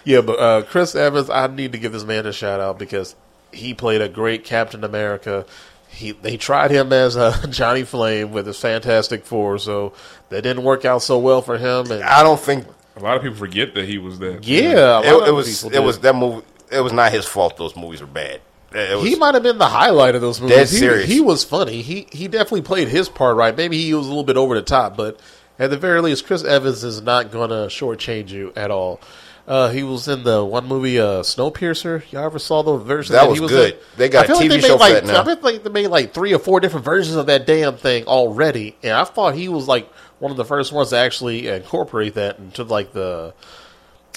yeah, 0.03 0.21
but 0.21 0.39
uh, 0.39 0.61
Chris 0.63 0.95
Evans, 0.95 1.29
I 1.29 1.47
need 1.47 1.71
to 1.73 1.77
give 1.77 1.91
this 1.91 2.03
man 2.03 2.25
a 2.25 2.33
shout 2.33 2.59
out 2.59 2.79
because 2.79 3.15
he 3.51 3.73
played 3.73 4.01
a 4.01 4.09
great 4.09 4.43
Captain 4.43 4.83
America. 4.83 5.45
He 5.89 6.11
they 6.11 6.37
tried 6.37 6.71
him 6.71 6.91
as 6.91 7.15
uh, 7.15 7.47
Johnny 7.49 7.83
Flame 7.83 8.31
with 8.31 8.47
his 8.47 8.59
Fantastic 8.59 9.25
Four, 9.25 9.59
so 9.59 9.93
that 10.29 10.41
didn't 10.41 10.63
work 10.63 10.85
out 10.85 11.01
so 11.01 11.17
well 11.19 11.41
for 11.41 11.57
him. 11.57 11.91
And 11.91 12.03
I 12.03 12.21
don't 12.23 12.39
think 12.39 12.65
A 12.95 12.99
lot 12.99 13.15
of 13.17 13.23
people 13.23 13.37
forget 13.37 13.73
that 13.75 13.85
he 13.87 13.97
was 13.97 14.19
that. 14.19 14.43
yeah, 14.45 14.99
a 14.99 14.99
lot 14.99 15.05
it, 15.05 15.21
of 15.21 15.27
it 15.27 15.31
was. 15.31 15.63
It 15.63 15.71
did. 15.73 15.79
was 15.79 15.99
that 15.99 16.15
movie. 16.15 16.45
It 16.71 16.81
was 16.81 16.93
not 16.93 17.11
his 17.11 17.25
fault. 17.25 17.57
Those 17.57 17.75
movies 17.75 18.01
were 18.01 18.07
bad. 18.07 18.41
Was, 18.73 19.07
he 19.07 19.15
might 19.15 19.35
have 19.35 19.43
been 19.43 19.57
the 19.57 19.67
highlight 19.67 20.15
of 20.15 20.21
those 20.21 20.41
movies. 20.41 20.57
Dead 20.57 20.67
he, 20.67 20.77
serious. 20.77 21.07
he 21.07 21.21
was 21.21 21.45
funny. 21.45 21.81
He 21.81 22.07
he 22.11 22.27
definitely 22.27 22.63
played 22.63 22.89
his 22.89 23.07
part 23.07 23.37
right. 23.37 23.55
Maybe 23.55 23.81
he 23.81 23.93
was 23.93 24.05
a 24.05 24.09
little 24.09 24.25
bit 24.25 24.35
over 24.35 24.55
the 24.55 24.61
top, 24.61 24.97
but 24.97 25.17
at 25.57 25.69
the 25.69 25.77
very 25.77 26.01
least, 26.01 26.25
Chris 26.25 26.43
Evans 26.43 26.83
is 26.83 27.01
not 27.01 27.31
going 27.31 27.51
to 27.51 27.67
shortchange 27.67 28.29
you 28.29 28.51
at 28.57 28.71
all. 28.71 28.99
Uh, 29.47 29.69
he 29.69 29.83
was 29.83 30.07
in 30.07 30.23
the 30.23 30.43
one 30.43 30.65
movie, 30.65 30.99
uh, 30.99 31.21
Snowpiercer. 31.21 32.11
Y'all 32.11 32.25
ever 32.25 32.39
saw 32.39 32.63
the 32.63 32.77
version 32.77 33.13
That 33.13 33.21
that, 33.23 33.29
was 33.29 33.37
he 33.37 33.41
was 33.43 33.51
good. 33.51 33.73
in? 33.75 33.79
They 33.95 34.09
got 34.09 34.23
I 34.25 34.27
feel 34.27 34.37
a 34.37 34.39
like 34.39 34.47
TV 34.47 34.49
they 34.49 34.61
show 34.61 34.77
made 34.79 34.93
like, 34.93 35.03
now. 35.05 35.21
I 35.21 35.25
feel 35.25 35.37
like 35.41 35.63
they 35.63 35.69
made 35.69 35.87
like 35.87 36.13
three 36.15 36.33
or 36.33 36.39
four 36.39 36.59
different 36.59 36.83
versions 36.83 37.15
of 37.15 37.27
that 37.27 37.45
damn 37.45 37.77
thing 37.77 38.05
already, 38.05 38.75
and 38.81 38.93
I 38.93 39.03
thought 39.03 39.35
he 39.35 39.47
was 39.47 39.67
like 39.67 39.87
one 40.17 40.31
of 40.31 40.37
the 40.37 40.45
first 40.45 40.71
ones 40.73 40.89
to 40.89 40.97
actually 40.97 41.47
incorporate 41.47 42.15
that 42.15 42.39
into 42.39 42.63
like 42.63 42.91
the 42.93 43.35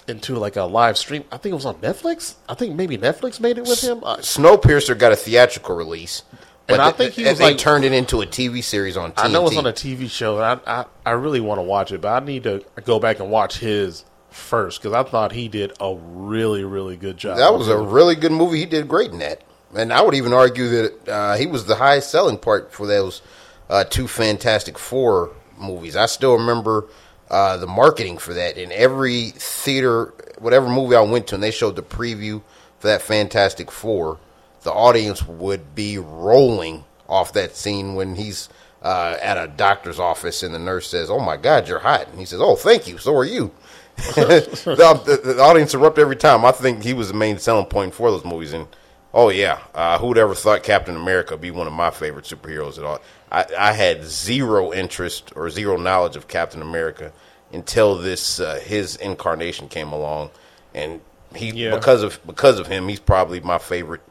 into 0.07 0.37
like 0.37 0.57
a 0.57 0.63
live 0.63 0.97
stream. 0.97 1.25
I 1.31 1.37
think 1.37 1.53
it 1.53 1.57
was 1.57 1.67
on 1.67 1.75
Netflix. 1.77 2.37
I 2.49 2.55
think 2.55 2.75
maybe 2.75 2.97
Netflix 2.97 3.39
made 3.39 3.59
it 3.59 3.63
with 3.67 3.83
him. 3.85 4.01
Snowpiercer 4.01 4.97
got 4.99 5.13
a 5.13 5.17
theatrical 5.17 5.77
release, 5.77 6.23
And 6.69 6.81
I 6.81 6.91
think 6.93 7.13
he 7.13 7.25
was 7.25 7.37
they 7.37 7.45
like- 7.45 7.59
turned 7.59 7.85
it 7.85 7.93
into 7.93 8.23
a 8.23 8.27
TV 8.27 8.65
series 8.65 8.97
on. 8.97 9.13
TNT. 9.13 9.25
I 9.25 9.29
know 9.29 9.47
it's 9.47 9.59
on 9.59 9.67
a 9.67 9.73
TV 9.75 10.09
show, 10.11 10.41
and 10.41 10.63
I, 10.67 10.81
I, 10.81 10.85
I 11.05 11.11
really 11.11 11.41
want 11.41 11.59
to 11.59 11.63
watch 11.65 11.93
it, 11.93 12.01
but 12.01 12.23
I 12.23 12.25
need 12.25 12.45
to 12.45 12.65
go 12.87 12.99
back 12.99 13.21
and 13.21 13.31
watch 13.31 13.59
his 13.59 14.05
first 14.31 14.83
because 14.83 14.95
I 14.95 15.09
thought 15.09 15.33
he 15.33 15.49
did 15.49 15.73
a 15.81 15.95
really, 15.95 16.65
really 16.65 16.97
good 16.97 17.17
job. 17.17 17.39
That 17.39 17.55
was 17.55 17.69
a 17.69 17.79
really 17.79 18.15
good 18.15 18.33
movie. 18.33 18.59
He 18.59 18.67
did 18.67 18.89
great 18.89 19.11
in 19.11 19.19
that, 19.19 19.43
and 19.75 19.93
I 19.93 20.03
would 20.03 20.15
even 20.15 20.33
argue 20.33 20.69
that 20.69 21.09
uh, 21.09 21.37
he 21.37 21.47
was 21.47 21.67
the 21.67 21.77
highest 21.77 22.11
selling 22.11 22.39
part 22.39 22.73
for 22.73 22.87
those 22.87 23.23
uh, 23.69 23.85
two 23.85 24.09
Fantastic 24.09 24.79
Four 24.79 25.31
movies. 25.59 25.97
I 25.97 26.07
still 26.07 26.35
remember 26.35 26.87
uh, 27.31 27.57
the 27.57 27.67
marketing 27.67 28.19
for 28.19 28.35
that 28.35 28.57
in 28.57 28.73
every 28.73 29.31
theater, 29.31 30.15
whatever 30.39 30.69
movie 30.69 30.97
I 30.97 31.01
went 31.01 31.27
to, 31.29 31.35
and 31.35 31.43
they 31.43 31.51
showed 31.51 31.77
the 31.77 31.83
preview 31.83 32.43
for 32.79 32.89
that 32.89 33.03
Fantastic 33.03 33.71
Four. 33.71 34.19
The 34.63 34.73
audience 34.73 35.27
would 35.27 35.75
be 35.75 35.99
rolling 35.99 36.85
off 37.09 37.33
that 37.33 37.57
scene 37.57 37.95
when 37.95 38.17
he's 38.17 38.49
uh, 38.83 39.17
at 39.21 39.37
a 39.37 39.49
doctor's 39.49 39.99
office 39.99 40.43
and 40.43 40.55
the 40.55 40.59
nurse 40.59 40.89
says, 40.89 41.11
"Oh 41.11 41.21
my 41.21 41.37
God, 41.37 41.69
you're 41.69 41.81
hot," 41.81 42.09
and 42.09 42.19
he 42.19 42.25
says, 42.25 42.41
"Oh, 42.41 42.57
thank 42.57 42.87
you. 42.87 42.99
So 42.99 43.17
are 43.17 43.25
you." 43.25 43.53
The, 43.99 45.03
the, 45.23 45.35
the 45.35 45.41
audience 45.43 45.75
erupt 45.75 45.99
every 45.99 46.17
time. 46.17 46.45
I 46.45 46.53
think 46.53 46.83
he 46.83 46.95
was 46.95 47.09
the 47.09 47.15
main 47.15 47.39
selling 47.39 47.67
point 47.67 47.95
for 47.95 48.11
those 48.11 48.25
movies. 48.25 48.53
And 48.53 48.67
oh 49.13 49.29
yeah, 49.29 49.59
uh, 49.75 49.99
who'd 49.99 50.19
ever 50.19 50.35
thought 50.35 50.63
Captain 50.63 50.97
America 50.97 51.35
would 51.35 51.41
be 51.41 51.51
one 51.51 51.67
of 51.67 51.73
my 51.73 51.91
favorite 51.91 52.25
superheroes 52.25 52.79
at 52.79 52.85
all? 52.85 53.01
I, 53.31 53.47
I 53.59 53.73
had 53.73 54.05
zero 54.05 54.73
interest 54.73 55.33
or 55.37 55.51
zero 55.51 55.77
knowledge 55.77 56.17
of 56.17 56.29
Captain 56.29 56.63
America 56.63 57.13
until 57.53 57.97
this 57.97 58.41
uh, 58.41 58.57
his 58.65 58.97
incarnation 58.97 59.69
came 59.69 59.93
along, 59.93 60.31
and 60.75 61.01
he 61.35 61.51
Yeah. 61.51 61.75
because 61.75 62.03
of 62.03 62.21
because 62.27 62.59
of 62.59 62.67
him, 62.69 62.89
he's 62.89 63.01
probably 63.01 63.41
my 63.41 63.59
favorite 63.59 64.03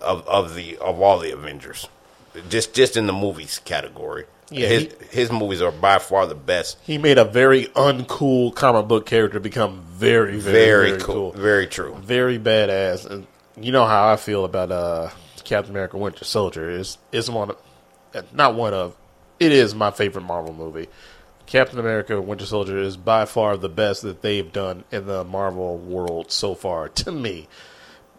of 0.00 0.26
of 0.28 0.54
the 0.54 0.76
of 0.78 1.00
all 1.00 1.18
the 1.18 1.32
Avengers. 1.32 1.88
Just 2.48 2.74
just 2.74 2.96
in 2.96 3.06
the 3.08 3.12
movies 3.12 3.60
category. 3.64 4.24
Yeah, 4.50 4.66
his 4.68 4.82
he- 4.82 5.18
his 5.20 5.32
movies 5.32 5.62
are 5.62 5.70
by 5.72 5.98
far 5.98 6.26
the 6.26 6.34
best. 6.34 6.76
he 6.82 6.98
made 6.98 7.18
a 7.18 7.24
very 7.24 7.66
uncool 7.66 8.54
comic 8.54 8.88
book 8.88 9.06
character 9.06 9.38
become 9.40 9.82
very, 9.88 10.38
very, 10.38 10.52
Very, 10.66 10.88
very 10.90 11.00
cool. 11.02 11.32
cool. 11.32 11.40
Very 11.40 11.66
true. 11.66 11.96
very 12.02 12.38
badass. 12.38 13.08
And 13.08 13.26
you 13.60 13.72
know 13.72 13.86
how 13.86 14.12
I 14.12 14.16
feel 14.16 14.44
about 14.44 14.72
uh, 14.72 15.10
Captain 15.44 15.70
America: 15.72 15.96
Winter 15.98 16.24
Soldier 16.24 16.68
is 16.70 16.98
is 17.12 17.30
one 17.30 17.50
of, 17.50 18.34
not 18.34 18.54
one 18.54 18.74
of, 18.74 18.96
it 19.38 19.52
is 19.52 19.74
my 19.74 19.90
favorite 19.90 20.22
Marvel 20.22 20.52
movie. 20.52 20.88
Captain 21.46 21.78
America: 21.78 22.20
Winter 22.20 22.46
Soldier 22.46 22.78
is 22.78 22.96
by 22.96 23.24
far 23.26 23.56
the 23.56 23.68
best 23.68 24.02
that 24.02 24.22
they've 24.22 24.52
done 24.52 24.84
in 24.90 25.06
the 25.06 25.24
Marvel 25.24 25.78
world 25.78 26.30
so 26.32 26.54
far 26.54 26.88
to 26.88 27.10
me. 27.12 27.48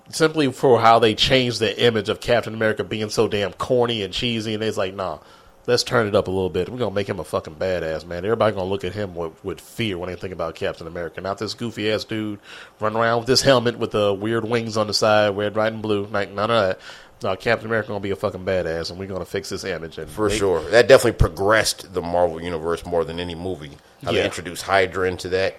Simply 0.09 0.51
for 0.51 0.81
how 0.81 0.99
they 0.99 1.15
changed 1.15 1.59
the 1.61 1.81
image 1.81 2.09
of 2.09 2.19
Captain 2.19 2.53
America 2.53 2.83
being 2.83 3.09
so 3.09 3.27
damn 3.29 3.53
corny 3.53 4.01
and 4.03 4.13
cheesy, 4.13 4.53
and 4.53 4.61
it's 4.61 4.75
like, 4.77 4.93
nah, 4.93 5.19
let's 5.67 5.83
turn 5.83 6.07
it 6.07 6.15
up 6.15 6.27
a 6.27 6.31
little 6.31 6.49
bit. 6.49 6.69
We're 6.69 6.77
gonna 6.79 6.95
make 6.95 7.07
him 7.07 7.19
a 7.19 7.23
fucking 7.23 7.55
badass, 7.55 8.05
man. 8.05 8.23
Everybody 8.25 8.55
gonna 8.55 8.69
look 8.69 8.83
at 8.83 8.93
him 8.93 9.15
with, 9.15 9.33
with 9.43 9.61
fear 9.61 9.97
when 9.97 10.09
they 10.09 10.15
think 10.15 10.33
about 10.33 10.55
Captain 10.55 10.87
America. 10.87 11.21
Not 11.21 11.37
this 11.37 11.53
goofy 11.53 11.91
ass 11.91 12.03
dude 12.03 12.39
running 12.79 12.97
around 12.99 13.19
with 13.19 13.27
this 13.27 13.41
helmet 13.41 13.77
with 13.77 13.91
the 13.91 14.13
weird 14.13 14.45
wings 14.45 14.77
on 14.77 14.87
the 14.87 14.93
side, 14.93 15.35
red, 15.37 15.55
white, 15.55 15.73
and 15.73 15.81
blue. 15.81 16.05
Like 16.05 16.31
none 16.31 16.51
of 16.51 16.67
that. 16.67 16.79
No, 17.23 17.35
Captain 17.35 17.67
America 17.67 17.89
gonna 17.89 17.99
be 17.99 18.09
a 18.09 18.15
fucking 18.15 18.43
badass, 18.45 18.89
and 18.89 18.99
we're 18.99 19.07
gonna 19.07 19.25
fix 19.25 19.49
this 19.49 19.63
image. 19.63 19.97
And 19.99 20.09
For 20.09 20.27
they- 20.29 20.37
sure. 20.37 20.61
That 20.71 20.87
definitely 20.87 21.19
progressed 21.19 21.93
the 21.93 22.01
Marvel 22.01 22.41
universe 22.41 22.83
more 22.85 23.05
than 23.05 23.19
any 23.19 23.35
movie. 23.35 23.77
How 24.03 24.11
they 24.11 24.25
introduced 24.25 24.63
Hydra 24.63 25.07
into 25.07 25.29
that. 25.29 25.55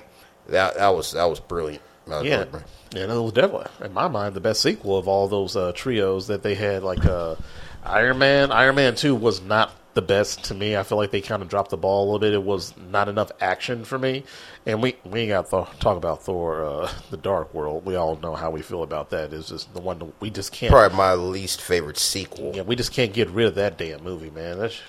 That 0.49 0.75
that 0.77 0.89
was 0.89 1.13
that 1.13 1.25
was 1.25 1.39
brilliant. 1.39 1.83
That 2.09 2.23
was 2.23 2.27
Yeah, 2.29 2.45
brilliant. 2.45 2.67
and 2.97 3.13
it 3.13 3.23
was 3.23 3.33
definitely, 3.33 3.69
in 3.85 3.93
my 3.95 4.09
mind, 4.09 4.35
the 4.35 4.41
best 4.41 4.61
sequel 4.61 4.99
of 4.99 5.07
all 5.07 5.29
those 5.29 5.55
uh, 5.55 5.71
trios 5.73 6.27
that 6.27 6.43
they 6.43 6.57
had. 6.57 6.83
Like 6.83 7.05
uh, 7.07 7.37
Iron 7.85 8.19
Man, 8.19 8.51
Iron 8.51 8.75
Man 8.75 8.97
Two 8.97 9.15
was 9.15 9.41
not 9.41 9.71
the 9.95 10.03
best 10.03 10.45
to 10.45 10.55
me. 10.55 10.77
I 10.77 10.83
feel 10.83 10.99
like 10.99 11.11
they 11.11 11.21
kind 11.21 11.43
of 11.43 11.49
dropped 11.49 11.71
the 11.71 11.77
ball 11.77 12.03
a 12.03 12.05
little 12.05 12.19
bit. 12.19 12.33
It 12.33 12.43
was 12.43 12.75
not 12.91 13.09
enough 13.09 13.31
action 13.41 13.85
for 13.85 13.99
me. 13.99 14.25
And 14.67 14.83
we 14.83 14.97
we 15.05 15.27
got 15.29 15.51
to 15.51 15.67
talk 15.81 15.97
about 15.97 16.23
Thor: 16.23 16.65
uh, 16.65 16.93
The 17.11 17.17
Dark 17.17 17.53
World. 17.53 17.85
We 17.85 17.97
all 17.97 18.17
know 18.17 18.35
how 18.35 18.51
we 18.51 18.63
feel 18.63 18.83
about 18.83 19.11
that. 19.11 19.33
It's 19.33 19.49
just 19.49 19.73
the 19.75 19.81
one 19.81 19.99
that 19.99 20.13
we 20.21 20.31
just 20.31 20.53
can't. 20.53 20.73
Probably 20.73 20.97
my 20.97 21.15
least 21.15 21.61
favorite 21.61 21.99
sequel. 21.99 22.53
Yeah, 22.55 22.63
we 22.63 22.77
just 22.77 22.93
can't 22.93 23.13
get 23.13 23.31
rid 23.31 23.47
of 23.47 23.55
that 23.57 23.77
damn 23.79 24.03
movie, 24.03 24.31
man. 24.31 24.59
That's 24.59 24.81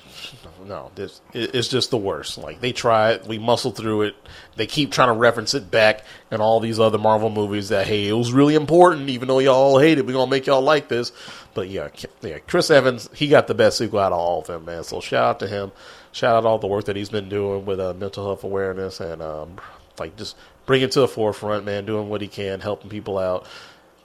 no, 0.65 0.91
this 0.95 1.21
it, 1.33 1.55
it's 1.55 1.67
just 1.67 1.91
the 1.91 1.97
worst. 1.97 2.37
Like 2.37 2.61
they 2.61 2.71
try 2.71 3.11
it, 3.11 3.27
we 3.27 3.37
muscle 3.37 3.71
through 3.71 4.03
it. 4.03 4.15
They 4.55 4.67
keep 4.67 4.91
trying 4.91 5.09
to 5.09 5.13
reference 5.13 5.53
it 5.53 5.69
back 5.69 6.03
in 6.31 6.41
all 6.41 6.59
these 6.59 6.79
other 6.79 6.97
Marvel 6.97 7.29
movies. 7.29 7.69
That 7.69 7.87
hey, 7.87 8.07
it 8.07 8.13
was 8.13 8.33
really 8.33 8.55
important, 8.55 9.09
even 9.09 9.27
though 9.27 9.39
y'all 9.39 9.79
hate 9.79 9.97
it. 9.97 10.05
We're 10.05 10.13
gonna 10.13 10.31
make 10.31 10.47
y'all 10.47 10.61
like 10.61 10.87
this. 10.87 11.11
But 11.53 11.69
yeah, 11.69 11.89
yeah, 12.21 12.39
Chris 12.39 12.71
Evans, 12.71 13.09
he 13.13 13.27
got 13.27 13.47
the 13.47 13.53
best 13.53 13.77
sequel 13.77 13.99
out 13.99 14.11
of 14.11 14.19
all 14.19 14.41
of 14.41 14.47
them, 14.47 14.65
man. 14.65 14.83
So 14.83 14.99
shout 14.99 15.23
out 15.23 15.39
to 15.39 15.47
him. 15.47 15.71
Shout 16.11 16.35
out 16.35 16.45
all 16.45 16.59
the 16.59 16.67
work 16.67 16.85
that 16.85 16.95
he's 16.95 17.09
been 17.09 17.29
doing 17.29 17.65
with 17.65 17.79
uh, 17.79 17.93
mental 17.93 18.25
health 18.25 18.43
awareness 18.43 18.99
and 18.99 19.21
um, 19.21 19.57
like 19.99 20.15
just 20.15 20.35
bring 20.65 20.81
it 20.81 20.91
to 20.93 21.01
the 21.01 21.07
forefront, 21.07 21.65
man. 21.65 21.85
Doing 21.85 22.09
what 22.09 22.21
he 22.21 22.27
can, 22.27 22.59
helping 22.59 22.89
people 22.89 23.17
out. 23.17 23.47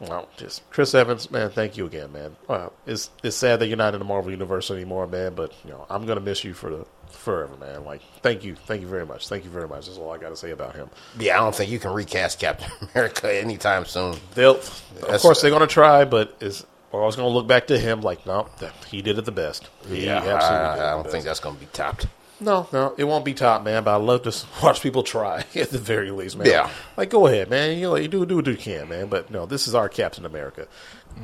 Well, 0.01 0.29
just 0.37 0.69
Chris 0.71 0.95
Evans, 0.95 1.31
man. 1.31 1.51
Thank 1.51 1.77
you 1.77 1.85
again, 1.87 2.13
man. 2.13 2.37
Wow, 2.49 2.73
it's 2.87 3.11
it's 3.23 3.37
sad 3.37 3.59
that 3.61 3.67
you're 3.67 3.77
not 3.77 3.95
in 3.95 3.99
the 3.99 4.05
Marvel 4.05 4.31
universe 4.31 4.71
anymore, 4.71 5.07
man. 5.07 5.35
But 5.35 5.53
you 5.65 5.71
know, 5.71 5.87
I'm 5.91 6.07
gonna 6.07 6.21
miss 6.21 6.45
you 6.45 6.55
for 6.55 6.71
the 6.71 6.87
forever, 7.11 7.57
man. 7.57 7.85
Like, 7.85 8.03
thank 8.23 8.45
you, 8.45 8.55
thank 8.55 8.81
you 8.83 8.87
very 8.87 9.05
much, 9.07 9.29
thank 9.29 9.45
you 9.45 9.51
very 9.51 9.67
much. 9.67 9.87
That's 9.87 9.99
all 9.99 10.13
I 10.13 10.19
got 10.19 10.29
to 10.29 10.37
say 10.37 10.51
about 10.51 10.77
him. 10.77 10.89
Yeah, 11.19 11.37
I 11.37 11.41
don't 11.43 11.55
think 11.55 11.71
you 11.71 11.79
can 11.81 11.93
recast 11.93 12.39
Captain 12.39 12.71
America 12.95 13.33
anytime 13.35 13.87
soon. 13.87 14.17
They'll, 14.35 14.53
of 14.57 14.85
That's- 15.01 15.23
course, 15.23 15.41
they're 15.43 15.51
gonna 15.51 15.67
try, 15.67 16.05
but 16.05 16.37
is 16.41 16.65
we're 16.93 17.01
always 17.01 17.17
gonna 17.17 17.29
look 17.29 17.47
back 17.49 17.67
to 17.69 17.79
him 17.79 18.01
like, 18.03 18.25
no, 18.25 18.49
that- 18.61 18.73
he 18.85 19.03
did 19.03 19.19
it 19.19 19.25
the 19.25 19.33
best. 19.33 19.69
He 19.89 20.07
Yeah, 20.07 20.23
I, 20.23 20.75
I 20.75 20.91
don't 20.91 21.11
think 21.11 21.25
that's 21.25 21.41
going 21.41 21.57
to 21.57 21.61
be 21.61 21.67
topped. 21.73 22.07
No, 22.41 22.69
no, 22.73 22.95
it 22.97 23.05
won't 23.05 23.25
be 23.25 23.35
top, 23.35 23.65
man. 23.65 23.83
But 23.85 23.93
I 23.95 23.97
love 23.97 24.23
to 24.23 24.47
watch 24.63 24.81
people 24.83 25.03
try 25.03 25.45
at 25.55 25.71
the 25.71 25.79
very 25.79 26.11
least, 26.11 26.37
man. 26.37 26.47
Yeah. 26.47 26.71
like 26.97 27.11
go 27.11 27.27
ahead, 27.27 27.51
man. 27.51 27.77
You 27.77 27.83
know, 27.83 27.97
you 27.97 28.09
do 28.09 28.25
do 28.27 28.37
what 28.37 28.47
you 28.47 28.57
can, 28.57 28.89
man. 28.89 29.09
But 29.09 29.31
no, 29.31 29.47
this 29.47 29.67
is 29.67 29.75
our 29.75 29.89
Captain 29.89 30.25
America. 30.25 30.69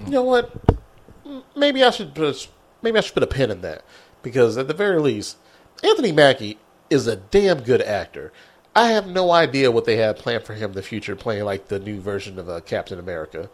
You 0.04 0.10
know 0.10 0.22
what? 0.22 0.50
Maybe 1.56 1.82
I 1.82 1.90
should 1.90 2.14
put 2.14 2.34
a, 2.36 2.48
maybe 2.82 2.98
I 2.98 3.00
should 3.00 3.14
put 3.14 3.22
a 3.22 3.28
pin 3.28 3.50
in 3.50 3.60
that 3.62 3.84
because 4.22 4.56
at 4.58 4.66
the 4.68 4.74
very 4.74 5.00
least, 5.00 5.36
Anthony 5.82 6.12
Mackie 6.12 6.58
is 6.90 7.06
a 7.06 7.16
damn 7.16 7.60
good 7.62 7.80
actor. 7.82 8.32
I 8.76 8.88
have 8.88 9.06
no 9.06 9.30
idea 9.30 9.70
what 9.70 9.84
they 9.84 9.96
have 9.98 10.16
planned 10.16 10.42
for 10.44 10.54
him 10.54 10.70
in 10.70 10.76
the 10.76 10.82
future, 10.82 11.14
playing 11.14 11.44
like 11.44 11.68
the 11.68 11.78
new 11.78 12.00
version 12.00 12.38
of 12.40 12.48
uh, 12.48 12.60
Captain 12.60 12.98
America, 12.98 13.48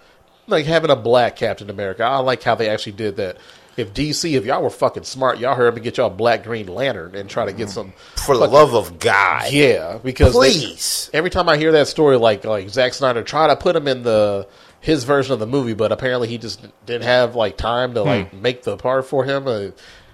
like 0.46 0.64
having 0.64 0.90
a 0.90 0.96
black 0.96 1.36
Captain 1.36 1.68
America. 1.68 2.04
I 2.04 2.18
like 2.18 2.42
how 2.42 2.54
they 2.54 2.70
actually 2.70 2.92
did 2.92 3.16
that. 3.16 3.36
If 3.80 3.92
DC, 3.94 4.34
if 4.36 4.44
y'all 4.44 4.62
were 4.62 4.70
fucking 4.70 5.04
smart, 5.04 5.38
y'all 5.38 5.54
heard 5.54 5.74
me 5.74 5.80
get 5.80 5.96
y'all 5.96 6.10
black 6.10 6.44
Green 6.44 6.66
Lantern 6.66 7.14
and 7.14 7.28
try 7.28 7.46
to 7.46 7.52
get 7.52 7.68
some 7.70 7.92
For 8.16 8.36
the 8.36 8.46
love 8.46 8.74
of 8.74 8.98
God. 8.98 9.50
yeah, 9.50 9.98
because 10.02 10.34
they- 10.34 10.52
Please. 10.52 11.10
every 11.12 11.30
time 11.30 11.48
I 11.48 11.56
hear 11.56 11.72
that 11.72 11.88
story, 11.88 12.16
like 12.16 12.44
like 12.44 12.68
Zack 12.70 12.94
Snyder 12.94 13.22
tried 13.22 13.48
to 13.48 13.56
put 13.56 13.74
him 13.74 13.88
in 13.88 14.02
the 14.02 14.46
his 14.80 15.04
version 15.04 15.32
of 15.34 15.40
the 15.40 15.46
movie, 15.46 15.74
but 15.74 15.92
apparently 15.92 16.28
he 16.28 16.38
just 16.38 16.64
didn't 16.86 17.04
have 17.04 17.34
like 17.34 17.56
time 17.56 17.94
to 17.94 18.02
like 18.02 18.32
make 18.32 18.62
the 18.62 18.76
part 18.76 19.04
for 19.06 19.24
him. 19.24 19.46
Uh, 19.46 19.70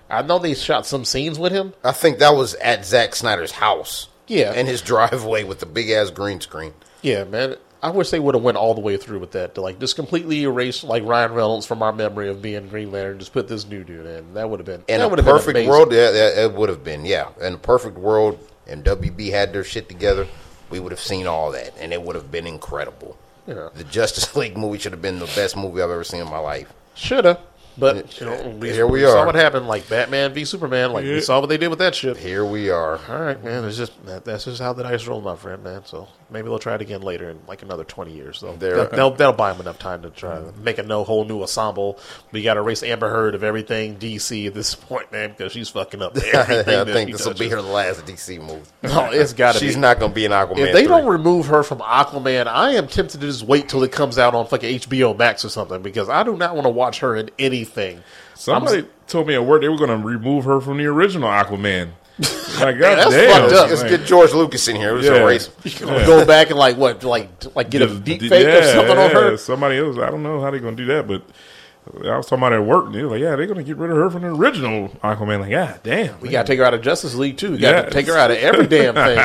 I 0.08 0.22
know 0.22 0.38
they 0.38 0.54
shot 0.54 0.86
some 0.86 1.04
scenes 1.04 1.38
with 1.38 1.52
him. 1.52 1.74
I 1.84 1.92
think 1.92 2.18
that 2.18 2.34
was 2.34 2.54
at 2.54 2.84
Zack 2.86 3.14
Snyder's 3.16 3.52
house. 3.52 4.08
Yeah. 4.28 4.52
In 4.54 4.66
his 4.66 4.82
driveway 4.92 5.44
with 5.44 5.60
the 5.60 5.66
big 5.66 5.90
ass 5.90 6.10
green 6.10 6.40
screen. 6.40 6.74
Yeah, 7.02 7.24
man. 7.24 7.56
I 7.82 7.90
wish 7.90 8.10
they 8.10 8.18
would 8.20 8.34
have 8.34 8.42
went 8.42 8.56
all 8.56 8.74
the 8.74 8.80
way 8.80 8.96
through 8.96 9.18
with 9.20 9.32
that 9.32 9.54
to 9.56 9.60
like 9.60 9.78
just 9.78 9.96
completely 9.96 10.42
erase 10.42 10.82
like 10.82 11.04
Ryan 11.04 11.32
Reynolds 11.32 11.66
from 11.66 11.82
our 11.82 11.92
memory 11.92 12.28
of 12.28 12.40
being 12.42 12.68
Green 12.68 12.90
Lantern. 12.90 13.18
Just 13.18 13.32
put 13.32 13.48
this 13.48 13.66
new 13.66 13.84
dude 13.84 14.06
in. 14.06 14.34
That 14.34 14.48
would 14.50 14.60
have 14.60 14.66
been 14.66 14.82
In 14.88 14.98
that 15.00 15.06
a 15.06 15.08
would 15.08 15.18
have 15.18 15.26
been 15.26 15.34
perfect 15.34 15.50
amazing. 15.56 15.70
world, 15.70 15.92
yeah, 15.92 16.10
yeah, 16.10 16.44
it 16.44 16.52
would 16.54 16.68
have 16.68 16.82
been, 16.82 17.04
yeah. 17.04 17.28
In 17.40 17.54
a 17.54 17.58
perfect 17.58 17.96
world, 17.98 18.38
and 18.66 18.84
WB 18.84 19.30
had 19.30 19.52
their 19.52 19.64
shit 19.64 19.88
together, 19.88 20.26
we 20.70 20.80
would 20.80 20.90
have 20.92 21.00
seen 21.00 21.26
all 21.26 21.50
that, 21.52 21.72
and 21.78 21.92
it 21.92 22.02
would 22.02 22.16
have 22.16 22.30
been 22.32 22.46
incredible. 22.46 23.16
Yeah. 23.46 23.68
The 23.74 23.84
Justice 23.84 24.34
League 24.36 24.56
movie 24.56 24.78
should 24.78 24.92
have 24.92 25.02
been 25.02 25.18
the 25.18 25.26
best 25.26 25.56
movie 25.56 25.80
I've 25.82 25.90
ever 25.90 26.02
seen 26.04 26.20
in 26.22 26.28
my 26.28 26.38
life. 26.38 26.72
Shoulda, 26.94 27.38
but 27.78 28.18
you 28.18 28.26
know, 28.26 28.56
we, 28.58 28.72
Here 28.72 28.86
we 28.86 29.02
saw 29.02 29.18
are. 29.20 29.26
what 29.26 29.34
happened. 29.34 29.68
Like 29.68 29.86
Batman 29.88 30.32
v 30.32 30.44
Superman. 30.46 30.92
Like 30.92 31.04
we 31.04 31.20
saw 31.20 31.40
what 31.40 31.48
they 31.50 31.58
did 31.58 31.68
with 31.68 31.78
that 31.80 31.94
shit. 31.94 32.16
Here 32.16 32.44
we 32.44 32.70
are. 32.70 32.98
All 33.08 33.20
right, 33.20 33.44
man. 33.44 33.64
It's 33.66 33.76
just 33.76 33.92
that, 34.06 34.24
that's 34.24 34.46
just 34.46 34.60
how 34.62 34.72
the 34.72 34.82
dice 34.82 35.06
roll, 35.06 35.20
my 35.20 35.36
friend, 35.36 35.62
man. 35.62 35.84
So 35.84 36.08
maybe 36.30 36.48
they'll 36.48 36.58
try 36.58 36.74
it 36.74 36.80
again 36.80 37.02
later 37.02 37.30
in 37.30 37.38
like 37.46 37.62
another 37.62 37.84
twenty 37.84 38.12
years. 38.12 38.38
So 38.38 38.56
they'll, 38.56 38.88
they'll 38.88 39.10
that'll 39.10 39.32
buy 39.32 39.52
them 39.52 39.60
enough 39.60 39.78
time 39.78 40.02
to 40.02 40.10
try 40.10 40.36
to 40.36 40.52
make 40.62 40.78
a 40.78 40.82
no 40.82 41.04
whole 41.04 41.24
new 41.24 41.40
ensemble. 41.42 41.98
We 42.32 42.42
got 42.42 42.54
to 42.54 42.60
erase 42.60 42.82
Amber 42.82 43.08
Heard 43.08 43.34
of 43.34 43.44
everything 43.44 43.96
DC 43.96 44.46
at 44.46 44.54
this 44.54 44.74
point, 44.74 45.10
man, 45.12 45.30
because 45.30 45.52
she's 45.52 45.68
fucking 45.68 46.02
up 46.02 46.16
everything. 46.32 46.78
I 46.80 46.84
think 46.84 47.12
this 47.12 47.26
will 47.26 47.34
be 47.34 47.48
her 47.48 47.62
last 47.62 48.04
DC 48.06 48.40
movie. 48.40 48.62
No, 48.82 49.10
it's 49.10 49.32
got 49.32 49.54
to 49.54 49.60
be. 49.60 49.66
She's 49.66 49.76
not 49.76 49.98
going 49.98 50.12
to 50.12 50.14
be 50.14 50.24
an 50.26 50.32
Aquaman. 50.32 50.58
If 50.58 50.72
they 50.72 50.84
3. 50.84 50.88
don't 50.88 51.06
remove 51.06 51.46
her 51.46 51.62
from 51.62 51.78
Aquaman, 51.78 52.46
I 52.46 52.72
am 52.72 52.86
tempted 52.86 53.20
to 53.20 53.26
just 53.26 53.42
wait 53.42 53.68
till 53.68 53.82
it 53.82 53.90
comes 53.92 54.16
out 54.16 54.34
on 54.34 54.46
fucking 54.46 54.78
HBO 54.80 55.16
Max 55.18 55.44
or 55.44 55.48
something 55.48 55.82
because 55.82 56.08
I 56.08 56.22
do 56.22 56.36
not 56.36 56.54
want 56.54 56.66
to 56.66 56.70
watch 56.70 57.00
her 57.00 57.16
in 57.16 57.30
anything. 57.38 58.02
Somebody 58.34 58.78
I'm- 58.78 58.88
told 59.08 59.26
me 59.26 59.34
at 59.34 59.44
work 59.44 59.62
they 59.62 59.68
were 59.68 59.76
going 59.76 59.90
to 59.90 60.06
remove 60.06 60.44
her 60.44 60.60
from 60.60 60.78
the 60.78 60.86
original 60.86 61.28
Aquaman. 61.28 61.90
Like, 62.56 62.78
that's 62.78 63.04
goddamn, 63.04 63.30
fucked 63.42 63.52
up. 63.52 63.68
Let's 63.68 63.82
like, 63.82 63.90
get 63.90 64.04
George 64.06 64.32
Lucas 64.32 64.66
in 64.68 64.76
here. 64.76 64.92
Let's 64.94 65.06
Yeah. 65.06 65.22
erase. 65.22 65.48
Go 65.80 66.24
back 66.24 66.48
and 66.48 66.58
like 66.58 66.78
what, 66.78 67.04
like 67.04 67.28
like 67.54 67.68
get 67.68 67.82
a 67.82 67.98
deep 67.98 68.22
fake 68.22 68.46
or 68.46 68.62
something 68.62 68.96
on 68.96 69.10
her. 69.10 69.36
Somebody 69.36 69.76
else. 69.76 69.98
I 69.98 70.08
don't 70.10 70.22
know 70.22 70.40
how 70.40 70.50
they're 70.50 70.60
going 70.60 70.74
to 70.74 70.82
do 70.82 70.86
that, 70.94 71.06
but 71.06 71.22
I 72.10 72.16
was 72.16 72.24
talking 72.24 72.38
about 72.38 72.54
at 72.54 72.64
work. 72.64 72.86
And 72.86 72.94
they 72.94 73.02
were 73.02 73.10
like, 73.10 73.20
"Yeah, 73.20 73.36
they're 73.36 73.44
going 73.46 73.58
to 73.58 73.62
get 73.62 73.76
rid 73.76 73.90
of 73.90 73.98
her 73.98 74.08
from 74.08 74.22
the 74.22 74.28
original 74.28 74.88
Aquaman." 75.04 75.40
Like, 75.40 75.50
God 75.50 75.80
damn, 75.82 76.18
We 76.20 76.30
got 76.30 76.46
to 76.46 76.52
take 76.52 76.58
her 76.60 76.64
out 76.64 76.72
of 76.72 76.80
Justice 76.80 77.14
League 77.14 77.36
too. 77.36 77.52
We 77.52 77.58
got 77.58 77.72
to 77.72 77.78
Yeah. 77.82 77.90
take 77.90 78.06
her 78.06 78.16
out 78.16 78.30
of 78.30 78.38
every 78.38 78.66
damn 78.66 78.94
thing. 78.94 79.16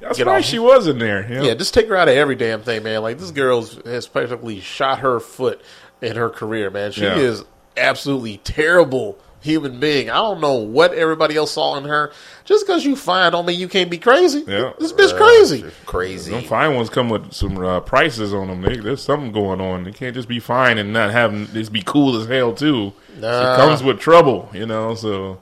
That's 0.00 0.24
why 0.24 0.40
she 0.40 0.58
was 0.58 0.86
in 0.88 0.98
there. 0.98 1.28
you 1.28 1.34
know? 1.34 1.42
Yeah, 1.42 1.54
just 1.54 1.74
take 1.74 1.88
her 1.88 1.96
out 1.96 2.08
of 2.08 2.16
every 2.16 2.36
damn 2.36 2.62
thing, 2.62 2.82
man. 2.84 3.02
Like 3.02 3.18
this 3.18 3.30
girl 3.32 3.66
has 3.84 4.06
practically 4.06 4.60
shot 4.60 5.00
her 5.00 5.20
foot 5.20 5.60
in 6.00 6.16
her 6.16 6.30
career, 6.30 6.70
man. 6.70 6.92
She 6.92 7.02
Yeah. 7.02 7.16
is 7.18 7.44
absolutely 7.76 8.38
terrible 8.38 9.18
human 9.48 9.80
being. 9.80 10.10
I 10.10 10.16
don't 10.16 10.40
know 10.40 10.54
what 10.54 10.92
everybody 10.92 11.36
else 11.36 11.52
saw 11.52 11.76
in 11.76 11.84
her. 11.84 12.12
Just 12.44 12.66
because 12.66 12.84
you 12.84 12.96
fine 12.96 13.32
don't 13.32 13.46
mean 13.46 13.58
you 13.58 13.68
can't 13.68 13.90
be 13.90 13.98
crazy. 13.98 14.44
Yeah. 14.46 14.72
This 14.78 14.92
bitch 14.92 15.16
crazy. 15.16 15.64
Crazy. 15.86 16.30
Them 16.30 16.44
fine 16.44 16.74
ones 16.74 16.90
come 16.90 17.08
with 17.08 17.32
some 17.32 17.58
uh, 17.58 17.80
prices 17.80 18.32
on 18.32 18.48
them. 18.48 18.62
They, 18.62 18.76
there's 18.76 19.02
something 19.02 19.32
going 19.32 19.60
on. 19.60 19.84
They 19.84 19.92
can't 19.92 20.14
just 20.14 20.28
be 20.28 20.40
fine 20.40 20.78
and 20.78 20.92
not 20.92 21.10
have 21.10 21.32
just 21.52 21.72
be 21.72 21.82
cool 21.82 22.20
as 22.20 22.28
hell 22.28 22.54
too. 22.54 22.92
Nah. 23.18 23.54
It 23.54 23.56
comes 23.56 23.82
with 23.82 23.98
trouble, 23.98 24.48
you 24.52 24.66
know. 24.66 24.94
So 24.94 25.40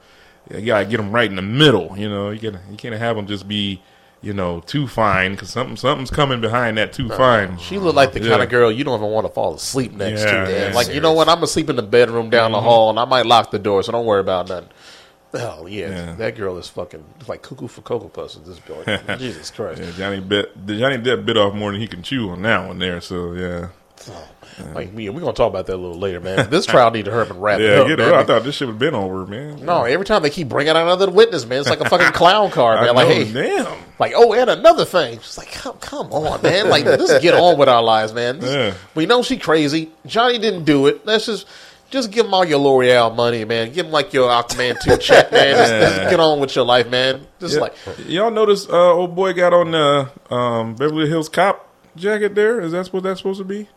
you 0.51 0.63
gotta 0.63 0.87
get 0.87 0.97
them 0.99 1.13
right 1.13 1.29
in 1.29 1.37
the 1.37 1.43
middle. 1.43 1.97
You 1.97 2.09
know, 2.09 2.31
you 2.31 2.39
can 2.39 2.59
you 2.71 2.77
can't 2.77 2.95
have 2.95 3.17
them 3.17 3.27
just 3.27 3.47
be 3.49 3.83
you 4.23 4.33
know 4.33 4.61
too 4.61 4.87
fine 4.87 5.33
because 5.33 5.51
something 5.51 5.77
something's 5.77 6.11
coming 6.11 6.41
behind 6.41 6.79
that 6.79 6.93
too 6.93 7.09
fine. 7.09 7.59
She 7.59 7.79
looked 7.79 7.97
like 7.97 8.13
the 8.13 8.21
Yeah. 8.23 8.31
kind 8.31 8.43
of 8.43 8.49
girl 8.49 8.73
you 8.73 8.85
don't 8.85 8.99
even 8.99 9.11
want 9.13 9.27
to 9.27 9.33
fall 9.33 9.55
asleep 9.55 9.93
next 9.93 10.23
Yeah, 10.23 10.33
to. 10.33 10.37
Man. 10.51 10.71
yeah, 10.71 10.75
like 10.75 10.89
you 10.93 11.01
know 11.01 11.13
what? 11.13 11.29
I'm 11.29 11.37
gonna 11.37 11.47
sleep 11.47 11.71
in 11.71 11.77
the 11.77 11.83
bedroom 11.83 12.31
down 12.31 12.53
the 12.53 12.59
mm-hmm. 12.59 12.67
hall, 12.67 12.91
and 12.91 12.99
I 12.99 13.05
might 13.05 13.27
lock 13.27 13.51
the 13.51 13.59
door, 13.59 13.83
so 13.83 13.93
don't 13.93 14.07
worry 14.07 14.21
about 14.21 14.49
nothing. 14.49 14.71
Hell 15.33 15.69
yeah, 15.69 15.89
Yeah. 15.89 16.15
that 16.15 16.37
girl 16.37 16.57
is 16.57 16.69
fucking 16.69 17.05
like 17.29 17.43
cuckoo 17.43 17.69
for 17.69 17.83
cocoa 17.83 18.09
puffs 18.09 18.37
at 18.37 18.47
this 18.47 18.59
point. 18.59 18.87
Jesus 19.21 19.51
Christ! 19.51 19.83
Yeah, 19.83 19.91
Johnny 19.97 20.21
bit 20.21 20.55
Johnny 20.67 20.99
Depp 20.99 21.27
bit 21.27 21.37
off 21.37 21.55
more 21.55 21.73
than 21.73 21.81
he 21.81 21.87
can 21.87 22.03
chew 22.03 22.31
on 22.31 22.43
that 22.43 22.67
one 22.67 22.79
there. 22.79 23.01
So 23.01 23.33
yeah, 23.33 23.69
oh, 24.11 24.29
Like 24.75 24.91
we 24.95 25.09
we're 25.11 25.21
gonna 25.21 25.33
talk 25.33 25.51
about 25.51 25.67
that 25.67 25.75
a 25.75 25.77
little 25.77 25.99
later, 25.99 26.21
man. 26.21 26.49
This 26.51 26.65
trial 26.67 26.91
need 26.91 27.05
to 27.05 27.11
hurry 27.11 27.23
up 27.23 27.31
and 27.31 27.43
wrap 27.43 27.61
it 27.61 27.65
yeah. 27.65 27.81
up, 27.81 27.89
Get 27.89 27.99
man. 27.99 28.15
I 28.15 28.25
thought 28.25 28.43
this 28.45 28.55
shit 28.57 28.67
would 28.69 28.73
have 28.75 28.79
been 28.79 28.95
over, 28.95 29.27
man. 29.27 29.65
No, 29.65 29.85
every 29.85 30.07
time 30.07 30.23
they 30.23 30.31
keep 30.31 30.49
bringing 30.49 30.71
out 30.71 30.77
another 30.77 31.11
witness, 31.11 31.45
man, 31.47 31.61
it's 31.61 31.69
like 31.69 31.81
a 31.81 31.89
fucking 31.89 32.13
clown 32.13 32.51
card, 32.51 32.79
I 32.81 32.85
man. 32.87 32.95
Like, 32.95 33.09
know, 33.09 33.15
hey, 33.15 33.33
damn. 33.33 33.79
like, 33.99 34.13
oh, 34.17 34.33
and 34.33 34.49
another 34.49 34.85
thing. 34.85 35.15
It's 35.15 35.37
like, 35.37 35.53
come, 35.53 35.77
come 35.79 36.13
on, 36.13 36.41
man. 36.43 36.69
Like, 36.71 36.85
let's 36.85 37.19
get 37.21 37.35
on 37.35 37.59
with 37.59 37.69
our 37.69 37.83
lives, 37.83 38.13
man. 38.15 38.39
This- 38.39 38.53
Yeah. 38.55 38.75
We 38.95 39.05
know 39.07 39.23
she 39.23 39.37
crazy. 39.37 39.91
Johnny 40.07 40.39
didn't 40.39 40.65
do 40.65 40.87
it. 40.87 41.05
Let's 41.07 41.27
just 41.27 41.47
just 41.89 42.11
give 42.11 42.25
them 42.25 42.35
all 42.35 42.45
your 42.45 42.59
L'Oreal 42.59 43.15
money, 43.15 43.45
man. 43.45 43.73
Give 43.73 43.85
them 43.87 43.93
like 43.93 44.13
your 44.13 44.29
Aquaman 44.29 44.81
two 44.83 44.97
check, 45.01 45.31
man. 45.31 45.55
Just, 45.55 45.73
just 45.97 46.11
get 46.11 46.19
on 46.19 46.41
with 46.41 46.57
your 46.57 46.65
life, 46.65 46.89
man. 46.89 47.27
Just 47.39 47.55
Yeah. 47.55 47.61
like 47.61 47.75
Y'all 48.07 48.31
notice 48.31 48.69
uh, 48.69 48.93
old 48.93 49.15
boy 49.15 49.33
got 49.35 49.53
on 49.53 49.71
the 49.71 50.35
um, 50.35 50.75
Beverly 50.75 51.09
Hills 51.09 51.29
Cop 51.29 51.63
jacket 51.95 52.35
there? 52.35 52.61
Is 52.61 52.73
that 52.73 52.89
what 52.89 53.05
that's 53.05 53.21
supposed 53.21 53.39
to 53.39 53.45
be? 53.45 53.69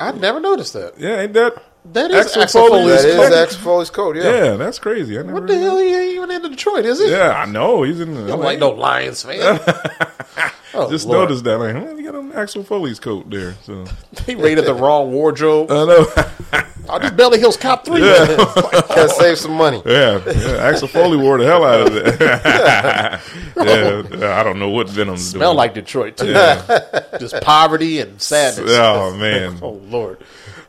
I 0.00 0.12
never 0.12 0.40
noticed 0.40 0.72
that. 0.72 0.94
Yeah, 0.98 1.20
ain't 1.20 1.34
that? 1.34 1.62
That 1.92 2.10
is 2.10 2.26
Axel 2.26 2.42
Axel 2.42 2.68
Foley's 2.68 3.02
That 3.02 3.08
is 3.08 3.16
coat. 3.16 3.32
Axel 3.32 3.60
Foley's 3.60 3.90
code. 3.90 4.16
Yeah, 4.16 4.22
Yeah. 4.44 4.56
that's 4.56 4.78
crazy. 4.78 5.18
I 5.18 5.22
never 5.22 5.34
What 5.34 5.46
the 5.46 5.58
hell? 5.58 5.78
He 5.78 5.94
ain't 5.94 6.14
even 6.16 6.30
in 6.30 6.42
Detroit, 6.42 6.84
is 6.84 6.98
he? 7.00 7.10
Yeah, 7.10 7.30
I 7.32 7.46
know. 7.46 7.82
He's 7.84 8.00
in 8.00 8.14
the. 8.14 8.24
I 8.24 8.26
don't 8.28 8.40
like 8.40 8.58
no 8.58 8.70
Lions 8.70 9.22
fan. 9.22 9.38
oh, 10.74 10.90
Just 10.90 11.06
Lord. 11.06 11.28
noticed 11.28 11.44
that. 11.44 11.58
Like, 11.58 11.74
huh, 11.74 11.94
he 11.96 12.02
got 12.02 12.14
on 12.14 12.32
Axel 12.32 12.64
Foley's 12.64 13.00
coat 13.00 13.30
there. 13.30 13.54
So 13.64 13.84
He 14.26 14.34
rated 14.34 14.66
the 14.66 14.74
wrong 14.74 15.10
wardrobe. 15.12 15.70
I 15.70 15.84
know. 15.86 16.06
I'll 16.90 17.00
just 17.00 17.16
Belly 17.16 17.38
Hills 17.38 17.56
Cop 17.56 17.84
3. 17.84 18.00
Gotta 18.00 19.08
save 19.08 19.38
some 19.38 19.52
money. 19.52 19.82
yeah, 19.86 20.20
yeah, 20.26 20.56
Axel 20.68 20.88
Foley 20.88 21.16
wore 21.16 21.38
the 21.38 21.44
hell 21.46 21.64
out 21.64 21.86
of 21.86 21.96
it. 21.96 22.20
yeah, 23.56 24.40
I 24.40 24.42
don't 24.42 24.58
know 24.58 24.68
what 24.70 24.88
Venom's 24.88 25.20
doing. 25.32 25.40
Smell 25.40 25.50
doing. 25.50 25.56
like 25.56 25.74
Detroit, 25.74 26.16
too. 26.16 26.32
just 27.18 27.40
poverty 27.42 28.00
and 28.00 28.20
sadness. 28.20 28.70
Oh 28.72 29.16
man, 29.16 29.58
Oh, 29.62 29.80
Lord. 29.88 30.22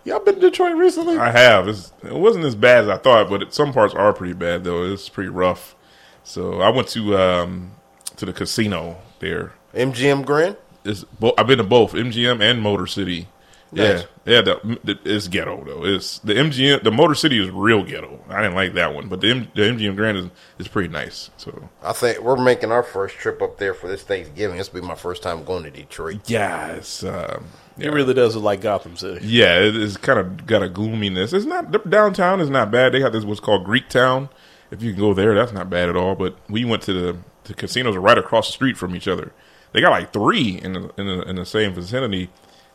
Y'all 0.04 0.20
been 0.20 0.36
to 0.36 0.42
Detroit 0.42 0.76
recently? 0.78 1.18
I 1.18 1.30
have. 1.32 1.68
It's, 1.68 1.92
it 2.04 2.14
wasn't 2.14 2.46
as 2.46 2.56
bad 2.56 2.86
as 2.86 2.90
I 2.90 2.98
thought, 2.98 3.30
but 3.30 3.44
it, 3.44 3.54
some 3.54 3.72
parts 3.72 3.94
are 3.94 4.12
pretty 4.14 4.34
bad 4.34 4.64
though. 4.64 4.84
It's 4.92 5.10
pretty 5.10 5.30
rough. 5.30 5.76
So 6.24 6.60
I 6.62 6.70
went 6.70 6.88
to 6.90 7.18
um, 7.18 7.74
to 8.18 8.26
the 8.26 8.34
casino 8.34 8.98
there. 9.20 9.54
MGM 9.76 10.26
Grand. 10.26 10.58
It's 10.84 11.06
I've 11.38 11.46
been 11.46 11.60
to 11.60 11.64
both 11.64 11.94
MGM 11.94 12.42
and 12.42 12.62
Motor 12.62 12.88
City. 12.88 13.28
Nice. 13.74 14.06
Yeah, 14.26 14.34
yeah. 14.34 14.42
The, 14.42 14.80
the, 14.84 15.00
it's 15.06 15.28
ghetto 15.28 15.64
though. 15.64 15.86
It's 15.86 16.20
the 16.20 16.34
MGM. 16.34 16.84
The 16.84 16.92
Motor 16.92 17.16
City 17.16 17.42
is 17.42 17.50
real 17.50 17.84
ghetto. 17.84 18.20
I 18.30 18.42
didn't 18.42 18.56
like 18.56 18.74
that 18.74 18.94
one, 18.94 19.08
but 19.08 19.22
the, 19.22 19.32
M, 19.32 19.48
the 19.56 19.62
MGM 19.62 19.96
Grand 19.96 20.18
is, 20.18 20.26
is 20.60 20.68
pretty 20.68 20.90
nice. 20.90 21.30
So 21.38 21.70
I 21.82 21.94
think 21.94 22.20
we're 22.20 22.36
making 22.42 22.72
our 22.72 22.84
first 22.84 23.16
trip 23.16 23.42
up 23.42 23.58
there 23.58 23.74
for 23.74 23.88
this 23.88 24.04
Thanksgiving. 24.04 24.58
This 24.58 24.72
will 24.74 24.82
be 24.82 24.88
my 24.88 24.96
first 24.96 25.24
time 25.24 25.44
going 25.46 25.64
to 25.64 25.72
Detroit. 25.72 26.30
yeah, 26.30 26.68
it's 26.74 27.04
um, 27.04 27.46
It 27.78 27.94
really 27.94 28.14
does 28.14 28.36
look 28.36 28.44
like 28.44 28.62
Gotham 28.62 28.98
City. 28.98 29.26
Yeah, 29.26 29.60
it 29.60 29.76
is 29.76 29.96
kind 29.98 30.20
of 30.20 30.46
got 30.46 30.64
a 30.64 30.70
gloominess. 30.70 31.32
It's 31.32 31.46
not 31.46 31.72
the 31.72 31.80
downtown 31.80 32.42
is 32.42 32.50
not 32.50 32.72
bad. 32.72 32.92
They 32.94 33.00
got 33.00 33.14
this 33.14 33.24
what's 33.24 33.40
called 33.40 33.64
Greek 33.64 33.88
Town. 33.88 34.28
If 34.70 34.82
you 34.82 34.92
can 34.92 35.00
go 35.00 35.14
there, 35.14 35.34
that's 35.34 35.52
not 35.54 35.70
bad 35.70 35.88
at 35.90 35.96
all. 35.96 36.16
But 36.16 36.36
we 36.50 36.66
went 36.66 36.84
to 36.84 36.94
the 36.94 37.18
the 37.46 37.54
casinos 37.54 37.96
right 37.98 38.18
across 38.18 38.48
the 38.48 38.54
street 38.54 38.78
from 38.78 38.96
each 38.96 39.08
other. 39.08 39.32
They 39.72 39.82
got 39.82 39.92
like 39.92 40.12
three 40.14 40.60
in 40.62 40.74
the 40.74 40.92
in 40.98 41.08
the, 41.08 41.22
in 41.30 41.36
the 41.38 41.46
same 41.46 41.74
vicinity, 41.74 42.30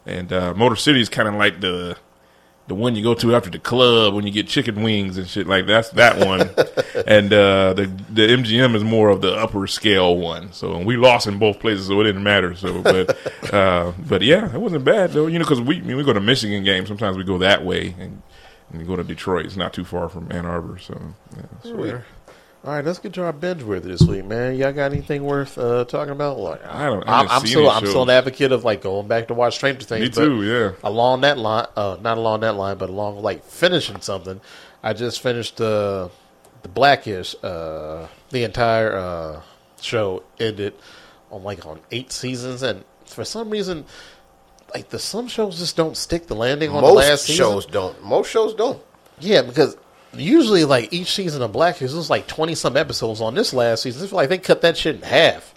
and 0.06 0.32
uh, 0.32 0.54
Motor 0.54 0.76
City 0.76 1.00
is 1.00 1.08
kind 1.08 1.28
of 1.28 1.34
like 1.34 1.60
the 1.60 1.96
the 2.68 2.74
one 2.74 2.96
you 2.96 3.02
go 3.02 3.14
to 3.14 3.34
after 3.34 3.48
the 3.48 3.60
club 3.60 4.14
when 4.14 4.26
you 4.26 4.32
get 4.32 4.48
chicken 4.48 4.82
wings 4.82 5.18
and 5.18 5.28
shit 5.28 5.46
like 5.46 5.66
that's 5.66 5.90
that 5.90 6.18
one. 6.26 6.40
and 7.06 7.32
uh, 7.32 7.74
the 7.74 7.86
the 8.10 8.22
MGM 8.28 8.74
is 8.74 8.82
more 8.82 9.08
of 9.08 9.20
the 9.20 9.34
upper 9.34 9.66
scale 9.66 10.16
one. 10.16 10.52
So 10.52 10.78
we 10.78 10.96
lost 10.96 11.26
in 11.26 11.38
both 11.38 11.60
places, 11.60 11.86
so 11.86 12.00
it 12.00 12.04
didn't 12.04 12.24
matter. 12.24 12.54
So, 12.54 12.82
but 12.82 13.52
uh, 13.52 13.92
but 14.08 14.22
yeah, 14.22 14.52
it 14.52 14.60
wasn't 14.60 14.84
bad 14.84 15.10
though. 15.12 15.26
You 15.26 15.38
know, 15.38 15.44
because 15.44 15.60
we 15.60 15.78
I 15.78 15.82
mean, 15.82 15.96
we 15.96 16.04
go 16.04 16.12
to 16.12 16.20
Michigan 16.20 16.64
games. 16.64 16.88
Sometimes 16.88 17.16
we 17.16 17.24
go 17.24 17.38
that 17.38 17.64
way 17.64 17.94
and. 17.98 18.22
And 18.68 18.80
we 18.80 18.84
go 18.84 18.96
to 18.96 19.04
Detroit. 19.04 19.46
It's 19.46 19.54
not 19.54 19.72
too 19.72 19.84
far 19.84 20.08
from 20.08 20.26
Ann 20.32 20.44
Arbor, 20.44 20.76
so 20.78 21.00
yeah, 21.36 21.42
sweet. 21.62 21.94
All 22.66 22.72
right, 22.72 22.84
let's 22.84 22.98
get 22.98 23.12
to 23.12 23.22
our 23.22 23.32
binge 23.32 23.62
with 23.62 23.84
this 23.84 24.02
week, 24.02 24.24
man. 24.24 24.56
Y'all 24.56 24.72
got 24.72 24.90
anything 24.90 25.22
worth 25.22 25.56
uh, 25.56 25.84
talking 25.84 26.10
about? 26.10 26.40
Like, 26.40 26.66
I 26.66 26.86
don't- 26.86 27.08
I 27.08 27.20
I'm, 27.20 27.26
haven't 27.28 27.30
I'm 27.32 27.40
seen 27.42 27.48
still, 27.50 27.60
any 27.70 27.70
I'm 27.70 27.86
still 27.86 28.02
an 28.02 28.10
advocate 28.10 28.50
of 28.50 28.64
like 28.64 28.82
going 28.82 29.06
back 29.06 29.28
to 29.28 29.34
watch 29.34 29.54
Stranger 29.54 29.82
Things. 29.86 30.00
Me 30.02 30.08
but 30.08 30.24
too. 30.24 30.42
Yeah. 30.42 30.72
Along 30.82 31.20
that 31.20 31.38
line, 31.38 31.66
uh, 31.76 31.96
not 32.00 32.18
along 32.18 32.40
that 32.40 32.56
line, 32.56 32.76
but 32.76 32.88
along 32.90 33.22
like 33.22 33.44
finishing 33.44 34.00
something. 34.00 34.40
I 34.82 34.94
just 34.94 35.20
finished 35.20 35.60
uh, 35.60 36.08
the 36.62 36.68
Blackish. 36.68 37.36
Uh, 37.40 38.08
the 38.30 38.42
entire 38.42 38.96
uh, 38.96 39.42
show 39.80 40.24
ended 40.40 40.74
on 41.30 41.44
like 41.44 41.64
on 41.66 41.78
eight 41.92 42.10
seasons, 42.10 42.64
and 42.64 42.84
for 43.04 43.24
some 43.24 43.48
reason, 43.48 43.84
like 44.74 44.88
the 44.88 44.98
some 44.98 45.28
shows 45.28 45.60
just 45.60 45.76
don't 45.76 45.96
stick 45.96 46.26
the 46.26 46.34
landing 46.34 46.70
on 46.70 46.82
the 46.82 46.90
last 46.90 47.08
Most 47.10 47.26
season. 47.26 47.44
shows 47.44 47.66
don't. 47.66 48.02
Most 48.02 48.28
shows 48.28 48.54
don't. 48.54 48.82
Yeah, 49.20 49.42
because 49.42 49.76
usually, 50.14 50.64
like 50.64 50.92
each 50.92 51.14
season 51.14 51.42
of 51.42 51.52
Blackish, 51.52 51.92
there's 51.92 52.10
like 52.10 52.26
twenty 52.26 52.54
some 52.54 52.76
episodes. 52.76 53.20
On 53.20 53.34
this 53.34 53.52
last 53.52 53.82
season, 53.82 54.04
it's 54.04 54.12
like 54.12 54.28
they 54.28 54.38
cut 54.38 54.62
that 54.62 54.76
shit 54.76 54.96
in 54.96 55.02
half. 55.02 55.54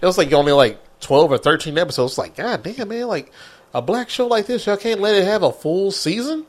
It 0.00 0.06
was 0.06 0.18
like 0.18 0.32
only 0.32 0.52
like 0.52 0.80
twelve 1.00 1.30
or 1.32 1.38
thirteen 1.38 1.78
episodes. 1.78 2.12
It's 2.12 2.18
like, 2.18 2.36
god 2.36 2.62
damn, 2.62 2.88
man, 2.88 3.06
like 3.06 3.32
a 3.74 3.82
black 3.82 4.08
show 4.08 4.26
like 4.26 4.46
this, 4.46 4.66
y'all 4.66 4.76
can't 4.76 5.00
let 5.00 5.14
it 5.14 5.24
have 5.24 5.42
a 5.42 5.52
full 5.52 5.90
season. 5.90 6.46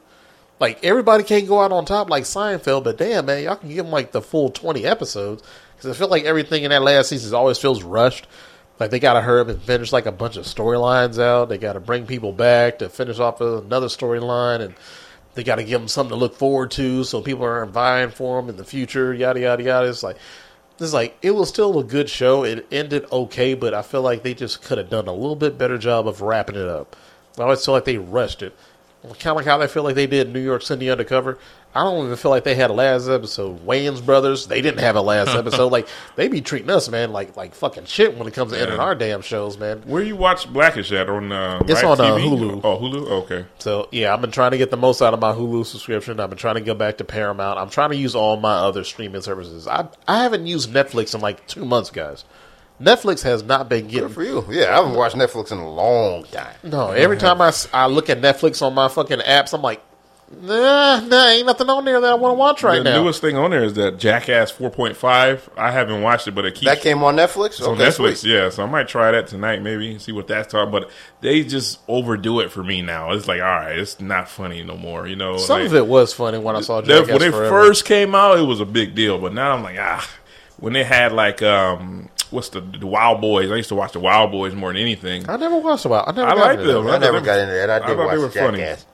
Like 0.59 0.83
everybody 0.83 1.23
can't 1.23 1.47
go 1.47 1.61
out 1.61 1.71
on 1.71 1.85
top 1.85 2.09
like 2.09 2.23
Seinfeld, 2.23 2.83
but 2.83 2.97
damn, 2.97 3.25
man, 3.25 3.43
y'all 3.43 3.57
can 3.57 3.69
give 3.69 3.85
them 3.85 3.91
like 3.91 4.11
the 4.11 4.21
full 4.21 4.49
twenty 4.49 4.85
episodes 4.85 5.43
because 5.75 5.91
I 5.91 5.93
feel 5.99 6.07
like 6.07 6.23
everything 6.23 6.63
in 6.63 6.71
that 6.71 6.81
last 6.81 7.09
season 7.09 7.35
always 7.35 7.57
feels 7.57 7.83
rushed. 7.83 8.27
Like 8.79 8.91
they 8.91 8.99
got 8.99 9.13
to 9.13 9.21
hurry 9.21 9.41
up 9.41 9.47
and 9.47 9.61
finish 9.61 9.91
like 9.91 10.05
a 10.05 10.11
bunch 10.11 10.37
of 10.37 10.45
storylines 10.45 11.19
out. 11.19 11.49
They 11.49 11.57
got 11.57 11.73
to 11.73 11.79
bring 11.79 12.05
people 12.05 12.31
back 12.31 12.79
to 12.79 12.89
finish 12.89 13.19
off 13.19 13.41
another 13.41 13.87
storyline, 13.87 14.61
and 14.61 14.75
they 15.37 15.43
got 15.43 15.55
to 15.55 15.63
give 15.63 15.79
them 15.79 15.87
something 15.87 16.09
to 16.09 16.15
look 16.15 16.35
forward 16.35 16.71
to, 16.71 17.03
so 17.03 17.21
people 17.21 17.45
aren't 17.45 17.71
vying 17.71 18.09
for 18.09 18.41
them 18.41 18.49
in 18.49 18.57
the 18.57 18.65
future. 18.65 19.13
Yada 19.13 19.39
yada 19.39 19.63
yada. 19.63 19.87
It's 19.87 20.03
like 20.03 20.17
it's 20.79 20.93
like 20.93 21.15
it 21.21 21.31
was 21.31 21.47
still 21.47 21.79
a 21.79 21.83
good 21.83 22.09
show. 22.09 22.43
It 22.43 22.67
ended 22.71 23.05
okay, 23.11 23.53
but 23.53 23.73
I 23.73 23.83
feel 23.83 24.01
like 24.01 24.23
they 24.23 24.33
just 24.33 24.63
could 24.63 24.79
have 24.79 24.89
done 24.89 25.07
a 25.07 25.13
little 25.13 25.35
bit 25.35 25.57
better 25.57 25.77
job 25.77 26.07
of 26.07 26.21
wrapping 26.21 26.55
it 26.55 26.67
up. 26.67 26.95
I 27.37 27.43
always 27.43 27.63
feel 27.63 27.75
like 27.75 27.85
they 27.85 27.99
rushed 27.99 28.41
it. 28.41 28.57
Kind 29.03 29.27
of 29.27 29.35
like 29.37 29.45
how 29.45 29.57
they 29.57 29.67
feel 29.67 29.83
like 29.83 29.95
they 29.95 30.07
did 30.07 30.33
New 30.33 30.39
York 30.41 30.61
City 30.63 30.89
Undercover. 30.89 31.37
I 31.75 31.83
don't 31.83 32.05
even 32.05 32.17
feel 32.17 32.31
like 32.31 32.43
they 32.43 32.55
had 32.55 32.71
a 32.71 32.73
last 32.73 33.07
episode. 33.07 33.63
Wayans 33.65 34.03
Brothers, 34.03 34.47
they 34.47 34.61
didn't 34.61 34.79
have 34.79 34.95
a 34.95 35.01
last 35.01 35.29
episode. 35.35 35.71
Like 35.71 35.87
they 36.15 36.27
be 36.27 36.41
treating 36.41 36.69
us, 36.69 36.89
man, 36.89 37.11
like 37.13 37.37
like 37.37 37.53
fucking 37.53 37.85
shit 37.85 38.17
when 38.17 38.27
it 38.27 38.33
comes 38.33 38.51
to 38.51 38.59
ending 38.59 38.79
our 38.79 38.95
damn 38.95 39.21
shows, 39.21 39.57
man. 39.57 39.83
Where 39.85 40.01
you 40.01 40.15
watch 40.15 40.51
Blackish 40.51 40.91
at 40.91 41.07
on? 41.09 41.31
Uh, 41.31 41.61
It's 41.67 41.83
on, 41.83 42.01
uh, 42.01 42.15
Hulu. 42.17 42.61
Oh, 42.63 42.77
Hulu. 42.79 43.09
Okay. 43.23 43.45
So 43.59 43.87
yeah, 43.91 44.13
I've 44.13 44.21
been 44.21 44.31
trying 44.31 44.51
to 44.51 44.57
get 44.57 44.71
the 44.71 44.77
most 44.77 45.01
out 45.01 45.13
of 45.13 45.19
my 45.19 45.31
Hulu 45.31 45.65
subscription. 45.65 46.19
I've 46.19 46.29
been 46.29 46.39
trying 46.39 46.55
to 46.55 46.61
go 46.61 46.73
back 46.73 46.97
to 46.97 47.03
Paramount. 47.03 47.59
I'm 47.59 47.69
trying 47.69 47.91
to 47.91 47.97
use 47.97 48.15
all 48.15 48.37
my 48.37 48.55
other 48.55 48.83
streaming 48.83 49.21
services. 49.21 49.67
I 49.67 49.87
I 50.07 50.23
haven't 50.23 50.47
used 50.47 50.71
Netflix 50.73 51.13
in 51.13 51.21
like 51.21 51.45
two 51.47 51.63
months, 51.65 51.91
guys. 51.91 52.25
Netflix 52.81 53.23
has 53.23 53.41
not 53.43 53.69
been 53.69 53.87
getting 53.87 54.07
Good 54.07 54.13
for 54.13 54.23
you. 54.23 54.45
Yeah, 54.49 54.71
I 54.71 54.75
haven't 54.77 54.93
watched 54.95 55.15
Netflix 55.15 55.51
in 55.51 55.57
a 55.57 55.69
long 55.69 56.23
time. 56.25 56.53
No, 56.63 56.89
every 56.91 57.17
time 57.17 57.41
I, 57.41 57.47
s- 57.47 57.67
I 57.73 57.87
look 57.87 58.09
at 58.09 58.21
Netflix 58.21 58.61
on 58.61 58.73
my 58.75 58.87
fucking 58.87 59.19
apps, 59.19 59.53
I'm 59.53 59.63
like, 59.63 59.81
nah, 60.41 60.99
nah, 60.99 61.27
ain't 61.29 61.47
nothing 61.47 61.69
on 61.69 61.85
there 61.85 61.99
that 61.99 62.11
I 62.11 62.13
want 62.13 62.33
to 62.33 62.37
watch 62.37 62.61
right 62.61 62.77
the 62.83 62.83
now. 62.91 63.01
newest 63.01 63.21
thing 63.21 63.35
on 63.35 63.49
there 63.49 63.63
is 63.63 63.73
that 63.75 63.97
Jackass 63.97 64.51
4.5. 64.51 65.39
I 65.57 65.71
haven't 65.71 66.03
watched 66.03 66.27
it, 66.27 66.35
but 66.35 66.45
it 66.45 66.53
keeps 66.53 66.65
That 66.65 66.81
came 66.81 67.01
on 67.03 67.15
Netflix. 67.15 67.45
It's 67.47 67.61
on 67.63 67.73
Okay, 67.73 67.85
Netflix, 67.87 68.17
sweet. 68.17 68.33
yeah. 68.33 68.49
So 68.49 68.61
I 68.61 68.67
might 68.67 68.87
try 68.87 69.09
that 69.11 69.25
tonight, 69.27 69.61
maybe 69.63 69.91
and 69.91 70.01
see 70.01 70.11
what 70.11 70.27
that's 70.27 70.51
talking. 70.51 70.71
But 70.71 70.91
they 71.21 71.43
just 71.43 71.79
overdo 71.87 72.41
it 72.41 72.51
for 72.51 72.63
me 72.63 72.83
now. 72.83 73.11
It's 73.13 73.27
like, 73.27 73.41
all 73.41 73.47
right, 73.47 73.79
it's 73.79 73.99
not 73.99 74.29
funny 74.29 74.63
no 74.63 74.77
more. 74.77 75.07
You 75.07 75.15
know, 75.15 75.37
Some 75.37 75.59
like, 75.61 75.67
of 75.69 75.73
it 75.75 75.87
was 75.87 76.13
funny 76.13 76.37
when 76.37 76.55
I 76.55 76.61
saw 76.61 76.81
that- 76.81 76.87
Jackass 76.87 77.07
when 77.19 77.21
it 77.27 77.31
Forever. 77.31 77.49
first 77.49 77.85
came 77.85 78.13
out, 78.13 78.37
it 78.37 78.43
was 78.43 78.59
a 78.59 78.65
big 78.65 78.93
deal. 78.93 79.17
But 79.17 79.33
now 79.33 79.53
I'm 79.53 79.63
like, 79.63 79.77
ah, 79.79 80.07
when 80.57 80.73
they 80.73 80.83
had 80.83 81.11
like, 81.11 81.41
um, 81.41 82.09
what's 82.31 82.49
the, 82.49 82.61
the 82.61 82.85
Wildboyz? 82.87 83.51
I 83.51 83.57
used 83.57 83.69
to 83.69 83.75
watch 83.75 83.93
the 83.93 83.99
Wildboyz 83.99 84.53
more 84.53 84.71
than 84.73 84.81
anything. 84.81 85.29
I 85.29 85.37
never 85.37 85.57
watched 85.57 85.85
about. 85.85 86.07
I 86.07 86.11
never. 86.11 86.27
I 86.27 86.35
got 86.35 86.39
like 86.39 86.59
into 86.59 86.73
them. 86.73 86.85
that. 86.85 86.93
I 86.95 86.97
never 86.97 87.21
got 87.21 87.39
into 87.39 87.53
that. 87.53 87.69
I 87.69 87.79
did 87.79 87.87
thought 87.87 87.95
they 88.11 88.17
watch 88.17 88.17
were 88.17 88.29
funny. 88.29 88.57
Jackass. 88.59 88.85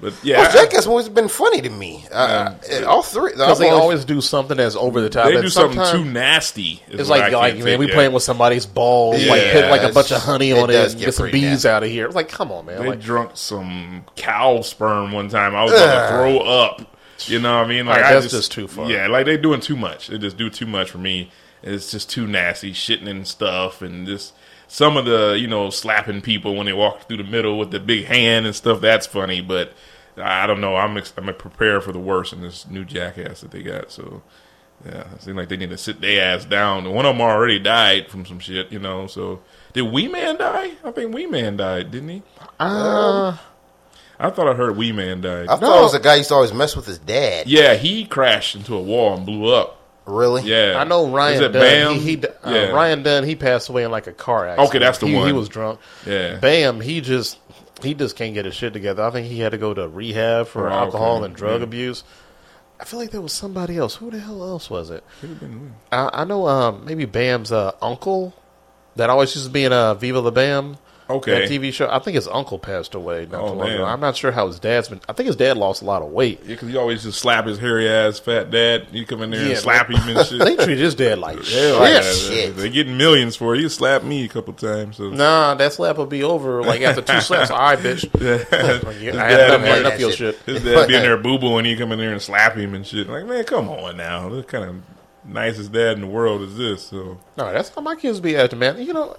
But 0.00 0.14
yeah, 0.24 0.44
Those 0.44 0.54
Jackass 0.54 0.86
movies 0.86 1.06
have 1.06 1.14
been 1.14 1.28
funny 1.28 1.60
to 1.60 1.68
me. 1.68 2.06
Uh, 2.10 2.54
uh, 2.72 2.84
all 2.86 3.02
three. 3.02 3.32
Because 3.32 3.58
they 3.58 3.68
always 3.68 4.06
do 4.06 4.22
something 4.22 4.56
that's 4.56 4.74
over 4.74 5.02
the 5.02 5.10
top. 5.10 5.26
they 5.26 5.40
do 5.40 5.50
something 5.50 5.82
too 5.92 6.04
nasty. 6.04 6.82
It's 6.88 7.10
like, 7.10 7.24
I 7.24 7.28
like 7.36 7.58
man, 7.58 7.78
we 7.78 7.86
yeah. 7.88 7.94
playing 7.94 8.12
with 8.12 8.22
somebody's 8.22 8.64
balls, 8.64 9.16
like 9.26 9.42
Yeah, 9.42 9.60
put 9.60 9.70
like 9.70 9.90
a 9.90 9.92
bunch 9.92 10.10
of 10.10 10.22
honey 10.22 10.52
it 10.52 10.58
on 10.58 10.70
it, 10.70 10.76
and 10.76 10.92
get 10.92 11.06
get 11.06 11.14
some 11.14 11.30
bees 11.30 11.42
nasty. 11.42 11.68
out 11.68 11.82
of 11.82 11.90
here. 11.90 12.06
It's 12.06 12.14
like, 12.14 12.30
come 12.30 12.50
on, 12.50 12.64
man. 12.64 12.80
They 12.80 12.88
Like, 12.88 13.00
drunk 13.00 13.32
some 13.34 14.06
cow 14.16 14.62
sperm 14.62 15.12
one 15.12 15.28
time. 15.28 15.54
I 15.54 15.64
was 15.64 15.72
about 15.72 16.08
to 16.08 16.14
throw 16.16 16.38
up. 16.40 16.96
You 17.26 17.38
know 17.38 17.58
what 17.58 17.66
I 17.66 17.68
mean? 17.68 17.84
Like 17.84 17.96
Alright, 17.98 18.12
I 18.12 18.20
that's 18.20 18.32
just 18.32 18.52
too 18.52 18.66
far. 18.66 18.90
Yeah, 18.90 19.06
like 19.08 19.26
they 19.26 19.36
doing 19.36 19.60
too 19.60 19.76
much. 19.76 20.08
They 20.08 20.16
just 20.16 20.38
do 20.38 20.48
too 20.48 20.66
much 20.66 20.90
for 20.90 20.96
me. 20.96 21.30
It's 21.62 21.90
just 21.90 22.08
too 22.10 22.26
nasty, 22.26 22.72
shitting 22.72 23.08
and 23.08 23.26
stuff, 23.26 23.82
and 23.82 24.06
just 24.06 24.34
some 24.68 24.96
of 24.96 25.04
the 25.04 25.36
you 25.38 25.46
know 25.46 25.70
slapping 25.70 26.20
people 26.22 26.54
when 26.56 26.66
they 26.66 26.72
walk 26.72 27.06
through 27.08 27.18
the 27.18 27.24
middle 27.24 27.58
with 27.58 27.70
the 27.70 27.80
big 27.80 28.06
hand 28.06 28.46
and 28.46 28.54
stuff. 28.54 28.80
That's 28.80 29.06
funny, 29.06 29.40
but 29.40 29.72
I 30.16 30.46
don't 30.46 30.60
know. 30.60 30.76
I'm 30.76 30.96
ex- 30.96 31.12
I'm 31.16 31.32
prepared 31.34 31.84
for 31.84 31.92
the 31.92 31.98
worst 31.98 32.32
in 32.32 32.40
this 32.40 32.66
new 32.68 32.84
jackass 32.84 33.40
that 33.42 33.50
they 33.50 33.62
got. 33.62 33.90
So. 33.90 34.22
Yeah, 34.82 35.04
it 35.14 35.20
seems 35.20 35.36
like 35.36 35.50
they 35.50 35.58
need 35.58 35.68
to 35.68 35.76
sit 35.76 36.00
their 36.00 36.34
ass 36.34 36.46
down. 36.46 36.90
One 36.94 37.04
of 37.04 37.14
them 37.14 37.20
already 37.20 37.58
died 37.58 38.08
from 38.08 38.24
some 38.24 38.38
shit, 38.38 38.72
you 38.72 38.78
know. 38.78 39.06
So 39.08 39.42
did 39.74 39.82
Wee 39.82 40.08
Man 40.08 40.38
die? 40.38 40.70
I 40.82 40.90
think 40.92 41.14
Wee 41.14 41.26
Man 41.26 41.58
died, 41.58 41.90
didn't 41.90 42.08
he? 42.08 42.22
uh, 42.58 43.36
I 44.18 44.30
thought 44.30 44.48
I 44.48 44.54
heard 44.54 44.78
Wee 44.78 44.92
Man 44.92 45.20
died. 45.20 45.48
I 45.48 45.56
thought 45.56 45.60
No. 45.60 45.80
it 45.80 45.82
was 45.82 45.92
a 45.92 46.00
guy 46.00 46.12
who 46.12 46.18
used 46.20 46.28
to 46.30 46.34
always 46.36 46.54
mess 46.54 46.74
with 46.76 46.86
his 46.86 46.96
dad. 46.98 47.46
yeah, 47.46 47.74
he 47.74 48.06
crashed 48.06 48.54
into 48.56 48.74
a 48.74 48.80
wall 48.80 49.14
and 49.18 49.26
blew 49.26 49.52
up. 49.52 49.79
Really? 50.06 50.42
Yeah, 50.42 50.76
I 50.78 50.84
know 50.84 51.06
Is 51.06 51.12
Ryan 51.12 51.42
it 51.44 51.48
Dunn. 51.52 51.62
Bam? 51.62 51.94
He, 51.94 52.16
he 52.16 52.26
uh, 52.26 52.30
yeah. 52.46 52.66
Ryan 52.70 53.02
Dunn. 53.02 53.24
He 53.24 53.36
passed 53.36 53.68
away 53.68 53.84
in 53.84 53.90
like 53.90 54.06
a 54.06 54.12
car 54.12 54.46
accident. 54.48 54.68
Okay, 54.68 54.78
that's 54.78 54.98
the 54.98 55.06
he, 55.06 55.24
He 55.26 55.32
was 55.32 55.48
drunk. 55.48 55.78
Yeah. 56.06 56.36
Bam. 56.36 56.80
He 56.80 57.00
just 57.00 57.38
he 57.82 57.94
just 57.94 58.16
can't 58.16 58.34
get 58.34 58.44
his 58.44 58.54
shit 58.54 58.72
together. 58.72 59.02
I 59.04 59.10
think 59.10 59.26
he 59.28 59.40
had 59.40 59.52
to 59.52 59.58
go 59.58 59.72
to 59.74 59.86
rehab 59.88 60.48
for 60.48 60.68
Oh, 60.68 60.72
alcohol 60.72 61.16
okay. 61.18 61.26
and 61.26 61.34
drug 61.36 61.60
Yeah. 61.60 61.64
abuse. 61.64 62.04
I 62.80 62.84
feel 62.84 62.98
like 62.98 63.10
there 63.10 63.20
was 63.20 63.32
somebody 63.34 63.76
else. 63.76 63.94
Who 63.96 64.10
the 64.10 64.18
hell 64.18 64.42
else 64.42 64.70
was 64.70 64.90
it? 64.90 65.04
I, 65.92 66.10
I 66.12 66.24
know 66.24 66.48
um, 66.48 66.84
maybe 66.86 67.04
Bam's 67.04 67.52
uh, 67.52 67.72
uncle 67.82 68.34
that 68.96 69.10
always 69.10 69.34
used 69.34 69.46
to 69.46 69.52
be 69.52 69.64
in 69.64 69.72
uh, 69.72 69.94
Viva 69.94 70.20
la 70.20 70.30
Bam. 70.30 70.76
Okay. 71.10 71.40
That 71.40 71.48
TV 71.50 71.72
show. 71.72 71.88
I 71.90 71.98
think 71.98 72.14
his 72.14 72.28
uncle 72.28 72.58
passed 72.58 72.94
away 72.94 73.26
not 73.30 73.40
Oh, 73.40 73.48
too 73.52 73.54
long 73.58 73.68
ago. 73.68 73.78
man. 73.78 73.86
I'm 73.86 74.00
not 74.00 74.16
sure 74.16 74.32
how 74.32 74.46
his 74.46 74.58
dad's 74.58 74.88
been. 74.88 75.00
I 75.08 75.12
think 75.12 75.26
his 75.26 75.36
dad 75.36 75.56
lost 75.56 75.82
a 75.82 75.84
lot 75.84 76.02
of 76.02 76.10
weight. 76.10 76.40
Yeah, 76.42 76.48
because 76.54 76.68
he 76.68 76.76
always 76.76 77.02
just 77.02 77.18
slap 77.18 77.46
his 77.46 77.58
hairy 77.58 77.88
ass 77.88 78.18
fat 78.18 78.50
dad. 78.50 78.86
You 78.92 79.04
come 79.06 79.22
in 79.22 79.30
there 79.30 79.42
Yeah, 79.42 79.48
and 79.50 79.58
slap 79.58 79.88
him 79.90 79.96
and 80.16 80.26
shit. 80.26 80.38
They 80.40 80.56
treat 80.56 80.78
his 80.78 80.94
dad 80.94 81.18
like 81.18 81.42
shit. 81.42 81.74
Uh, 81.74 81.84
yeah, 81.84 82.00
shit. 82.02 82.56
They're 82.56 82.68
getting 82.68 82.96
millions 82.96 83.36
for 83.36 83.54
it. 83.54 83.60
He 83.60 83.68
slapped 83.68 84.04
me 84.04 84.24
a 84.24 84.28
couple 84.28 84.52
times. 84.54 84.96
So. 84.96 85.10
Nah, 85.10 85.54
that 85.54 85.72
slap 85.72 85.96
will 85.96 86.06
be 86.06 86.22
over 86.22 86.62
like 86.62 86.80
after 86.82 87.02
two 87.02 87.20
slaps. 87.20 87.50
All 87.50 87.58
right, 87.58 87.78
bitch. 87.78 88.10
His 88.20 88.42
I 88.52 88.54
had 88.54 88.70
enough, 88.74 88.84
I 89.16 89.28
had 89.30 89.60
there- 89.62 89.80
enough 89.80 90.00
your 90.00 90.12
shit. 90.12 90.36
His 90.46 90.62
dad 90.62 90.86
be 90.88 90.94
in 90.96 91.02
there 91.02 91.16
boo 91.16 91.38
boo 91.38 91.56
and 91.58 91.66
he 91.66 91.76
come 91.76 91.92
in 91.92 91.98
there 91.98 92.12
and 92.12 92.22
slap 92.22 92.54
him 92.56 92.74
and 92.74 92.86
shit. 92.86 93.08
Like, 93.08 93.26
man, 93.26 93.44
come 93.44 93.68
on 93.68 93.96
now. 93.96 94.28
What 94.28 94.46
kind 94.48 94.64
of 94.64 94.76
nicest 95.24 95.72
dad 95.72 95.92
in 95.96 96.00
the 96.00 96.06
world 96.06 96.42
is 96.42 96.56
this? 96.56 96.82
So 96.84 97.18
No, 97.36 97.52
that's 97.52 97.68
how 97.70 97.80
my 97.82 97.94
kids 97.96 98.20
be 98.20 98.36
acting, 98.36 98.58
man. 98.58 98.80
You 98.80 98.92
know, 98.92 99.16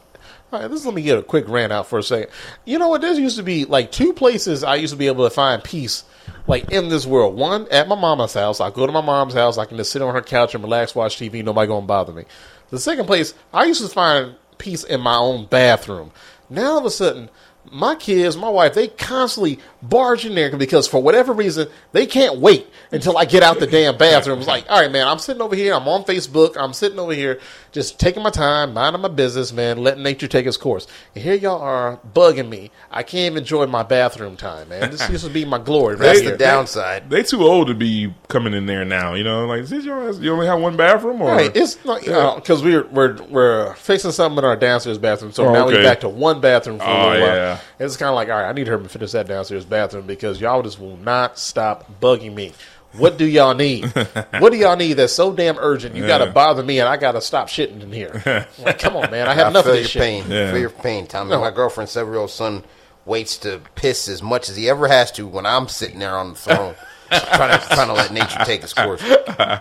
all 0.51 0.59
right, 0.59 0.69
this 0.69 0.85
let 0.85 0.93
me 0.93 1.01
get 1.01 1.17
a 1.17 1.23
quick 1.23 1.47
rant 1.47 1.71
out 1.71 1.87
for 1.87 1.99
a 1.99 2.03
second. 2.03 2.29
You 2.65 2.77
know 2.77 2.89
what? 2.89 3.01
There 3.01 3.13
used 3.13 3.37
to 3.37 3.43
be 3.43 3.63
like 3.65 3.91
two 3.91 4.11
places 4.11 4.63
I 4.63 4.75
used 4.75 4.91
to 4.91 4.97
be 4.97 5.07
able 5.07 5.23
to 5.23 5.33
find 5.33 5.63
peace, 5.63 6.03
like 6.45 6.71
in 6.71 6.89
this 6.89 7.05
world. 7.05 7.37
One 7.37 7.67
at 7.71 7.87
my 7.87 7.95
mama's 7.95 8.33
house. 8.33 8.59
I 8.59 8.69
go 8.69 8.85
to 8.85 8.91
my 8.91 9.01
mom's 9.01 9.33
house. 9.33 9.57
I 9.57 9.65
can 9.65 9.77
just 9.77 9.91
sit 9.91 10.01
on 10.01 10.13
her 10.13 10.21
couch 10.21 10.53
and 10.53 10.63
relax, 10.63 10.93
watch 10.93 11.17
TV. 11.17 11.43
Nobody 11.43 11.67
gonna 11.67 11.85
bother 11.85 12.11
me. 12.11 12.25
The 12.69 12.79
second 12.79 13.05
place 13.05 13.33
I 13.53 13.63
used 13.65 13.81
to 13.81 13.87
find 13.87 14.35
peace 14.57 14.83
in 14.83 14.99
my 14.99 15.15
own 15.15 15.45
bathroom. 15.45 16.11
Now 16.49 16.73
all 16.73 16.79
of 16.79 16.85
a 16.85 16.91
sudden. 16.91 17.29
My 17.71 17.93
kids, 17.93 18.35
my 18.35 18.49
wife, 18.49 18.73
they 18.73 18.87
constantly 18.87 19.59
barge 19.81 20.25
in 20.25 20.35
there 20.35 20.55
because 20.57 20.87
for 20.87 21.01
whatever 21.01 21.33
reason, 21.33 21.67
they 21.91 22.05
can't 22.05 22.39
wait 22.39 22.67
until 22.91 23.17
I 23.17 23.25
get 23.25 23.41
out 23.43 23.59
the 23.59 23.67
damn 23.67 23.97
bathroom. 23.97 24.39
It's 24.39 24.47
like, 24.47 24.65
all 24.69 24.79
right, 24.79 24.91
man, 24.91 25.07
I'm 25.07 25.19
sitting 25.19 25.41
over 25.41 25.55
here, 25.55 25.73
I'm 25.73 25.87
on 25.87 26.03
Facebook, 26.03 26.55
I'm 26.57 26.73
sitting 26.73 26.99
over 26.99 27.13
here, 27.13 27.39
just 27.71 27.99
taking 27.99 28.21
my 28.21 28.29
time, 28.29 28.73
minding 28.73 29.01
my 29.01 29.07
business, 29.07 29.51
man, 29.51 29.77
letting 29.77 30.03
nature 30.03 30.27
take 30.27 30.45
its 30.45 30.57
course. 30.57 30.87
And 31.15 31.23
here 31.23 31.33
y'all 31.35 31.61
are 31.61 31.99
bugging 32.13 32.49
me. 32.49 32.69
I 32.91 33.03
can't 33.03 33.31
even 33.31 33.37
enjoy 33.39 33.65
my 33.67 33.83
bathroom 33.83 34.37
time, 34.37 34.69
man. 34.69 34.91
This 34.91 35.09
used 35.09 35.25
to 35.25 35.31
be 35.31 35.45
my 35.45 35.57
glory. 35.57 35.95
Right 35.95 36.05
That's 36.07 36.19
here. 36.21 36.31
the 36.31 36.37
downside. 36.37 37.09
they 37.09 37.23
too 37.23 37.43
old 37.43 37.67
to 37.67 37.73
be 37.73 38.13
coming 38.27 38.53
in 38.53 38.65
there 38.65 38.85
now. 38.85 39.13
You 39.15 39.23
know, 39.23 39.45
like, 39.45 39.61
is 39.61 39.69
this 39.69 39.85
your, 39.85 40.11
you 40.13 40.31
only 40.33 40.47
have 40.47 40.59
one 40.59 40.75
bathroom? 40.77 41.21
Or? 41.21 41.31
Right, 41.31 41.55
it's 41.55 41.83
not 41.85 42.01
because 42.35 42.61
we're 42.63 42.85
we're 42.87 43.21
we're 43.23 43.73
fixing 43.75 44.11
something 44.11 44.37
in 44.39 44.45
our 44.45 44.55
downstairs 44.55 44.97
bathroom, 44.97 45.31
so 45.31 45.45
Oh, 45.47 45.53
now 45.53 45.65
we're 45.65 45.81
back 45.83 46.01
to 46.01 46.09
one 46.09 46.39
bathroom 46.41 46.77
for 46.77 46.83
a 46.85 46.87
Oh, 46.87 47.09
little 47.11 47.27
while. 47.27 47.35
yeah. 47.35 47.59
It's 47.85 47.97
kind 47.97 48.09
of 48.09 48.15
like, 48.15 48.29
all 48.29 48.35
right, 48.35 48.47
I 48.49 48.53
need 48.53 48.67
her 48.67 48.77
to 48.77 48.89
finish 48.89 49.11
that 49.13 49.27
downstairs 49.27 49.65
bathroom 49.65 50.05
because 50.05 50.39
y'all 50.39 50.61
just 50.61 50.79
will 50.79 50.97
not 50.97 51.39
stop 51.39 51.99
bugging 51.99 52.33
me. 52.33 52.53
What 52.93 53.17
do 53.17 53.25
y'all 53.25 53.55
need? 53.55 53.85
what 54.39 54.51
do 54.51 54.57
y'all 54.57 54.75
need 54.75 54.93
that's 54.93 55.13
so 55.13 55.33
damn 55.33 55.57
urgent? 55.57 55.95
You 55.95 56.05
got 56.05 56.19
to 56.19 56.31
bother 56.31 56.61
me, 56.61 56.79
and 56.79 56.89
I 56.89 56.97
got 56.97 57.13
to 57.13 57.21
stop 57.21 57.47
shitting 57.47 57.81
in 57.81 57.91
here. 57.91 58.45
like, 58.59 58.79
come 58.79 58.95
on, 58.97 59.09
man, 59.09 59.27
I 59.27 59.33
have 59.33 59.47
I 59.47 59.49
enough 59.49 59.63
feel 59.65 59.73
of 59.73 59.79
your 59.79 59.87
shit. 59.87 60.01
pain. 60.01 60.25
Yeah. 60.29 60.51
Feel 60.51 60.59
your 60.59 60.69
pain, 60.69 61.07
Tommy. 61.07 61.31
No. 61.31 61.39
My 61.39 61.51
girlfriend's 61.51 61.91
seven-year-old 61.93 62.29
son 62.29 62.63
waits 63.05 63.37
to 63.39 63.61
piss 63.75 64.07
as 64.07 64.21
much 64.21 64.49
as 64.49 64.57
he 64.57 64.69
ever 64.69 64.87
has 64.87 65.11
to 65.13 65.25
when 65.25 65.45
I'm 65.45 65.67
sitting 65.67 65.99
there 65.99 66.15
on 66.15 66.29
the 66.29 66.35
throne. 66.35 66.75
trying 67.11 67.59
to 67.59 67.67
trying 67.67 67.87
to 67.87 67.93
let 67.93 68.11
nature 68.11 68.39
take 68.45 68.63
its 68.63 68.73
course. 68.73 69.01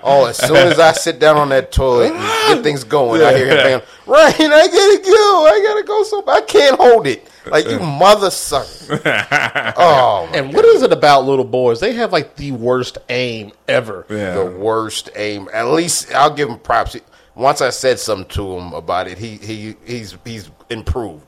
Oh, 0.03 0.27
as 0.27 0.37
soon 0.37 0.57
as 0.57 0.79
I 0.79 0.93
sit 0.93 1.19
down 1.19 1.37
on 1.37 1.49
that 1.51 1.73
toilet 1.73 2.13
and 2.13 2.55
get 2.55 2.63
things 2.63 2.85
going, 2.85 3.23
I 3.23 3.37
hear 3.37 3.47
him 3.49 3.57
saying, 3.57 3.83
"Ryan, 4.07 4.53
I 4.53 4.67
gotta 4.67 5.03
go. 5.05 5.47
I 5.47 5.63
gotta 5.67 5.83
go. 5.85 6.03
So 6.05 6.25
I 6.27 6.41
can't 6.43 6.79
hold 6.81 7.07
it. 7.07 7.29
Like 7.47 7.67
you, 7.67 7.79
mother 7.81 8.31
sucker. 8.31 9.01
Oh, 9.77 10.29
my 10.31 10.39
And 10.39 10.53
what 10.53 10.65
is 10.65 10.83
it 10.83 10.93
about 10.93 11.25
little 11.25 11.45
boys? 11.45 11.81
They 11.81 11.95
have 11.95 12.13
like 12.13 12.37
the 12.37 12.53
worst 12.53 12.99
aim 13.09 13.53
ever. 13.67 14.07
yeah. 14.11 14.35
the 14.35 14.45
worst 14.45 15.11
aim. 15.17 15.49
At 15.53 15.69
least 15.69 16.13
I'll 16.15 16.35
give 16.35 16.49
him 16.49 16.59
props. 16.59 16.97
Once 17.35 17.61
I 17.61 17.71
said 17.71 17.99
something 17.99 18.29
to 18.31 18.59
him 18.59 18.73
about 18.75 19.09
it, 19.09 19.17
he 19.19 19.37
he 19.37 19.77
he's 19.87 20.17
he's 20.25 20.51
improved. 20.69 21.25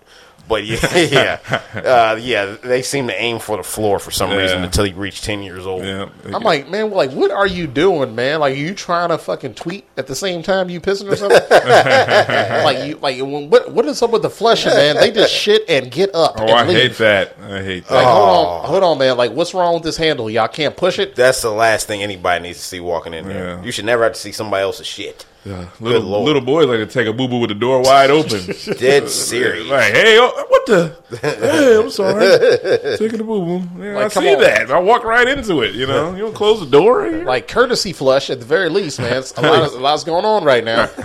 But 0.53 0.66
yeah, 0.66 0.96
yeah, 1.42 1.61
uh, 2.12 2.18
yeah. 2.20 2.57
They 2.62 2.82
seem 2.82 3.07
to 3.07 3.18
aim 3.18 3.38
for 3.38 3.57
the 3.57 3.62
floor 3.62 3.98
for 3.98 4.11
some 4.11 4.30
reason 4.32 4.62
until 4.62 4.84
you 4.84 4.94
reach 4.94 5.22
ten 5.22 5.42
years 5.42 5.64
old. 5.64 5.82
yeah. 5.82 6.11
I'm 6.26 6.42
like, 6.42 6.68
man, 6.68 6.90
like, 6.90 7.11
what 7.12 7.30
are 7.30 7.46
you 7.46 7.66
doing, 7.66 8.14
man? 8.14 8.40
Like, 8.40 8.53
are 8.53 8.59
you 8.59 8.74
trying 8.74 9.09
to 9.09 9.16
fucking 9.16 9.55
tweet 9.55 9.86
at 9.96 10.09
the 10.09 10.14
same 10.14 10.42
time 10.42 10.68
you 10.68 10.78
pissing 10.78 11.11
or 11.11 11.16
something? 11.16 11.40
like, 11.50 12.86
you, 12.86 12.96
like, 12.96 13.18
what, 13.18 13.72
what 13.72 13.86
is 13.86 14.03
up 14.03 14.11
with 14.11 14.20
the 14.20 14.28
flushing, 14.28 14.74
man? 14.74 14.96
They 14.96 15.11
just 15.11 15.32
shit 15.32 15.62
and 15.70 15.90
get 15.90 16.14
up. 16.14 16.34
oh, 16.36 16.42
and 16.42 16.50
I 16.50 16.66
leave. 16.66 16.76
hate 16.76 16.98
that. 16.98 17.34
I 17.40 17.62
hate 17.62 17.86
that. 17.86 17.94
Like, 17.94 18.05
hold 18.05 18.28
on, 18.28 18.68
hold 18.68 18.84
on, 18.84 18.98
man. 18.98 19.16
Like, 19.16 19.32
what's 19.32 19.55
wrong 19.55 19.72
with 19.72 19.84
this 19.84 19.96
handle? 19.96 20.28
Y'all 20.28 20.48
can't 20.48 20.76
push 20.76 20.98
it. 20.98 21.16
That's 21.16 21.40
the 21.40 21.50
last 21.50 21.86
thing 21.86 22.03
anybody 22.03 22.42
needs 22.42 22.59
to 22.59 22.64
see 22.64 22.78
walking 22.80 23.14
in 23.14 23.26
there. 23.26 23.57
Yeah. 23.57 23.62
You 23.62 23.72
should 23.72 23.86
never 23.86 24.05
have 24.05 24.12
to 24.12 24.20
see 24.20 24.32
somebody 24.32 24.64
else's 24.64 24.86
shit. 24.86 25.24
Yeah. 25.45 25.66
Little 25.80 26.03
Lord. 26.03 26.24
little 26.24 26.40
boys 26.40 26.66
like 26.68 26.78
to 26.78 26.86
take 26.86 27.09
a 27.09 27.12
boo 27.12 27.26
boo 27.26 27.40
with 27.40 27.49
the 27.49 27.57
door 27.57 27.82
wide 27.82 28.11
open. 28.11 28.40
Dead 28.78 29.09
serious. 29.09 29.66
Like, 29.68 29.93
hey, 29.93 30.16
oh, 30.20 30.45
what 30.49 30.66
the? 30.66 30.97
Hey, 31.20 31.76
I'm 31.82 31.90
sorry. 31.90 32.97
Taking 32.99 33.18
the 33.18 33.24
boo 33.24 33.59
boo. 33.59 33.82
Yeah, 33.82 33.95
Like, 33.97 34.16
I 34.16 34.20
see 34.20 34.34
on. 34.36 34.40
that. 34.40 34.70
I 34.70 34.78
walk 34.78 35.03
right 35.03 35.26
into 35.26 35.62
it. 35.62 35.74
You 35.74 35.88
know, 35.88 36.12
you 36.12 36.18
don't 36.22 36.34
close 36.34 36.61
the 36.61 36.66
door. 36.66 37.07
Here? 37.07 37.24
Like 37.24 37.49
courtesy 37.49 37.93
flush 37.93 38.30
at 38.30 38.38
the 38.38 38.47
very 38.47 38.68
least, 38.68 39.01
man. 39.01 39.22
A 39.36 39.43
lot, 39.43 39.64
of, 39.64 39.74
a 39.74 39.78
lot's 39.78 40.05
going 40.05 40.24
on 40.24 40.45
right 40.45 40.62
now. 40.64 40.86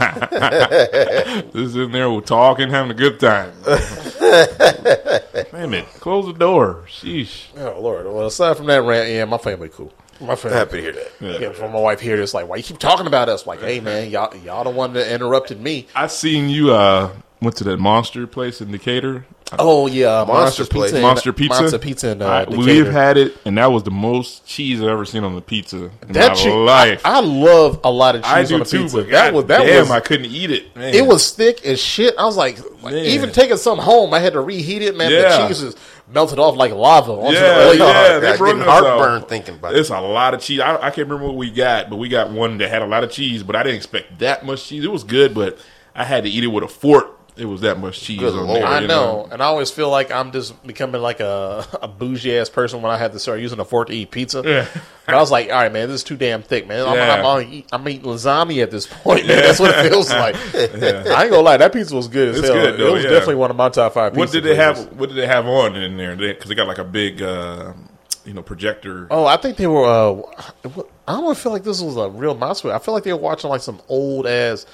Just 1.54 1.76
in 1.76 1.92
there, 1.92 2.12
we're 2.12 2.22
talking, 2.22 2.70
having 2.70 2.92
a 2.92 2.94
good 2.94 3.20
time. 3.20 3.52
Damn 5.52 5.74
it! 5.74 5.86
Close 6.00 6.26
the 6.28 6.36
door. 6.38 6.86
Sheesh. 6.88 7.46
Oh 7.58 7.80
Lord. 7.82 8.06
Well, 8.06 8.28
aside 8.28 8.58
from 8.58 8.68
that 8.68 8.84
rant, 8.84 9.10
yeah, 9.10 9.26
my 9.26 9.38
family 9.40 9.70
cool. 9.70 9.92
My 10.20 10.36
family. 10.36 10.57
Happy 10.57 10.72
to 10.78 10.82
hear 10.82 10.91
that. 10.93 11.41
Yeah, 11.41 11.51
for 11.51 11.70
my 11.70 11.80
wife 11.80 11.99
here, 11.99 12.20
it's 12.22 12.34
like, 12.34 12.47
why 12.47 12.55
you 12.57 12.63
keep 12.63 12.80
talking 12.80 13.07
about 13.07 13.30
us? 13.30 13.45
Like, 13.45 13.59
hey 13.61 13.80
man, 13.80 14.09
y'all, 14.09 14.36
y'all 14.38 14.63
the 14.63 14.70
one 14.72 14.93
that 14.93 15.11
interrupted 15.13 15.61
me. 15.61 15.88
I 15.95 16.07
seen 16.07 16.49
you 16.49 16.74
uh 16.74 17.11
went 17.41 17.55
to 17.57 17.63
that 17.65 17.78
monster 17.78 18.26
place 18.26 18.61
in 18.61 18.72
Decatur. 18.72 19.26
Oh 19.57 19.88
yeah, 19.88 20.26
Monster 20.28 20.34
monster, 20.34 20.65
place. 20.65 20.84
pizza, 20.91 20.95
and- 20.97 21.03
Monster 21.03 21.32
pizza. 21.34 21.61
monster 21.61 21.80
pizza, 21.80 22.07
and 22.09 22.22
uh, 22.22 22.28
I- 22.28 22.49
we've 22.49 22.88
had 22.91 23.15
it, 23.15 23.38
and 23.45 23.57
that 23.57 23.68
was 23.72 23.84
the 23.84 23.91
most 23.91 24.45
cheese 24.45 24.82
I've 24.82 24.89
ever 24.89 25.05
seen 25.05 25.24
on 25.24 25.36
the 25.36 25.41
pizza 25.41 25.89
in 26.01 26.11
that 26.13 26.30
my 26.30 26.36
che- 26.36 26.51
life. 26.53 27.01
I, 27.05 27.18
I 27.18 27.20
love 27.22 27.80
a 27.86 27.89
lot 27.91 28.15
of 28.15 28.24
cheese 28.24 28.30
I 28.30 28.39
on 28.41 28.45
do 28.47 28.61
a 28.61 28.65
too, 28.65 28.82
pizza. 28.82 28.97
but 28.97 29.09
that 29.11 29.34
was 29.34 29.45
that 29.45 29.59
damn, 29.63 29.82
was 29.84 29.91
I 29.91 30.01
couldn't 30.01 30.26
eat 30.32 30.51
it. 30.51 30.76
Man. 30.76 30.93
it 30.93 31.05
was 31.05 31.32
thick 31.32 31.65
as 31.65 31.80
shit. 31.80 32.13
I 32.18 32.26
was 32.26 32.36
like, 32.36 32.57
like, 32.84 32.95
Man. 32.95 33.05
even 33.05 33.32
taking 33.32 33.55
some 33.55 33.78
home, 33.78 34.13
I 34.13 34.20
had 34.20 34.34
to 34.34 34.41
reheat 34.41 34.82
it. 34.82 34.97
Man, 34.97 35.11
Yeah. 35.11 35.43
the 35.43 35.47
cheese 35.47 35.61
is 35.61 35.76
melted 36.10 36.39
off 36.39 36.55
like 36.55 36.72
lava. 36.72 37.12
Onto 37.14 37.34
Yeah, 37.34 37.70
the 37.70 37.78
yeah, 37.78 38.20
they 38.20 38.38
brought 38.38 38.60
heartburn 38.60 39.24
thinking 39.24 39.55
about 39.55 39.74
it. 39.76 39.80
It's 39.80 39.89
a 39.89 39.99
lot 39.99 40.34
of 40.34 40.41
cheese. 40.41 40.60
I, 40.60 40.76
I 40.76 40.89
can't 40.91 41.08
remember 41.08 41.26
what 41.26 41.36
we 41.36 41.49
got, 41.51 41.89
but 41.89 41.97
we 41.97 42.10
got 42.10 42.32
one 42.32 42.58
that 42.60 42.70
had 42.70 42.82
a 42.82 42.88
lot 42.88 43.03
of 43.03 43.12
cheese. 43.12 43.43
But 43.43 43.55
I 43.55 43.64
didn't 43.64 43.78
expect 43.78 44.20
that 44.20 44.45
much 44.45 44.66
cheese. 44.66 44.84
It 44.84 44.91
was 44.91 45.03
good, 45.03 45.34
but 45.34 45.58
I 45.95 46.03
had 46.03 46.24
to 46.24 46.30
eat 46.30 46.43
it 46.43 46.47
with 46.47 46.64
a 46.64 46.68
fork. 46.68 47.16
It 47.38 47.46
was 47.46 47.62
that 47.62 47.80
much 47.80 48.02
cheese 48.02 48.20
Good 48.20 48.34
on 48.34 48.48
Lord. 48.48 48.62
there. 48.62 48.68
I 48.68 48.80
you 48.82 48.88
know, 48.88 49.28
and 49.32 49.42
I 49.42 49.46
always 49.46 49.70
feel 49.72 49.90
like 49.90 50.12
I'm 50.12 50.32
just 50.32 50.62
becoming 50.66 51.02
like 51.02 51.20
a, 51.20 51.66
a 51.82 51.88
bougie 51.88 52.36
ass 52.38 52.50
person 52.50 52.82
when 52.82 52.92
I 52.92 52.98
have 52.98 53.12
to 53.14 53.20
start 53.20 53.40
using 53.40 53.60
a 53.60 53.66
fork 53.66 53.88
to 53.90 53.94
eat 53.94 54.12
pizza. 54.12 54.42
Yeah. 54.46 54.68
But 55.06 55.16
I 55.16 55.20
was 55.20 55.32
like, 55.32 55.50
all 55.50 55.56
right, 55.56 55.72
man, 55.72 55.88
this 55.88 56.02
is 56.02 56.04
too 56.04 56.18
damn 56.18 56.42
thick, 56.42 56.68
man. 56.68 56.86
I'm, 56.88 56.96
Yeah. 56.96 57.14
I'm, 57.14 57.26
I'm, 57.26 57.54
eat- 57.54 57.70
I'm 57.72 57.88
eating 57.90 58.06
lasagna 58.06 58.64
at 58.64 58.72
this 58.72 58.88
point, 58.88 59.28
man. 59.28 59.38
That's 59.44 59.60
what 59.60 59.72
it 59.74 59.90
feels 59.90 60.10
like. 60.10 60.36
I 60.56 61.24
ain't 61.24 61.32
gonna 61.32 61.40
lie, 61.42 61.58
that 61.58 61.72
pizza 61.74 61.96
was 61.96 62.08
good 62.08 62.30
as 62.30 62.40
It's 62.40 62.48
hell. 62.48 62.56
good, 62.56 62.80
though, 62.80 62.88
it 62.88 62.94
was 62.94 63.04
yeah. 63.04 63.10
definitely 63.12 63.36
one 63.36 63.52
of 63.52 63.56
my 63.58 63.70
top 63.70 63.94
five. 63.94 64.16
What 64.18 64.26
pizza 64.26 64.42
did 64.42 64.50
they 64.52 64.56
places. 64.56 64.86
have? 64.86 65.00
What 65.00 65.10
did 65.10 65.16
they 65.18 65.28
have 65.28 65.46
on 65.46 65.76
in 65.76 65.96
there? 65.98 66.16
Because 66.16 66.50
they, 66.50 66.56
got 66.56 66.68
like 66.68 66.78
a 66.80 66.84
big, 66.84 67.22
uh, 67.22 67.74
you 68.26 68.34
know, 68.34 68.42
projector. 68.42 69.08
Oh, 69.12 69.26
I 69.26 69.38
think 69.38 69.58
they 69.58 69.68
were. 69.68 69.86
Uh, 69.86 70.22
I 71.08 71.14
don't 71.14 71.38
feel 71.38 71.54
like 71.54 71.64
this 71.64 71.82
was 71.82 71.96
a 71.96 72.10
real 72.10 72.36
mouse 72.36 72.62
movie. 72.64 72.74
I 72.76 72.80
feel 72.80 72.94
like 72.94 73.04
they 73.04 73.14
were 73.14 73.20
watching 73.20 73.50
like 73.50 73.62
some 73.62 73.80
old 73.88 74.28
ass 74.28 74.66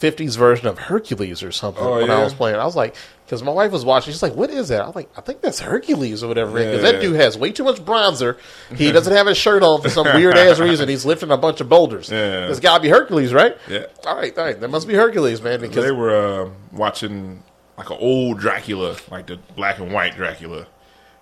'50s 0.00 0.36
version 0.36 0.66
of 0.68 0.78
Hercules 0.78 1.42
or 1.42 1.52
something 1.52 1.82
Oh, 1.82 1.96
when 2.00 2.10
I 2.10 2.22
was 2.22 2.34
playing. 2.34 2.56
I 2.56 2.64
was 2.64 2.76
like, 2.76 2.94
because 3.26 3.42
my 3.42 3.52
wife 3.52 3.72
was 3.72 3.84
watching. 3.84 4.12
She's 4.12 4.22
like, 4.22 4.34
"What 4.34 4.50
is 4.50 4.68
that?" 4.68 4.80
I 4.82 4.86
was 4.86 4.94
like, 4.96 5.10
"I 5.16 5.20
think 5.20 5.40
that's 5.40 5.60
Hercules 5.60 6.22
or 6.22 6.28
whatever." 6.28 6.52
Because 6.52 6.82
Yeah. 6.82 6.92
that 6.92 7.00
dude 7.00 7.16
has 7.16 7.36
way 7.36 7.50
too 7.52 7.64
much 7.64 7.84
bronzer. 7.84 8.36
He 8.74 8.90
doesn't 8.92 9.12
have 9.14 9.26
his 9.26 9.36
shirt 9.36 9.62
on 9.62 9.80
for 9.82 9.90
some 9.90 10.06
weird 10.14 10.36
ass 10.36 10.58
reason. 10.58 10.88
He's 10.88 11.04
lifting 11.04 11.30
a 11.30 11.36
bunch 11.36 11.60
of 11.60 11.68
boulders. 11.68 12.10
Yeah. 12.10 12.46
This 12.48 12.60
got 12.60 12.76
to 12.78 12.82
be 12.82 12.88
Hercules, 12.88 13.32
right? 13.34 13.56
Yeah. 13.68 13.86
All 14.06 14.16
right, 14.16 14.36
all 14.38 14.44
right. 14.44 14.58
That 14.60 14.68
must 14.68 14.86
be 14.88 14.94
Hercules, 14.94 15.42
man. 15.42 15.60
Because 15.60 15.84
they 15.84 15.92
were 15.92 16.44
uh, 16.44 16.50
watching 16.72 17.42
like 17.76 17.90
an 17.90 17.98
old 18.00 18.38
Dracula, 18.38 18.96
like 19.10 19.26
the 19.26 19.38
black 19.56 19.78
and 19.78 19.92
white 19.92 20.16
Dracula. 20.16 20.66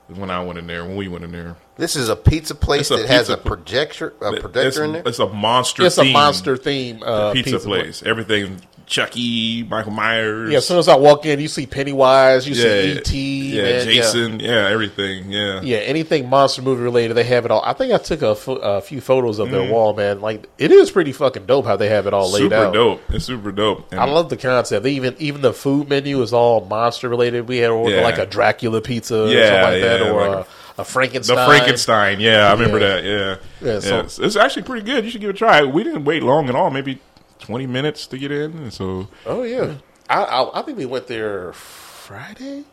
When 0.08 0.30
I 0.30 0.44
went 0.44 0.58
in 0.58 0.66
there, 0.68 0.84
when 0.84 0.94
we 0.96 1.08
went 1.08 1.24
in 1.24 1.32
there, 1.32 1.56
This 1.76 1.96
is 1.96 2.08
a 2.08 2.14
pizza 2.14 2.54
place 2.54 2.90
a 2.92 2.96
that 2.96 3.08
has 3.08 3.28
a 3.28 3.36
projector, 3.36 4.14
a 4.20 4.32
it's, 4.34 4.40
projector 4.40 4.84
in 4.84 4.92
there. 4.92 5.02
it's 5.04 5.18
a 5.18 5.26
monster. 5.26 5.84
it's 5.84 5.98
a 5.98 6.04
monster 6.04 6.56
theme 6.56 7.02
uh, 7.02 7.32
pizza, 7.32 7.52
pizza, 7.52 7.66
place. 7.68 8.02
Everything 8.04 8.60
Chucky, 8.86 9.64
Michael 9.64 9.92
Myers. 9.92 10.50
Yeah, 10.50 10.58
as 10.58 10.66
soon 10.66 10.78
as 10.78 10.86
I 10.88 10.96
walk 10.96 11.26
in, 11.26 11.40
you 11.40 11.48
see 11.48 11.66
Pennywise, 11.66 12.48
you 12.48 12.54
see 12.54 12.92
ET, 12.96 13.12
yeah, 13.12 13.62
man, 13.62 13.84
Jason, 13.84 14.40
yeah. 14.40 14.68
everything, 14.68 15.30
yeah. 15.32 15.60
Yeah, 15.60 15.78
anything 15.78 16.28
monster 16.28 16.62
movie 16.62 16.82
related, 16.82 17.14
they 17.14 17.24
have 17.24 17.44
it 17.44 17.50
all. 17.50 17.62
I 17.64 17.72
think 17.72 17.92
I 17.92 17.98
took 17.98 18.22
a, 18.22 18.80
few 18.80 19.00
photos 19.00 19.38
of 19.38 19.48
Mm. 19.48 19.50
their 19.50 19.70
wall, 19.72 19.92
man. 19.94 20.20
Like 20.20 20.48
it 20.58 20.70
is 20.70 20.90
pretty 20.90 21.12
fucking 21.12 21.46
dope 21.46 21.66
how 21.66 21.76
they 21.76 21.88
have 21.88 22.06
it 22.06 22.14
all 22.14 22.30
laid 22.30 22.42
super 22.42 22.54
out. 22.54 22.74
dope. 22.74 23.02
It's 23.10 23.24
super 23.24 23.50
dope. 23.52 23.90
And 23.90 24.00
I 24.00 24.04
love 24.04 24.28
the 24.30 24.36
concept. 24.36 24.84
They 24.84 24.92
even 24.92 25.16
even 25.18 25.42
the 25.42 25.52
food 25.52 25.88
menu 25.88 26.22
is 26.22 26.32
all 26.32 26.64
monster 26.64 27.08
related. 27.08 27.48
We 27.48 27.58
had 27.58 27.70
ordered 27.70 27.96
Yeah. 27.96 28.02
like 28.02 28.18
a 28.18 28.26
Dracula 28.26 28.80
pizza 28.80 29.24
or 29.24 29.26
Yeah, 29.28 29.62
something 29.62 29.72
like 29.72 29.82
that, 29.82 30.02
or 30.02 30.28
like 30.28 30.46
a, 30.78 30.80
a 30.82 30.84
Frankenstein. 30.84 31.36
the 31.36 31.44
Frankenstein. 31.46 32.20
Yeah, 32.20 32.48
I 32.48 32.52
remember 32.52 32.78
Yeah. 32.78 32.86
that. 32.88 33.04
Yeah, 33.04 33.36
Yeah, 33.72 33.80
so- 33.80 34.00
it's, 34.00 34.18
it's 34.20 34.36
actually 34.36 34.62
pretty 34.62 34.86
good. 34.86 35.04
You 35.04 35.10
should 35.10 35.20
give 35.20 35.30
it 35.30 35.36
a 35.36 35.38
try. 35.38 35.64
We 35.64 35.82
didn't 35.82 36.04
wait 36.04 36.22
long 36.22 36.48
at 36.48 36.54
all. 36.54 36.70
Maybe 36.70 36.98
twenty 37.46 37.66
minutes 37.66 38.06
to 38.08 38.18
get 38.18 38.30
in, 38.30 38.52
and 38.52 38.72
so 38.72 39.08
Oh 39.24 39.42
yeah, 39.42 39.76
I, 40.08 40.22
I 40.24 40.60
I 40.60 40.62
think 40.62 40.78
we 40.78 40.86
went 40.86 41.06
there 41.06 41.52
Friday, 41.52 42.64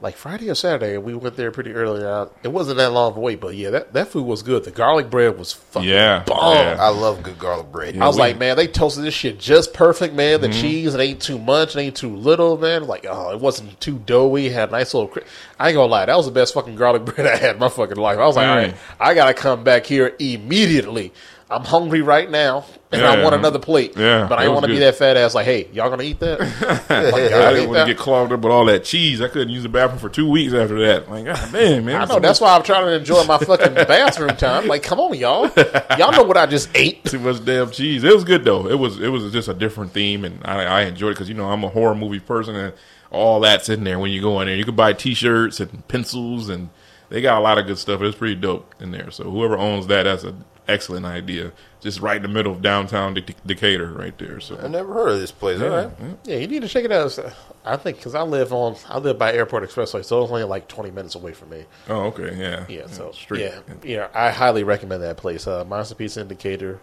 like 0.00 0.16
Friday 0.16 0.48
or 0.48 0.54
Saturday, 0.54 0.94
and 0.94 1.04
we 1.04 1.14
went 1.14 1.36
there 1.36 1.50
pretty 1.50 1.72
early. 1.72 2.02
out. 2.04 2.34
It 2.42 2.48
wasn't 2.48 2.78
that 2.78 2.90
long 2.92 3.10
of 3.10 3.16
a 3.18 3.20
wait, 3.20 3.40
but 3.40 3.54
yeah, 3.54 3.68
that, 3.70 3.92
that 3.92 4.08
food 4.08 4.24
was 4.24 4.42
good. 4.42 4.64
The 4.64 4.70
garlic 4.70 5.10
bread 5.10 5.38
was 5.38 5.52
fucking 5.52 5.86
Yeah, 5.88 6.22
bomb. 6.26 6.54
yeah. 6.56 6.76
I 6.80 6.88
love 6.88 7.22
good 7.22 7.38
garlic 7.38 7.70
bread. 7.70 7.98
I 7.98 8.06
was 8.06 8.16
we- 8.16 8.20
like, 8.22 8.38
man, 8.38 8.56
they 8.56 8.66
toasted 8.66 9.04
this 9.04 9.12
shit 9.12 9.38
just 9.38 9.74
perfect, 9.74 10.14
man. 10.14 10.40
The 10.40 10.48
Mm-hmm. 10.48 10.60
cheese, 10.60 10.94
it 10.94 11.00
ain't 11.00 11.20
too 11.20 11.38
much, 11.38 11.76
it 11.76 11.80
ain't 11.80 11.96
too 11.96 12.16
little, 12.16 12.56
man. 12.56 12.86
Like, 12.86 13.04
oh, 13.08 13.30
it 13.32 13.40
wasn't 13.40 13.78
too 13.80 13.98
doughy. 13.98 14.46
It 14.46 14.52
had 14.52 14.70
a 14.70 14.72
nice 14.72 14.94
little. 14.94 15.08
Cri- 15.08 15.24
I 15.58 15.68
ain't 15.68 15.76
gonna 15.76 15.90
lie, 15.92 16.06
that 16.06 16.16
was 16.16 16.24
the 16.26 16.32
best 16.32 16.54
fucking 16.54 16.76
garlic 16.76 17.04
bread 17.06 17.26
I 17.26 17.36
had 17.36 17.56
in 17.56 17.60
my 17.60 17.68
fucking 17.68 17.98
life. 17.98 18.18
I 18.18 18.26
was 18.26 18.36
like, 18.36 18.46
Mm. 18.46 18.50
all 18.50 18.56
right, 18.56 18.74
I 18.98 19.12
gotta 19.14 19.34
come 19.34 19.62
back 19.64 19.84
here 19.84 20.14
immediately. 20.18 21.12
I'm 21.50 21.64
hungry 21.64 22.00
right 22.00 22.30
now, 22.30 22.64
and 22.92 23.00
Yeah. 23.02 23.10
I 23.10 23.22
want 23.22 23.34
another 23.34 23.58
plate. 23.58 23.94
Yeah, 23.96 24.26
but 24.28 24.38
I 24.38 24.44
don't 24.44 24.54
want 24.54 24.66
to 24.66 24.72
be 24.72 24.78
that 24.80 24.94
fat 24.94 25.16
ass. 25.16 25.34
Like, 25.34 25.46
hey, 25.46 25.68
y'all 25.72 25.90
gonna 25.90 26.04
eat 26.04 26.20
that? 26.20 26.38
Like, 26.90 27.32
I 27.32 27.52
didn't 27.52 27.70
want 27.70 27.86
to 27.86 27.92
get 27.94 27.98
clogged 27.98 28.32
up 28.32 28.40
with 28.40 28.52
all 28.52 28.64
that 28.66 28.84
cheese. 28.84 29.20
I 29.20 29.28
couldn't 29.28 29.48
use 29.50 29.62
the 29.62 29.68
bathroom 29.68 29.98
for 29.98 30.08
two 30.08 30.28
weeks 30.28 30.52
after 30.52 30.78
that. 30.86 31.10
Like, 31.10 31.24
God 31.24 31.48
damn, 31.52 31.84
man. 31.84 32.02
I 32.02 32.04
know. 32.04 32.20
That's 32.20 32.40
why 32.40 32.54
I'm 32.54 32.62
trying 32.62 32.86
to 32.86 32.92
enjoy 32.92 33.24
my 33.24 33.38
fucking 33.38 33.74
bathroom 33.88 34.36
time. 34.36 34.66
Like, 34.66 34.82
come 34.82 35.00
on, 35.00 35.14
y'all. 35.16 35.50
Y'all 35.98 36.12
know 36.12 36.22
what 36.22 36.36
I 36.36 36.46
just 36.46 36.68
ate. 36.74 37.04
too 37.06 37.18
much 37.18 37.44
damn 37.44 37.70
cheese. 37.70 38.04
It 38.04 38.14
was 38.14 38.24
good 38.24 38.44
though. 38.44 38.68
It 38.68 38.78
was 38.78 39.00
it 39.00 39.08
was 39.08 39.32
just 39.32 39.48
a 39.48 39.54
different 39.54 39.92
theme, 39.92 40.24
and 40.24 40.40
I, 40.44 40.64
I 40.64 40.82
enjoyed 40.82 41.10
it 41.10 41.14
because 41.14 41.28
you 41.28 41.34
know 41.34 41.46
I'm 41.50 41.64
a 41.64 41.68
horror 41.68 41.94
movie 41.94 42.20
person, 42.20 42.54
and 42.54 42.74
all 43.10 43.40
that's 43.40 43.68
in 43.68 43.82
there 43.84 43.98
when 43.98 44.10
you 44.12 44.20
go 44.20 44.40
in 44.40 44.46
there. 44.46 44.56
You 44.56 44.64
can 44.64 44.76
buy 44.76 44.92
T-shirts 44.92 45.58
and 45.58 45.86
pencils, 45.88 46.48
and 46.48 46.70
they 47.08 47.20
got 47.20 47.38
a 47.38 47.40
lot 47.40 47.58
of 47.58 47.66
good 47.66 47.78
stuff. 47.78 48.02
It's 48.02 48.16
pretty 48.16 48.36
dope 48.36 48.74
in 48.80 48.90
there. 48.92 49.10
So 49.10 49.24
whoever 49.24 49.58
owns 49.58 49.86
that, 49.88 50.04
that's 50.04 50.22
an 50.22 50.44
excellent 50.70 51.06
idea. 51.06 51.52
Just 51.80 52.00
right 52.00 52.16
in 52.16 52.22
the 52.22 52.28
middle 52.28 52.52
of 52.52 52.60
downtown 52.62 53.14
De- 53.14 53.22
Decatur, 53.46 53.90
right 53.92 54.16
there. 54.18 54.38
So 54.40 54.56
I 54.56 54.62
So 54.62 54.68
never 54.68 54.92
heard 54.92 55.08
of 55.12 55.20
this 55.20 55.32
place. 55.32 55.60
All 55.60 55.68
yeah, 55.70 55.74
right. 55.76 55.90
yeah. 56.00 56.08
Yeah, 56.24 56.36
you 56.36 56.46
need 56.46 56.62
to 56.62 56.68
check 56.68 56.84
it 56.84 56.92
out. 56.92 57.18
I 57.64 57.76
think 57.76 57.96
because 57.96 58.14
I 58.14 58.22
live 58.22 58.52
on, 58.52 58.76
I 58.88 58.98
live 58.98 59.18
by 59.18 59.32
Airport 59.32 59.62
Expressway, 59.64 60.04
so 60.04 60.20
it's 60.20 60.30
only 60.30 60.44
like 60.44 60.68
20 60.68 60.90
minutes 60.90 61.14
away 61.14 61.32
from 61.32 61.50
me. 61.50 61.64
Oh, 61.88 62.02
okay, 62.08 62.36
yeah, 62.36 62.64
Yeah, 62.68 62.86
so 62.86 63.12
straight. 63.12 63.40
yeah, 63.40 63.60
yeah, 63.82 64.08
I 64.14 64.30
highly 64.30 64.62
recommend 64.64 65.02
that 65.02 65.16
place. 65.16 65.46
Uh, 65.46 65.64
Monster 65.64 65.94
Pizza 65.94 66.20
in 66.20 66.28
Decatur, 66.28 66.80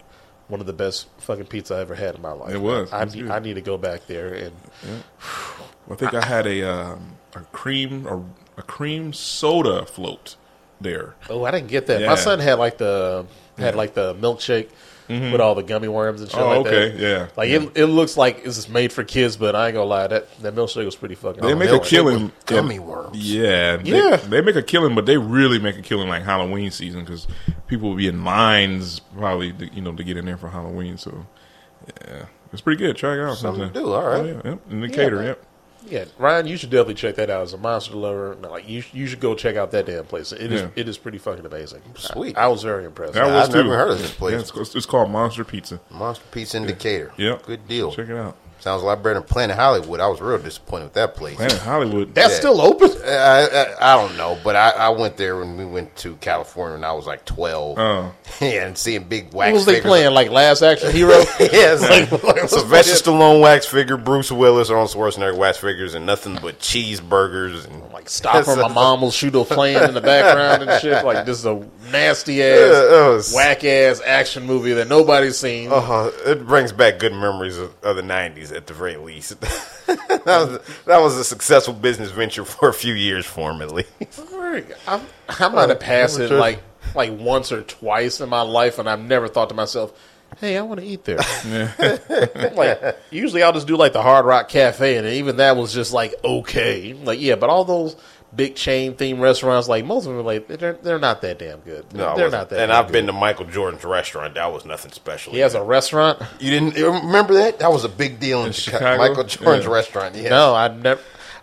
one 0.48 0.60
of 0.60 0.66
the 0.66 0.72
best 0.72 1.06
fucking 1.18 1.46
pizza 1.46 1.74
I 1.76 1.80
ever 1.80 1.94
had 1.94 2.14
in 2.16 2.22
my 2.22 2.32
life. 2.32 2.54
It 2.54 2.60
was. 2.60 2.92
I, 2.92 3.02
It 3.02 3.04
was 3.06 3.14
need. 3.16 3.30
I 3.30 3.38
need 3.38 3.54
to 3.54 3.60
go 3.60 3.76
back 3.78 4.06
there 4.06 4.32
and 4.34 4.52
I 5.90 5.94
think 5.94 6.14
I 6.14 6.24
had 6.24 6.46
a 6.46 6.62
um, 6.68 7.16
a 7.34 7.40
cream 7.52 8.06
or 8.06 8.24
a 8.56 8.62
cream 8.62 9.12
soda 9.12 9.84
float 9.86 10.36
there. 10.80 11.14
oh, 11.30 11.44
I 11.44 11.50
didn't 11.50 11.68
get 11.68 11.86
that. 11.86 12.00
Yeah. 12.00 12.08
My 12.08 12.14
son 12.14 12.38
had 12.40 12.58
like 12.58 12.78
the 12.78 13.26
had 13.58 13.74
like 13.74 13.94
the 13.94 14.14
milkshake 14.14 14.68
mm-hmm. 15.08 15.32
with 15.32 15.40
all 15.40 15.54
the 15.54 15.62
gummy 15.62 15.88
worms 15.88 16.20
and 16.20 16.30
shit 16.30 16.40
Oh, 16.40 16.48
like 16.48 16.66
okay, 16.66 16.88
that. 16.90 16.98
yeah. 16.98 17.28
Like 17.36 17.50
it, 17.50 17.70
it 17.76 17.86
looks 17.86 18.16
like 18.16 18.38
it's 18.44 18.56
just 18.56 18.70
made 18.70 18.92
for 18.92 19.04
kids, 19.04 19.36
but 19.36 19.54
I 19.54 19.66
ain't 19.68 19.74
gonna 19.74 19.86
lie, 19.86 20.06
that 20.06 20.38
that 20.40 20.54
milkshake 20.54 20.84
was 20.84 20.96
pretty 20.96 21.14
fucking. 21.14 21.42
They 21.42 21.48
awesome. 21.48 21.58
make 21.58 21.70
a 21.70 21.80
killing. 21.80 22.32
gummy 22.46 22.78
worms. 22.78 23.16
Yeah, 23.18 23.76
they- 23.76 23.90
Yeah. 23.90 24.16
They, 24.16 24.40
make 24.40 24.56
a 24.56 24.62
killing, 24.62 24.94
but 24.94 25.06
they 25.06 25.16
really 25.16 25.58
make 25.58 25.76
a 25.76 25.82
killing 25.82 26.08
like 26.08 26.22
Halloween 26.22 26.70
season 26.70 27.00
because 27.00 27.26
people 27.66 27.90
will 27.90 27.96
be 27.96 28.08
in 28.08 28.24
lines 28.24 29.00
probably, 29.00 29.52
to, 29.52 29.74
you 29.74 29.82
know, 29.82 29.92
to 29.92 30.04
get 30.04 30.16
in 30.16 30.24
there 30.26 30.36
for 30.36 30.48
Halloween. 30.48 30.98
So, 30.98 31.26
yeah, 32.06 32.26
it's 32.52 32.62
pretty 32.62 32.78
good. 32.78 32.96
Try 32.96 33.14
it 33.14 33.20
out. 33.20 33.36
Something 33.38 33.64
sometime. 33.64 33.74
to 33.74 33.80
do, 33.80 33.92
all 33.92 34.06
right. 34.06 34.20
Oh, 34.20 34.40
yeah, 34.44 34.50
yep. 34.50 34.90
Decatur, 34.90 35.16
man. 35.16 35.24
yep. 35.26 35.44
Yeah, 35.88 36.04
Ryan, 36.18 36.46
you 36.46 36.56
should 36.56 36.70
definitely 36.70 36.94
check 36.94 37.14
that 37.16 37.30
out 37.30 37.42
as 37.42 37.52
a 37.52 37.58
monster 37.58 37.94
lover. 37.96 38.34
Like 38.36 38.68
you, 38.68 38.82
you 38.92 39.06
should 39.06 39.20
go 39.20 39.34
check 39.34 39.56
out 39.56 39.70
that 39.72 39.86
damn 39.86 40.04
place. 40.04 40.32
It 40.32 40.52
is, 40.52 40.60
Yeah. 40.62 40.68
it 40.76 40.88
is 40.88 40.98
pretty 40.98 41.18
fucking 41.18 41.46
amazing. 41.46 41.82
Sweet. 41.96 42.36
I, 42.36 42.42
I 42.44 42.46
was 42.48 42.62
very 42.62 42.84
impressed. 42.84 43.14
That 43.14 43.26
Yeah, 43.26 43.34
was 43.34 43.48
I've 43.48 43.54
too. 43.54 43.62
never 43.62 43.76
heard 43.76 43.90
of 43.92 43.98
this 43.98 44.12
place. 44.14 44.32
Yeah, 44.34 44.40
it's, 44.40 44.50
called- 44.50 44.70
it's 44.76 44.86
called 44.86 45.10
Monster 45.10 45.44
Pizza. 45.44 45.80
Monster 45.90 46.24
Pizza 46.30 46.56
in 46.58 46.66
Decatur. 46.66 47.12
Yep. 47.16 47.46
Good 47.46 47.66
deal. 47.68 47.92
Check 47.92 48.08
it 48.08 48.16
out. 48.16 48.36
Sounds 48.60 48.82
a 48.82 48.86
lot 48.86 49.02
better 49.02 49.14
than 49.14 49.22
Planet 49.22 49.56
Hollywood. 49.56 50.00
I 50.00 50.08
was 50.08 50.20
real 50.20 50.36
disappointed 50.38 50.84
with 50.86 50.92
that 50.94 51.14
place. 51.14 51.36
Planet 51.36 51.58
Hollywood. 51.58 52.14
That's 52.14 52.32
Yeah. 52.34 52.38
still 52.38 52.60
open. 52.60 52.90
I, 53.04 53.46
I, 53.78 53.92
I 53.94 53.96
don't 53.96 54.16
know, 54.16 54.36
but 54.42 54.56
I, 54.56 54.70
I 54.70 54.88
went 54.90 55.16
there 55.16 55.36
when 55.38 55.56
we 55.56 55.64
went 55.64 55.94
to 55.98 56.16
California 56.16 56.74
when 56.76 56.84
I 56.84 56.92
was 56.92 57.06
like 57.06 57.24
12. 57.24 57.78
Oh. 57.78 58.14
yeah, 58.40 58.66
and 58.66 58.76
seeing 58.76 59.04
big 59.04 59.32
wax 59.32 59.52
What 59.52 59.54
was 59.54 59.66
they 59.66 59.80
playing? 59.80 60.12
Like 60.12 60.30
Last 60.30 60.62
Action 60.62 60.90
Hero? 60.90 61.10
yes. 61.40 61.82
Like, 61.82 62.10
like, 62.10 62.22
what's 62.22 62.52
Sylvester 62.52 62.94
that? 62.94 63.04
Stallone 63.18 63.40
wax 63.40 63.66
figure, 63.66 63.96
Bruce 63.96 64.32
Willis, 64.32 64.70
Arnold 64.70 64.90
Schwarzenegger 64.90 65.36
wax 65.36 65.58
figures, 65.58 65.94
and 65.94 66.04
nothing 66.04 66.36
but 66.42 66.58
cheeseburgers 66.58 67.64
and 67.66 67.92
Like 67.92 68.08
stop 68.08 68.46
or 68.48 68.56
my 68.56 68.68
mom 68.68 69.00
will 69.02 69.10
shoot 69.10 69.34
a 69.34 69.44
playing 69.44 69.82
in 69.82 69.94
the 69.94 70.00
background 70.00 70.68
and 70.68 70.80
shit. 70.80 71.04
Like 71.04 71.26
this 71.26 71.38
is 71.38 71.46
a 71.46 71.64
nasty 71.92 72.42
ass, 72.42 72.58
Yeah, 72.58 73.08
was- 73.08 73.32
whack 73.34 73.64
ass 73.64 74.00
action 74.04 74.46
movie 74.46 74.72
that 74.74 74.88
nobody's 74.88 75.36
seen. 75.38 75.70
Uh, 75.72 76.10
it 76.26 76.46
brings 76.46 76.72
back 76.72 76.98
good 76.98 77.12
memories 77.12 77.56
of, 77.58 77.72
of 77.82 77.96
the 77.96 78.02
'90s, 78.02 78.47
at 78.52 78.66
the 78.66 78.74
very 78.74 78.96
least. 78.96 79.40
that, 79.86 80.24
was, 80.26 80.60
that 80.86 81.00
was 81.00 81.16
a 81.16 81.24
successful 81.24 81.74
business 81.74 82.10
venture 82.10 82.44
for 82.44 82.68
a 82.68 82.74
few 82.74 82.94
years 82.94 83.26
for 83.26 83.50
him, 83.50 83.62
at 83.62 83.72
least. 83.72 84.20
I, 84.86 85.00
I 85.28 85.48
might 85.48 85.68
have 85.68 85.80
passed 85.80 86.18
it 86.18 86.30
like 86.30 86.62
like 86.94 87.18
once 87.18 87.52
or 87.52 87.62
twice 87.62 88.20
in 88.20 88.28
my 88.28 88.42
life, 88.42 88.78
and 88.78 88.88
I've 88.88 89.00
never 89.00 89.28
thought 89.28 89.50
to 89.50 89.54
myself, 89.54 89.92
"Hey, 90.38 90.56
I 90.56 90.62
want 90.62 90.80
to 90.80 90.86
eat 90.86 91.04
there." 91.04 91.18
like 92.54 92.96
usually, 93.10 93.42
I'll 93.42 93.52
just 93.52 93.66
do 93.66 93.76
like 93.76 93.92
the 93.92 94.02
Hard 94.02 94.24
Rock 94.24 94.48
Cafe, 94.48 94.96
and 94.96 95.06
even 95.06 95.36
that 95.36 95.56
was 95.56 95.72
just 95.72 95.92
like 95.92 96.14
okay. 96.24 96.94
Like 96.94 97.20
yeah, 97.20 97.36
but 97.36 97.50
all 97.50 97.64
those 97.64 97.96
big 98.34 98.54
chain 98.56 98.94
theme 98.94 99.20
restaurants, 99.20 99.68
like 99.68 99.84
most 99.84 100.04
of 100.06 100.10
them, 100.12 100.18
are 100.20 100.22
like 100.22 100.46
they're 100.48 100.74
they're 100.74 100.98
not 100.98 101.22
that 101.22 101.38
damn 101.38 101.60
good. 101.60 101.92
No, 101.94 102.16
they're 102.16 102.30
not 102.30 102.50
that. 102.50 102.60
And 102.60 102.70
damn 102.70 102.84
I've 102.84 102.92
been 102.92 103.06
to 103.06 103.12
Michael 103.12 103.46
Jordan's 103.46 103.84
restaurant. 103.84 104.34
That 104.34 104.52
was 104.52 104.64
nothing 104.64 104.92
special. 104.92 105.32
He 105.32 105.38
has 105.40 105.54
a 105.54 105.62
restaurant. 105.62 106.20
You 106.38 106.50
didn't 106.50 106.74
remember 106.74 107.34
that? 107.34 107.58
That 107.60 107.72
was 107.72 107.84
a 107.84 107.88
big 107.88 108.20
deal 108.20 108.40
in, 108.40 108.48
In 108.48 108.52
Chicago. 108.52 108.84
Chicago? 108.84 109.08
Michael 109.08 109.24
Jordan's 109.24 109.64
Yeah. 109.66 109.70
restaurant. 109.72 110.14
Yes. 110.14 110.30
No, 110.30 110.54
I 110.54 110.68
never. 110.68 111.00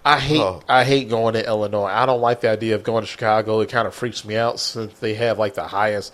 I 0.07 0.19
hate 0.19 0.39
Oh. 0.41 0.61
I 0.69 0.83
hate 0.83 1.09
going 1.09 1.33
to 1.33 1.43
Illinois. 1.45 1.85
I 1.87 2.05
don't 2.05 2.21
like 2.21 2.41
the 2.41 2.49
idea 2.49 2.75
of 2.75 2.83
going 2.83 3.01
to 3.03 3.07
Chicago. 3.07 3.61
It 3.61 3.69
kind 3.69 3.87
of 3.87 3.95
freaks 3.95 4.23
me 4.23 4.35
out 4.37 4.59
since 4.59 4.97
they 4.99 5.15
have 5.15 5.39
like 5.39 5.55
the 5.55 5.63
highest 5.67 6.13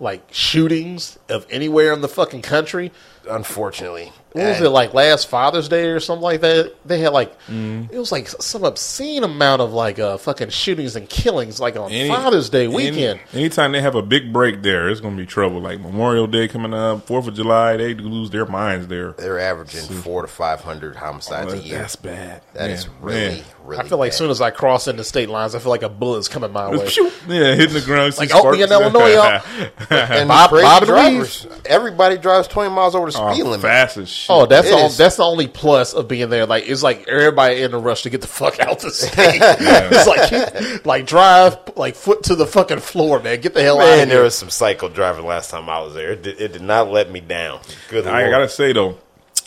like 0.00 0.22
shootings 0.32 1.18
of 1.30 1.46
anywhere 1.48 1.92
in 1.94 2.00
the 2.02 2.08
fucking 2.08 2.42
country. 2.42 2.92
unfortunately. 3.30 4.12
What 4.32 4.44
was 4.46 4.56
And- 4.58 4.66
it 4.66 4.70
like 4.70 4.94
last 4.94 5.28
Father's 5.28 5.68
Day 5.68 5.88
or 5.88 6.00
something 6.00 6.22
like 6.22 6.40
that? 6.40 6.72
They 6.86 6.98
had 7.00 7.12
like 7.12 7.38
Mm-hmm. 7.42 7.92
it 7.94 7.98
was 7.98 8.10
like 8.12 8.28
some 8.28 8.64
obscene 8.64 9.24
amount 9.24 9.60
of 9.62 9.72
like 9.72 9.98
uh 9.98 10.16
fucking 10.16 10.48
shootings 10.50 10.96
and 10.96 11.08
killings 11.08 11.60
like 11.60 11.76
on 11.76 11.90
Any- 11.92 12.08
Father's 12.08 12.48
Day 12.50 12.64
any- 12.64 12.74
weekend. 12.74 13.20
anytime 13.34 13.72
they 13.72 13.80
have 13.82 13.94
a 13.94 14.02
big 14.02 14.32
break 14.32 14.62
there, 14.62 14.88
it's 14.88 15.00
going 15.00 15.16
to 15.16 15.22
be 15.22 15.26
trouble. 15.26 15.60
Like 15.60 15.80
Memorial 15.80 16.26
Day 16.26 16.48
coming 16.48 16.72
up, 16.74 17.06
Fourth 17.06 17.26
of 17.26 17.34
July, 17.34 17.76
they 17.76 17.94
lose 17.94 18.30
their 18.30 18.46
minds 18.46 18.86
there. 18.88 19.12
They're 19.12 19.38
averaging 19.38 19.82
four 19.82 20.22
to 20.22 20.28
five 20.28 20.60
hundred 20.62 20.96
homicides 20.96 21.52
a 21.52 21.58
year. 21.58 21.78
That's 21.78 21.96
bad. 21.96 22.42
That 22.54 22.70
is 22.70 22.86
Man, 22.86 22.94
really, 23.02 23.20
man. 23.36 23.44
really. 23.64 23.80
I 23.84 23.88
feel 23.88 23.98
like 23.98 24.08
bad. 24.08 24.12
as 24.14 24.18
soon 24.18 24.30
as 24.30 24.40
I 24.40 24.50
cross 24.50 24.88
into 24.88 25.04
state 25.04 25.28
lines, 25.28 25.54
I 25.54 25.58
feel 25.58 25.70
like 25.70 25.82
a 25.82 25.88
bullet's 25.88 26.28
coming 26.28 26.52
my 26.52 26.70
way. 26.70 26.88
Yeah, 27.28 27.54
hitting 27.54 27.74
the 27.74 27.82
ground. 27.84 28.16
Like, 28.18 28.30
oh, 28.32 28.50
we 28.50 28.62
in 28.62 28.70
Illinois, 28.72 29.12
y'all. 29.14 29.42
and 29.90 30.28
Bob- 30.28 30.50
Bob 30.50 30.84
drivers. 30.84 31.46
Everybody 31.66 32.16
drives 32.18 32.48
twenty 32.48 32.70
miles 32.74 32.94
over 32.94 33.10
the 33.10 33.18
Oh, 33.20 33.32
speed 33.32 33.42
limit. 33.44 33.60
fast 33.60 33.96
as 33.98 34.08
shit. 34.08 34.21
Oh, 34.28 34.46
that's 34.46 34.68
It 34.68 34.70
the, 34.70 34.76
is. 34.86 34.96
that's 34.96 35.16
the 35.16 35.24
only 35.24 35.46
plus 35.48 35.94
of 35.94 36.08
being 36.08 36.28
there. 36.30 36.46
Like 36.46 36.68
it's 36.68 36.82
like 36.82 37.06
everybody 37.08 37.62
in 37.62 37.72
a 37.74 37.78
rush 37.78 38.02
to 38.02 38.10
get 38.10 38.20
the 38.20 38.26
fuck 38.26 38.60
out 38.60 38.80
the 38.80 38.90
state. 38.92 39.40
it's 39.42 40.06
like 40.06 40.84
like 40.86 41.06
drive 41.06 41.56
like 41.76 41.94
foot 41.94 42.22
to 42.24 42.34
the 42.34 42.46
fucking 42.46 42.80
floor, 42.80 43.20
man. 43.20 43.40
Get 43.40 43.54
the 43.54 43.62
hell 43.62 43.80
out 43.80 43.86
Man, 43.86 44.02
of 44.04 44.08
there 44.08 44.22
was 44.22 44.34
some 44.36 44.50
psycho 44.50 44.88
driving 44.88 45.24
last 45.26 45.50
time 45.50 45.68
I 45.68 45.80
was 45.80 45.94
there. 45.94 46.12
It 46.12 46.22
did, 46.22 46.40
it 46.40 46.52
did 46.52 46.62
not 46.62 46.90
let 46.90 47.10
me 47.10 47.20
down. 47.20 47.60
Good 47.88 48.06
I 48.06 48.20
Lord. 48.20 48.30
gotta 48.30 48.48
say 48.48 48.72
though, 48.72 48.98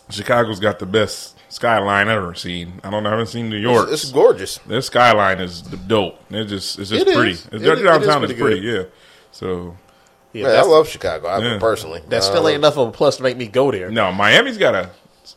Chicago's 0.10 0.60
got 0.60 0.80
the 0.80 0.86
best 0.86 1.38
skyline 1.50 2.10
I've 2.10 2.18
ever 2.18 2.34
seen. 2.36 2.82
I 2.84 2.90
don't 2.90 3.04
know, 3.04 3.10
I 3.10 3.14
haven't 3.14 3.28
seen 3.28 3.50
New 3.50 3.58
York. 3.58 3.90
It's, 3.92 4.04
it's 4.04 4.12
gorgeous. 4.12 4.58
Their 4.60 4.82
skyline 4.82 5.40
is 5.40 5.62
dope. 5.62 6.20
It's 6.30 6.50
just 6.52 6.80
it's 6.80 6.90
just 6.90 7.02
It 7.02 7.08
is. 7.08 7.16
pretty. 7.16 7.32
It 7.56 7.60
Their 7.62 7.74
is- 7.74 7.80
it 7.80 7.82
is 7.82 7.84
downtown 7.84 8.24
is 8.26 8.34
pretty 8.34 8.42
pretty. 8.42 8.62
Yeah. 8.68 8.84
So 9.32 9.78
Yeah, 10.36 10.48
Man, 10.48 10.56
I 10.58 10.62
love 10.64 10.88
Chicago. 10.90 11.28
I 11.28 11.40
Yeah. 11.40 11.58
personally. 11.60 12.02
that 12.10 12.18
Uh, 12.18 12.22
still 12.22 12.48
ain't 12.48 12.58
enough 12.58 12.78
of 12.78 12.90
a 12.90 12.92
plus 12.92 13.18
to 13.18 13.24
make 13.24 13.38
me 13.38 13.48
go 13.48 13.72
there. 13.72 13.90
no, 13.90 14.12
Miami's 14.12 14.58
got 14.58 14.76
a 14.76 14.90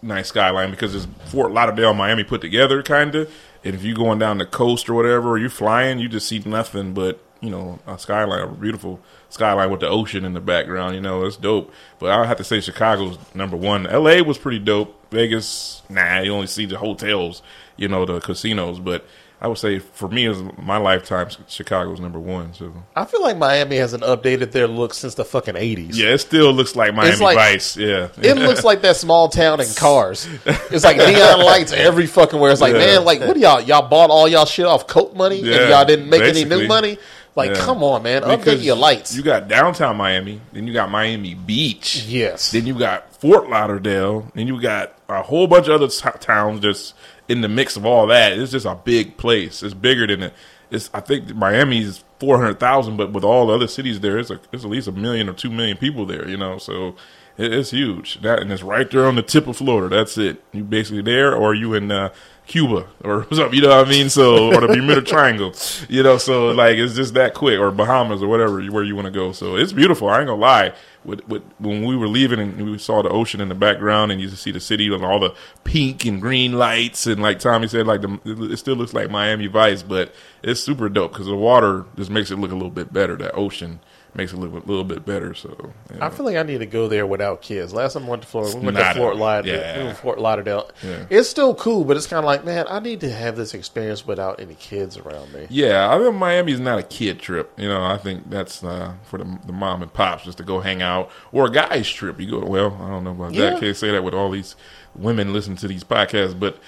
nice 0.02 0.28
skyline 0.28 0.70
because 0.70 0.94
it's 0.94 1.06
Fort 1.26 1.52
Lauderdale, 1.52 1.94
Miami 1.94 2.24
put 2.24 2.40
together, 2.40 2.82
kind 2.82 3.14
of. 3.14 3.30
And 3.64 3.74
if 3.74 3.82
you're 3.84 3.96
going 3.96 4.18
down 4.18 4.38
the 4.38 4.46
coast 4.46 4.88
or 4.88 4.94
whatever, 4.94 5.30
or 5.30 5.38
you're 5.38 5.50
flying, 5.50 5.98
you 5.98 6.08
just 6.08 6.28
see 6.28 6.40
nothing 6.44 6.94
but 6.94 7.18
you 7.40 7.50
know 7.50 7.78
a 7.86 7.98
skyline, 7.98 8.40
a 8.40 8.46
beautiful 8.48 8.98
skyline 9.28 9.70
with 9.70 9.80
the 9.80 9.88
ocean 9.88 10.24
in 10.24 10.32
the 10.34 10.40
background. 10.40 10.94
You 10.94 11.00
know, 11.00 11.24
it's 11.24 11.36
dope. 11.36 11.72
But 12.00 12.10
I 12.10 12.26
have 12.26 12.36
to 12.38 12.44
say 12.44 12.60
Chicago's 12.60 13.18
number 13.34 13.56
one. 13.56 13.86
L.A. 13.86 14.22
was 14.22 14.38
pretty 14.38 14.58
dope. 14.58 14.94
Vegas, 15.10 15.82
nah, 15.88 16.20
you 16.20 16.32
only 16.34 16.46
see 16.48 16.66
the 16.66 16.78
hotels, 16.78 17.42
you 17.76 17.88
know, 17.88 18.04
the 18.04 18.20
casinos. 18.20 18.78
But 18.80 19.04
I 19.40 19.46
would 19.46 19.58
say 19.58 19.78
for 19.78 20.08
me, 20.08 20.26
as 20.26 20.42
my 20.60 20.78
lifetime, 20.78 21.28
Chicago's 21.46 22.00
number 22.00 22.18
one. 22.18 22.54
So 22.54 22.72
I 22.96 23.04
feel 23.04 23.22
like 23.22 23.36
Miami 23.36 23.76
hasn't 23.76 24.02
updated 24.02 24.50
their 24.50 24.66
look 24.66 24.94
since 24.94 25.14
the 25.14 25.24
fucking 25.24 25.54
eighties. 25.56 25.96
yeah, 25.98 26.08
it 26.08 26.18
still 26.18 26.52
looks 26.52 26.74
like 26.74 26.92
Miami 26.94 27.16
like- 27.18 27.36
Vice. 27.36 27.76
Yeah, 27.76 28.08
It 28.20 28.36
looks 28.36 28.64
like 28.64 28.82
that 28.82 28.96
small 28.96 29.28
town 29.28 29.60
in 29.60 29.68
cars. 29.74 30.28
It's 30.70 30.84
like 30.84 30.96
neon 30.96 31.40
lights 31.44 31.72
every 31.72 32.06
fucking 32.06 32.38
where. 32.40 32.50
It's 32.50 32.60
like, 32.60 32.72
Yeah. 32.72 32.78
man, 32.80 33.04
like 33.04 33.20
what 33.20 33.34
do 33.34 33.40
y'all 33.40 33.60
y'all 33.60 33.88
bought 33.88 34.10
all 34.10 34.26
y'all 34.28 34.44
shit 34.46 34.66
off 34.66 34.86
coke 34.88 35.14
money 35.14 35.36
Yeah, 35.40 35.54
and 35.60 35.70
y'all 35.70 35.84
didn't 35.84 36.10
make 36.10 36.22
any 36.22 36.44
new 36.44 36.66
money? 36.66 36.98
Like, 37.36 37.50
Yeah. 37.54 37.60
come 37.60 37.84
on, 37.84 38.02
man, 38.02 38.22
update 38.22 38.38
Because 38.38 38.66
your 38.66 38.74
lights. 38.74 39.14
You 39.14 39.22
got 39.22 39.46
downtown 39.46 39.96
Miami, 39.96 40.40
then 40.52 40.66
you 40.66 40.72
got 40.72 40.90
Miami 40.90 41.34
Beach. 41.34 42.02
yes, 42.08 42.50
Then 42.50 42.66
you 42.66 42.74
got 42.76 43.14
Fort 43.20 43.48
Lauderdale, 43.48 44.26
and 44.34 44.48
you 44.48 44.60
got 44.60 44.94
a 45.08 45.22
whole 45.22 45.46
bunch 45.46 45.68
of 45.68 45.74
other 45.80 45.86
t- 45.86 46.18
towns 46.18 46.58
just 46.60 46.94
in 47.28 47.42
the 47.42 47.48
mix 47.48 47.76
of 47.76 47.84
all 47.84 48.06
that. 48.06 48.38
It's 48.38 48.52
just 48.52 48.66
a 48.66 48.74
big 48.74 49.16
place. 49.16 49.62
It's 49.62 49.74
bigger 49.74 50.06
than 50.06 50.24
it. 50.24 50.34
It's 50.70 50.90
I 50.92 51.00
think 51.00 51.34
Miami's 51.34 52.04
four 52.18 52.38
hundred 52.38 52.60
thousand, 52.60 52.96
but 52.96 53.12
with 53.12 53.24
all 53.24 53.46
the 53.46 53.54
other 53.54 53.68
cities 53.68 54.00
there, 54.00 54.18
it's, 54.18 54.30
a, 54.30 54.40
it's 54.52 54.64
at 54.64 54.70
least 54.70 54.88
a 54.88 54.92
million 54.92 55.28
or 55.28 55.32
two 55.32 55.50
million 55.50 55.76
people 55.76 56.04
there. 56.06 56.28
You 56.28 56.36
know, 56.36 56.58
so 56.58 56.94
it, 57.36 57.52
it's 57.52 57.70
huge. 57.70 58.20
That 58.22 58.40
and 58.40 58.52
it's 58.52 58.62
right 58.62 58.90
there 58.90 59.06
on 59.06 59.14
the 59.14 59.22
tip 59.22 59.46
of 59.46 59.56
Florida. 59.56 59.94
That's 59.94 60.18
it. 60.18 60.42
You 60.52 60.64
basically 60.64 61.02
there, 61.02 61.34
or 61.34 61.54
you 61.54 61.74
in 61.74 61.90
uh, 61.90 62.10
Cuba 62.48 62.88
or 63.04 63.22
something. 63.32 63.54
You 63.54 63.62
know 63.62 63.68
what 63.68 63.86
I 63.86 63.90
mean? 63.90 64.08
So 64.08 64.52
or 64.52 64.62
the 64.62 64.66
Bermuda 64.66 65.02
Triangle. 65.02 65.54
You 65.88 66.02
know, 66.02 66.18
so 66.18 66.48
like 66.48 66.76
it's 66.76 66.94
just 66.94 67.14
that 67.14 67.34
quick, 67.34 67.60
or 67.60 67.70
Bahamas 67.70 68.22
or 68.22 68.28
whatever 68.28 68.60
where 68.72 68.82
you 68.82 68.96
want 68.96 69.04
to 69.04 69.12
go. 69.12 69.30
So 69.30 69.56
it's 69.56 69.72
beautiful. 69.72 70.08
I 70.08 70.18
ain't 70.18 70.26
gonna 70.26 70.40
lie. 70.40 70.72
With, 71.04 71.26
with, 71.28 71.42
when 71.58 71.84
we 71.84 71.96
were 71.96 72.08
leaving 72.08 72.38
and 72.40 72.70
we 72.70 72.76
saw 72.76 73.02
the 73.02 73.08
ocean 73.08 73.40
in 73.40 73.48
the 73.48 73.54
background 73.54 74.12
and 74.12 74.20
you 74.20 74.28
see 74.28 74.50
the 74.50 74.60
city 74.60 74.92
and 74.92 75.02
all 75.02 75.20
the 75.20 75.32
pink 75.64 76.04
and 76.04 76.20
green 76.20 76.54
lights 76.54 77.06
and 77.06 77.22
like 77.22 77.38
Tommy 77.38 77.68
said, 77.68 77.86
like 77.86 78.02
the, 78.02 78.18
it 78.24 78.56
still 78.58 78.74
looks 78.74 78.92
like 78.92 79.08
Miami 79.08 79.46
Vice, 79.46 79.82
but 79.82 80.12
it's 80.42 80.60
super 80.60 80.88
dope 80.90 81.12
because 81.12 81.26
the 81.26 81.36
water 81.36 81.86
just 81.96 82.10
makes 82.10 82.30
it 82.30 82.36
look 82.36 82.50
a 82.50 82.54
little 82.54 82.68
bit 82.68 82.92
better. 82.92 83.16
That 83.16 83.34
ocean 83.34 83.80
makes 84.14 84.32
it 84.32 84.36
look 84.38 84.50
a 84.52 84.66
little 84.66 84.84
bit 84.84 85.04
better. 85.04 85.34
So 85.34 85.72
yeah. 85.94 86.04
I 86.04 86.10
feel 86.10 86.24
like 86.26 86.36
I 86.36 86.42
need 86.42 86.58
to 86.58 86.66
go 86.66 86.88
there 86.88 87.06
without 87.06 87.42
kids. 87.42 87.72
Last 87.72 87.92
time 87.92 88.04
I 88.04 88.08
went 88.08 88.22
to 88.22 88.28
Florida, 88.28 88.56
we 88.58 88.64
went 88.64 88.76
to 88.78 88.94
Fort 88.94 89.16
Lauderdale. 89.16 89.60
Yeah. 89.60 89.78
we 89.78 89.84
went 89.84 89.96
to 89.96 90.02
Fort 90.02 90.18
Lauderdale. 90.18 90.70
Yeah. 90.82 91.04
It's 91.10 91.28
still 91.28 91.54
cool, 91.54 91.84
but 91.84 91.96
it's 91.96 92.06
kind 92.06 92.18
of 92.18 92.24
like, 92.24 92.44
man, 92.44 92.66
I 92.68 92.80
need 92.80 93.00
to 93.00 93.10
have 93.10 93.36
this 93.36 93.54
experience 93.54 94.06
without 94.06 94.40
any 94.40 94.54
kids 94.54 94.96
around 94.96 95.32
me. 95.32 95.46
Yeah, 95.50 95.94
I 95.94 95.98
think 95.98 96.14
Miami's 96.16 96.60
not 96.60 96.78
a 96.78 96.82
kid 96.82 97.18
trip. 97.20 97.52
You 97.58 97.68
know, 97.68 97.84
I 97.84 97.96
think 97.98 98.28
that's 98.30 98.64
uh, 98.64 98.94
for 99.04 99.18
the, 99.18 99.38
the 99.46 99.52
mom 99.52 99.82
and 99.82 99.92
pops 99.92 100.24
just 100.24 100.38
to 100.38 100.44
go 100.44 100.60
hang 100.60 100.82
out, 100.82 101.10
or 101.32 101.46
a 101.46 101.50
guy's 101.50 101.88
trip. 101.88 102.20
You 102.20 102.30
go, 102.30 102.44
well, 102.44 102.78
I 102.82 102.88
don't 102.88 103.04
know 103.04 103.10
about 103.12 103.34
Yeah. 103.34 103.50
that. 103.50 103.60
Can't 103.60 103.76
say 103.76 103.90
that 103.92 104.02
with 104.02 104.14
all 104.14 104.30
these 104.30 104.56
women 104.94 105.32
listening 105.32 105.58
to 105.58 105.68
these 105.68 105.84
podcasts, 105.84 106.38
but 106.38 106.58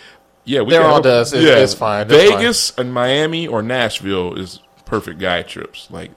yeah, 0.44 0.60
we 0.62 0.70
They're 0.70 0.80
got- 0.82 0.94
on 0.94 1.02
to 1.04 1.10
us. 1.12 1.32
It's- 1.32 1.62
it's 1.62 1.74
fine. 1.74 2.06
It's 2.10 2.12
Vegas 2.14 2.72
and 2.78 2.92
Miami 2.94 3.46
or 3.46 3.62
Nashville 3.62 4.34
is 4.38 4.60
perfect 4.84 5.18
guy 5.20 5.42
trips. 5.42 5.88
Like 5.90 6.10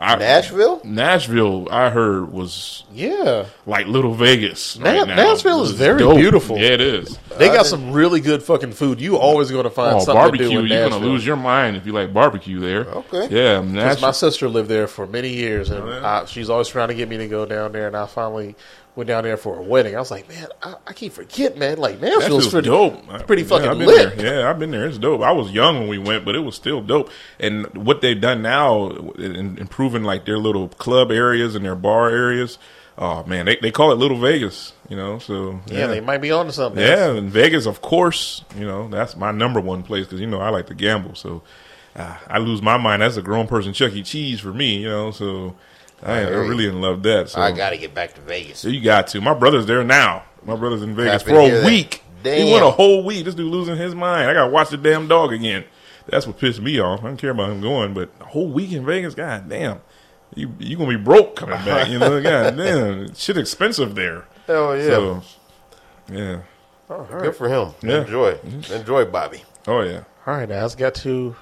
I, 0.00 0.14
Nashville? 0.16 0.80
Nashville, 0.84 1.66
I 1.70 1.90
heard 1.90 2.32
was 2.32 2.84
Yeah, 2.94 3.46
like 3.66 3.86
little 3.86 4.14
Vegas. 4.14 4.78
Na- 4.78 4.90
right 4.92 5.08
now. 5.08 5.16
Nashville 5.16 5.62
is 5.64 5.72
very 5.72 5.98
dope. 5.98 6.16
beautiful. 6.18 6.56
Yeah, 6.56 6.68
it 6.70 6.80
is. 6.80 7.18
they 7.36 7.48
got 7.48 7.66
some 7.66 7.90
really 7.92 8.20
good 8.20 8.42
fucking 8.42 8.72
food. 8.72 9.00
You 9.00 9.16
always 9.16 9.50
going 9.50 9.64
to 9.64 9.70
find 9.70 9.96
Oh, 9.96 9.98
something 9.98 10.14
barbecue! 10.14 10.46
to 10.46 10.52
do 10.52 10.58
in 10.60 10.66
You're 10.66 10.88
gonna 10.88 11.04
lose 11.04 11.26
your 11.26 11.36
mind 11.36 11.76
if 11.76 11.84
you 11.86 11.92
like 11.92 12.12
barbecue 12.12 12.60
there. 12.60 12.84
Okay. 12.86 13.28
Yeah, 13.30 13.56
'Cause 13.58 13.66
Nashville. 13.66 14.08
my 14.08 14.12
sister 14.12 14.48
lived 14.48 14.68
there 14.68 14.86
for 14.86 15.06
many 15.06 15.30
years, 15.30 15.70
and 15.70 15.82
Oh, 15.82 15.88
yeah? 16.00 16.20
I, 16.20 16.24
she's 16.26 16.48
always 16.48 16.68
trying 16.68 16.88
to 16.88 16.94
get 16.94 17.08
me 17.08 17.16
to 17.18 17.26
go 17.26 17.44
down 17.44 17.72
there. 17.72 17.88
And 17.88 17.96
I 17.96 18.06
finally 18.06 18.54
went 18.98 19.06
down 19.06 19.22
there 19.22 19.36
for 19.36 19.56
a 19.56 19.62
wedding. 19.62 19.94
I 19.94 20.00
was 20.00 20.10
like, 20.10 20.28
man, 20.28 20.48
I, 20.60 20.74
I 20.88 20.92
keep 20.92 21.12
forgetting, 21.12 21.60
man. 21.60 21.78
Like 21.78 22.00
Nashville's 22.00 22.48
pretty 22.48 22.68
dope. 22.68 23.06
pretty 23.28 23.42
Yeah, 23.42 23.48
fucking 23.48 23.68
I've 23.68 23.78
been 23.78 23.86
lit. 23.86 24.16
There. 24.16 24.40
Yeah, 24.40 24.50
I've 24.50 24.58
been 24.58 24.72
there. 24.72 24.86
It's 24.88 24.98
dope. 24.98 25.22
I 25.22 25.30
was 25.30 25.52
young 25.52 25.78
when 25.78 25.88
we 25.88 25.98
went, 25.98 26.24
but 26.24 26.34
it 26.34 26.40
was 26.40 26.56
still 26.56 26.82
dope. 26.82 27.08
And 27.38 27.66
what 27.76 28.00
they've 28.00 28.20
done 28.20 28.42
now, 28.42 28.88
in 28.90 29.56
improving 29.56 30.02
like 30.02 30.24
their 30.26 30.36
little 30.36 30.66
club 30.68 31.12
areas 31.12 31.54
and 31.54 31.64
their 31.64 31.76
bar 31.76 32.10
areas. 32.10 32.58
Oh 33.00 33.22
man, 33.22 33.46
they 33.46 33.56
they 33.62 33.70
call 33.70 33.92
it 33.92 33.94
Little 33.94 34.18
Vegas. 34.18 34.72
You 34.88 34.96
know, 34.96 35.20
so 35.20 35.60
Yeah, 35.68 35.86
they 35.86 36.00
might 36.00 36.18
be 36.18 36.32
on 36.32 36.46
to 36.46 36.52
something. 36.52 36.82
Yeah, 36.82 37.12
and 37.12 37.30
Vegas, 37.30 37.66
of 37.66 37.80
course. 37.80 38.44
You 38.56 38.66
know, 38.66 38.88
that's 38.88 39.14
my 39.14 39.30
number 39.30 39.60
one 39.60 39.84
place 39.84 40.06
because 40.06 40.20
you 40.20 40.26
know 40.26 40.40
I 40.40 40.48
like 40.48 40.66
to 40.66 40.74
gamble. 40.74 41.14
So 41.14 41.42
uh, 41.94 42.16
I 42.26 42.38
lose 42.38 42.60
my 42.60 42.76
mind. 42.76 43.02
That's 43.02 43.16
a 43.16 43.22
grown 43.22 43.46
person 43.46 43.72
Chuck 43.72 43.92
E. 43.92 44.02
Cheese 44.02 44.40
for 44.40 44.52
me. 44.52 44.78
You 44.78 44.88
know, 44.88 45.10
so 45.12 45.54
I, 46.02 46.12
I 46.18 46.20
hear 46.24 46.42
you. 46.44 46.50
really 46.50 46.68
in 46.68 46.80
love 46.80 47.02
that. 47.04 47.28
So 47.30 47.40
I 47.40 47.52
got 47.52 47.70
to 47.70 47.78
get 47.78 47.94
back 47.94 48.14
to 48.14 48.20
Vegas. 48.20 48.58
so 48.60 48.68
you 48.68 48.80
got 48.80 49.08
to. 49.08 49.20
My 49.20 49.34
brother's 49.34 49.66
there 49.66 49.82
now. 49.84 50.24
My 50.44 50.56
brother's 50.56 50.82
in 50.82 50.94
Vegas 50.94 51.22
Happy 51.22 51.32
for 51.34 51.40
a 51.40 51.44
hear 51.44 51.60
that. 51.60 51.66
week. 51.66 52.02
He 52.22 52.30
Damn. 52.30 52.52
went 52.52 52.64
a 52.64 52.70
whole 52.70 53.04
week. 53.04 53.24
This 53.24 53.34
dude 53.34 53.50
losing 53.50 53.76
his 53.76 53.94
mind. 53.94 54.28
I 54.30 54.34
got 54.34 54.46
to 54.46 54.50
watch 54.50 54.70
the 54.70 54.76
damn 54.76 55.08
dog 55.08 55.32
again. 55.32 55.64
That's 56.06 56.26
what 56.26 56.38
pissed 56.38 56.60
me 56.60 56.80
off. 56.80 57.00
I 57.00 57.04
don't 57.04 57.16
care 57.16 57.30
about 57.30 57.50
him 57.50 57.60
going, 57.60 57.94
but 57.94 58.10
a 58.20 58.24
whole 58.24 58.48
week 58.48 58.72
in 58.72 58.84
Vegas, 58.86 59.14
god 59.14 59.48
damn. 59.48 59.80
You 60.34 60.54
you 60.58 60.76
gonna 60.76 60.90
be 60.90 61.02
broke 61.02 61.36
coming 61.36 61.62
back, 61.64 61.88
you 61.88 61.98
know? 61.98 62.20
God 62.22 62.56
damn, 62.56 63.14
shit 63.14 63.38
expensive 63.38 63.94
there. 63.94 64.26
Hell 64.46 64.76
yeah. 64.76 64.86
So, 64.86 65.22
yeah. 66.12 66.40
Good 66.88 67.34
for 67.34 67.48
him. 67.48 67.74
Yeah. 67.82 68.02
Enjoy. 68.02 68.34
Mm-hmm. 68.34 68.72
Enjoy, 68.74 69.04
Bobby. 69.06 69.42
Oh 69.66 69.80
yeah. 69.80 70.04
All 70.26 70.34
right, 70.34 70.48
now 70.48 70.62
let's 70.62 70.74
get 70.74 70.94
to 70.96 71.34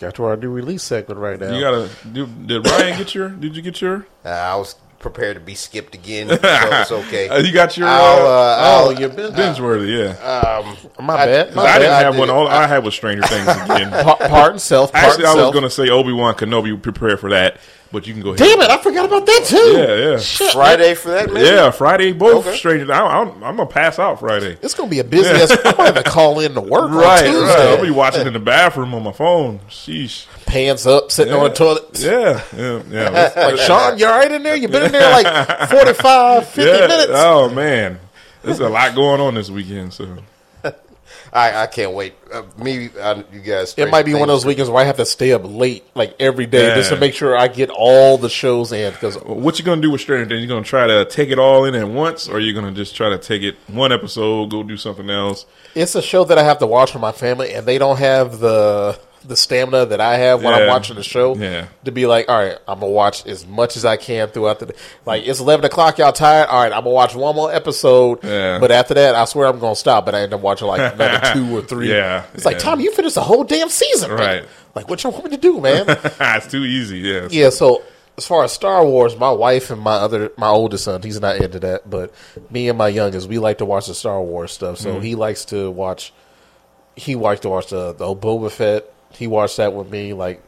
got 0.00 0.14
to 0.16 0.24
our 0.24 0.36
new 0.36 0.50
release 0.50 0.82
segment 0.82 1.20
right 1.20 1.38
now. 1.38 1.52
You 1.54 1.60
gotta. 1.60 1.90
Do, 2.12 2.26
did 2.26 2.66
Ryan 2.66 2.98
get 2.98 3.14
your? 3.14 3.28
Did 3.28 3.54
you 3.56 3.62
get 3.62 3.80
your? 3.80 4.06
Uh, 4.24 4.28
I 4.28 4.56
was 4.56 4.74
prepared 4.98 5.34
to 5.36 5.40
be 5.40 5.54
skipped 5.54 5.94
again, 5.94 6.28
so 6.28 6.34
it's 6.42 6.90
okay. 7.06 7.28
Uh, 7.28 7.38
you 7.38 7.52
got 7.52 7.76
your? 7.76 7.88
I'll, 7.88 8.26
uh, 8.26 8.28
uh, 8.28 8.58
oh, 8.60 8.90
I'll, 8.90 9.00
you're 9.00 9.08
binge. 9.08 9.34
binge 9.36 9.60
worthy, 9.60 9.92
yeah. 9.92 10.62
my 11.00 11.14
I- 11.14 11.26
bad. 11.26 11.54
My 11.54 11.62
I 11.62 11.78
didn't 11.78 11.90
bad. 11.90 12.04
have 12.04 12.14
did 12.14 12.18
one. 12.20 12.30
All 12.30 12.48
I 12.48 12.66
had 12.66 12.84
was 12.84 12.94
Stranger 12.94 13.22
Things 13.26 13.48
again. 13.48 13.90
Part 14.30 14.52
and 14.52 14.60
self. 14.60 14.92
Pardon 14.92 15.10
Actually, 15.10 15.26
I 15.26 15.34
was 15.34 15.52
going 15.52 15.64
to 15.64 15.70
say 15.70 15.88
Obi 15.88 16.12
Wan 16.12 16.34
Kenobi. 16.34 16.80
Prepare 16.80 17.16
for 17.16 17.30
that, 17.30 17.56
but 17.92 18.06
you 18.06 18.12
can 18.14 18.22
go 18.22 18.30
ahead. 18.30 18.38
Damn 18.38 18.60
it! 18.60 18.70
I 18.70 18.78
forgot 18.78 19.04
about 19.06 19.26
that 19.26 19.44
too. 19.46 19.56
Yeah, 19.56 20.12
yeah, 20.12 20.50
Friday 20.52 20.94
for 20.94 21.10
that, 21.10 21.32
man. 21.32 21.44
yeah. 21.44 21.70
Friday, 21.70 22.12
both 22.12 22.46
Okay. 22.46 22.56
Stranger. 22.56 22.92
I, 22.92 23.20
I'm, 23.20 23.28
I'm 23.42 23.56
gonna 23.56 23.66
pass 23.66 23.98
out 23.98 24.20
Friday. 24.20 24.56
It's 24.62 24.74
gonna 24.74 24.90
be 24.90 25.00
a 25.00 25.04
busy 25.04 25.28
ass. 25.28 25.50
I'm 25.64 25.74
gonna 25.76 25.92
have 25.92 26.02
to 26.04 26.10
call 26.10 26.40
in 26.40 26.54
to 26.54 26.60
work 26.60 26.90
Right, 26.90 27.24
on 27.26 27.32
Tuesday. 27.32 27.46
right. 27.46 27.78
I'll 27.78 27.82
be 27.84 27.90
watching 27.90 28.26
in 28.26 28.32
the 28.32 28.38
bathroom 28.38 28.94
on 28.94 29.02
my 29.02 29.12
phone. 29.12 29.58
Sheesh. 29.68 30.26
Pants 30.46 30.86
up, 30.86 31.10
sitting 31.12 31.32
on 31.34 31.44
the 31.50 31.54
toilet. 31.54 31.98
Yeah, 31.98 32.42
yeah, 32.56 32.82
yeah. 32.90 33.32
Like 33.36 33.58
Sean, 33.58 33.98
you 33.98 34.06
all 34.06 34.18
right 34.18 34.30
in 34.30 34.42
there? 34.42 34.56
You've 34.56 34.70
been 34.72 34.84
in 34.84 34.92
there 34.92 35.10
like 35.22 35.68
45, 35.70 36.46
50 36.48 36.60
yeah. 36.62 36.86
minutes. 36.86 37.12
Oh 37.14 37.48
man, 37.50 37.98
there's 38.42 38.60
a 38.60 38.68
lot 38.68 38.94
going 38.94 39.20
on 39.20 39.34
this 39.34 39.50
weekend. 39.50 39.92
So 39.92 40.16
I, 41.32 41.62
I 41.62 41.66
can't 41.68 41.92
wait. 41.92 42.14
Uh, 42.32 42.42
me, 42.58 42.90
uh, 43.00 43.22
you 43.32 43.40
guys. 43.40 43.74
It 43.76 43.90
might 43.90 44.04
be 44.04 44.14
one 44.14 44.22
of 44.22 44.28
those 44.28 44.44
weekends 44.44 44.68
where 44.70 44.82
I 44.82 44.86
have 44.86 44.96
to 44.96 45.06
stay 45.06 45.32
up 45.32 45.42
late, 45.44 45.84
like 45.94 46.14
every 46.18 46.46
day, 46.46 46.68
Yeah. 46.68 46.74
just 46.74 46.90
to 46.90 46.96
make 46.96 47.14
sure 47.14 47.36
I 47.36 47.46
get 47.48 47.70
all 47.70 48.18
the 48.18 48.28
shows 48.28 48.72
in. 48.72 48.92
Because 48.92 49.16
what 49.22 49.58
you 49.58 49.64
gonna 49.64 49.80
do 49.80 49.90
with 49.90 50.00
Stranger 50.00 50.28
Things? 50.28 50.42
You 50.42 50.48
gonna 50.48 50.64
try 50.64 50.86
to 50.88 51.04
take 51.04 51.30
it 51.30 51.38
all 51.38 51.64
in 51.64 51.74
at 51.76 51.88
once, 51.88 52.28
or 52.28 52.40
you 52.40 52.52
gonna 52.52 52.72
just 52.72 52.96
try 52.96 53.08
to 53.10 53.18
take 53.18 53.42
it 53.42 53.56
one 53.68 53.92
episode, 53.92 54.50
go 54.50 54.62
do 54.62 54.76
something 54.76 55.08
else? 55.10 55.46
it's 55.76 55.94
a 55.94 56.02
show 56.02 56.24
that 56.24 56.36
I 56.36 56.42
have 56.42 56.58
to 56.58 56.66
watch 56.66 56.90
for 56.90 56.98
my 56.98 57.12
family, 57.12 57.52
and 57.52 57.64
they 57.64 57.78
don't 57.78 57.98
have 57.98 58.40
the 58.40 58.98
the 59.24 59.36
stamina 59.36 59.86
that 59.86 60.00
I 60.00 60.16
have 60.16 60.42
when 60.42 60.54
I'm 60.54 60.66
watching 60.68 60.96
the 60.96 61.02
show. 61.02 61.36
Yeah. 61.36 61.66
To 61.84 61.92
be 61.92 62.06
like, 62.06 62.28
all 62.28 62.38
right, 62.38 62.56
I'm 62.66 62.80
gonna 62.80 62.90
watch 62.92 63.26
as 63.26 63.46
much 63.46 63.76
as 63.76 63.84
I 63.84 63.96
can 63.96 64.28
throughout 64.28 64.58
the 64.60 64.66
day. 64.66 64.74
Like 65.04 65.26
it's 65.26 65.40
11 65.40 65.64
o'clock, 65.66 65.98
y'all 65.98 66.12
tired? 66.12 66.48
All 66.48 66.62
right, 66.62 66.72
I'm 66.72 66.84
gonna 66.84 66.90
watch 66.90 67.14
one 67.14 67.36
more 67.36 67.52
episode. 67.52 68.24
Yeah. 68.24 68.58
But 68.58 68.70
after 68.70 68.94
that, 68.94 69.14
I 69.14 69.24
swear 69.26 69.46
I'm 69.48 69.58
gonna 69.58 69.76
stop. 69.76 70.04
But 70.06 70.14
I 70.14 70.20
end 70.22 70.32
up 70.32 70.40
watching 70.40 70.68
like 70.68 70.94
another 70.94 71.20
two 71.34 71.58
or 71.58 71.62
three. 71.62 71.90
Yeah, 71.90 72.24
It's 72.34 72.44
like. 72.44 72.58
Tom, 72.58 72.80
you 72.80 72.92
finished 72.92 73.14
the 73.16 73.22
whole 73.22 73.44
damn 73.44 73.68
season, 73.68 74.10
man. 74.10 74.18
Right. 74.18 74.48
Like 74.74 74.88
what 74.88 75.02
you 75.04 75.10
want 75.10 75.24
me 75.24 75.30
to 75.32 75.36
do, 75.36 75.60
man? 75.60 75.84
it's 75.88 76.46
too 76.46 76.64
easy. 76.64 76.98
Yeah, 76.98 77.28
Yeah, 77.30 77.50
so 77.50 77.82
as 78.16 78.26
far 78.26 78.44
as 78.44 78.52
Star 78.52 78.84
Wars, 78.84 79.16
my 79.16 79.30
wife 79.30 79.70
and 79.70 79.80
my 79.82 79.94
other 79.96 80.30
my 80.36 80.48
oldest 80.48 80.84
son, 80.84 81.02
he's 81.02 81.20
not 81.20 81.36
into 81.36 81.58
that, 81.60 81.88
but 81.88 82.12
me 82.50 82.68
and 82.68 82.78
my 82.78 82.88
youngest, 82.88 83.28
we 83.28 83.38
like 83.38 83.58
to 83.58 83.64
watch 83.64 83.86
the 83.86 83.94
Star 83.94 84.22
Wars 84.22 84.52
stuff. 84.52 84.78
So 84.78 84.92
Mm-hmm. 84.94 85.02
he 85.02 85.14
likes 85.14 85.44
to 85.46 85.70
watch 85.70 86.12
he 86.96 87.14
likes 87.16 87.40
to 87.40 87.48
watch 87.48 87.68
the 87.68 87.92
the 87.92 88.04
Boba 88.14 88.50
Fett. 88.50 88.90
He 89.12 89.26
watched 89.26 89.56
that 89.58 89.72
with 89.74 89.90
me, 89.90 90.12
like 90.12 90.42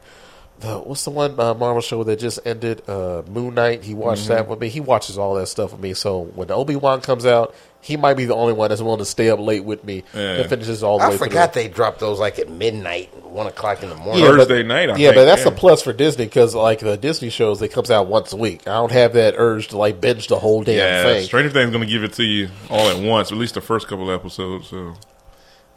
the 0.59 0.77
what's 0.79 1.03
the 1.03 1.09
one 1.11 1.39
uh, 1.39 1.53
Marvel 1.53 1.81
show 1.81 2.03
that 2.03 2.19
just 2.19 2.39
ended? 2.45 2.87
Uh, 2.87 3.23
Moon 3.27 3.53
Knight. 3.55 3.83
He 3.83 3.93
watched 3.93 4.23
Mm-hmm. 4.23 4.33
that 4.33 4.47
with 4.47 4.59
me. 4.59 4.69
He 4.69 4.79
watches 4.79 5.17
all 5.17 5.35
that 5.35 5.47
stuff 5.47 5.71
with 5.71 5.81
me. 5.81 5.93
So 5.93 6.21
when 6.35 6.49
Obi 6.51 6.75
Wan 6.75 7.01
comes 7.01 7.25
out, 7.25 7.53
he 7.81 7.97
might 7.97 8.13
be 8.13 8.23
the 8.25 8.35
only 8.35 8.53
one 8.53 8.69
that's 8.69 8.81
willing 8.81 8.99
to 8.99 9.05
stay 9.05 9.29
up 9.29 9.39
late 9.39 9.65
with 9.65 9.83
me 9.83 10.03
Yeah. 10.13 10.35
and 10.35 10.49
finishes 10.49 10.83
all 10.83 10.99
the 10.99 11.03
I 11.05 11.09
way. 11.09 11.15
I 11.15 11.17
forgot 11.17 11.53
they 11.53 11.67
dropped 11.67 11.99
those 11.99 12.17
like 12.19 12.39
at 12.39 12.49
midnight, 12.49 13.13
one 13.25 13.45
o'clock 13.47 13.83
in 13.83 13.89
the 13.89 13.95
morning. 13.95 14.23
Yeah, 14.23 14.29
but- 14.31 14.47
Thursday 14.47 14.63
night. 14.63 14.89
I 14.89 14.95
yeah, 14.95 15.07
think, 15.09 15.15
but 15.15 15.25
that's 15.25 15.41
yeah. 15.45 15.51
a 15.51 15.55
plus 15.55 15.81
for 15.81 15.91
Disney 15.91 16.25
because 16.25 16.55
like 16.55 16.79
the 16.79 16.95
Disney 16.97 17.29
shows, 17.29 17.59
they 17.59 17.67
comes 17.67 17.91
out 17.91 18.07
once 18.07 18.31
a 18.31 18.37
week. 18.37 18.61
I 18.67 18.73
don't 18.75 18.91
have 18.91 19.13
that 19.13 19.33
urge 19.37 19.69
to 19.69 19.77
like 19.77 19.99
binge 19.99 20.27
the 20.27 20.39
whole 20.39 20.63
damn 20.63 20.77
Yeah, 20.77 21.03
thing. 21.03 21.25
Stranger 21.25 21.49
Things 21.49 21.71
gonna 21.71 21.85
give 21.87 22.03
it 22.03 22.13
to 22.13 22.23
you 22.23 22.49
all 22.69 22.87
at 22.87 22.99
once, 23.03 23.31
at 23.33 23.37
least 23.37 23.55
the 23.55 23.61
first 23.61 23.87
couple 23.89 24.09
episodes. 24.11 24.69
So 24.69 24.93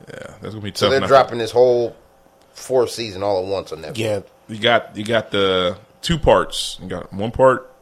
yeah, 0.09 0.35
that's 0.41 0.55
gonna 0.55 0.61
be 0.61 0.71
tough. 0.71 0.79
So 0.79 0.89
they're 0.91 0.99
enough. 0.99 1.09
dropping 1.09 1.39
this 1.39 1.51
whole 1.51 1.97
fourth 2.57 2.91
season 2.91 3.23
all 3.23 3.43
at 3.43 3.49
once 3.49 3.73
on 3.73 3.83
Netflix. 3.83 3.99
Yeah, 3.99 4.21
you 4.49 4.59
got 4.59 4.97
you 4.97 5.05
got 5.05 5.31
the 5.31 5.79
two 6.03 6.19
parts. 6.19 6.79
You 6.83 6.89
got 6.89 7.13
one 7.13 7.31
part, 7.31 7.73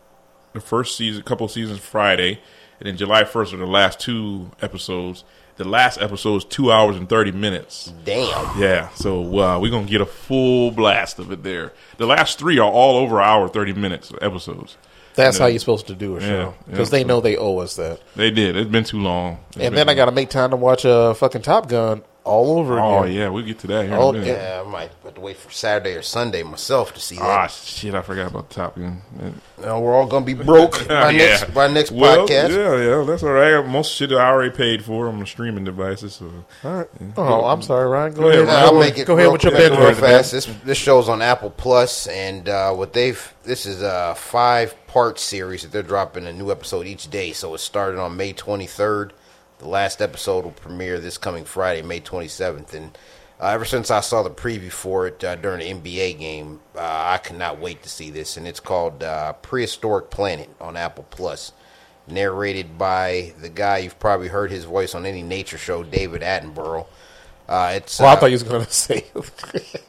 the 0.53 0.61
first 0.61 0.97
season, 0.97 1.21
a 1.21 1.25
couple 1.25 1.47
of 1.47 1.53
seasons 1.53 1.79
Friday, 1.79 2.41
and 2.81 2.87
then 2.89 2.97
July 2.97 3.25
first 3.25 3.53
are 3.55 3.57
the 3.59 3.67
last 3.67 4.01
two 4.01 4.51
episodes. 4.61 5.25
The 5.57 5.65
last 5.65 6.01
episode 6.01 6.37
is 6.39 6.45
two 6.45 6.73
hours 6.73 6.97
and 6.97 7.09
thirty 7.09 7.31
minutes. 7.31 7.93
Damn. 8.05 8.61
Yeah, 8.61 8.89
so 8.91 9.39
uh, 9.39 9.59
we're 9.61 9.71
gonna 9.71 9.87
get 9.87 10.01
a 10.01 10.07
full 10.07 10.73
blast 10.73 11.19
of 11.21 11.31
it 11.31 11.45
there. 11.45 11.73
The 11.97 12.07
last 12.07 12.39
three 12.41 12.59
are 12.59 12.69
all 12.71 12.97
over 12.97 13.21
an 13.21 13.25
hour 13.29 13.49
thirty 13.49 13.73
minutes 13.73 14.13
episodes. 14.21 14.77
That's 15.15 15.37
Yeah. 15.39 15.45
how 15.45 15.47
you're 15.49 15.61
supposed 15.61 15.87
to 15.87 15.95
do 15.95 16.17
a 16.17 16.21
Yeah, 16.21 16.27
show 16.27 16.55
yeah, 16.67 16.71
because 16.73 16.91
they 16.91 17.03
so- 17.03 17.07
know 17.07 17.21
they 17.21 17.37
owe 17.37 17.59
us 17.59 17.77
that. 17.77 18.01
They 18.17 18.33
did. 18.33 18.57
It's 18.57 18.69
been 18.69 18.83
too 18.83 18.99
long. 18.99 19.39
It's 19.51 19.59
And 19.59 19.63
been 19.67 19.75
then 19.75 19.89
I 19.89 19.95
got 19.95 20.07
to 20.07 20.11
make 20.11 20.29
time 20.29 20.51
to 20.51 20.57
watch 20.57 20.85
uh, 20.85 21.15
fucking 21.15 21.43
Top 21.43 21.69
Gun 21.69 22.03
all 22.25 22.59
over 22.59 22.77
long. 22.77 23.05
Oh 23.05 23.07
yeah, 23.07 23.29
we'll 23.29 23.45
get 23.45 23.59
to 23.61 23.67
that 23.69 23.87
here. 23.87 23.95
Oh, 23.97 24.13
in 24.13 24.23
a. 24.23 24.27
Yeah, 24.27 24.63
I 24.65 24.69
might 24.69 24.91
have 25.05 25.15
to 25.15 25.21
wait 25.21 25.37
for 25.37 25.51
Saturday 25.51 25.95
or 25.95 26.03
Sunday 26.03 26.43
myself 26.43 26.95
to 26.95 27.01
see 27.01 27.17
that. 27.17 27.23
Ah 27.25 27.43
that. 27.43 27.51
shit, 27.53 27.95
I 27.95 28.01
forgot 28.03 28.31
about 28.31 28.49
the 28.49 28.55
Top 28.55 28.77
Gun. 28.77 29.03
Now 29.61 29.81
we're 29.81 29.95
all 29.95 30.07
gonna 30.07 30.25
be 30.25 30.35
broke 30.35 30.89
by 30.89 31.11
Yeah. 31.11 31.19
next 31.27 31.55
by 31.55 31.69
next 31.69 31.91
Well, 31.93 32.27
podcast. 32.27 32.49
yeah, 32.51 32.77
yeah, 32.99 33.05
that's 33.07 33.23
all 33.23 33.31
right. 33.33 33.61
Most 33.67 33.93
shit 33.93 34.11
I 34.13 34.27
already 34.31 34.51
paid 34.57 34.85
for 34.85 35.09
on 35.09 35.21
the 35.21 35.27
streaming 35.27 35.65
devices. 35.65 36.15
So. 36.15 36.31
All 36.65 36.73
right. 36.73 36.89
Oh, 37.17 37.45
I'm 37.45 37.61
sorry, 37.63 37.87
Ryan. 37.89 38.15
Go, 38.15 38.23
Go 38.23 38.29
ahead. 38.29 38.43
ahead, 38.45 38.65
I'll 38.65 38.79
make 38.79 38.99
it. 38.99 39.07
Go 39.07 39.19
ahead 39.19 39.31
with 39.31 39.43
your 39.45 39.53
quick, 39.53 39.71
binge 39.73 39.79
real 39.81 39.95
fast. 39.95 40.33
This 40.33 40.47
this 40.65 40.79
show's 40.79 41.09
on 41.09 41.21
Apple 41.23 41.51
Plus, 41.51 42.07
and 42.07 42.49
uh, 42.49 42.73
what 42.73 42.93
they've 42.95 43.35
this 43.43 43.67
is 43.67 43.83
a 43.83 44.15
five 44.17 44.75
part 44.87 45.19
series 45.19 45.63
that 45.63 45.73
they're 45.73 45.83
dropping 45.83 46.27
a 46.27 46.33
new 46.33 46.51
episode 46.51 46.87
each 46.87 47.11
day. 47.11 47.33
So 47.33 47.53
it 47.55 47.59
started 47.59 47.99
on 48.01 48.17
May 48.17 48.33
23rd. 48.33 49.11
The 49.59 49.69
last 49.69 50.03
episode 50.03 50.45
will 50.45 50.53
premiere 50.53 51.01
this 51.01 51.19
coming 51.19 51.45
Friday, 51.45 51.83
May 51.83 52.01
27th, 52.01 52.75
and. 52.75 52.97
Uh, 53.41 53.49
ever 53.49 53.65
since 53.65 53.91
I 53.91 54.01
saw 54.01 54.23
the 54.23 54.31
preview 54.31 54.71
for 54.71 55.09
it 55.09 55.23
uh, 55.25 55.35
during 55.35 55.59
the 55.59 55.91
NBA 55.91 56.21
game, 56.21 56.61
uh, 56.77 56.79
I 56.81 57.19
cannot 57.19 57.59
wait 57.59 57.83
to 57.83 57.89
see 57.89 58.11
this. 58.11 58.37
And 58.37 58.47
it's 58.47 58.61
called 58.61 59.03
uh, 59.03 59.33
Prehistoric 59.35 60.09
Planet 60.09 60.49
on 60.61 60.77
Apple 60.77 61.05
Plus, 61.11 61.51
narrated 62.07 62.79
by 62.79 63.35
the 63.41 63.49
guy 63.49 63.79
you've 63.79 63.99
probably 63.99 64.29
heard 64.29 64.53
his 64.53 64.65
voice 64.65 64.95
on 64.95 65.05
any 65.05 65.23
nature 65.23 65.59
show, 65.59 65.83
David 65.83 66.23
Attenborough. 66.23 66.87
Uh, 67.47 67.73
it's 67.77 67.99
Well, 68.01 68.09
I 68.09 68.13
uh, 68.15 68.17
thought 68.17 68.27
you 68.27 68.35
was 68.35 68.43
going 68.43 68.65
to 68.67 68.73
say. 68.73 69.05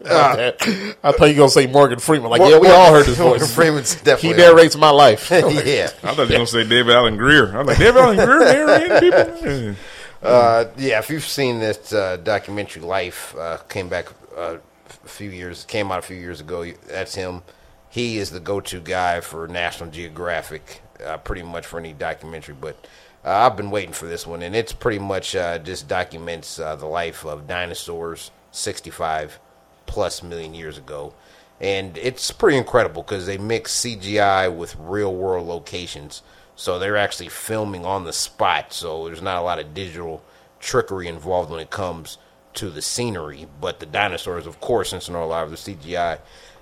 I 0.06 0.52
thought 0.52 1.26
you 1.26 1.27
were 1.30 1.34
going 1.34 1.36
to 1.36 1.49
say 1.49 1.68
Morgan 1.68 1.99
Freeman. 1.99 2.30
Like, 2.30 2.40
Mor- 2.41 2.49
yeah, 2.49 2.57
we 2.60 2.68
Morgan- 2.68 2.82
all 2.82 2.94
heard 2.94 3.06
his 3.06 3.18
Morgan 3.19 3.40
voice. 3.40 3.53
Freeman's 3.56 4.22
He 4.22 4.34
narrates 4.34 4.76
my 4.76 4.90
life. 4.90 5.30
yeah. 5.32 5.38
I 5.38 5.45
thought 5.48 6.18
you 6.18 6.22
were 6.23 6.27
gonna 6.27 6.48
say 6.48 6.68
David 6.68 6.94
Alan 6.94 7.18
Grier. 7.18 7.56
I 7.56 7.60
was 7.60 7.68
like 7.68 7.77
David 7.77 8.02
Alan 8.02 8.18
Grier 8.18 8.65
narrating 8.65 8.99
people. 8.99 9.76
Uh, 10.22 10.65
yeah, 10.77 10.98
if 10.99 11.10
you've 11.10 11.23
seen 11.23 11.60
this 11.60 11.94
uh, 11.94 12.18
documentary, 12.18 12.82
Life 12.82 13.36
uh, 13.38 13.57
came 13.69 13.90
back 13.90 14.07
uh, 14.36 14.57
a 15.03 15.07
few 15.07 15.30
years, 15.30 15.65
came 15.65 15.91
out 15.91 15.99
a 15.99 16.02
few 16.02 16.18
years 16.18 16.41
ago. 16.41 16.65
That's 16.88 17.14
him. 17.15 17.44
He 17.90 18.18
is 18.18 18.32
the 18.32 18.40
go-to 18.40 18.80
guy 18.80 19.22
for 19.22 19.48
National 19.48 19.90
Geographic, 19.91 20.82
uh, 21.06 21.18
pretty 21.18 21.44
much 21.44 21.65
for 21.65 21.80
any 21.80 21.94
documentary. 21.94 22.56
But 22.60 22.88
uh, 23.26 23.47
I've 23.47 23.57
been 23.57 23.72
waiting 23.72 23.93
for 23.93 24.06
this 24.06 24.27
one, 24.27 24.43
and 24.43 24.56
it's 24.56 24.72
pretty 24.72 24.99
much 24.99 25.35
uh, 25.35 25.57
just 25.57 25.88
documents 25.88 26.60
uh, 26.60 26.76
the 26.76 26.85
life 26.85 27.26
of 27.26 27.47
dinosaurs 27.47 28.30
65 28.52 29.39
plus 29.88 30.22
million 30.22 30.53
years 30.53 30.77
ago. 30.77 31.14
And 31.60 31.97
it's 31.97 32.31
pretty 32.31 32.57
incredible 32.57 33.02
because 33.02 33.26
they 33.26 33.38
mix 33.38 33.81
CGI 33.81 34.56
with 34.56 34.76
real 34.77 35.15
world 35.15 35.47
locations. 35.47 36.22
So 36.56 36.77
they're 36.77 36.97
actually 36.97 37.30
filming 37.30 37.85
on 37.85 38.03
the 38.03 38.14
spot. 38.14 38.73
So 38.73 39.06
there's 39.06 39.22
not 39.22 39.38
a 39.39 39.41
lot 39.41 39.60
of 39.60 39.73
digital 39.73 40.23
trickery 40.60 41.07
involved 41.07 41.49
when 41.49 41.60
it 41.60 41.69
comes 41.69 42.18
to 42.56 42.69
the 42.69 42.81
scenery. 42.81 43.47
But 43.60 43.80
the 43.80 43.85
dinosaurs, 43.85 44.45
of 44.45 44.60
course, 44.60 44.89
since 44.89 45.07
they're 45.07 45.18
alive, 45.18 45.49
the 45.49 45.56
CGI, 45.56 46.19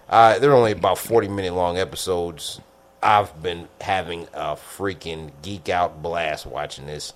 uh, 0.10 0.40
they're 0.40 0.54
only 0.54 0.72
about 0.72 0.98
40 0.98 1.28
minute 1.28 1.54
long 1.54 1.78
episodes. 1.78 2.62
I've 3.04 3.42
been 3.42 3.68
having 3.82 4.28
a 4.34 4.56
freaking 4.56 5.32
geek 5.42 5.70
out 5.70 6.02
blast 6.02 6.46
watching 6.46 6.86
this. 6.86 7.14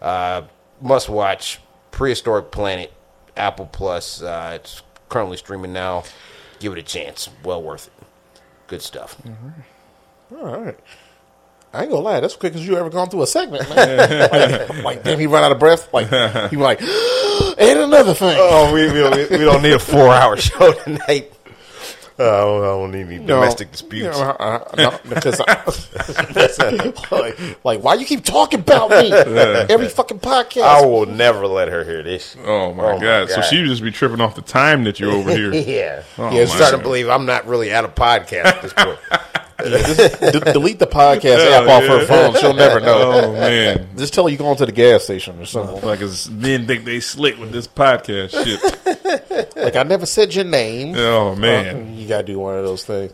Uh, 0.00 0.42
must 0.80 1.08
watch 1.08 1.60
Prehistoric 1.90 2.50
Planet, 2.50 2.92
Apple 3.36 3.66
Plus. 3.66 4.22
Uh, 4.22 4.52
it's 4.60 4.82
currently 5.08 5.36
streaming 5.36 5.72
now. 5.72 6.04
Give 6.58 6.72
it 6.72 6.78
a 6.78 6.82
chance. 6.82 7.28
Well 7.42 7.62
worth 7.62 7.86
it. 7.86 8.06
Good 8.66 8.82
stuff. 8.82 9.20
All 10.32 10.60
right. 10.60 10.78
I 11.72 11.82
ain't 11.82 11.90
gonna 11.90 12.02
lie, 12.02 12.18
that's 12.18 12.34
quick 12.34 12.54
as 12.56 12.66
you 12.66 12.76
ever 12.76 12.90
gone 12.90 13.10
through 13.10 13.22
a 13.22 13.26
segment, 13.28 13.68
man. 13.70 13.98
like, 14.70 14.84
like, 14.84 15.02
damn, 15.04 15.20
he 15.20 15.28
run 15.28 15.44
out 15.44 15.52
of 15.52 15.60
breath. 15.60 15.92
Like 15.94 16.08
he 16.50 16.56
was 16.56 16.64
like, 16.64 16.80
and 17.58 17.78
another 17.78 18.12
thing. 18.12 18.36
Oh, 18.38 18.74
we, 18.74 18.86
we, 18.90 19.38
we 19.38 19.44
don't 19.44 19.62
need 19.62 19.74
a 19.74 19.78
four 19.78 20.12
hour 20.12 20.36
show 20.36 20.72
tonight. 20.72 21.32
Uh, 22.18 22.22
I, 22.24 22.40
don't, 22.40 22.62
I 22.62 22.66
don't 22.66 22.90
need 22.92 23.06
any 23.06 23.18
No. 23.18 23.36
domestic 23.40 23.72
disputes. 23.72 24.18
Yeah, 24.18 24.28
uh, 24.28 24.64
uh, 24.70 24.74
no, 24.76 24.98
because 25.08 25.40
I, 25.40 26.92
like, 27.10 27.64
like, 27.64 27.80
why 27.82 27.94
you 27.94 28.04
keep 28.04 28.24
talking 28.24 28.60
about 28.60 28.90
me 28.90 29.10
every 29.12 29.88
fucking 29.88 30.20
podcast? 30.20 30.62
I 30.62 30.84
will 30.84 31.06
never 31.06 31.46
let 31.46 31.68
her 31.68 31.84
hear 31.84 32.02
this. 32.02 32.36
Oh 32.44 32.74
my, 32.74 32.84
Oh, 32.84 32.96
my 32.96 33.02
god. 33.02 33.30
So 33.30 33.40
she 33.42 33.60
would 33.60 33.68
just 33.68 33.82
be 33.82 33.90
tripping 33.90 34.20
off 34.20 34.34
the 34.34 34.42
time 34.42 34.84
that 34.84 35.00
you're 35.00 35.12
over 35.12 35.30
here. 35.34 35.52
Yeah. 35.70 36.02
Oh, 36.18 36.30
yeah, 36.30 36.40
it's 36.42 36.50
my 36.52 36.56
starting 36.56 36.80
to 36.80 36.82
believe 36.82 37.08
I'm 37.08 37.26
not 37.26 37.46
really 37.46 37.70
at 37.70 37.84
a 37.84 37.88
podcast 37.88 38.44
at 38.46 38.62
this 38.62 38.72
point. 38.72 38.98
D- 39.62 40.52
delete 40.52 40.78
the 40.78 40.86
podcast 40.86 41.50
app 41.50 41.68
off 41.68 41.82
her 41.84 42.06
phone. 42.06 42.34
She'll 42.40 42.54
never 42.54 42.80
know. 42.80 43.12
Oh 43.26 43.32
man. 43.34 43.88
Just 43.96 44.14
tell 44.14 44.24
her 44.24 44.30
you 44.30 44.38
going 44.38 44.56
to 44.56 44.64
the 44.66 44.72
gas 44.72 45.04
station 45.04 45.38
or 45.38 45.44
something. 45.44 45.82
Like 45.82 46.00
men 46.30 46.66
think 46.66 46.84
they 46.86 46.98
slick 47.00 47.38
with 47.38 47.52
this 47.52 47.68
podcast 47.68 48.30
shit. 48.42 49.29
Like 49.56 49.76
I 49.76 49.82
never 49.82 50.06
said 50.06 50.34
your 50.34 50.44
name. 50.44 50.94
Oh 50.96 51.32
uh, 51.32 51.36
man. 51.36 51.96
You 51.96 52.08
gotta 52.08 52.24
do 52.24 52.38
one 52.38 52.58
of 52.58 52.64
those 52.64 52.84
things. 52.84 53.12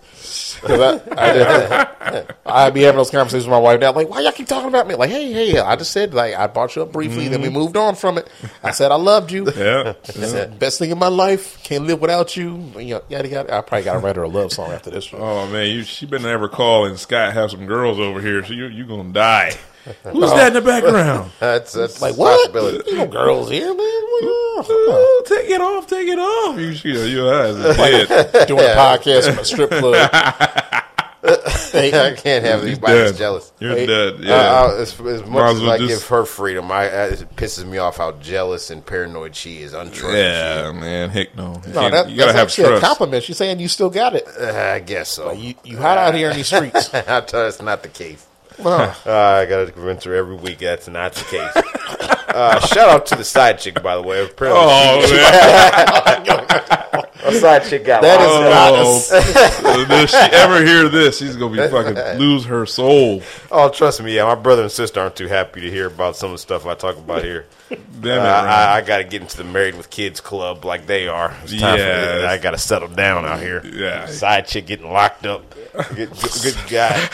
'Cause 0.60 0.80
I, 0.80 1.00
I, 1.16 2.26
I'd 2.46 2.74
be 2.74 2.82
having 2.82 2.96
those 2.96 3.10
conversations 3.10 3.44
with 3.44 3.52
my 3.52 3.58
wife 3.58 3.80
now, 3.80 3.92
like, 3.92 4.08
why 4.08 4.20
y'all 4.20 4.32
keep 4.32 4.48
talking 4.48 4.68
about 4.68 4.86
me? 4.86 4.94
Like, 4.94 5.10
hey, 5.10 5.32
hey, 5.32 5.58
I 5.58 5.76
just 5.76 5.90
said, 5.92 6.14
like, 6.14 6.34
I 6.34 6.46
brought 6.46 6.76
you 6.76 6.82
up 6.82 6.92
briefly, 6.92 7.28
then 7.28 7.40
we 7.40 7.48
mm-hmm. 7.48 7.58
moved 7.58 7.76
on 7.76 7.94
from 7.94 8.18
it. 8.18 8.28
I 8.62 8.70
said 8.70 8.90
I 8.90 8.96
loved 8.96 9.32
you. 9.32 9.46
Yeah. 9.46 9.94
The 10.04 10.52
best 10.58 10.78
thing 10.78 10.90
in 10.90 10.98
my 10.98 11.08
life. 11.08 11.62
Can't 11.62 11.86
live 11.86 12.00
without 12.00 12.36
you. 12.36 12.56
You 12.78 12.94
know, 12.94 13.02
yada 13.08 13.28
yada. 13.28 13.54
I 13.56 13.60
probably 13.60 13.84
gotta 13.84 13.98
write 13.98 14.16
her 14.16 14.22
a 14.22 14.28
love 14.28 14.52
song 14.52 14.70
after 14.70 14.90
this 14.90 15.12
one. 15.12 15.22
Oh 15.22 15.46
man, 15.48 15.68
you 15.68 15.82
she 15.82 16.06
better 16.06 16.24
never 16.24 16.48
call 16.48 16.86
and 16.86 16.98
Scott 16.98 17.32
have 17.34 17.50
some 17.50 17.66
girls 17.66 17.98
over 17.98 18.20
here, 18.20 18.44
so 18.44 18.52
you 18.52 18.66
you 18.66 18.86
gonna 18.86 19.12
die. 19.12 19.52
Who's 20.04 20.30
that 20.32 20.48
in 20.48 20.52
the 20.54 20.60
background? 20.62 21.30
That's, 21.40 21.72
that's 21.72 22.00
Like 22.02 22.16
what? 22.16 22.36
possibility. 22.52 22.90
You 22.90 22.96
know, 22.98 23.06
girls 23.06 23.50
here, 23.50 23.68
man. 23.68 23.78
Oh, 23.78 25.22
take 25.26 25.48
it 25.50 25.60
off, 25.60 25.86
take 25.86 26.08
it 26.08 26.18
off. 26.18 26.58
You, 26.58 26.68
you, 26.92 27.00
your 27.04 27.34
eyes 27.34 27.54
are 27.56 27.74
dead. 27.74 28.48
Doing 28.48 28.60
a 28.64 28.68
podcast 28.74 29.32
in 29.32 29.38
a 29.38 29.44
strip 29.44 29.70
club. 29.70 30.10
I 31.28 32.14
can't 32.16 32.44
have 32.44 32.62
He's 32.62 32.72
anybody 32.72 32.94
that's 32.94 33.12
dead. 33.12 33.18
jealous. 33.18 33.52
You're 33.58 33.74
Hey, 33.74 33.86
dead. 33.86 34.14
Uh, 34.14 34.18
Yeah. 34.20 34.34
I- 34.34 34.76
as, 34.80 34.92
as 34.92 34.98
Might 35.00 35.28
much 35.28 35.50
as 35.50 35.56
as 35.56 35.62
well 35.62 35.70
I 35.72 35.78
just- 35.78 35.88
give 35.88 36.08
her 36.08 36.24
freedom, 36.24 36.70
I, 36.72 36.82
I, 36.84 37.04
it 37.08 37.36
pisses 37.36 37.66
me 37.66 37.78
off 37.78 37.96
how 37.98 38.12
jealous 38.12 38.70
and 38.70 38.84
paranoid 38.84 39.34
she 39.36 39.58
is. 39.62 39.72
Untrustworthy. 39.74 40.18
yeah, 40.18 40.72
man. 40.72 41.10
Heck 41.10 41.36
no. 41.36 41.60
You, 41.66 41.72
no, 41.72 41.80
can't- 41.80 41.92
that, 41.92 42.08
you 42.10 42.16
gotta 42.16 42.32
that's 42.32 42.38
have 42.38 42.48
actually 42.48 42.64
a 42.64 42.68
trust. 42.68 42.82
compliment. 42.84 43.24
She's 43.24 43.36
saying 43.36 43.60
you 43.60 43.68
still 43.68 43.90
got 43.90 44.14
it. 44.14 44.26
Uh, 44.40 44.72
I 44.74 44.78
guess 44.80 45.10
so. 45.10 45.32
You, 45.32 45.54
you 45.64 45.76
hot 45.78 45.98
out 45.98 46.14
here 46.14 46.30
in 46.30 46.36
these 46.36 46.46
streets. 46.46 46.92
I 46.94 47.20
tell 47.22 47.42
you, 47.42 47.48
it's 47.48 47.60
not 47.60 47.82
the 47.82 47.88
case. 47.88 48.25
Wow. 48.58 48.94
Uh, 49.04 49.10
I 49.42 49.46
got 49.46 49.64
to 49.66 49.72
convince 49.72 50.04
her 50.04 50.14
every 50.14 50.36
week 50.36 50.58
that's 50.58 50.88
not 50.88 51.12
the 51.14 51.24
case. 51.24 51.56
uh, 52.28 52.60
shout 52.66 52.88
out 52.88 53.06
to 53.06 53.16
the 53.16 53.24
side 53.24 53.58
chick, 53.58 53.82
by 53.82 53.96
the 53.96 54.02
way. 54.02 54.24
Apparently, 54.24 54.60
Oh 54.62 55.00
man! 55.12 57.04
a 57.24 57.32
side 57.32 57.64
chick 57.64 57.84
got 57.84 58.02
That 58.02 58.20
lost. 58.20 59.12
is 59.12 59.26
Oh, 59.64 59.86
if 59.88 60.10
she 60.10 60.16
ever 60.16 60.64
hear 60.64 60.88
this, 60.88 61.18
she's 61.18 61.36
gonna 61.36 61.52
be 61.56 61.68
fucking 61.68 62.18
lose 62.18 62.44
her 62.46 62.66
soul. 62.66 63.22
Oh, 63.50 63.68
trust 63.68 64.02
me, 64.02 64.14
yeah. 64.14 64.24
My 64.24 64.34
brother 64.34 64.62
and 64.62 64.70
sister 64.72 65.00
aren't 65.00 65.16
too 65.16 65.26
happy 65.28 65.60
to 65.62 65.70
hear 65.70 65.86
about 65.86 66.16
some 66.16 66.30
of 66.30 66.34
the 66.34 66.38
stuff 66.38 66.66
I 66.66 66.74
talk 66.74 66.96
about 66.96 67.24
here. 67.24 67.46
Damn 67.68 67.80
it, 68.04 68.28
I, 68.28 68.76
I 68.76 68.80
got 68.82 68.98
to 68.98 69.04
get 69.04 69.22
into 69.22 69.36
the 69.38 69.44
married 69.44 69.74
with 69.76 69.90
kids 69.90 70.20
club 70.20 70.64
like 70.64 70.86
they 70.86 71.08
are. 71.08 71.34
It's 71.42 71.52
time 71.58 71.78
Yes. 71.78 72.14
for 72.14 72.20
me. 72.22 72.26
I 72.26 72.38
got 72.38 72.50
to 72.52 72.58
settle 72.58 72.88
down 72.88 73.24
out 73.24 73.40
here. 73.40 73.60
Yeah. 73.66 74.06
Side 74.06 74.46
chick 74.46 74.66
getting 74.66 74.92
locked 74.92 75.26
up. 75.26 75.50
Good, 75.94 76.10
good, 76.42 76.56
guy. 76.68 76.92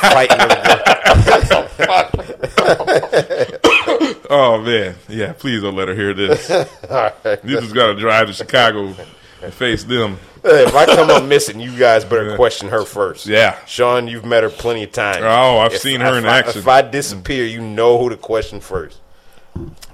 Fighting 0.00 0.40
everyone. 0.40 0.80
Oh 4.30 4.60
man, 4.60 4.96
yeah. 5.08 5.32
Please 5.34 5.62
don't 5.62 5.76
let 5.76 5.88
her 5.88 5.94
hear 5.94 6.14
this. 6.14 6.48
You 7.44 7.60
just 7.60 7.74
gotta 7.74 7.94
drive 7.94 8.26
to 8.28 8.32
Chicago 8.32 8.94
and 9.42 9.52
face 9.52 9.84
them. 9.84 10.18
Hey, 10.42 10.64
if 10.64 10.74
I 10.74 10.86
come 10.86 11.10
up 11.10 11.24
missing, 11.24 11.60
you 11.60 11.76
guys 11.78 12.04
better 12.04 12.34
question 12.36 12.68
her 12.70 12.84
first. 12.84 13.26
Yeah. 13.26 13.56
Sean, 13.66 14.08
you've 14.08 14.24
met 14.24 14.42
her 14.42 14.48
plenty 14.50 14.82
of 14.84 14.92
times. 14.92 15.18
Oh, 15.22 15.58
I've 15.58 15.74
If- 15.74 15.80
seen 15.82 16.00
her 16.00 16.14
if 16.18 16.24
in 16.24 16.26
I- 16.28 16.38
action. 16.38 16.58
If 16.60 16.68
I 16.68 16.82
disappear, 16.82 17.44
you 17.44 17.60
know 17.60 17.98
who 17.98 18.08
to 18.10 18.16
question 18.16 18.60
first. 18.60 18.98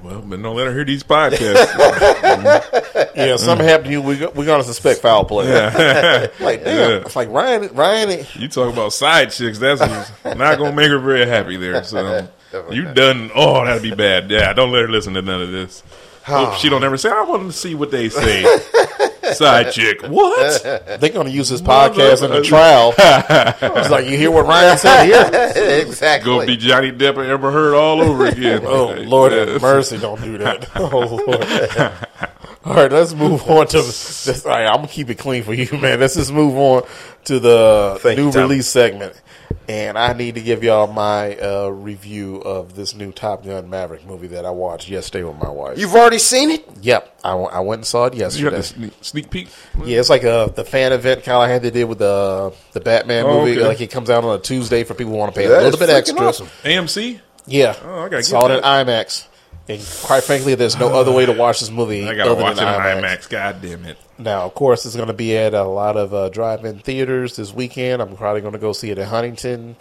Well, 0.03 0.23
but 0.23 0.41
don't 0.43 0.57
let 0.57 0.67
her 0.67 0.73
hear 0.75 0.85
these 0.85 1.03
podcasts. 1.03 2.67
Yeah, 3.17 3.37
something 3.37 3.67
happened 3.67 3.87
to 3.87 3.91
you. 3.91 4.01
We 4.01 4.27
we're 4.29 4.47
gonna 4.47 4.65
suspect 4.65 5.01
foul 5.01 5.25
play. 5.27 5.47
like 6.41 6.65
damn, 6.65 6.91
Yeah. 6.91 6.97
it's 7.05 7.17
like 7.17 7.29
Ryan. 7.29 7.69
Ryan, 7.75 8.25
you 8.35 8.49
talk 8.49 8.73
about 8.73 8.93
side 8.95 9.31
chicks. 9.31 9.59
That's 9.59 9.81
not 10.25 10.59
gonna 10.59 10.73
make 10.73 10.89
her 10.89 10.99
very 10.99 11.27
happy 11.27 11.57
there. 11.57 11.83
So 11.85 12.27
Definitely 12.53 12.77
you 12.77 12.85
not. 12.85 12.95
done. 12.97 13.31
Oh, 13.35 13.65
that'd 13.65 13.83
be 13.83 13.95
bad. 13.95 14.31
Yeah, 14.31 14.53
don't 14.55 14.73
let 14.73 14.83
her 14.83 14.89
listen 14.89 15.13
to 15.15 15.23
none 15.23 15.43
of 15.43 15.51
this. 15.51 15.83
Hope 16.25 16.55
she 16.55 16.69
don't 16.69 16.85
ever 16.85 16.97
say. 16.97 17.11
I 17.11 17.23
want 17.23 17.51
to 17.51 17.53
see 17.57 17.75
what 17.75 17.91
they 17.91 18.09
say. 18.09 18.45
Side 19.33 19.73
chick. 19.73 20.03
What? 20.03 20.63
They're 20.63 21.11
going 21.11 21.27
to 21.27 21.33
use 21.33 21.49
this 21.49 21.63
podcast 21.63 22.25
in 22.25 22.31
the 22.31 22.43
trial. 22.43 22.95
It's 22.99 23.91
like 23.91 24.07
you 24.09 24.17
hear 24.17 24.31
what 24.31 24.47
Ryan 24.47 24.77
said 24.79 25.05
here. 25.05 25.81
exactly. 25.87 26.31
Gonna 26.33 26.47
be 26.47 26.57
Johnny 26.57 26.91
Depp 26.93 27.17
and 27.19 27.31
Amber 27.31 27.51
Heard 27.51 27.75
all 27.75 28.01
over 28.01 28.27
again. 28.27 28.63
Oh 28.65 28.93
Lord 28.95 29.33
have 29.33 29.61
mercy! 29.63 29.99
Don't 29.99 30.21
do 30.21 30.39
that. 30.39 30.69
Oh 30.77 31.23
Lord. 31.27 32.31
All 32.65 32.75
right, 32.75 32.93
let's 32.93 33.15
move 33.15 33.49
on 33.49 33.67
to. 33.69 33.79
This, 33.79 34.45
all 34.45 34.53
right, 34.53 34.67
I'm 34.67 34.77
gonna 34.77 34.89
keep 34.89 35.09
it 35.11 35.17
clean 35.17 35.43
for 35.43 35.55
you, 35.55 35.79
man. 35.79 36.01
Let's 36.01 36.15
just 36.17 36.33
move 36.33 36.57
on 36.57 36.83
to 37.25 37.39
the 37.39 37.99
Thank 38.01 38.19
new 38.19 38.31
Tom. 38.33 38.43
release 38.43 38.67
segment, 38.69 39.21
and 39.69 39.97
I 39.99 40.13
need 40.13 40.35
to 40.37 40.41
give 40.41 40.63
y'all 40.65 40.87
my 40.93 41.37
uh, 41.37 41.69
review 41.69 42.37
of 42.37 42.75
this 42.75 42.95
new 42.95 43.13
Top 43.13 43.45
Gun 43.45 43.71
Maverick 43.71 44.05
movie 44.07 44.27
that 44.29 44.45
I 44.45 44.51
watched 44.51 44.89
yesterday 44.89 45.25
with 45.25 45.37
my 45.39 45.49
wife. 45.49 45.79
You've 45.79 45.95
already 45.95 46.19
seen 46.19 46.51
it? 46.51 46.67
yep, 46.83 47.17
I, 47.25 47.31
w- 47.31 47.49
I 47.51 47.61
went 47.61 47.81
and 47.81 47.87
saw 47.87 48.07
it 48.07 48.15
You 48.15 48.21
got 48.21 48.25
yesterday. 48.33 48.57
the 48.57 48.63
sneak, 48.63 48.93
sneak 49.01 49.31
peek. 49.31 49.49
Yeah, 49.85 50.01
it's 50.01 50.11
like 50.11 50.25
a 50.25 50.53
the 50.55 50.65
fan 50.65 50.93
event 50.93 51.23
kind 51.25 51.37
of 51.37 51.49
like 51.51 51.63
they 51.63 51.71
did 51.71 51.85
with 51.85 51.99
the 51.99 52.53
the 52.73 52.81
Batman 52.81 53.25
Oh, 53.27 53.41
movie. 53.41 53.59
okay. 53.59 53.67
Like 53.69 53.81
it 53.81 53.91
comes 53.91 54.11
out 54.11 54.25
on 54.25 54.39
a 54.39 54.43
Tuesday 54.43 54.83
for 54.85 54.95
people 54.95 55.13
who 55.13 55.19
want 55.19 55.35
to 55.35 55.41
pay 55.41 55.47
That 55.47 55.61
a 55.61 55.65
little 55.65 55.79
bit 55.79 55.89
freaking 55.89 55.95
extra. 55.99 56.21
awesome. 56.27 56.47
AMC. 56.65 57.21
Yeah, 57.47 57.75
Oh, 57.85 58.01
I 58.03 58.09
gotta 58.09 58.23
saw 58.23 58.47
get 58.49 58.57
it 58.57 58.59
in 58.59 58.65
IMAX. 58.65 59.27
And 59.71 59.81
quite 60.03 60.25
frankly, 60.25 60.57
there's 60.57 60.77
no 60.77 60.89
other 60.89 61.13
way 61.13 61.27
to 61.27 61.33
watch 61.33 61.61
this 61.61 61.71
movie 61.71 62.05
I 62.05 62.17
gotta 62.17 62.33
other 62.33 62.43
watch 62.43 62.57
it 62.57 62.63
in 62.63 62.67
IMAX. 62.67 63.29
God 63.29 63.63
damn 63.63 63.85
it. 63.85 63.97
Now, 64.19 64.43
of 64.43 64.55
course, 64.55 64.85
it's 64.85 64.97
going 64.97 65.07
to 65.07 65.15
be 65.15 65.37
at 65.37 65.55
a 65.55 65.63
lot 65.63 65.97
of 65.97 66.13
uh, 66.13 66.29
drive-in 66.29 66.81
theaters 66.81 67.37
this 67.37 67.55
weekend. 67.55 68.03
I'm 68.03 68.17
probably 68.17 68.41
going 68.41 68.55
to 68.55 68.59
go 68.59 68.73
see 68.73 68.91
it 68.91 68.99
in 68.99 69.07
Huntington. 69.07 69.77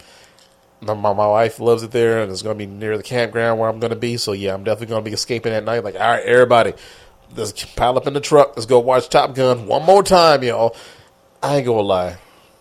My, 0.80 0.94
my, 0.94 1.12
my 1.12 1.26
wife 1.26 1.58
loves 1.58 1.82
it 1.82 1.90
there, 1.90 2.22
and 2.22 2.30
it's 2.30 2.40
going 2.40 2.56
to 2.56 2.66
be 2.66 2.70
near 2.70 2.96
the 2.96 3.02
campground 3.02 3.58
where 3.58 3.68
I'm 3.68 3.80
going 3.80 3.90
to 3.90 3.96
be. 3.96 4.16
So, 4.16 4.30
yeah, 4.30 4.54
I'm 4.54 4.62
definitely 4.62 4.86
going 4.92 5.04
to 5.04 5.10
be 5.10 5.14
escaping 5.14 5.52
at 5.52 5.64
night. 5.64 5.82
Like, 5.82 5.96
all 5.96 6.00
right, 6.00 6.24
everybody, 6.24 6.72
let's 7.34 7.64
pile 7.74 7.96
up 7.96 8.06
in 8.06 8.14
the 8.14 8.20
truck. 8.20 8.56
Let's 8.56 8.66
go 8.66 8.78
watch 8.78 9.08
Top 9.08 9.34
Gun 9.34 9.66
one 9.66 9.84
more 9.84 10.04
time, 10.04 10.44
y'all. 10.44 10.76
I 11.42 11.56
ain't 11.56 11.66
going 11.66 11.78
to 11.78 11.82
lie. 11.82 12.18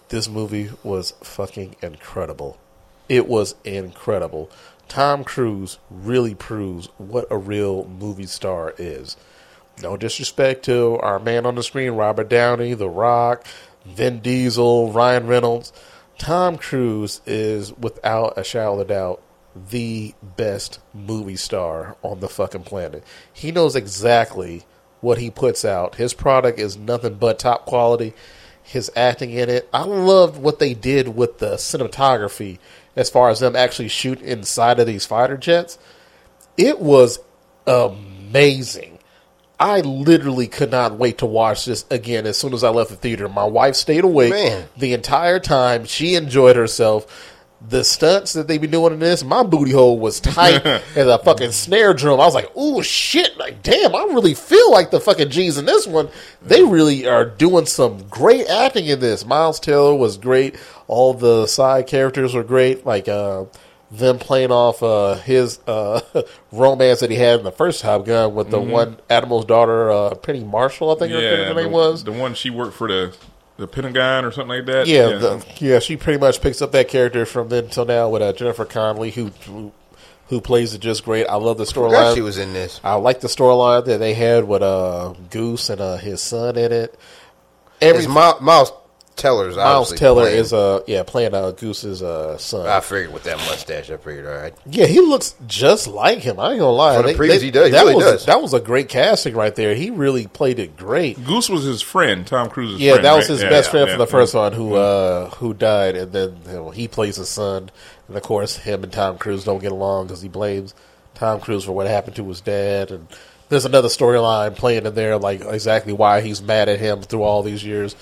This 0.10 0.28
movie 0.28 0.72
was 0.84 1.12
fucking 1.22 1.76
incredible. 1.84 2.58
It 3.08 3.28
was 3.28 3.54
incredible. 3.64 4.50
Tom 4.90 5.24
Cruise 5.24 5.78
really 5.90 6.36
proves 6.36 6.88
what 6.98 7.28
a 7.30 7.38
real 7.38 7.86
movie 7.86 8.26
star 8.26 8.74
is. 8.78 9.16
No 9.82 9.96
disrespect 9.96 10.66
to 10.66 10.98
our 10.98 11.20
man 11.20 11.46
on 11.46 11.56
the 11.56 11.64
screen, 11.64 11.92
Robert 11.92 12.28
Downey, 12.28 12.74
The 12.74 12.90
Rock, 12.90 13.46
Vin 13.86 14.20
Diesel, 14.20 14.92
Ryan 14.92 15.28
Reynolds. 15.28 15.72
Tom 16.18 16.58
Cruise 16.58 17.22
is, 17.26 17.72
without 17.78 18.38
a 18.38 18.44
shadow 18.44 18.74
of 18.74 18.80
a 18.80 18.86
doubt, 18.86 19.22
the 19.70 20.14
best 20.36 20.80
movie 20.94 21.36
star 21.36 21.96
on 22.02 22.20
the 22.20 22.28
fucking 22.28 22.64
planet. 22.64 23.04
He 23.32 23.52
knows 23.52 23.76
exactly 23.76 24.64
what 25.02 25.18
he 25.18 25.30
puts 25.30 25.64
out. 25.64 25.96
His 25.96 26.14
product 26.14 26.60
is 26.60 26.78
nothing 26.78 27.16
but 27.16 27.40
top 27.40 27.66
quality. 27.66 28.14
His 28.64 28.92
acting 28.96 29.32
in 29.32 29.50
it. 29.50 29.70
I 29.74 29.84
loved 29.84 30.42
what 30.42 30.60
they 30.60 30.74
did 30.74 31.16
with 31.16 31.40
the 31.40 31.56
cinematography 31.56 32.60
as 32.96 33.10
far 33.10 33.30
as 33.30 33.40
them 33.40 33.56
actually 33.56 33.88
shoot 33.88 34.22
inside 34.22 34.80
of 34.80 34.88
these 34.88 35.06
fighter 35.06 35.38
jets. 35.38 35.78
It 36.58 36.80
was 36.80 37.20
amazing. 37.66 39.00
I 39.60 39.82
literally 39.82 40.48
could 40.48 40.72
not 40.72 40.98
wait 40.98 41.18
to 41.18 41.26
watch 41.26 41.66
this 41.66 41.86
again 41.92 42.26
as 42.26 42.38
soon 42.38 42.54
as 42.54 42.64
I 42.64 42.70
left 42.70 42.92
the 42.92 42.96
theater. 42.96 43.28
My 43.28 43.44
wife 43.44 43.76
stayed 43.76 44.06
awake 44.06 44.32
Man. 44.32 44.68
the 44.78 44.94
entire 44.94 45.40
time. 45.40 45.84
She 45.86 46.16
enjoyed 46.16 46.56
herself. 46.56 47.36
The 47.62 47.84
stunts 47.84 48.34
that 48.34 48.48
they 48.48 48.58
be 48.58 48.68
doing 48.68 48.94
in 48.94 49.00
this, 49.00 49.24
my 49.24 49.44
booty 49.44 49.72
hole 49.72 50.00
was 50.00 50.20
tight 50.22 50.66
as 50.66 51.08
a 51.08 51.20
fucking 51.20 51.52
snare 51.52 51.94
drum. 51.94 52.20
I 52.20 52.26
was 52.26 52.34
like, 52.34 52.52
oh 52.56 52.82
shit!" 52.82 53.38
Like, 53.38 53.62
damn, 53.62 53.94
I 53.94 54.04
really 54.06 54.34
feel 54.34 54.72
like 54.72 54.92
the 54.92 55.00
fucking 55.02 55.30
G's 55.30 55.58
in 55.58 55.66
this 55.66 55.86
one. 55.86 56.10
They 56.42 56.64
really 56.64 57.06
are 57.08 57.26
doing 57.26 57.66
some 57.66 58.08
great 58.08 58.48
acting 58.48 58.86
in 58.86 59.02
this. 59.02 59.26
Miles 59.26 59.60
Teller 59.60 59.94
was 59.94 60.18
great. 60.18 60.56
All 60.88 61.14
the 61.14 61.48
side 61.48 61.88
characters 61.88 62.34
were 62.34 62.44
great. 62.44 62.86
Like, 62.86 63.10
uh, 63.10 63.46
them 63.92 64.20
playing 64.20 64.52
off 64.52 64.84
uh, 64.84 65.16
his 65.16 65.60
uh, 65.68 66.02
romance 66.52 67.00
that 67.00 67.10
he 67.10 67.18
had 67.18 67.40
in 67.40 67.46
the 67.46 67.52
first 67.52 67.82
Top 67.82 68.06
Gun 68.06 68.36
with 68.36 68.52
the 68.52 68.60
one 68.60 68.98
Admiral's 69.10 69.46
daughter, 69.46 69.90
uh, 69.90 70.16
Penny 70.16 70.44
Marshall, 70.44 70.92
I 70.92 71.00
think 71.00 71.12
her, 71.12 71.20
her 71.20 71.54
the, 71.54 71.62
name 71.62 71.72
was. 71.72 72.04
the 72.04 72.12
one 72.12 72.34
she 72.36 72.50
worked 72.50 72.76
for 72.76 72.88
the 72.88 73.16
the 73.60 73.68
Pentagon 73.68 74.26
or 74.26 74.32
something 74.32 74.58
like 74.58 74.66
that. 74.66 74.88
Yeah, 74.88 75.10
the, 75.10 75.46
yeah, 75.60 75.80
she 75.80 75.98
pretty 75.98 76.20
much 76.20 76.42
picks 76.42 76.62
up 76.62 76.72
that 76.72 76.88
character 76.88 77.26
from 77.26 77.50
then 77.50 77.70
till 77.70 77.86
now 77.86 78.10
with 78.10 78.22
uh, 78.22 78.34
Jennifer 78.34 78.66
Connelly, 78.66 79.12
who, 79.12 79.28
who 79.46 79.72
who 80.28 80.40
plays 80.40 80.74
it 80.74 80.80
just 80.82 81.04
great. 81.04 81.26
I 81.26 81.36
love 81.36 81.58
the 81.58 81.66
Forgot 81.66 82.16
she 82.16 82.22
was 82.22 82.38
in 82.38 82.54
this. 82.54 82.80
I 82.84 82.96
like 82.96 83.20
the 83.20 83.28
storyline 83.28 83.86
that 83.86 83.98
they 83.98 84.14
had 84.14 84.46
with 84.46 84.62
uh, 84.62 85.14
Goose 85.32 85.70
and 85.70 85.82
uh, 85.82 85.98
his 85.98 86.22
son 86.22 86.56
in 86.56 86.72
it. 86.72 86.98
Every 87.82 88.04
It's 88.04 88.12
Miles, 88.12 88.42
Miles 88.42 88.72
Teller's 89.20 89.56
Miles 89.56 89.94
Teller 89.94 90.24
playing. 90.24 90.40
is 90.40 90.54
uh 90.54 90.82
yeah 90.88 91.04
playing 91.04 91.34
uh, 91.34 91.52
Goose's 91.52 92.02
uh, 92.02 92.38
son. 92.38 92.66
I 92.68 92.80
figured 92.80 93.14
with 93.14 93.24
that 93.24 93.38
mustache, 93.38 93.90
I 93.92 93.98
figured, 93.98 94.26
all 94.26 94.34
right. 94.42 94.54
Yeah, 94.66 94.86
he 94.88 95.00
looks 95.00 95.36
just 95.48 95.88
like 95.88 96.20
him. 96.20 96.40
I 96.40 96.52
ain't 96.52 96.60
gonna 96.60 96.72
lie. 96.72 97.02
For 97.02 97.08
the 97.08 97.14
previews, 97.14 97.42
he 97.42 97.52
does. 97.52 97.66
He 97.68 97.72
that 97.72 97.82
really 97.84 97.96
was 97.96 98.04
does. 98.06 98.26
that 98.26 98.42
was 98.42 98.54
a 98.54 98.60
great 98.60 98.90
casting 98.90 99.36
right 99.36 99.56
there. 99.56 99.76
He 99.76 99.90
really 99.92 100.28
played 100.28 100.60
it 100.60 100.76
great. 100.78 101.24
Goose 101.26 101.50
was 101.50 101.64
his 101.64 101.82
friend, 101.82 102.26
Tom 102.26 102.50
Cruise's 102.50 102.80
Yeah, 102.80 102.94
friend. 102.94 103.06
that 103.06 103.16
was 103.16 103.26
right? 103.30 103.34
his 103.34 103.44
Yeah, 103.44 103.50
best 103.50 103.68
yeah, 103.68 103.72
friend 103.72 103.88
yeah. 103.88 103.94
from 103.94 104.00
the 104.00 104.08
first 104.08 104.34
one 104.34 104.54
who 104.54 104.76
uh 104.76 105.30
who 105.32 105.54
died, 105.54 105.96
and 105.96 106.12
then 106.12 106.38
you 106.48 106.54
know, 106.54 106.70
he 106.72 106.88
plays 106.88 107.18
his 107.18 107.30
son, 107.30 107.70
and 108.08 108.18
of 108.18 108.24
course 108.24 108.58
him 108.58 108.84
and 108.84 108.92
Tom 108.92 109.18
Cruise 109.18 109.44
don't 109.44 109.60
get 109.62 109.72
along 109.72 110.08
because 110.08 110.22
he 110.22 110.30
blames 110.30 110.74
Tom 111.16 111.40
Cruise 111.42 111.66
for 111.66 111.74
what 111.74 111.86
happened 111.88 112.16
to 112.16 112.28
his 112.28 112.42
dad, 112.42 112.92
and 112.92 113.08
there's 113.50 113.66
another 113.66 113.88
storyline 113.88 114.56
playing 114.56 114.86
in 114.86 114.94
there, 114.94 115.18
like 115.18 115.42
exactly 115.42 115.92
why 115.92 116.22
he's 116.22 116.40
mad 116.42 116.70
at 116.70 116.80
him 116.80 117.02
through 117.02 117.24
all 117.24 117.42
these 117.44 117.66
years. 117.66 117.96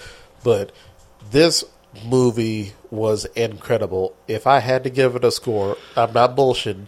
But 0.43 0.71
this 1.31 1.63
movie 2.05 2.73
was 2.91 3.25
incredible. 3.25 4.15
If 4.27 4.47
I 4.47 4.59
had 4.59 4.83
to 4.83 4.89
give 4.89 5.15
it 5.15 5.23
a 5.23 5.31
score, 5.31 5.77
I'm 5.95 6.13
not 6.13 6.35
bullshitting. 6.35 6.87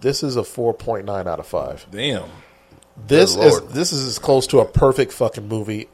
This 0.00 0.22
is 0.22 0.36
a 0.36 0.42
4.9 0.42 1.08
out 1.26 1.38
of 1.38 1.46
five. 1.46 1.86
Damn. 1.90 2.28
This 3.06 3.34
is 3.36 3.60
this 3.68 3.92
is 3.92 4.06
as 4.06 4.18
close 4.18 4.46
to 4.48 4.60
a 4.60 4.66
perfect 4.66 5.12
fucking 5.12 5.48
movie 5.48 5.88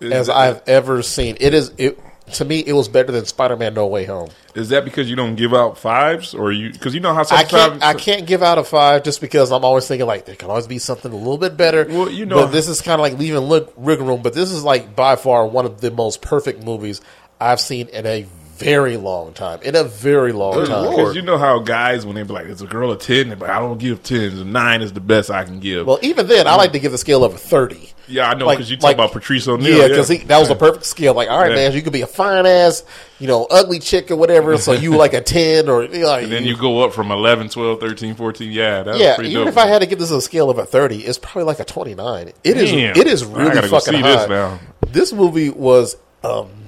Is 0.00 0.12
as 0.12 0.28
it- 0.28 0.34
I've 0.34 0.62
ever 0.68 1.02
seen. 1.02 1.36
It 1.40 1.52
is 1.54 1.72
it 1.78 1.98
to 2.34 2.44
me. 2.44 2.60
It 2.64 2.72
was 2.74 2.88
better 2.88 3.10
than 3.10 3.24
Spider 3.24 3.56
Man 3.56 3.74
No 3.74 3.86
Way 3.86 4.04
Home. 4.04 4.28
Is 4.54 4.68
that 4.68 4.84
because 4.84 5.10
you 5.10 5.16
don't 5.16 5.34
give 5.34 5.52
out 5.52 5.78
fives, 5.78 6.32
or 6.32 6.52
you? 6.52 6.72
Because 6.72 6.94
you 6.94 7.00
know 7.00 7.12
how 7.12 7.24
I 7.32 7.42
can't 7.42 7.82
I 7.82 7.94
can't 7.94 8.24
give 8.26 8.42
out 8.42 8.56
a 8.58 8.64
five 8.64 9.02
just 9.02 9.20
because 9.20 9.50
I'm 9.50 9.64
always 9.64 9.88
thinking 9.88 10.06
like 10.06 10.26
there 10.26 10.36
can 10.36 10.48
always 10.48 10.68
be 10.68 10.78
something 10.78 11.12
a 11.12 11.16
little 11.16 11.38
bit 11.38 11.56
better. 11.56 11.86
Well, 11.88 12.08
you 12.08 12.24
know- 12.24 12.36
but 12.36 12.52
this 12.52 12.68
is 12.68 12.80
kind 12.80 12.94
of 12.94 13.00
like 13.00 13.18
leaving 13.18 13.40
look 13.40 13.72
wiggle 13.76 14.06
room. 14.06 14.22
But 14.22 14.34
this 14.34 14.52
is 14.52 14.62
like 14.62 14.94
by 14.94 15.16
far 15.16 15.44
one 15.46 15.64
of 15.66 15.80
the 15.80 15.90
most 15.90 16.22
perfect 16.22 16.62
movies 16.62 17.00
I've 17.44 17.60
seen 17.60 17.88
in 17.88 18.06
a 18.06 18.26
very 18.56 18.96
long 18.96 19.32
time. 19.32 19.58
In 19.62 19.74
a 19.74 19.82
very 19.82 20.30
long 20.32 20.54
Good 20.54 20.68
time. 20.68 20.88
Because 20.90 21.16
you 21.16 21.22
know 21.22 21.36
how 21.38 21.58
guys 21.58 22.06
when 22.06 22.14
they 22.14 22.22
be 22.22 22.32
like, 22.32 22.46
"It's 22.46 22.60
a 22.62 22.66
girl 22.66 22.92
of 22.92 23.00
10, 23.00 23.28
they're 23.28 23.36
like, 23.36 23.50
I 23.50 23.58
don't 23.58 23.78
give 23.78 24.02
tens. 24.04 24.38
A 24.40 24.44
nine 24.44 24.80
is 24.80 24.92
the 24.92 25.00
best 25.00 25.28
I 25.28 25.42
can 25.44 25.58
give." 25.58 25.86
Well, 25.86 25.98
even 26.02 26.28
then, 26.28 26.46
I 26.46 26.54
like 26.54 26.70
to 26.72 26.78
give 26.78 26.92
the 26.92 26.98
scale 26.98 27.24
of 27.24 27.34
a 27.34 27.36
thirty. 27.38 27.90
yeah, 28.06 28.30
I 28.30 28.34
know 28.34 28.46
like- 28.46 28.58
because 28.58 28.70
you 28.70 28.76
talk 28.76 28.84
like- 28.84 28.94
about 28.96 29.10
Patrice 29.12 29.48
O'Neal. 29.48 29.76
Yeah, 29.78 29.88
because 29.88 30.08
that 30.08 30.38
was 30.38 30.50
a 30.50 30.54
perfect 30.54 30.84
scale. 30.86 31.14
Like, 31.14 31.28
all 31.30 31.38
right, 31.40 31.50
Yeah. 31.50 31.56
man, 31.68 31.72
you 31.72 31.82
could 31.82 31.92
be 31.92 32.02
a 32.02 32.06
fine 32.06 32.46
ass, 32.46 32.84
you 33.18 33.26
know, 33.26 33.44
ugly 33.50 33.80
chick 33.80 34.10
or 34.12 34.16
whatever. 34.16 34.56
So 34.56 34.70
you 34.72 34.94
like 34.96 35.14
a 35.14 35.20
ten 35.20 35.68
or 35.68 35.82
you 35.84 35.98
know, 36.04 36.14
And 36.14 36.30
then 36.30 36.44
you 36.44 36.56
go 36.56 36.84
up 36.84 36.92
from 36.92 37.10
11, 37.10 37.48
12, 37.48 37.80
13, 37.80 38.14
14. 38.14 38.52
Yeah, 38.52 38.84
that's 38.84 38.98
yeah. 39.00 39.16
pretty 39.16 39.30
Even 39.30 39.46
dope. 39.46 39.48
if 39.48 39.58
I 39.58 39.66
had 39.66 39.80
to 39.80 39.86
give 39.86 39.98
this 39.98 40.12
a 40.12 40.20
scale 40.22 40.48
of 40.48 40.58
a 40.58 40.64
thirty, 40.64 40.98
it's 41.04 41.18
probably 41.18 41.42
like 41.44 41.58
a 41.58 41.64
twenty 41.64 41.96
nine. 41.96 42.28
It 42.44 42.56
is. 42.56 42.70
Damn. 42.70 42.96
It 42.96 43.08
is 43.08 43.24
really 43.24 43.52
gotta 43.52 43.68
go 43.68 43.80
fucking 43.80 43.94
see 43.94 44.00
high. 44.00 44.16
this 44.16 44.28
now. 44.28 44.60
This 44.86 45.12
movie 45.12 45.50
was 45.50 45.96
amazing. 46.22 46.60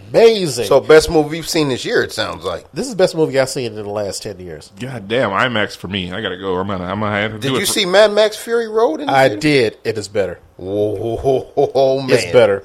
So, 0.67 0.81
best 0.81 1.11
movie 1.11 1.37
you've 1.37 1.49
seen 1.49 1.69
this 1.69 1.85
year, 1.85 2.03
it 2.03 2.13
sounds 2.13 2.45
like. 2.45 2.71
this 2.73 2.87
is 2.87 2.93
the 2.93 2.97
best 2.97 3.15
movie 3.15 3.39
I've 3.39 3.49
seen 3.49 3.67
in 3.67 3.75
the 3.75 3.85
last 3.89 4.23
ten 4.23 4.39
years. 4.41 4.73
God 4.81 5.09
damn, 5.09 5.31
IMAX 5.31 5.77
for 5.77 5.89
me. 5.89 6.13
I 6.13 6.21
gotta 6.21 6.37
go. 6.37 6.57
I'm 6.57 6.67
gonna. 6.69 6.85
I'm 6.85 7.01
gonna 7.01 7.15
have 7.21 7.33
to 7.33 7.39
Did 7.39 7.49
do 7.49 7.57
it 7.57 7.61
you 7.61 7.67
for- 7.67 7.73
see 7.73 7.85
Mad 7.87 8.13
Max 8.13 8.37
Fury 8.37 8.69
Road 8.69 9.01
in 9.01 9.07
the 9.07 9.13
I 9.13 9.29
theater? 9.29 9.41
did. 9.41 9.79
It 9.85 9.99
is 9.99 10.09
better. 10.09 10.41
Whoa, 10.57 11.53
oh, 11.57 12.01
man. 12.01 12.11
It's 12.11 12.33
better. 12.33 12.65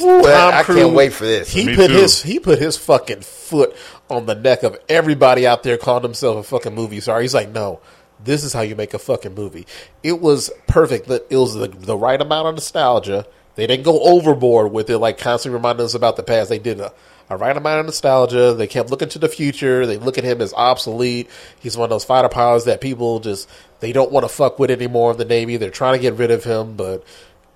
Well, 0.00 0.50
Tom 0.50 0.54
I 0.60 0.62
Cruise, 0.64 0.78
can't 0.78 0.94
wait 0.94 1.12
for 1.12 1.24
this. 1.24 1.50
He 1.50 1.64
Me 1.66 1.76
put 1.76 1.86
too. 1.88 1.94
his 1.94 2.22
he 2.22 2.38
put 2.40 2.58
his 2.58 2.76
fucking 2.76 3.20
foot 3.20 3.74
on 4.10 4.26
the 4.26 4.34
neck 4.34 4.62
of 4.64 4.76
everybody 4.88 5.46
out 5.46 5.62
there 5.62 5.76
calling 5.78 6.02
himself 6.02 6.36
a 6.38 6.42
fucking 6.42 6.74
movie 6.74 7.00
star. 7.00 7.20
He's 7.20 7.34
like, 7.34 7.50
no, 7.50 7.80
this 8.22 8.42
is 8.42 8.52
how 8.52 8.62
you 8.62 8.74
make 8.74 8.92
a 8.92 8.98
fucking 8.98 9.34
movie. 9.34 9.66
It 10.02 10.20
was 10.20 10.50
perfect. 10.66 11.08
It 11.08 11.36
was 11.36 11.54
the, 11.54 11.68
the 11.68 11.96
right 11.96 12.20
amount 12.20 12.48
of 12.48 12.54
nostalgia. 12.56 13.26
They 13.56 13.66
didn't 13.66 13.84
go 13.84 14.00
overboard 14.00 14.72
with 14.72 14.90
it, 14.90 14.98
like 14.98 15.18
constantly 15.18 15.56
reminding 15.56 15.84
us 15.84 15.94
about 15.94 16.16
the 16.16 16.22
past. 16.22 16.48
They 16.50 16.58
did 16.58 16.80
a, 16.80 16.92
a 17.30 17.36
right 17.36 17.56
amount 17.56 17.80
of 17.80 17.86
nostalgia. 17.86 18.52
They 18.54 18.66
kept 18.66 18.90
looking 18.90 19.08
to 19.10 19.18
the 19.18 19.28
future. 19.28 19.86
They 19.86 19.96
look 19.96 20.18
at 20.18 20.24
him 20.24 20.40
as 20.40 20.52
obsolete. 20.54 21.30
He's 21.60 21.76
one 21.76 21.84
of 21.84 21.90
those 21.90 22.04
fighter 22.04 22.28
pilots 22.28 22.64
that 22.64 22.80
people 22.80 23.20
just 23.20 23.48
they 23.80 23.92
don't 23.92 24.10
want 24.10 24.24
to 24.24 24.28
fuck 24.28 24.58
with 24.58 24.70
anymore 24.70 25.12
in 25.12 25.18
the 25.18 25.24
Navy. 25.24 25.56
They're 25.56 25.70
trying 25.70 25.94
to 25.94 26.02
get 26.02 26.14
rid 26.14 26.30
of 26.30 26.42
him, 26.44 26.74
but 26.76 27.04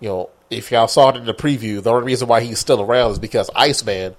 you 0.00 0.08
know, 0.08 0.30
if 0.50 0.70
y'all 0.70 0.88
saw 0.88 1.10
it 1.10 1.16
in 1.16 1.26
the 1.26 1.34
preview, 1.34 1.82
the 1.82 1.90
only 1.92 2.06
reason 2.06 2.28
why 2.28 2.40
he's 2.42 2.58
still 2.58 2.80
around 2.80 3.10
is 3.12 3.18
because 3.18 3.50
Iceman, 3.56 4.14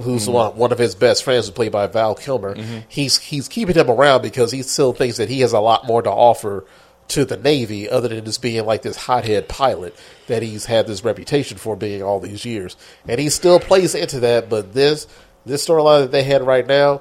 who's 0.00 0.24
Mm-hmm. 0.24 0.32
one, 0.32 0.56
one 0.56 0.72
of 0.72 0.78
his 0.78 0.94
best 0.94 1.22
friends, 1.24 1.46
was 1.46 1.54
played 1.54 1.72
by 1.72 1.86
Val 1.88 2.14
Kilmer. 2.14 2.56
He's 2.88 3.18
he's 3.18 3.48
keeping 3.48 3.74
him 3.74 3.90
around 3.90 4.22
because 4.22 4.50
he 4.50 4.62
still 4.62 4.92
thinks 4.94 5.18
that 5.18 5.28
he 5.28 5.40
has 5.40 5.52
a 5.52 5.60
lot 5.60 5.86
more 5.86 6.00
to 6.00 6.10
offer 6.10 6.64
to 7.08 7.24
the 7.24 7.36
Navy 7.36 7.88
other 7.88 8.08
than 8.08 8.24
just 8.24 8.42
being 8.42 8.64
like 8.64 8.82
this 8.82 8.96
hothead 8.96 9.48
pilot 9.48 9.96
that 10.26 10.42
he's 10.42 10.66
had 10.66 10.86
this 10.86 11.04
reputation 11.04 11.58
for 11.58 11.76
being 11.76 12.02
all 12.02 12.20
these 12.20 12.44
years. 12.44 12.76
And 13.06 13.20
he 13.20 13.30
still 13.30 13.58
plays 13.58 13.94
into 13.94 14.20
that, 14.20 14.48
but 14.48 14.74
this 14.74 15.06
this 15.44 15.66
storyline 15.66 16.02
that 16.02 16.12
they 16.12 16.24
had 16.24 16.46
right 16.46 16.66
now, 16.66 17.00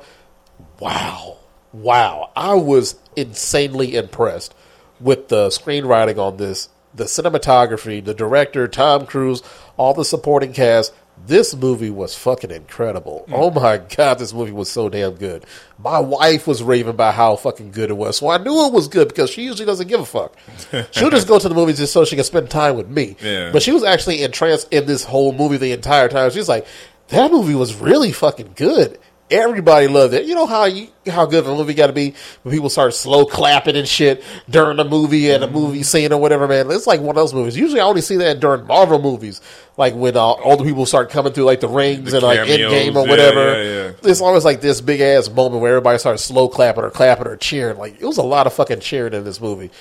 wow. 0.80 1.38
Wow. 1.74 2.32
I 2.36 2.54
was 2.54 2.96
insanely 3.16 3.96
impressed 3.96 4.56
with 5.00 5.28
the 5.28 5.50
screenwriting 5.50 6.18
on 6.18 6.38
this, 6.38 6.70
the 6.96 7.04
cinematography, 7.04 8.04
the 8.04 8.14
director, 8.14 8.68
Tom 8.68 9.06
Cruise, 9.06 9.44
all 9.76 9.94
the 9.94 10.06
supporting 10.06 10.54
cast. 10.54 10.94
This 11.26 11.56
movie 11.56 11.90
was 11.90 12.16
fucking 12.16 12.52
incredible. 12.52 13.26
Mm. 13.28 13.34
Oh 13.34 13.52
my 13.52 13.78
god, 13.78 14.20
this 14.20 14.34
movie 14.34 14.52
was 14.52 14.70
so 14.70 14.88
damn 14.88 15.16
good. 15.16 15.46
My 15.78 16.00
wife 16.00 16.48
was 16.48 16.64
raving 16.64 16.92
about 16.92 17.16
how 17.16 17.36
fucking 17.36 17.72
good 17.72 17.90
it 17.90 17.98
was, 17.98 18.18
so 18.18 18.30
I 18.30 18.38
knew 18.38 18.66
it 18.66 18.74
was 18.74 18.88
good 18.88 19.10
because 19.10 19.30
she 19.30 19.44
usually 19.44 19.66
doesn't 19.66 19.88
give 19.88 20.00
a 20.00 20.06
fuck. 20.06 20.36
She'll 20.92 21.10
just 21.10 21.28
go 21.28 21.38
to 21.40 21.50
the 21.50 21.56
movies 21.56 21.78
just 21.78 21.94
so 21.94 22.06
she 22.06 22.16
can 22.16 22.24
spend 22.24 22.50
time 22.50 22.78
with 22.78 22.90
me. 22.90 23.16
Yeah. 23.22 23.52
But 23.52 23.62
she 23.62 23.72
was 23.72 23.84
actually 23.84 24.24
entranced 24.24 24.72
in 24.72 24.86
this 24.86 25.04
whole 25.04 25.34
movie 25.34 25.58
the 25.58 25.72
entire 25.72 26.08
time. 26.08 26.30
She's 26.32 26.50
like, 26.50 26.66
"That 27.10 27.32
movie 27.32 27.56
was 27.56 27.76
really 27.76 28.12
fucking 28.12 28.54
good." 28.56 29.00
Everybody 29.30 29.88
loved 29.88 30.14
it. 30.14 30.26
You 30.26 30.36
know 30.36 30.46
how 30.46 30.64
you 30.66 30.88
how 31.06 31.26
good 31.26 31.46
a 31.46 31.50
movie 31.50 31.74
got 31.74 31.88
to 31.88 31.94
be 31.94 32.14
when 32.44 32.54
people 32.56 32.70
start 32.70 32.94
slow 32.94 33.26
clapping 33.26 33.76
and 33.76 33.86
shit 33.88 34.24
during 34.50 34.78
the 34.78 34.86
movie 34.86 35.30
and 35.32 35.44
a 35.44 35.50
movie 35.50 35.84
scene 35.84 36.14
or 36.14 36.20
whatever. 36.22 36.48
Man, 36.48 36.72
it's 36.72 36.88
like 36.88 37.02
one 37.02 37.10
of 37.10 37.16
those 37.16 37.34
movies. 37.34 37.58
Usually, 37.58 37.82
I 37.82 37.84
only 37.84 38.00
see 38.00 38.16
that 38.18 38.40
during 38.40 38.66
Marvel 38.66 39.02
movies, 39.02 39.42
like 39.76 39.96
when 39.96 40.16
uh, 40.16 40.56
the 40.56 40.64
people 40.64 40.86
start 40.86 41.10
coming 41.10 41.34
through 41.34 41.44
like 41.44 41.60
the 41.60 41.68
rings 41.68 42.12
The 42.12 42.18
and 42.18 42.26
like 42.26 42.40
cameos, 42.48 42.72
Endgame 42.72 42.96
or 42.96 43.04
yeah, 43.04 43.10
whatever. 43.10 43.64
yeah, 43.64 43.84
yeah. 43.88 43.92
It's 44.10 44.22
always 44.22 44.46
like 44.46 44.62
this 44.62 44.80
big 44.80 45.02
ass 45.02 45.30
moment 45.30 45.62
where 45.62 45.72
everybody 45.74 45.98
starts 46.00 46.24
slow 46.24 46.48
clapping 46.48 46.86
or 46.86 46.90
clapping 46.90 47.28
or 47.28 47.36
cheering. 47.36 47.78
Like 47.78 48.00
it 48.00 48.06
was 48.06 48.18
a 48.18 48.24
lot 48.24 48.48
of 48.48 48.54
fucking 48.54 48.80
cheering 48.80 49.14
in 49.14 49.26
this 49.26 49.42
movie. 49.42 49.72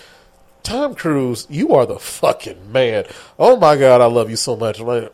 Tom 0.65 0.97
Cruise, 0.97 1.47
you 1.49 1.75
are 1.75 1.87
the 1.87 2.01
fucking 2.01 2.73
man. 2.73 3.05
Oh 3.39 3.57
my 3.57 3.77
god, 3.77 4.01
I 4.01 4.07
love 4.07 4.29
you 4.29 4.35
so 4.35 4.57
much. 4.57 4.81
Like, 4.81 5.13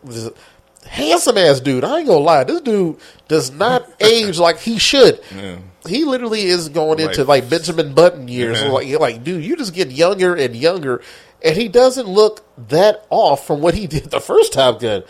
handsome 0.86 1.38
ass 1.38 1.60
dude. 1.60 1.84
I 1.84 1.98
ain't 1.98 2.06
gonna 2.08 2.18
lie, 2.20 2.44
this 2.44 2.60
dude 2.60 2.96
does 3.28 3.50
not 3.50 3.88
age 4.00 4.38
like 4.38 4.58
he 4.58 4.78
should. 4.78 5.20
Yeah. 5.34 5.56
He 5.86 6.04
literally 6.04 6.42
is 6.42 6.68
going 6.68 7.00
into 7.00 7.24
Like- 7.24 7.42
like 7.44 7.50
Benjamin 7.50 7.92
Button 7.94 8.28
years. 8.28 8.60
Yeah. 8.62 8.68
Like, 8.68 9.00
like, 9.00 9.24
dude, 9.24 9.44
you 9.44 9.56
just 9.56 9.74
get 9.74 9.90
younger 9.90 10.34
and 10.36 10.54
younger, 10.54 11.02
and 11.44 11.56
he 11.56 11.68
doesn't 11.68 12.06
look 12.08 12.44
that 12.68 13.04
off 13.10 13.46
from 13.46 13.60
what 13.60 13.74
he 13.74 13.86
did 13.88 14.04
the 14.10 14.20
first 14.20 14.52
Top 14.52 14.80
Gun. 14.80 15.02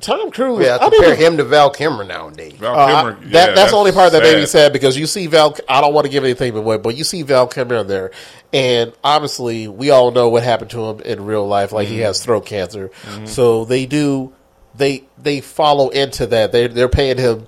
Tom 0.00 0.30
Cruise, 0.30 0.64
Yeah, 0.64 0.76
I 0.76 0.88
compare 0.88 1.10
didn't- 1.14 1.18
him 1.32 1.36
to 1.36 1.44
Val 1.44 1.68
Kilmer 1.70 2.04
nowadays. 2.04 2.54
Val 2.54 2.74
uh, 2.74 2.86
Kilmer, 2.86 3.18
I- 3.20 3.24
that, 3.32 3.48
yeah, 3.50 3.54
that's 3.54 3.70
the 3.72 3.76
only 3.76 3.92
part 3.92 4.12
that 4.12 4.22
made 4.22 4.34
me 4.36 4.40
sad. 4.46 4.48
sad 4.48 4.72
because 4.72 4.96
you 4.96 5.06
see 5.06 5.26
Val. 5.26 5.54
I 5.68 5.82
don't 5.82 5.92
want 5.92 6.06
to 6.06 6.10
give 6.10 6.24
anything 6.24 6.56
away, 6.56 6.78
but 6.78 6.96
you 6.96 7.04
see 7.04 7.20
Val 7.22 7.46
Kilmer 7.46 7.76
in 7.76 7.86
there, 7.86 8.10
and 8.52 8.94
obviously 9.04 9.68
we 9.68 9.90
all 9.90 10.10
know 10.10 10.30
what 10.30 10.42
happened 10.42 10.70
to 10.70 10.80
him 10.86 11.00
in 11.00 11.24
real 11.26 11.46
life. 11.46 11.70
Like 11.72 11.86
he 11.86 11.96
Mm-hmm. 11.96 12.04
has 12.04 12.24
throat 12.24 12.46
cancer, 12.46 12.90
so 13.26 13.66
they 13.66 13.84
do 13.84 14.32
they 14.74 15.04
they 15.18 15.40
follow 15.40 15.88
into 15.88 16.26
that. 16.26 16.52
They 16.52 16.66
they're 16.66 16.88
paying 16.88 17.18
him 17.18 17.46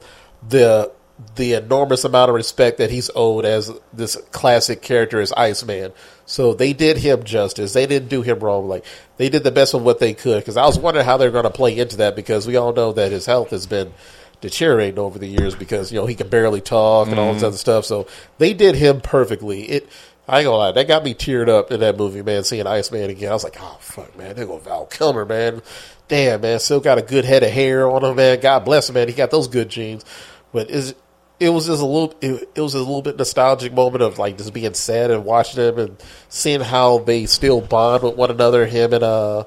the 0.49 0.93
the 1.37 1.55
enormous 1.55 2.05
amount 2.05 2.31
of 2.31 2.35
respect 2.35 2.79
that 2.79 2.91
he's 2.91 3.11
owed 3.15 3.45
as 3.45 3.71
this 3.93 4.17
classic 4.33 4.83
character 4.83 5.21
as 5.21 5.33
Iceman. 5.33 5.93
So 6.27 6.55
they 6.55 6.73
did 6.73 6.99
him 6.99 7.23
justice. 7.23 7.73
They 7.73 7.87
didn't 7.87 8.09
do 8.09 8.23
him 8.23 8.41
wrong. 8.41 8.69
Like 8.69 8.85
they 9.17 9.29
did 9.29 9.45
the 9.45 9.51
best 9.51 9.75
of 9.75 9.83
what 9.83 9.99
they 9.99 10.15
could. 10.15 10.41
Because 10.41 10.57
I 10.57 10.67
was 10.67 10.79
wondering 10.79 11.07
how 11.07 11.17
they're 11.17 11.31
going 11.31 11.45
to 11.45 11.51
play 11.51 11.79
into 11.79 11.97
that 11.99 12.17
because 12.17 12.47
we 12.47 12.57
all 12.57 12.73
know 12.73 12.93
that 12.93 13.13
his 13.13 13.27
health 13.27 13.51
has 13.51 13.67
been 13.67 13.93
deteriorating 14.41 14.99
over 14.99 15.19
the 15.19 15.27
years 15.27 15.55
because 15.55 15.93
you 15.93 15.99
know 15.99 16.07
he 16.07 16.15
can 16.15 16.29
barely 16.29 16.61
talk 16.61 17.09
and 17.09 17.19
all 17.19 17.33
this 17.33 17.39
mm-hmm. 17.39 17.47
other 17.47 17.57
stuff. 17.57 17.85
So 17.85 18.07
they 18.39 18.53
did 18.55 18.75
him 18.75 19.01
perfectly. 19.01 19.63
It. 19.63 19.89
I 20.29 20.39
ain't 20.39 20.47
gonna 20.47 20.57
lie, 20.57 20.73
that 20.73 20.87
got 20.87 21.03
me 21.03 21.15
teared 21.15 21.49
up 21.49 21.73
in 21.73 21.81
that 21.81 21.97
movie, 21.97 22.23
man. 22.23 22.45
Seeing 22.45 22.67
Iceman 22.67 23.11
again, 23.11 23.31
I 23.31 23.33
was 23.35 23.43
like, 23.43 23.57
"Oh 23.59 23.77
fuck, 23.81 24.17
man, 24.17 24.37
they 24.37 24.47
go 24.47 24.57
Val 24.59 24.87
Kilmer, 24.87 25.25
man. 25.25 25.63
Damn, 26.13 26.43
man, 26.43 26.59
still 26.59 26.81
got 26.81 26.99
a 26.99 27.03
good 27.03 27.25
head 27.25 27.43
of 27.43 27.51
hair 27.51 27.89
on 27.89 28.05
him, 28.05 28.17
man. 28.17 28.39
God 28.39 28.67
bless 28.67 28.87
him, 28.87 28.97
man. 28.97 29.09
He 29.09 29.15
got 29.15 29.31
those 29.31 29.49
good 29.49 29.71
genes." 29.71 30.05
But 30.53 30.69
is 30.69 30.95
it 31.41 31.49
was 31.49 31.69
just 31.69 31.81
a 31.81 31.87
little, 31.87 32.15
it, 32.21 32.51
it 32.55 32.61
was 32.61 32.75
a 32.75 32.81
little 32.81 33.01
bit 33.01 33.17
nostalgic 33.17 33.73
moment 33.73 34.03
of 34.03 34.19
like 34.19 34.37
just 34.37 34.53
being 34.53 34.75
sad 34.75 35.11
and 35.11 35.25
watching 35.25 35.57
them 35.57 35.79
and 35.79 36.03
seeing 36.29 36.61
how 36.61 36.99
they 36.99 37.25
still 37.25 37.63
bond 37.63 38.03
with 38.03 38.15
one 38.15 38.31
another. 38.31 38.67
Him 38.67 38.93
and 38.93 39.03
uh, 39.03 39.45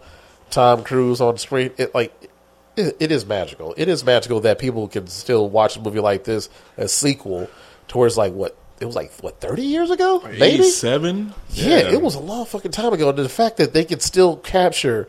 Tom 0.49 0.83
Cruise 0.83 1.21
on 1.21 1.37
screen, 1.37 1.69
it 1.77 1.93
like 1.93 2.11
it, 2.75 2.97
it 2.99 3.11
is 3.11 3.27
magical. 3.27 3.75
It 3.77 3.87
is 3.87 4.03
magical 4.03 4.39
that 4.39 4.57
people 4.57 4.87
can 4.87 5.05
still 5.05 5.47
watch 5.47 5.77
a 5.77 5.81
movie 5.81 5.99
like 5.99 6.23
this, 6.23 6.49
a 6.77 6.87
sequel, 6.87 7.47
towards 7.87 8.17
like 8.17 8.33
what 8.33 8.57
it 8.79 8.85
was 8.85 8.95
like 8.95 9.13
what 9.21 9.39
thirty 9.39 9.61
years 9.61 9.91
ago, 9.91 10.19
maybe. 10.39 10.63
seven. 10.63 11.31
Yeah, 11.51 11.91
it 11.91 12.01
was 12.01 12.15
a 12.15 12.19
long 12.19 12.47
fucking 12.47 12.71
time 12.71 12.91
ago. 12.91 13.09
And 13.09 13.19
the 13.19 13.29
fact 13.29 13.57
that 13.57 13.71
they 13.73 13.85
can 13.85 13.99
still 13.99 14.37
capture 14.37 15.07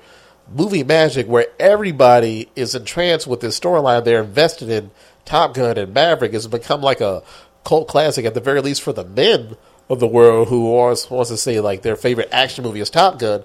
movie 0.49 0.85
magic 0.85 1.27
where 1.27 1.47
everybody 1.59 2.49
is 2.55 2.75
entranced 2.75 3.27
with 3.27 3.41
this 3.41 3.59
storyline 3.59 4.05
they're 4.05 4.23
invested 4.23 4.69
in 4.69 4.91
Top 5.25 5.55
Gun 5.55 5.77
and 5.77 5.93
Maverick 5.93 6.33
has 6.33 6.47
become 6.47 6.81
like 6.81 7.01
a 7.01 7.23
cult 7.65 7.89
classic 7.89 8.25
at 8.25 8.35
the 8.35 8.41
very 8.41 8.61
least 8.61 8.81
for 8.81 8.93
the 8.93 9.05
men 9.05 9.57
of 9.89 10.01
the 10.01 10.07
world 10.07 10.49
who 10.49 10.73
always 10.73 11.11
wants 11.11 11.31
to 11.31 11.37
say 11.37 11.61
like 11.61 11.83
their 11.83 11.97
favorite 11.97 12.29
action 12.33 12.65
movie 12.65 12.81
is 12.81 12.91
Top 12.91 13.19
Gun. 13.19 13.45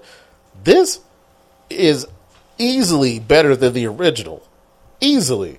This 0.62 1.00
is 1.68 2.06
easily 2.58 3.18
better 3.18 3.56
than 3.56 3.72
the 3.72 3.86
original. 3.86 4.46
Easily. 5.00 5.58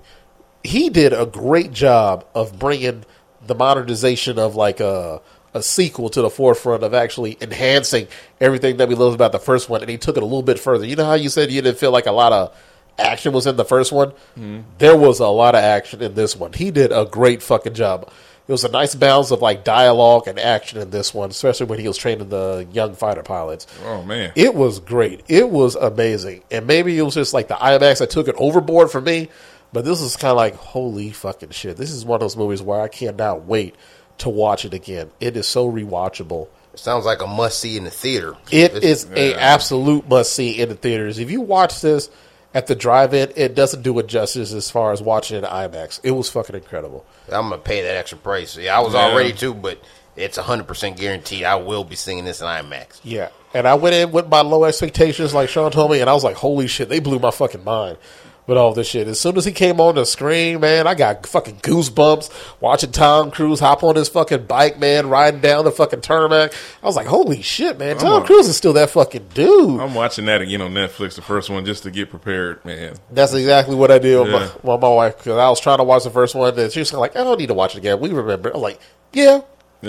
He 0.62 0.88
did 0.88 1.12
a 1.12 1.26
great 1.26 1.72
job 1.72 2.24
of 2.34 2.58
bringing 2.58 3.04
the 3.46 3.54
modernization 3.54 4.38
of 4.38 4.56
like 4.56 4.80
a 4.80 5.20
a 5.54 5.62
sequel 5.62 6.10
to 6.10 6.20
the 6.20 6.30
forefront 6.30 6.82
of 6.82 6.92
actually 6.92 7.38
enhancing 7.40 8.08
everything 8.40 8.76
that 8.78 8.88
we 8.88 8.94
loved 8.94 9.14
about 9.14 9.32
the 9.32 9.38
first 9.38 9.70
one, 9.70 9.80
and 9.80 9.90
he 9.90 9.96
took 9.96 10.16
it 10.16 10.22
a 10.22 10.26
little 10.26 10.42
bit 10.42 10.58
further. 10.58 10.84
You 10.84 10.96
know 10.96 11.04
how 11.04 11.14
you 11.14 11.28
said 11.28 11.50
you 11.50 11.62
didn't 11.62 11.78
feel 11.78 11.92
like 11.92 12.06
a 12.06 12.12
lot 12.12 12.32
of 12.32 12.56
action 12.98 13.32
was 13.32 13.46
in 13.46 13.56
the 13.56 13.64
first 13.64 13.92
one? 13.92 14.10
Mm-hmm. 14.36 14.60
There 14.78 14.96
was 14.96 15.20
a 15.20 15.28
lot 15.28 15.54
of 15.54 15.62
action 15.62 16.02
in 16.02 16.14
this 16.14 16.36
one. 16.36 16.52
He 16.52 16.70
did 16.70 16.92
a 16.92 17.04
great 17.04 17.42
fucking 17.42 17.74
job. 17.74 18.10
It 18.46 18.52
was 18.52 18.64
a 18.64 18.70
nice 18.70 18.94
balance 18.94 19.30
of 19.30 19.40
like 19.40 19.64
dialogue 19.64 20.28
and 20.28 20.38
action 20.38 20.78
in 20.78 20.90
this 20.90 21.14
one, 21.14 21.30
especially 21.30 21.66
when 21.66 21.78
he 21.78 21.88
was 21.88 21.96
training 21.96 22.28
the 22.28 22.68
young 22.72 22.94
fighter 22.94 23.22
pilots. 23.22 23.66
Oh, 23.84 24.02
man. 24.02 24.32
It 24.36 24.54
was 24.54 24.80
great. 24.80 25.22
It 25.28 25.48
was 25.48 25.76
amazing. 25.76 26.42
And 26.50 26.66
maybe 26.66 26.98
it 26.98 27.02
was 27.02 27.14
just 27.14 27.32
like 27.32 27.48
the 27.48 27.54
IMAX 27.54 28.00
that 28.00 28.10
took 28.10 28.28
it 28.28 28.34
overboard 28.36 28.90
for 28.90 29.00
me. 29.00 29.30
But 29.72 29.86
this 29.86 30.00
is 30.00 30.16
kind 30.16 30.30
of 30.30 30.36
like, 30.36 30.56
holy 30.56 31.10
fucking 31.10 31.50
shit. 31.50 31.76
This 31.78 31.90
is 31.90 32.04
one 32.04 32.16
of 32.16 32.20
those 32.20 32.36
movies 32.36 32.60
where 32.60 32.80
I 32.80 32.88
cannot 32.88 33.46
wait 33.46 33.76
to 34.18 34.28
watch 34.28 34.64
it 34.64 34.74
again. 34.74 35.10
It 35.20 35.36
is 35.36 35.46
so 35.46 35.70
rewatchable. 35.70 36.48
It 36.72 36.80
sounds 36.80 37.04
like 37.04 37.22
a 37.22 37.26
must 37.26 37.58
see 37.60 37.76
in 37.76 37.84
the 37.84 37.90
theater. 37.90 38.36
It 38.50 38.74
It's- 38.76 38.82
is 39.04 39.06
a 39.14 39.34
absolute 39.34 40.08
must 40.08 40.32
see 40.32 40.60
in 40.60 40.68
the 40.68 40.74
theaters. 40.74 41.18
If 41.18 41.30
you 41.30 41.40
watch 41.40 41.80
this 41.80 42.10
at 42.52 42.66
the 42.66 42.74
drive-in, 42.74 43.32
it 43.36 43.54
doesn't 43.54 43.82
do 43.82 43.98
it 43.98 44.06
justice 44.06 44.52
as 44.52 44.70
far 44.70 44.92
as 44.92 45.00
watching 45.02 45.36
it 45.36 45.44
in 45.44 45.50
IMAX. 45.50 46.00
It 46.02 46.12
was 46.12 46.28
fucking 46.30 46.54
incredible. 46.54 47.04
I'm 47.30 47.48
gonna 47.50 47.58
pay 47.58 47.82
that 47.82 47.96
extra 47.96 48.18
price. 48.18 48.56
Yeah, 48.56 48.76
I 48.78 48.80
was 48.80 48.94
Yeah. 48.94 49.02
all 49.10 49.16
ready 49.16 49.32
to, 49.34 49.54
but 49.54 49.78
it's 50.16 50.36
100 50.38 50.66
percent 50.66 50.96
guaranteed. 50.96 51.44
I 51.44 51.56
will 51.56 51.84
be 51.84 51.96
seeing 51.96 52.24
this 52.24 52.40
in 52.40 52.46
IMAX. 52.46 53.00
Yeah. 53.02 53.28
And 53.52 53.68
I 53.68 53.74
went 53.74 53.94
in 53.94 54.10
with 54.10 54.28
my 54.28 54.40
low 54.40 54.64
expectations, 54.64 55.32
like 55.32 55.48
Sean 55.48 55.70
told 55.70 55.90
me, 55.92 56.00
and 56.00 56.10
I 56.10 56.12
was 56.12 56.24
like, 56.24 56.34
holy 56.36 56.66
shit, 56.66 56.88
they 56.88 56.98
blew 56.98 57.20
my 57.20 57.30
fucking 57.30 57.62
mind 57.64 57.98
with 58.46 58.58
all 58.58 58.74
this 58.74 58.86
shit. 58.88 59.08
As 59.08 59.18
soon 59.18 59.36
as 59.36 59.44
he 59.44 59.52
came 59.52 59.80
on 59.80 59.94
the 59.94 60.04
screen, 60.04 60.60
man, 60.60 60.86
I 60.86 60.94
got 60.94 61.26
fucking 61.26 61.56
goosebumps 61.56 62.30
watching 62.60 62.92
Tom 62.92 63.30
Cruise 63.30 63.60
hop 63.60 63.82
on 63.82 63.96
his 63.96 64.08
fucking 64.08 64.44
bike, 64.46 64.78
man, 64.78 65.08
riding 65.08 65.40
down 65.40 65.64
the 65.64 65.70
fucking 65.70 66.02
tarmac. 66.02 66.52
I 66.82 66.86
was 66.86 66.96
like, 66.96 67.06
holy 67.06 67.40
shit, 67.42 67.78
man, 67.78 67.96
Tom 67.98 68.22
a- 68.22 68.26
Cruise 68.26 68.46
is 68.48 68.56
still 68.56 68.74
that 68.74 68.90
fucking 68.90 69.28
dude. 69.34 69.80
I'm 69.80 69.94
watching 69.94 70.26
that 70.26 70.42
again 70.42 70.60
on 70.60 70.72
Netflix, 70.74 71.14
the 71.16 71.22
first 71.22 71.48
one, 71.50 71.64
just 71.64 71.84
to 71.84 71.90
get 71.90 72.10
prepared, 72.10 72.64
man. 72.64 72.96
That's 73.10 73.32
exactly 73.34 73.74
what 73.76 73.90
I 73.90 73.98
did 73.98 74.18
with, 74.18 74.28
Yeah. 74.32 74.50
my, 74.62 74.72
with 74.74 74.80
my 74.82 74.88
wife 74.88 75.16
because 75.18 75.38
I 75.38 75.48
was 75.48 75.60
trying 75.60 75.78
to 75.78 75.84
watch 75.84 76.04
the 76.04 76.10
first 76.10 76.34
one, 76.34 76.58
and 76.58 76.70
she 76.72 76.80
was 76.80 76.92
like, 76.92 77.16
"I 77.16 77.24
don't 77.24 77.38
need 77.38 77.46
to 77.48 77.54
watch 77.54 77.74
it 77.74 77.78
again." 77.78 77.98
We 78.00 78.10
remember. 78.10 78.50
I'm 78.54 78.60
like, 78.60 78.78
"Yeah, 79.12 79.40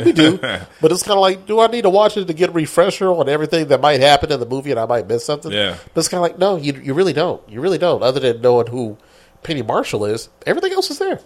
we 0.04 0.12
do," 0.12 0.38
but 0.82 0.92
it's 0.92 1.04
kind 1.04 1.18
of 1.18 1.22
like, 1.22 1.46
"Do 1.46 1.60
I 1.60 1.68
need 1.68 1.84
to 1.84 1.90
watch 1.90 2.18
it 2.18 2.26
to 2.26 2.34
get 2.34 2.50
a 2.50 2.54
refresher 2.54 3.10
on 3.12 3.30
everything 3.30 3.68
that 3.68 3.80
might 3.82 4.00
happen 4.02 4.32
in 4.32 4.40
the 4.40 4.46
movie, 4.46 4.72
and 4.72 4.80
I 4.80 4.86
might 4.86 5.08
miss 5.08 5.24
something?" 5.26 5.52
Yeah. 5.52 5.78
but 5.94 6.00
it's 6.00 6.10
kind 6.10 6.18
of 6.20 6.24
like, 6.24 6.38
no, 6.40 6.58
you 6.58 6.74
you 6.84 6.94
really 6.94 7.14
don't. 7.14 7.42
You 7.50 7.62
really 7.62 7.78
don't. 7.78 8.04
Other 8.04 8.20
than 8.20 8.42
knowing 8.42 8.68
who 8.68 8.98
Penny 9.44 9.62
Marshall 9.62 10.06
is, 10.06 10.30
everything 10.46 10.74
else 10.74 10.90
is 10.90 11.00
there. 11.00 11.20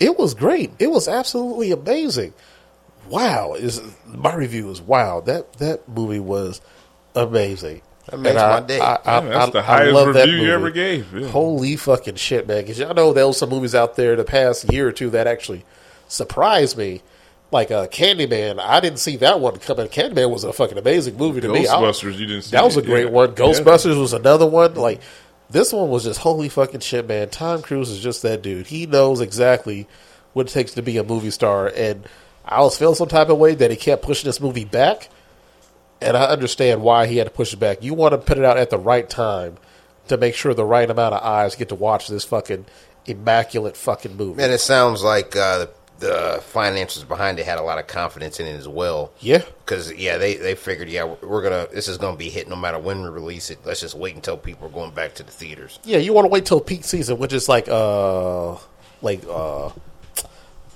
It 0.00 0.18
was 0.18 0.34
great. 0.34 0.72
It 0.78 0.90
was 0.90 1.08
absolutely 1.08 1.70
amazing. 1.72 2.34
Wow, 3.08 3.54
is 3.54 3.80
my 4.06 4.34
review 4.34 4.70
is 4.70 4.80
wow. 4.80 5.20
That 5.20 5.52
that 5.54 5.88
movie 5.88 6.20
was 6.20 6.60
amazing. 7.14 7.82
That 8.10 8.18
makes 8.18 8.30
And 8.36 8.38
I- 8.38 8.60
my 8.60 8.66
day. 8.66 8.80
I, 8.80 8.94
I, 8.96 9.14
Yeah, 9.14 9.20
that's 9.28 9.46
I- 9.46 9.50
the 9.50 9.58
I 9.58 9.62
highest 9.62 9.94
love 9.94 10.14
that 10.14 10.26
review 10.26 10.42
you 10.46 10.52
ever 10.52 10.70
gave. 10.70 11.12
Yeah. 11.14 11.28
Holy 11.28 11.76
fucking 11.76 12.16
shit, 12.16 12.46
man! 12.46 12.62
Because 12.62 12.78
y'all 12.78 12.94
know 12.94 13.12
there 13.12 13.26
was 13.26 13.38
some 13.38 13.48
movies 13.50 13.74
out 13.74 13.96
there 13.96 14.12
in 14.12 14.18
the 14.18 14.24
past 14.24 14.70
year 14.72 14.88
or 14.88 14.92
two 14.92 15.10
that 15.10 15.26
actually 15.26 15.64
surprised 16.08 16.76
me, 16.76 17.02
like 17.54 17.70
uh, 17.70 17.86
Candyman. 17.86 18.58
I 18.58 18.80
didn't 18.80 18.98
see 18.98 19.16
that 19.18 19.40
one 19.40 19.56
coming. 19.58 19.86
Candyman 19.86 20.30
was 20.30 20.44
a 20.44 20.52
fucking 20.52 20.76
amazing 20.76 21.16
movie 21.16 21.40
to 21.40 21.48
me. 21.48 21.64
Ghostbusters, 21.64 22.18
you 22.18 22.26
didn't 22.26 22.42
see 22.42 22.50
that 22.50 22.64
was 22.64 22.76
a 22.76 22.80
it, 22.80 22.86
great 22.86 23.06
yeah. 23.06 23.10
one. 23.12 23.30
Yeah. 23.30 23.36
Ghostbusters 23.36 23.98
was 23.98 24.12
another 24.12 24.46
one. 24.46 24.74
Like 24.74 25.00
this 25.48 25.72
one 25.72 25.88
was 25.88 26.04
just 26.04 26.20
holy 26.20 26.50
fucking 26.50 26.80
shit, 26.80 27.08
man. 27.08 27.30
Tom 27.30 27.62
Cruise 27.62 27.90
is 27.90 28.00
just 28.00 28.20
that 28.22 28.42
dude. 28.42 28.66
He 28.66 28.86
knows 28.86 29.20
exactly 29.22 29.86
what 30.34 30.48
it 30.48 30.52
takes 30.52 30.74
to 30.74 30.82
be 30.82 30.98
a 30.98 31.04
movie 31.04 31.30
star, 31.30 31.68
and 31.68 32.06
I 32.44 32.60
was 32.60 32.76
feeling 32.76 32.96
some 32.96 33.08
type 33.08 33.30
of 33.30 33.38
way 33.38 33.54
that 33.54 33.70
he 33.70 33.76
kept 33.76 34.02
pushing 34.02 34.28
this 34.28 34.40
movie 34.40 34.64
back. 34.66 35.08
and 36.00 36.16
I 36.16 36.24
understand 36.24 36.82
why 36.82 37.06
he 37.06 37.16
had 37.16 37.26
to 37.26 37.32
push 37.32 37.52
it 37.52 37.58
back. 37.58 37.82
You 37.82 37.94
want 37.94 38.12
to 38.12 38.18
put 38.18 38.38
it 38.38 38.44
out 38.44 38.58
at 38.58 38.70
the 38.70 38.78
right 38.78 39.08
time 39.08 39.56
to 40.08 40.16
make 40.16 40.34
sure 40.34 40.52
the 40.52 40.64
right 40.64 40.88
amount 40.88 41.14
of 41.14 41.22
eyes 41.22 41.54
get 41.54 41.70
to 41.70 41.74
watch 41.74 42.08
this 42.08 42.24
fucking 42.24 42.66
immaculate 43.06 43.76
fucking 43.76 44.16
movie. 44.16 44.42
And 44.42 44.52
it 44.52 44.60
sounds 44.60 45.02
like 45.02 45.34
uh, 45.34 45.66
the, 45.98 46.40
finances 46.46 47.04
behind 47.04 47.38
it 47.38 47.46
had 47.46 47.58
a 47.58 47.62
lot 47.62 47.78
of 47.78 47.86
confidence 47.86 48.40
in 48.40 48.46
it 48.46 48.54
as 48.56 48.68
well. 48.68 49.12
Yeah. 49.20 49.42
Because 49.64 49.92
yeah, 49.94 50.18
they 50.18 50.36
they 50.36 50.54
figured 50.54 50.88
yeah 50.88 51.04
we're- 51.04 51.42
gonna 51.42 51.66
this 51.72 51.88
is 51.88 51.98
gonna 51.98 52.16
be 52.16 52.30
hit 52.30 52.48
no 52.48 52.56
matter 52.56 52.78
when 52.78 53.02
we 53.02 53.08
release 53.08 53.50
it. 53.50 53.58
Let's 53.64 53.80
just 53.80 53.94
wait 53.94 54.14
until 54.14 54.36
people 54.36 54.68
are 54.68 54.70
going 54.70 54.92
back 54.92 55.14
to 55.16 55.22
the 55.22 55.32
theaters. 55.32 55.78
Yeah, 55.84 55.98
you 55.98 56.12
want 56.12 56.24
to 56.24 56.28
wait 56.28 56.46
till 56.46 56.60
peak 56.60 56.84
season, 56.84 57.18
which 57.18 57.32
is 57.32 57.48
like 57.48 57.68
uh 57.68 58.56
like 59.02 59.22
uh 59.28 59.70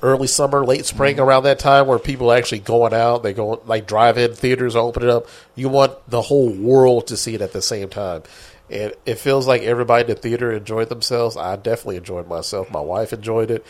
early 0.03 0.27
summer, 0.28 0.65
late 0.65 0.86
spring 0.86 1.19
around 1.19 1.43
that 1.43 1.59
time 1.59 1.86
where 1.86 1.99
people 1.99 2.31
are 2.31 2.36
actually 2.36 2.61
going 2.61 2.95
out, 2.95 3.23
they 3.23 3.32
go 3.32 3.61
like 3.66 3.86
drive-in 3.86 4.35
theaters 4.35 4.77
are 4.77 4.82
opening 4.85 5.11
up. 5.11 5.27
You 5.57 5.69
want 5.69 5.93
the 6.09 6.23
whole 6.23 6.51
world 6.51 7.09
to 7.09 7.16
see 7.16 7.35
it 7.35 7.43
at 7.43 7.53
the 7.53 7.62
same 7.62 7.89
time. 7.89 8.23
And 8.70 8.93
it 9.07 9.16
feels 9.16 9.47
like 9.47 9.62
everybody 9.62 10.03
in 10.03 10.09
the 10.09 10.15
theater 10.15 10.53
enjoyed 10.53 10.89
themselves. 10.89 11.36
I 11.36 11.57
definitely 11.57 11.97
enjoyed 11.97 12.28
myself. 12.28 12.70
My 12.70 12.81
wife 12.81 13.12
enjoyed 13.12 13.51
it. 13.51 13.66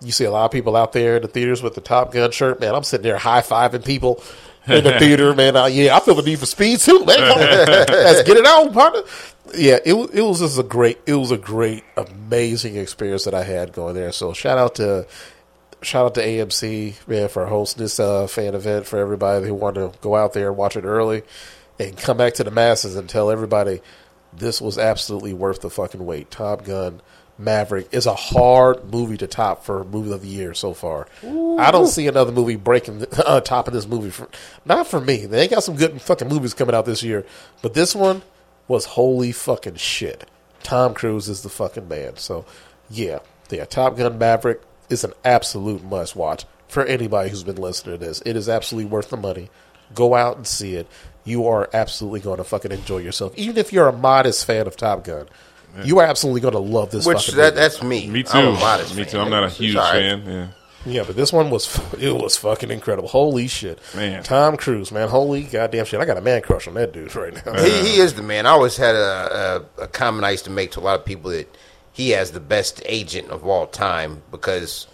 You 0.00 0.12
see 0.12 0.24
a 0.24 0.30
lot 0.30 0.44
of 0.44 0.50
people 0.52 0.76
out 0.76 0.92
there 0.92 1.16
in 1.16 1.22
the 1.22 1.28
theaters 1.28 1.62
with 1.62 1.74
the 1.74 1.80
Top 1.80 2.12
Gun 2.12 2.30
shirt. 2.30 2.60
Man, 2.60 2.74
I'm 2.74 2.84
sitting 2.84 3.02
there 3.02 3.18
high 3.18 3.40
fiving 3.40 3.84
people 3.84 4.22
in 4.66 4.84
the 4.84 4.92
theater. 4.98 5.34
Man, 5.34 5.56
uh, 5.56 5.66
yeah, 5.66 5.96
I 5.96 6.00
feel 6.00 6.14
the 6.14 6.22
need 6.22 6.38
for 6.38 6.46
speed 6.46 6.78
too. 6.80 7.04
Man, 7.04 7.06
let's 7.88 8.22
get 8.22 8.36
it 8.36 8.46
on, 8.46 8.72
partner. 8.72 9.02
Yeah, 9.54 9.78
it 9.84 9.94
it 10.12 10.22
was 10.22 10.40
just 10.40 10.58
a 10.58 10.62
great, 10.62 10.98
it 11.06 11.14
was 11.14 11.30
a 11.30 11.38
great, 11.38 11.82
amazing 11.96 12.76
experience 12.76 13.24
that 13.24 13.34
I 13.34 13.42
had 13.44 13.72
going 13.72 13.94
there. 13.94 14.12
So 14.12 14.32
shout 14.32 14.58
out 14.58 14.76
to 14.76 15.06
shout 15.82 16.06
out 16.06 16.14
to 16.14 16.24
AMC 16.24 17.08
man 17.08 17.28
for 17.28 17.46
hosting 17.46 17.82
this 17.82 17.98
uh, 18.00 18.26
fan 18.26 18.54
event 18.54 18.86
for 18.86 18.98
everybody 18.98 19.46
who 19.46 19.54
wanted 19.54 19.92
to 19.92 19.98
go 20.00 20.16
out 20.16 20.32
there 20.32 20.48
and 20.48 20.56
watch 20.56 20.76
it 20.76 20.84
early 20.84 21.22
and 21.78 21.96
come 21.96 22.16
back 22.16 22.34
to 22.34 22.44
the 22.44 22.50
masses 22.50 22.96
and 22.96 23.08
tell 23.08 23.30
everybody 23.30 23.80
this 24.32 24.60
was 24.60 24.78
absolutely 24.78 25.32
worth 25.32 25.60
the 25.60 25.70
fucking 25.70 26.04
wait. 26.04 26.30
Top 26.30 26.64
Gun 26.64 27.00
Maverick 27.38 27.88
is 27.92 28.06
a 28.06 28.14
hard 28.14 28.92
movie 28.92 29.16
to 29.16 29.26
top 29.26 29.64
for 29.64 29.84
movie 29.84 30.12
of 30.12 30.22
the 30.22 30.28
year 30.28 30.54
so 30.54 30.74
far. 30.74 31.06
I 31.22 31.70
don't 31.70 31.86
see 31.86 32.08
another 32.08 32.32
movie 32.32 32.56
breaking 32.56 32.98
the, 32.98 33.24
uh, 33.26 33.40
top 33.40 33.68
of 33.68 33.74
this 33.74 33.86
movie. 33.86 34.10
For, 34.10 34.28
not 34.64 34.86
for 34.88 35.00
me. 35.00 35.26
They 35.26 35.46
got 35.46 35.62
some 35.62 35.76
good 35.76 36.00
fucking 36.02 36.28
movies 36.28 36.54
coming 36.54 36.74
out 36.74 36.84
this 36.84 37.02
year, 37.02 37.24
but 37.62 37.74
this 37.74 37.94
one 37.94 38.22
was 38.66 38.84
holy 38.84 39.32
fucking 39.32 39.76
shit. 39.76 40.28
Tom 40.62 40.94
Cruise 40.94 41.28
is 41.28 41.42
the 41.42 41.48
fucking 41.48 41.88
man. 41.88 42.16
So, 42.16 42.44
yeah, 42.90 43.20
yeah. 43.50 43.64
Top 43.64 43.96
Gun 43.96 44.18
Maverick 44.18 44.60
is 44.90 45.04
an 45.04 45.12
absolute 45.24 45.84
must 45.84 46.16
watch 46.16 46.44
for 46.66 46.84
anybody 46.84 47.30
who's 47.30 47.44
been 47.44 47.56
listening 47.56 47.98
to 47.98 48.04
this. 48.04 48.20
It 48.26 48.36
is 48.36 48.48
absolutely 48.48 48.90
worth 48.90 49.10
the 49.10 49.16
money. 49.16 49.48
Go 49.94 50.14
out 50.14 50.36
and 50.36 50.46
see 50.46 50.74
it. 50.74 50.86
You 51.24 51.46
are 51.46 51.70
absolutely 51.72 52.20
going 52.20 52.38
to 52.38 52.44
fucking 52.44 52.72
enjoy 52.72 52.98
yourself. 52.98 53.32
Even 53.36 53.56
if 53.56 53.72
you're 53.72 53.88
a 53.88 53.92
modest 53.92 54.44
fan 54.44 54.66
of 54.66 54.76
Top 54.76 55.04
Gun, 55.04 55.28
you 55.84 55.98
are 55.98 56.06
absolutely 56.06 56.40
going 56.40 56.52
to 56.54 56.58
love 56.60 56.90
this. 56.90 57.06
Which 57.06 57.18
fucking 57.26 57.36
that 57.36 57.54
movie. 57.54 57.60
that's 57.60 57.82
me. 57.82 58.06
Me 58.08 58.22
too. 58.22 58.38
I'm 58.38 58.48
a 58.48 58.52
modest 58.52 58.96
Me 58.96 59.04
fan. 59.04 59.12
too. 59.12 59.20
I'm 59.20 59.30
not 59.30 59.44
a 59.44 59.48
huge 59.48 59.76
all 59.76 59.82
right. 59.82 59.92
fan. 59.92 60.22
Yeah. 60.26 60.48
Yeah, 60.86 61.02
but 61.04 61.16
this 61.16 61.32
one 61.32 61.50
was 61.50 61.78
it 62.00 62.14
was 62.14 62.36
fucking 62.36 62.70
incredible. 62.70 63.08
Holy 63.08 63.48
shit, 63.48 63.78
Man. 63.94 64.22
Tom 64.22 64.56
Cruise, 64.56 64.92
man, 64.92 65.08
holy 65.08 65.42
goddamn 65.42 65.84
shit! 65.84 66.00
I 66.00 66.04
got 66.04 66.16
a 66.16 66.20
man 66.22 66.40
crush 66.40 66.68
on 66.68 66.74
that 66.74 66.92
dude 66.92 67.14
right 67.16 67.34
now. 67.44 67.60
He, 67.62 67.70
he 67.70 68.00
is 68.00 68.14
the 68.14 68.22
man. 68.22 68.46
I 68.46 68.50
always 68.50 68.76
had 68.76 68.94
a, 68.94 69.64
a, 69.78 69.82
a 69.82 69.88
comment 69.88 70.24
I 70.24 70.30
used 70.30 70.44
to 70.44 70.50
make 70.50 70.70
to 70.72 70.80
a 70.80 70.82
lot 70.82 70.98
of 70.98 71.04
people 71.04 71.30
that 71.32 71.54
he 71.92 72.10
has 72.10 72.30
the 72.30 72.40
best 72.40 72.80
agent 72.86 73.28
of 73.30 73.44
all 73.44 73.66
time 73.66 74.22
because 74.30 74.86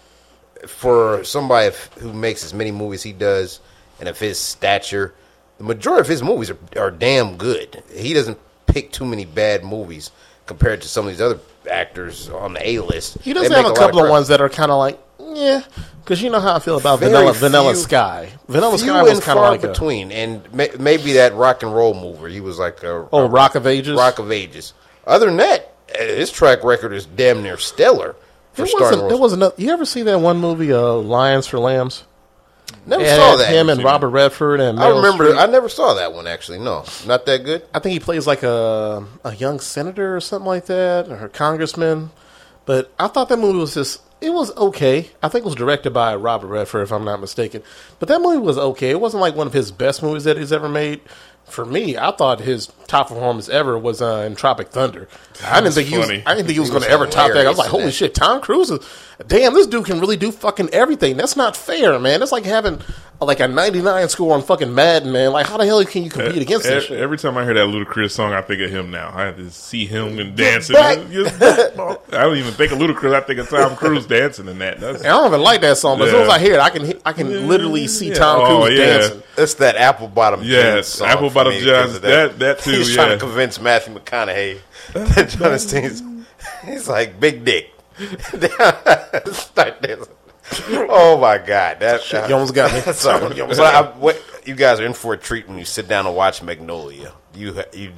for 0.67 1.23
somebody 1.23 1.73
who 1.99 2.11
makes 2.11 2.43
as 2.43 2.53
many 2.53 2.71
movies 2.71 3.03
he 3.03 3.13
does 3.13 3.59
and 3.99 4.09
of 4.09 4.19
his 4.19 4.39
stature, 4.39 5.13
the 5.59 5.63
majority 5.63 6.01
of 6.01 6.07
his 6.07 6.23
movies 6.23 6.49
are, 6.49 6.57
are 6.77 6.91
damn 6.91 7.37
good. 7.37 7.83
He 7.93 8.13
doesn't 8.13 8.39
pick 8.65 8.91
too 8.91 9.05
many 9.05 9.23
bad 9.23 9.63
movies 9.63 10.09
compared 10.45 10.81
to 10.81 10.87
some 10.87 11.05
of 11.05 11.11
these 11.11 11.21
other 11.21 11.39
actors 11.69 12.29
on 12.29 12.53
the 12.53 12.67
A 12.67 12.79
list. 12.79 13.17
He 13.21 13.33
does 13.33 13.47
have 13.47 13.51
make 13.51 13.71
a 13.71 13.75
couple 13.75 13.99
of 13.99 14.03
crap. 14.03 14.11
ones 14.11 14.27
that 14.29 14.41
are 14.41 14.49
kind 14.49 14.71
of 14.71 14.77
like, 14.77 14.99
yeah, 15.19 15.63
because 16.03 16.21
you 16.21 16.29
know 16.29 16.39
how 16.39 16.55
I 16.55 16.59
feel 16.59 16.77
about 16.77 16.99
Very 16.99 17.11
Vanilla 17.11 17.33
Vanilla 17.33 17.75
Sky. 17.75 18.31
Vanilla 18.47 18.77
Sky 18.77 19.03
was 19.03 19.19
kind 19.19 19.39
of 19.39 19.45
like 19.45 19.63
a, 19.63 19.69
between, 19.69 20.11
and 20.11 20.53
may, 20.53 20.69
maybe 20.79 21.13
that 21.13 21.33
rock 21.33 21.63
and 21.63 21.73
roll 21.73 21.93
mover. 21.93 22.27
He 22.27 22.41
was 22.41 22.59
like 22.59 22.83
a 22.83 23.07
oh 23.11 23.25
a 23.25 23.27
Rock 23.27 23.55
of 23.55 23.67
Ages. 23.67 23.97
Rock 23.97 24.19
of 24.19 24.31
Ages. 24.31 24.73
Other 25.07 25.27
than 25.27 25.37
that, 25.37 25.73
uh, 25.93 26.03
his 26.03 26.31
track 26.31 26.63
record 26.63 26.93
is 26.93 27.05
damn 27.05 27.43
near 27.43 27.57
stellar 27.57 28.15
for 28.53 28.65
There 28.65 28.75
wasn't, 28.79 29.09
there 29.09 29.17
was 29.17 29.33
another. 29.33 29.55
You 29.57 29.71
ever 29.71 29.85
see 29.85 30.03
that 30.03 30.19
one 30.19 30.37
movie, 30.37 30.71
uh, 30.71 30.93
Lions 30.93 31.47
for 31.47 31.59
Lambs? 31.59 32.03
Never 32.85 33.03
It 33.03 33.15
saw 33.15 33.35
that. 33.37 33.49
Him 33.49 33.69
and 33.69 33.83
Robert 33.83 34.09
Redford 34.09 34.59
and 34.59 34.79
I 34.79 34.89
remember. 34.89 35.31
Streep. 35.31 35.37
I 35.37 35.45
never 35.47 35.69
saw 35.69 35.93
that 35.95 36.13
one 36.13 36.27
actually. 36.27 36.59
No, 36.59 36.83
not 37.05 37.25
that 37.25 37.43
good. 37.43 37.63
I 37.73 37.79
think 37.79 37.93
he 37.93 37.99
plays 37.99 38.27
like 38.27 38.43
a 38.43 39.05
a 39.23 39.35
young 39.35 39.59
senator 39.59 40.15
or 40.15 40.21
something 40.21 40.47
like 40.47 40.65
that, 40.67 41.07
or 41.07 41.25
a 41.25 41.29
congressman. 41.29 42.11
But 42.65 42.91
I 42.99 43.07
thought 43.07 43.29
that 43.29 43.37
movie 43.37 43.59
was 43.59 43.73
just 43.75 44.01
it 44.21 44.31
was 44.31 44.55
okay. 44.57 45.11
I 45.21 45.27
think 45.27 45.43
it 45.43 45.45
was 45.45 45.55
directed 45.55 45.93
by 45.93 46.15
Robert 46.15 46.47
Redford, 46.47 46.83
if 46.83 46.91
I'm 46.91 47.05
not 47.05 47.19
mistaken. 47.21 47.61
But 47.99 48.09
that 48.09 48.21
movie 48.21 48.39
was 48.39 48.57
okay. 48.57 48.89
It 48.89 48.99
wasn't 48.99 49.21
like 49.21 49.35
one 49.35 49.47
of 49.47 49.53
his 49.53 49.71
best 49.71 50.01
movies 50.01 50.23
that 50.23 50.37
he's 50.37 50.53
ever 50.53 50.69
made. 50.69 51.01
For 51.45 51.63
me, 51.65 51.95
I 51.97 52.11
thought 52.11 52.39
his 52.39 52.71
top 52.87 53.07
performance 53.09 53.49
ever 53.49 53.77
was 53.77 54.01
uh, 54.01 54.23
in 54.27 54.35
Tropic 54.35 54.69
Thunder. 54.69 55.07
I 55.43 55.55
didn't 55.55 55.65
was 55.65 55.75
think 55.75 55.87
he 55.89 55.97
was, 55.97 56.09
I 56.09 56.13
didn't 56.15 56.37
think 56.47 56.49
he 56.51 56.59
was 56.59 56.69
going 56.69 56.81
to 56.83 56.89
ever 56.89 57.05
top 57.07 57.31
that. 57.33 57.45
I 57.45 57.49
was 57.49 57.57
like, 57.57 57.69
"Holy 57.69 57.85
that. 57.85 57.91
shit, 57.91 58.15
Tom 58.15 58.41
Cruise 58.41 58.71
is 58.71 58.79
damn! 59.27 59.53
This 59.53 59.67
dude 59.67 59.85
can 59.85 59.99
really 59.99 60.17
do 60.17 60.31
fucking 60.31 60.69
everything. 60.71 61.17
That's 61.17 61.35
not 61.35 61.55
fair, 61.55 61.99
man. 61.99 62.21
It's 62.23 62.31
like 62.31 62.45
having 62.45 62.79
like 63.21 63.39
a 63.39 63.47
99 63.47 64.09
score 64.09 64.33
on 64.35 64.41
fucking 64.43 64.73
Madden, 64.73 65.11
man. 65.11 65.31
Like, 65.31 65.45
how 65.47 65.57
the 65.57 65.65
hell 65.65 65.83
can 65.85 66.03
you 66.03 66.09
compete 66.09 66.41
against 66.41 66.65
this 66.65 66.83
E- 66.83 66.87
shit? 66.87 66.99
Every 66.99 67.17
time 67.17 67.37
I 67.37 67.43
hear 67.45 67.53
that 67.53 67.67
Ludacris 67.67 68.11
song, 68.11 68.33
I 68.33 68.41
think 68.41 68.61
of 68.61 68.69
him 68.69 68.91
now. 68.91 69.11
I 69.15 69.25
have 69.25 69.37
to 69.37 69.49
see 69.51 69.85
him 69.85 70.19
and 70.19 70.35
dancing. 70.35 70.73
back. 70.75 70.97
I 70.99 72.23
don't 72.23 72.37
even 72.37 72.53
think 72.53 72.71
of 72.71 72.79
Ludacris. 72.79 73.13
I 73.13 73.21
think 73.21 73.39
of 73.39 73.49
Tom 73.49 73.75
Cruise 73.75 74.05
dancing 74.05 74.47
in 74.47 74.59
that. 74.59 74.79
That's, 74.79 74.99
And 74.99 75.07
I 75.07 75.11
don't 75.11 75.27
even 75.27 75.41
like 75.41 75.61
that 75.61 75.77
song, 75.77 75.97
but 75.97 76.05
as 76.07 76.11
soon 76.13 76.21
as 76.23 76.29
I 76.29 76.39
hear 76.39 76.53
it, 76.55 76.59
I 76.59 76.69
can 76.69 76.93
I 77.05 77.13
can 77.13 77.47
literally 77.47 77.87
see 77.87 78.11
Tom 78.13 78.41
Oh, 78.41 78.65
Cruise 78.65 78.77
yeah. 78.79 78.85
dancing. 78.97 79.23
It's 79.37 79.53
that 79.55 79.75
apple 79.75 80.07
bottom. 80.07 80.41
Yes, 80.43 80.87
song 80.89 81.07
Apple 81.09 81.29
for 81.35 81.43
Bottom 81.43 81.53
me 81.53 81.59
because 81.59 81.83
Jeans, 81.85 81.95
of 81.97 82.01
that- 82.03 82.39
that 82.39 82.59
too, 82.59 82.71
He's 82.71 82.93
trying 82.93 83.11
to 83.11 83.17
convince 83.17 83.59
Matthew 83.59 83.93
McConaughey 83.93 84.59
that 84.93 85.29
Jonathan's. 85.29 86.01
He's 86.65 86.87
like 86.87 87.19
big 87.19 87.43
dick. 87.45 87.71
Start 89.31 89.81
dancing. 89.81 90.13
Oh 90.89 91.17
my 91.19 91.37
god, 91.39 91.79
that 91.79 92.13
uh, 92.13 92.25
you 92.29 92.33
almost 92.35 92.53
got 92.53 92.71
me. 92.73 92.93
Sorry, 92.93 93.35
You 93.35 93.41
almost 93.43 93.59
but 93.59 93.73
I, 93.73 93.81
got 93.81 93.95
what, 93.97 94.21
you 94.45 94.53
guys 94.55 94.79
are 94.79 94.85
in 94.85 94.93
for 94.93 95.13
a 95.13 95.17
treat 95.17 95.47
when 95.47 95.57
you 95.57 95.65
sit 95.65 95.87
down 95.87 96.05
and 96.05 96.15
watch 96.15 96.43
Magnolia. 96.43 97.13
You, 97.33 97.63
you, 97.73 97.91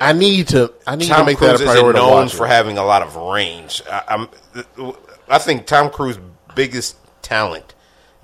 I 0.00 0.12
need 0.12 0.48
to 0.48 0.72
I 0.86 0.96
need 0.96 1.08
to 1.08 1.24
make 1.24 1.38
Cruise 1.38 1.52
that 1.52 1.60
a 1.60 1.64
isn't 1.64 1.66
priority. 1.68 1.98
to 1.98 2.04
known 2.04 2.10
watch 2.24 2.34
for 2.34 2.44
it. 2.46 2.50
having 2.50 2.76
a 2.76 2.84
lot 2.84 3.02
of 3.02 3.16
range. 3.16 3.82
I, 3.90 4.02
I'm, 4.08 4.28
I 5.28 5.38
think 5.38 5.66
Tom 5.66 5.90
Cruise's 5.90 6.20
biggest 6.54 6.96
talent. 7.22 7.74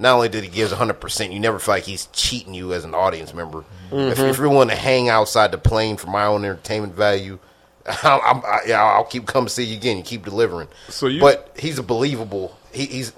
Not 0.02 0.14
only 0.16 0.28
did 0.28 0.44
he 0.44 0.50
give 0.50 0.70
100, 0.70 0.94
percent 0.94 1.32
you 1.32 1.40
never 1.40 1.58
feel 1.58 1.74
like 1.74 1.84
he's 1.84 2.06
cheating 2.12 2.52
you 2.54 2.74
as 2.74 2.84
an 2.84 2.94
audience 2.94 3.32
member. 3.32 3.64
Mm-hmm. 3.90 3.96
If, 4.12 4.18
if 4.18 4.38
you're 4.38 4.48
willing 4.48 4.68
to 4.68 4.74
hang 4.74 5.08
outside 5.08 5.52
the 5.52 5.58
plane 5.58 5.96
for 5.96 6.08
my 6.08 6.24
own 6.26 6.44
entertainment 6.44 6.94
value, 6.94 7.38
I'm, 7.86 8.20
I'm, 8.24 8.44
I, 8.44 8.58
yeah, 8.66 8.82
I'll 8.82 9.04
keep 9.04 9.26
coming 9.26 9.46
to 9.46 9.52
see 9.52 9.64
you 9.64 9.76
again. 9.76 9.96
You 9.96 10.02
keep 10.02 10.24
delivering. 10.24 10.68
So 10.88 11.06
you- 11.06 11.20
but 11.20 11.54
he's 11.58 11.78
a 11.78 11.82
believable. 11.82 12.56
He, 12.72 12.86
he's 12.86 13.12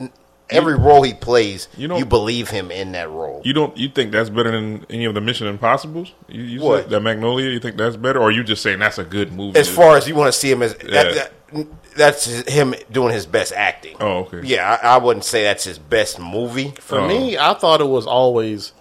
every 0.51 0.77
role 0.77 1.03
he 1.03 1.15
plays. 1.15 1.69
You 1.77 1.89
know 1.89 1.97
You, 1.99 2.05
believe 2.05 2.51
him 2.51 2.71
in 2.71 2.93
that 2.93 3.09
role. 3.11 3.43
you 3.45 3.53
don't. 3.53 3.77
You 3.77 3.89
think 3.89 4.13
that's 4.13 4.31
better 4.31 4.51
than 4.51 4.85
any 4.91 5.05
of 5.05 5.15
the 5.15 5.21
Mission 5.21 5.47
Impossibles? 5.47 6.13
You, 6.29 6.43
you 6.43 6.61
What? 6.61 6.83
said 6.83 6.91
that 6.91 7.01
Magnolia. 7.01 7.51
You 7.51 7.61
think 7.61 7.77
that's 7.77 7.97
better, 7.97 8.19
or 8.21 8.29
are 8.29 8.31
you 8.31 8.45
just 8.45 8.63
saying 8.63 8.79
that's 8.79 8.99
a 8.99 9.05
good 9.05 9.33
movie? 9.33 9.59
as 9.59 9.69
far 9.69 9.97
as 9.97 10.07
you 10.09 10.15
want 10.15 10.33
to 10.33 10.39
see 10.39 10.51
him 10.51 10.63
as 10.63 10.77
Yeah. 10.83 10.91
that, 11.05 11.33
that, 11.53 11.67
that's 11.97 12.27
him 12.49 12.75
doing 12.91 13.13
his 13.15 13.27
best 13.27 13.53
acting. 13.53 13.97
Oh, 14.01 14.25
okay. 14.25 14.41
Yeah, 14.45 14.79
I, 14.83 14.95
I 14.95 14.99
wouldn't 14.99 15.25
say 15.25 15.45
that's 15.45 15.65
his 15.65 15.79
best 15.79 16.19
movie. 16.19 16.73
For 16.81 16.99
Oh. 17.01 17.07
me, 17.07 17.39
I 17.39 17.55
thought 17.55 17.81
it 17.81 17.89
was 17.89 18.07
always 18.07 18.73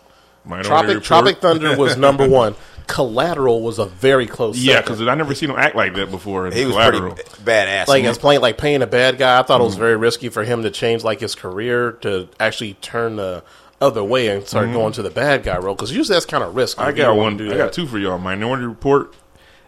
Minority 0.46 0.68
Tropic 0.68 0.88
Report? 0.90 1.04
Tropic 1.06 1.38
Thunder 1.38 1.78
was 1.78 1.96
number 1.98 2.28
one. 2.44 2.56
Collateral 2.88 3.62
was 3.62 3.80
a 3.80 3.86
very 3.86 4.28
close. 4.28 4.58
Yeah, 4.58 4.82
because 4.82 5.02
I 5.02 5.16
never 5.16 5.34
seen 5.36 5.50
him 5.50 5.56
act 5.58 5.76
like 5.76 5.94
that 5.96 6.12
before. 6.12 6.48
in 6.48 6.54
He 6.54 6.66
was 6.66 6.74
Collateral. 6.74 7.14
pretty 7.14 7.30
badass. 7.44 7.88
like 7.88 8.04
as 8.04 8.18
playing 8.18 8.42
like 8.42 8.58
playing 8.58 8.82
a 8.82 8.88
bad 8.88 9.18
guy. 9.18 9.40
I 9.40 9.44
thought 9.44 9.60
Mm. 9.60 9.64
it 9.64 9.68
was 9.68 9.76
very 9.76 9.96
risky 9.98 10.30
for 10.30 10.44
him 10.44 10.64
to 10.64 10.72
change 10.72 11.04
like 11.04 11.20
his 11.20 11.36
career 11.36 11.94
to 12.02 12.28
actually 12.40 12.74
turn 12.82 13.16
the 13.16 13.44
other 13.82 14.04
way 14.04 14.28
and 14.30 14.48
start 14.48 14.72
going 14.72 14.94
to 14.94 15.02
the 15.02 15.10
bad 15.10 15.44
guy 15.44 15.58
role 15.58 15.76
because 15.76 15.92
usually 15.92 16.16
that's 16.16 16.26
kind 16.26 16.44
of 16.44 16.56
risky. 16.56 16.80
Mm-hmm. 16.82 16.90
I 16.90 16.94
got 16.94 17.10
one. 17.16 17.18
wanna 17.18 17.38
do 17.38 17.54
I 17.54 17.58
got 17.58 17.74
two 17.74 17.86
for 17.88 17.98
y'all: 18.00 18.18
Minority 18.18 18.66
Report, 18.66 19.14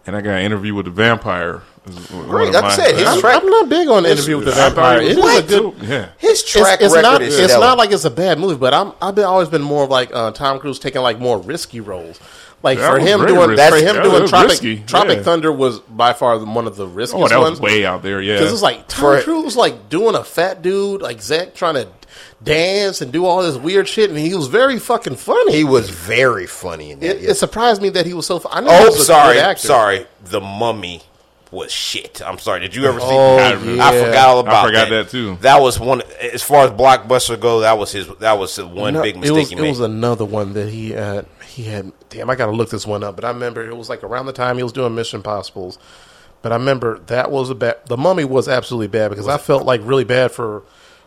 and 0.08 0.16
I 0.16 0.22
got 0.22 0.32
an 0.36 0.46
interview 0.46 0.74
with 0.74 0.86
the 0.86 0.92
vampire. 0.92 1.62
Great, 2.10 2.52
like 2.52 2.64
I 2.64 2.76
said, 2.76 2.96
his 2.96 3.08
I'm, 3.08 3.20
track- 3.20 3.44
I'm 3.44 3.48
not 3.48 3.70
big 3.70 3.88
on 3.90 4.02
the 4.04 4.10
His- 4.10 4.20
interview 4.22 4.38
with 4.38 4.46
the 4.46 4.54
vampire. 4.54 5.02
it 5.02 5.12
It 5.12 5.18
was 5.20 5.38
a 5.38 5.42
good, 5.44 5.80
good. 5.80 5.88
Yeah. 5.88 6.08
his 6.18 6.44
track 6.44 6.80
It's, 6.82 6.86
it's 6.86 6.96
record 6.96 7.04
not. 7.04 7.22
is 7.22 7.38
It's 7.38 7.52
stellar. 7.54 7.68
not 7.68 7.78
like 7.78 7.92
it's 7.92 8.06
a 8.06 8.10
bad 8.10 8.40
movie, 8.40 8.56
but 8.56 8.74
I'm. 8.74 8.94
I've 9.02 9.14
been 9.14 9.26
always 9.26 9.50
been 9.50 9.62
more 9.62 9.84
of 9.84 9.92
like 9.92 10.10
uh, 10.12 10.32
Tom 10.32 10.58
Cruise 10.60 10.80
taking 10.80 11.02
like 11.04 11.20
more 11.20 11.38
risky 11.38 11.82
roles. 11.82 12.20
Like 12.66 12.80
That 12.80 12.92
for 12.92 13.00
him 13.00 13.20
very 13.20 13.32
doing 13.32 13.50
risky. 13.52 13.70
for 13.70 13.76
him 13.78 13.96
That 13.96 14.04
doing 14.04 14.22
was 14.24 14.30
Tropic 14.32 14.50
risky, 14.50 14.80
Tropic 14.80 15.18
yeah. 15.20 15.24
Thunder 15.24 15.52
was 15.54 15.80
by 15.80 16.12
far 16.14 16.38
one 16.44 16.68
of 16.68 16.76
the 16.76 16.88
riskiest 16.88 17.24
Oh, 17.24 17.28
that 17.30 17.40
was 17.40 17.52
ones. 17.52 17.62
way 17.62 17.86
out 17.86 18.04
there. 18.04 18.22
Yeah, 18.22 18.38
Because 18.40 18.52
it's 18.54 18.62
like 18.62 18.88
Tom 18.90 19.00
For- 19.18 19.22
Cruise 19.22 19.56
like 19.56 19.88
doing 19.88 20.16
a 20.16 20.24
fat 20.24 20.62
dude 20.62 21.02
like 21.02 21.22
Zach 21.22 21.54
trying 21.56 21.76
to 21.76 21.88
dance 22.44 23.02
and 23.02 23.12
do 23.12 23.26
all 23.26 23.42
this 23.42 23.56
weird 23.56 23.88
shit, 23.88 24.10
and 24.10 24.20
he 24.20 24.34
was 24.36 24.48
very 24.48 24.80
fucking 24.80 25.16
funny. 25.16 25.54
He 25.54 25.64
was 25.64 25.90
very 25.90 26.46
funny 26.48 26.92
in 26.92 27.00
that. 27.00 27.18
it, 27.18 27.22
yeah. 27.22 27.30
it 27.32 27.36
surprised 27.36 27.82
me 27.82 27.90
that 27.90 28.06
he 28.06 28.14
was 28.14 28.26
so. 28.26 28.40
fu- 28.40 28.50
I 28.52 28.62
knew 28.62 28.68
oh, 28.70 28.72
he 28.78 28.84
Oh, 28.84 28.88
was 28.88 29.06
sorry, 29.08 29.36
good 29.36 29.44
actor. 29.44 29.68
sorry. 29.68 30.08
The 30.26 30.42
Mummy 30.42 31.02
was 31.52 31.72
shit. 31.72 32.22
I'm 32.26 32.38
sorry. 32.40 32.60
Did 32.62 32.76
you 32.76 32.86
ever 32.86 33.00
see? 33.00 33.06
Oh, 33.10 33.38
I, 33.38 33.54
yeah. 33.64 33.86
I 33.88 33.92
forgot 34.04 34.28
all 34.30 34.40
about. 34.40 34.66
I 34.66 34.68
forgot 34.68 34.90
that, 34.90 35.10
too. 35.10 35.38
That 35.42 35.62
was 35.62 35.80
one. 35.80 36.02
As 36.20 36.44
far 36.44 36.66
as 36.66 36.72
blockbuster 36.72 37.40
go, 37.40 37.62
that 37.62 37.78
was 37.78 37.92
his. 37.92 38.08
That 38.20 38.38
was 38.40 38.58
one 38.60 38.94
No, 38.96 39.02
big 39.04 39.16
it 39.16 39.20
mistake 39.20 39.38
was, 39.38 39.50
he 39.52 39.56
it 39.58 39.70
was 39.70 39.80
another 39.80 40.26
one 40.26 40.54
that 40.54 40.70
he 40.70 40.92
had. 40.92 41.26
He 41.56 41.64
had. 41.64 41.92
Damn, 42.10 42.30
I 42.30 42.36
got 42.36 42.48
to 42.48 42.52
look 42.52 42.70
this 42.70 42.86
one 42.86 43.04
up. 43.04 43.16
But 43.16 43.26
I 43.26 43.30
remember 43.30 43.66
it 43.68 43.76
was 43.78 43.90
like 43.90 44.04
around 44.04 44.26
the 44.26 44.34
time 44.34 44.58
he 44.58 44.64
was 44.64 44.74
doing 44.74 44.94
Mission 44.94 45.22
Possibles. 45.24 45.80
But 46.42 46.52
I 46.52 46.56
remember 46.56 47.00
that 47.08 47.32
was 47.32 47.50
a 47.50 47.56
bad. 47.56 47.78
The 47.88 47.98
Mummy 47.98 48.26
was 48.26 48.48
absolutely 48.48 48.88
bad 48.88 49.10
because 49.10 49.28
I 49.28 49.38
felt 49.38 49.64
like 49.66 49.82
really 49.84 50.04
bad 50.04 50.32
for 50.32 50.64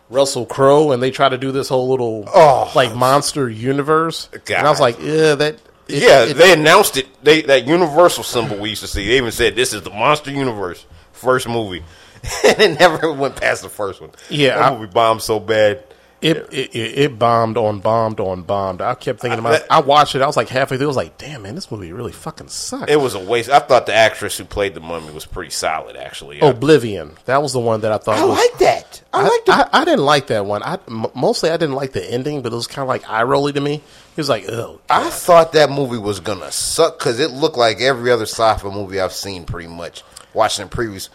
Russell 0.09 0.45
Crowe, 0.45 0.91
and 0.91 1.01
they 1.03 1.11
tried 1.11 1.29
to 1.29 1.37
do 1.37 1.51
this 1.51 1.69
whole 1.69 1.87
little 1.89 2.25
Oh. 2.33 2.71
like 2.75 2.95
monster 2.95 3.47
universe. 3.49 4.27
And 4.33 4.65
I 4.67 4.69
was 4.69 4.79
like, 4.79 4.97
yeah, 4.99 5.35
that. 5.35 5.53
it- 5.87 6.03
yeah, 6.03 6.25
it- 6.25 6.33
they 6.33 6.51
announced 6.53 6.97
it. 6.97 7.07
They 7.23 7.43
that 7.43 7.65
Universal 7.67 8.23
symbol 8.23 8.57
we 8.57 8.69
used 8.69 8.81
to 8.81 8.87
see. 8.87 9.07
They 9.07 9.17
even 9.17 9.31
said 9.31 9.55
this 9.55 9.71
is 9.73 9.83
the 9.83 9.91
Monster 9.91 10.31
Universe 10.31 10.85
first 11.13 11.47
movie, 11.47 11.83
and 12.45 12.59
it 12.59 12.79
never 12.79 13.13
went 13.13 13.35
past 13.37 13.61
the 13.61 13.69
first 13.69 14.01
one. 14.01 14.09
Yeah, 14.29 14.57
that 14.57 14.73
I- 14.73 14.75
movie 14.75 14.91
bombed 14.91 15.21
so 15.21 15.39
bad. 15.39 15.83
It, 16.21 16.37
it 16.51 16.75
it 16.75 16.97
it 16.97 17.19
bombed 17.19 17.57
on 17.57 17.79
bombed 17.79 18.19
on 18.19 18.41
bombed. 18.41 18.81
I 18.81 18.93
kept 18.95 19.21
thinking 19.21 19.39
about. 19.39 19.53
I- 19.53 19.55
it. 19.57 19.65
I 19.69 19.79
watched 19.79 20.15
it. 20.15 20.21
I 20.21 20.27
was 20.27 20.35
like 20.35 20.49
halfway 20.49 20.77
through. 20.77 20.87
I 20.87 20.89
was 20.89 20.97
like, 20.97 21.17
"Damn, 21.17 21.43
man, 21.43 21.55
this 21.55 21.71
movie 21.71 21.93
really 21.93 22.11
fucking 22.11 22.49
sucks." 22.49 22.91
It 22.91 22.99
was 22.99 23.15
a 23.15 23.19
waste. 23.19 23.49
I 23.49 23.59
thought 23.59 23.85
the 23.85 23.93
actress 23.93 24.37
who 24.37 24.43
played 24.43 24.73
the 24.73 24.81
mummy 24.81 25.13
was 25.13 25.25
pretty 25.25 25.51
solid, 25.51 25.95
actually. 25.95 26.39
Oblivion. 26.41 27.11
That 27.25 27.41
was 27.41 27.53
the 27.53 27.59
one 27.59 27.81
that 27.81 27.91
I 27.93 27.97
thought. 27.99 28.17
I 28.17 28.25
was, 28.25 28.37
like 28.37 28.57
that. 28.59 29.01
I, 29.13 29.21
I, 29.21 29.23
like 29.23 29.45
that. 29.45 29.69
I, 29.73 29.81
I 29.81 29.85
didn't 29.85 30.05
like 30.05 30.27
that 30.27 30.45
one. 30.45 30.61
I 30.63 30.77
m- 30.89 31.07
mostly 31.15 31.51
I 31.51 31.57
didn't 31.57 31.75
like 31.75 31.93
the 31.93 32.03
ending, 32.11 32.41
but 32.41 32.51
it 32.51 32.55
was 32.55 32.67
kind 32.67 32.83
of 32.83 32.89
like 32.89 33.09
eye 33.09 33.23
rolly 33.23 33.53
to 33.53 33.61
me. 33.61 33.75
It 33.75 34.17
was 34.17 34.27
like, 34.29 34.49
oh, 34.49 34.81
I 34.89 35.09
thought 35.09 35.53
that 35.53 35.69
movie 35.69 35.97
was 35.97 36.19
gonna 36.19 36.51
suck 36.51 36.99
because 36.99 37.21
it 37.21 37.31
looked 37.31 37.57
like 37.57 37.79
every 37.79 38.11
other 38.11 38.25
sci-fi 38.25 38.69
movie 38.69 38.99
I've 38.99 39.13
seen, 39.13 39.45
pretty 39.45 39.69
much. 39.69 40.03
Watching 40.33 40.67
the 40.67 40.75
previews, 40.75 41.09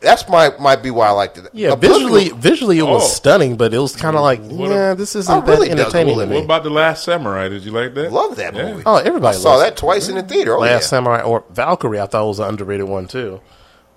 that's 0.00 0.28
my 0.28 0.52
might 0.58 0.82
be 0.82 0.90
why 0.90 1.08
I 1.08 1.10
liked 1.10 1.38
it. 1.38 1.46
yeah. 1.52 1.70
Oblivion- 1.72 2.00
Visually, 2.10 2.28
visually 2.30 2.78
it 2.78 2.82
was 2.82 3.02
Oh. 3.02 3.06
stunning, 3.06 3.56
but 3.56 3.72
it 3.74 3.78
was 3.78 3.94
kind 3.94 4.16
of 4.16 4.22
like, 4.22 4.40
What 4.42 4.70
yeah, 4.70 4.94
this 4.94 5.14
isn't 5.14 5.44
really 5.46 5.68
that 5.68 5.76
dug 5.76 5.80
entertaining 5.86 6.06
to 6.16 6.22
Oblivion. 6.22 6.34
What 6.34 6.40
me. 6.40 6.44
about 6.44 6.62
the 6.64 6.70
Last 6.70 7.04
Samurai? 7.04 7.48
Did 7.48 7.64
you 7.64 7.70
like 7.72 7.94
that? 7.94 8.12
love 8.12 8.36
that 8.36 8.54
Yeah. 8.54 8.70
movie. 8.72 8.82
Oh, 8.86 8.96
everybody 8.96 9.36
I 9.36 9.40
saw 9.40 9.50
loves 9.56 9.62
that 9.64 9.76
twice 9.76 10.08
in 10.08 10.14
the 10.16 10.22
theater. 10.22 10.56
Oh, 10.56 10.60
Last 10.60 10.70
yeah. 10.84 10.86
Samurai 10.88 11.22
or 11.22 11.44
Valkyrie. 11.50 12.00
I 12.00 12.06
thought 12.06 12.26
was 12.26 12.38
an 12.40 12.48
underrated 12.48 12.88
one 12.88 13.06
too. 13.06 13.40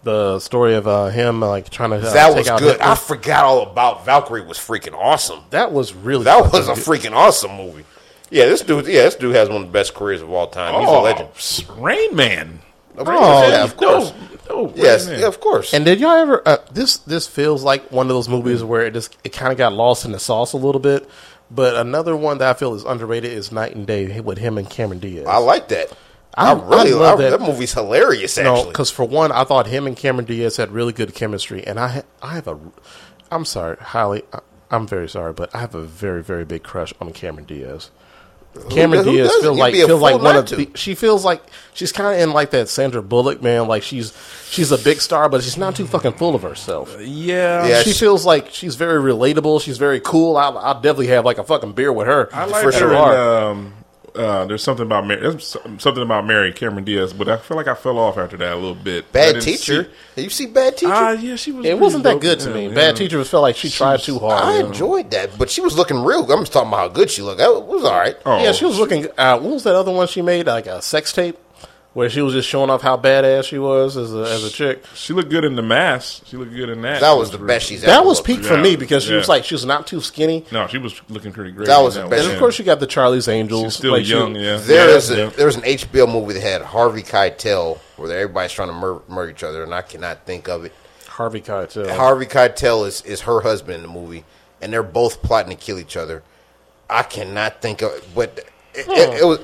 The 0.04 0.40
story 0.40 0.76
of 0.76 0.86
uh, 0.86 1.08
him 1.08 1.42
uh, 1.44 1.48
like 1.48 1.70
trying 1.70 1.92
to 1.92 1.96
uh, 1.96 2.14
that 2.14 2.28
take 2.28 2.36
was 2.38 2.50
out 2.50 2.60
good. 2.60 2.72
Hitler. 2.78 2.86
I 2.92 2.96
forgot 2.96 3.46
all 3.46 3.62
about 3.62 4.04
Valkyrie. 4.06 4.42
Was 4.46 4.58
freaking 4.58 4.94
awesome. 4.94 5.40
that 5.52 5.72
was 5.72 5.94
really 5.94 6.26
That 6.26 6.44
fucking 6.44 6.60
was 6.60 6.68
a 6.68 6.74
good. 6.74 6.84
freaking 6.84 7.16
awesome 7.16 7.56
movie. 7.56 7.86
Yeah, 8.30 8.46
this 8.46 8.60
dude. 8.62 8.88
Yeah, 8.88 9.04
this 9.04 9.16
dude 9.16 9.36
has 9.36 9.48
one 9.48 9.62
of 9.62 9.68
the 9.68 9.72
best 9.72 9.94
careers 9.94 10.22
of 10.22 10.30
all 10.30 10.48
time. 10.48 10.74
He's 10.82 10.90
a 10.90 10.92
Oh, 10.92 11.04
legend. 11.04 11.30
Rain 11.78 12.14
Man. 12.16 12.60
Oh, 12.98 13.50
yeah, 13.50 13.64
of 13.64 13.78
course. 13.78 14.14
Oh, 14.50 14.66
Rain 14.68 14.74
Yes, 14.76 15.08
yeah, 15.08 15.26
of 15.28 15.40
course. 15.40 15.74
And 15.74 15.86
did 15.86 16.00
y'all 16.00 16.12
ever? 16.12 16.42
Uh, 16.46 16.58
this 16.72 16.98
this 16.98 17.28
feels 17.28 17.64
like 17.64 17.92
one 17.92 18.08
of 18.08 18.10
those 18.10 18.28
movies 18.30 18.64
where 18.64 18.82
it 18.86 18.94
just 18.94 19.18
it 19.24 19.30
kind 19.34 19.52
of 19.52 19.58
got 19.58 19.74
lost 19.74 20.06
in 20.06 20.12
the 20.12 20.20
sauce 20.20 20.54
a 20.54 20.58
little 20.58 20.82
bit. 20.82 21.10
But 21.50 21.76
another 21.76 22.16
one 22.16 22.40
that 22.40 22.50
I 22.50 22.54
feel 22.60 22.74
is 22.74 22.84
underrated 22.84 23.32
is 23.32 23.52
Knight 23.52 23.76
and 23.76 23.86
Day 23.88 24.20
with 24.20 24.38
him 24.40 24.58
and 24.58 24.70
Cameron 24.70 25.00
Diaz. 25.00 25.26
I 25.28 25.38
like 25.38 25.70
that. 25.70 25.96
I, 26.36 26.52
I- 26.52 26.54
really 26.54 26.90
I 26.92 26.96
love 26.96 27.00
love 27.00 27.18
that. 27.20 27.30
that. 27.32 27.40
That 27.40 27.46
movie's 27.48 27.74
hilarious. 27.74 28.38
Actually, 28.38 28.70
because 28.72 28.90
for 28.92 29.06
one, 29.06 29.32
I 29.32 29.44
thought 29.44 29.68
him 29.68 29.88
and 29.88 29.96
Cameron 29.96 30.26
Diaz 30.26 30.58
had 30.58 30.72
really 30.72 30.94
good 30.94 31.14
chemistry, 31.16 31.66
and 31.66 31.80
I 31.80 32.04
I 32.22 32.34
have 32.36 32.48
a, 32.48 32.60
I'm 33.32 33.46
sorry, 33.46 33.78
highly, 33.80 34.24
I, 34.34 34.40
I'm 34.72 34.88
very 34.88 35.08
sorry, 35.08 35.32
but 35.34 35.54
I 35.56 35.60
have 35.60 35.74
a 35.76 35.84
very 35.84 36.22
very 36.24 36.44
big 36.46 36.64
crush 36.64 36.94
on 37.00 37.12
Cameron 37.14 37.46
Diaz. 37.46 37.92
Cameron 38.70 39.04
who 39.04 39.14
Diaz 39.14 39.32
feels 39.42 39.58
like 39.58 39.74
be 39.74 39.84
feels 39.86 40.02
like 40.02 40.22
one 40.22 40.36
of 40.36 40.46
to. 40.48 40.56
the, 40.58 40.70
she 40.76 40.94
feels 40.96 41.26
like 41.26 41.44
she's 41.74 41.92
kind 41.92 42.14
of 42.16 42.22
in 42.22 42.34
like 42.34 42.52
that 42.52 42.70
Sandra 42.70 43.02
Bullock 43.02 43.42
man, 43.42 43.68
like 43.68 43.82
she's 43.84 44.14
she's 44.50 44.72
a 44.72 44.78
big 44.78 45.02
star, 45.02 45.28
but 45.30 45.44
she's 45.44 45.58
not 45.58 45.76
too 45.76 45.88
fucking 45.88 46.14
full 46.14 46.36
of 46.36 46.44
herself. 46.44 46.96
Yeah. 47.02 47.66
Yeah, 47.68 47.82
she 47.82 47.94
she- 47.94 48.00
feels 48.00 48.26
like 48.26 48.50
she's 48.52 48.76
very 48.76 49.02
relatable. 49.02 49.62
She's 49.62 49.78
very 49.78 50.00
cool. 50.00 50.38
I'll, 50.38 50.58
I'll 50.58 50.76
definitely 50.76 51.08
have 51.08 51.26
like 51.26 51.40
a 51.40 51.44
fucking 51.44 51.74
beer 51.74 51.92
with 51.92 52.08
her. 52.08 52.30
I 52.34 52.46
like 52.46 52.62
for 52.64 52.72
her. 52.72 52.78
sure. 52.78 52.94
in, 52.94 52.98
um, 52.98 53.74
uh, 54.16 54.46
there's 54.46 54.64
something 54.64 54.86
about 54.86 55.06
Mary. 55.08 55.22
There's 55.22 55.56
something 55.80 56.04
about 56.04 56.26
Mary 56.26 56.54
Cameron 56.54 56.84
Diaz, 56.84 57.14
but 57.14 57.28
I 57.30 57.38
feel 57.38 57.58
like 57.58 57.68
I 57.68 57.76
fell 57.76 57.98
off 57.98 58.18
after 58.18 58.38
that 58.38 58.54
a 58.54 58.56
little 58.56 58.76
bit. 58.76 59.12
Bad 59.12 59.42
Teacher. 59.42 59.90
see- 60.16 60.22
you 60.24 60.30
see 60.30 60.46
Bad 60.46 60.78
Teacher? 60.78 60.92
Ah, 60.94 61.12
yeah, 61.12 61.36
she 61.36 61.52
was. 61.52 61.66
it 61.66 61.80
wasn't 61.80 62.04
that 62.04 62.20
good 62.20 62.40
to 62.42 62.50
me. 62.52 62.68
yeah. 62.68 62.74
Bad 62.76 62.96
teacher 62.96 63.18
was 63.18 63.30
felt 63.30 63.42
like 63.42 63.56
she 63.56 63.70
tried 63.70 64.00
too 64.02 64.20
hard. 64.20 64.44
I 64.44 64.60
enjoyed 64.68 65.10
that, 65.12 65.38
but 65.38 65.50
she 65.50 65.62
was 65.62 65.76
looking 65.78 66.04
real. 66.04 66.32
I'm 66.32 66.42
just 66.42 66.54
talking 66.54 66.68
about 66.68 66.78
how 66.78 66.88
good 66.90 67.10
she 67.10 67.22
looked. 67.22 67.40
That 67.40 67.50
was 67.66 67.84
all 67.84 67.92
right. 68.00 68.16
Oh, 68.26 68.42
Yeah, 68.44 68.52
she 68.52 68.66
was 68.66 68.78
looking. 68.80 69.08
Uh, 69.18 69.40
what 69.40 69.54
was 69.54 69.64
that 69.64 69.76
other 69.76 69.92
one 69.92 70.08
she 70.08 70.22
made? 70.22 70.46
Like 70.48 70.68
a 70.68 70.82
sex 70.82 71.12
tape, 71.14 71.38
where 71.94 72.10
she 72.10 72.22
was 72.22 72.34
just 72.34 72.50
showing 72.50 72.70
off 72.72 72.82
how 72.82 72.98
badass 72.98 73.44
she 73.46 73.60
was 73.60 73.96
as 73.98 74.14
a 74.14 74.22
as 74.24 74.44
a 74.44 74.50
chick. 74.50 74.84
She 74.96 75.14
looked 75.14 75.30
good 75.30 75.46
in 75.46 75.56
the 75.56 75.62
mask. 75.62 76.24
She 76.26 76.38
looked 76.38 76.52
good 76.54 76.70
in 76.70 76.82
that. 76.82 77.02
That 77.02 77.12
was 77.14 77.30
the 77.32 77.38
best 77.38 77.68
she's 77.68 77.84
ever. 77.84 77.92
That 77.92 78.00
ever 78.00 78.08
was 78.08 78.18
looked. 78.18 78.28
peak 78.28 78.44
for 78.44 78.56
Yeah, 78.56 78.62
me 78.64 78.76
because 78.76 79.04
she 79.04 79.12
yeah. 79.12 79.18
was 79.18 79.28
like 79.30 79.44
she 79.46 79.54
was 79.54 79.66
not 79.66 79.86
too 79.88 80.02
skinny. 80.02 80.44
No, 80.52 80.68
she 80.68 80.78
was 80.80 81.00
looking 81.10 81.32
pretty 81.32 81.52
great. 81.52 81.68
That 81.68 81.80
in 81.80 81.86
was 81.86 81.96
the 81.96 82.08
best. 82.08 82.24
And 82.26 82.34
of 82.34 82.40
course, 82.40 82.58
you 82.58 82.66
got 82.66 82.80
the 82.80 82.88
Charlie's 82.88 83.28
Angels. 83.28 83.64
She's 83.64 83.76
still 83.76 83.92
like, 83.92 84.06
she- 84.06 84.12
young. 84.12 84.36
yeah, 84.36 84.58
There 84.58 84.90
yeah, 84.90 84.96
is 84.96 85.12
a, 85.12 85.16
yeah. 85.18 85.30
there 85.30 85.46
was 85.46 85.56
an 85.56 85.62
HBO 85.64 86.12
movie 86.12 86.34
that 86.34 86.42
had 86.44 86.62
Harvey 86.64 87.04
Keitel 87.04 87.78
where 87.98 88.12
everybody's 88.18 88.52
trying 88.54 88.70
to 88.70 88.74
mur- 88.74 89.02
murder 89.08 89.32
each 89.32 89.44
other, 89.44 89.64
and 89.64 89.74
I 89.74 89.84
cannot 89.84 90.26
think 90.26 90.50
of 90.50 90.66
it. 90.66 90.74
Harvey 91.08 91.42
Keitel. 91.42 91.96
Harvey 91.96 92.26
Keitel 92.26 92.88
is, 92.88 93.02
is 93.04 93.22
her 93.22 93.42
husband 93.42 93.76
in 93.76 93.82
the 93.84 93.88
movie, 93.88 94.26
and 94.62 94.74
they're 94.74 94.82
both 94.82 95.22
plotting 95.22 95.56
to 95.56 95.64
kill 95.64 95.78
each 95.78 95.96
other. 95.96 96.24
I 96.90 97.04
cannot 97.04 97.62
think 97.62 97.82
of 97.84 97.92
but 98.16 98.46
it, 98.74 98.88
it, 98.88 99.22
it 99.22 99.26
was 99.26 99.40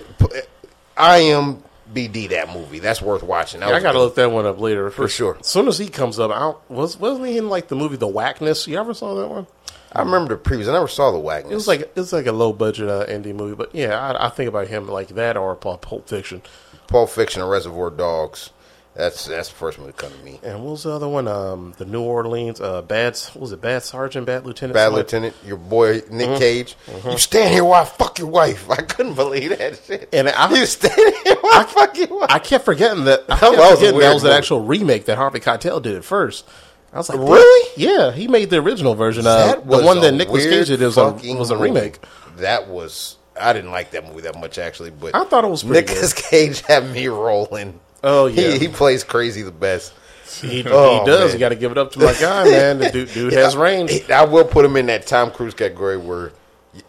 I 0.97 1.17
am 1.19 1.63
BD 1.93 2.29
that 2.29 2.53
movie. 2.53 2.79
That's 2.79 3.01
worth 3.01 3.23
watching. 3.23 3.59
That 3.61 3.69
Yeah, 3.69 3.75
I 3.75 3.79
gotta 3.79 3.99
look 3.99 4.15
that 4.15 4.31
one 4.31 4.45
up 4.45 4.59
later 4.59 4.89
For 4.91 5.07
sure. 5.07 5.37
As 5.39 5.47
soon 5.47 5.67
as 5.67 5.77
he 5.77 5.87
comes 5.87 6.19
up, 6.19 6.31
I 6.31 6.39
don't, 6.39 6.69
was 6.69 6.97
wasn't 6.97 7.27
he 7.27 7.37
in 7.37 7.49
like 7.49 7.67
the 7.67 7.75
movie 7.75 7.97
The 7.97 8.07
Whackness? 8.07 8.67
You 8.67 8.77
ever 8.79 8.93
saw 8.93 9.15
that 9.15 9.27
one? 9.27 9.47
I 9.91 10.01
remember 10.01 10.35
the 10.35 10.39
previous. 10.39 10.67
I 10.67 10.73
never 10.73 10.87
saw 10.87 11.11
the. 11.11 11.19
It 11.49 11.53
was 11.53 11.67
like 11.67 11.91
it's 11.95 12.13
like 12.13 12.27
a 12.27 12.31
low 12.31 12.53
budget 12.53 12.89
uh, 12.89 13.05
indie 13.07 13.33
movie, 13.33 13.55
but 13.55 13.73
yeah, 13.73 13.99
I, 13.99 14.27
I 14.27 14.29
think 14.29 14.47
about 14.47 14.67
him 14.67 14.87
like 14.87 15.09
that 15.09 15.35
or 15.35 15.55
Pulp 15.55 15.81
Pulp 15.81 16.07
Fiction. 16.07 16.43
Pulp 16.87 17.09
Fiction 17.09 17.41
and 17.41 17.49
Reservoir 17.49 17.89
Dogs. 17.89 18.51
That's 18.99 19.25
that's 19.27 19.47
the 19.47 19.55
first 19.55 19.77
one 19.79 19.87
to 19.87 19.93
come 19.93 20.11
to 20.11 20.25
me. 20.25 20.41
And 20.43 20.61
what 20.61 20.71
was 20.71 20.83
the 20.83 20.91
other 20.91 21.07
one? 21.07 21.25
Um, 21.29 21.73
the 21.77 21.85
New 21.85 22.01
Orleans 22.01 22.59
uh, 22.59 22.81
bad 22.81 23.15
what 23.31 23.37
was 23.37 23.51
it 23.53 23.61
Bad 23.61 23.81
Sergeant, 23.83 24.25
Bad 24.25 24.45
Lieutenant, 24.45 24.73
Bad 24.73 24.87
something? 24.87 24.97
Lieutenant, 24.97 25.35
your 25.45 25.55
boy 25.55 26.01
Nick 26.11 26.27
Mm-hmm. 26.29 26.37
Cage. 26.37 26.75
You 27.05 27.17
stand 27.17 27.53
here 27.53 27.63
while 27.63 27.83
I 27.83 27.85
fuck 27.85 28.19
your 28.19 28.27
wife. 28.27 28.69
I 28.69 28.75
couldn't 28.81 29.13
believe 29.13 29.57
that 29.57 29.79
shit. 29.85 30.09
And 30.11 30.27
I- 30.27 30.53
you 30.53 30.65
stand 30.65 31.15
here 31.23 31.35
while 31.39 31.61
I, 31.61 31.63
fuck 31.63 31.97
your 31.97 32.07
wife. 32.19 32.29
I 32.29 32.39
kept 32.39 32.65
forgetting 32.65 33.05
that. 33.05 33.23
I 33.29 33.35
That 33.39 33.51
was 33.57 33.71
a 33.71 33.75
forgetting 33.77 33.99
that 34.01 34.13
was 34.13 34.23
an 34.25 34.31
actual 34.31 34.61
remake 34.65 35.05
that 35.05 35.17
Harvey 35.17 35.39
Keitel 35.39 35.81
did 35.81 35.95
at 35.95 36.03
first. 36.03 36.45
I 36.91 36.97
was 36.97 37.07
like, 37.07 37.19
Really? 37.19 37.69
Yeah, 37.77 38.11
he 38.11 38.27
made 38.27 38.49
the 38.49 38.57
original 38.57 38.95
version. 38.95 39.23
That 39.23 39.65
was 39.65 39.79
the 39.79 39.85
one 39.85 40.01
that 40.01 40.11
Nick 40.13 40.27
Cage 40.27 40.67
did 40.67 40.81
was 40.81 40.97
a, 40.97 41.11
was 41.35 41.51
a 41.51 41.55
movie. 41.55 41.69
remake. 41.69 41.99
That 42.37 42.67
was. 42.67 43.15
I 43.39 43.53
didn't 43.53 43.71
like 43.71 43.91
that 43.91 44.05
movie 44.05 44.21
that 44.21 44.37
much 44.37 44.57
actually, 44.57 44.89
but 44.89 45.15
I 45.15 45.23
thought 45.23 45.45
it 45.45 45.49
was 45.49 45.63
pretty 45.63 45.87
Nicolas 45.87 46.11
Cage 46.13 46.59
had 46.61 46.89
me 46.91 47.07
rolling. 47.07 47.79
Oh, 48.03 48.27
yeah. 48.27 48.51
he, 48.53 48.59
he 48.59 48.67
plays 48.67 49.03
crazy 49.03 49.41
the 49.41 49.51
best. 49.51 49.93
He, 50.41 50.63
Oh, 50.67 50.99
he 50.99 51.05
does. 51.05 51.31
man. 51.31 51.33
You 51.33 51.39
got 51.39 51.49
to 51.49 51.55
give 51.55 51.71
it 51.71 51.77
up 51.77 51.91
to 51.93 51.99
my 51.99 52.13
guy, 52.13 52.43
man. 52.45 52.79
The 52.79 52.89
dude, 52.91 53.11
dude 53.13 53.33
has 53.33 53.55
range. 53.57 54.09
I 54.09 54.25
will 54.25 54.45
put 54.45 54.63
him 54.63 54.75
in 54.77 54.85
that 54.85 55.05
Tom 55.07 55.31
Cruise 55.31 55.53
category 55.53 55.97
where 55.97 56.31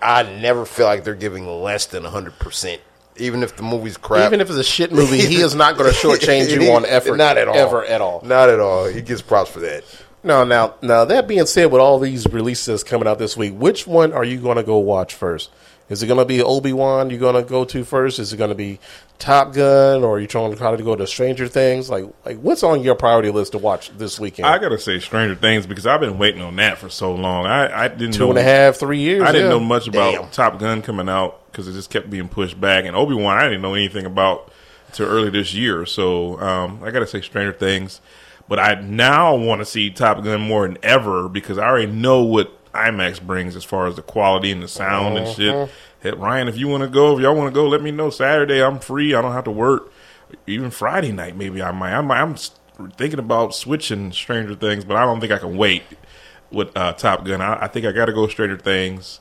I 0.01 0.23
never 0.23 0.67
feel 0.67 0.87
like 0.87 1.05
they're 1.05 1.15
giving 1.15 1.47
less 1.47 1.87
than 1.87 2.05
hundred 2.05 2.39
percent, 2.39 2.81
even 3.17 3.43
if 3.43 3.57
the 3.57 3.63
movie's 3.63 3.97
crap. 3.97 4.27
Even 4.27 4.41
if 4.41 4.49
it's 4.51 4.59
a 4.59 4.63
shit 4.65 4.93
movie, 4.93 5.19
he 5.21 5.41
is 5.41 5.55
not 5.55 5.77
going 5.79 5.91
to 5.91 5.97
shortchange 5.97 6.51
you 6.63 6.71
on 6.73 6.85
effort. 6.85 7.17
Not 7.17 7.39
at 7.39 7.49
all. 7.49 7.57
Ever 7.57 7.85
at 7.85 8.01
all. 8.03 8.21
Not 8.25 8.51
at 8.51 8.61
all. 8.61 8.87
He 8.87 9.01
gets 9.01 9.23
props 9.23 9.51
for 9.51 9.61
that. 9.61 9.85
No, 10.23 10.45
now, 10.45 10.75
now 10.83 11.07
that 11.07 11.27
being 11.27 11.47
said, 11.47 11.73
with 11.73 11.81
all 11.81 11.99
these 11.99 12.27
releases 12.27 12.85
coming 12.85 13.09
out 13.09 13.19
this 13.19 13.39
week, 13.39 13.55
which 13.55 13.87
one 13.87 14.13
are 14.13 14.23
you 14.23 14.39
going 14.39 14.59
to 14.59 14.63
go 14.63 14.77
watch 14.77 15.15
first? 15.15 15.49
Is 15.91 16.03
it 16.03 16.07
going 16.07 16.21
to 16.21 16.25
be 16.25 16.41
Obi 16.41 16.73
Wan? 16.73 17.11
You're 17.11 17.19
going 17.19 17.35
to 17.35 17.43
go 17.43 17.65
to 17.67 17.85
first? 17.85 18.19
Is 18.21 18.33
it 18.33 18.37
going 18.37 18.51
to 18.51 18.55
be 18.55 18.79
Top 19.19 19.53
Gun, 19.53 20.03
or 20.03 20.17
are 20.17 20.21
you 20.21 20.27
trying 20.27 20.51
to 20.51 20.57
try 20.57 20.75
to 20.75 20.83
go 20.83 20.97
to 20.97 21.07
Stranger 21.07 21.47
Things? 21.47 21.91
Like, 21.91 22.05
like 22.25 22.39
what's 22.39 22.63
on 22.63 22.83
your 22.83 22.95
priority 22.95 23.31
list 23.31 23.53
to 23.53 23.59
watch 23.59 23.91
this 23.99 24.19
weekend? 24.19 24.47
I 24.47 24.59
gotta 24.59 24.79
say 24.79 24.99
Stranger 24.99 25.35
Things 25.35 25.67
because 25.67 25.87
I've 25.87 26.01
been 26.01 26.17
waiting 26.17 26.41
on 26.41 26.57
that 26.57 26.79
for 26.79 26.89
so 26.89 27.15
long. 27.15 27.45
I, 27.45 27.85
I 27.85 27.89
didn't 27.89 28.13
Two 28.13 28.21
know, 28.21 28.31
and 28.31 28.39
a 28.39 28.43
half, 28.43 28.77
three 28.77 29.01
years. 29.01 29.23
I 29.23 29.33
didn't 29.33 29.49
yeah. 29.49 29.51
know 29.51 29.61
much 29.61 29.89
about 29.89 30.15
Damn. 30.15 30.31
Top 30.31 30.59
Gun 30.59 30.81
coming 30.81 31.09
out 31.09 31.51
because 31.53 31.69
it 31.69 31.73
just 31.73 31.91
kept 31.91 32.09
being 32.09 32.29
pushed 32.29 32.59
back. 32.59 32.87
And 32.87 32.97
Obi 32.97 33.15
Wan, 33.15 33.37
I 33.37 33.43
didn't 33.43 33.61
know 33.61 33.75
anything 33.75 34.07
about 34.07 34.51
until 34.87 35.07
early 35.07 35.29
this 35.29 35.53
year. 35.53 35.85
So 35.85 36.41
um, 36.41 36.83
I 36.83 36.91
gotta 36.91 37.07
say 37.07 37.21
Stranger 37.21 37.53
Things. 37.53 38.01
But 38.49 38.59
I 38.59 38.81
now 38.81 39.37
want 39.37 39.61
to 39.61 39.65
see 39.65 39.91
Top 39.91 40.25
Gun 40.25 40.41
more 40.41 40.67
than 40.67 40.79
ever 40.83 41.29
because 41.29 41.59
I 41.59 41.67
already 41.67 41.93
know 41.93 42.23
what 42.23 42.59
IMAX 42.75 43.21
brings 43.21 43.57
as 43.57 43.65
far 43.65 43.87
as 43.87 43.97
the 43.97 44.03
quality 44.03 44.51
and 44.53 44.63
the 44.63 44.69
sound 44.69 45.19
and 45.19 45.29
shit. 45.37 45.71
Hey, 46.01 46.13
Ryan, 46.13 46.49
if 46.49 46.57
you 46.57 46.69
want 46.69 46.83
to 46.83 46.89
go, 46.89 47.17
if 47.17 47.23
y'all 47.23 47.35
want 47.35 47.53
to 47.53 47.55
go, 47.55 47.69
let 47.69 47.83
me 47.83 47.91
know. 47.91 48.11
Saturday, 48.11 48.63
I'm 48.63 48.79
free. 48.79 49.15
I 49.15 49.21
don't 49.21 49.33
have 49.33 49.45
to 49.45 49.51
work. 49.51 49.93
Even 50.47 50.71
Friday 50.71 51.13
night, 51.13 51.37
maybe 51.37 51.61
I 51.61 51.73
might. 51.73 51.93
I 51.93 52.01
might 52.01 52.21
I'm 52.23 52.37
thinking 52.93 53.19
about 53.19 53.55
switching 53.55 54.13
Stranger 54.13 54.55
Things, 54.55 54.85
but 54.85 54.97
I 54.97 55.05
don't 55.05 55.21
think 55.21 55.33
I 55.33 55.39
can 55.39 55.57
wait. 55.57 55.83
with 56.51 56.75
uh, 56.77 56.93
Top 56.95 57.25
Gun. 57.25 57.41
I, 57.41 57.65
I 57.65 57.69
think 57.69 57.85
I 57.87 57.93
got 57.93 58.07
to 58.07 58.13
go 58.13 58.27
Stranger 58.29 58.57
Things. 58.57 59.21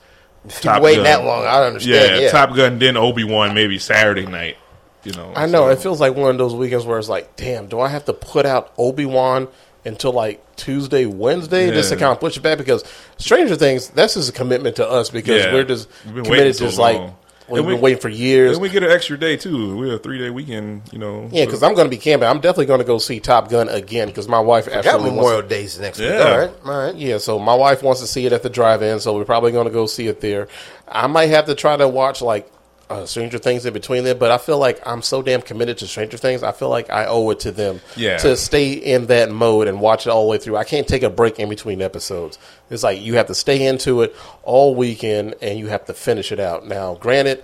You 0.64 0.82
waiting 0.82 1.04
that 1.04 1.26
long, 1.26 1.46
I 1.46 1.64
understand. 1.66 2.16
Yeah, 2.16 2.22
Yeah, 2.22 2.32
Top 2.32 2.56
Gun, 2.56 2.80
then 2.80 2.96
Obi 2.96 3.24
Wan, 3.26 3.54
maybe 3.54 3.78
Saturday 3.78 4.26
night. 4.26 4.58
You 5.04 5.14
know, 5.14 5.34
I 5.36 5.46
know 5.46 5.66
so- 5.66 5.70
it 5.70 5.80
feels 5.80 6.00
like 6.00 6.16
one 6.16 6.32
of 6.32 6.38
those 6.38 6.54
weekends 6.54 6.86
where 6.86 6.98
it's 7.00 7.10
like, 7.10 7.36
damn, 7.36 7.68
do 7.68 7.80
I 7.80 7.88
have 7.90 8.06
to 8.06 8.14
put 8.14 8.46
out 8.46 8.74
Obi 8.78 9.06
Wan 9.06 9.48
until 9.86 10.12
like 10.12 10.44
Tuesday, 10.56 11.06
Wednesday, 11.06 11.72
just 11.72 11.90
to 11.90 11.96
Yeah. 11.96 12.00
kind 12.02 12.12
of 12.14 12.20
push 12.20 12.38
it 12.38 12.42
back? 12.44 12.58
Because 12.58 12.84
Stranger 13.18 13.56
Things, 13.56 13.90
that's 13.90 14.14
just 14.16 14.30
a 14.30 14.34
commitment 14.34 14.76
to 14.78 14.90
us 14.90 15.10
because 15.10 15.44
Yeah. 15.46 15.54
we're 15.54 15.64
just 15.64 15.88
We've 16.14 16.24
committed 16.24 16.54
to 16.54 16.60
so 16.60 16.66
just 16.66 16.78
like 16.80 17.00
we've 17.48 17.58
And 17.60 17.66
we- 17.68 17.74
been 17.74 17.82
waiting 17.82 18.00
for 18.00 18.10
years. 18.10 18.52
Then 18.54 18.62
we 18.62 18.70
get 18.70 18.84
an 18.84 18.92
extra 18.92 19.18
day 19.18 19.36
too. 19.36 19.76
We 19.78 19.90
have 19.90 20.00
a 20.00 20.04
three 20.04 20.20
day 20.20 20.30
weekend. 20.30 20.84
You 20.92 21.00
know. 21.00 21.30
yeah, 21.32 21.42
so- 21.42 21.46
because 21.48 21.64
I'm 21.64 21.74
going 21.74 21.86
to 21.88 21.90
be 21.90 21.98
camping. 21.98 22.28
I'm 22.30 22.40
definitely 22.42 22.68
going 22.68 22.80
to 22.82 22.86
go 22.86 22.98
see 23.00 23.20
Top 23.20 23.50
Gun 23.50 23.70
again 23.70 24.08
because 24.08 24.28
my 24.28 24.40
wife 24.40 24.66
got 24.68 24.78
absolutely 24.86 25.12
Memorial 25.12 25.38
wants. 25.40 25.50
Days 25.50 25.80
next 25.80 26.00
week. 26.00 26.12
All 26.12 26.38
right, 26.38 26.52
all 26.66 26.86
right. 26.86 26.96
Yeah, 26.96 27.18
so 27.18 27.40
my 27.40 27.56
wife 27.56 27.82
wants 27.82 28.02
to 28.02 28.08
see 28.08 28.26
it 28.28 28.34
at 28.34 28.44
the 28.44 28.50
drive-in, 28.50 29.00
so 29.00 29.16
we're 29.16 29.26
probably 29.26 29.52
going 29.52 29.66
to 29.66 29.74
go 29.74 29.86
see 29.88 30.08
it 30.08 30.22
there. 30.22 30.48
I 30.88 31.08
might 31.08 31.30
have 31.30 31.46
to 31.46 31.56
try 31.56 31.76
to 31.78 31.88
watch 31.88 32.22
like 32.22 32.48
uh, 32.90 33.06
Stranger 33.06 33.38
Things 33.38 33.66
in 33.66 33.74
between 33.74 34.04
them, 34.04 34.18
but 34.18 34.32
I 34.32 34.38
feel 34.38 34.58
like 34.58 34.80
I'm 34.86 35.02
so 35.02 35.22
damn 35.22 35.42
committed 35.42 35.78
to 35.80 35.88
Stranger 35.88 36.18
Things. 36.18 36.42
I 36.44 36.52
feel 36.52 36.70
like 36.70 36.90
I 36.90 37.06
owe 37.06 37.30
it 37.30 37.40
to 37.42 37.52
them 37.52 37.82
Yeah. 37.96 38.18
to 38.18 38.36
stay 38.36 38.74
in 38.74 39.06
that 39.08 39.32
mode 39.32 39.68
and 39.68 39.80
watch 39.80 40.08
it 40.08 40.10
all 40.10 40.24
the 40.24 40.30
way 40.32 40.38
through. 40.40 40.58
I 40.58 40.64
can't 40.64 40.88
take 40.88 41.04
a 41.04 41.10
break 41.10 41.40
in 41.40 41.50
between 41.50 41.82
episodes. 41.82 42.40
It's 42.70 42.84
like 42.84 43.02
you 43.02 43.16
have 43.16 43.28
to 43.28 43.36
stay 43.36 43.66
into 43.68 44.02
it 44.02 44.16
all 44.44 44.74
weekend 44.76 45.36
and 45.42 45.60
you 45.60 45.68
have 45.68 45.86
to 45.86 45.94
finish 45.94 46.32
it 46.32 46.40
out. 46.40 46.68
Now, 46.68 46.96
granted, 46.96 47.44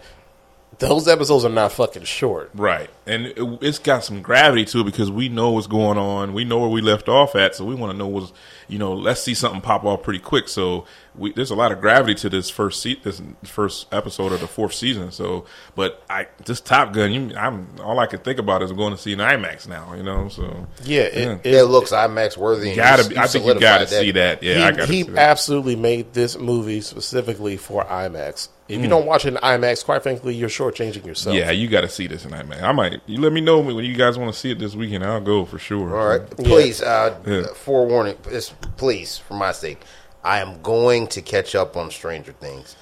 those 0.80 1.08
episodes 1.08 1.46
are 1.46 1.50
not 1.50 1.72
fucking 1.72 2.04
short. 2.04 2.50
Right, 2.54 2.90
and 3.08 3.28
it, 3.28 3.38
it's 3.62 3.80
got 3.80 4.04
some 4.04 4.22
gravity 4.22 4.66
to 4.66 4.80
it 4.82 4.86
because 4.86 5.12
we 5.12 5.30
know 5.30 5.52
what's 5.52 5.68
going 5.68 5.98
on. 5.98 6.34
We 6.34 6.44
know 6.44 6.60
where 6.60 6.70
we 6.70 6.82
left 6.82 7.08
off 7.08 7.36
at, 7.36 7.56
so 7.56 7.66
we 7.66 7.76
want 7.76 7.92
to 7.92 7.98
know 7.98 8.08
what's 8.08 8.34
you 8.68 8.80
know. 8.80 8.94
Let's 8.94 9.22
see 9.22 9.34
something 9.34 9.62
pop 9.62 9.84
off 9.84 10.02
pretty 10.04 10.20
quick. 10.20 10.48
So 10.48 10.86
we, 11.14 11.32
there's 11.34 11.52
a 11.52 11.56
lot 11.56 11.72
of 11.72 11.80
gravity 11.82 12.16
to 12.16 12.30
this 12.30 12.50
first 12.50 12.82
se- 12.82 13.02
this 13.04 13.22
first 13.44 13.88
episode 13.94 14.32
of 14.32 14.40
the 14.40 14.48
fourth 14.48 14.74
season. 14.74 15.12
So, 15.12 15.46
but 15.76 16.04
I 16.10 16.28
this 16.46 16.60
Top 16.62 16.94
Gun, 16.94 17.12
you, 17.12 17.36
I'm 17.36 17.68
all 17.80 18.00
I 18.00 18.08
can 18.08 18.20
think 18.20 18.40
about 18.40 18.64
is 18.64 18.72
going 18.72 18.92
to 18.96 18.98
see 18.98 19.14
an 19.14 19.20
IMAX 19.20 19.68
now. 19.68 19.94
You 19.94 20.04
know, 20.04 20.28
so 20.30 20.68
Yeah, 20.84 21.02
it, 21.02 21.14
Yeah. 21.16 21.38
it- 21.44 21.56
It 21.56 21.64
looks 21.66 21.92
IMAX 21.92 22.38
worthy. 22.38 22.76
gotta 22.76 23.08
be. 23.08 23.18
I 23.18 23.28
think 23.28 23.46
you 23.46 23.60
gotta 23.60 23.88
solidified 23.88 23.90
see 23.90 24.12
that. 24.12 24.42
Yeah, 24.44 24.56
he, 24.56 24.64
I 24.64 24.72
gotta 24.72 24.86
he 24.92 25.04
see 25.04 25.10
that. 25.12 25.30
absolutely 25.30 25.76
made 25.76 26.14
this 26.14 26.38
movie 26.38 26.82
specifically 26.82 27.58
for 27.58 27.84
IMAX. 27.86 28.50
If 28.68 28.82
you 28.82 28.88
mm. 28.88 28.90
don't 28.90 29.06
watch 29.06 29.26
it 29.26 29.30
in 29.30 29.36
IMAX, 29.36 29.86
quite 29.86 30.02
frankly, 30.02 30.34
you're 30.34 30.50
shortchanging 30.50 31.06
yourself. 31.06 31.36
Yeah, 31.36 31.52
you 31.52 31.68
got 31.68 31.82
to 31.82 31.90
see 31.90 32.08
this 32.08 32.26
in 32.26 32.32
IMAX. 32.32 32.64
I 32.64 32.72
might. 32.72 32.95
You 33.06 33.20
let 33.22 33.34
me 33.34 33.42
know 33.42 33.60
when 33.60 33.84
you 33.84 33.96
guys 33.96 34.18
want 34.18 34.34
to 34.34 34.40
see 34.40 34.52
it 34.52 34.60
this 34.60 34.76
weekend. 34.76 35.04
I'll 35.04 35.22
go 35.22 35.46
for 35.46 35.58
sure. 35.60 35.98
All 36.00 36.08
right, 36.18 36.30
please, 36.38 36.82
uh, 36.82 37.16
Yeah. 37.26 37.44
forewarning, 37.54 38.18
this, 38.30 38.50
please, 38.78 39.18
for 39.18 39.34
my 39.36 39.52
sake, 39.52 39.82
I 40.24 40.40
am 40.40 40.62
going 40.62 41.08
to 41.08 41.22
catch 41.22 41.56
up 41.56 41.78
on 41.78 41.92
Stranger 41.92 42.32
Things. 42.34 42.76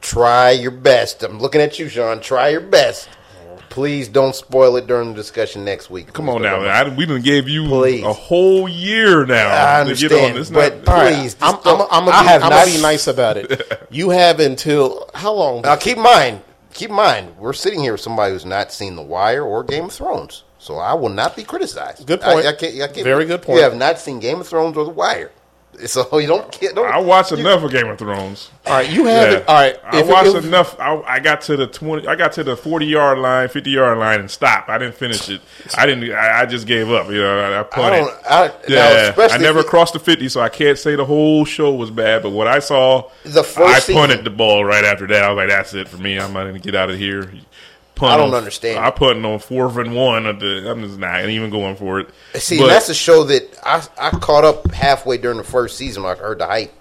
Try 0.00 0.50
your 0.52 0.70
best. 0.70 1.22
I'm 1.22 1.38
looking 1.38 1.60
at 1.60 1.78
you, 1.78 1.88
Sean. 1.88 2.20
Try 2.20 2.48
your 2.48 2.60
best. 2.62 3.08
Please 3.68 4.08
don't 4.08 4.34
spoil 4.34 4.76
it 4.76 4.88
during 4.88 5.10
the 5.10 5.14
discussion 5.14 5.64
next 5.64 5.90
week. 5.90 6.12
Come 6.12 6.28
on 6.28 6.42
now, 6.42 6.58
man. 6.58 6.68
I, 6.70 6.88
we 6.96 7.06
done 7.06 7.22
gave 7.22 7.48
you 7.48 7.68
Please. 7.68 8.02
a 8.02 8.12
whole 8.12 8.68
year 8.68 9.24
now 9.26 9.46
I 9.80 9.84
to 9.84 9.94
get 9.94 10.10
understand, 10.10 10.34
on. 10.34 10.40
It's 10.40 10.50
but- 10.50 10.84
not, 10.86 10.88
All 10.88 11.00
right, 11.04 11.14
Please, 11.14 11.36
I'm, 11.40 11.54
I'm, 11.54 11.62
don't- 11.62 11.88
I'm, 11.92 12.04
gonna, 12.04 12.10
be, 12.10 12.28
I'm 12.28 12.40
not- 12.40 12.50
gonna 12.50 12.76
be 12.76 12.82
nice 12.82 13.06
about 13.06 13.36
it. 13.36 13.78
You 13.92 14.10
have 14.10 14.38
until 14.40 15.08
how 15.14 15.32
long? 15.34 15.62
Now, 15.62 15.74
keep 15.76 15.96
in 15.98 16.02
mind, 16.02 16.40
keep 16.72 16.90
in 16.90 16.96
mind, 16.96 17.36
we're 17.38 17.52
sitting 17.52 17.80
here 17.80 17.92
with 17.92 18.00
somebody 18.00 18.32
who's 18.32 18.44
not 18.44 18.72
seen 18.72 18.96
The 18.96 19.02
Wire 19.02 19.44
or 19.44 19.62
Game 19.64 19.86
of 19.86 19.92
Thrones, 19.92 20.44
so 20.58 20.76
I 20.76 20.94
will 20.94 21.08
not 21.08 21.36
be 21.36 21.44
criticized. 21.44 22.06
Good 22.06 22.20
point. 22.20 22.46
I, 22.46 22.50
I 22.50 22.52
can't, 22.52 22.74
I 22.76 22.86
can't, 22.88 23.04
Very 23.04 23.24
good 23.24 23.42
point. 23.42 23.58
You 23.58 23.62
have 23.64 23.76
not 23.76 23.98
seen 23.98 24.20
Game 24.20 24.40
of 24.40 24.48
Thrones 24.48 24.76
or 24.76 24.84
The 24.84 24.90
Wire, 24.90 25.30
so 25.86 26.18
you 26.18 26.26
don't. 26.26 26.60
get- 26.60 26.74
don't 26.74 26.86
I 26.92 26.98
watched 26.98 27.32
enough 27.32 27.62
of 27.62 27.70
Game 27.70 27.88
of 27.88 27.98
Thrones. 27.98 28.50
all 28.66 28.74
right, 28.74 28.90
you 28.90 29.06
have 29.06 29.30
Yeah. 29.32 29.38
it. 29.38 29.48
All 29.48 29.54
right, 29.54 29.78
I 29.84 30.02
watched 30.02 30.34
if- 30.34 30.44
enough. 30.44 30.78
I, 30.78 31.00
I 31.06 31.18
got 31.20 31.40
to 31.42 31.56
the 31.56 31.66
twenty. 31.66 32.06
I 32.06 32.16
got 32.16 32.32
to 32.32 32.44
the 32.44 32.56
forty 32.56 32.86
yard 32.86 33.18
line, 33.18 33.48
fifty 33.48 33.70
yard 33.70 33.96
line, 33.98 34.20
and 34.20 34.30
stopped. 34.30 34.68
I 34.68 34.76
didn't 34.78 34.94
finish 34.96 35.28
it. 35.30 35.40
I 35.78 35.86
didn't. 35.86 36.12
I, 36.12 36.42
I 36.42 36.46
just 36.46 36.66
gave 36.66 36.90
up. 36.90 37.08
You 37.08 37.22
know, 37.22 37.38
I, 37.38 37.50
I 37.56 37.60
I 37.60 37.62
punted. 37.62 38.14
I, 38.28 38.52
yeah, 38.68 39.14
I 39.16 39.38
never 39.38 39.62
crossed 39.62 39.94
the 39.94 39.98
fifty, 40.00 40.28
so 40.28 40.40
I 40.40 40.48
can't 40.50 40.78
say 40.78 40.96
the 40.96 41.04
whole 41.06 41.44
show 41.44 41.72
was 41.72 41.90
bad. 41.90 42.22
But 42.22 42.30
what 42.30 42.46
I 42.46 42.58
saw, 42.58 43.08
The 43.24 43.42
first 43.42 43.58
I 43.76 43.78
season- 43.78 43.94
punted 43.94 44.24
the 44.24 44.30
ball 44.30 44.64
right 44.64 44.84
after 44.84 45.06
that. 45.06 45.22
I 45.24 45.28
was 45.32 45.36
like, 45.36 45.48
"That's 45.48 45.72
it 45.74 45.88
for 45.88 45.96
me. 45.96 46.18
I'm 46.18 46.32
not 46.32 46.42
going 46.42 46.54
to 46.54 46.60
get 46.60 46.74
out 46.74 46.90
of 46.90 46.98
here." 46.98 47.30
I 48.08 48.16
don't 48.16 48.28
on- 48.30 48.34
understand. 48.34 48.78
I 48.78 48.90
punting 48.90 49.24
on 49.24 49.38
fourth 49.38 49.76
and 49.76 49.94
one. 49.94 50.26
Of 50.26 50.40
the, 50.40 50.70
I'm 50.70 50.82
just 50.82 50.98
not 50.98 51.28
even 51.28 51.50
going 51.50 51.76
for 51.76 52.00
it. 52.00 52.08
See, 52.34 52.58
But- 52.58 52.68
that's 52.68 52.88
a 52.88 52.94
show 52.94 53.24
that 53.24 53.58
I 53.64 53.82
I 53.98 54.10
caught 54.10 54.44
up 54.44 54.70
halfway 54.72 55.18
during 55.18 55.38
the 55.38 55.44
first 55.44 55.76
season 55.76 56.04
I 56.04 56.14
heard 56.14 56.38
the 56.38 56.46
hype, 56.46 56.72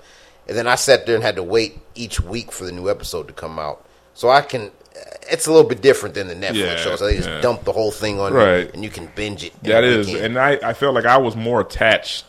and 0.47 0.57
then 0.57 0.67
I 0.67 0.75
sat 0.75 1.05
there 1.05 1.15
and 1.15 1.23
had 1.23 1.35
to 1.37 1.43
wait 1.43 1.79
each 1.95 2.19
week 2.21 2.51
for 2.51 2.65
the 2.65 2.71
new 2.71 2.89
episode 2.89 3.27
to 3.27 3.33
come 3.33 3.59
out. 3.59 3.85
So 4.13 4.29
I 4.29 4.41
can. 4.41 4.71
It's 5.31 5.47
a 5.47 5.51
little 5.51 5.69
bit 5.69 5.81
different 5.81 6.15
than 6.15 6.27
the 6.27 6.35
Netflix 6.35 6.55
Yeah, 6.55 6.75
show. 6.77 6.95
So 6.95 7.05
they 7.05 7.15
just 7.15 7.29
yeah. 7.29 7.39
dump 7.41 7.63
the 7.63 7.71
whole 7.71 7.91
thing 7.91 8.19
on 8.19 8.33
you, 8.33 8.37
Right. 8.39 8.73
and 8.73 8.83
you 8.83 8.89
can 8.89 9.09
binge 9.15 9.43
it. 9.45 9.53
That 9.63 9.83
is, 9.83 10.07
weekend. 10.07 10.25
and 10.25 10.39
I, 10.39 10.59
I 10.63 10.73
felt 10.73 10.93
like 10.95 11.05
I 11.05 11.17
was 11.17 11.35
more 11.35 11.61
attached 11.61 12.25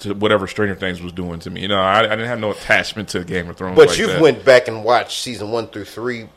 to 0.00 0.12
whatever 0.12 0.46
Stranger 0.48 0.74
Things 0.74 1.00
was 1.00 1.12
doing 1.12 1.38
to 1.40 1.50
me. 1.50 1.62
You 1.62 1.68
know, 1.68 1.80
I, 1.80 2.00
I 2.00 2.02
didn't 2.02 2.26
have 2.26 2.40
no 2.40 2.50
attachment 2.50 3.08
to 3.10 3.24
Game 3.24 3.48
of 3.48 3.56
Thrones. 3.56 3.76
but 3.76 3.88
like 3.88 3.98
you've 3.98 4.10
that. 4.10 4.20
went 4.20 4.44
back 4.44 4.66
and 4.68 4.84
watched 4.84 5.20
season 5.22 5.50
one 5.52 5.68
through 5.68 5.84
three 5.84 6.28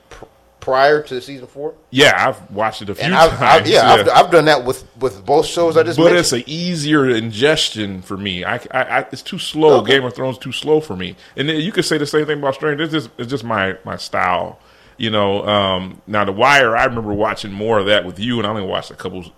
prior 0.68 1.02
to 1.02 1.22
season 1.22 1.48
four, 1.48 1.76
yeah, 1.92 2.28
I've 2.28 2.52
watched 2.52 2.82
it 2.82 2.90
a 2.90 2.96
few 2.96 3.06
and 3.06 3.16
I've, 3.16 3.30
times. 3.30 3.62
I've, 3.62 3.68
yeah, 3.68 3.90
I've, 3.90 4.10
I've 4.10 4.30
done 4.30 4.44
that 4.46 4.66
with 4.66 4.86
with 4.98 5.26
both 5.26 5.46
shows 5.46 5.78
I 5.78 5.84
just 5.84 5.98
but 5.98 6.12
mentioned. 6.12 6.20
it's 6.20 6.34
an 6.34 6.44
easier 6.46 7.10
ingestion 7.10 8.02
for 8.02 8.18
me. 8.18 8.44
I, 8.44 8.56
I, 8.72 8.82
I 8.82 9.00
it's 9.10 9.22
too 9.22 9.40
slow. 9.40 9.80
Okay. 9.80 9.94
Game 9.94 10.04
of 10.04 10.14
Thrones 10.14 10.38
too 10.38 10.52
slow 10.52 10.82
for 10.82 10.98
me. 10.98 11.16
And 11.38 11.48
you 11.48 11.72
could 11.72 11.86
say 11.86 11.98
the 11.98 12.06
same 12.06 12.26
thing 12.26 12.40
about 12.40 12.56
Stranger. 12.56 12.84
It's 12.84 12.92
just 12.92 13.10
it's 13.18 13.30
just 13.30 13.46
my 13.46 13.78
my 13.86 13.96
style. 13.96 14.60
You 14.98 15.10
know. 15.10 15.48
Um, 15.48 16.02
now 16.06 16.26
The 16.26 16.34
Wire, 16.34 16.76
I 16.76 16.84
remember 16.84 17.14
watching 17.14 17.54
more 17.54 17.80
of 17.80 17.86
that 17.86 18.04
with 18.04 18.20
you, 18.20 18.38
and 18.38 18.46
I 18.46 18.50
only 18.50 18.64
watched 18.64 18.92
a 18.92 18.96
couple 18.96 19.32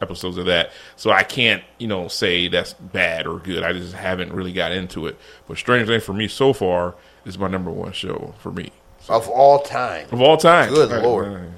episodes 0.00 0.38
of 0.38 0.46
that, 0.46 0.72
so 0.96 1.10
I 1.10 1.24
can't 1.24 1.62
you 1.76 1.88
know 1.88 2.08
say 2.08 2.48
that's 2.48 2.72
bad 2.72 3.26
or 3.26 3.38
good. 3.38 3.62
I 3.64 3.74
just 3.74 3.92
haven't 3.92 4.32
really 4.32 4.54
got 4.54 4.72
into 4.72 5.06
it. 5.08 5.18
But 5.46 5.58
Stranger 5.58 5.84
Things 5.84 6.04
for 6.04 6.14
me 6.14 6.26
so 6.26 6.54
far 6.54 6.94
is 7.26 7.36
my 7.36 7.48
number 7.48 7.70
one 7.70 7.92
show 7.92 8.34
for 8.38 8.50
me 8.50 8.72
of 9.08 9.28
all 9.28 9.60
time. 9.60 10.06
of 10.12 10.20
all 10.20 10.36
time. 10.36 10.68
Good 10.72 10.90
Right, 10.90 11.02
Lord. 11.02 11.32
right. 11.32 11.48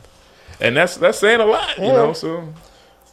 And 0.60 0.76
that's 0.76 0.96
that's 0.96 1.18
saying 1.18 1.40
a 1.40 1.46
lot, 1.46 1.76
you 1.78 1.88
know. 1.88 2.12
So 2.12 2.52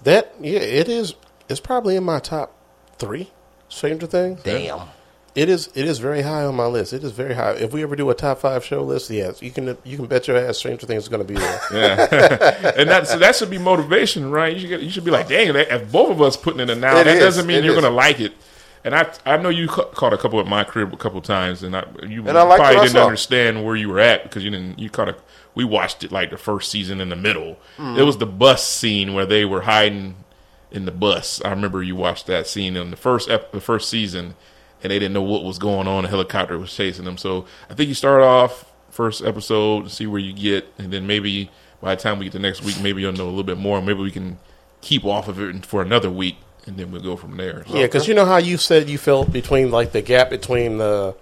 that 0.04 0.34
yeah, 0.40 0.60
it 0.60 0.88
is. 0.88 1.16
It's 1.50 1.60
probably 1.60 1.96
in 1.96 2.04
my 2.04 2.20
top 2.20 2.56
three. 2.98 3.32
Stranger 3.70 4.08
Things. 4.08 4.42
Damn. 4.44 4.88
It 5.36 5.48
is. 5.48 5.70
It 5.76 5.86
is 5.86 6.00
very 6.00 6.22
high 6.24 6.44
on 6.44 6.56
my 6.56 6.66
list. 6.66 6.92
It 6.92 7.04
is 7.04 7.12
very 7.12 7.36
high. 7.36 7.52
If 7.54 7.72
we 7.72 7.84
ever 7.84 7.96
do 7.96 8.10
a 8.10 8.16
top 8.16 8.40
five 8.40 8.66
show 8.66 8.84
list, 8.84 9.10
yes, 9.12 9.42
you 9.42 9.52
can. 9.52 9.78
You 9.84 9.96
can 9.96 10.08
bet 10.08 10.28
your 10.28 10.38
ass 10.38 10.58
Stranger 10.58 10.86
Things 10.88 11.04
is 11.04 11.10
going 11.10 11.26
to 11.26 11.34
be 11.34 11.40
there. 11.40 11.62
Yeah, 11.72 12.74
and 12.78 12.90
that 12.90 13.08
so 13.08 13.18
that 13.20 13.36
should 13.36 13.50
be 13.52 13.60
motivation, 13.60 14.32
right? 14.32 14.54
You 14.54 14.60
should 14.60 14.70
get, 14.70 14.82
you 14.82 14.90
should 14.90 15.06
be 15.06 15.12
like, 15.12 15.28
dang, 15.28 15.56
if 15.56 15.92
both 15.92 16.10
of 16.12 16.22
us 16.22 16.36
putting 16.36 16.60
it 16.60 16.70
in 16.72 16.80
now, 16.80 16.98
It 17.00 17.04
that 17.06 17.18
is, 17.18 17.20
doesn't 17.20 17.48
mean 17.48 17.60
it 17.60 17.66
you're 17.66 17.76
gonna 17.76 17.90
like 17.92 18.20
it. 18.20 18.34
And 18.84 18.96
I 18.96 19.12
I 19.26 19.38
know 19.38 19.50
you 19.50 19.68
ca- 19.68 19.86
caught 19.86 20.14
a 20.14 20.18
couple 20.18 20.40
at 20.40 20.48
my 20.48 20.64
crib 20.64 20.94
a 20.94 20.98
couple 20.98 21.22
times, 21.22 21.64
and 21.64 21.76
I 21.76 21.86
you 22.08 22.26
And 22.28 22.38
I 22.38 22.56
probably 22.58 22.76
didn't 22.78 22.90
saw. 22.92 23.04
understand 23.06 23.66
where 23.66 23.76
you 23.76 23.90
were 23.90 24.00
at 24.00 24.24
because 24.24 24.44
you 24.44 24.50
didn't 24.50 24.80
you 24.80 24.90
caught 24.90 25.10
a 25.10 25.16
we 25.56 25.64
watched 25.66 26.04
it 26.04 26.12
like 26.12 26.30
the 26.30 26.38
first 26.38 26.72
season 26.72 27.02
in 27.02 27.10
the 27.10 27.16
middle. 27.16 27.58
Mm. 27.78 27.98
It 27.98 28.04
was 28.04 28.18
the 28.18 28.26
bus 28.26 28.66
scene 28.68 29.14
where 29.14 29.26
they 29.26 29.44
were 29.46 29.62
hiding 29.62 30.16
in 30.72 30.86
the 30.86 30.92
bus. 30.92 31.42
I 31.44 31.50
remember 31.50 31.84
you 31.84 31.96
watched 31.96 32.28
that 32.28 32.48
scene 32.48 32.76
in 32.78 32.92
the 32.92 32.96
first 32.98 33.30
ep- 33.30 33.52
the 33.52 33.60
first 33.60 33.90
season, 33.90 34.36
and 34.82 34.92
they 34.92 35.00
didn't 35.00 35.14
know 35.14 35.24
what 35.24 35.44
was 35.44 35.58
going 35.58 35.88
on. 35.88 36.06
A 36.06 36.08
helicopter 36.08 36.58
was 36.58 36.74
chasing 36.74 37.04
them. 37.06 37.18
So 37.18 37.46
I 37.70 37.74
think 37.74 37.90
you 37.90 37.96
start 37.96 38.22
off 38.22 38.66
first 38.90 39.24
episode, 39.24 39.82
and 39.84 39.92
see 39.92 40.08
where 40.08 40.20
you 40.20 40.34
get, 40.34 40.72
and 40.78 40.92
then 40.94 41.06
maybe 41.08 41.50
by 41.82 41.96
the 41.96 42.02
time 42.02 42.20
we 42.20 42.26
get 42.26 42.32
to 42.34 42.40
next 42.40 42.64
week, 42.64 42.80
maybe 42.82 43.02
you'll 43.02 43.14
know 43.14 43.26
a 43.26 43.30
little 43.30 43.44
bit 43.44 43.58
more. 43.58 43.82
Maybe 43.82 44.00
we 44.00 44.12
can 44.12 44.38
keep 44.82 45.04
off 45.06 45.28
of 45.28 45.40
it 45.42 45.66
for 45.66 45.82
another 45.82 46.10
week, 46.10 46.38
and 46.70 46.78
then 46.78 46.92
we'll 46.92 47.02
go 47.02 47.16
from 47.18 47.36
there. 47.36 47.64
So, 47.68 47.76
Yeah, 47.76 47.84
because 47.88 48.08
you 48.08 48.14
know 48.14 48.26
how 48.26 48.38
you 48.38 48.58
said 48.58 48.88
you 48.90 48.98
felt 49.00 49.32
between 49.34 49.72
like 49.72 49.92
the 49.92 50.02
gap 50.04 50.30
between 50.30 50.78
the 50.78 51.16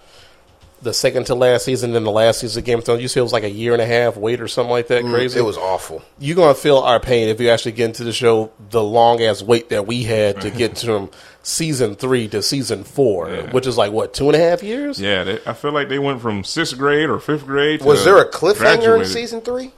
the 0.80 0.94
second 0.94 1.26
to 1.26 1.34
last 1.34 1.66
season 1.66 1.96
and 1.96 2.06
the 2.06 2.12
last 2.12 2.42
season 2.42 2.60
of 2.62 2.66
Game 2.66 2.78
of 2.78 2.86
Thrones. 2.86 3.02
You 3.02 3.08
said 3.08 3.22
it 3.22 3.24
was 3.24 3.34
like 3.34 3.44
a 3.46 3.50
year 3.50 3.74
and 3.74 3.82
a 3.82 3.86
half 3.86 4.16
wait 4.16 4.40
or 4.42 4.48
something 4.48 4.70
like 4.70 4.90
that. 4.90 5.04
Mm, 5.04 5.12
Crazy. 5.12 5.40
It 5.40 5.42
was 5.42 5.58
awful. 5.58 6.04
You're 6.20 6.36
gonna 6.36 6.54
feel 6.54 6.78
our 6.80 7.00
pain 7.00 7.30
if 7.30 7.40
you 7.42 7.50
actually 7.50 7.72
get 7.72 7.86
into 7.86 8.04
the 8.04 8.14
show. 8.14 8.52
The 8.70 8.84
long 8.84 9.22
ass 9.24 9.42
wait 9.42 9.70
that 9.70 9.88
we 9.88 10.04
had 10.04 10.42
to 10.42 10.52
get 10.52 10.78
from 10.86 11.10
season 11.42 11.96
three 11.96 12.28
to 12.28 12.44
season 12.44 12.84
four, 12.84 13.30
Yeah. 13.30 13.52
which 13.54 13.66
is 13.66 13.78
like 13.78 13.92
what 13.92 14.14
two 14.14 14.28
and 14.28 14.36
a 14.36 14.40
half 14.40 14.62
years. 14.62 15.00
yeah, 15.02 15.24
they, 15.24 15.40
I 15.48 15.54
feel 15.54 15.72
like 15.72 15.88
they 15.90 15.98
went 16.00 16.22
from 16.22 16.44
sixth 16.44 16.78
grade 16.78 17.10
or 17.10 17.20
fifth 17.20 17.46
grade. 17.46 17.80
To 17.80 17.86
Was 17.88 18.04
there 18.06 18.18
a 18.20 18.30
cliffhanger 18.30 19.00
in 19.00 19.06
season 19.06 19.42
three? 19.42 19.72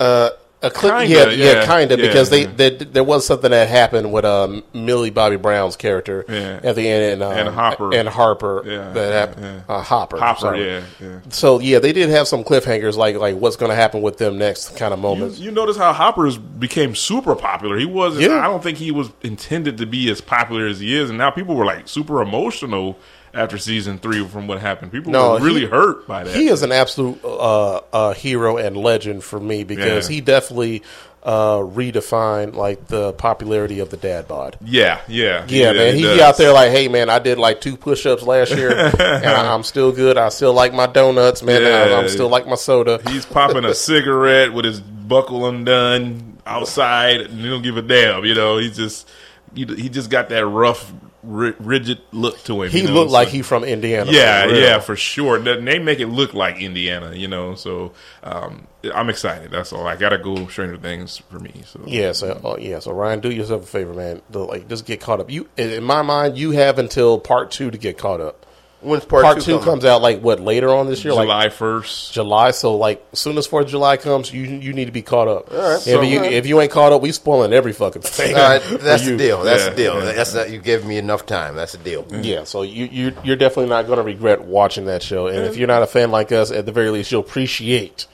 Uh, 0.00 0.30
A 0.64 0.70
clip, 0.70 0.94
Kinda, 0.94 1.06
yeah, 1.12 1.28
yeah, 1.30 1.52
yeah, 1.54 1.66
kind 1.66 1.90
of, 1.90 1.98
yeah, 1.98 2.06
because 2.06 2.30
they, 2.30 2.44
they 2.44 2.70
there 2.70 3.02
was 3.02 3.26
something 3.26 3.50
that 3.50 3.68
happened 3.68 4.12
with 4.12 4.24
um, 4.24 4.62
Millie 4.72 5.10
Bobby 5.10 5.34
Brown's 5.36 5.74
character 5.74 6.20
at 6.30 6.76
the 6.76 6.88
end, 6.88 7.14
and, 7.14 7.22
um, 7.22 7.32
And 7.32 7.48
Hopper. 7.48 7.92
and 7.92 8.08
Harper 8.08 8.62
Yeah, 8.64 8.92
that 8.92 9.12
happened. 9.12 9.64
Uh, 9.68 9.80
Hopper, 9.82 10.18
Hopper? 10.18 10.54
Yeah. 10.56 11.20
So 11.30 11.58
yeah, 11.58 11.80
they 11.80 11.92
did 11.92 12.10
have 12.10 12.28
some 12.28 12.44
cliffhangers, 12.44 12.96
like 12.96 13.16
like 13.16 13.34
what's 13.36 13.56
going 13.56 13.70
to 13.70 13.76
happen 13.76 14.02
with 14.02 14.18
them 14.18 14.38
next, 14.38 14.76
kind 14.76 14.94
of 14.94 15.00
moments. 15.00 15.38
you 15.40 15.50
notice 15.50 15.76
how 15.76 15.92
Hopper's 15.92 16.38
became 16.38 16.94
super 16.94 17.34
popular. 17.34 17.76
He 17.76 17.86
wasn't. 17.86 18.30
I 18.30 18.42
don't 18.46 18.62
think 18.62 18.78
he 18.78 18.92
was 18.92 19.10
intended 19.22 19.78
to 19.78 19.86
be 19.86 20.08
as 20.10 20.20
popular 20.20 20.66
as 20.68 20.78
he 20.78 20.96
is, 20.96 21.08
and 21.08 21.18
now 21.18 21.30
people 21.32 21.56
were 21.56 21.64
like 21.64 21.88
super 21.88 22.22
emotional 22.22 22.98
after 23.34 23.56
season 23.58 23.98
three 23.98 24.26
from 24.26 24.46
what 24.46 24.60
happened. 24.60 24.92
People 24.92 25.12
No, 25.12 25.32
were 25.32 25.40
really 25.40 25.60
he- 25.62 25.66
hurt 25.66 26.06
by 26.06 26.24
that. 26.24 26.34
He 26.34 26.48
is 26.48 26.62
an 26.62 26.72
absolute 26.72 27.24
uh, 27.24 27.80
uh, 27.92 28.12
hero 28.14 28.56
and 28.58 28.76
legend 28.76 29.24
for 29.24 29.40
me 29.40 29.64
because 29.64 30.08
Yeah. 30.08 30.14
he 30.16 30.20
definitely 30.20 30.82
uh, 31.24 31.58
redefined 31.58 32.54
like 32.54 32.88
the 32.88 33.12
popularity 33.12 33.78
of 33.78 33.90
the 33.90 33.96
dad 33.96 34.26
bod. 34.26 34.56
yeah, 34.64 35.00
yeah, 35.06 35.44
Yeah, 35.46 35.72
man, 35.72 35.94
he, 35.94 36.20
out 36.20 36.36
there 36.36 36.52
like, 36.52 36.72
hey, 36.72 36.88
man, 36.88 37.08
I 37.08 37.20
did 37.20 37.38
like 37.38 37.60
two 37.60 37.76
push-ups 37.76 38.24
last 38.24 38.50
year, 38.50 38.72
and 38.76 39.00
I, 39.24 39.54
I'm 39.54 39.62
still 39.62 39.92
good. 39.92 40.18
I 40.18 40.30
still 40.30 40.52
like 40.52 40.74
my 40.74 40.88
donuts, 40.88 41.42
man. 41.44 41.62
and 41.62 41.72
I, 41.72 41.88
Yeah. 41.90 41.98
I'm 41.98 42.08
still 42.08 42.28
like 42.28 42.48
my 42.48 42.56
soda. 42.56 43.00
He's 43.08 43.24
popping 43.24 43.64
a 43.64 43.72
cigarette 43.76 44.52
with 44.52 44.64
his 44.64 44.80
buckle 44.80 45.46
undone 45.46 46.38
outside, 46.44 47.20
and 47.20 47.38
he 47.40 47.48
don't 47.48 47.62
give 47.62 47.76
a 47.76 47.82
damn. 47.82 48.24
You 48.24 48.34
know, 48.34 48.58
he 48.58 48.70
just 48.72 49.08
he, 49.54 49.64
he 49.64 49.88
just 49.88 50.10
got 50.10 50.28
that 50.30 50.44
rough, 50.44 50.92
ri- 51.22 51.54
rigid 51.58 52.00
look 52.12 52.42
to 52.44 52.62
him. 52.62 52.70
He 52.70 52.80
you 52.82 52.88
know? 52.88 52.94
looked 52.94 53.10
like 53.10 53.28
he 53.28 53.42
from 53.42 53.64
Indiana. 53.64 54.10
Yeah, 54.10 54.46
for 54.46 54.54
yeah, 54.54 54.78
for 54.80 54.96
sure. 54.96 55.38
They 55.38 55.60
they 55.60 55.78
make 55.78 56.00
it 56.00 56.08
look 56.08 56.34
like 56.34 56.60
Indiana, 56.60 57.14
you 57.14 57.28
know. 57.28 57.54
So 57.54 57.92
um, 58.22 58.66
I'm 58.94 59.08
excited. 59.08 59.50
That's 59.50 59.72
all. 59.72 59.86
I 59.86 59.96
gotta 59.96 60.18
go 60.18 60.46
Stranger 60.48 60.76
Things 60.76 61.18
for 61.18 61.38
me. 61.38 61.62
So 61.64 61.80
Yeah, 61.86 62.12
so 62.12 62.40
uh, 62.44 62.56
yeah, 62.58 62.78
so 62.78 62.92
Ryan, 62.92 63.20
do 63.20 63.30
yourself 63.30 63.64
a 63.64 63.66
favor, 63.66 63.94
man. 63.94 64.22
The, 64.30 64.40
like, 64.40 64.68
just 64.68 64.86
get 64.86 65.00
caught 65.00 65.20
up. 65.20 65.30
You, 65.30 65.48
in 65.56 65.84
my 65.84 66.02
mind, 66.02 66.38
you 66.38 66.52
have 66.52 66.78
until 66.78 67.18
part 67.18 67.50
two 67.50 67.70
to 67.70 67.78
get 67.78 67.98
caught 67.98 68.20
up. 68.20 68.46
When's 68.82 69.04
part, 69.04 69.22
Part, 69.24 69.36
two, 69.38 69.42
two 69.44 69.52
coming? 69.58 69.64
comes 69.64 69.84
out 69.84 70.02
like 70.02 70.20
what 70.20 70.40
later 70.40 70.68
on 70.74 70.86
this 70.88 71.04
year, 71.04 71.14
like 71.14 71.26
July 71.26 71.48
first. 71.50 72.12
July. 72.12 72.50
So 72.50 72.76
like, 72.76 73.04
as 73.12 73.18
soon 73.20 73.38
as 73.38 73.46
Fourth 73.46 73.66
of 73.66 73.70
July 73.70 73.96
comes, 73.96 74.32
you 74.32 74.42
you 74.42 74.72
need 74.72 74.86
to 74.86 74.90
be 74.92 75.02
caught 75.02 75.28
up. 75.28 75.50
right, 75.52 75.74
if 75.76 75.82
so- 75.82 76.00
you 76.02 76.22
if 76.22 76.46
you 76.46 76.60
ain't 76.60 76.72
caught 76.72 76.92
up, 76.92 77.00
we 77.00 77.12
spoiling 77.12 77.52
every 77.52 77.72
fucking 77.72 78.02
thing. 78.02 78.34
All 78.34 78.40
right, 78.42 78.62
that's 78.80 79.04
you. 79.04 79.12
the 79.12 79.16
deal. 79.18 79.42
That's 79.44 79.62
Yeah, 79.64 79.70
the 79.70 79.76
deal. 79.76 79.94
yeah. 80.04 80.12
That's 80.12 80.50
you 80.50 80.58
give 80.58 80.84
me 80.84 80.96
enough 80.98 81.26
time. 81.26 81.54
That's 81.54 81.72
the 81.72 81.78
deal. 81.78 82.06
Yeah, 82.10 82.44
so 82.44 82.62
you 82.62 82.86
you 82.86 83.14
you're 83.22 83.36
definitely 83.36 83.70
not 83.70 83.86
going 83.86 83.98
to 83.98 84.02
regret 84.04 84.42
watching 84.44 84.86
that 84.86 85.02
show, 85.02 85.28
and 85.28 85.44
if 85.44 85.56
you're 85.56 85.68
not 85.68 85.82
a 85.82 85.86
fan 85.86 86.10
like 86.10 86.32
us, 86.32 86.50
at 86.50 86.66
the 86.66 86.72
very 86.72 86.90
least, 86.90 87.12
you'll 87.12 87.20
appreciate 87.20 88.06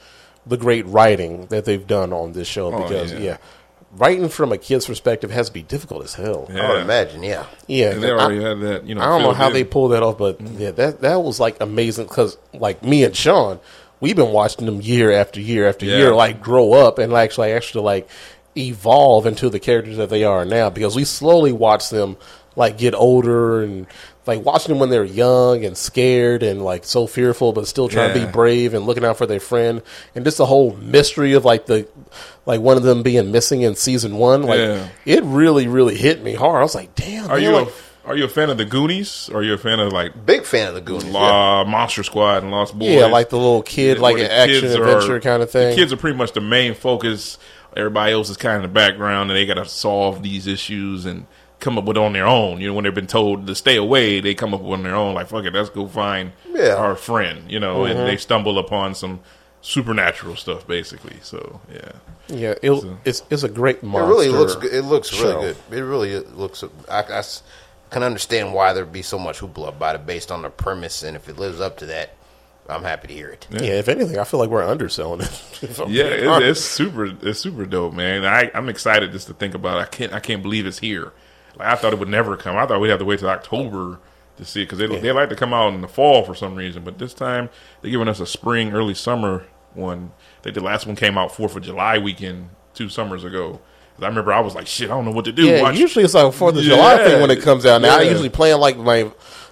the 0.47 0.57
great 0.57 0.87
writing 0.87 1.47
that 1.47 1.65
they've 1.67 1.87
done 1.87 2.13
on 2.13 2.33
this 2.33 2.49
show. 2.49 2.73
Oh, 2.73 2.83
because 2.83 3.13
yeah. 3.13 3.19
yeah. 3.19 3.37
Writing 3.99 4.29
from 4.29 4.53
a 4.53 4.59
kid's 4.59 4.87
perspective 4.87 5.31
has 5.31 5.49
to 5.49 5.53
be 5.53 5.63
difficult 5.63 6.05
as 6.05 6.15
hell. 6.15 6.49
Yeah. 6.53 6.63
I 6.67 6.73
would 6.73 6.83
imagine. 6.83 7.23
Yeah. 7.23 7.47
Yeah, 7.67 7.91
And 7.91 8.03
they 8.03 8.11
I- 8.11 8.13
already 8.13 8.43
had 8.43 8.61
that. 8.61 8.87
You 8.87 8.95
know, 8.95 9.03
I 9.03 9.07
don't 9.07 9.23
know 9.23 9.33
how 9.33 9.49
in. 9.49 9.53
they 9.53 9.65
pulled 9.65 9.93
that 9.93 10.03
off, 10.03 10.19
but 10.19 10.39
mm-hmm. 10.39 10.61
yeah, 10.61 10.71
that 10.73 11.01
that 11.03 11.17
was 11.23 11.39
like 11.41 11.57
amazing 11.61 12.07
because 12.07 12.39
like 12.55 12.83
me 12.83 13.05
and 13.05 13.15
Sean, 13.17 13.61
we've 14.01 14.17
been 14.17 14.33
watching 14.33 14.67
them 14.67 14.81
year 14.81 15.11
after 15.13 15.41
year 15.41 15.69
after 15.69 15.85
Yeah. 15.87 15.97
year, 15.99 16.15
like 16.15 16.41
grow 16.41 16.73
up 16.73 16.99
and 16.99 17.13
actually 17.13 17.53
actually 17.53 17.85
like 17.85 18.09
evolve 18.57 19.27
into 19.27 19.49
the 19.51 19.61
characters 19.61 19.97
that 19.99 20.11
they 20.11 20.25
are 20.25 20.45
now 20.45 20.71
because 20.71 20.97
we 20.97 21.05
slowly 21.05 21.53
watch 21.53 21.91
them 21.91 22.17
like 22.57 22.77
get 22.77 22.93
older 22.95 23.63
and 23.63 23.87
like 24.27 24.45
watching 24.45 24.71
them 24.73 24.81
when 24.81 24.91
they're 24.91 25.05
young 25.05 25.65
and 25.65 25.77
scared 25.77 26.43
and 26.43 26.61
like 26.65 26.85
so 26.85 27.07
fearful 27.07 27.53
but 27.53 27.69
still 27.69 27.89
trying 27.89 28.13
to 28.13 28.27
be 28.27 28.33
brave 28.33 28.75
and 28.75 28.85
looking 28.85 29.05
out 29.05 29.17
for 29.17 29.27
their 29.27 29.39
friend 29.39 29.81
and 30.15 30.25
just 30.25 30.39
the 30.39 30.47
whole 30.47 30.75
mystery 30.77 31.35
of 31.35 31.45
like 31.45 31.67
the 31.67 31.87
like 32.49 32.61
one 32.61 32.77
of 32.77 32.83
them 32.83 33.05
being 33.05 33.31
missing 33.31 33.63
in 33.63 33.77
season 33.77 34.17
one 34.17 34.43
like 34.43 34.59
Yeah. 34.59 34.89
it 35.05 35.23
really 35.23 35.69
really 35.69 35.97
hit 35.97 36.21
me 36.23 36.35
hard 36.35 36.57
i 36.57 36.63
was 36.63 36.75
like 36.75 36.95
damn 36.97 37.27
Are 37.31 37.35
man, 37.37 37.43
you 37.43 37.51
like, 37.53 37.69
a, 37.69 38.09
are 38.09 38.17
you 38.17 38.25
a 38.25 38.29
fan 38.29 38.49
of 38.49 38.57
the 38.57 38.65
Goonies? 38.65 39.29
Or 39.31 39.41
are 39.41 39.43
you 39.43 39.53
a 39.53 39.59
fan 39.59 39.81
of 39.81 39.93
like 39.93 40.25
Big 40.25 40.45
fan 40.47 40.69
of 40.69 40.75
the 40.75 40.81
Goonies. 40.81 41.13
yeah. 41.13 41.65
Monster 41.69 42.03
Squad 42.03 42.43
and 42.43 42.51
Lost 42.51 42.79
Boys? 42.79 42.89
Yeah, 42.89 43.05
like 43.05 43.29
the 43.29 43.37
little 43.37 43.61
kid, 43.63 43.99
like 43.99 44.17
an 44.17 44.31
action 44.31 44.65
adventure 44.65 45.17
are- 45.17 45.21
kind 45.21 45.43
of 45.43 45.51
thing. 45.51 45.69
The 45.71 45.77
kids 45.77 45.93
are 45.93 45.99
pretty 45.99 46.17
much 46.17 46.33
the 46.33 46.41
main 46.41 46.73
focus. 46.73 47.37
Everybody 47.77 48.13
else 48.15 48.31
is 48.31 48.39
kind 48.39 48.57
of 48.57 48.65
in 48.65 48.71
the 48.71 48.73
background, 48.75 49.31
and 49.31 49.37
they 49.37 49.45
got 49.45 49.63
to 49.63 49.67
solve 49.67 50.23
these 50.23 50.47
issues 50.47 51.05
and 51.05 51.27
come 51.61 51.77
up 51.77 51.85
with 51.85 51.99
it 51.99 52.01
on 52.03 52.15
their 52.15 52.27
own. 52.27 52.63
You 52.63 52.69
know, 52.69 52.73
when 52.75 52.85
they've 52.85 52.95
been 52.95 53.07
told 53.07 53.47
to 53.47 53.55
stay 53.55 53.77
away, 53.77 54.21
they 54.21 54.35
come 54.35 54.55
up 54.55 54.63
with 54.63 54.71
it 54.71 54.75
on 54.79 54.83
their 54.85 54.95
own. 54.95 55.13
Like, 55.13 55.27
fuck 55.29 55.45
it, 55.45 55.53
let's 55.53 55.69
go 55.69 55.87
find 55.87 56.33
Yeah. 56.51 56.77
our 56.77 56.97
friend. 56.97 57.51
You 57.53 57.61
know, 57.61 57.81
Mm-hmm. 57.81 57.99
and 57.99 58.09
they 58.09 58.17
stumble 58.17 58.59
upon 58.59 58.95
some 58.95 59.21
supernatural 59.61 60.37
stuff, 60.37 60.67
basically. 60.67 61.17
So, 61.23 61.61
yeah. 61.73 61.93
yeah, 62.29 62.55
it, 62.63 62.85
it's 63.05 63.23
it's 63.31 63.43
a 63.43 63.49
great 63.49 63.77
It 63.77 63.83
really 63.83 64.29
looks. 64.29 64.55
good. 64.57 64.73
It 64.73 64.83
looks 64.83 65.09
show. 65.09 65.41
really 65.41 65.55
good. 65.71 65.79
It 65.79 65.83
really 65.83 66.19
looks. 66.21 66.65
I, 66.91 67.03
I 67.03 67.19
s- 67.19 67.43
can 67.91 68.03
understand 68.03 68.53
why 68.55 68.73
there'd 68.73 68.93
be 68.93 69.03
so 69.03 69.19
much 69.19 69.41
hoopla 69.41 69.69
about 69.69 69.95
it 69.95 70.07
based 70.07 70.31
on 70.31 70.43
the 70.43 70.51
premise, 70.51 71.03
and 71.03 71.17
if 71.17 71.29
it 71.29 71.39
lives 71.39 71.61
up 71.61 71.79
to 71.79 71.87
that, 71.87 72.11
I'm 72.69 72.83
happy 72.83 73.09
to 73.09 73.15
hear 73.15 73.31
it. 73.31 73.47
Yeah, 73.51 73.79
if 73.79 73.89
anything, 73.89 74.19
I 74.19 74.25
feel 74.25 74.41
like 74.41 74.51
we're 74.51 74.63
underselling 74.67 75.23
it. 75.23 75.43
Yeah, 75.89 76.05
it's, 76.05 76.61
it's 76.61 76.61
super. 76.61 77.07
It's 77.23 77.41
super 77.41 77.65
dope, 77.67 77.95
man. 77.95 78.25
I, 78.25 78.51
I'm 78.55 78.69
excited 78.69 79.11
just 79.11 79.27
to 79.29 79.35
think 79.35 79.55
about. 79.55 79.79
It. 79.79 79.81
I 79.81 79.87
can't. 79.87 80.13
I 80.13 80.21
can't 80.21 80.43
believe 80.43 80.67
it's 80.67 80.79
here. 80.79 81.13
Like 81.59 81.67
I 81.69 81.75
thought 81.75 81.93
it 81.93 81.99
would 81.99 82.09
never 82.09 82.37
come. 82.37 82.57
I 82.57 82.65
thought 82.67 82.81
we'd 82.81 82.91
have 82.91 83.01
to 83.01 83.05
wait 83.05 83.19
till 83.19 83.29
October 83.31 83.99
to 84.39 84.45
see 84.45 84.63
it 84.63 84.65
because 84.65 84.79
they 84.79 84.87
they 84.87 85.13
like 85.13 85.29
to 85.29 85.37
come 85.37 85.53
out 85.53 85.75
in 85.75 85.81
the 85.81 85.89
fall 85.89 86.25
for 86.25 86.35
some 86.35 86.55
reason. 86.55 86.83
But 86.83 86.99
this 86.99 87.15
time 87.15 87.51
they're 87.83 87.91
giving 87.91 88.09
us 88.09 88.21
a 88.21 88.27
spring, 88.27 88.73
early 88.73 88.95
summer 88.95 89.47
one. 89.75 90.13
I 90.41 90.43
think 90.43 90.55
the 90.55 90.63
last 90.63 90.87
one 90.87 90.97
came 90.97 91.19
out 91.19 91.35
Fourth 91.35 91.57
of 91.57 91.63
July 91.63 91.99
weekend 91.99 92.51
two 92.75 92.89
summers 92.89 93.25
ago. 93.25 93.61
I 94.01 94.07
remember 94.07 94.33
I 94.33 94.39
was 94.41 94.55
like, 94.55 94.69
shit, 94.69 94.91
I 94.91 94.95
don't 94.95 95.05
know 95.05 95.11
what 95.11 95.25
to 95.25 95.33
do. 95.33 95.47
yeah, 95.47 95.63
Watch- 95.63 95.77
usually 95.77 96.05
it's 96.05 96.15
like 96.15 96.33
Fourth 96.33 96.57
of 96.57 96.63
July 96.63 96.95
Yeah. 96.95 97.05
thing 97.05 97.21
when 97.21 97.31
it 97.31 97.43
comes 97.43 97.67
out. 97.67 97.83
Now 97.83 97.99
I 97.99 98.03
usually 98.03 98.29
plan 98.29 98.61
like 98.61 98.77
my 98.77 99.11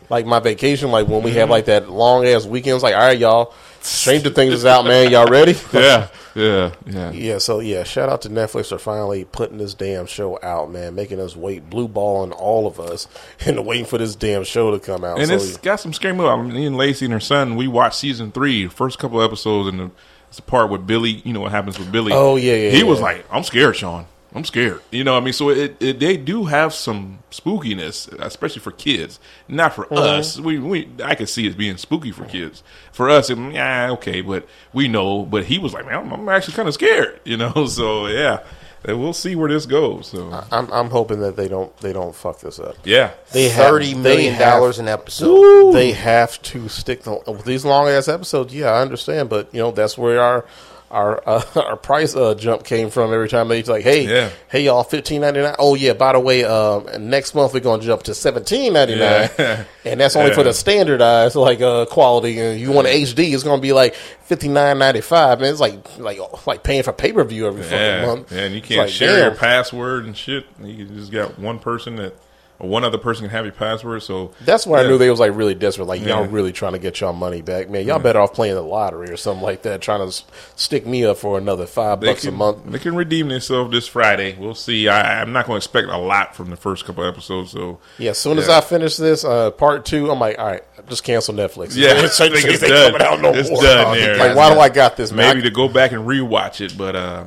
like 0.09 0.25
my 0.25 0.39
vacation, 0.39 0.91
like 0.91 1.09
when 1.09 1.23
we 1.23 1.33
have 1.33 1.45
mm-hmm. 1.45 1.51
like 1.51 1.65
that 1.67 1.91
long 1.91 2.25
ass 2.27 2.47
weekends. 2.47 2.83
Like, 2.83 2.95
all 2.95 3.01
right, 3.01 3.19
y'all, 3.19 3.55
Stranger 3.81 4.31
Things 4.31 4.55
is 4.55 4.65
out, 4.65 4.85
man. 4.85 5.11
Y'all 5.11 5.27
ready? 5.27 5.57
yeah, 5.73 6.09
yeah, 6.37 6.73
yeah. 6.87 7.11
Yeah, 7.13 7.39
so 7.39 7.61
yeah, 7.61 7.83
shout 7.83 8.09
out 8.09 8.23
to 8.23 8.29
Netflix 8.29 8.69
for 8.69 8.79
finally 8.79 9.25
putting 9.25 9.59
this 9.59 9.75
damn 9.75 10.07
show 10.07 10.39
out, 10.43 10.71
man, 10.71 10.95
making 10.95 11.19
us 11.19 11.35
wait, 11.35 11.69
blue 11.71 11.89
balling 11.89 12.33
all 12.33 12.67
of 12.67 12.79
us, 12.79 13.09
and 13.47 13.65
waiting 13.67 13.87
for 13.87 13.99
this 13.99 14.15
damn 14.15 14.45
show 14.45 14.71
to 14.71 14.79
come 14.79 15.03
out. 15.05 15.19
And 15.19 15.29
so, 15.29 15.35
it's 15.35 15.57
got 15.57 15.81
some 15.81 15.93
scary 15.93 16.15
movies. 16.15 16.31
I 16.31 16.37
mean, 16.43 16.53
me 16.55 16.67
and 16.67 16.77
Lacey 16.77 17.07
and 17.07 17.15
her 17.15 17.21
son, 17.21 17.57
we 17.57 17.67
watched 17.67 17.97
season 17.97 18.31
three, 18.33 18.69
first 18.69 18.99
couple 18.99 19.23
episodes, 19.23 19.69
and 19.71 19.81
the, 19.81 19.91
it's 20.29 20.37
the 20.37 20.43
part 20.43 20.71
with 20.71 20.87
Billy. 20.87 21.23
You 21.25 21.33
know 21.33 21.41
what 21.41 21.53
happens 21.53 21.79
with 21.79 21.91
Billy? 21.91 22.13
Oh, 22.15 22.37
yeah, 22.37 22.55
yeah, 22.55 22.71
He 22.71 22.79
yeah. 22.81 22.85
was 22.85 23.01
like, 23.01 23.25
"I'm 23.31 23.43
scared, 23.43 23.77
Sean. 23.77 24.07
I'm 24.37 24.45
scared." 24.45 24.81
You 24.93 25.03
know, 25.05 25.15
what 25.15 25.23
I 25.23 25.25
mean, 25.25 25.33
so 25.33 25.49
it, 25.51 25.77
it 25.81 25.99
they 25.99 26.17
do 26.17 26.45
have 26.45 26.73
some 26.75 27.19
spookiness, 27.31 28.13
especially 28.21 28.61
for 28.61 28.71
kids. 28.73 29.19
Not 29.49 29.75
for 29.75 29.85
Mm-hmm. 29.87 29.97
us. 29.97 30.39
We 30.41 30.59
we 30.59 30.89
I 31.03 31.15
could 31.15 31.29
see 31.29 31.47
it 31.47 31.57
being 31.57 31.77
spooky 31.79 32.13
for 32.13 32.25
kids. 32.27 32.63
For 32.93 33.09
us, 33.11 33.31
it, 33.31 33.39
yeah, 33.53 33.91
okay, 33.93 34.21
but 34.21 34.47
we 34.73 34.89
know. 34.89 35.25
But 35.25 35.45
he 35.47 35.59
was 35.59 35.73
like, 35.73 35.87
"Man, 35.87 35.95
I'm, 35.97 36.13
I'm 36.13 36.29
actually 36.29 36.55
kind 36.55 36.69
of 36.69 36.75
scared." 36.75 37.21
You 37.25 37.37
know, 37.37 37.67
so 37.67 38.07
yeah, 38.07 38.45
and 38.85 39.01
we'll 39.01 39.13
see 39.13 39.35
where 39.37 39.49
this 39.49 39.67
goes. 39.67 40.07
So 40.09 40.31
I'm, 40.53 40.71
I'm 40.73 40.91
hoping 40.91 41.21
that 41.21 41.35
they 41.37 41.49
don't 41.49 41.77
they 41.79 41.93
don't 41.93 42.15
fuck 42.15 42.41
this 42.41 42.59
up. 42.61 42.77
yeah, 42.85 43.13
They 43.33 43.49
have- 43.49 43.67
Thirty 43.67 43.95
they 43.95 44.01
million 44.01 44.35
have- 44.35 44.55
dollars 44.55 44.79
an 44.79 44.87
episode. 44.89 45.73
They 45.73 45.93
have 45.93 46.41
to 46.43 46.69
stick 46.69 47.03
to 47.05 47.21
with 47.27 47.45
these 47.45 47.65
long 47.65 47.89
ass 47.89 48.07
episodes. 48.09 48.55
Yeah, 48.55 48.71
I 48.71 48.81
understand, 48.83 49.29
but 49.29 49.53
you 49.55 49.61
know 49.61 49.71
that's 49.73 49.99
where 49.99 50.21
our 50.21 50.45
our 50.91 51.23
uh, 51.29 51.43
our 51.57 51.77
price 51.77 52.15
uh, 52.15 52.35
jump 52.35 52.65
came 52.65 52.91
from. 52.91 53.13
Every 53.13 53.29
time 53.29 53.49
they 53.49 53.63
like, 53.65 53.83
hey, 53.83 54.07
Yeah. 54.07 54.31
hey, 54.49 54.65
y'all, 54.65 54.83
fifteen 54.85 55.21
ninety 55.23 55.41
nine. 55.43 55.55
Oh 55.59 55.75
yeah, 55.75 55.93
by 55.95 56.13
the 56.13 56.21
way, 56.21 56.45
um, 56.45 56.87
next 57.09 57.35
month 57.35 57.55
we're 57.55 57.61
gonna 57.61 57.83
jump 57.83 58.05
to 58.05 58.15
seventeen 58.15 58.73
ninety 58.75 58.95
nine, 58.95 59.29
Yeah. 59.39 59.65
and 59.85 60.01
that's 60.01 60.17
only 60.17 60.33
for 60.33 60.43
the 60.45 60.53
standardized 60.55 61.37
like 61.37 61.61
uh, 61.61 61.87
quality. 61.87 62.39
And 62.39 62.61
you 62.61 62.73
want 62.73 62.87
HD, 62.89 63.33
it's 63.35 63.43
gonna 63.43 63.61
be 63.63 63.73
like 63.73 63.95
fifty 63.95 64.49
nine 64.49 64.79
ninety 64.79 65.01
five. 65.01 65.41
Man, 65.41 65.51
it's 65.51 65.61
like 65.61 65.99
like 65.99 66.19
like 66.47 66.63
paying 66.63 66.83
for 66.83 66.93
pay 66.93 67.13
per 67.13 67.25
view 67.25 67.47
every 67.47 67.63
fucking 67.63 68.07
month. 68.07 68.33
yeah, 68.33 68.43
and 68.45 68.55
you 68.55 68.63
can't 68.63 68.79
like, 68.81 68.91
share 68.91 69.19
your 69.19 69.35
password 69.35 70.05
and 70.07 70.17
shit. 70.17 70.47
You 70.63 70.85
just 70.87 71.11
got 71.13 71.39
one 71.39 71.59
person 71.59 71.97
that, 71.97 72.15
one 72.59 72.85
other 72.85 72.99
person 72.99 73.25
can 73.25 73.31
have 73.31 73.45
your 73.45 73.53
password. 73.53 74.03
So 74.03 74.33
That's 74.41 74.67
why 74.67 74.81
I 74.81 74.83
knew 74.85 74.97
they 74.97 75.11
was 75.11 75.21
like 75.21 75.35
really 75.35 75.55
desperate. 75.55 75.87
Like 75.87 76.03
y'all 76.03 76.27
really 76.27 76.53
trying 76.53 76.73
to 76.73 76.79
get 76.79 77.01
y'all 77.01 77.13
money 77.13 77.43
back, 77.43 77.69
man. 77.69 77.87
Y'all 77.87 77.99
better 77.99 78.21
off 78.21 78.33
playing 78.33 78.55
the 78.55 78.63
lottery 78.63 79.11
or 79.11 79.17
something 79.17 79.43
like 79.43 79.63
that, 79.63 79.83
trying 79.83 80.09
to 80.09 80.25
stick 80.57 80.87
me 80.87 81.05
up 81.05 81.19
for 81.19 81.37
another 81.37 81.67
five 81.67 82.01
they 82.01 82.09
bucks 82.09 82.23
can, 82.23 82.35
a 82.35 82.37
month. 82.37 82.65
They 82.67 82.79
can 82.79 82.97
redeem 82.97 83.29
themselves 83.29 83.73
this 83.73 83.87
Friday. 83.87 84.37
We'll 84.39 84.55
see. 84.55 84.89
I, 84.89 85.21
I'm 85.21 85.33
not 85.33 85.47
going 85.47 85.61
to 85.61 85.65
expect 85.65 85.89
a 85.89 85.99
lot 85.99 86.35
from 86.35 86.51
the 86.51 86.57
first 86.57 86.85
couple 86.85 87.05
episodes. 87.05 87.51
So 87.51 87.79
Yeah, 87.99 88.11
as 88.11 88.19
soon 88.19 88.39
as 88.39 88.49
I 88.49 88.61
finish 88.61 88.97
this 88.97 89.25
uh, 89.25 89.51
part 89.51 89.85
two, 89.85 90.11
I'm 90.11 90.19
like, 90.19 90.39
all 90.39 90.47
right, 90.47 90.63
just 90.89 91.05
cancel 91.05 91.35
Netflix. 91.35 91.77
Yeah, 91.77 91.89
it's, 92.05 92.21
I 92.21 92.31
think 92.31 92.47
it's 92.47 92.61
done. 92.61 92.95
It's 93.35 93.51
more. 93.51 93.63
done 93.63 93.97
there. 93.97 94.17
Like, 94.17 94.37
why 94.37 94.53
do 94.53 94.59
I 94.59 94.69
got 94.69 94.97
this, 94.97 95.13
man? 95.13 95.37
maybe 95.37 95.49
to 95.49 95.55
go 95.55 95.69
back 95.69 95.93
and 95.93 96.07
rewatch 96.07 96.61
it. 96.61 96.77
But 96.79 96.97
uh, 96.97 97.25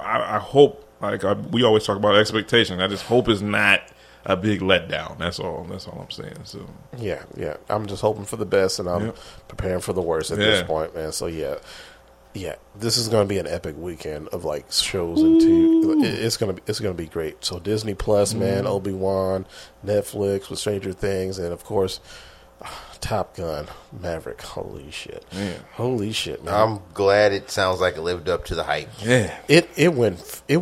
I, 0.00 0.36
I 0.36 0.38
hope, 0.38 0.88
like 1.00 1.24
I, 1.24 1.32
we 1.32 1.64
always 1.64 1.84
talk 1.84 1.96
about 1.96 2.14
expectation. 2.14 2.80
I 2.80 2.86
just 2.86 3.04
hope 3.04 3.28
it's 3.28 3.40
not 3.40 3.82
a 4.28 4.36
big 4.36 4.60
letdown. 4.60 5.18
That's 5.18 5.40
all. 5.40 5.66
That's 5.68 5.88
all 5.88 6.00
I'm 6.00 6.10
saying. 6.10 6.38
So 6.44 6.64
Yeah, 6.96 7.22
yeah. 7.36 7.56
I'm 7.68 7.86
just 7.86 8.02
hoping 8.02 8.24
for 8.24 8.36
the 8.36 8.46
best, 8.46 8.78
and 8.78 8.88
I'm 8.88 9.06
Yep. 9.06 9.16
preparing 9.48 9.80
for 9.80 9.92
the 9.92 10.02
worst 10.02 10.30
at 10.30 10.38
this 10.38 10.62
point, 10.62 10.94
man. 10.94 11.10
So 11.12 11.26
yeah, 11.26 11.56
yeah. 12.34 12.56
This 12.76 12.96
is 12.98 13.08
going 13.08 13.26
to 13.26 13.28
be 13.28 13.38
an 13.38 13.46
epic 13.46 13.74
weekend 13.78 14.28
of 14.28 14.44
like 14.44 14.70
shows 14.70 15.20
and 15.22 15.40
TV. 15.40 16.04
It's 16.04 16.36
gonna 16.36 16.52
be 16.52 16.62
it's 16.66 16.78
gonna 16.78 16.94
be 16.94 17.06
great. 17.06 17.44
So 17.44 17.58
Disney 17.58 17.94
Plus, 17.94 18.34
man, 18.34 18.64
mm-hmm. 18.64 18.66
Obi 18.72 18.92
Wan, 18.92 19.46
Netflix 19.84 20.50
with 20.50 20.58
Stranger 20.60 20.92
Things, 20.92 21.38
and 21.38 21.52
of 21.52 21.64
course. 21.64 21.98
Top 23.00 23.36
Gun, 23.36 23.68
Maverick. 23.92 24.42
Holy 24.42 24.90
shit! 24.90 25.24
Man. 25.32 25.60
Holy 25.74 26.10
shit, 26.12 26.42
man! 26.44 26.52
I'm 26.52 26.80
glad 26.94 27.32
it 27.32 27.48
sounds 27.48 27.80
like 27.80 27.96
it 27.96 28.02
lived 28.02 28.28
up 28.28 28.44
to 28.46 28.56
the 28.56 28.64
hype. 28.64 28.88
yeah, 29.00 29.38
it 29.46 29.70
it 29.76 29.94
went 29.94 30.42
it. 30.48 30.60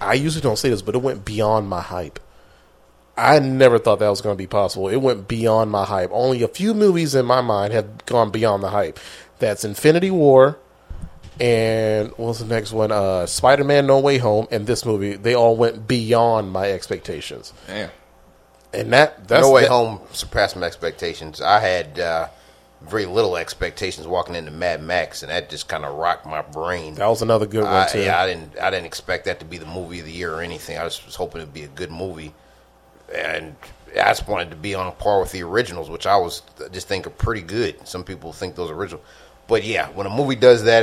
I 0.00 0.14
usually 0.14 0.40
don't 0.40 0.56
say 0.56 0.68
this, 0.70 0.82
but 0.82 0.94
it 0.94 1.02
went 1.02 1.24
beyond 1.24 1.68
my 1.68 1.80
hype. 1.80 2.20
I 3.18 3.38
never 3.40 3.78
thought 3.78 3.98
that 3.98 4.08
was 4.08 4.20
going 4.20 4.34
to 4.34 4.38
be 4.38 4.46
possible. 4.46 4.88
It 4.88 4.96
went 4.96 5.28
beyond 5.28 5.70
my 5.70 5.84
hype. 5.84 6.10
Only 6.12 6.42
a 6.42 6.48
few 6.48 6.72
movies 6.74 7.14
in 7.14 7.26
my 7.26 7.40
mind 7.40 7.72
have 7.72 8.06
gone 8.06 8.30
beyond 8.30 8.62
the 8.62 8.70
hype. 8.70 8.98
That's 9.38 9.64
Infinity 9.64 10.10
War 10.10 10.58
and 11.40 12.12
what's 12.16 12.40
the 12.40 12.46
next 12.46 12.72
one? 12.72 12.90
Uh, 12.90 13.26
Spider 13.26 13.64
Man 13.64 13.86
No 13.86 14.00
Way 14.00 14.18
Home 14.18 14.48
and 14.50 14.66
this 14.66 14.84
movie. 14.84 15.14
They 15.14 15.34
all 15.34 15.56
went 15.56 15.86
beyond 15.86 16.50
my 16.50 16.70
expectations. 16.72 17.52
Damn. 17.66 17.90
And 18.72 18.92
that 18.92 19.28
that's 19.28 19.42
no 19.42 19.52
Way 19.52 19.62
that- 19.62 19.70
Home 19.70 20.00
surpassed 20.12 20.56
my 20.56 20.66
expectations. 20.66 21.40
I 21.40 21.60
had 21.60 21.98
uh, 22.00 22.28
very 22.82 23.06
little 23.06 23.36
expectations 23.36 24.06
walking 24.06 24.34
into 24.34 24.50
Mad 24.50 24.82
Max, 24.82 25.22
and 25.22 25.30
that 25.30 25.48
just 25.48 25.68
kind 25.68 25.84
of 25.84 25.94
rocked 25.96 26.26
my 26.26 26.42
brain. 26.42 26.94
That 26.96 27.06
was 27.06 27.22
another 27.22 27.46
good 27.46 27.64
one 27.64 27.72
I, 27.72 27.86
too. 27.86 28.00
yeah, 28.00 28.20
I 28.20 28.26
didn't. 28.26 28.58
I 28.58 28.70
didn't 28.70 28.86
expect 28.86 29.24
that 29.26 29.38
to 29.38 29.46
be 29.46 29.58
the 29.58 29.66
movie 29.66 30.00
of 30.00 30.06
the 30.06 30.12
year 30.12 30.34
or 30.34 30.42
anything. 30.42 30.76
I 30.76 30.84
was, 30.84 31.04
was 31.06 31.14
hoping 31.14 31.40
it'd 31.40 31.54
be 31.54 31.62
a 31.62 31.68
good 31.68 31.90
movie, 31.90 32.34
and 33.14 33.56
I 33.92 34.08
just 34.10 34.28
wanted 34.28 34.50
to 34.50 34.56
be 34.56 34.74
on 34.74 34.92
par 34.96 35.20
with 35.20 35.32
the 35.32 35.42
originals, 35.42 35.90
which 35.90 36.06
I 36.06 36.16
was 36.16 36.42
just 36.72 36.88
think 36.88 37.06
are 37.06 37.10
pretty 37.10 37.42
good. 37.42 37.86
Some 37.86 38.04
people 38.04 38.32
think 38.32 38.54
those 38.54 38.70
original, 38.70 39.02
but 39.46 39.64
yeah, 39.64 39.88
when 39.90 40.06
a 40.06 40.10
movie 40.10 40.36
does 40.36 40.64
that, 40.64 40.82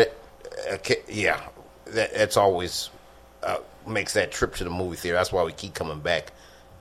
it, 0.67 0.83
ca- 0.83 1.03
yeah, 1.07 1.41
that, 1.85 2.13
that's 2.13 2.37
always 2.37 2.89
uh, 3.43 3.57
makes 3.87 4.13
that 4.13 4.31
trip 4.31 4.55
to 4.55 4.63
the 4.63 4.69
movie 4.69 4.95
theater. 4.95 5.17
That's 5.17 5.31
why 5.31 5.43
we 5.43 5.51
keep 5.51 5.73
coming 5.73 5.99
back 5.99 6.31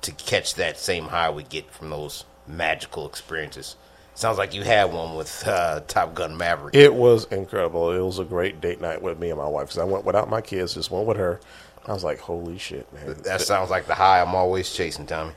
to 0.03 0.13
catch 0.13 0.55
that 0.55 0.79
same 0.79 1.05
high 1.05 1.31
we 1.31 1.43
get 1.43 1.71
from 1.71 1.91
those 1.91 2.25
magical 2.47 3.07
experiences. 3.07 3.77
Sounds 4.17 4.39
like 4.39 4.55
you 4.55 4.63
had 4.63 4.93
one 4.93 5.17
with 5.17 5.47
uh, 5.47 5.81
Top 5.89 6.15
Gun 6.15 6.37
Maverick. 6.37 6.75
It 6.75 6.95
was 6.95 7.25
incredible. 7.33 7.91
It 7.91 8.01
was 8.01 8.21
a 8.21 8.25
great 8.25 8.61
date 8.61 8.81
night 8.81 9.03
with 9.03 9.19
me 9.19 9.31
and 9.31 9.39
my 9.39 9.49
wife. 9.49 9.67
Because 9.67 9.79
I 9.79 9.85
went 9.85 10.05
without 10.05 10.31
my 10.31 10.41
kids, 10.41 10.75
just 10.75 10.91
went 10.91 11.07
with 11.07 11.17
her. 11.17 11.41
I 11.87 11.93
was 11.93 12.03
like, 12.03 12.19
"Holy 12.19 12.57
shit, 12.59 12.91
man!" 12.93 13.15
That 13.25 13.41
sounds 13.43 13.71
like 13.71 13.87
the 13.87 13.95
high 13.95 14.21
I'm 14.23 14.35
always 14.35 14.73
chasing, 14.73 15.07
Tommy. 15.07 15.33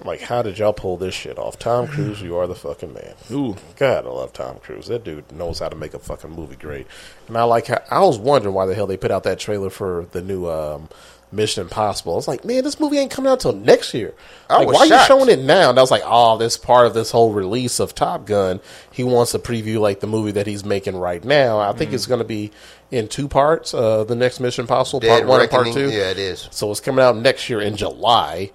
I'm 0.00 0.06
like, 0.06 0.20
how 0.22 0.40
did 0.42 0.58
y'all 0.58 0.72
pull 0.72 0.96
this 0.96 1.14
shit 1.14 1.38
off? 1.38 1.58
Tom 1.58 1.86
Cruise, 1.86 2.22
you 2.22 2.36
are 2.36 2.46
the 2.46 2.54
fucking 2.54 2.94
man. 2.94 3.14
Ooh. 3.30 3.56
God, 3.76 4.06
I 4.06 4.08
love 4.08 4.32
Tom 4.32 4.58
Cruise. 4.58 4.86
That 4.86 5.04
dude 5.04 5.30
knows 5.32 5.58
how 5.58 5.68
to 5.68 5.76
make 5.76 5.92
a 5.94 5.98
fucking 5.98 6.30
movie 6.30 6.56
great. 6.56 6.86
And 7.28 7.36
I 7.36 7.42
like 7.44 7.66
how 7.66 7.82
I 7.90 8.00
was 8.00 8.18
wondering 8.18 8.54
why 8.54 8.66
the 8.66 8.74
hell 8.74 8.86
they 8.86 8.96
put 8.96 9.10
out 9.10 9.24
that 9.24 9.38
trailer 9.38 9.70
for 9.70 10.06
the 10.12 10.22
new 10.22 10.48
um, 10.48 10.88
Mission 11.32 11.62
Impossible. 11.62 12.12
I 12.12 12.16
was 12.16 12.28
like, 12.28 12.44
man, 12.44 12.62
this 12.62 12.78
movie 12.78 12.98
ain't 12.98 13.10
coming 13.10 13.30
out 13.32 13.40
till 13.40 13.52
next 13.54 13.94
year. 13.94 14.14
I 14.50 14.58
like, 14.58 14.68
why 14.68 14.80
are 14.80 14.86
you 14.86 14.98
showing 15.06 15.28
it 15.30 15.38
now? 15.40 15.70
And 15.70 15.78
I 15.78 15.82
was 15.82 15.90
like, 15.90 16.02
oh, 16.04 16.36
this 16.38 16.56
part 16.56 16.86
of 16.86 16.94
this 16.94 17.10
whole 17.10 17.32
release 17.32 17.80
of 17.80 17.94
Top 17.94 18.26
Gun. 18.26 18.60
He 18.90 19.02
wants 19.02 19.32
to 19.32 19.38
preview 19.38 19.80
like 19.80 20.00
the 20.00 20.06
movie 20.06 20.32
that 20.32 20.46
he's 20.46 20.64
making 20.64 20.96
right 20.96 21.24
now. 21.24 21.58
I 21.58 21.72
think 21.72 21.92
it's 21.92 22.06
going 22.06 22.18
to 22.20 22.24
be 22.26 22.50
in 22.90 23.08
two 23.08 23.28
parts. 23.28 23.72
Uh, 23.72 24.04
the 24.04 24.14
next 24.14 24.40
Mission 24.40 24.62
Impossible, 24.64 25.00
Dead 25.00 25.08
part 25.08 25.26
one 25.26 25.40
and 25.40 25.50
part 25.50 25.66
two. 25.72 25.90
Yeah, 25.90 26.10
it 26.10 26.18
is. 26.18 26.48
So 26.50 26.70
it's 26.70 26.80
coming 26.80 27.02
out 27.04 27.16
next 27.16 27.48
year 27.48 27.60
in 27.60 27.76
July. 27.76 28.50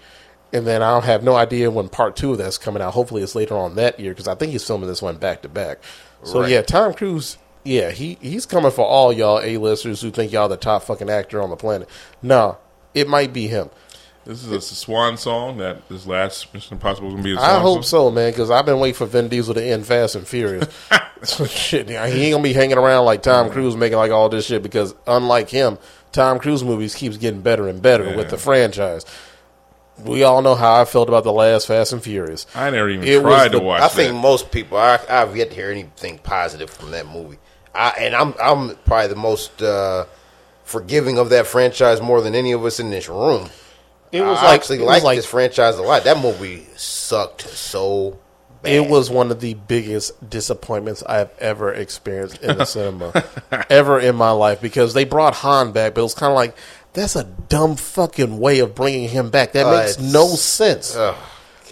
And 0.54 0.66
then 0.66 0.82
I'll 0.82 1.02
have 1.02 1.24
no 1.24 1.36
idea 1.36 1.70
when 1.70 1.90
part 1.90 2.16
two 2.16 2.32
of 2.32 2.38
that's 2.38 2.58
coming 2.58 2.82
out. 2.82 2.94
Hopefully, 2.94 3.22
it's 3.22 3.36
later 3.36 3.58
on 3.58 3.76
that 3.76 4.00
year 4.00 4.12
because 4.14 4.30
I 4.30 4.36
think 4.36 4.54
he's 4.54 4.66
filming 4.66 4.88
this 4.88 5.02
one 5.02 5.18
back 5.18 5.42
to 5.42 5.50
back. 5.50 5.80
So 6.24 6.40
Right. 6.42 6.50
yeah, 6.52 6.62
Tom 6.62 6.94
Cruise, 6.94 7.38
yeah, 7.66 7.92
he 7.92 8.18
he's 8.22 8.46
coming 8.46 8.72
for 8.72 8.86
all 8.86 9.12
y'all 9.12 9.42
A-listers 9.42 10.00
who 10.02 10.10
think 10.10 10.32
y'all 10.32 10.48
the 10.48 10.56
top 10.56 10.84
fucking 10.84 11.10
actor 11.10 11.42
on 11.42 11.50
the 11.50 11.58
planet. 11.58 11.90
No, 12.22 12.58
it 12.94 13.08
might 13.08 13.34
be 13.34 13.48
him. 13.48 13.70
This 14.26 14.44
is 14.44 14.52
a 14.52 14.60
swan 14.60 15.16
song 15.16 15.58
that 15.60 15.88
this 15.88 16.06
last 16.06 16.54
Mission 16.54 16.74
Impossible 16.74 17.08
is 17.08 17.14
gonna 17.14 17.24
be. 17.24 17.32
A 17.34 17.38
swan 17.38 17.50
I 17.50 17.60
hope 17.60 17.76
song. 17.86 18.10
so, 18.10 18.12
man, 18.12 18.32
because 18.32 18.52
I've 18.52 18.66
been 18.66 18.80
waiting 18.80 18.96
for 18.96 19.06
Vin 19.06 19.30
Diesel 19.30 19.54
to 19.54 19.64
end 19.64 19.86
Fast 19.86 20.16
and 20.16 20.28
Furious. 20.28 20.68
so 21.24 21.46
shit, 21.46 21.88
he 21.88 21.96
ain't 21.96 22.34
gonna 22.34 22.44
be 22.44 22.52
hanging 22.54 22.78
around 22.78 23.06
like 23.06 23.24
Tom 23.24 23.50
Cruise 23.50 23.78
making 23.78 23.98
like 23.98 24.12
all 24.12 24.28
this 24.28 24.46
shit 24.46 24.62
because 24.64 24.94
unlike 25.08 25.50
him, 25.50 25.78
Tom 26.12 26.40
Cruise 26.40 26.62
movies 26.64 26.94
keeps 26.94 27.16
getting 27.16 27.42
better 27.42 27.70
and 27.70 27.82
better 27.82 28.16
with 28.18 28.30
the 28.30 28.38
franchise. 28.38 29.06
We 30.04 30.24
all 30.24 30.42
know 30.44 30.54
how 30.56 30.80
I 30.82 30.86
felt 30.86 31.08
about 31.08 31.24
the 31.24 31.32
last 31.34 31.66
Fast 31.66 31.92
and 31.94 32.04
Furious. 32.04 32.46
I 32.54 32.70
never 32.70 32.88
even 32.90 33.08
It 33.08 33.24
was 33.24 33.34
tried 33.34 33.52
to 33.54 33.58
the- 33.60 33.64
watch 33.64 33.82
I 33.82 33.88
think 33.88 34.14
that. 34.14 34.20
most 34.20 34.52
people. 34.52 34.78
I, 34.78 35.00
I've 35.10 35.36
yet 35.36 35.50
to 35.52 35.56
hear 35.56 35.72
anything 35.72 36.20
positive 36.20 36.70
from 36.70 36.92
that 36.92 37.08
movie. 37.08 37.38
I, 37.74 37.90
and 38.00 38.14
I'm 38.14 38.34
I'm 38.42 38.76
probably 38.86 39.08
the 39.08 39.16
most 39.16 39.62
uh, 39.62 40.06
forgiving 40.68 41.18
of 41.18 41.30
that 41.30 41.48
franchise 41.48 42.02
more 42.02 42.22
than 42.22 42.36
any 42.36 42.52
of 42.52 42.64
us 42.66 42.80
in 42.80 42.90
this 42.90 43.08
room. 43.10 43.50
It 44.12 44.22
was 44.22 44.38
I 44.40 44.44
like 44.44 44.60
actually 44.60 44.80
was 44.80 45.04
like 45.04 45.18
this 45.18 45.26
franchise 45.26 45.78
a 45.78 45.82
lot. 45.82 46.04
That 46.04 46.20
movie 46.20 46.68
sucked 46.76 47.42
so 47.42 48.20
bad. 48.62 48.72
It 48.74 48.90
was 48.90 49.10
one 49.10 49.32
of 49.32 49.40
the 49.42 49.54
biggest 49.56 50.30
disappointments 50.30 51.04
I've 51.04 51.32
ever 51.40 51.74
experienced 51.74 52.42
in 52.44 52.58
the 52.58 52.66
cinema, 52.76 53.12
ever 53.70 54.00
in 54.00 54.16
my 54.16 54.32
life, 54.32 54.62
because 54.62 54.94
they 54.94 55.04
brought 55.06 55.36
Han 55.36 55.72
back, 55.72 55.94
but 55.96 56.02
it 56.02 56.04
was 56.04 56.14
kind 56.14 56.32
of 56.32 56.36
like 56.36 56.56
that's 56.94 57.16
a 57.16 57.24
dumb 57.24 57.76
fucking 57.76 58.40
way 58.40 58.60
of 58.60 58.76
bringing 58.76 59.10
him 59.10 59.30
back. 59.30 59.52
That 59.54 59.66
Uh, 59.68 59.80
makes 59.84 60.00
no 60.00 60.28
sense. 60.28 60.96
Ugh. 60.96 61.16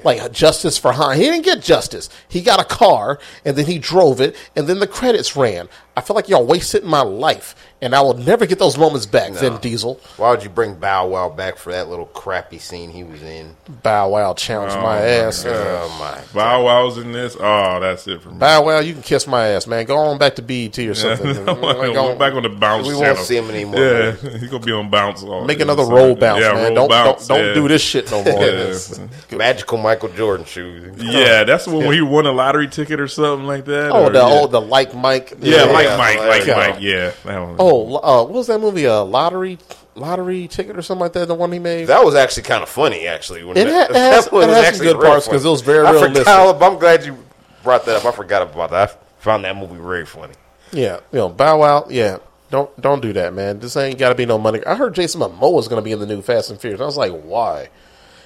Like 0.03 0.31
justice 0.31 0.77
for 0.77 0.91
Han, 0.91 1.15
he 1.17 1.23
didn't 1.23 1.45
get 1.45 1.61
justice. 1.63 2.09
He 2.27 2.41
got 2.41 2.59
a 2.61 2.65
car, 2.65 3.17
and 3.43 3.55
then 3.55 3.65
he 3.65 3.79
drove 3.79 4.21
it, 4.21 4.35
and 4.55 4.67
then 4.67 4.79
the 4.79 4.87
credits 4.87 5.35
ran. 5.35 5.67
I 5.97 6.01
feel 6.01 6.15
like 6.15 6.27
y'all 6.27 6.45
wasted 6.45 6.83
my 6.83 7.01
life, 7.01 7.55
and 7.81 7.95
I 7.95 8.01
will 8.01 8.15
never 8.15 8.45
get 8.45 8.59
those 8.59 8.77
moments 8.77 9.05
back. 9.05 9.31
Vin 9.31 9.57
Diesel, 9.59 9.97
Why 10.17 10.29
would 10.31 10.43
you 10.43 10.49
bring 10.49 10.75
Bow 10.75 11.07
Wow 11.07 11.29
back 11.29 11.55
for 11.57 11.71
that 11.71 11.87
little 11.87 12.07
crappy 12.07 12.59
scene 12.59 12.89
he 12.89 13.05
was 13.05 13.21
in? 13.23 13.55
Bow 13.81 14.09
Wow 14.09 14.33
challenged 14.33 14.75
oh 14.75 14.81
my 14.81 14.99
my 14.99 15.01
ass. 15.01 15.45
Oh 15.47 15.95
my! 15.97 16.21
Bow 16.37 16.65
Wow's 16.65 16.97
in 16.97 17.13
this. 17.13 17.37
Oh, 17.39 17.79
that's 17.79 18.05
it 18.07 18.21
for 18.21 18.29
me. 18.29 18.37
Bow 18.39 18.65
Wow, 18.65 18.79
you 18.79 18.91
can 18.91 19.03
kiss 19.03 19.25
my 19.25 19.47
ass, 19.47 19.67
man. 19.67 19.85
Go 19.85 19.95
on 19.97 20.17
back 20.17 20.35
to 20.35 20.41
BET 20.41 20.77
or 20.79 20.95
something. 20.95 21.33
Go 21.45 21.55
Go- 21.55 22.15
back 22.17 22.33
on 22.33 22.43
the 22.43 22.49
bounce. 22.49 22.87
We 22.87 22.93
channel. 22.93 23.13
won't 23.15 23.19
see 23.25 23.37
him 23.37 23.49
anymore. 23.49 23.79
Yeah, 23.79 24.11
he's 24.37 24.49
gonna 24.49 24.65
be 24.65 24.73
on 24.73 24.89
bounce. 24.89 25.23
all- 25.23 25.45
Make 25.45 25.61
another 25.61 25.85
so- 25.85 25.93
roll 25.95 26.15
bounce, 26.15 26.41
yeah, 26.41 26.51
man. 26.53 26.63
roll 26.65 26.75
Don't 26.75 26.89
bounce, 26.89 27.27
don't, 27.27 27.37
don't 27.37 27.47
yeah. 27.47 27.53
do 27.53 27.67
this 27.69 27.81
shit 27.81 28.11
no 28.11 28.21
more. 28.23 28.43
Yeah. 28.45 29.37
Magical 29.37 29.77
Michael 29.77 30.09
Jordan 30.09 30.45
shoes. 30.45 31.01
Yeah, 31.01 31.43
that's 31.45 31.65
the 31.65 31.71
one 31.71 31.85
where 31.85 31.93
he 31.93 32.01
won 32.01 32.25
a 32.25 32.31
lottery 32.31 32.67
ticket 32.67 32.99
or 32.99 33.07
something 33.07 33.47
like 33.47 33.65
that. 33.65 33.91
Oh, 33.91 34.05
or- 34.05 34.09
the 34.09 34.19
yeah. 34.19 34.25
oh 34.29 34.47
the 34.47 34.59
like 34.61 34.93
Mike. 34.93 35.33
yeah, 35.39 35.65
Yeah, 35.65 35.71
like 35.85 35.91
yeah, 35.91 35.97
Mike, 35.97 36.17
like- 36.19 36.29
like 36.39 36.47
yeah. 36.47 36.55
Mike. 36.55 36.77
Yeah, 36.81 37.11
that 37.25 37.39
one. 37.47 37.55
Oh, 37.59 37.95
uh, 37.97 38.23
what 38.23 38.29
was 38.33 38.47
that 38.47 38.59
movie? 38.59 38.85
A 38.85 39.01
lottery 39.01 39.57
lottery 39.95 40.47
ticket 40.47 40.77
or 40.77 40.81
something 40.81 41.01
like 41.01 41.13
that. 41.13 41.27
The 41.27 41.35
one 41.35 41.51
he 41.51 41.59
made. 41.59 41.85
That 41.85 42.03
was 42.03 42.15
actually 42.15 42.43
kind 42.43 42.63
of 42.63 42.69
funny, 42.69 43.07
actually. 43.07 43.43
When 43.43 43.55
It 43.57 43.65
that, 43.65 43.91
ha- 43.91 43.93
it 43.93 43.95
has- 44.13 44.25
that 44.25 44.33
was 44.33 44.45
it 44.45 44.49
has 44.49 44.57
some 44.57 44.65
actually 44.65 44.87
good 44.93 45.01
parts 45.01 45.27
because 45.27 45.45
it 45.45 45.49
was 45.49 45.61
very 45.61 45.85
I 45.85 45.91
realistic. 45.91 46.17
forgot- 46.25 46.61
I'm 46.61 46.77
glad 46.79 47.05
you 47.05 47.17
brought 47.63 47.85
that 47.85 47.97
up. 47.97 48.05
I 48.05 48.11
forgot 48.11 48.41
about 48.41 48.71
that. 48.71 48.89
I 48.91 49.21
found 49.23 49.43
that 49.45 49.55
movie 49.55 49.77
very 49.81 50.05
funny. 50.05 50.33
yeah, 50.71 50.99
you 51.11 51.19
know 51.19 51.29
Bow 51.29 51.59
Wow. 51.59 51.87
Yeah, 51.89 52.17
don't 52.51 52.69
don't 52.81 53.01
do 53.01 53.13
that, 53.13 53.33
man. 53.33 53.59
This 53.59 53.75
ain't 53.77 53.97
got 53.97 54.09
to 54.09 54.15
be 54.15 54.25
no 54.25 54.37
money. 54.37 54.63
I 54.65 54.75
heard 54.75 54.93
Jason 54.93 55.21
Momoa 55.21 55.53
was 55.53 55.67
going 55.67 55.81
to 55.81 55.83
be 55.85 55.91
in 55.91 55.99
the 55.99 56.05
new 56.05 56.21
Fast 56.21 56.49
and 56.51 56.59
Furious. 56.59 56.81
I 56.81 56.85
was 56.85 56.97
like, 56.97 57.11
why? 57.23 57.69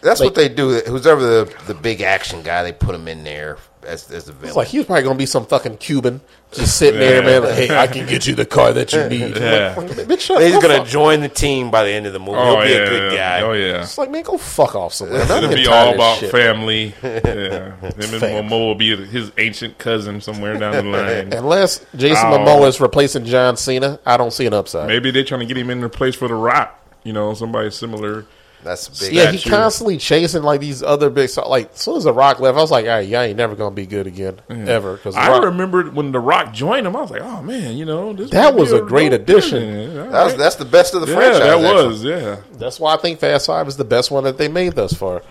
That's 0.02 0.20
Like- 0.20 0.28
what 0.28 0.36
they 0.36 0.50
do. 0.50 0.80
Whoever 0.80 1.22
the 1.22 1.54
the 1.68 1.74
big 1.74 2.02
action 2.02 2.42
guy, 2.42 2.64
they 2.64 2.72
put 2.74 2.96
him 2.96 3.08
in 3.08 3.24
there 3.24 3.58
as 3.86 4.10
as 4.12 4.26
the 4.26 4.34
villain. 4.34 4.48
It's 4.50 4.56
like 4.58 4.68
he 4.68 4.78
was 4.78 4.88
probably 4.88 5.04
going 5.04 5.16
to 5.16 5.20
be 5.20 5.26
some 5.26 5.46
fucking 5.46 5.78
Cuban 5.78 6.22
just 6.52 6.78
sitting 6.78 7.00
there, 7.00 7.22
man. 7.24 7.44
Like, 7.44 7.54
hey, 7.54 7.78
I 7.78 7.88
can 7.88 8.08
get 8.08 8.26
you 8.28 8.36
the 8.36 8.46
car 8.46 8.74
that 8.74 8.92
you 8.92 9.04
need. 9.10 9.38
Yeah. 9.38 9.76
Like, 9.78 9.88
bitch, 9.92 10.22
shut 10.22 10.42
He's 10.42 10.54
the 10.56 10.60
gonna 10.62 10.78
fuck- 10.80 10.88
join 10.88 11.22
the 11.22 11.30
team 11.30 11.70
by 11.72 11.84
the 11.84 11.92
end 11.92 12.06
of 12.08 12.14
the 12.14 12.20
movie. 12.20 12.38
oh 12.38 12.62
He'll 12.62 12.64
be 12.64 12.70
yeah, 12.72 12.76
a 12.78 12.90
good 12.90 13.16
guy. 13.18 13.42
oh 13.42 13.54
yeah. 13.54 13.82
It's 13.84 13.98
like, 13.98 14.10
man, 14.12 14.24
go 14.24 14.38
fuck 14.38 14.76
off 14.76 14.94
somewhere. 14.94 15.22
I'm 15.22 15.30
It'll 15.30 15.42
getting 15.42 15.56
be 15.58 15.64
tired 15.66 15.84
all 15.86 15.90
of 15.90 15.96
about 15.96 16.18
shit. 16.20 16.32
family. 16.32 16.94
Yeah, 17.04 17.76
him 17.76 17.94
and 18.00 18.04
Fam. 18.20 18.50
Momoa 18.50 18.60
will 18.68 18.76
be 18.76 18.96
his 19.06 19.32
ancient 19.38 19.78
cousin 19.78 20.22
somewhere 20.22 20.58
down 20.58 20.74
the 20.74 20.84
line. 20.84 21.34
Unless 21.34 21.86
Jason 21.96 22.26
Oh. 22.28 22.38
Momoa 22.40 22.68
is 22.68 22.80
replacing 22.82 23.26
John 23.26 23.56
Cena, 23.58 24.00
I 24.06 24.18
don't 24.18 24.32
see 24.32 24.46
an 24.46 24.54
upside. 24.54 24.88
Maybe 24.88 25.12
they're 25.12 25.24
trying 25.24 25.42
to 25.42 25.46
get 25.46 25.58
him 25.58 25.70
in 25.70 25.82
the 25.82 25.90
place 25.90 26.16
for 26.16 26.28
the 26.28 26.34
Rock. 26.36 26.76
You 27.04 27.14
know, 27.14 27.34
somebody 27.34 27.70
similar. 27.72 28.26
That's 28.64 28.88
a 28.88 29.06
big. 29.06 29.14
Yeah, 29.14 29.32
he 29.32 29.50
constantly 29.50 29.98
chasing 29.98 30.44
like 30.44 30.60
these 30.60 30.84
other 30.84 31.10
big. 31.10 31.30
So, 31.30 31.48
like, 31.48 31.72
as 31.72 31.80
soon 31.80 31.96
as 31.96 32.04
the 32.04 32.14
Rock 32.14 32.40
left, 32.42 32.58
I 32.58 32.62
was 32.62 32.72
like, 32.72 32.86
"All 32.86 32.92
right, 32.92 33.08
y'all 33.08 33.22
ain't 33.22 33.38
never 33.38 33.56
gonna 33.56 33.74
be 33.74 33.86
good 33.86 34.06
again, 34.06 34.40
ever." 34.50 34.98
Because 34.98 35.16
I 35.16 35.38
remember 35.38 35.84
when 35.92 36.12
the 36.12 36.20
Rock 36.20 36.54
joined 36.54 36.86
him. 36.86 36.96
I 36.96 37.02
was 37.02 37.10
like, 37.12 37.22
oh 37.22 37.42
man, 37.42 37.78
you 37.78 37.86
know, 37.86 38.12
this 38.12 38.32
That 38.32 38.56
was 38.56 38.72
be 38.72 38.78
a 38.78 38.82
great 38.82 39.14
addition. 39.14 39.60
villain. 39.62 40.12
That 40.12 40.24
was, 40.24 40.34
right. 40.34 40.38
that's 40.40 40.56
the 40.58 40.66
best 40.66 40.94
of 40.94 41.02
the 41.02 41.08
yeah, 41.08 41.16
franchise. 41.16 41.40
that 41.40 41.64
actually. 41.64 41.88
was 41.88 42.04
yeah. 42.04 42.38
that's 42.58 42.80
why 42.80 42.94
I 42.96 42.98
think 42.98 43.20
Fast 43.20 43.48
Five 43.48 43.68
is 43.70 43.78
the 43.78 43.86
best 43.86 44.12
one 44.12 44.26
that 44.26 44.38
they 44.38 44.50
made 44.50 44.74
thus 44.74 44.94
far. 44.94 45.24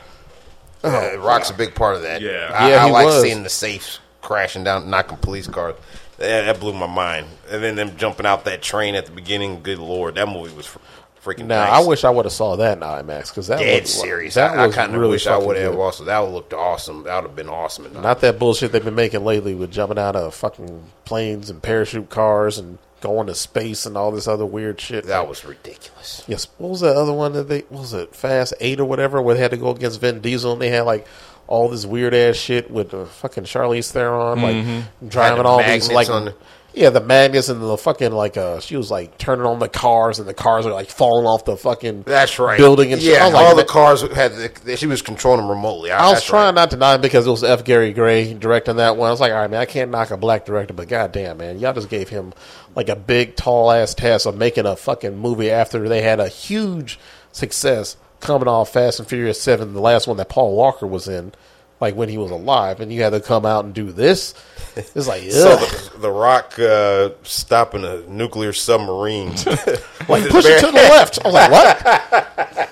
Uh, 0.82 1.16
Rock's 1.18 1.50
a 1.50 1.54
big 1.54 1.74
part 1.74 1.96
of 1.96 2.02
that. 2.02 2.20
Yeah. 2.22 2.50
I, 2.54 2.70
Yeah, 2.70 2.84
I 2.86 2.90
like 2.90 3.06
was. 3.06 3.22
seeing 3.22 3.42
the 3.42 3.48
safes 3.50 3.98
crashing 4.22 4.64
down, 4.64 4.88
knocking 4.90 5.18
police 5.18 5.46
cars. 5.48 5.74
That, 6.18 6.46
that 6.46 6.60
blew 6.60 6.72
my 6.72 6.86
mind. 6.86 7.26
And 7.50 7.62
then 7.62 7.76
them 7.76 7.96
jumping 7.96 8.26
out 8.26 8.44
that 8.44 8.62
train 8.62 8.94
at 8.94 9.06
the 9.06 9.12
beginning. 9.12 9.62
Good 9.62 9.78
lord, 9.78 10.14
that 10.16 10.28
movie 10.28 10.54
was 10.54 10.66
fr- 10.66 10.78
freaking. 11.22 11.46
Now, 11.46 11.64
nice. 11.64 11.84
I 11.84 11.86
wish 11.86 12.04
I 12.04 12.10
would 12.10 12.24
have 12.24 12.32
saw 12.32 12.56
that 12.56 12.78
in 12.78 12.82
IMAX 12.82 13.28
because 13.28 13.46
that 13.48 13.58
dead 13.58 13.86
serious. 13.86 14.34
That 14.34 14.58
I, 14.58 14.64
I 14.66 14.70
kind 14.70 14.94
of 14.94 15.00
really 15.00 15.12
wish 15.12 15.26
I 15.26 15.36
would 15.36 15.56
have 15.56 15.76
also. 15.78 16.04
That 16.04 16.20
would 16.20 16.30
looked 16.32 16.52
awesome. 16.54 17.04
That 17.04 17.16
would 17.22 17.28
have 17.28 17.36
been 17.36 17.48
awesome. 17.48 17.92
Not 18.00 18.20
that 18.20 18.38
bullshit 18.38 18.72
they've 18.72 18.84
been 18.84 18.94
making 18.94 19.24
lately 19.24 19.54
with 19.54 19.70
jumping 19.72 19.98
out 19.98 20.16
of 20.16 20.34
fucking 20.34 20.84
planes 21.04 21.50
and 21.50 21.62
parachute 21.62 22.08
cars 22.10 22.58
and 22.58 22.78
going 23.00 23.28
to 23.28 23.34
space 23.34 23.86
and 23.86 23.96
all 23.96 24.10
this 24.10 24.26
other 24.26 24.44
weird 24.44 24.80
shit. 24.80 25.04
that 25.06 25.28
was 25.28 25.44
ridiculous. 25.44 26.24
Yes. 26.26 26.48
What 26.58 26.70
was 26.70 26.80
that 26.80 26.96
other 26.96 27.12
one 27.12 27.32
that 27.34 27.44
they 27.44 27.60
what 27.68 27.80
was 27.82 27.92
it 27.94 28.14
Fast 28.14 28.54
Eight 28.60 28.80
or 28.80 28.84
whatever 28.84 29.22
where 29.22 29.34
they 29.36 29.40
had 29.40 29.52
to 29.52 29.56
go 29.56 29.70
against 29.70 30.00
Vin 30.00 30.20
Diesel 30.20 30.52
and 30.54 30.60
they 30.60 30.70
had 30.70 30.82
like 30.82 31.06
all 31.46 31.68
this 31.68 31.86
weird 31.86 32.12
ass 32.12 32.34
shit 32.36 32.70
with 32.70 32.92
uh, 32.92 33.04
fucking 33.06 33.44
Charlize 33.44 33.90
Theron 33.92 34.42
like 34.42 34.56
Had 34.56 34.84
driving 35.08 35.42
the 35.42 35.48
all 35.48 35.62
these 35.62 35.90
like 35.90 36.10
on 36.10 36.26
the- 36.26 36.34
Yeah, 36.78 36.90
the 36.90 37.00
magnets 37.00 37.48
and 37.48 37.60
the 37.60 37.76
fucking 37.76 38.12
like 38.12 38.36
uh 38.36 38.60
she 38.60 38.76
was 38.76 38.88
like 38.90 39.18
turning 39.18 39.44
on 39.44 39.58
the 39.58 39.68
cars 39.68 40.20
and 40.20 40.28
the 40.28 40.34
cars 40.34 40.64
are 40.64 40.72
like 40.72 40.88
falling 40.88 41.26
off 41.26 41.44
the 41.44 41.56
fucking 41.56 42.02
That's 42.02 42.38
right. 42.38 42.56
building 42.56 42.92
and 42.92 43.02
shit. 43.02 43.14
yeah, 43.14 43.22
I 43.22 43.24
was 43.24 43.34
like, 43.34 43.46
all 43.46 43.56
the 43.56 43.64
cars 43.64 44.02
had 44.12 44.32
the, 44.64 44.76
she 44.76 44.86
was 44.86 45.02
controlling 45.02 45.40
them 45.40 45.50
remotely. 45.50 45.90
I 45.90 46.08
was 46.10 46.22
trying 46.22 46.46
right. 46.46 46.54
not 46.54 46.70
to 46.70 46.76
knock 46.76 47.02
because 47.02 47.26
it 47.26 47.30
was 47.30 47.42
F. 47.42 47.64
Gary 47.64 47.92
Gray 47.92 48.32
directing 48.32 48.76
that 48.76 48.96
one. 48.96 49.08
I 49.08 49.10
was 49.10 49.20
like, 49.20 49.32
all 49.32 49.38
right, 49.38 49.50
man, 49.50 49.60
I 49.60 49.66
can't 49.66 49.90
knock 49.90 50.12
a 50.12 50.16
black 50.16 50.46
director, 50.46 50.72
but 50.72 50.88
goddamn, 50.88 51.38
man, 51.38 51.58
y'all 51.58 51.74
just 51.74 51.88
gave 51.88 52.10
him 52.10 52.32
like 52.76 52.88
a 52.88 52.96
big, 52.96 53.34
tall 53.34 53.72
ass 53.72 53.92
task 53.94 54.26
of 54.26 54.36
making 54.36 54.64
a 54.64 54.76
fucking 54.76 55.18
movie 55.18 55.50
after 55.50 55.88
they 55.88 56.02
had 56.02 56.20
a 56.20 56.28
huge 56.28 56.98
success 57.32 57.96
coming 58.20 58.48
off 58.48 58.72
Fast 58.72 59.00
and 59.00 59.08
Furious 59.08 59.40
Seven, 59.40 59.74
the 59.74 59.80
last 59.80 60.06
one 60.06 60.16
that 60.16 60.28
Paul 60.28 60.54
Walker 60.54 60.86
was 60.86 61.08
in, 61.08 61.32
like 61.80 61.94
when 61.94 62.08
he 62.08 62.18
was 62.18 62.30
alive, 62.30 62.80
and 62.80 62.92
you 62.92 63.02
had 63.02 63.10
to 63.10 63.20
come 63.20 63.46
out 63.46 63.64
and 63.64 63.74
do 63.74 63.92
this. 63.92 64.34
It's 64.76 65.06
like, 65.08 65.22
So 65.30 65.56
the, 65.56 65.98
the 65.98 66.10
Rock 66.10 66.58
uh, 66.58 67.10
stopping 67.22 67.84
a 67.84 68.00
nuclear 68.08 68.52
submarine. 68.52 69.28
like 70.08 70.28
push 70.28 70.44
it 70.46 70.60
to 70.60 70.66
the 70.66 70.72
left. 70.72 71.18
I 71.24 71.28
was 71.28 71.34
like, 71.34 71.50
what? 71.50 72.68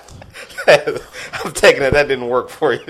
I'm 0.69 1.53
taking 1.53 1.83
it 1.83 1.93
that 1.93 2.09
didn't 2.09 2.29
work 2.29 2.49
for 2.49 2.73
you. 2.73 2.85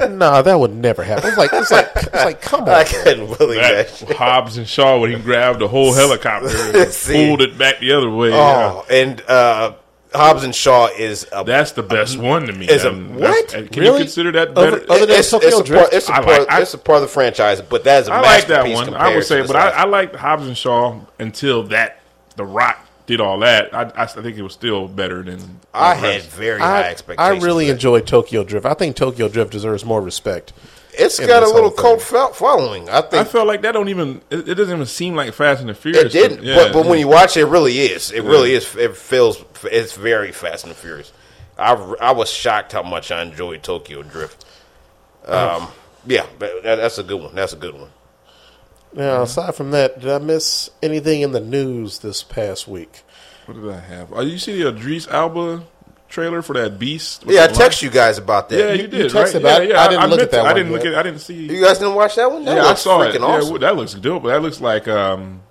no, 0.00 0.42
that 0.42 0.58
would 0.58 0.74
never 0.74 1.04
happen. 1.04 1.28
It's 1.28 1.36
like, 1.38 1.52
it's 1.52 1.70
like, 1.70 1.90
it's 1.94 2.12
like, 2.12 2.40
come 2.42 2.62
on. 2.62 2.70
I 2.70 2.82
couldn't 2.84 3.38
believe 3.38 3.60
that. 3.60 3.88
That 3.88 3.90
shit. 4.08 4.16
Hobbs 4.16 4.56
and 4.56 4.66
Shaw 4.66 4.98
when 4.98 5.12
he 5.12 5.18
grabbed 5.18 5.60
the 5.60 5.68
whole 5.68 5.92
helicopter 5.92 6.48
and 6.48 6.90
See. 6.90 7.12
pulled 7.28 7.40
it 7.42 7.56
back 7.56 7.78
the 7.78 7.92
other 7.92 8.10
way. 8.10 8.30
yeah. 8.30 8.72
Oh, 8.74 8.84
and 8.90 9.20
uh, 9.22 9.74
Hobbs 10.14 10.44
and 10.44 10.54
Shaw 10.54 10.88
is 10.88 11.26
a 11.32 11.44
That's 11.44 11.72
the 11.72 11.82
best 11.82 12.16
one 12.18 12.46
to 12.46 12.52
me. 12.52 12.66
is 12.68 12.84
a- 12.84 12.88
And 12.90 13.16
what? 13.16 13.48
Can 13.48 13.68
Really? 13.76 13.98
you 13.98 14.04
consider 14.04 14.32
that 14.32 14.48
Other- 14.56 14.78
better? 14.80 14.92
other 14.92 15.06
than 15.06 15.18
it's, 15.18 15.30
Tokyo 15.30 15.48
it's 15.48 15.58
a 15.60 15.64
Drift? 15.64 15.82
part, 15.82 15.92
it's 15.94 16.08
a 16.08 16.12
I 16.12 16.20
part, 16.22 16.38
like- 16.40 16.52
I- 16.52 16.60
it's 16.62 16.74
a 16.74 16.78
part 16.78 16.96
of 16.96 17.02
the 17.02 17.08
franchise, 17.08 17.60
but 17.60 17.84
that 17.84 18.02
is 18.02 18.08
a 18.08 18.12
I 18.12 18.20
like 18.20 18.46
that 18.48 18.68
one. 18.68 18.94
I 18.94 19.14
would 19.14 19.24
say, 19.24 19.40
this 19.40 19.46
but 19.46 19.56
I, 19.56 19.64
last 19.66 19.78
I 19.78 19.84
liked 19.84 20.16
Hobbs 20.16 20.46
and 20.46 20.56
Shaw 20.56 20.96
until 21.18 21.62
that 21.64 22.00
The 22.36 22.44
Rock 22.44 22.78
did 23.06 23.20
all 23.20 23.38
that. 23.40 23.74
I, 23.74 23.90
I 23.96 24.06
think 24.06 24.38
it 24.38 24.42
was 24.42 24.52
still 24.52 24.88
better 24.88 25.22
than. 25.22 25.60
I 25.74 25.94
had 25.94 26.16
rest. 26.16 26.30
very 26.30 26.60
high 26.60 26.94
I, 27.08 27.14
I 27.18 27.28
really 27.38 27.66
for 27.66 27.72
enjoyed 27.72 28.06
Tokyo 28.06 28.44
Drift. 28.44 28.64
I 28.66 28.74
think 28.74 28.94
Tokyo 28.96 29.28
Drift 29.28 29.50
deserves 29.52 29.84
more 29.84 30.00
respect. 30.00 30.52
It's 30.98 31.18
in 31.18 31.26
got 31.26 31.42
a 31.42 31.48
little 31.48 31.70
cult 31.70 32.02
fo- 32.02 32.32
following. 32.32 32.88
I 32.90 33.00
think 33.00 33.14
I 33.14 33.24
felt 33.24 33.46
like 33.46 33.62
that 33.62 33.72
don't 33.72 33.88
even. 33.88 34.20
It, 34.30 34.48
it 34.48 34.54
doesn't 34.54 34.74
even 34.74 34.86
seem 34.86 35.14
like 35.14 35.32
Fast 35.32 35.60
and 35.60 35.70
the 35.70 35.74
Furious. 35.74 36.04
it 36.04 36.12
didn't, 36.12 36.44
Yeah, 36.44 36.56
but, 36.56 36.72
but 36.72 36.86
when 36.86 36.98
you 36.98 37.08
watch 37.08 37.36
it, 37.36 37.40
it 37.40 37.46
really 37.46 37.78
is. 37.78 38.10
It 38.10 38.22
really 38.24 38.52
is. 38.52 38.74
It 38.76 38.96
feels. 38.96 39.42
It's 39.64 39.94
very 39.94 40.32
Fast 40.32 40.64
and 40.64 40.70
the 40.70 40.74
Furious. 40.76 41.12
I, 41.58 41.72
I 42.00 42.12
was 42.12 42.30
shocked 42.30 42.72
how 42.72 42.82
much 42.82 43.10
I 43.10 43.22
enjoyed 43.22 43.62
Tokyo 43.62 44.02
Drift. 44.02 44.44
Um, 45.24 45.68
yeah, 46.06 46.26
but 46.38 46.62
that, 46.64 46.76
that's 46.76 46.98
a 46.98 47.02
good 47.02 47.20
one. 47.22 47.34
That's 47.34 47.52
a 47.52 47.56
good 47.56 47.74
one. 47.74 47.90
Now, 48.94 49.22
aside 49.22 49.54
from 49.54 49.70
that, 49.70 50.00
did 50.00 50.10
I 50.10 50.18
miss 50.18 50.68
anything 50.82 51.22
in 51.22 51.32
the 51.32 51.40
news 51.40 52.00
this 52.00 52.22
past 52.22 52.68
week? 52.68 53.00
What 53.46 53.54
did 53.54 53.70
I 53.70 53.80
have? 53.80 54.12
Oh, 54.12 54.20
you 54.20 54.38
see 54.38 54.60
the 54.62 54.68
Idris 54.68 55.08
Elba 55.08 55.64
trailer 56.12 56.42
for 56.42 56.52
that 56.54 56.78
Beast? 56.78 57.24
Yeah, 57.26 57.44
I 57.44 57.46
the 57.48 57.54
text 57.54 57.82
lion? 57.82 57.90
you 57.90 57.94
guys 57.94 58.18
about 58.18 58.48
that. 58.50 58.58
Yeah, 58.58 58.72
You, 58.74 58.82
you 58.82 58.88
did. 58.88 59.10
texted 59.10 59.14
right? 59.14 59.34
about 59.36 59.62
yeah, 59.62 59.68
yeah. 59.70 59.80
I 59.80 59.88
didn't 59.88 60.10
look 60.10 60.20
at 60.20 60.30
that 60.30 60.42
to- 60.42 60.48
I 60.48 60.52
didn't 60.52 60.72
look 60.72 60.84
yet. 60.84 60.92
at. 60.92 60.98
I 60.98 61.02
didn't 61.04 61.20
see. 61.20 61.34
You 61.34 61.60
guys 61.64 61.78
didn't 61.78 61.94
watch 61.94 62.14
that 62.16 62.30
one? 62.30 62.44
That 62.44 62.56
yeah, 62.56 62.62
I 62.64 62.68
looks 62.68 62.80
saw 62.82 63.02
it. 63.02 63.14
freaking 63.14 63.52
Yeah, 63.52 63.58
that 63.58 63.76
looks 63.76 63.94
dope. 63.94 64.24
That 64.24 64.42
looks 64.42 64.60
like 64.60 64.86
um, 64.88 65.42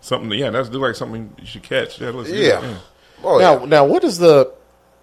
something. 0.00 0.30
Yeah, 0.38 0.50
that's 0.50 0.68
look 0.68 0.82
like 0.82 0.96
something 0.96 1.32
you 1.38 1.46
should 1.46 1.62
catch. 1.62 1.98
That 1.98 2.14
looks 2.14 2.28
good. 2.30 2.42
Yeah. 2.44 2.76
Oh, 3.22 3.38
yeah. 3.38 3.54
Now, 3.58 3.64
now, 3.66 3.84
what 3.86 4.02
is 4.04 4.18
the 4.18 4.52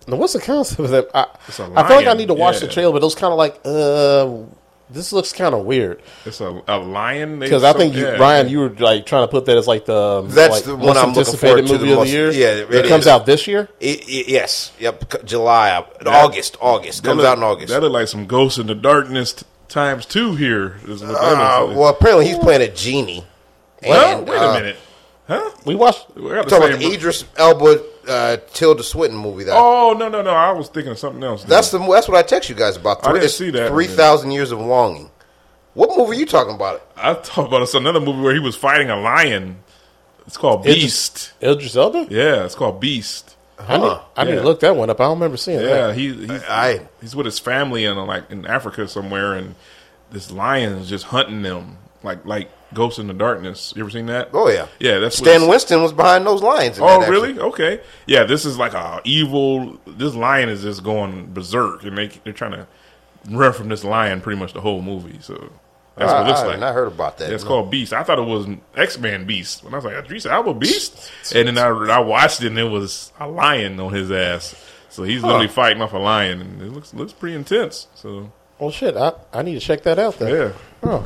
now, 0.07 0.15
what's 0.17 0.33
the 0.33 0.39
concept 0.41 0.79
of 0.79 0.89
that? 0.91 1.07
I, 1.13 1.25
It's 1.47 1.59
a 1.59 1.63
I 1.75 1.87
feel 1.87 1.97
like 1.97 2.07
I 2.07 2.13
need 2.13 2.27
to 2.29 2.33
watch 2.33 2.59
the 2.59 2.67
trailer, 2.67 2.91
but 2.93 3.01
it 3.01 3.05
was 3.05 3.15
kind 3.15 3.31
of 3.31 3.37
like, 3.37 3.59
uh, 3.65 4.56
this 4.89 5.11
looks 5.11 5.33
kind 5.33 5.53
of 5.53 5.65
weird 5.65 6.01
It's 6.25 6.39
a, 6.41 6.61
a 6.67 6.77
lion. 6.77 7.39
because 7.39 7.63
I 7.63 7.73
think 7.73 7.93
you, 7.95 8.03
yeah, 8.03 8.11
Ryan, 8.17 8.47
you 8.49 8.59
were 8.59 8.69
like 8.69 9.05
trying 9.05 9.23
to 9.23 9.27
put 9.27 9.45
that 9.45 9.57
as 9.57 9.67
like 9.67 9.85
the 9.85 10.21
That's 10.23 10.53
like, 10.55 10.63
the 10.63 10.75
one 10.75 10.85
most 10.87 10.97
I'm 10.97 11.07
looking 11.09 11.19
anticipated 11.19 11.39
forward 11.39 11.67
to 11.67 11.73
movie 11.73 11.85
the 11.87 11.91
of 11.93 11.97
most. 11.99 12.07
the 12.09 12.13
year. 12.17 12.31
Yeah, 12.31 12.47
it, 12.63 12.73
it 12.85 12.87
comes 12.89 13.03
is. 13.03 13.07
out 13.07 13.25
this 13.25 13.47
year. 13.47 13.69
It- 13.79 14.07
it- 14.07 14.27
yes. 14.29 14.71
Yep. 14.79 15.25
July. 15.25 15.71
uh, 15.71 15.83
August. 16.09 16.57
August. 16.61 17.03
That 17.03 17.09
Comes 17.09 17.17
look- 17.17 17.27
out 17.27 17.37
in 17.37 17.43
August. 17.43 17.69
That 17.73 17.81
look 17.81 17.91
like 17.93 18.07
some 18.07 18.25
Ghosts 18.27 18.59
in 18.59 18.67
the 18.67 18.75
Darkness 18.75 19.33
t- 19.33 19.45
times 19.67 20.05
two 20.05 20.35
here. 20.35 20.77
Is 20.87 21.01
what 21.03 21.15
Uh, 21.15 21.73
well, 21.75 21.89
apparently 21.89 22.27
he's 22.27 22.37
playing 22.37 22.61
a 22.61 22.71
genie. 22.73 23.25
Well, 23.85 24.19
And, 24.19 24.27
wait 24.29 24.37
uh, 24.37 24.43
a 24.45 24.53
minute. 24.53 24.77
Huh? 25.27 25.49
We 25.65 25.75
watched. 25.75 26.05
We're 26.15 26.41
Talking 26.43 26.57
about 26.69 26.79
same- 26.79 26.89
the 26.89 26.95
Idris 26.95 27.25
Elba, 27.35 27.81
uh, 28.07 28.37
Tilda 28.53 28.83
Swinton 28.83 29.17
movie. 29.19 29.43
That 29.45 29.55
Oh 29.57 29.93
no 29.97 30.09
no 30.09 30.21
no! 30.21 30.31
I 30.31 30.51
was 30.51 30.69
thinking 30.69 30.91
of 30.91 30.99
something 30.99 31.23
else. 31.23 31.43
that's 31.43 31.71
the 31.71 31.79
that's 31.79 32.07
what 32.07 32.17
I 32.17 32.21
text 32.23 32.49
you 32.49 32.55
guys 32.55 32.77
about. 32.77 33.05
I 33.05 33.13
didn't 33.13 33.29
see 33.29 33.49
that. 33.51 33.69
Three 33.69 33.87
thousand 33.87 34.31
years 34.31 34.51
of 34.51 34.59
longing. 34.59 35.11
What 35.73 35.95
movie 35.97 36.15
are 36.15 36.19
you 36.19 36.25
talking 36.25 36.55
about? 36.55 36.89
I 36.95 37.13
talked 37.13 37.47
about 37.49 37.61
it's 37.61 37.73
another 37.75 37.99
movie 37.99 38.21
where 38.21 38.33
he 38.33 38.39
was 38.39 38.55
fighting 38.55 38.89
a 38.89 38.99
lion. 38.99 39.57
It's 40.25 40.35
called 40.37 40.63
Beast. 40.63 41.33
Idris 41.41 41.75
Elba. 41.75 42.07
Yeah, 42.09 42.43
it's 42.45 42.55
called 42.55 42.79
Beast. 42.81 43.35
I 43.59 43.77
need, 43.77 43.97
I 44.15 44.23
need 44.25 44.29
Yeah. 44.31 44.35
to 44.39 44.43
look 44.43 44.59
that 44.59 44.75
one 44.75 44.89
up. 44.89 44.99
I 44.99 45.05
don't 45.05 45.17
remember 45.17 45.37
seeing 45.37 45.59
Yeah, 45.61 45.87
that. 45.87 45.95
he 45.95 46.13
he's, 46.13 46.29
I- 46.43 46.87
he's 47.01 47.15
with 47.15 47.25
his 47.25 47.39
family 47.39 47.85
in 47.85 47.95
like 47.97 48.29
in 48.31 48.45
Africa 48.45 48.87
somewhere, 48.87 49.33
and 49.33 49.55
this 50.11 50.31
lion 50.31 50.73
is 50.73 50.89
just 50.89 51.05
hunting 51.05 51.41
them 51.43 51.77
like 52.03 52.25
like 52.25 52.49
Ghosts 52.73 52.99
in 52.99 53.07
the 53.07 53.13
Darkness. 53.13 53.73
You 53.75 53.83
ever 53.83 53.89
seen 53.89 54.07
that? 54.07 54.29
Oh 54.33 54.49
yeah, 54.49 54.67
yeah. 54.79 54.99
That's 54.99 55.17
Stan 55.17 55.35
it's- 55.37 55.49
Winston 55.49 55.81
was 55.81 55.93
behind 55.93 56.25
those 56.27 56.41
lions. 56.41 56.77
in 56.77 56.83
Oh, 56.83 56.87
that, 56.87 57.01
actually. 57.01 57.13
really? 57.33 57.39
Okay. 57.39 57.81
Yeah, 58.05 58.23
this 58.23 58.45
is 58.45 58.57
like 58.57 58.73
a 58.73 59.01
evil. 59.03 59.77
This 59.87 60.13
lion 60.15 60.49
is 60.49 60.63
just 60.63 60.83
going 60.83 61.33
berserk, 61.33 61.83
and 61.83 61.97
they 61.97 62.07
they're 62.23 62.33
trying 62.33 62.51
to 62.51 62.67
run 63.29 63.53
from 63.53 63.69
this 63.69 63.83
lion 63.83 64.21
pretty 64.21 64.39
much 64.39 64.53
the 64.53 64.61
whole 64.61 64.81
movie. 64.81 65.17
So 65.21 65.33
that's 65.95 66.11
what 66.11 66.21
it 66.23 66.27
looks 66.27 66.39
I, 66.39 66.43
I, 66.43 66.45
like. 66.45 66.51
have 66.51 66.59
not 66.59 66.73
heard 66.73 66.87
about 66.87 67.17
that. 67.19 67.29
Yeah, 67.29 67.35
it's 67.35 67.43
no. 67.43 67.49
called 67.49 67.71
Beast. 67.71 67.93
I 67.93 68.03
thought 68.03 68.19
it 68.19 68.23
was 68.23 68.47
X 68.75 68.97
Men 68.99 69.25
Beast. 69.25 69.63
When 69.63 69.73
I 69.73 69.77
was 69.77 69.85
like, 69.85 69.95
Idris 69.95 70.25
Elba 70.25 70.53
Beast, 70.53 71.11
and 71.33 71.47
then 71.47 71.57
I, 71.57 71.67
I 71.69 71.99
watched 71.99 72.41
it, 72.43 72.47
and 72.47 72.59
it 72.59 72.65
was 72.65 73.11
a 73.19 73.27
lion 73.27 73.79
on 73.79 73.93
his 73.93 74.11
ass. 74.11 74.55
So 74.89 75.03
he's 75.03 75.23
literally 75.23 75.47
fighting 75.47 75.81
off 75.81 75.93
a 75.93 75.97
lion, 75.97 76.41
and 76.41 76.61
it 76.61 76.71
looks 76.71 76.93
looks 76.93 77.13
pretty 77.13 77.35
intense. 77.35 77.87
So 77.95 78.31
Well, 78.59 78.71
shit, 78.71 78.95
I, 78.97 79.13
I 79.31 79.41
need 79.43 79.53
to 79.53 79.59
check 79.59 79.83
that 79.83 79.99
out 79.99 80.17
then. 80.19 80.33
yeah, 80.33 80.51
Oh. 80.83 81.05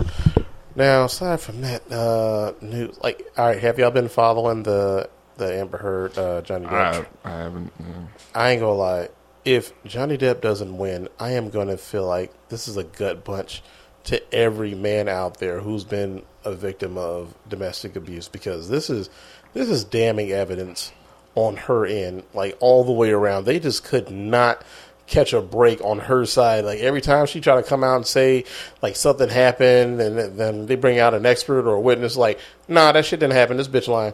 Now, 0.75 1.05
aside 1.05 1.41
from 1.41 1.61
that 1.61 1.91
uh, 1.91 2.53
news, 2.61 2.97
like, 3.03 3.27
all 3.37 3.47
right, 3.47 3.59
have 3.59 3.77
y'all 3.77 3.91
been 3.91 4.09
following 4.09 4.63
the 4.63 5.09
the 5.37 5.53
Amber 5.57 5.77
Heard 5.77 6.17
uh, 6.17 6.41
Johnny 6.41 6.67
Depp? 6.67 7.07
I 7.23 7.29
I 7.29 7.37
haven't. 7.43 7.71
yeah. 7.79 7.85
I 8.33 8.51
ain't 8.51 8.61
gonna 8.61 8.73
lie. 8.73 9.09
If 9.43 9.73
Johnny 9.85 10.17
Depp 10.17 10.41
doesn't 10.41 10.77
win, 10.77 11.09
I 11.19 11.31
am 11.31 11.49
gonna 11.49 11.77
feel 11.77 12.05
like 12.05 12.31
this 12.49 12.67
is 12.67 12.77
a 12.77 12.83
gut 12.83 13.23
punch 13.23 13.63
to 14.05 14.33
every 14.33 14.73
man 14.75 15.07
out 15.09 15.37
there 15.37 15.59
who's 15.59 15.83
been 15.83 16.23
a 16.43 16.53
victim 16.53 16.97
of 16.97 17.35
domestic 17.47 17.95
abuse 17.95 18.27
because 18.27 18.69
this 18.69 18.89
is 18.89 19.09
this 19.53 19.69
is 19.69 19.83
damning 19.83 20.31
evidence 20.31 20.91
on 21.35 21.55
her 21.55 21.85
end, 21.85 22.23
like 22.33 22.57
all 22.59 22.83
the 22.83 22.91
way 22.91 23.11
around. 23.11 23.45
They 23.45 23.59
just 23.59 23.83
could 23.83 24.09
not 24.11 24.63
catch 25.11 25.33
a 25.33 25.41
break 25.41 25.83
on 25.83 25.99
her 25.99 26.25
side. 26.25 26.65
Like 26.65 26.79
every 26.79 27.01
time 27.01 27.25
she 27.27 27.41
try 27.41 27.55
to 27.55 27.63
come 27.63 27.83
out 27.83 27.97
and 27.97 28.07
say 28.07 28.45
like 28.81 28.95
something 28.95 29.29
happened, 29.29 30.01
and 30.01 30.37
then- 30.39 30.65
they 30.65 30.75
bring 30.75 30.97
out 30.99 31.13
an 31.13 31.25
expert 31.25 31.67
or 31.67 31.73
a 31.75 31.79
witness, 31.81 32.15
like, 32.15 32.39
nah, 32.67 32.91
that 32.91 33.05
shit 33.05 33.19
didn't 33.19 33.35
happen. 33.35 33.57
This 33.57 33.67
bitch 33.67 33.87
lying. 33.87 34.13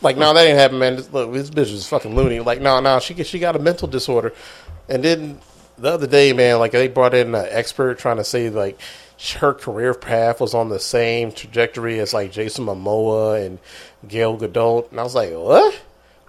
Like, 0.00 0.16
no, 0.16 0.32
that 0.32 0.46
ain't 0.46 0.56
happen, 0.56 0.78
man. 0.78 0.96
This, 0.96 1.12
look, 1.12 1.32
this 1.32 1.50
bitch 1.50 1.72
is 1.72 1.88
fucking 1.88 2.14
loony. 2.14 2.38
Like, 2.38 2.60
no, 2.60 2.78
no, 2.78 3.00
she 3.00 3.20
she 3.24 3.40
got 3.40 3.56
a 3.56 3.58
mental 3.58 3.88
disorder. 3.88 4.32
And 4.88 5.02
then 5.02 5.40
the 5.76 5.92
other 5.92 6.06
day, 6.06 6.32
man, 6.32 6.58
like 6.58 6.72
they 6.72 6.88
brought 6.88 7.14
in 7.14 7.34
an 7.34 7.46
expert 7.50 7.98
trying 7.98 8.18
to 8.18 8.24
say 8.24 8.50
like 8.50 8.78
her 9.40 9.52
career 9.52 9.94
path 9.94 10.40
was 10.40 10.54
on 10.54 10.68
the 10.68 10.78
same 10.78 11.32
trajectory 11.32 11.98
as 11.98 12.14
like 12.14 12.30
Jason 12.30 12.66
Momoa 12.66 13.44
and 13.44 13.58
Gail 14.06 14.38
Gadot, 14.38 14.90
and 14.90 15.00
I 15.00 15.02
was 15.02 15.14
like, 15.14 15.32
what? 15.32 15.80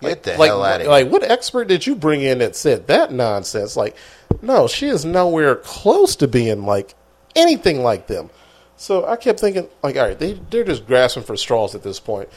Get 0.02 0.24
the 0.24 0.38
like, 0.38 0.50
hell 0.50 0.64
out 0.64 0.76
of 0.76 0.82
here. 0.82 0.90
like, 0.90 1.10
what 1.10 1.24
expert 1.24 1.68
did 1.68 1.86
you 1.88 1.96
bring 1.96 2.22
in 2.22 2.40
that 2.40 2.56
said 2.56 2.88
that 2.88 3.12
nonsense? 3.12 3.76
Like, 3.76 3.96
no, 4.42 4.68
she 4.68 4.88
is 4.88 5.04
nowhere 5.06 5.56
close 5.56 6.16
to 6.18 6.28
being 6.28 6.66
like 6.66 6.96
anything 7.36 7.84
like 7.84 8.08
them. 8.08 8.30
So 8.78 9.06
I 9.06 9.16
kept 9.18 9.40
thinking, 9.40 9.68
like, 9.84 9.98
all 9.98 10.04
right, 10.08 10.18
they 10.18 10.34
they're 10.50 10.64
just 10.64 10.88
grasping 10.88 11.24
for 11.24 11.36
straws 11.36 11.76
at 11.76 11.84
this 11.84 12.00
point. 12.00 12.30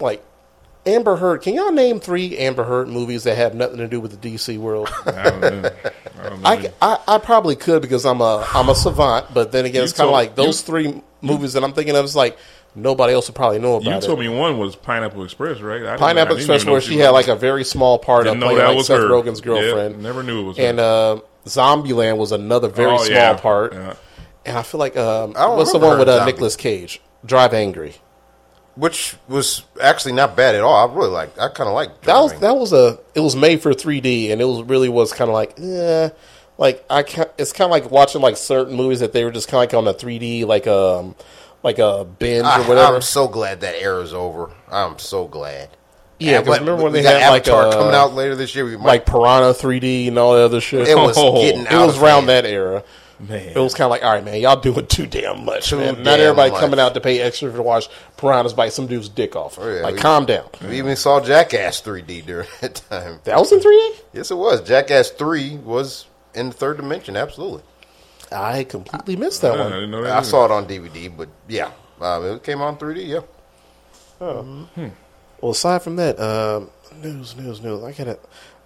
Like, 0.00 0.24
Amber 0.86 1.16
Heard, 1.16 1.42
can 1.42 1.54
y'all 1.54 1.72
name 1.72 2.00
three 2.00 2.36
Amber 2.38 2.64
Heard 2.64 2.88
movies 2.88 3.24
that 3.24 3.36
have 3.36 3.54
nothing 3.54 3.78
to 3.78 3.88
do 3.88 4.00
with 4.00 4.18
the 4.20 4.34
DC 4.34 4.58
world? 4.58 4.88
I 5.06 5.22
don't 5.30 5.40
know. 5.40 5.70
I 6.22 6.28
don't 6.28 6.42
know. 6.42 6.48
I, 6.48 6.72
I, 6.80 6.98
I 7.08 7.18
probably 7.18 7.56
could 7.56 7.82
because 7.82 8.04
I'm 8.06 8.20
a 8.20 8.46
I'm 8.54 8.68
a 8.68 8.74
savant, 8.74 9.32
but 9.34 9.52
then 9.52 9.64
again, 9.66 9.80
You 9.80 9.84
it's 9.84 9.92
kind 9.92 10.08
of 10.08 10.12
like 10.12 10.34
those 10.34 10.60
you- 10.62 10.66
three 10.66 11.02
movies 11.22 11.52
that 11.54 11.64
I'm 11.64 11.72
thinking 11.74 11.96
of. 11.96 12.04
Is 12.04 12.16
like 12.16 12.38
nobody 12.74 13.12
else 13.14 13.28
would 13.28 13.34
probably 13.36 13.58
know 13.58 13.76
about 13.76 13.84
you 13.84 13.90
it. 13.92 13.94
You 13.96 14.00
told 14.00 14.18
me 14.20 14.28
one 14.28 14.58
was 14.58 14.76
Pineapple 14.76 15.24
Express, 15.24 15.60
right? 15.60 15.76
I 15.76 15.78
didn't- 15.78 15.88
I 15.94 15.96
Pineapple 15.96 16.36
Express, 16.36 16.64
where 16.64 16.80
she 16.80 16.98
had 16.98 17.10
like 17.10 17.28
a 17.28 17.36
very 17.36 17.64
small 17.64 17.98
part 17.98 18.24
Didn't 18.24 18.36
of 18.36 18.40
know 18.40 18.46
playing 18.46 18.58
that 18.58 18.68
like 18.68 18.76
was 18.76 18.86
Seth 18.86 18.98
her. 18.98 19.08
Rogen's 19.08 19.40
Yeah, 19.40 19.44
girlfriend. 19.44 20.02
never 20.02 20.22
knew 20.22 20.40
it 20.40 20.44
was 20.44 20.56
her. 20.58 20.64
And 20.64 20.80
uh, 20.80 21.20
Zombieland 21.46 22.16
was 22.16 22.32
another 22.32 22.68
very 22.68 22.90
Oh, 22.92 22.96
small 22.98 23.08
yeah. 23.16 23.34
part. 23.34 23.72
Yeah. 23.74 23.94
And 24.46 24.58
I 24.58 24.62
feel 24.62 24.78
like 24.78 24.96
um, 24.96 25.34
I 25.36 25.46
what's 25.48 25.72
the 25.72 25.78
one 25.78 25.98
with 25.98 26.08
her 26.08 26.20
uh, 26.20 26.24
Nicolas 26.26 26.56
Cage? 26.56 27.00
Drive 27.24 27.54
Angry. 27.54 27.94
which 28.76 29.16
was 29.28 29.62
actually 29.80 30.12
not 30.12 30.36
bad 30.36 30.54
at 30.54 30.60
all. 30.62 30.74
I 30.88 30.92
really 30.92 31.08
like. 31.10 31.38
I 31.38 31.48
kind 31.48 31.68
of 31.68 31.74
like 31.74 32.02
That 32.02 32.18
was 32.20 32.32
that 32.40 32.56
was 32.56 32.72
a 32.72 32.98
it 33.14 33.20
was 33.20 33.36
made 33.36 33.62
for 33.62 33.72
3D 33.72 34.30
and 34.32 34.40
it 34.40 34.44
was 34.44 34.62
really 34.64 34.88
was 34.88 35.12
kind 35.12 35.30
of 35.30 35.34
like 35.34 35.58
eh, 35.60 36.10
like 36.58 36.84
I 36.90 37.04
ca- 37.04 37.30
it's 37.38 37.52
kind 37.52 37.66
of 37.66 37.70
like 37.70 37.90
watching 37.90 38.20
like 38.20 38.36
certain 38.36 38.74
movies 38.76 39.00
that 39.00 39.12
they 39.12 39.24
were 39.24 39.30
just 39.30 39.48
kind 39.48 39.64
of 39.64 39.72
like 39.72 39.86
on 39.86 39.88
a 39.88 39.96
3D 39.96 40.44
like 40.46 40.66
um 40.66 41.14
like 41.64 41.80
a 41.80 42.04
binge 42.04 42.44
I, 42.44 42.60
or 42.60 42.68
whatever. 42.68 42.94
I'm 42.96 43.02
so 43.02 43.26
glad 43.26 43.62
that 43.62 43.74
era's 43.82 44.12
over. 44.14 44.50
I'm 44.70 44.98
so 45.00 45.26
glad. 45.26 45.70
Yeah, 46.20 46.38
'cause 46.38 46.46
but 46.46 46.60
remember 46.60 46.84
when 46.84 46.92
we 46.92 47.00
they 47.00 47.08
had, 47.20 47.28
like, 47.30 47.48
Avatar 47.48 47.66
uh, 47.68 47.72
coming 47.72 47.94
out 47.94 48.14
later 48.14 48.36
this 48.36 48.54
year? 48.54 48.64
We 48.64 48.76
might, 48.76 48.84
like 48.86 49.06
Piranha 49.06 49.52
3D 49.52 50.06
and 50.06 50.16
all 50.18 50.34
that 50.34 50.42
other 50.44 50.60
shit. 50.60 50.86
it 50.86 50.96
was 50.96 51.16
Oh, 51.18 51.42
getting 51.42 51.62
It 51.66 51.72
was 51.72 51.98
around 51.98 52.28
hand. 52.28 52.28
that 52.28 52.46
era. 52.46 52.84
Man. 53.20 53.48
It 53.48 53.56
was 53.58 53.74
kind 53.74 53.86
of 53.86 53.90
like, 53.90 54.04
all 54.04 54.12
right, 54.12 54.24
man, 54.24 54.40
y'all 54.40 54.56
doing 54.60 54.86
too 54.86 55.06
damn 55.06 55.44
much. 55.44 55.70
Too 55.70 55.78
man. 55.78 56.02
Not 56.02 56.20
everybody 56.20 56.50
much. 56.52 56.60
coming 56.60 56.78
out 56.80 56.94
to 56.94 57.00
pay 57.00 57.20
extra 57.20 57.50
to 57.52 57.62
watch 57.62 57.88
piranhas 58.16 58.52
bite 58.52 58.72
some 58.72 58.86
dude's 58.86 59.08
dick 59.08 59.34
off. 59.36 59.58
Oh, 59.60 59.68
yeah, 59.72 59.82
like, 59.82 59.94
we- 59.96 60.00
calm 60.00 60.24
down. 60.26 60.46
We 60.66 60.78
even 60.78 60.94
saw 60.96 61.20
Jackass 61.20 61.80
3D 61.80 62.26
during 62.26 62.48
that 62.60 62.76
time. 62.90 63.20
That 63.24 63.38
was 63.38 63.50
in 63.52 63.60
3D. 63.60 63.94
Yes, 64.12 64.30
it 64.30 64.36
was. 64.36 64.62
Jackass 64.62 65.10
3 65.10 65.56
was 65.58 66.06
in 66.34 66.48
the 66.48 66.54
third 66.54 66.76
dimension. 66.76 67.16
Absolutely. 67.16 67.62
I 68.32 68.64
completely 68.64 69.16
missed 69.16 69.42
that 69.42 69.54
I 69.58 69.60
one. 69.62 69.72
didn't 69.72 69.90
know 69.90 70.02
that. 70.02 70.12
I 70.12 70.16
either. 70.18 70.26
saw 70.26 70.44
it 70.46 70.50
on 70.50 70.66
DVD, 70.66 71.14
but 71.16 71.28
yeah, 71.48 71.70
um, 72.00 72.24
it 72.24 72.42
came 72.42 72.60
on 72.60 72.76
3D. 72.76 73.06
Yeah. 73.06 73.20
Well, 75.40 75.50
aside 75.52 75.82
from 75.82 75.96
that, 75.96 76.18
um, 76.18 76.70
news, 77.02 77.36
news, 77.36 77.60
news. 77.60 77.82
I 77.82 77.92
gotta, 77.92 78.18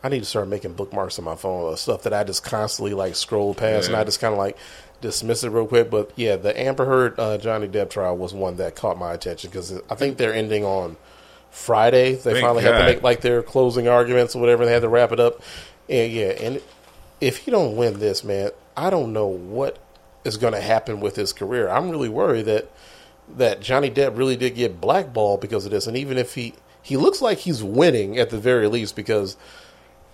I 0.02 0.08
need 0.08 0.20
to 0.20 0.24
start 0.26 0.48
making 0.48 0.74
bookmarks 0.74 1.18
on 1.18 1.24
my 1.24 1.34
phone 1.34 1.72
of 1.72 1.78
stuff 1.78 2.02
that 2.04 2.12
I 2.14 2.22
just 2.24 2.44
constantly 2.44 2.94
like 2.94 3.16
scroll 3.16 3.54
past, 3.54 3.86
and 3.88 3.94
Yeah. 3.94 4.00
I 4.00 4.04
just 4.04 4.20
kind 4.20 4.32
of 4.32 4.38
like 4.38 4.56
dismiss 5.00 5.42
it 5.44 5.50
real 5.50 5.66
quick. 5.66 5.90
But 5.90 6.12
yeah, 6.16 6.36
the 6.36 6.58
Amber 6.58 6.84
Heard 6.84 7.18
uh, 7.18 7.38
Johnny 7.38 7.66
Depp 7.68 7.90
trial 7.90 8.16
was 8.16 8.32
one 8.34 8.56
that 8.58 8.76
caught 8.76 8.98
my 8.98 9.12
attention 9.12 9.50
because 9.50 9.72
I 9.90 9.94
think 9.96 10.16
they're 10.18 10.34
ending 10.34 10.64
on 10.64 10.96
Friday. 11.50 12.12
They 12.12 12.32
Thank 12.34 12.40
finally 12.44 12.62
have 12.62 12.74
to 12.74 12.78
God. 12.80 12.86
make 12.86 13.02
like 13.02 13.20
their 13.22 13.42
closing 13.42 13.88
arguments 13.88 14.36
or 14.36 14.40
whatever. 14.40 14.64
They 14.64 14.72
had 14.72 14.82
to 14.82 14.88
wrap 14.88 15.10
it 15.12 15.18
up. 15.20 15.40
And 15.88 16.12
yeah, 16.12 16.26
and 16.28 16.60
if 17.20 17.38
he 17.38 17.50
don't 17.50 17.74
win 17.76 17.98
this, 17.98 18.22
man, 18.22 18.50
I 18.78 18.90
don't 18.90 19.12
know 19.12 19.26
what 19.26 19.78
is 20.24 20.36
going 20.36 20.52
to 20.52 20.60
happen 20.60 21.00
with 21.00 21.16
his 21.16 21.32
career. 21.32 21.68
I'm 21.68 21.90
really 21.90 22.08
worried 22.08 22.46
that 22.46 22.70
that 23.36 23.60
Johnny 23.60 23.90
Depp 23.90 24.16
really 24.16 24.36
did 24.36 24.54
get 24.54 24.80
blackballed 24.80 25.40
because 25.40 25.64
of 25.64 25.72
this. 25.72 25.86
And 25.86 25.96
even 25.96 26.16
if 26.16 26.34
he 26.34 26.54
he 26.80 26.96
looks 26.96 27.20
like 27.20 27.38
he's 27.38 27.62
winning 27.62 28.18
at 28.18 28.30
the 28.30 28.38
very 28.38 28.68
least 28.68 28.94
because 28.96 29.36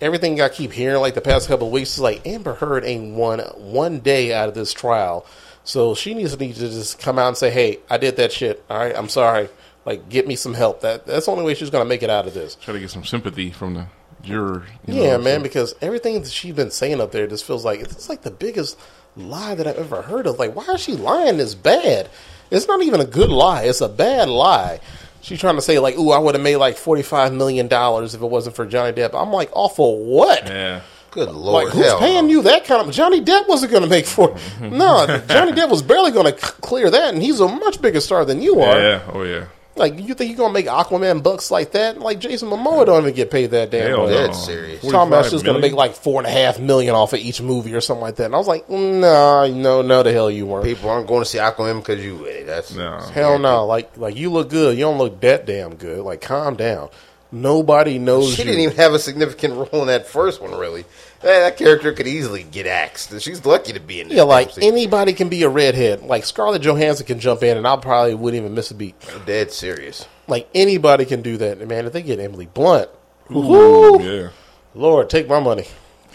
everything 0.00 0.40
I 0.40 0.48
keep 0.48 0.72
hearing 0.72 1.00
like 1.00 1.14
the 1.14 1.20
past 1.20 1.46
couple 1.46 1.66
of 1.68 1.72
weeks 1.72 1.92
is 1.92 2.00
like 2.00 2.26
Amber 2.26 2.54
Heard 2.54 2.84
ain't 2.84 3.14
won 3.14 3.40
one 3.56 4.00
day 4.00 4.32
out 4.32 4.48
of 4.48 4.54
this 4.54 4.72
trial. 4.72 5.26
So 5.62 5.94
she 5.94 6.14
needs 6.14 6.34
to 6.34 6.38
need 6.38 6.56
to 6.56 6.68
just 6.68 6.98
come 6.98 7.18
out 7.18 7.28
and 7.28 7.36
say, 7.36 7.50
"Hey, 7.50 7.80
I 7.90 7.98
did 7.98 8.16
that 8.16 8.32
shit. 8.32 8.64
All 8.70 8.78
right, 8.78 8.96
I'm 8.96 9.08
sorry. 9.08 9.48
Like, 9.84 10.08
get 10.08 10.26
me 10.26 10.36
some 10.36 10.54
help. 10.54 10.80
That 10.80 11.06
that's 11.06 11.26
the 11.26 11.32
only 11.32 11.44
way 11.44 11.54
she's 11.54 11.70
gonna 11.70 11.84
make 11.84 12.02
it 12.02 12.10
out 12.10 12.26
of 12.26 12.32
this." 12.34 12.54
Try 12.54 12.72
to 12.72 12.80
get 12.80 12.90
some 12.90 13.04
sympathy 13.04 13.50
from 13.50 13.74
the 13.74 13.86
juror. 14.24 14.64
you 14.86 14.94
Yeah, 15.02 15.16
know, 15.16 15.22
man, 15.22 15.38
so- 15.40 15.42
because 15.42 15.74
everything 15.80 16.20
that 16.22 16.30
she's 16.30 16.54
been 16.54 16.70
saying 16.70 17.00
up 17.00 17.12
there 17.12 17.26
just 17.26 17.44
feels 17.44 17.64
like 17.64 17.80
it's 17.80 18.08
like 18.08 18.22
the 18.22 18.30
biggest 18.30 18.78
lie 19.16 19.54
that 19.54 19.66
I've 19.66 19.78
ever 19.78 20.02
heard 20.02 20.26
of. 20.26 20.38
Like, 20.38 20.54
why 20.56 20.64
is 20.74 20.80
she 20.80 20.92
lying 20.96 21.36
this 21.36 21.54
bad? 21.54 22.08
It's 22.50 22.66
not 22.68 22.82
even 22.82 23.00
a 23.00 23.04
good 23.06 23.30
lie. 23.30 23.62
It's 23.64 23.80
a 23.80 23.88
bad 23.88 24.28
lie. 24.28 24.80
She's 25.22 25.40
trying 25.40 25.56
to 25.56 25.62
say 25.62 25.78
like, 25.78 25.96
"Ooh, 25.96 26.10
I 26.10 26.18
would 26.18 26.34
have 26.34 26.44
made 26.44 26.56
like 26.56 26.76
forty 26.76 27.02
five 27.02 27.32
million 27.32 27.66
dollars 27.68 28.14
if 28.14 28.20
it 28.22 28.26
wasn't 28.26 28.56
for 28.56 28.66
Johnny 28.66 28.92
Depp." 28.92 29.14
I'm 29.14 29.32
like, 29.32 29.50
"Off 29.54 29.76
for 29.76 29.96
what?" 30.04 30.46
yeah. 30.48 30.80
Good 31.10 31.30
lord. 31.30 31.66
Like, 31.66 31.72
who's 31.72 31.86
hell 31.86 31.98
paying 32.00 32.24
no. 32.24 32.30
you 32.30 32.42
that 32.42 32.64
kind 32.64 32.86
of? 32.86 32.92
Johnny 32.92 33.20
Depp 33.24 33.46
wasn't 33.48 33.70
going 33.70 33.84
to 33.84 33.88
make 33.88 34.04
four. 34.04 34.36
no, 34.60 35.06
Johnny 35.28 35.52
Depp 35.52 35.70
was 35.70 35.80
barely 35.80 36.10
going 36.10 36.26
to 36.34 36.36
c- 36.38 36.52
clear 36.60 36.90
that, 36.90 37.14
and 37.14 37.22
he's 37.22 37.38
a 37.38 37.46
much 37.46 37.80
bigger 37.80 38.00
star 38.00 38.24
than 38.24 38.42
you 38.42 38.60
are. 38.60 38.80
Yeah. 38.80 39.00
Oh 39.12 39.22
yeah. 39.22 39.44
Like, 39.76 39.98
you 39.98 40.14
think 40.14 40.30
you're 40.30 40.38
going 40.38 40.50
to 40.50 40.54
make 40.54 40.66
Aquaman 40.66 41.22
bucks 41.22 41.50
like 41.50 41.72
that? 41.72 41.98
Like, 41.98 42.20
Jason 42.20 42.48
Momoa 42.48 42.86
don't 42.86 43.02
even 43.02 43.14
get 43.14 43.30
paid 43.30 43.50
that 43.50 43.70
damn 43.70 43.88
Hell 43.88 43.98
much. 44.02 44.10
no. 44.10 44.26
Dead 44.26 44.32
serious. 44.34 44.80
Talking 44.82 44.94
about 44.94 45.24
45 45.24 45.30
she's 45.30 45.42
going 45.42 45.56
to 45.56 45.60
make 45.60 45.72
like 45.72 45.94
four 45.94 46.20
and 46.20 46.26
a 46.28 46.30
half 46.30 46.60
million 46.60 46.94
off 46.94 47.12
of 47.12 47.18
each 47.18 47.42
movie 47.42 47.74
or 47.74 47.80
something 47.80 48.02
like 48.02 48.16
that. 48.16 48.26
And 48.26 48.34
I 48.34 48.38
was 48.38 48.46
like, 48.46 48.68
no, 48.70 49.46
no, 49.52 49.82
no, 49.82 50.02
the 50.04 50.12
hell 50.12 50.30
you 50.30 50.46
weren't. 50.46 50.64
People 50.64 50.90
aren't 50.90 51.08
going 51.08 51.22
to 51.22 51.28
see 51.28 51.38
Aquaman 51.38 51.80
because 51.80 52.04
you 52.04 52.16
with 52.16 52.28
it. 52.36 52.46
That's 52.46 52.74
No. 52.74 52.98
Hell 53.12 53.38
no. 53.38 53.66
Like, 53.66 53.96
like 53.96 54.16
you 54.16 54.30
look 54.30 54.48
good. 54.50 54.78
You 54.78 54.84
don't 54.84 54.98
look 54.98 55.20
that 55.22 55.44
damn 55.46 55.74
good. 55.74 56.00
Like, 56.04 56.20
calm 56.20 56.54
down. 56.54 56.88
Nobody 57.34 57.98
knows 57.98 58.32
She 58.34 58.42
you. 58.42 58.46
didn't 58.46 58.60
even 58.60 58.76
have 58.76 58.94
a 58.94 58.98
significant 58.98 59.54
role 59.72 59.82
in 59.82 59.88
that 59.88 60.06
first 60.06 60.40
one, 60.40 60.52
really. 60.54 60.82
That, 61.22 61.40
that 61.40 61.56
character 61.56 61.92
could 61.92 62.06
easily 62.06 62.42
get 62.44 62.66
axed. 62.66 63.20
She's 63.20 63.44
lucky 63.44 63.72
to 63.72 63.80
be 63.80 64.00
in 64.00 64.08
that. 64.08 64.14
yeah, 64.14 64.22
like 64.22 64.48
damn 64.48 64.54
scene. 64.62 64.72
anybody 64.72 65.12
can 65.14 65.28
be 65.28 65.42
a 65.42 65.48
redhead. 65.48 66.02
Like 66.02 66.24
Scarlett 66.24 66.62
Johansson 66.62 67.06
can 67.06 67.18
jump 67.18 67.42
in, 67.42 67.56
and 67.56 67.66
I 67.66 67.76
probably 67.76 68.14
wouldn't 68.14 68.40
even 68.42 68.54
miss 68.54 68.70
a 68.70 68.74
beat. 68.74 68.94
dead 69.26 69.50
serious. 69.50 70.06
Like 70.28 70.48
anybody 70.54 71.04
can 71.06 71.22
do 71.22 71.36
that. 71.38 71.58
And 71.58 71.68
man, 71.68 71.86
if 71.86 71.92
they 71.92 72.02
get 72.02 72.20
Emily 72.20 72.46
Blunt, 72.46 72.88
Ooh, 73.34 74.00
yeah. 74.02 74.28
Lord, 74.74 75.10
take 75.10 75.26
my 75.28 75.40
money. 75.40 75.66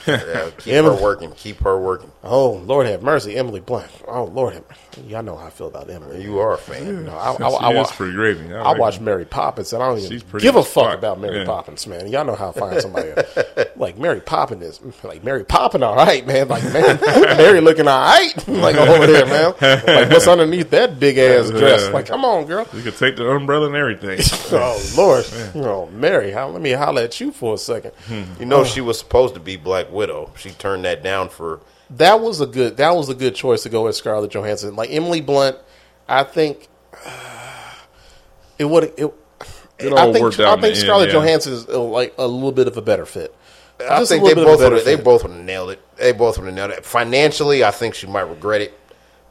Yeah, 0.08 0.50
keep 0.58 0.74
Emily- 0.74 0.96
her 0.96 1.02
working. 1.04 1.32
Keep 1.34 1.60
her 1.62 1.78
working. 1.78 2.12
Oh 2.24 2.52
Lord, 2.54 2.88
have 2.88 3.04
mercy, 3.04 3.36
Emily 3.36 3.60
Blunt. 3.60 3.92
Oh 4.08 4.24
Lord, 4.26 4.54
have 4.54 4.64
y'all 5.06 5.24
know 5.24 5.36
how 5.36 5.48
I 5.48 5.50
feel 5.50 5.68
about 5.68 5.90
Emily. 5.90 6.24
You 6.24 6.40
are 6.40 6.54
a 6.54 6.58
fan. 6.58 7.06
No, 7.06 7.16
I, 7.16 7.32
I, 7.32 7.38
She 7.38 7.44
I, 7.44 7.72
I, 7.72 7.82
is 7.82 7.92
pretty 7.92 8.14
great. 8.14 8.38
I, 8.38 8.56
I 8.56 8.62
like 8.70 8.78
watch 8.80 8.98
her. 8.98 9.04
Mary 9.04 9.26
Poppins, 9.26 9.74
and 9.74 9.84
I 9.84 9.88
don't 9.88 10.00
even 10.00 10.40
give 10.40 10.56
a 10.56 10.64
fuck 10.64 10.86
fuck. 10.86 10.98
about 10.98 11.20
Mary 11.20 11.40
Yeah. 11.40 11.46
Poppins, 11.46 11.88
man. 11.88 12.08
Y'all 12.08 12.26
know 12.26 12.36
how 12.36 12.50
I 12.50 12.52
find 12.54 12.82
somebody 12.82 13.12
like 13.76 13.98
Mary 13.98 14.20
Poppins 14.20 14.64
is 14.64 14.80
mm, 14.80 15.04
like 15.04 15.24
Mary 15.24 15.44
Poppins, 15.44 15.84
all 15.84 15.96
right, 15.96 16.26
man. 16.26 16.48
Like 16.48 16.64
man, 16.64 17.00
Mary 17.38 17.62
looking 17.62 17.88
all 17.88 18.00
right, 18.00 18.34
like 18.48 18.76
over 18.76 19.08
there, 19.08 19.26
man. 19.26 19.54
Like 19.60 20.10
what's 20.10 20.28
underneath 20.28 20.70
that 20.72 21.00
big 21.00 21.18
ass 21.18 21.50
dress? 21.50 21.90
Like, 21.92 22.08
come 22.08 22.26
on, 22.26 22.46
girl. 22.46 22.68
You 22.74 22.82
could 22.82 22.98
take 22.98 23.16
the 23.16 23.30
umbrella 23.30 23.68
and 23.68 23.76
everything. 23.76 24.20
Oh 24.52 24.94
Lord, 24.98 25.26
oh 25.56 25.88
Mary, 25.94 26.32
how, 26.32 26.50
let 26.50 26.62
me 26.62 26.72
holler 26.72 27.04
at 27.04 27.20
you 27.20 27.32
for 27.32 27.56
a 27.56 27.58
second. 27.58 27.92
Hmm. 28.08 28.24
You 28.40 28.46
know 28.46 28.62
oh. 28.62 28.66
she 28.66 28.82
was 28.82 29.00
supposed 29.00 29.34
to 29.36 29.40
be 29.40 29.56
Black 29.56 29.92
Widow. 29.92 30.32
She 30.38 30.52
turned 30.52 30.86
that 30.86 31.04
down 31.04 31.30
for. 31.30 31.62
That 31.92 32.20
was 32.22 32.40
a 32.42 32.46
good. 32.46 32.78
That 32.78 32.92
was 32.96 33.10
a 33.10 33.16
good 33.16 33.36
choice 33.36 33.64
to 33.64 33.70
go 33.70 33.84
with 33.86 33.96
Scarlett 33.96 34.32
Johansson. 34.32 34.76
Like 34.76 34.90
Emily 34.92 35.22
Blunt, 35.22 35.58
I 36.08 36.24
think 36.24 36.68
it 38.58 38.66
would. 38.66 38.86
It, 38.98 39.14
It 39.80 39.94
I 39.94 40.12
think 40.12 40.26
I 40.40 40.52
think 40.52 40.62
the 40.62 40.68
end, 40.68 40.78
Scarlett 40.78 41.08
yeah. 41.10 41.14
Johansson 41.16 41.54
is 41.54 41.68
uh, 41.68 41.82
like 41.82 42.14
a 42.18 42.28
little 42.28 42.52
bit 42.52 42.68
of 42.68 42.78
a 42.78 42.82
better 42.82 43.06
fit. 43.06 43.34
I 43.80 44.00
Just 44.00 44.12
think 44.12 44.24
they 44.26 44.34
little 44.34 44.44
bit 44.44 44.54
of 44.56 44.60
a 44.62 44.70
both 44.70 44.74
would. 44.74 44.86
They 44.86 44.96
both 45.02 45.24
would 45.24 45.32
have 45.32 45.46
nailed 45.46 45.70
it. 45.72 45.82
They 45.98 46.12
both 46.12 46.38
would 46.38 46.46
have 46.46 46.54
nailed 46.54 46.72
it. 46.72 46.86
Financially, 46.86 47.64
I 47.64 47.72
think 47.72 47.96
she 47.96 48.08
might 48.08 48.24
regret 48.24 48.62
it 48.62 48.78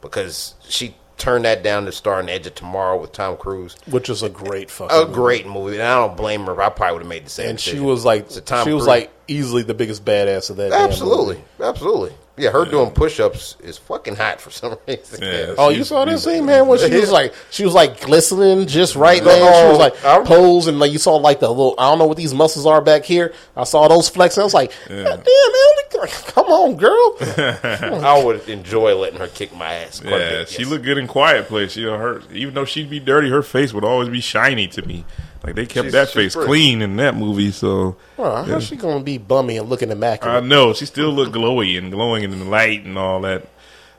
because 0.01 0.55
she 0.67 0.95
turned 1.19 1.45
that 1.45 1.63
down 1.63 1.85
to 1.85 1.93
star 1.93 2.19
in 2.21 2.29
Edge 2.31 2.47
of 2.47 2.55
Tomorrow 2.55 2.99
with 3.01 3.13
Tom 3.13 3.37
Cruise. 3.37 3.77
which 3.91 4.09
is 4.09 4.23
a 4.23 4.29
great 4.31 4.71
fucking 4.71 4.97
A 4.97 5.01
movie. 5.03 5.13
great 5.15 5.47
movie, 5.47 5.75
and 5.75 5.83
I 5.83 5.97
don't 5.97 6.17
blame 6.17 6.47
her. 6.47 6.63
I 6.63 6.71
probably 6.71 6.95
would 6.95 7.03
have 7.03 7.09
made 7.09 7.27
the 7.27 7.31
same. 7.31 7.51
And 7.51 7.61
she 7.61 7.73
decision. 7.73 7.87
was 7.87 8.05
like, 8.07 8.25
It's 8.27 8.41
Tom 8.43 8.65
she 8.67 8.73
was 8.73 8.83
Cruise. 8.85 8.87
like 8.89 9.11
easily 9.27 9.63
the 9.65 9.75
biggest 9.75 10.03
badass 10.05 10.49
of 10.49 10.57
that. 10.57 10.71
damn 10.71 10.89
absolutely, 10.89 11.35
movie. 11.37 11.45
absolutely. 11.69 12.13
Yeah, 12.39 12.51
her 12.51 12.65
doing 12.65 12.91
push-ups 12.91 13.57
is 13.63 13.79
fucking 13.79 14.17
hot 14.17 14.41
for 14.41 14.51
some 14.51 14.77
reason. 14.89 15.23
Yeah. 15.23 15.55
Oh, 15.59 15.69
you 15.71 15.85
saw 15.85 16.05
that 16.05 16.11
beautiful. 16.13 16.33
scene, 16.33 16.47
man? 16.47 16.67
When 16.67 16.79
she 16.79 16.95
was 16.99 17.11
like, 17.11 17.35
she 17.51 17.65
was 17.65 17.75
like 17.75 18.01
glistening 18.01 18.67
just 18.67 18.97
right, 18.97 19.23
man. 19.25 19.37
She 19.39 19.69
was 19.71 19.79
like 19.79 20.05
I- 20.05 20.25
posed, 20.25 20.69
and 20.69 20.79
like 20.79 20.93
you 20.93 20.99
saw 20.99 21.17
like 21.17 21.41
the 21.41 21.49
little. 21.49 21.75
I 21.79 21.89
don't 21.91 21.99
know 21.99 22.07
what 22.07 22.17
these 22.17 22.35
muscles 22.35 22.67
are 22.67 22.81
back 22.81 23.05
here. 23.05 23.33
I 23.57 23.65
saw 23.65 23.89
those 23.89 24.09
flexing. 24.09 24.41
I 24.41 24.45
was 24.45 24.55
like, 24.55 24.71
God 24.89 24.95
damn, 25.05 25.15
man, 25.15 26.09
come 26.27 26.47
on, 26.47 26.77
girl. 26.77 27.17
I 28.05 28.23
would 28.25 28.49
enjoy 28.49 28.95
letting 28.97 29.19
her 29.19 29.27
kick 29.29 29.55
my 29.57 29.75
ass. 29.75 30.01
Yeah, 30.05 30.11
bit, 30.11 30.49
she 30.49 30.63
yes. 30.63 30.71
looked 30.71 30.85
good 30.85 30.99
in 30.99 31.09
Quiet 31.09 31.49
Place. 31.49 31.77
You 31.77 31.87
know, 31.87 31.99
her 31.99 32.23
even 32.33 32.55
though 32.55 32.65
she'd 32.65 32.89
be 32.91 33.01
dirty, 33.01 33.31
her 33.31 33.43
face 33.43 33.73
would 33.73 33.85
always 33.85 34.09
be 34.09 34.21
shiny 34.21 34.69
to 34.69 34.83
me. 34.87 35.05
Like 35.49 35.57
they 35.57 35.67
kept 35.67 35.85
She's- 35.87 35.93
that 35.93 36.09
she's 36.09 36.15
face 36.15 36.35
pretty. 36.35 36.47
clean 36.49 36.83
in 36.83 36.97
that 36.97 37.17
movie. 37.17 37.51
So 37.53 37.97
Well, 38.19 38.45
how's 38.45 38.65
she 38.67 38.77
gonna 38.77 39.03
be 39.03 39.17
bummy 39.19 39.57
and 39.57 39.69
looking 39.69 39.91
I 39.91 40.41
know 40.41 40.73
she 40.75 40.85
still 40.87 41.11
looked 41.11 41.33
glowy 41.33 41.79
and 41.79 41.91
glowing 41.91 42.23
in 42.23 42.39
the 42.39 42.45
light 42.45 42.85
and 42.85 42.99
all 42.99 43.21
that. 43.23 43.47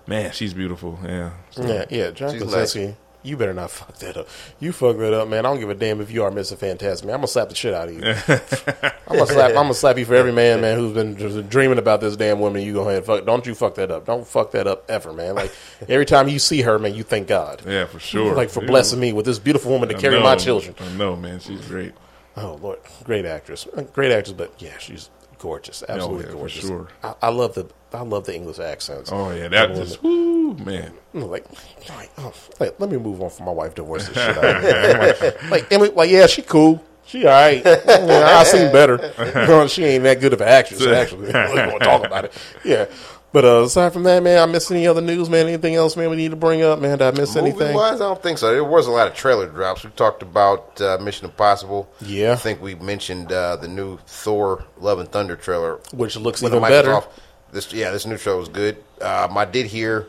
Man, 0.05 0.31
she's 0.31 0.53
beautiful. 0.53 0.99
Yeah, 1.03 1.31
So, 1.51 1.63
yeah, 1.67 1.85
yeah, 1.89 2.11
John 2.11 2.31
She's 2.33 2.41
Krasinski. 2.43 2.95
You 3.21 3.35
better 3.35 3.53
not 3.53 3.69
fuck 3.71 3.95
that 3.97 4.15
up. 4.15 4.27
You 4.61 4.71
fuck 4.71 4.97
that 4.97 5.13
up, 5.13 5.27
man. 5.27 5.45
I 5.45 5.49
don't 5.49 5.59
give 5.59 5.69
a 5.69 5.75
damn 5.75 5.99
if 5.99 6.09
you 6.09 6.23
are 6.23 6.31
Mr. 6.31 6.57
Fantastic, 6.57 7.05
man. 7.05 7.15
I'm 7.15 7.19
gonna 7.19 7.27
slap 7.27 7.49
the 7.49 7.55
shit 7.55 7.73
out 7.73 7.89
of 7.89 7.93
you. 7.95 8.01
I'm 9.07 9.17
gonna 9.17 9.25
slap. 9.27 9.49
I'm 9.49 9.55
gonna 9.55 9.73
slap 9.73 9.97
you 9.97 10.05
for 10.05 10.15
every 10.15 10.31
man, 10.31 10.61
man, 10.61 10.77
who's 10.77 10.93
been 10.93 11.17
just 11.17 11.49
dreaming 11.49 11.79
about 11.79 11.99
this 11.99 12.15
damn 12.15 12.39
woman. 12.39 12.61
You 12.61 12.73
go 12.73 12.81
ahead, 12.81 12.97
and 12.97 13.05
fuck. 13.05 13.25
Don't 13.25 13.45
you 13.45 13.55
fuck 13.55 13.75
that 13.75 13.91
up. 13.91 14.05
Don't 14.05 14.25
fuck 14.25 14.51
that 14.51 14.67
up 14.67 14.85
ever, 14.89 15.11
man. 15.11 15.35
Like 15.35 15.51
every 15.89 16.05
time 16.05 16.29
you 16.29 16.39
see 16.39 16.61
her, 16.61 16.79
man, 16.79 16.95
you 16.95 17.03
thank 17.03 17.27
God. 17.27 17.61
yeah, 17.67 17.85
for 17.85 17.99
sure. 17.99 18.33
Like 18.35 18.49
for 18.49 18.61
Yeah. 18.61 18.67
blessing 18.67 18.99
me 19.01 19.11
with 19.11 19.25
this 19.25 19.39
beautiful 19.39 19.71
woman 19.71 19.89
to 19.89 19.95
carry 19.95 20.15
know. 20.15 20.23
my 20.23 20.35
children. 20.35 20.75
I 20.79 20.87
know, 20.97 21.15
man. 21.17 21.39
She's 21.39 21.65
great. 21.67 21.93
Oh 22.37 22.57
Lord, 22.61 22.79
great 23.03 23.25
actress, 23.25 23.67
great 23.91 24.13
actress, 24.13 24.33
but 24.33 24.53
yeah, 24.59 24.77
she's 24.77 25.09
gorgeous, 25.39 25.83
oh, 25.89 25.93
absolutely 25.93 26.25
yeah, 26.25 26.31
for 26.31 26.37
gorgeous. 26.37 26.61
sure. 26.65 26.87
I, 27.03 27.15
I 27.23 27.29
love 27.29 27.53
the 27.55 27.65
I 27.93 28.01
love 28.01 28.25
the 28.25 28.35
English 28.35 28.59
accents. 28.59 29.11
Oh 29.11 29.31
yeah, 29.31 29.47
that 29.47 29.71
Of 29.71 29.77
just 29.77 30.03
woo 30.03 30.53
man. 30.55 30.93
like, 31.13 31.45
like, 31.89 32.11
oh, 32.17 32.33
like, 32.59 32.79
let 32.79 32.89
me 32.89 32.97
move 32.97 33.21
on 33.21 33.29
from 33.29 33.45
my 33.47 33.51
wife 33.51 33.75
divorced 33.75 34.13
this 34.13 34.17
shit 34.23 34.37
out. 34.37 34.45
of 34.45 35.23
like, 35.41 35.43
like, 35.51 35.71
Emily, 35.71 35.89
like, 35.91 36.09
yeah, 36.09 36.27
she 36.27 36.41
cool. 36.41 36.83
She 37.05 37.25
all 37.25 37.31
right. 37.31 37.63
Yeah, 37.65 38.37
I 38.39 38.43
seen 38.43 38.71
better. 38.71 39.11
No, 39.47 39.67
she 39.67 39.83
ain't 39.83 40.03
that 40.03 40.19
good 40.21 40.33
of 40.33 40.41
an 40.41 40.47
actress, 40.47 40.85
actually. 40.85 41.27
we 41.27 41.31
gonna 41.33 41.79
talk 41.79 42.05
about 42.05 42.25
it. 42.25 42.33
Yeah. 42.63 42.85
But 43.31 43.45
uh, 43.45 43.63
aside 43.63 43.93
from 43.93 44.03
that, 44.03 44.23
man, 44.23 44.41
I 44.41 44.45
miss 44.51 44.71
any 44.71 44.87
other 44.87 45.01
news, 45.01 45.29
man? 45.29 45.47
Anything 45.47 45.75
else, 45.75 45.95
man, 45.95 46.09
we 46.09 46.15
need 46.15 46.31
to 46.31 46.37
bring 46.37 46.63
up, 46.63 46.79
man? 46.79 46.97
Did 46.97 47.15
I 47.15 47.19
miss 47.19 47.35
Movie 47.35 47.49
anything? 47.49 47.75
wise, 47.75 47.95
I 48.01 48.05
don't 48.05 48.21
think 48.21 48.39
so. 48.39 48.51
There 48.51 48.63
was 48.63 48.87
a 48.87 48.91
lot 48.91 49.07
of 49.07 49.13
trailer 49.13 49.47
drops. 49.47 49.83
We 49.83 49.91
talked 49.91 50.23
about 50.23 50.81
uh, 50.81 50.97
Mission 50.99 51.25
Impossible. 51.25 51.87
Yeah. 52.01 52.31
I 52.31 52.35
think 52.35 52.59
we 52.61 52.73
mentioned 52.75 53.31
uh, 53.31 53.55
the 53.57 53.67
new 53.67 53.97
Thor: 54.07 54.65
Love 54.79 54.99
and 54.99 55.09
Thunder 55.11 55.35
trailer. 55.35 55.79
Which 55.93 56.15
looks 56.15 56.41
with 56.41 56.53
even 56.53 56.63
the 56.63 56.69
better. 56.69 56.89
Microsoft. 56.89 57.07
This 57.51 57.71
yeah, 57.73 57.91
this 57.91 58.05
new 58.05 58.17
show 58.17 58.37
was 58.37 58.49
good. 58.49 58.77
Um, 59.01 59.37
I 59.37 59.45
did 59.45 59.65
hear 59.67 60.07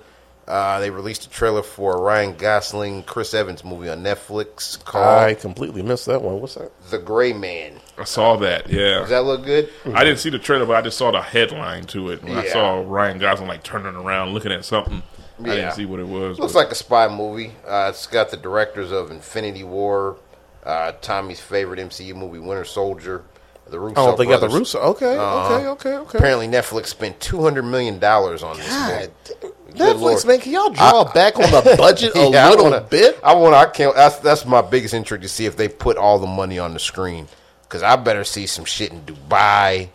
uh, 0.49 0.81
they 0.81 0.91
released 0.91 1.25
a 1.27 1.31
trailer 1.31 1.63
for 1.63 1.97
a 1.97 2.01
Ryan 2.01 2.37
Gosling, 2.37 3.05
Chris 3.05 3.33
Evans 3.35 3.65
movie 3.65 3.89
on 3.89 4.03
Netflix 4.03 4.83
called 4.85 5.07
I 5.07 5.35
completely 5.35 5.83
missed 5.83 6.07
that 6.07 6.23
one. 6.23 6.41
What's 6.41 6.55
that? 6.57 6.71
The 6.91 6.99
Gray 6.99 7.33
Man. 7.33 7.75
I 7.97 8.05
saw 8.05 8.37
that. 8.39 8.69
Yeah. 8.69 9.01
Does 9.01 9.11
that 9.11 9.25
look 9.25 9.45
good? 9.45 9.71
I 9.95 10.03
didn't 10.05 10.19
see 10.19 10.31
the 10.31 10.39
trailer, 10.39 10.67
but 10.67 10.77
I 10.77 10.83
just 10.83 10.99
saw 10.99 11.11
the 11.13 11.21
headline 11.23 11.85
to 11.89 12.11
it. 12.11 12.23
When 12.23 12.37
I 12.37 12.45
Yeah. 12.47 12.53
saw 12.53 12.85
Ryan 12.87 13.19
Gosling 13.19 13.49
like 13.49 13.63
turning 13.63 13.95
around, 13.95 14.33
looking 14.35 14.53
at 14.53 14.65
something. 14.65 15.03
I 15.43 15.47
Yeah. 15.49 15.55
didn't 15.55 15.73
see 15.75 15.87
what 15.87 16.01
it 16.01 16.07
was. 16.09 16.39
Looks 16.39 16.53
but- 16.53 16.59
like 16.59 16.73
a 16.73 16.75
spy 16.75 17.09
movie. 17.09 17.55
Uh, 17.67 17.87
it's 17.91 18.07
got 18.07 18.31
the 18.31 18.37
directors 18.37 18.91
of 18.93 19.11
Infinity 19.11 19.65
War, 19.65 20.17
uh, 20.65 20.93
Tommy's 21.01 21.41
favorite 21.41 21.79
MCU 21.79 22.15
movie, 22.15 22.39
Winter 22.39 22.65
Soldier, 22.65 23.23
the 23.71 23.79
Russo 23.81 23.95
Oh, 23.97 24.17
they 24.17 24.25
got 24.25 24.41
the 24.41 24.47
brothers. 24.49 24.59
Russo. 24.59 24.79
Okay, 24.81 25.17
Uh-huh. 25.17 25.55
okay, 25.55 25.67
okay, 25.67 25.97
okay. 25.97 26.19
Apparently, 26.19 26.49
Netflix 26.49 26.87
spent 26.87 27.19
two 27.21 27.41
hundred 27.43 27.63
million 27.63 27.99
dollars 27.99 28.43
on 28.43 28.57
this 28.57 28.69
movie. 28.69 29.53
Netflix, 29.79 30.01
Lord. 30.01 30.27
man, 30.27 30.41
can 30.41 30.53
y'all 30.53 30.71
draw 30.71 31.05
back 31.13 31.37
on 31.39 31.51
the 31.51 31.75
budget 31.79 32.15
a 32.17 32.29
Yeah, 32.29 32.47
I 32.47 32.51
little 32.51 32.65
wanna- 32.65 32.81
bit? 32.81 33.19
I 33.23 33.35
want. 33.35 33.55
I 33.55 33.67
can't. 33.67 33.95
That's 33.95 34.17
that's 34.19 34.45
my 34.45 34.61
biggest 34.63 34.95
intrigue 34.95 35.23
to 35.23 35.29
see 35.29 35.47
if 35.47 35.57
they 35.57 35.69
put 35.69 35.97
all 35.97 36.19
the 36.19 36.27
money 36.27 36.59
on 36.59 36.73
the 36.75 36.81
screen. 36.81 37.29
Because 37.63 37.83
I 37.85 37.95
better 37.97 38.25
see 38.25 38.47
some 38.47 38.65
shit 38.65 38.91
in 38.93 39.03
Dubai, 39.03 39.91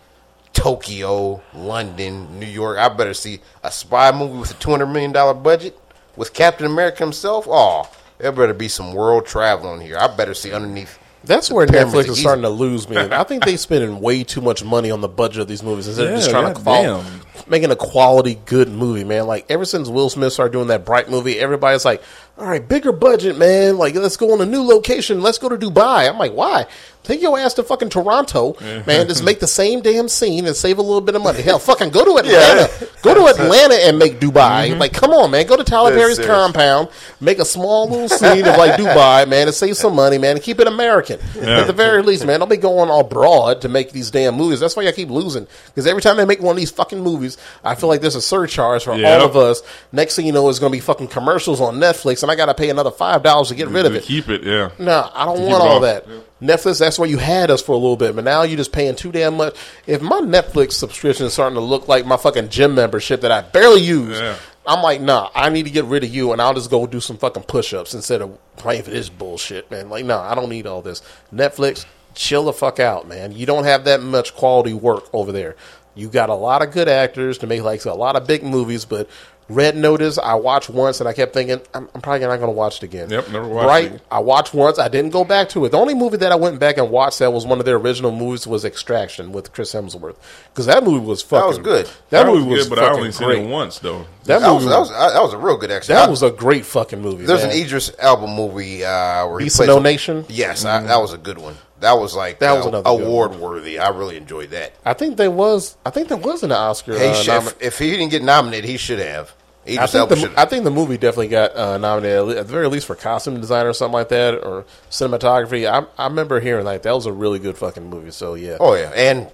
Tokyo, 0.53 1.41
London, 1.53 2.39
New 2.39 2.45
York. 2.45 2.77
I 2.77 2.87
better 2.89 3.13
see 3.13 3.41
a 3.63 3.71
spy 3.71 4.11
movie 4.11 4.37
with 4.37 4.51
a 4.51 4.53
two 4.55 4.71
hundred 4.71 4.87
million 4.87 5.11
dollar 5.11 5.33
budget 5.33 5.77
with 6.15 6.33
Captain 6.33 6.65
America 6.65 7.03
himself. 7.03 7.45
Oh, 7.49 7.89
there 8.17 8.31
better 8.31 8.53
be 8.53 8.69
some 8.69 8.93
world 8.93 9.25
travel 9.25 9.69
on 9.69 9.81
here. 9.81 9.97
I 9.97 10.07
better 10.07 10.33
see 10.33 10.53
underneath. 10.53 10.97
That's 11.25 11.51
where 11.51 11.65
Netflix 11.67 12.09
is 12.09 12.19
starting 12.19 12.43
to 12.43 12.49
lose 12.49 12.87
me. 12.89 12.97
I 12.97 13.23
think 13.23 13.43
they're 13.45 13.57
spending 13.57 13.99
way 13.99 14.23
too 14.23 14.41
much 14.41 14.63
money 14.63 14.91
on 14.91 15.01
the 15.01 15.07
budget 15.07 15.41
of 15.41 15.47
these 15.47 15.63
movies 15.63 15.87
instead 15.87 16.07
of 16.09 16.15
just 16.15 16.29
trying 16.29 16.53
to 16.53 16.61
goddamn. 16.61 17.21
Making 17.47 17.71
a 17.71 17.75
quality 17.75 18.39
good 18.45 18.69
movie, 18.69 19.03
man. 19.03 19.27
Like 19.27 19.45
ever 19.49 19.65
since 19.65 19.89
Will 19.89 20.09
Smith 20.09 20.33
started 20.33 20.51
doing 20.53 20.67
that 20.67 20.85
Bright 20.85 21.09
movie, 21.09 21.39
everybody's 21.39 21.85
like, 21.85 22.01
"All 22.37 22.45
right, 22.47 22.65
bigger 22.67 22.91
budget, 22.91 23.37
man. 23.37 23.77
Like 23.77 23.95
let's 23.95 24.17
go 24.17 24.33
on 24.33 24.41
a 24.41 24.45
new 24.45 24.61
location. 24.63 25.21
Let's 25.21 25.37
go 25.37 25.49
to 25.49 25.57
Dubai." 25.57 26.09
I'm 26.09 26.17
like, 26.17 26.33
"Why? 26.33 26.65
Take 27.03 27.21
your 27.21 27.37
ass 27.37 27.53
to 27.53 27.63
fucking 27.63 27.89
Toronto, 27.89 28.55
man. 28.87 29.07
Just 29.07 29.23
make 29.23 29.39
the 29.39 29.45
same 29.45 29.81
damn 29.81 30.09
scene 30.09 30.47
and 30.47 30.55
save 30.55 30.79
a 30.79 30.81
little 30.81 31.01
bit 31.01 31.13
of 31.13 31.21
money. 31.21 31.39
Hell, 31.43 31.59
fucking 31.59 31.91
go 31.91 32.03
to 32.03 32.17
Atlanta. 32.17 32.67
Go 33.03 33.13
to 33.13 33.27
Atlanta 33.27 33.75
and 33.75 33.99
make 33.99 34.19
Dubai. 34.19 34.75
Like, 34.79 34.91
come 34.91 35.11
on, 35.11 35.29
man. 35.29 35.45
Go 35.45 35.55
to 35.55 35.63
Tyler 35.63 35.91
That's 35.91 36.01
Perry's 36.01 36.15
serious. 36.15 36.35
compound, 36.35 36.89
make 37.21 37.37
a 37.37 37.45
small 37.45 37.87
little 37.87 38.09
scene 38.09 38.39
of 38.47 38.57
like 38.57 38.79
Dubai, 38.79 39.27
man, 39.29 39.47
and 39.47 39.53
save 39.55 39.77
some 39.77 39.93
money, 39.95 40.17
man, 40.17 40.35
and 40.37 40.43
keep 40.43 40.59
it 40.59 40.65
American. 40.65 41.19
At 41.39 41.67
the 41.67 41.73
very 41.73 42.01
least, 42.01 42.25
man. 42.25 42.39
Don't 42.39 42.49
be 42.49 42.57
going 42.57 42.89
all 42.89 43.03
broad 43.03 43.61
to 43.61 43.69
make 43.69 43.91
these 43.91 44.09
damn 44.09 44.33
movies. 44.33 44.59
That's 44.59 44.75
why 44.75 44.87
I 44.87 44.91
keep 44.91 45.11
losing. 45.11 45.45
Because 45.67 45.85
every 45.85 46.01
time 46.01 46.17
they 46.17 46.25
make 46.25 46.41
one 46.41 46.53
of 46.55 46.57
these 46.57 46.71
fucking 46.71 47.01
movies, 47.01 47.24
I 47.63 47.75
feel 47.75 47.89
like 47.89 48.01
there's 48.01 48.15
a 48.15 48.21
surcharge 48.21 48.83
for 48.83 48.95
Yep. 48.95 49.19
all 49.21 49.25
of 49.27 49.35
us. 49.35 49.61
Next 49.91 50.15
thing 50.15 50.25
you 50.25 50.31
know, 50.31 50.47
it's 50.49 50.59
going 50.59 50.71
to 50.71 50.75
be 50.75 50.81
fucking 50.81 51.07
commercials 51.07 51.59
on 51.61 51.75
Netflix, 51.75 52.21
and 52.23 52.31
I 52.31 52.35
got 52.35 52.45
to 52.47 52.53
pay 52.53 52.69
another 52.69 52.91
five 52.91 53.23
dollars 53.23 53.49
to 53.49 53.55
get 53.55 53.67
rid 53.69 53.85
of 53.85 53.95
it. 53.95 54.03
keep 54.03 54.29
it. 54.29 54.43
Yeah. 54.43 54.69
No, 54.79 55.09
I 55.13 55.25
don't 55.25 55.41
want 55.41 55.61
all 55.63 55.75
off. 55.77 55.81
that. 55.83 56.05
Netflix, 56.41 56.79
that's 56.79 56.99
where 56.99 57.09
you 57.09 57.17
had 57.17 57.49
us 57.49 57.61
for 57.61 57.71
a 57.71 57.77
little 57.77 57.95
bit, 57.97 58.15
but 58.15 58.23
now 58.23 58.43
you're 58.43 58.57
just 58.57 58.71
paying 58.71 58.95
too 58.95 59.11
damn 59.11 59.37
much. 59.37 59.55
If 59.87 60.01
my 60.01 60.19
Netflix 60.21 60.73
subscription 60.73 61.25
is 61.25 61.33
starting 61.33 61.55
to 61.55 61.61
look 61.61 61.87
like 61.87 62.05
my 62.05 62.17
fucking 62.17 62.49
gym 62.49 62.75
membership 62.75 63.21
that 63.21 63.31
I 63.31 63.41
barely 63.41 63.81
use, 63.81 64.19
Yeah. 64.19 64.35
I'm 64.67 64.81
like, 64.81 64.99
nah, 64.99 65.29
I 65.35 65.49
need 65.49 65.63
to 65.63 65.69
get 65.69 65.85
rid 65.85 66.03
of 66.03 66.09
you 66.13 66.31
and 66.33 66.41
I'll 66.41 66.55
just 66.55 66.71
go 66.71 66.87
do 66.87 66.99
some 66.99 67.17
fucking 67.17 67.43
push 67.43 67.71
ups 67.73 67.93
instead 67.93 68.21
of 68.21 68.35
playing 68.57 68.81
for 68.81 68.89
this 68.89 69.09
bullshit, 69.09 69.69
man. 69.69 69.89
Like, 69.91 70.05
nah, 70.05 70.21
I 70.21 70.33
don't 70.33 70.49
need 70.49 70.65
all 70.65 70.81
this. 70.81 71.03
Netflix, 71.33 71.85
chill 72.15 72.45
the 72.45 72.53
fuck 72.53 72.79
out, 72.79 73.07
man. 73.07 73.31
You 73.31 73.45
don't 73.45 73.65
have 73.65 73.85
that 73.85 74.01
much 74.01 74.35
quality 74.35 74.73
work 74.73 75.07
over 75.13 75.31
there. 75.31 75.55
You 75.95 76.09
got 76.09 76.29
a 76.29 76.35
lot 76.35 76.61
of 76.61 76.71
good 76.71 76.87
actors 76.89 77.37
to 77.39 77.47
make 77.47 77.61
like 77.63 77.83
a 77.85 77.93
lot 77.93 78.15
of 78.15 78.27
big 78.27 78.43
movies, 78.43 78.85
but 78.85 79.09
Red 79.47 79.77
Notice, 79.77 80.17
I 80.17 80.33
watched 80.33 80.71
once 80.71 80.99
and 80.99 81.07
I 81.07 81.13
kept 81.13 81.31
thinking, 81.33 81.61
I'm, 81.73 81.87
I'm 81.93 82.01
probably 82.01 82.21
not 82.25 82.37
going 82.37 82.47
to 82.47 82.57
watch 82.57 82.77
it 82.77 82.83
again. 82.83 83.11
Yep, 83.11 83.29
never 83.29 83.47
watched 83.47 83.65
Bright, 83.67 83.91
it. 83.93 84.01
I 84.09 84.17
watched 84.19 84.55
once. 84.55 84.79
I 84.79 84.87
didn't 84.87 85.11
go 85.11 85.23
back 85.23 85.49
to 85.49 85.63
it. 85.65 85.69
The 85.69 85.77
only 85.77 85.93
movie 85.93 86.17
that 86.17 86.31
I 86.31 86.35
went 86.35 86.59
back 86.59 86.77
and 86.79 86.89
watched 86.89 87.19
that 87.19 87.31
was 87.31 87.45
one 87.45 87.59
of 87.59 87.65
their 87.65 87.75
original 87.77 88.11
movies 88.11 88.47
was 88.47 88.65
Extraction 88.65 89.31
with 89.31 89.53
Chris 89.53 89.71
Hemsworth 89.71 90.15
because 90.51 90.65
that 90.65 90.83
movie 90.83 91.05
was 91.05 91.21
fucking 91.21 91.41
That 91.41 91.47
was 91.47 91.57
good. 91.59 91.85
That, 91.85 92.23
That 92.23 92.25
movie 92.25 92.49
was, 92.49 92.63
good, 92.67 92.69
but 92.75 92.79
I 92.79 92.87
fucking 92.87 92.99
only 92.99 93.11
seen 93.11 93.27
great. 93.27 93.43
it 93.43 93.49
once 93.49 93.77
though. 93.79 94.07
That 94.23 94.39
That 94.41 94.49
was 94.51 94.63
movie 94.63 94.73
that 94.73 94.79
was 94.79 94.89
that 94.89 95.21
was 95.21 95.33
a 95.33 95.37
real 95.37 95.57
good 95.57 95.69
action. 95.71 95.93
that 95.93 96.07
I- 96.07 96.09
was 96.09 96.23
a 96.23 96.31
great 96.31 96.65
fucking 96.65 96.99
movie. 97.01 97.25
There's 97.27 97.43
man. 97.43 97.51
an 97.51 97.57
Idris 97.63 97.91
Elba 97.99 98.25
movie 98.25 98.83
uh, 98.83 99.27
where 99.27 99.37
he 99.39 99.45
Beast 99.45 99.57
plays 99.57 99.69
of 99.69 99.75
No 99.75 99.79
a- 99.79 99.83
Nation? 99.83 100.25
Yes, 100.27 100.65
I, 100.65 100.81
that 100.81 100.97
was 100.97 101.13
a 101.13 101.19
good 101.19 101.37
one. 101.37 101.55
That 101.81 101.93
was 101.93 102.15
like 102.15 102.39
That 102.39 102.53
was 102.53 102.65
uh, 102.65 102.69
another 102.69 102.89
award 102.89 103.35
worthy. 103.35 103.79
I 103.79 103.89
really 103.89 104.17
enjoyed 104.17 104.51
that. 104.51 104.73
I 104.85 104.93
think 104.93 105.17
there 105.17 105.31
was. 105.31 105.77
I 105.85 105.89
think 105.89 106.07
there 106.07 106.17
was 106.17 106.43
an 106.43 106.51
Oscar. 106.51 106.97
He 106.97 107.05
uh, 107.05 107.13
should- 107.13 107.33
nomi- 107.33 107.61
if, 107.61 107.77
he 107.79 107.91
didn't 107.91 108.09
get 108.09 108.23
nominated, 108.23 108.69
he 108.69 108.77
should 108.77 108.99
have. 108.99 109.33
I 109.67 109.87
think, 109.87 110.09
the. 110.09 110.33
I 110.37 110.45
think 110.45 110.63
the 110.63 110.69
movie 110.69 110.95
definitely 110.95 111.29
got 111.29 111.55
uh, 111.55 111.79
nominated 111.79 112.37
at 112.37 112.45
the 112.45 112.53
very 112.53 112.67
least 112.69 112.85
for 112.85 112.93
costume 112.93 113.41
design 113.41 113.65
or 113.65 113.73
something 113.73 113.93
like 113.93 114.09
that, 114.09 114.35
or 114.35 114.63
cinematography. 114.91 115.67
I, 115.67 115.87
I 115.97 116.07
remember 116.07 116.39
hearing 116.39 116.65
like 116.65 116.83
that 116.83 116.93
was 116.93 117.07
a 117.07 117.11
really 117.11 117.39
good 117.39 117.57
fucking 117.57 117.89
movie. 117.89 118.11
So 118.11 118.35
yeah, 118.35 118.57
Oh 118.59 118.75
yeah, 118.75 118.91
and 118.95 119.27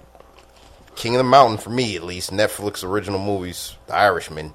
King 0.96 1.14
of 1.16 1.18
the 1.18 1.24
Mountain 1.24 1.58
for 1.58 1.68
me 1.70 1.96
at 1.96 2.02
least. 2.02 2.30
Netflix 2.30 2.82
original 2.82 3.18
movies, 3.18 3.76
The 3.86 3.94
Irishman. 3.94 4.54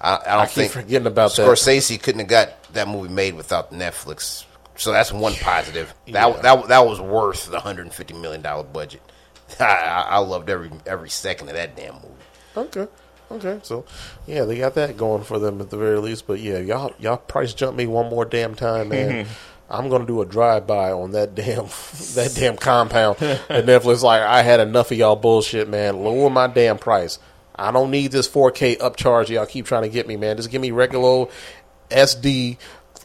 I, 0.00 0.18
I 0.26 0.36
don't 0.36 0.46
keep 0.46 0.54
think 0.54 0.72
forgetting 0.72 1.06
about 1.06 1.34
that. 1.36 1.46
Scorsese 1.46 2.00
couldn't 2.02 2.20
have 2.20 2.28
got 2.28 2.72
that 2.72 2.88
movie 2.88 3.12
made 3.12 3.34
without 3.34 3.72
Netflix. 3.72 4.44
So 4.78 4.92
that's 4.92 5.12
one 5.12 5.34
positive. 5.34 5.92
That 6.06 6.28
Yeah. 6.28 6.40
that 6.42 6.68
that 6.68 6.86
was 6.86 7.00
worth 7.00 7.50
the 7.50 7.60
hundred 7.60 7.82
and 7.82 7.92
fifty 7.92 8.14
million 8.14 8.40
dollar 8.42 8.64
budget. 8.64 9.02
I, 9.60 10.06
I, 10.08 10.18
loved 10.18 10.48
every 10.48 10.70
every 10.86 11.10
second 11.10 11.48
of 11.48 11.54
that 11.54 11.76
damn 11.76 11.94
movie. 11.94 12.08
Okay. 12.56 12.86
Okay. 13.30 13.60
So 13.62 13.84
yeah, 14.26 14.44
they 14.44 14.56
got 14.56 14.74
that 14.74 14.96
going 14.96 15.24
for 15.24 15.38
them 15.38 15.60
at 15.60 15.70
the 15.70 15.76
very 15.76 15.98
least. 15.98 16.26
But 16.26 16.40
yeah, 16.40 16.58
y'all 16.58 16.94
y'all 16.98 17.16
price 17.16 17.52
jump 17.54 17.76
me 17.76 17.86
one 17.86 18.08
more 18.08 18.24
damn 18.24 18.54
time, 18.54 18.88
man. 18.90 19.26
I'm 19.70 19.90
gonna 19.90 20.06
do 20.06 20.22
a 20.22 20.26
drive 20.26 20.66
by 20.66 20.92
on 20.92 21.10
that 21.12 21.34
damn 21.34 21.66
that 22.14 22.32
damn 22.34 22.56
compound. 22.56 23.20
and 23.20 23.68
Netflix 23.68 24.02
like 24.02 24.22
I 24.22 24.42
had 24.42 24.60
enough 24.60 24.90
of 24.90 24.96
y'all 24.96 25.16
bullshit, 25.16 25.68
man. 25.68 26.02
Lower 26.02 26.30
my 26.30 26.46
damn 26.46 26.78
price. 26.78 27.18
I 27.54 27.72
don't 27.72 27.90
need 27.90 28.12
this 28.12 28.28
4K 28.28 28.78
upcharge 28.78 29.28
y'all 29.28 29.44
keep 29.44 29.66
trying 29.66 29.82
to 29.82 29.88
get 29.88 30.06
me, 30.06 30.16
man. 30.16 30.36
Just 30.36 30.50
give 30.50 30.62
me 30.62 30.70
regular 30.70 31.04
old 31.04 31.32
SD 31.90 32.56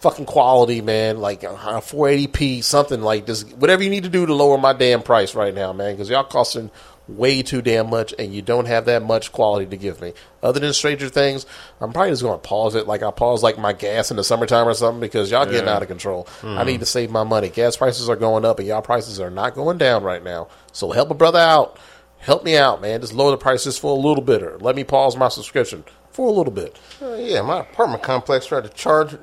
fucking 0.04 0.26
quality, 0.26 0.82
man. 0.82 1.20
Like 1.20 1.44
uh, 1.44 1.56
480p, 1.56 2.64
something 2.64 3.02
like 3.02 3.26
this. 3.26 3.44
Whatever 3.54 3.84
you 3.84 3.90
need 3.90 4.04
to 4.04 4.10
do 4.10 4.26
to 4.26 4.34
lower 4.34 4.58
my 4.58 4.74
damn 4.74 5.02
price 5.02 5.34
right 5.34 5.54
now, 5.54 5.74
man. 5.74 5.96
Because 5.96 6.10
y'all 6.10 6.26
costing 6.26 6.70
way 7.08 7.42
too 7.42 7.62
damn 7.62 7.90
much, 7.90 8.14
and 8.20 8.34
you 8.34 8.42
don't 8.42 8.66
have 8.66 8.86
that 8.86 9.02
much 9.04 9.32
quality 9.32 9.66
to 9.66 9.78
give 9.78 10.02
me. 10.02 10.14
Other 10.42 10.60
than 10.60 10.74
Stranger 10.74 11.10
Things, 11.10 11.46
I'm 11.80 11.92
probably 11.92 12.12
just 12.12 12.22
going 12.22 12.40
to 12.40 12.48
pause 12.48 12.76
it. 12.76 12.86
Like 12.86 13.02
I 13.02 13.12
pause 13.12 13.42
like 13.42 13.58
my 13.58 13.74
gas 13.74 14.12
in 14.12 14.18
the 14.18 14.24
summertime 14.24 14.68
or 14.68 14.74
something 14.74 15.02
because 15.02 15.32
y'all 15.32 15.46
getting 15.46 15.70
out 15.70 15.82
of 15.82 15.88
control. 15.88 16.28
I 16.44 16.64
need 16.66 16.82
to 16.82 16.86
save 16.86 17.10
my 17.10 17.24
money. 17.24 17.50
Gas 17.50 17.78
prices 17.78 18.10
are 18.10 18.16
going 18.18 18.46
up, 18.46 18.60
and 18.60 18.68
y'all 18.68 18.82
prices 18.82 19.20
are 19.20 19.32
not 19.32 19.56
going 19.56 19.78
down 19.78 20.04
right 20.04 20.24
now. 20.24 20.50
So 20.74 20.92
help 20.92 21.10
a 21.12 21.16
brother 21.16 21.40
out. 21.40 21.80
Help 22.20 22.44
me 22.46 22.56
out, 22.58 22.82
man. 22.82 23.02
Just 23.02 23.14
lower 23.14 23.32
the 23.32 23.38
prices 23.38 23.78
for 23.78 23.92
a 23.92 24.00
little 24.00 24.24
bit, 24.24 24.42
or 24.44 24.58
let 24.60 24.76
me 24.78 24.84
pause 24.86 25.18
my 25.18 25.28
subscription 25.28 25.84
for 26.12 26.28
a 26.28 26.32
little 26.32 26.54
bit. 26.54 26.78
Uh, 27.02 27.16
yeah, 27.16 27.42
my 27.42 27.60
apartment 27.62 28.04
complex 28.04 28.46
tried 28.46 28.64
to 28.64 28.70
charge 28.70 29.18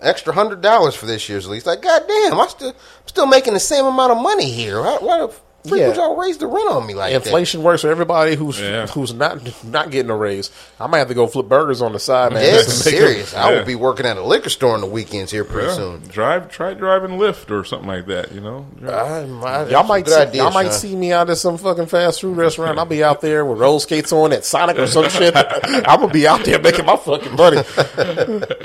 extra 0.00 0.32
hundred 0.32 0.60
dollars 0.60 0.94
for 0.94 1.06
this 1.06 1.28
year's 1.28 1.48
lease. 1.48 1.66
Like, 1.66 1.82
goddamn, 1.82 2.38
I 2.38 2.46
still 2.48 2.70
I'm 2.70 3.06
still 3.06 3.26
making 3.26 3.54
the 3.54 3.60
same 3.60 3.84
amount 3.84 4.12
of 4.12 4.22
money 4.22 4.50
here. 4.50 4.80
Why, 4.80 4.98
why 5.00 5.18
the 5.18 5.32
freak 5.68 5.80
Yeah. 5.80 5.88
would 5.88 5.96
y'all 5.96 6.16
raise 6.16 6.38
the 6.38 6.46
rent 6.46 6.68
on 6.70 6.86
me 6.86 6.94
like 6.94 7.12
Inflation 7.14 7.62
works 7.62 7.82
for 7.82 7.90
everybody 7.90 8.34
who's 8.34 8.60
Yeah. 8.60 8.86
who's 8.88 9.12
not 9.14 9.38
not 9.64 9.90
getting 9.90 10.10
a 10.10 10.16
raise. 10.16 10.50
I 10.80 10.86
might 10.86 10.98
have 10.98 11.08
to 11.08 11.14
go 11.14 11.26
flip 11.26 11.46
burgers 11.48 11.82
on 11.82 11.92
the 11.92 11.98
side, 11.98 12.32
man. 12.32 12.42
Dead 12.42 12.64
just 12.64 12.84
to 12.84 12.90
make 12.90 12.98
serious. 13.00 13.34
I 13.34 13.52
Yeah. 13.52 13.58
will 13.58 13.66
be 13.66 13.74
working 13.74 14.06
at 14.06 14.16
a 14.16 14.22
liquor 14.22 14.48
store 14.50 14.74
on 14.74 14.80
the 14.80 14.86
weekends 14.86 15.30
here 15.32 15.44
pretty 15.44 15.68
Yeah. 15.68 15.74
soon. 15.74 16.02
Drive, 16.08 16.48
try 16.50 16.74
driving 16.74 17.18
Lyft 17.18 17.50
or 17.50 17.64
something 17.64 17.88
like 17.88 18.06
that. 18.06 18.32
You 18.32 18.40
know, 18.40 18.66
Drive- 18.80 19.08
I, 19.08 19.24
my, 19.26 19.64
Y'all 19.68 19.84
might 19.84 20.06
see, 20.08 20.14
idea, 20.14 20.42
y'all 20.42 20.52
might 20.52 20.72
see 20.72 20.94
me 20.96 21.12
out 21.12 21.28
at 21.30 21.38
some 21.38 21.58
fucking 21.58 21.86
fast 21.86 22.20
food 22.20 22.36
restaurant. 22.36 22.78
I'll 22.78 22.84
be 22.84 23.02
out 23.04 23.20
there 23.20 23.44
with 23.44 23.58
roller 23.58 23.80
skates 23.80 24.12
on 24.12 24.32
at 24.32 24.44
Sonic 24.44 24.78
or 24.78 24.86
some 24.86 25.08
shit. 25.08 25.34
I'm 25.36 26.00
gonna 26.00 26.08
be 26.08 26.26
out 26.26 26.44
there 26.44 26.60
making 26.60 26.86
my 26.86 26.96
fucking 26.96 27.36
money. 27.36 27.62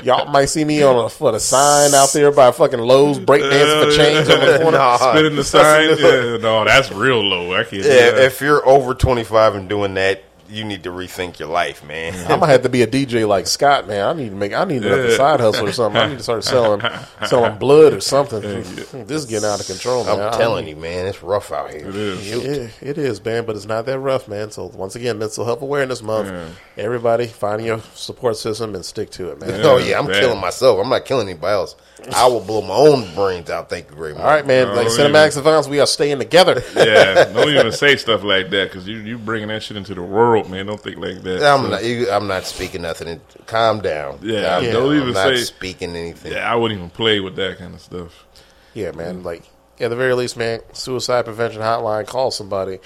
y'all 0.02 0.26
might 0.30 0.46
see 0.46 0.64
me 0.64 0.82
on 0.82 0.96
a 1.04 1.08
for 1.08 1.32
the 1.32 1.40
sign 1.40 1.94
out 1.94 2.12
there 2.12 2.30
by 2.30 2.50
fucking 2.50 2.78
Lowe's 2.80 3.18
breakdancing 3.18 3.84
for 3.84 3.96
change 3.96 4.28
on 4.30 4.40
the 4.40 4.58
corner. 4.62 4.78
Nah. 4.78 4.96
spinning 4.96 5.36
the 5.36 5.44
sign. 5.44 5.88
yeah, 5.98 6.36
no, 6.38 6.64
that's 6.64 6.90
real 6.94 7.22
low. 7.22 7.54
I 7.54 7.64
can't. 7.64 7.84
Yeah, 7.84 8.10
that. 8.12 8.20
if 8.20 8.40
you're 8.40 8.66
over 8.66 8.94
25 8.94 9.54
and 9.54 9.68
doing 9.68 9.94
that, 9.94 10.22
you 10.54 10.64
need 10.64 10.84
to 10.84 10.90
rethink 10.90 11.38
your 11.38 11.48
life, 11.48 11.84
man. 11.84 12.14
I'm 12.30 12.40
gonna 12.40 12.52
have 12.52 12.62
to 12.62 12.68
be 12.68 12.82
a 12.82 12.86
DJ 12.86 13.26
like 13.26 13.46
Scott, 13.46 13.86
man. 13.86 14.06
I 14.08 14.12
need 14.12 14.30
to 14.30 14.34
make. 14.36 14.52
I 14.52 14.64
need 14.64 14.84
another 14.84 15.08
Yeah. 15.10 15.16
side 15.16 15.40
hustle 15.40 15.68
or 15.68 15.72
something. 15.80 16.00
I 16.00 16.06
need 16.08 16.18
to 16.18 16.22
start 16.22 16.44
selling 16.44 16.80
selling 17.26 17.58
blood 17.58 17.92
or 17.94 18.00
something. 18.00 18.40
Hmm, 18.42 19.04
this 19.04 19.22
is 19.22 19.26
getting 19.26 19.48
out 19.48 19.60
of 19.60 19.66
control, 19.66 20.04
man. 20.04 20.20
I'm 20.20 20.32
telling 20.38 20.66
you, 20.68 20.76
man, 20.76 21.06
it's 21.06 21.22
rough 21.22 21.52
out 21.52 21.70
here. 21.70 21.88
it 21.88 21.94
is. 21.96 22.46
Yeah, 22.82 22.88
it 22.88 22.98
is, 22.98 23.24
man, 23.24 23.44
but 23.44 23.56
it's 23.56 23.66
not 23.66 23.86
that 23.86 23.98
rough, 23.98 24.28
man. 24.28 24.50
So 24.50 24.66
once 24.74 24.94
again, 24.96 25.18
mental 25.18 25.44
health 25.44 25.62
awareness 25.62 26.02
month. 26.02 26.32
Everybody, 26.76 27.26
find 27.26 27.64
your 27.64 27.80
support 27.94 28.36
system 28.36 28.74
and 28.74 28.84
stick 28.84 29.10
to 29.10 29.30
it, 29.30 29.40
man. 29.40 29.60
oh 29.64 29.78
yeah, 29.78 29.98
I'm 29.98 30.06
man. 30.06 30.20
killing 30.20 30.40
myself. 30.40 30.78
I'm 30.82 30.88
not 30.90 31.04
killing 31.04 31.28
anybody 31.28 31.52
else. 31.52 31.76
I 32.14 32.26
will 32.26 32.40
blow 32.40 32.60
my 32.60 32.74
own 32.74 33.14
brains 33.14 33.48
out. 33.48 33.70
Thank 33.70 33.88
you 33.90 33.96
very 33.96 34.12
much. 34.12 34.22
All 34.22 34.28
right, 34.28 34.46
man. 34.46 34.68
Oh, 34.68 34.74
like 34.74 34.88
yeah. 34.88 34.94
Cinemax 35.06 35.38
Advance, 35.38 35.68
we 35.68 35.80
are 35.80 35.86
staying 35.86 36.18
together. 36.18 36.62
Yeah, 36.76 37.24
don't 37.32 37.48
even 37.48 37.72
say 37.72 37.96
stuff 37.96 38.22
like 38.22 38.50
that 38.50 38.68
because 38.70 38.86
you 38.86 38.98
you 38.98 39.16
bringing 39.16 39.48
that 39.48 39.62
shit 39.62 39.76
into 39.76 39.94
the 39.94 40.02
world. 40.02 40.43
Rope, 40.44 40.50
man. 40.50 40.66
Don't 40.66 40.80
think 40.80 40.96
like 40.98 41.22
that. 41.22 41.42
I'm 41.42 41.62
So, 41.64 41.68
not. 41.70 41.84
You, 41.84 42.10
I'm 42.10 42.26
not 42.26 42.44
speaking 42.44 42.82
nothing. 42.82 43.20
Calm 43.46 43.80
down. 43.80 44.18
Yeah, 44.22 44.60
Calm 44.60 44.72
don't 44.72 44.94
even 44.96 45.08
I'm 45.08 45.14
not 45.14 45.36
say- 45.36 45.42
speaking 45.44 45.96
anything. 45.96 46.32
Yeah, 46.32 46.50
I 46.50 46.54
wouldn't 46.56 46.78
even 46.78 46.90
play 46.90 47.20
with 47.20 47.36
that 47.36 47.58
kind 47.58 47.74
of 47.74 47.80
stuff. 47.80 48.26
Yeah, 48.74 48.92
man. 48.92 49.22
Like 49.22 49.42
at 49.80 49.90
the 49.90 49.96
very 49.96 50.14
least, 50.14 50.36
man, 50.36 50.60
suicide 50.72 51.24
prevention 51.24 51.60
hotline. 51.62 52.06
Call 52.06 52.30
somebody. 52.30 52.78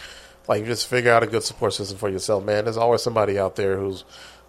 Like 0.48 0.64
just 0.64 0.86
figure 0.86 1.12
out 1.12 1.22
a 1.22 1.26
good 1.26 1.42
support 1.42 1.74
system 1.74 1.98
for 1.98 2.08
yourself, 2.08 2.44
man. 2.44 2.64
There's 2.64 2.76
always 2.78 3.02
somebody 3.02 3.38
out 3.38 3.56
there 3.56 3.76
who's 3.78 4.04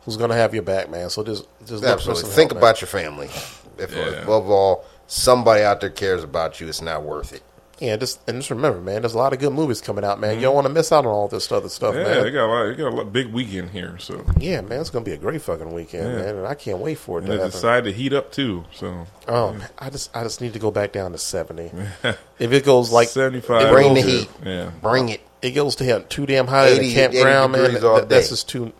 who's 0.05 0.15
gonna 0.17 0.35
have 0.35 0.53
your 0.53 0.63
back, 0.63 0.89
man. 0.89 1.09
So 1.09 1.23
just 1.23 1.45
just 1.59 1.71
look 1.71 1.81
for 1.83 1.87
Absolutely. 1.89 2.21
some 2.23 2.29
Think 2.31 2.51
help, 2.51 2.61
man. 2.61 2.69
about 2.69 2.81
your 2.81 2.87
family. 2.87 3.29
If 3.77 3.93
Yeah. 3.95 4.21
above 4.23 4.49
all, 4.49 4.85
somebody 5.07 5.63
out 5.63 5.81
there 5.81 5.89
cares 5.89 6.23
about 6.23 6.59
you, 6.61 6.67
it's 6.67 6.81
not 6.81 7.03
worth 7.03 7.33
it. 7.33 7.43
Yeah, 7.79 7.95
just 7.95 8.19
and 8.27 8.39
just 8.39 8.49
remember, 8.49 8.81
man. 8.81 9.01
There's 9.01 9.13
a 9.13 9.17
lot 9.17 9.31
of 9.31 9.39
good 9.39 9.53
movies 9.53 9.79
coming 9.79 10.03
out, 10.03 10.19
man. 10.19 10.35
You 10.35 10.41
don't 10.41 10.49
mm-hmm. 10.49 10.55
want 10.55 10.67
to 10.67 10.73
miss 10.73 10.91
out 10.91 11.05
on 11.05 11.11
all 11.11 11.27
this 11.29 11.49
other 11.51 11.69
stuff, 11.69 11.95
Yeah, 11.95 12.03
man. 12.03 12.23
they 12.23 12.31
got 12.31 12.45
a 12.45 12.51
lot. 12.51 12.65
They 12.65 12.75
got 12.75 12.93
a 12.93 12.95
lot, 12.95 13.13
big 13.13 13.27
weekend 13.27 13.69
here, 13.69 13.97
so 13.99 14.25
Yeah, 14.37 14.61
man, 14.61 14.81
it's 14.81 14.89
gonna 14.89 15.05
be 15.05 15.13
a 15.13 15.17
great 15.17 15.41
fucking 15.41 15.71
weekend, 15.73 16.09
Yeah. 16.09 16.15
man, 16.17 16.35
and 16.37 16.47
I 16.47 16.55
can't 16.55 16.79
wait 16.79 16.97
for 16.97 17.17
it 17.19 17.21
and 17.21 17.27
to 17.27 17.31
they 17.33 17.37
happen. 17.37 17.51
decided 17.51 17.83
to 17.85 17.93
heat 17.93 18.11
up 18.13 18.31
too. 18.31 18.65
So 18.73 19.07
Oh, 19.27 19.53
man, 19.53 19.69
I 19.77 19.89
just, 19.89 20.15
I 20.15 20.23
just 20.23 20.41
need 20.41 20.53
to 20.53 20.59
go 20.59 20.71
back 20.71 20.91
down 20.91 21.13
to 21.13 21.17
seventy. 21.17 21.71
if 22.39 22.51
it 22.51 22.65
goes 22.65 22.91
like 22.91 23.07
seventy 23.07 23.41
five. 23.41 23.71
Bring 23.71 23.93
the 23.93 24.01
heat. 24.01 24.29
Yeah, 24.45 24.71
Bring 24.81 25.09
it. 25.09 25.21
it 25.41 25.51
goes 25.51 25.75
to 25.77 25.83
him 25.85 26.03
too 26.09 26.25
damn 26.25 26.47
high 26.47 26.67
in 26.67 26.77
80 26.79 26.87
the 26.87 26.93
campground, 26.93 27.51
man. 27.53 27.61
degrees 27.63 27.83
all 27.83 27.95
that- 27.95 28.09
that's 28.09 28.29
just 28.29 28.49
too. 28.49 28.73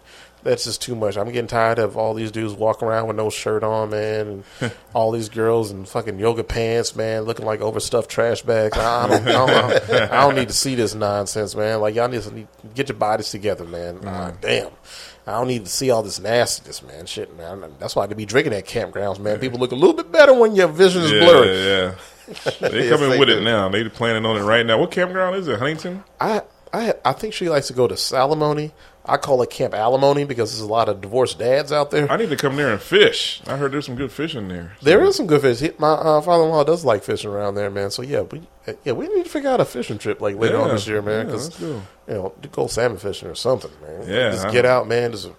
That's 0.43 0.63
just 0.63 0.81
too 0.81 0.95
much. 0.95 1.17
I'm 1.17 1.25
getting 1.27 1.47
tired 1.47 1.79
of 1.79 1.97
all 1.97 2.13
these 2.13 2.31
dudes 2.31 2.53
walking 2.53 2.87
around 2.87 3.07
with 3.07 3.17
no 3.17 3.29
shirt 3.29 3.63
on, 3.63 3.89
man, 3.89 4.43
and 4.61 4.71
all 4.93 5.11
these 5.11 5.27
girls 5.29 5.69
in 5.71 5.83
fucking 5.85 6.17
yoga 6.17 6.43
pants, 6.45 6.95
man, 6.95 7.23
looking 7.23 7.45
like 7.45 7.59
overstuffed 7.61 8.09
trash 8.09 8.41
bags. 8.41 8.77
I, 8.77 9.03
I, 9.03 9.07
don't, 9.07 9.27
I, 9.27 9.31
don't, 9.31 10.11
I 10.11 10.21
don't 10.21 10.35
need 10.35 10.47
to 10.47 10.53
see 10.53 10.75
this 10.75 10.95
nonsense, 10.95 11.55
man. 11.55 11.81
Like 11.81 11.95
y'all 11.95 12.07
need 12.07 12.21
to 12.21 12.33
need, 12.33 12.47
get 12.73 12.87
your 12.89 12.97
bodies 12.97 13.31
together, 13.31 13.65
man. 13.65 13.99
Ah, 14.05 14.31
damn. 14.39 14.69
I 15.27 15.33
don't 15.33 15.47
need 15.47 15.65
to 15.65 15.71
see 15.71 15.91
all 15.91 16.01
this 16.03 16.19
nastiness, 16.19 16.81
man. 16.81 17.05
Shit, 17.05 17.37
man. 17.37 17.63
That's 17.77 17.95
why 17.95 18.03
I 18.03 18.07
could 18.07 18.17
be 18.17 18.25
drinking 18.25 18.53
at 18.53 18.65
campgrounds, 18.65 19.19
man. 19.19 19.39
People 19.39 19.59
look 19.59 19.71
a 19.71 19.75
little 19.75 19.93
bit 19.93 20.11
better 20.11 20.33
when 20.33 20.55
your 20.55 20.69
vision 20.69 21.03
is 21.03 21.11
yeah, 21.11 21.19
blurry. 21.19 21.57
yeah. 21.65 21.95
They 22.69 22.87
Yes, 22.87 22.89
coming 22.95 23.09
they 23.11 23.19
with 23.19 23.27
do. 23.29 23.37
it 23.37 23.41
now. 23.43 23.69
They 23.69 23.87
planning 23.89 24.25
on 24.25 24.37
it 24.37 24.43
right 24.43 24.65
now. 24.65 24.77
What 24.79 24.91
campground 24.91 25.35
is 25.35 25.47
it? 25.47 25.59
Huntington. 25.59 26.03
I, 26.19 26.43
I 26.73 26.93
I 27.03 27.11
think 27.13 27.33
she 27.33 27.49
likes 27.49 27.67
to 27.67 27.73
go 27.73 27.87
to 27.87 27.95
Salamonie. 27.95 28.71
I 29.09 29.17
call 29.17 29.41
it 29.41 29.49
Camp 29.49 29.73
Alimony 29.73 30.23
because 30.23 30.51
there's 30.51 30.61
a 30.61 30.71
lot 30.71 30.87
of 30.89 31.01
divorced 31.01 31.39
dads 31.39 31.71
out 31.71 31.91
there. 31.91 32.11
I 32.11 32.17
need 32.17 32.29
to 32.29 32.35
come 32.37 32.55
there 32.55 32.71
and 32.71 32.81
fish. 32.81 33.41
I 33.47 33.57
heard 33.57 33.71
there's 33.71 33.85
some 33.85 33.95
good 33.95 34.11
fishing 34.11 34.41
in 34.43 34.47
there. 34.49 34.71
there 34.81 35.03
is 35.03 35.15
some 35.15 35.27
good 35.27 35.41
fish. 35.41 35.59
He, 35.59 35.71
my 35.77 35.91
uh, 35.91 36.21
father-in-law 36.21 36.63
does 36.63 36.85
like 36.85 37.03
fishing 37.03 37.29
around 37.29 37.55
there, 37.55 37.69
man. 37.69 37.91
So 37.91 38.01
yeah, 38.01 38.21
we 38.21 38.41
yeah 38.83 38.93
we 38.93 39.07
need 39.07 39.23
to 39.25 39.29
figure 39.29 39.49
out 39.49 39.59
a 39.59 39.65
fishing 39.65 39.97
trip 39.97 40.21
like 40.21 40.35
later 40.35 40.57
on 40.59 40.69
this 40.69 40.87
year, 40.87 41.01
man. 41.01 41.25
Because 41.25 41.49
let's 41.49 41.61
you 41.61 41.83
know, 42.07 42.33
go 42.51 42.67
salmon 42.67 42.97
fishing 42.97 43.27
or 43.29 43.35
something, 43.35 43.71
man. 43.81 44.07
Yeah, 44.07 44.31
just 44.31 44.45
I- 44.45 44.51
get 44.51 44.65
out, 44.65 44.87
man. 44.87 45.11
Just 45.11 45.29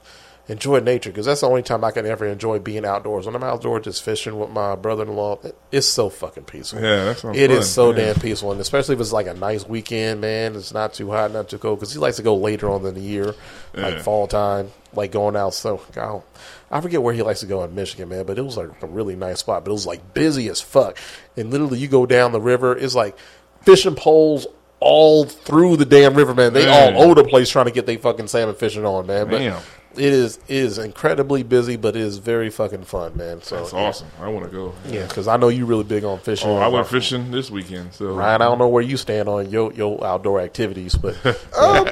enjoy 0.51 0.81
nature 0.81 1.11
because 1.11 1.27
that's 1.27 1.41
the 1.43 1.47
only 1.49 1.63
time 1.63 1.85
I 1.85 1.91
can 1.93 2.05
ever 2.07 2.27
enjoy 2.27 2.59
being 2.59 2.85
outdoors. 2.85 3.27
When 3.27 3.35
I'm 3.37 3.43
outdoors, 3.45 3.85
just 3.85 4.03
fishing 4.03 4.39
with 4.39 4.51
my 4.51 4.75
brother-in-law, 4.75 5.39
it's 5.71 5.87
so 5.87 6.09
fucking 6.11 6.45
peaceful. 6.45 6.81
Yeah, 6.83 7.05
that 7.05 7.19
sounds 7.19 7.39
It 7.39 7.51
is 7.51 7.59
fun. 7.59 7.65
so 7.67 7.91
Yeah. 7.91 7.97
damn 8.13 8.15
peaceful, 8.17 8.53
and 8.53 8.61
especially 8.61 8.95
if 8.97 9.01
it's 9.01 9.13
like 9.13 9.27
a 9.29 9.35
nice 9.35 9.67
weekend, 9.67 10.21
man. 10.21 10.57
It's 10.57 10.75
not 10.75 10.93
too 10.93 11.11
hot, 11.11 11.33
not 11.33 11.49
too 11.49 11.59
cold, 11.59 11.79
because 11.79 11.93
he 11.93 11.99
likes 11.99 12.17
to 12.17 12.23
go 12.23 12.35
later 12.37 12.69
on 12.69 12.85
in 12.85 12.95
the 12.95 13.01
year, 13.01 13.35
like 13.75 14.01
fall 14.01 14.27
time, 14.27 14.73
like 14.95 15.13
going 15.13 15.37
out. 15.37 15.55
So, 15.55 15.81
God, 15.93 16.23
I 16.71 16.81
forget 16.81 17.03
where 17.03 17.15
he 17.15 17.23
likes 17.23 17.41
to 17.41 17.47
go 17.47 17.63
in 17.65 17.75
Michigan, 17.75 18.09
man, 18.09 18.25
but 18.27 18.39
it 18.39 18.43
was 18.43 18.57
like 18.57 18.69
a 18.83 18.87
really 18.87 19.17
nice 19.17 19.39
spot. 19.41 19.65
But 19.65 19.71
it 19.71 19.75
was 19.75 19.87
like 19.87 20.15
busy 20.15 20.49
as 20.49 20.61
fuck, 20.61 20.99
and 21.37 21.51
literally 21.51 21.79
you 21.79 21.89
go 21.89 22.07
down 22.07 22.33
the 22.33 22.41
river, 22.41 22.77
it's 22.77 22.95
like 22.95 23.17
fishing 23.63 23.95
poles 23.95 24.47
all 24.83 25.25
through 25.27 25.77
the 25.77 25.85
damn 25.85 26.15
river, 26.15 26.35
man. 26.35 26.55
They 26.55 26.65
Man. 26.65 26.95
all 26.95 27.03
over 27.03 27.15
the 27.23 27.29
place 27.29 27.51
trying 27.51 27.67
to 27.67 27.71
get 27.71 27.85
their 27.87 27.99
fucking 27.99 28.29
salmon 28.29 28.55
fishing 28.57 28.85
on, 28.87 29.07
man. 29.07 29.29
But 29.29 29.39
Damn. 29.39 29.61
It 29.97 30.05
is 30.13 30.37
it 30.49 30.57
is 30.57 30.79
incredibly 30.79 31.43
busy, 31.43 31.77
but 31.77 31.97
it 31.97 32.03
is 32.03 32.19
very 32.19 32.51
fucking 32.51 32.85
fun, 32.85 33.17
man. 33.17 33.43
So 33.43 33.57
That's 33.57 33.73
awesome. 33.73 34.09
I 34.21 34.29
want 34.29 34.47
to 34.47 34.51
go. 34.51 34.75
Yeah, 34.89 35.07
because 35.07 35.27
I 35.29 35.37
know 35.37 35.49
you're 35.49 35.67
really 35.67 35.85
big 35.85 36.05
on 36.05 36.19
fishing. 36.21 36.49
Oh, 36.49 36.57
I 36.57 36.69
went 36.69 36.87
fishing 36.87 37.31
this 37.31 37.51
weekend. 37.51 37.95
So 37.95 38.13
Ryan, 38.15 38.43
I 38.43 38.45
don't 38.47 38.59
know 38.59 38.69
where 38.69 38.83
you 38.83 38.97
stand 38.97 39.29
on 39.29 39.51
your 39.51 39.73
your 39.73 40.05
outdoor 40.05 40.41
activities, 40.41 40.95
but 40.95 41.17
Um, 41.59 41.89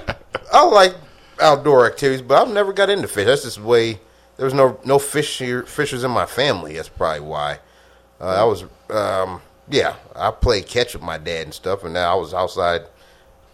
I 0.53 0.65
like 0.65 0.95
outdoor 1.41 1.87
activities, 1.87 2.23
but 2.23 2.41
I've 2.41 2.53
never 2.53 2.73
got 2.73 2.91
into 2.91 3.09
fish. 3.09 3.27
That's 3.27 3.43
just 3.43 3.59
the 3.59 3.65
way. 3.65 4.01
There 4.37 4.45
was 4.45 4.55
no 4.55 4.79
no 4.85 4.99
fisher, 4.99 5.65
fishers 5.65 6.05
in 6.05 6.11
my 6.13 6.27
family. 6.27 6.75
That's 6.75 6.89
probably 6.89 7.21
why. 7.21 7.59
Uh, 8.21 8.27
I 8.27 8.45
was, 8.45 8.65
um, 8.91 9.41
yeah, 9.69 9.95
I 10.15 10.31
played 10.33 10.67
catch 10.67 10.95
with 10.95 11.03
my 11.03 11.19
dad 11.19 11.45
and 11.45 11.55
stuff, 11.55 11.85
and 11.85 11.95
now 11.95 12.17
I 12.17 12.21
was 12.21 12.35
outside 12.35 12.83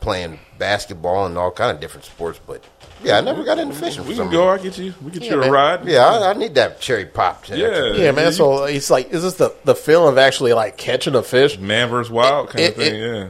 playing 0.05 0.39
basketball 0.59 1.26
and 1.26 1.36
all 1.36 1.51
kind 1.51 1.70
of 1.74 1.81
different 1.81 2.05
sports. 2.05 2.39
But 2.47 2.62
yeah, 3.02 3.18
I 3.18 3.20
never 3.22 3.43
got 3.43 3.59
into 3.59 3.74
fishing. 3.74 4.06
we 4.06 4.14
for 4.14 4.22
can 4.24 4.31
go. 4.32 4.51
reason. 4.52 4.60
I 4.60 4.62
get 4.70 4.78
you. 4.78 4.94
We 5.02 5.10
get 5.10 5.22
Yeah, 5.22 5.31
you 5.32 5.36
a 5.39 5.40
man. 5.40 5.51
ride. 5.51 5.85
Yeah, 5.86 6.06
I, 6.06 6.31
I 6.31 6.32
need 6.35 6.55
that 6.55 6.81
cherry 6.81 7.06
pop. 7.06 7.44
to- 7.47 7.56
Yeah. 7.59 7.93
yeah, 7.94 8.12
man. 8.12 8.32
So 8.32 8.64
it's 8.64 8.90
like, 8.90 9.10
is 9.10 9.22
this 9.22 9.35
the 9.35 9.55
the 9.64 9.74
feeling 9.74 10.10
of 10.12 10.18
actually 10.18 10.52
like 10.52 10.76
catching 10.76 11.14
a 11.14 11.22
fish? 11.22 11.59
Man 11.59 11.89
versus 11.89 12.10
wild 12.12 12.51
kind 12.51 12.60
It- 12.60 12.68
of 12.68 12.74
thing. 12.76 12.94
it- 12.94 12.98
yeah. 13.01 13.28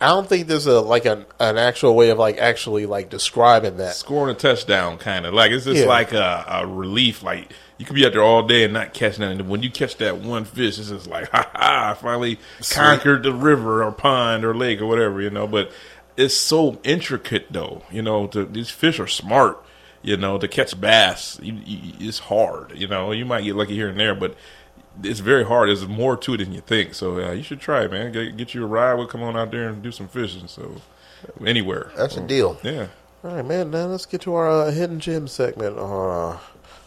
I 0.00 0.08
don't 0.08 0.28
think 0.28 0.48
there's 0.48 0.66
a 0.66 0.80
like 0.80 1.06
an 1.06 1.24
an 1.40 1.56
actual 1.56 1.94
way 1.94 2.10
of 2.10 2.18
like 2.18 2.36
actually 2.38 2.84
like 2.84 3.08
describing 3.10 3.76
that. 3.78 3.94
Scoring 3.94 4.34
a 4.34 4.38
touchdown, 4.38 4.98
kind 4.98 5.24
of 5.24 5.32
like 5.32 5.50
it's 5.52 5.64
just 5.64 5.80
Yeah. 5.82 5.86
like 5.86 6.12
a, 6.12 6.44
a 6.48 6.66
relief. 6.66 7.22
Like 7.22 7.50
you 7.78 7.86
could 7.86 7.94
be 7.94 8.04
out 8.04 8.12
there 8.12 8.22
all 8.22 8.42
day 8.42 8.64
and 8.64 8.72
not 8.74 8.92
catch 8.92 9.18
nothing. 9.18 9.40
And 9.40 9.48
when 9.48 9.62
you 9.62 9.70
catch 9.70 9.96
that 9.98 10.18
one 10.18 10.44
fish, 10.44 10.78
it's 10.78 10.90
just 10.90 11.06
like, 11.06 11.28
ha 11.32 11.48
ha! 11.54 11.90
I 11.92 11.94
finally 11.94 12.38
conquered 12.70 13.22
the 13.22 13.32
river 13.32 13.82
or 13.82 13.92
pond 13.92 14.44
or 14.44 14.54
lake 14.54 14.80
or 14.82 14.86
whatever, 14.86 15.22
you 15.22 15.30
know. 15.30 15.46
But 15.46 15.70
it's 16.16 16.36
so 16.36 16.80
intricate, 16.84 17.46
though. 17.50 17.82
You 17.90 18.02
know, 18.02 18.26
to, 18.28 18.44
these 18.44 18.70
fish 18.70 18.98
are 18.98 19.06
smart. 19.06 19.62
You 20.02 20.18
know, 20.18 20.36
to 20.36 20.46
catch 20.46 20.78
bass, 20.78 21.40
you, 21.42 21.54
you, 21.64 21.94
it's 21.98 22.18
hard. 22.18 22.72
You 22.76 22.86
know, 22.86 23.10
you 23.12 23.24
might 23.24 23.44
get 23.44 23.56
lucky 23.56 23.74
here 23.74 23.88
and 23.88 23.98
there, 23.98 24.14
but 24.14 24.36
it's 25.02 25.20
very 25.20 25.44
hard. 25.44 25.70
There's 25.70 25.88
more 25.88 26.14
to 26.18 26.34
it 26.34 26.36
than 26.38 26.52
you 26.52 26.60
think. 26.60 26.92
So 26.92 27.18
uh, 27.18 27.32
you 27.32 27.42
should 27.42 27.60
try 27.60 27.84
it, 27.84 27.90
man. 27.90 28.12
Get, 28.12 28.36
get 28.36 28.54
you 28.54 28.64
a 28.64 28.66
ride. 28.66 28.94
We'll 28.94 29.06
come 29.06 29.22
on 29.22 29.34
out 29.34 29.50
there 29.50 29.68
and 29.70 29.82
do 29.82 29.90
some 29.90 30.08
fishing. 30.08 30.46
So 30.46 30.82
anywhere. 31.44 31.90
That's 31.96 32.16
a 32.16 32.20
deal. 32.20 32.58
Yeah. 32.62 32.88
All 33.22 33.34
right, 33.34 33.44
man. 33.44 33.70
Now 33.70 33.86
let's 33.86 34.06
get 34.06 34.20
to 34.22 34.34
our 34.34 34.48
uh, 34.48 34.70
hidden 34.70 35.00
gem 35.00 35.26
segment 35.26 35.78
uh, 35.78 36.30
on 36.30 36.38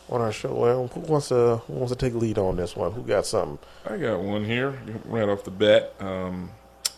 our 0.09 0.31
show. 0.31 0.53
Well, 0.53 0.87
who 0.87 0.99
wants 1.01 1.29
to 1.29 1.57
who 1.67 1.73
wants 1.73 1.91
to 1.91 1.97
take 1.97 2.13
lead 2.13 2.37
on 2.37 2.55
this 2.55 2.75
one? 2.75 2.91
Who 2.91 3.01
got 3.01 3.25
something? 3.25 3.57
I 3.85 3.97
got 3.97 4.21
one 4.21 4.45
here 4.45 4.77
right 5.05 5.27
off 5.27 5.43
the 5.43 5.51
bat. 5.51 5.95
Um, 5.99 6.51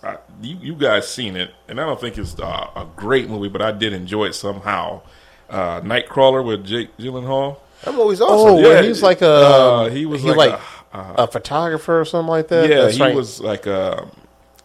I, 0.03 0.17
you, 0.41 0.57
you 0.61 0.75
guys 0.75 1.07
seen 1.07 1.35
it, 1.35 1.51
and 1.67 1.79
I 1.79 1.85
don't 1.85 1.99
think 1.99 2.17
it's 2.17 2.37
uh, 2.39 2.69
a 2.75 2.85
great 2.95 3.29
movie, 3.29 3.49
but 3.49 3.61
I 3.61 3.71
did 3.71 3.93
enjoy 3.93 4.25
it 4.25 4.33
somehow. 4.33 5.01
Uh, 5.49 5.81
Nightcrawler 5.81 6.45
with 6.45 6.65
Jake 6.65 6.95
Gyllenhaal. 6.97 7.57
I'm 7.85 7.99
always 7.99 8.21
Oh, 8.21 8.27
awesome. 8.27 8.61
where 8.63 8.81
yeah, 8.81 8.87
he's 8.87 9.01
like 9.01 9.21
a 9.21 9.27
uh, 9.29 9.89
he 9.89 10.05
was 10.05 10.21
he 10.21 10.29
like 10.29 10.51
like, 10.51 10.59
a- 10.93 11.23
a, 11.23 11.27
photographer 11.27 11.99
or 11.99 12.05
something 12.05 12.29
like 12.29 12.49
that. 12.49 12.69
yeah, 12.69 12.81
That's 12.83 12.97
he 12.97 13.01
right. 13.03 13.15
was 13.15 13.39
like 13.41 13.65
a 13.65 14.07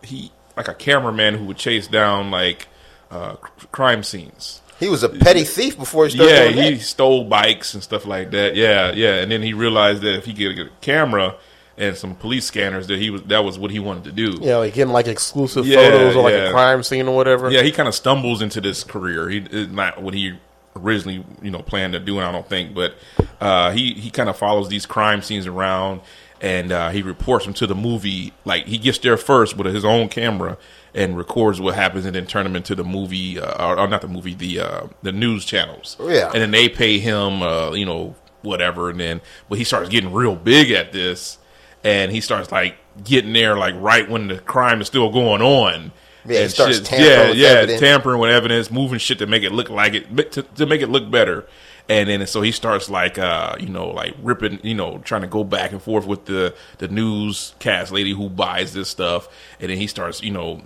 he 0.03 0.31
like 0.57 0.69
a 0.69 0.75
cameraman 0.75 1.35
who 1.35 1.45
would 1.47 1.57
chase 1.57 1.87
down 1.87 2.31
like 2.31 2.69
uh, 3.11 3.35
crime 3.73 4.03
scenes. 4.03 4.61
He 4.81 4.89
was 4.89 5.03
a 5.05 5.09
petty 5.09 5.45
thief 5.45 5.79
before 5.79 6.05
he 6.07 6.11
started 6.17 6.33
Yeah, 6.33 6.51
doing 6.53 6.65
he 6.65 6.75
that. 6.75 6.83
stole 6.85 7.25
bikes 7.25 7.75
and 7.75 7.83
stuff 7.83 8.05
like 8.07 8.33
that. 8.33 8.57
Yeah, 8.57 8.91
yeah, 8.93 9.15
and 9.21 9.31
then 9.31 9.41
he 9.43 9.53
realized 9.55 10.03
that 10.03 10.17
if 10.17 10.25
he 10.27 10.35
could 10.35 10.57
get 10.57 10.67
a 10.67 10.71
camera 10.81 11.37
and 11.77 11.97
some 11.97 12.15
police 12.15 12.45
scanners, 12.45 12.87
that 12.87 12.99
he 12.99 13.11
was 13.11 13.23
that 13.25 13.45
was 13.45 13.59
what 13.59 13.71
he 13.71 13.79
wanted 13.79 14.05
to 14.05 14.13
do. 14.13 14.39
Yeah, 14.41 14.57
like 14.59 14.75
getting 14.75 14.93
like 14.93 15.07
exclusive 15.09 15.67
Yeah, 15.67 15.77
photos 15.91 16.17
or 16.17 16.23
like 16.23 16.35
yeah. 16.35 16.49
a 16.49 16.53
crime 16.53 16.83
scene 16.83 17.09
or 17.09 17.17
whatever. 17.17 17.51
Yeah, 17.51 17.63
he 17.63 17.73
kind 17.73 17.89
of 17.89 17.95
stumbles 17.95 18.43
into 18.43 18.61
this 18.61 18.85
career. 18.85 19.29
He 19.29 19.41
not 19.67 20.01
what 20.03 20.15
he 20.15 20.39
originally, 20.77 21.25
you 21.43 21.51
know, 21.51 21.61
planned 21.61 21.93
to 21.93 22.01
do. 22.01 22.19
And 22.19 22.27
I 22.27 22.33
don't 22.33 22.49
think, 22.49 22.75
but 22.75 22.95
uh, 23.41 23.71
he 23.73 23.95
he 23.95 24.11
kind 24.11 24.29
of 24.29 24.37
follows 24.37 24.69
these 24.69 24.87
crime 24.87 25.23
scenes 25.23 25.47
around, 25.47 26.01
and 26.41 26.73
uh, 26.73 26.91
he 26.91 27.03
reports 27.03 27.45
them 27.45 27.55
to 27.55 27.67
the 27.67 27.75
movie. 27.75 28.33
Like 28.45 28.67
he 28.67 28.79
gets 28.79 28.99
there 28.99 29.17
first 29.17 29.57
with 29.57 29.73
his 29.75 29.85
own 29.85 30.09
camera 30.09 30.57
and 30.95 31.17
records 31.17 31.61
what 31.61 31.75
happens, 31.75 32.05
and 32.07 32.15
then 32.15 32.25
turn 32.27 32.45
them 32.45 32.55
into 32.55 32.77
the 32.77 32.85
movie, 32.85 33.41
uh, 33.41 33.67
or, 33.69 33.81
or 33.81 33.89
not 33.89 34.01
the 34.01 34.07
movie, 34.09 34.35
the 34.35 34.61
uh, 34.61 34.87
the 35.03 35.11
news 35.13 35.45
channels. 35.45 35.97
Yeah. 36.01 36.31
and 36.33 36.41
then 36.41 36.51
they 36.53 36.69
pay 36.69 36.99
him, 37.01 37.43
uh, 37.43 37.73
you 37.73 37.85
know, 37.85 38.15
whatever, 38.43 38.91
and 38.91 39.01
then 39.01 39.21
but 39.49 39.59
he 39.59 39.65
starts 39.65 39.89
getting 39.89 40.13
real 40.13 40.37
big 40.37 40.71
at 40.71 40.93
this, 40.93 41.39
and 41.85 42.11
he 42.11 42.21
starts 42.21 42.51
like 42.51 42.77
getting 43.05 43.33
there 43.33 43.57
like 43.57 43.75
right 43.77 44.09
when 44.09 44.29
the 44.29 44.39
crime 44.39 44.81
is 44.81 44.87
still 44.87 45.11
going 45.13 45.43
on. 45.43 45.93
Yeah, 46.27 46.37
he 46.39 46.43
and 46.45 46.51
starts 46.51 46.77
shit- 46.79 46.87
tampering 46.87 47.11
yeah, 47.11 47.29
with 47.29 47.37
yeah, 47.37 47.49
evidence. 47.49 47.81
tampering 47.81 48.19
with 48.21 48.31
evidence, 48.31 48.71
moving 48.71 48.99
shit 48.99 49.19
to 49.19 49.27
make 49.27 49.43
it 49.43 49.53
look 49.53 49.69
like 49.69 49.93
it, 49.95 50.33
to, 50.33 50.43
to 50.43 50.67
make 50.67 50.81
it 50.81 50.89
look 50.89 51.11
better. 51.11 51.47
And 51.87 52.09
then 52.09 52.27
so 52.27 52.41
he 52.41 52.51
starts 52.51 52.89
like, 52.89 53.19
uh, 53.19 53.57
you 53.61 53.69
know, 53.69 53.89
like 53.89 54.15
ripping, 54.23 54.59
you 54.63 54.75
know, 54.75 54.99
trying 55.05 55.21
to 55.21 55.27
go 55.27 55.45
back 55.45 55.71
and 55.73 55.83
forth 55.83 56.07
with 56.07 56.25
the 56.25 56.55
the 56.79 56.89
newscast 56.89 57.93
lady 57.93 58.13
who 58.13 58.31
buys 58.31 58.73
this 58.73 58.89
stuff, 58.89 59.29
and 59.61 59.69
then 59.71 59.77
he 59.77 59.87
starts, 59.87 60.23
you 60.23 60.31
know, 60.31 60.63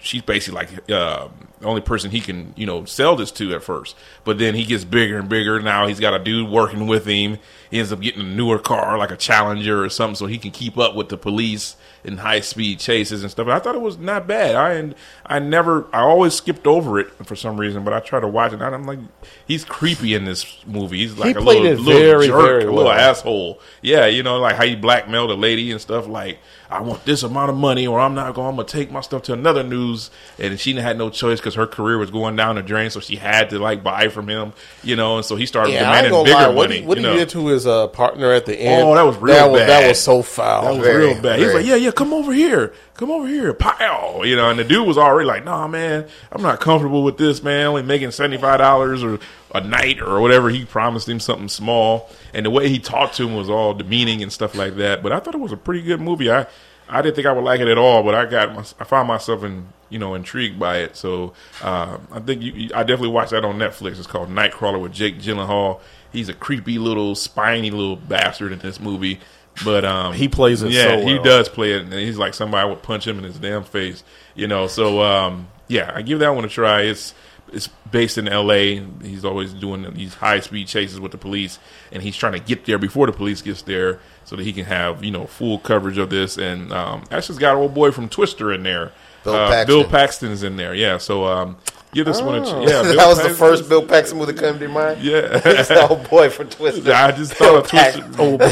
she's 0.00 0.22
basically 0.22 0.56
like 0.56 0.90
uh, 0.90 1.28
the 1.60 1.66
only 1.66 1.80
person 1.80 2.10
he 2.10 2.20
can 2.20 2.54
you 2.56 2.66
know 2.66 2.84
sell 2.84 3.16
this 3.16 3.30
to 3.32 3.54
at 3.54 3.62
first. 3.62 3.96
But 4.24 4.38
then 4.38 4.54
he 4.54 4.64
gets 4.64 4.84
bigger 4.84 5.18
and 5.18 5.28
bigger. 5.28 5.60
Now 5.60 5.86
he's 5.86 6.00
got 6.00 6.14
a 6.14 6.18
dude 6.18 6.48
working 6.50 6.86
with 6.86 7.06
him. 7.06 7.38
He 7.70 7.78
ends 7.78 7.92
up 7.92 8.00
getting 8.00 8.22
a 8.22 8.24
newer 8.24 8.58
car, 8.58 8.98
like 8.98 9.12
a 9.12 9.16
Challenger 9.16 9.84
or 9.84 9.88
something, 9.88 10.16
so 10.16 10.26
he 10.26 10.38
can 10.38 10.50
keep 10.50 10.76
up 10.76 10.94
with 10.94 11.08
the 11.08 11.16
police 11.16 11.76
in 12.02 12.18
high 12.18 12.40
speed 12.40 12.78
chases 12.78 13.22
and 13.22 13.30
stuff. 13.30 13.46
I 13.48 13.58
thought 13.58 13.74
it 13.74 13.80
was 13.80 13.98
not 13.98 14.26
bad. 14.26 14.54
I 14.56 14.72
and 14.72 14.94
I 15.26 15.38
never 15.38 15.86
I 15.92 16.00
always 16.00 16.34
skipped 16.34 16.66
over 16.66 16.98
it 16.98 17.10
for 17.26 17.36
some 17.36 17.58
reason, 17.58 17.84
but 17.84 17.92
I 17.92 18.00
try 18.00 18.20
to 18.20 18.28
watch 18.28 18.52
it. 18.52 18.60
And 18.60 18.74
I'm 18.74 18.86
like, 18.86 18.98
he's 19.46 19.64
creepy 19.64 20.14
in 20.14 20.24
this 20.24 20.64
movie. 20.66 20.98
He's 20.98 21.16
like 21.18 21.36
a 21.36 21.40
little, 21.40 21.66
it 21.66 21.78
little 21.78 22.00
very, 22.00 22.26
jerk, 22.26 22.44
very 22.44 22.64
a 22.64 22.72
little 22.72 22.90
asshole. 22.90 23.60
Yeah, 23.82 24.06
you 24.06 24.22
know, 24.22 24.38
like 24.38 24.56
how 24.56 24.64
he 24.64 24.76
blackmailed 24.76 25.30
a 25.30 25.34
lady 25.34 25.70
and 25.70 25.80
stuff. 25.80 26.06
Like 26.08 26.38
I 26.70 26.80
want 26.80 27.04
this 27.04 27.22
amount 27.22 27.50
of 27.50 27.56
money, 27.56 27.86
or 27.86 28.00
I'm 28.00 28.14
not 28.14 28.34
going. 28.34 28.48
I'm 28.48 28.56
gonna 28.56 28.66
take 28.66 28.90
my 28.90 29.00
stuff 29.00 29.22
to 29.24 29.32
another 29.32 29.62
news. 29.62 30.10
And 30.38 30.58
she 30.58 30.74
had 30.74 30.96
no 30.96 31.10
choice 31.10 31.40
because 31.40 31.49
her 31.54 31.66
career 31.66 31.98
was 31.98 32.10
going 32.10 32.36
down 32.36 32.56
the 32.56 32.62
drain, 32.62 32.90
so 32.90 33.00
she 33.00 33.16
had 33.16 33.50
to 33.50 33.58
like 33.58 33.82
buy 33.82 34.08
from 34.08 34.28
him. 34.28 34.52
You 34.82 34.96
know, 34.96 35.16
and 35.16 35.24
so 35.24 35.36
he 35.36 35.46
started 35.46 35.72
Yeah, 35.72 35.80
demanding 35.80 36.24
bigger 36.24 36.36
lie. 36.36 36.48
What, 36.48 36.68
money. 36.70 36.80
he, 36.80 36.86
what 36.86 36.98
you 37.00 37.08
he 37.08 37.16
did 37.16 37.28
to 37.30 37.46
his 37.48 37.66
uh, 37.66 37.88
partner 37.88 38.32
at 38.32 38.46
the 38.46 38.56
end. 38.58 38.88
Oh, 38.88 38.94
that 38.94 39.02
was 39.02 39.16
real 39.18 39.34
that 39.34 39.50
was, 39.50 39.60
That 39.60 39.88
was 39.88 40.00
so 40.00 40.22
foul. 40.22 40.64
That 40.64 40.78
was 40.78 40.86
Very, 40.86 41.06
real 41.06 41.22
bad. 41.22 41.38
He's 41.38 41.54
like, 41.54 41.66
yeah, 41.66 41.76
yeah, 41.76 41.90
come 41.90 42.12
over 42.12 42.32
here. 42.32 42.72
Come 42.94 43.10
over 43.10 43.26
here. 43.26 43.54
Pow. 43.54 44.22
You 44.24 44.36
know, 44.36 44.50
and 44.50 44.58
the 44.58 44.64
dude 44.64 44.86
was 44.86 44.98
already 44.98 45.26
like, 45.26 45.44
nah, 45.44 45.66
man, 45.66 46.06
I'm 46.30 46.42
not 46.42 46.60
comfortable 46.60 47.02
with 47.02 47.16
this, 47.16 47.42
man. 47.42 47.68
Only 47.68 47.82
making 47.82 48.08
$75 48.10 49.02
or 49.02 49.18
a 49.54 49.60
night 49.60 50.00
or 50.00 50.20
whatever. 50.20 50.50
He 50.50 50.64
promised 50.64 51.08
him 51.08 51.20
something 51.20 51.48
small. 51.48 52.10
And 52.34 52.46
the 52.46 52.50
way 52.50 52.68
he 52.68 52.78
talked 52.78 53.16
to 53.16 53.26
him 53.26 53.34
was 53.34 53.48
all 53.48 53.74
demeaning 53.74 54.22
and 54.22 54.32
stuff 54.32 54.54
like 54.54 54.76
that. 54.76 55.02
But 55.02 55.12
I 55.12 55.20
thought 55.20 55.34
it 55.34 55.40
was 55.40 55.52
a 55.52 55.56
pretty 55.56 55.82
good 55.82 56.00
movie. 56.00 56.30
I, 56.30 56.46
I 56.90 57.02
didn't 57.02 57.14
think 57.16 57.26
I 57.26 57.32
would 57.32 57.44
like 57.44 57.60
it 57.60 57.68
at 57.68 57.78
all, 57.78 58.02
but 58.02 58.14
I 58.14 58.26
got, 58.26 58.54
my, 58.54 58.60
I 58.80 58.84
found 58.84 59.08
myself 59.08 59.42
in, 59.44 59.68
you 59.88 59.98
know, 59.98 60.14
intrigued 60.14 60.58
by 60.58 60.78
it. 60.78 60.96
So, 60.96 61.32
uh, 61.62 61.98
I 62.12 62.20
think 62.20 62.42
you, 62.42 62.52
you- 62.52 62.70
I 62.74 62.82
definitely 62.82 63.08
watched 63.10 63.30
that 63.30 63.44
on 63.44 63.56
Netflix. 63.58 63.98
It's 63.98 64.06
called 64.06 64.28
Nightcrawler 64.28 64.80
with 64.80 64.92
Jake 64.92 65.18
Gyllenhaal. 65.18 65.80
He's 66.12 66.28
a 66.28 66.34
creepy 66.34 66.78
little, 66.78 67.14
spiny 67.14 67.70
little 67.70 67.96
bastard 67.96 68.52
in 68.52 68.58
this 68.58 68.80
movie. 68.80 69.20
But 69.64 69.84
um, 69.84 70.12
He 70.14 70.28
plays 70.28 70.62
it 70.62 70.70
Yeah, 70.72 71.00
so 71.00 71.06
he 71.06 71.18
does 71.18 71.48
play 71.48 71.72
it, 71.72 71.82
and 71.82 71.92
he's 71.92 72.16
like 72.18 72.34
somebody 72.34 72.68
would 72.68 72.82
punch 72.82 73.06
him 73.06 73.18
in 73.18 73.24
his 73.24 73.36
damn 73.38 73.64
face, 73.64 74.02
you 74.34 74.46
know. 74.46 74.66
So 74.68 75.02
um, 75.02 75.48
yeah, 75.68 75.92
I 75.94 76.02
give 76.02 76.20
that 76.20 76.34
one 76.34 76.44
a 76.44 76.48
try. 76.48 76.82
It's 76.82 77.14
it's 77.52 77.68
based 77.90 78.18
in 78.18 78.28
L.A. 78.28 78.82
He's 79.02 79.24
always 79.24 79.52
doing 79.52 79.92
these 79.94 80.14
high 80.14 80.40
speed 80.40 80.66
chases 80.68 80.98
with 81.00 81.12
the 81.12 81.18
police, 81.18 81.58
and 81.92 82.02
he's 82.02 82.16
trying 82.16 82.32
to 82.34 82.38
get 82.40 82.64
there 82.66 82.78
before 82.78 83.06
the 83.06 83.12
police 83.12 83.42
gets 83.42 83.62
there, 83.62 83.98
so 84.24 84.36
that 84.36 84.42
he 84.44 84.52
can 84.52 84.64
have 84.64 85.04
you 85.04 85.10
know 85.10 85.26
full 85.26 85.58
coverage 85.58 85.98
of 85.98 86.10
this. 86.10 86.36
And 86.38 86.72
um, 86.72 87.04
actually, 87.10 87.38
got 87.38 87.56
old 87.56 87.74
boy 87.74 87.90
from 87.90 88.08
Twister 88.08 88.52
in 88.52 88.62
there. 88.62 88.92
Bill 89.24 89.34
Uh, 89.34 89.48
Paxton. 89.50 89.66
Bill 89.66 89.84
Paxton's 89.88 90.42
in 90.42 90.56
there. 90.56 90.74
Yeah, 90.74 90.96
so 90.96 91.24
um, 91.26 91.58
give 91.92 92.06
this 92.06 92.22
one 92.22 92.36
a 92.36 92.44
ch- 92.44 92.48
yeah. 92.70 92.82
Bill 92.82 92.96
that 92.96 93.06
was 93.08 93.22
the 93.22 93.28
first 93.28 93.68
Bill 93.68 93.84
Paxton 93.86 94.16
movie 94.18 94.32
that 94.32 94.40
came 94.42 94.54
to 94.54 94.60
your 94.60 94.70
mind. 94.70 95.02
Yeah, 95.02 95.34
He's 95.56 95.68
the 95.68 95.86
old 95.88 96.08
boy 96.08 96.30
from 96.30 96.48
Twister. 96.48 96.90
I 96.92 97.12
just 97.12 97.34
thought 97.34 97.56
of 97.56 97.68
Twister. 97.68 98.02
Old 98.22 98.38
boy. 98.40 98.50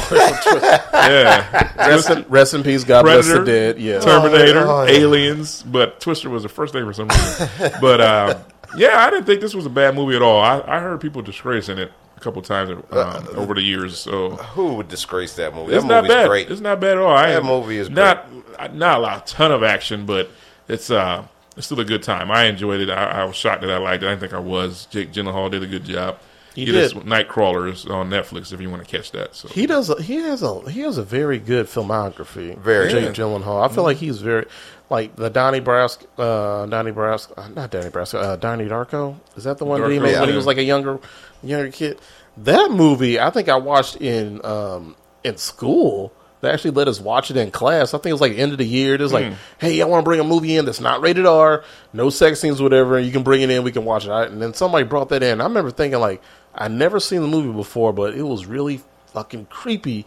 Yeah, 0.93 1.89
rest, 1.89 2.11
in, 2.11 2.25
rest 2.29 2.53
in 2.55 2.63
peace. 2.63 2.85
God 2.85 3.03
bless 3.05 3.27
Predator, 3.27 3.45
the 3.45 3.51
dead. 3.51 3.79
Yeah. 3.81 4.01
Terminator, 4.01 4.67
Oh, 4.67 4.85
yeah. 4.85 4.91
Aliens, 4.99 5.63
but 5.63 6.01
Twister 6.01 6.29
was 6.29 6.43
the 6.43 6.49
first 6.49 6.73
thing 6.73 6.85
for 6.85 6.93
some 6.93 7.09
reason. 7.09 7.49
but 7.81 8.01
uh, 8.01 8.39
yeah, 8.77 8.99
I 8.99 9.11
didn't 9.11 9.25
think 9.27 9.41
this 9.41 9.55
was 9.55 9.67
a 9.67 9.71
bad 9.71 9.95
movie 9.95 10.17
at 10.17 10.23
all. 10.23 10.41
I, 10.41 10.61
I 10.67 10.81
heard 10.81 11.01
people 11.01 11.23
disgracing 11.23 11.79
it 11.79 11.93
a 12.17 12.21
couple 12.21 12.43
times 12.43 12.71
um, 12.71 12.83
Uh, 12.91 13.23
over 13.37 13.55
the 13.55 13.63
years, 13.63 13.99
so 13.99 14.31
Who 14.31 14.75
would 14.75 14.89
disgrace 14.89 15.35
that 15.37 15.55
movie? 15.55 15.75
it's 15.75 15.85
that 15.85 15.89
not 16.03 16.09
bad. 16.09 16.29
great. 16.29 16.51
It's 16.51 16.61
not 16.61 16.81
bad 16.81 16.93
at 16.93 16.99
all. 16.99 17.17
I 17.17 17.31
That 17.33 17.45
movie 17.45 17.79
is 17.79 17.89
not 17.91 18.27
not 18.75 18.99
a 18.99 19.01
lot, 19.01 19.27
ton 19.27 19.53
of 19.53 19.63
action, 19.63 20.05
but 20.07 20.31
it's 20.69 20.91
uh 20.91 21.25
it's 21.57 21.67
still 21.67 21.81
a 21.81 21.85
good 21.85 22.03
time. 22.03 22.31
I 22.31 22.45
enjoyed 22.45 22.81
it. 22.81 22.91
I, 22.91 23.23
I 23.23 23.25
was 23.25 23.37
shocked 23.37 23.63
that 23.63 23.71
I 23.71 23.79
liked 23.79 24.03
it. 24.03 24.07
I 24.07 24.11
didn't 24.11 24.21
think 24.21 24.33
I 24.33 24.39
was. 24.39 24.87
Jake 24.87 25.13
Gyllenhaal 25.13 25.51
did 25.51 25.63
a 25.63 25.67
good 25.67 25.85
job. 25.85 26.19
He 26.59 26.65
Get 26.65 26.73
did. 26.73 26.85
us 26.85 26.93
Nightcrawlers 27.05 27.89
on 27.89 28.11
Netflix 28.11 28.53
if 28.53 28.61
you 28.61 28.69
want 28.69 28.85
to 28.85 28.97
catch 28.97 29.13
that. 29.13 29.37
So 29.37 29.47
He 29.47 29.67
does. 29.67 29.91
A, 29.91 30.03
he 30.03 30.17
has 30.17 30.43
a 30.43 30.69
he 30.69 30.81
has 30.81 30.99
a 30.99 31.05
very 31.05 31.39
good 31.39 31.67
filmography. 31.67 32.59
Very. 32.59 32.91
Jake 32.91 33.15
Gyllenhaal. 33.15 33.65
I 33.65 33.73
feel 33.73 33.85
like 33.85 33.99
he's 33.99 34.21
very 34.21 34.47
like 34.91 35.15
the 35.15 35.31
Donnie 35.31 35.61
Brask, 35.61 36.05
uh, 36.19 36.67
Donnie 36.67 36.91
Brask, 36.91 37.31
uh, 37.37 37.47
not 37.49 37.71
Donnie 37.71 37.91
Brask, 37.91 38.15
uh, 38.21 38.35
Donnie 38.35 38.65
Darko. 38.65 39.21
Is 39.37 39.45
that 39.45 39.59
the 39.59 39.65
one 39.65 39.81
that 39.81 39.91
he 39.91 39.99
Darko, 39.99 40.03
made 40.03 40.19
when 40.19 40.29
he 40.31 40.35
was 40.35 40.47
like 40.47 40.59
a 40.59 40.65
younger 40.65 40.99
younger 41.45 41.71
kid? 41.71 42.01
That 42.39 42.73
movie, 42.73 43.21
I 43.21 43.31
think 43.31 43.49
I 43.49 43.57
watched 43.57 43.97
in 43.97 44.45
um, 44.45 44.97
in 45.23 45.37
school. 45.37 46.13
They 46.41 46.51
actually 46.51 46.71
let 46.71 46.87
us 46.87 47.01
watch 47.01 47.33
it 47.33 47.37
in 47.37 47.51
class. 47.51 47.95
I 47.95 47.99
think 47.99 48.07
it 48.07 48.13
was 48.13 48.21
like 48.21 48.39
end 48.39 48.53
of 48.53 48.59
the 48.59 48.67
year. 48.67 48.95
It 48.95 49.01
was 49.01 49.13
like, 49.13 49.33
hey, 49.59 49.83
I 49.83 49.87
want 49.87 50.05
to 50.05 50.05
bring 50.05 50.21
a 50.21 50.25
movie 50.25 50.57
in 50.57 50.67
that's 50.67 50.81
not 50.81 51.01
rated 51.01 51.27
R, 51.27 51.65
no 51.93 52.11
sex 52.11 52.39
scenes, 52.39 52.63
whatever. 52.63 52.97
And 52.97 53.05
you 53.05 53.11
can 53.11 53.25
bring 53.25 53.43
it 53.43 53.51
in, 53.51 53.65
we 53.65 53.73
can 53.73 53.85
watch 53.85 54.05
it. 54.05 54.11
And 54.13 54.41
then 54.41 54.55
somebody 54.55 54.85
brought 54.85 55.09
that 55.09 55.25
in. 55.25 55.41
I 55.41 55.45
remember 55.45 55.73
thinking 55.73 55.99
like, 55.99 56.23
I 56.55 56.69
never 56.69 57.01
seen 57.01 57.23
the 57.23 57.29
movie 57.29 57.53
before, 57.53 57.93
but 57.93 58.15
it 58.15 58.23
was 58.23 58.47
really 58.47 58.83
fucking 59.13 59.47
creepy. 59.47 60.07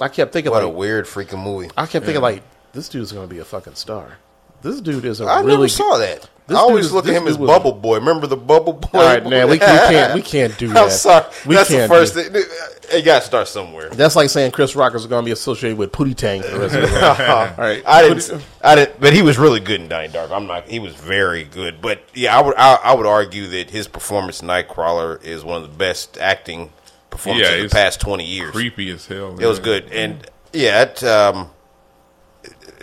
I 0.00 0.08
kept 0.08 0.32
thinking 0.32 0.52
what 0.52 0.62
a 0.62 0.68
weird 0.68 1.06
freaking 1.06 1.42
movie. 1.42 1.70
I 1.76 1.86
kept 1.86 2.04
thinking 2.04 2.22
like, 2.22 2.42
this 2.72 2.88
dude's 2.88 3.12
gonna 3.12 3.26
be 3.26 3.38
a 3.38 3.44
fucking 3.44 3.74
star. 3.74 4.18
This 4.62 4.80
dude 4.80 5.04
is 5.04 5.20
a 5.20 5.24
I 5.24 5.40
really. 5.40 5.52
never 5.52 5.68
saw 5.68 5.98
that. 5.98 6.28
This 6.46 6.56
I 6.56 6.60
always 6.60 6.86
dude- 6.86 6.94
look 6.94 7.06
at 7.08 7.14
him 7.14 7.26
as 7.28 7.36
was- 7.36 7.46
Bubble 7.46 7.72
Boy. 7.72 7.96
Remember 7.96 8.26
the 8.26 8.36
Bubble 8.36 8.72
Boy? 8.72 8.88
All 8.98 9.04
right, 9.04 9.22
now 9.24 9.44
we, 9.46 9.52
we 9.52 9.58
can't 9.58 10.14
we 10.14 10.22
can't 10.34 10.56
do 10.58 10.68
that. 10.68 10.76
I'm 10.84 10.90
sorry. 10.90 11.26
We 11.46 11.54
That's 11.54 11.68
the 11.68 11.76
can't 11.76 11.90
first 11.92 12.14
do- 12.14 12.22
thing. 12.22 12.42
It 12.90 13.04
got 13.04 13.20
to 13.20 13.26
start 13.26 13.48
somewhere. 13.48 13.90
That's 13.90 14.16
like 14.16 14.30
saying 14.30 14.52
Chris 14.52 14.74
Rock 14.74 14.94
is 14.94 15.04
going 15.06 15.22
to 15.22 15.26
be 15.26 15.30
associated 15.32 15.76
with 15.76 15.92
Pootie 15.92 16.14
Tang 16.16 16.40
for 16.42 16.48
the 16.48 16.58
rest 16.60 16.74
of 16.74 16.80
his 16.84 16.92
life. 16.92 17.20
All 17.58 17.64
right, 17.64 17.82
I 17.86 18.08
didn't. 18.08 18.42
I 18.62 18.74
didn't. 18.76 18.98
But 18.98 19.12
he 19.12 19.20
was 19.20 19.36
really 19.36 19.60
good 19.60 19.82
in 19.82 19.88
Donnie 19.88 20.08
Dark. 20.08 20.30
I'm 20.30 20.46
not. 20.46 20.66
He 20.68 20.78
was 20.78 20.94
very 20.94 21.44
good. 21.44 21.82
But 21.82 22.00
yeah, 22.14 22.36
I 22.36 22.40
would. 22.40 22.54
I, 22.56 22.74
I 22.76 22.94
would 22.94 23.04
argue 23.04 23.46
that 23.48 23.68
his 23.68 23.86
performance 23.88 24.40
in 24.40 24.48
Nightcrawler 24.48 25.22
is 25.22 25.44
one 25.44 25.62
of 25.62 25.70
the 25.70 25.76
best 25.76 26.16
acting 26.16 26.72
performances 27.10 27.50
Yeah, 27.50 27.56
of 27.64 27.70
the 27.70 27.74
past 27.74 28.00
20 28.00 28.24
years. 28.24 28.52
creepy 28.52 28.90
as 28.90 29.04
hell. 29.06 29.38
It 29.38 29.46
was 29.46 29.58
good, 29.58 29.92
and 29.92 30.26
yeah, 30.54 30.84
it, 30.84 31.04
um, 31.04 31.50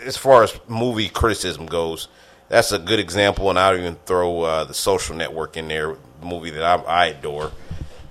as 0.06 0.18
far 0.18 0.44
as 0.44 0.58
movie 0.68 1.10
criticism 1.10 1.66
goes, 1.66 2.08
that's 2.50 2.72
a 2.72 2.80
good 2.80 3.00
example. 3.00 3.50
And 3.50 3.58
I'll 3.60 3.78
even 3.78 3.96
throw 4.06 4.42
uh, 4.44 4.64
the 4.66 4.74
Social 4.74 5.16
Network 5.16 5.58
in 5.58 5.68
there, 5.68 5.96
the 6.22 6.26
movie 6.26 6.52
that 6.52 6.64
I, 6.64 6.76
I 6.84 7.06
adore. 7.08 7.52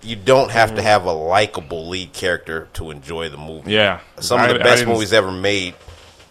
You 0.03 0.16
don't 0.16 0.51
have 0.51 0.71
Mm-hmm. 0.71 0.77
to 0.77 0.83
have 0.83 1.05
a 1.07 1.12
likable 1.12 1.89
lead 1.89 2.12
character 2.12 2.69
to 2.75 2.91
enjoy 2.91 3.31
the 3.31 3.39
movie. 3.39 3.73
Yeah, 3.73 4.01
some 4.21 4.41
of 4.43 4.49
the 4.51 4.57
I 4.61 4.62
best 4.62 4.81
didn't- 4.81 4.93
movies 4.95 5.12
ever 5.12 5.31
made. 5.33 5.75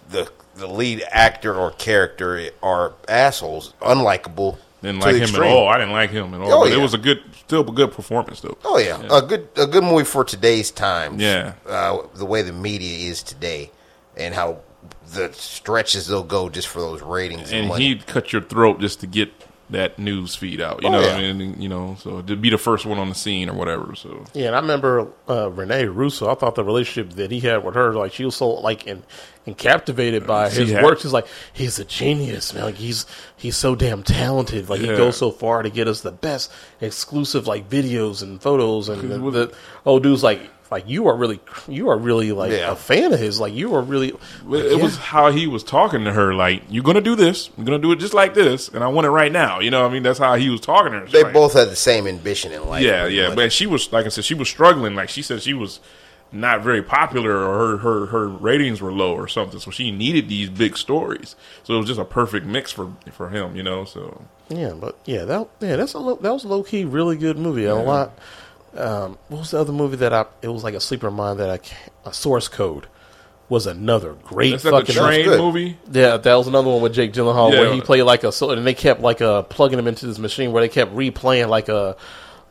The 0.10 0.32
the 0.56 0.68
lead 0.68 1.04
actor 1.10 1.56
or 1.56 1.72
character 1.72 2.50
are 2.62 2.94
assholes, 3.08 3.74
unlikable. 3.82 4.58
Didn't 4.84 5.00
like 5.00 5.16
him 5.16 5.22
extreme. 5.24 5.44
at 5.44 5.50
all. 5.50 5.68
I 5.70 5.78
didn't 5.80 5.94
like 5.94 6.12
him 6.12 6.34
at 6.36 6.42
all. 6.42 6.52
Oh, 6.52 6.66
yeah. 6.66 6.76
it 6.76 6.82
was 6.82 6.94
a 6.94 6.98
good, 7.00 7.24
still 7.36 7.62
a 7.62 7.72
good 7.72 7.92
performance 7.94 8.42
though. 8.42 8.58
Oh 8.64 8.78
yeah. 8.78 9.02
a 9.10 9.22
good 9.24 9.48
a 9.56 9.66
good 9.66 9.84
movie 9.84 10.04
for 10.04 10.24
today's 10.24 10.70
times. 10.70 11.20
Yeah. 11.22 11.54
uh, 11.66 12.00
the 12.14 12.26
way 12.26 12.44
the 12.44 12.54
media 12.54 13.10
is 13.10 13.24
today, 13.24 13.72
and 14.18 14.36
how 14.36 14.60
the 15.14 15.32
stretches 15.34 16.08
they'll 16.08 16.24
go 16.24 16.50
just 16.50 16.68
for 16.68 16.80
those 16.80 17.02
ratings 17.02 17.52
and, 17.52 17.70
and 17.72 17.82
he'd 17.82 18.06
cut 18.08 18.34
your 18.34 18.42
throat 18.42 18.80
just 18.80 19.00
to 19.02 19.08
get 19.08 19.32
that 19.70 19.98
news 19.98 20.36
feed 20.36 20.62
out. 20.62 20.84
You 20.84 20.90
Oh, 20.90 20.92
know, 20.92 21.02
yeah. 21.02 21.16
what 21.16 21.24
I 21.24 21.34
mean, 21.34 21.60
you 21.60 21.70
know, 21.70 21.96
so 22.00 22.22
to 22.22 22.36
be 22.36 22.50
the 22.52 22.58
first 22.58 22.86
one 22.86 23.00
on 23.00 23.10
the 23.10 23.16
scene 23.16 23.50
or 23.50 23.54
whatever. 23.54 23.96
So 23.96 24.26
Yeah, 24.34 24.48
and 24.48 24.56
I 24.56 24.60
remember 24.60 25.08
uh, 25.28 25.50
Renee 25.50 25.86
Russo. 25.86 26.30
I 26.30 26.36
thought 26.36 26.56
the 26.56 26.64
relationship 26.66 27.16
that 27.16 27.32
he 27.32 27.40
had 27.40 27.64
with 27.64 27.74
her, 27.74 27.94
like 27.94 28.14
she 28.14 28.26
was 28.26 28.36
so 28.36 28.50
like 28.50 28.86
in, 28.86 29.02
and 29.48 29.58
captivated 29.58 30.28
by 30.28 30.50
his 30.50 30.70
had- 30.70 30.84
work. 30.84 31.00
She's 31.00 31.14
like, 31.14 31.28
he's 31.54 31.80
a 31.80 31.86
genius, 31.86 32.54
man. 32.54 32.66
Like 32.66 32.76
he's 32.76 33.06
he's 33.36 33.56
so 33.58 33.74
damn 33.74 34.04
talented. 34.04 34.70
Like 34.70 34.82
he 34.82 34.88
goes 34.88 35.18
so 35.18 35.32
far 35.32 35.64
to 35.64 35.70
get 35.72 35.88
us 35.88 36.02
the 36.02 36.12
best 36.12 36.52
exclusive 36.82 37.48
like 37.48 37.68
videos 37.70 38.22
and 38.22 38.42
photos. 38.42 38.90
And 38.90 39.10
the, 39.10 39.20
with- 39.20 39.34
the 39.34 39.54
old 39.86 40.04
dude's 40.04 40.24
like, 40.24 40.42
like 40.74 40.90
you 40.90 41.08
are 41.08 41.16
really 41.16 41.40
you 41.68 41.90
are 41.90 41.98
really 41.98 42.32
like 42.32 42.52
Yeah. 42.52 42.72
a 42.72 42.76
fan 42.76 43.14
of 43.14 43.20
his. 43.20 43.40
Like 43.40 43.54
you 43.54 43.76
are 43.76 43.82
really. 43.82 44.12
Well, 44.46 44.60
it 44.60 44.82
was 44.82 44.98
how 44.98 45.32
he 45.32 45.48
was 45.48 45.64
talking 45.64 46.04
to 46.06 46.12
her. 46.12 46.34
Like, 46.34 46.64
you're 46.70 46.84
gonna 46.84 47.00
do 47.02 47.16
this. 47.16 47.50
You're 47.56 47.66
gonna 47.66 47.80
do 47.80 47.92
it 47.92 47.98
just 48.00 48.14
like 48.14 48.34
this, 48.34 48.68
and 48.70 48.84
I 48.84 48.88
want 48.88 49.06
it 49.08 49.12
right 49.12 49.32
now. 49.32 49.60
You 49.60 49.72
know, 49.72 49.84
what 49.84 49.92
I 49.92 49.94
mean, 49.94 50.04
that's 50.04 50.20
how 50.20 50.36
he 50.36 50.50
was 50.50 50.60
talking 50.62 50.92
to 50.92 51.00
her. 51.00 51.06
They 51.08 51.24
like- 51.24 51.34
both 51.34 51.54
had 51.54 51.70
the 51.70 51.76
same 51.76 52.08
ambition 52.08 52.52
in 52.52 52.68
life. 52.68 52.84
yeah, 52.84 53.06
yeah. 53.06 53.28
much. 53.30 53.36
But 53.36 53.54
she 53.54 53.66
was, 53.68 53.92
like 53.94 54.06
I 54.06 54.10
said, 54.10 54.26
she 54.26 54.34
was 54.34 54.50
struggling. 54.50 54.96
Like 54.96 55.10
she 55.10 55.22
said, 55.22 55.42
she 55.44 55.54
was 55.54 55.80
not 56.32 56.62
very 56.62 56.82
popular, 56.82 57.36
or 57.48 57.58
her 57.58 57.78
her 57.78 58.06
her 58.08 58.28
ratings 58.28 58.82
were 58.82 58.92
low, 58.92 59.14
or 59.14 59.28
something. 59.28 59.60
So 59.60 59.70
she 59.70 59.92
needed 59.92 60.28
these 60.28 60.50
big 60.50 60.76
stories. 60.78 61.36
So 61.64 61.76
it 61.76 61.78
was 61.78 61.88
just 61.88 62.00
a 62.00 62.06
perfect 62.06 62.46
mix 62.48 62.72
for 62.72 62.92
for 63.12 63.30
him. 63.30 63.56
You 63.56 63.62
know, 63.64 63.86
so 63.86 64.24
Yeah, 64.50 64.74
but 64.74 64.98
yeah, 65.06 65.26
that 65.26 65.48
yeah, 65.60 65.76
that's 65.76 65.94
a 65.94 66.00
low, 66.00 66.16
that 66.16 66.34
was 66.34 66.44
a 66.44 66.48
low 66.48 66.64
key 66.64 66.86
really 66.86 67.18
good 67.18 67.38
movie. 67.38 67.66
And 67.66 67.80
a 67.80 67.84
lot. 67.84 68.18
Um, 68.76 69.18
what 69.28 69.40
was 69.40 69.52
the 69.52 69.60
other 69.60 69.74
movie 69.74 69.98
that 69.98 70.14
I? 70.14 70.26
It 70.42 70.48
was 70.48 70.64
like 70.64 70.74
a 70.74 70.80
sleeper 70.80 71.08
of 71.08 71.14
mine 71.14 71.38
that 71.38 71.50
I. 71.50 72.10
A 72.10 72.14
Source 72.14 72.48
Code 72.48 72.88
was 73.50 73.68
another 73.68 74.14
great 74.14 74.52
that's 74.52 74.64
fucking. 74.64 74.96
train 74.96 75.30
movie. 75.30 75.78
yeah, 75.92 76.18
that 76.18 76.36
was 76.36 76.48
another 76.48 76.70
one 76.70 76.82
with 76.82 76.94
Jake 76.94 77.14
Gyllenhaal 77.14 77.52
where 77.52 77.72
he 77.74 77.82
played 77.82 78.04
like 78.04 78.24
a 78.24 78.32
so, 78.32 78.50
and 78.50 78.66
they 78.66 78.74
kept 78.74 79.02
like 79.02 79.22
uh 79.22 79.44
plugging 79.44 79.78
him 79.78 79.88
into 79.88 80.08
this 80.08 80.18
machine 80.18 80.52
where 80.52 80.62
they 80.64 80.70
kept 80.70 80.94
replaying 80.96 81.50
like 81.50 81.70
a 81.70 81.96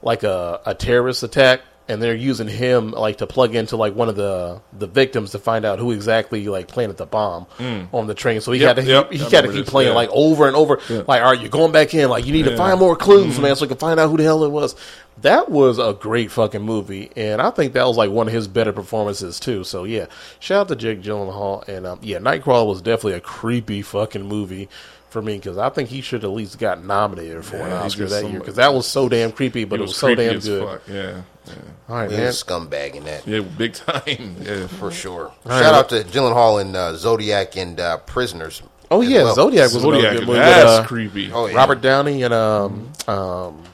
like 0.02 0.23
a, 0.23 0.60
a 0.67 0.75
terrorist 0.75 1.23
attack 1.23 1.62
and 1.92 2.02
they're 2.02 2.14
using 2.14 2.48
him 2.48 2.90
like 2.92 3.18
to 3.18 3.26
plug 3.26 3.54
into 3.54 3.76
like 3.76 3.94
one 3.94 4.08
of 4.08 4.16
the 4.16 4.60
the 4.72 4.86
victims 4.86 5.30
to 5.32 5.38
find 5.38 5.64
out 5.64 5.78
who 5.78 5.92
exactly 5.92 6.48
like 6.48 6.66
planted 6.68 6.96
the 6.96 7.06
bomb 7.06 7.46
on 7.92 8.06
the 8.06 8.14
train. 8.14 8.40
So 8.40 8.52
he 8.52 8.60
Yep, 8.60 8.76
had 8.76 8.84
to 8.84 8.90
yep. 8.90 9.12
he, 9.12 9.18
he 9.18 9.30
got 9.30 9.42
to 9.42 9.52
keep 9.52 9.66
playing 9.66 9.90
yeah. 9.90 9.94
like 9.94 10.08
over 10.10 10.46
and 10.46 10.56
over. 10.56 10.80
Like, 11.06 11.22
all 11.22 11.30
right, 11.32 11.40
you're 11.40 11.50
going 11.50 11.72
back 11.72 11.94
in. 11.94 12.08
Like, 12.08 12.26
you 12.26 12.32
need 12.32 12.44
to 12.46 12.56
find 12.56 12.80
more 12.80 12.96
clues, 12.96 13.38
man, 13.38 13.54
so 13.56 13.64
we 13.64 13.68
can 13.68 13.76
find 13.76 14.00
out 14.00 14.08
who 14.10 14.16
the 14.16 14.22
hell 14.24 14.42
it 14.44 14.50
was. 14.50 14.74
That 15.20 15.50
was 15.50 15.78
a 15.78 15.92
great 15.92 16.30
fucking 16.30 16.62
movie, 16.62 17.10
and 17.16 17.40
I 17.42 17.50
think 17.50 17.74
that 17.74 17.86
was 17.86 17.96
like 17.98 18.10
one 18.10 18.26
of 18.28 18.32
his 18.32 18.48
better 18.48 18.72
performances 18.72 19.38
too. 19.38 19.62
So 19.62 19.84
yeah, 19.84 20.06
shout 20.40 20.62
out 20.62 20.68
to 20.68 20.76
Jake 20.76 21.02
Gyllenhaal, 21.02 21.68
and 21.68 21.86
um, 21.86 21.98
yeah, 22.02 22.18
Nightcrawler 22.18 22.66
was 22.66 22.80
definitely 22.80 23.12
a 23.14 23.20
creepy 23.20 23.82
fucking 23.82 24.22
movie 24.24 24.68
for 25.12 25.23
me 25.23 25.36
because 25.36 25.58
I 25.58 25.68
think 25.68 25.89
he 25.89 26.00
should 26.00 26.24
at 26.24 26.31
least 26.31 26.58
got 26.58 26.84
nominated 26.84 27.44
for 27.44 27.57
an 27.57 27.68
Yeah, 27.68 27.78
he 27.81 27.86
Oscar 27.86 28.07
that 28.07 28.28
year 28.28 28.41
because 28.41 28.57
that 28.57 28.74
was 28.74 28.86
so 28.86 29.08
damn 29.08 29.31
creepy, 29.32 29.65
but 29.65 29.76
It 29.76 29.81
it 29.81 29.82
was, 29.82 29.91
was 29.91 29.99
so 29.99 30.15
damn 30.15 30.36
as 30.36 30.44
good. 30.49 30.66
fuck. 30.68 30.82
Yeah, 30.89 31.23
yeah, 31.47 31.52
All 31.89 31.97
right, 31.97 32.10
He 32.10 32.16
man. 32.16 32.32
scumbag 32.32 32.94
in 32.97 33.05
that. 33.05 33.26
yeah, 33.26 33.41
big 33.41 33.74
time. 33.74 34.36
Yeah. 34.42 34.66
For 34.66 34.91
sure. 34.91 35.32
right. 35.44 35.60
Shout 35.62 35.74
out 35.74 35.89
to 35.91 36.02
Gyllenhaal 36.02 36.60
and 36.60 36.74
uh, 36.74 36.94
Zodiac 36.97 37.57
and 37.57 37.78
uh, 37.78 37.99
Prisoners. 37.99 38.62
Oh 38.91 39.00
yeah, 39.00 39.23
well. 39.24 39.34
Zodiac 39.34 39.73
was 39.73 39.82
Zodiac, 39.82 40.12
good 40.18 40.26
movie. 40.26 40.39
that's 40.41 40.65
with, 40.65 40.84
uh, 40.84 40.86
creepy. 40.86 41.32
Oh, 41.32 41.47
yeah. 41.47 41.55
Robert 41.57 41.81
Downey 41.81 42.23
and 42.24 42.34
um 42.34 42.92
um 43.08 43.62
damn 43.62 43.72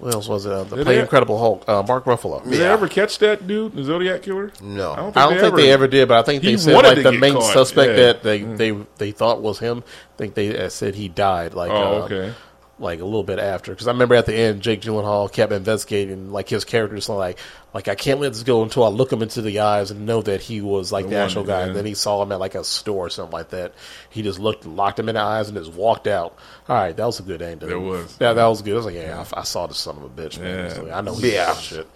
what 0.00 0.14
else 0.14 0.28
was 0.28 0.46
it? 0.46 0.52
Uh, 0.52 0.64
the 0.64 0.76
Did 0.76 0.84
play 0.86 0.94
they- 0.96 1.00
Incredible 1.02 1.38
Hulk, 1.38 1.64
uh, 1.68 1.82
Mark 1.86 2.04
Ruffalo. 2.04 2.42
Did 2.42 2.52
they 2.54 2.58
Yeah. 2.58 2.72
ever 2.72 2.88
catch 2.88 3.18
that 3.18 3.46
dude, 3.46 3.76
the 3.76 3.84
Zodiac 3.84 4.22
killer? 4.22 4.50
No. 4.62 4.92
I 4.92 4.96
don't 4.96 5.04
think, 5.06 5.16
I 5.16 5.30
don't 5.30 5.40
think 5.40 5.56
they 5.56 5.70
ever 5.70 5.86
did, 5.86 6.08
but 6.08 6.18
I 6.18 6.22
think 6.22 6.42
He 6.42 6.52
they 6.52 6.56
said 6.56 6.74
wanted 6.74 6.88
like 6.88 6.96
to 6.98 7.02
the 7.04 7.10
get 7.12 7.20
main 7.20 7.34
caught, 7.34 7.52
suspect 7.52 7.90
yeah. 7.90 7.96
that 8.06 8.22
they, 8.22 8.42
they 8.42 8.76
they 8.98 9.10
thought 9.12 9.40
was 9.42 9.58
him. 9.60 9.82
I 9.86 10.16
think 10.18 10.34
they 10.34 10.56
uh, 10.58 10.68
said 10.68 10.94
he 10.96 11.08
died. 11.08 11.54
Like 11.54 11.70
Oh, 11.70 12.02
uh, 12.02 12.04
okay. 12.06 12.32
Like 12.80 13.00
a 13.00 13.04
little 13.04 13.22
bit 13.22 13.38
after 13.38 13.72
because 13.72 13.86
I 13.86 13.92
remember 13.92 14.14
at 14.14 14.26
the 14.26 14.34
end 14.34 14.62
Jake 14.62 14.80
Gyllenhaal 14.80 15.30
kept 15.30 15.52
investigating 15.52 16.32
like 16.32 16.48
his 16.48 16.64
character 16.64 16.96
just 16.96 17.08
like 17.08 17.38
like 17.72 17.88
I 17.88 17.94
can't 17.94 18.20
let 18.20 18.32
this 18.32 18.42
go 18.42 18.62
until 18.62 18.84
I 18.84 18.88
look 18.88 19.12
him 19.12 19.22
into 19.22 19.42
the 19.42 19.60
eyes 19.60 19.90
and 19.90 20.06
know 20.06 20.22
that 20.22 20.40
he 20.40 20.60
was 20.60 20.90
like 20.90 21.06
the, 21.06 21.14
one, 21.14 21.24
actual 21.24 21.44
guy. 21.44 21.60
yeah. 21.60 21.66
And 21.66 21.76
then 21.76 21.86
he 21.86 21.94
saw 21.94 22.22
him 22.22 22.32
at 22.32 22.40
like 22.40 22.54
a 22.54 22.64
store 22.64 23.06
or 23.06 23.10
something 23.10 23.32
like 23.32 23.50
that. 23.50 23.74
He 24.08 24.22
just 24.22 24.40
looked, 24.40 24.66
locked 24.66 24.98
him 24.98 25.08
in 25.08 25.14
the 25.14 25.20
eyes, 25.20 25.48
and 25.48 25.56
just 25.56 25.72
walked 25.72 26.06
out. 26.08 26.36
All 26.68 26.76
right, 26.76 26.96
that 26.96 27.04
was 27.04 27.20
a 27.20 27.22
good 27.22 27.42
ending. 27.42 27.68
There 27.68 27.78
was. 27.78 28.16
Yeah, 28.20 28.32
that 28.32 28.46
was 28.46 28.62
good. 28.62 28.72
I 28.72 28.76
was 28.76 28.86
like, 28.86 28.96
yeah, 28.96 29.24
I, 29.34 29.40
I 29.40 29.44
saw 29.44 29.66
the 29.66 29.74
son 29.74 29.98
of 29.98 30.02
a 30.04 30.08
bitch, 30.08 30.40
man. 30.40 30.64
Yeah. 30.64 30.72
So 30.72 30.90
I 30.90 31.00
know. 31.00 31.16
Yeah. 31.18 31.28
yeah. 31.30 31.54
Shit. 31.54 31.88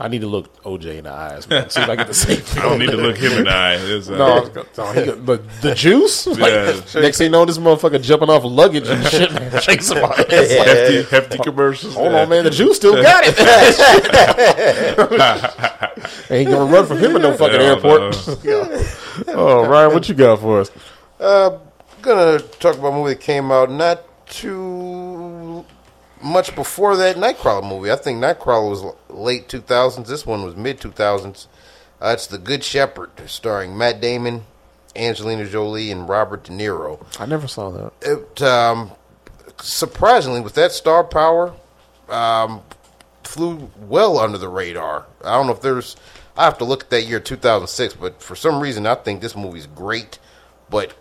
I 0.00 0.06
need 0.06 0.20
to 0.20 0.28
look 0.28 0.62
OJ 0.62 0.98
in 0.98 1.04
the 1.04 1.10
eyes, 1.12 1.48
man. 1.48 1.68
See 1.70 1.80
if 1.82 1.88
I 1.88 1.96
get 1.96 2.06
the 2.06 2.14
same. 2.14 2.36
Thing. 2.36 2.62
I 2.62 2.68
don't 2.68 2.78
need 2.78 2.90
to 2.90 2.96
look 2.96 3.16
him 3.16 3.32
in 3.32 3.44
the 3.44 3.50
eye. 3.50 3.74
It's, 3.80 4.08
uh, 4.08 4.16
No, 4.16 4.48
no 4.76 4.92
he, 4.92 5.10
but 5.20 5.42
the 5.60 5.74
juice. 5.74 6.24
Like, 6.28 6.52
Yeah. 6.52 6.80
Next 7.00 7.18
thing 7.18 7.24
you 7.26 7.30
know, 7.32 7.44
this 7.44 7.58
motherfucker 7.58 8.00
jumping 8.00 8.30
off 8.30 8.44
luggage 8.44 8.86
and 8.88 9.04
shit, 9.06 9.32
man. 9.32 9.50
Chasing 9.60 9.80
somebody. 9.82 10.22
hefty, 10.32 11.02
hefty 11.02 11.38
commercials. 11.38 11.94
Hold 11.94 12.14
on, 12.14 12.28
man. 12.28 12.44
The 12.44 12.50
juice 12.50 12.76
still 12.76 12.94
got 13.02 13.24
it. 13.26 13.34
Ain't 16.30 16.48
gonna 16.50 16.70
run 16.72 16.86
from 16.86 16.98
him 16.98 17.16
in 17.16 17.22
no 17.22 17.36
fucking 17.36 17.60
Yeah, 17.60 17.66
airport. 17.66 18.14
oh, 19.36 19.66
Ryan, 19.66 19.92
what 19.94 20.08
you 20.08 20.14
got 20.14 20.38
for 20.40 20.60
us? 20.60 20.70
Uh, 21.18 21.58
gonna 22.02 22.38
talk 22.38 22.76
about 22.78 22.88
a 22.88 22.92
movie 22.92 23.14
that 23.14 23.20
came 23.20 23.50
out 23.50 23.68
not 23.70 24.04
too 24.28 24.77
much 26.22 26.54
before 26.54 26.96
that 26.96 27.16
Nightcrawler 27.16 27.68
movie. 27.68 27.90
I 27.90 27.96
think 27.96 28.22
Nightcrawler 28.22 28.70
was 28.70 28.94
late 29.08 29.48
2000s. 29.48 30.06
This 30.06 30.26
one 30.26 30.42
was 30.44 30.56
mid 30.56 30.80
2000s. 30.80 31.46
Uh, 32.00 32.10
it's 32.14 32.26
The 32.26 32.38
Good 32.38 32.62
Shepherd, 32.62 33.10
starring 33.26 33.76
Matt 33.76 34.00
Damon, 34.00 34.44
Angelina 34.94 35.48
Jolie, 35.48 35.90
and 35.90 36.08
Robert 36.08 36.44
De 36.44 36.52
Niro. 36.52 37.04
I 37.20 37.26
never 37.26 37.48
saw 37.48 37.70
that. 37.70 37.92
It 38.02 38.42
um, 38.42 38.92
surprisingly, 39.60 40.40
with 40.40 40.54
that 40.54 40.72
star 40.72 41.02
power, 41.04 41.54
um, 42.08 42.62
flew 43.24 43.70
well 43.78 44.18
under 44.18 44.38
the 44.38 44.48
radar. 44.48 45.06
I 45.24 45.34
don't 45.34 45.46
know 45.46 45.52
if 45.52 45.60
there's. 45.60 45.96
I 46.36 46.44
have 46.44 46.58
to 46.58 46.64
look 46.64 46.84
at 46.84 46.90
that 46.90 47.02
year 47.02 47.18
2006, 47.18 47.94
but 47.94 48.22
for 48.22 48.36
some 48.36 48.60
reason, 48.60 48.86
I 48.86 48.94
think 48.94 49.20
this 49.20 49.34
movie's 49.34 49.66
great, 49.66 50.20
but 50.70 50.94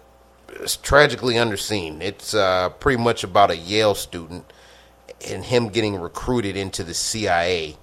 it's 0.49 0.77
tragically 0.77 1.35
underseen. 1.35 2.01
It's 2.01 2.33
uh, 2.33 2.69
pretty 2.69 3.01
much 3.01 3.23
about 3.23 3.51
a 3.51 3.57
Yale 3.57 3.93
student 3.93 4.51
and 5.25 5.43
him 5.45 5.69
getting 5.69 5.95
recruited 5.99 6.55
into 6.55 6.83
the 6.83 6.93
CIA 6.93 7.77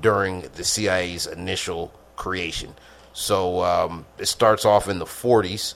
during 0.00 0.42
the 0.54 0.64
CIA's 0.64 1.26
initial 1.26 1.92
creation. 2.16 2.74
So 3.12 3.62
um, 3.62 4.06
it 4.18 4.26
starts 4.26 4.64
off 4.64 4.88
in 4.88 4.98
the 4.98 5.04
40s, 5.04 5.74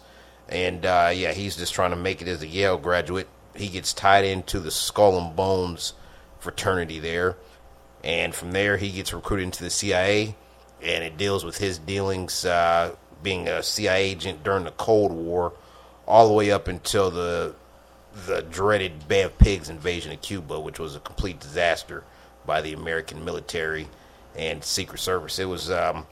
and 0.48 0.86
uh, 0.86 1.10
yeah, 1.14 1.32
he's 1.32 1.56
just 1.56 1.74
trying 1.74 1.90
to 1.90 1.96
make 1.96 2.22
it 2.22 2.28
as 2.28 2.42
a 2.42 2.46
Yale 2.46 2.78
graduate. 2.78 3.28
He 3.54 3.68
gets 3.68 3.92
tied 3.92 4.24
into 4.24 4.60
the 4.60 4.70
Skull 4.70 5.18
and 5.18 5.34
Bones 5.34 5.94
fraternity 6.38 6.98
there, 6.98 7.36
and 8.02 8.34
from 8.34 8.52
there 8.52 8.76
he 8.76 8.90
gets 8.90 9.12
recruited 9.12 9.44
into 9.44 9.64
the 9.64 9.70
CIA, 9.70 10.36
and 10.82 11.04
it 11.04 11.16
deals 11.16 11.44
with 11.44 11.58
his 11.58 11.78
dealings 11.78 12.44
uh, 12.44 12.94
being 13.22 13.48
a 13.48 13.62
CIA 13.62 14.10
agent 14.10 14.44
during 14.44 14.64
the 14.64 14.70
Cold 14.72 15.12
War, 15.12 15.54
all 16.06 16.28
the 16.28 16.34
way 16.34 16.50
up 16.50 16.68
until 16.68 17.10
the 17.10 17.54
the 18.26 18.42
dreaded 18.42 19.08
Bay 19.08 19.22
of 19.22 19.36
Pigs 19.38 19.68
invasion 19.68 20.12
of 20.12 20.22
Cuba, 20.22 20.60
which 20.60 20.78
was 20.78 20.94
a 20.94 21.00
complete 21.00 21.40
disaster 21.40 22.04
by 22.46 22.60
the 22.60 22.72
American 22.72 23.24
military 23.24 23.88
and 24.36 24.62
Secret 24.62 24.98
Service. 24.98 25.38
It 25.38 25.46
was 25.46 25.70
um, 25.70 26.06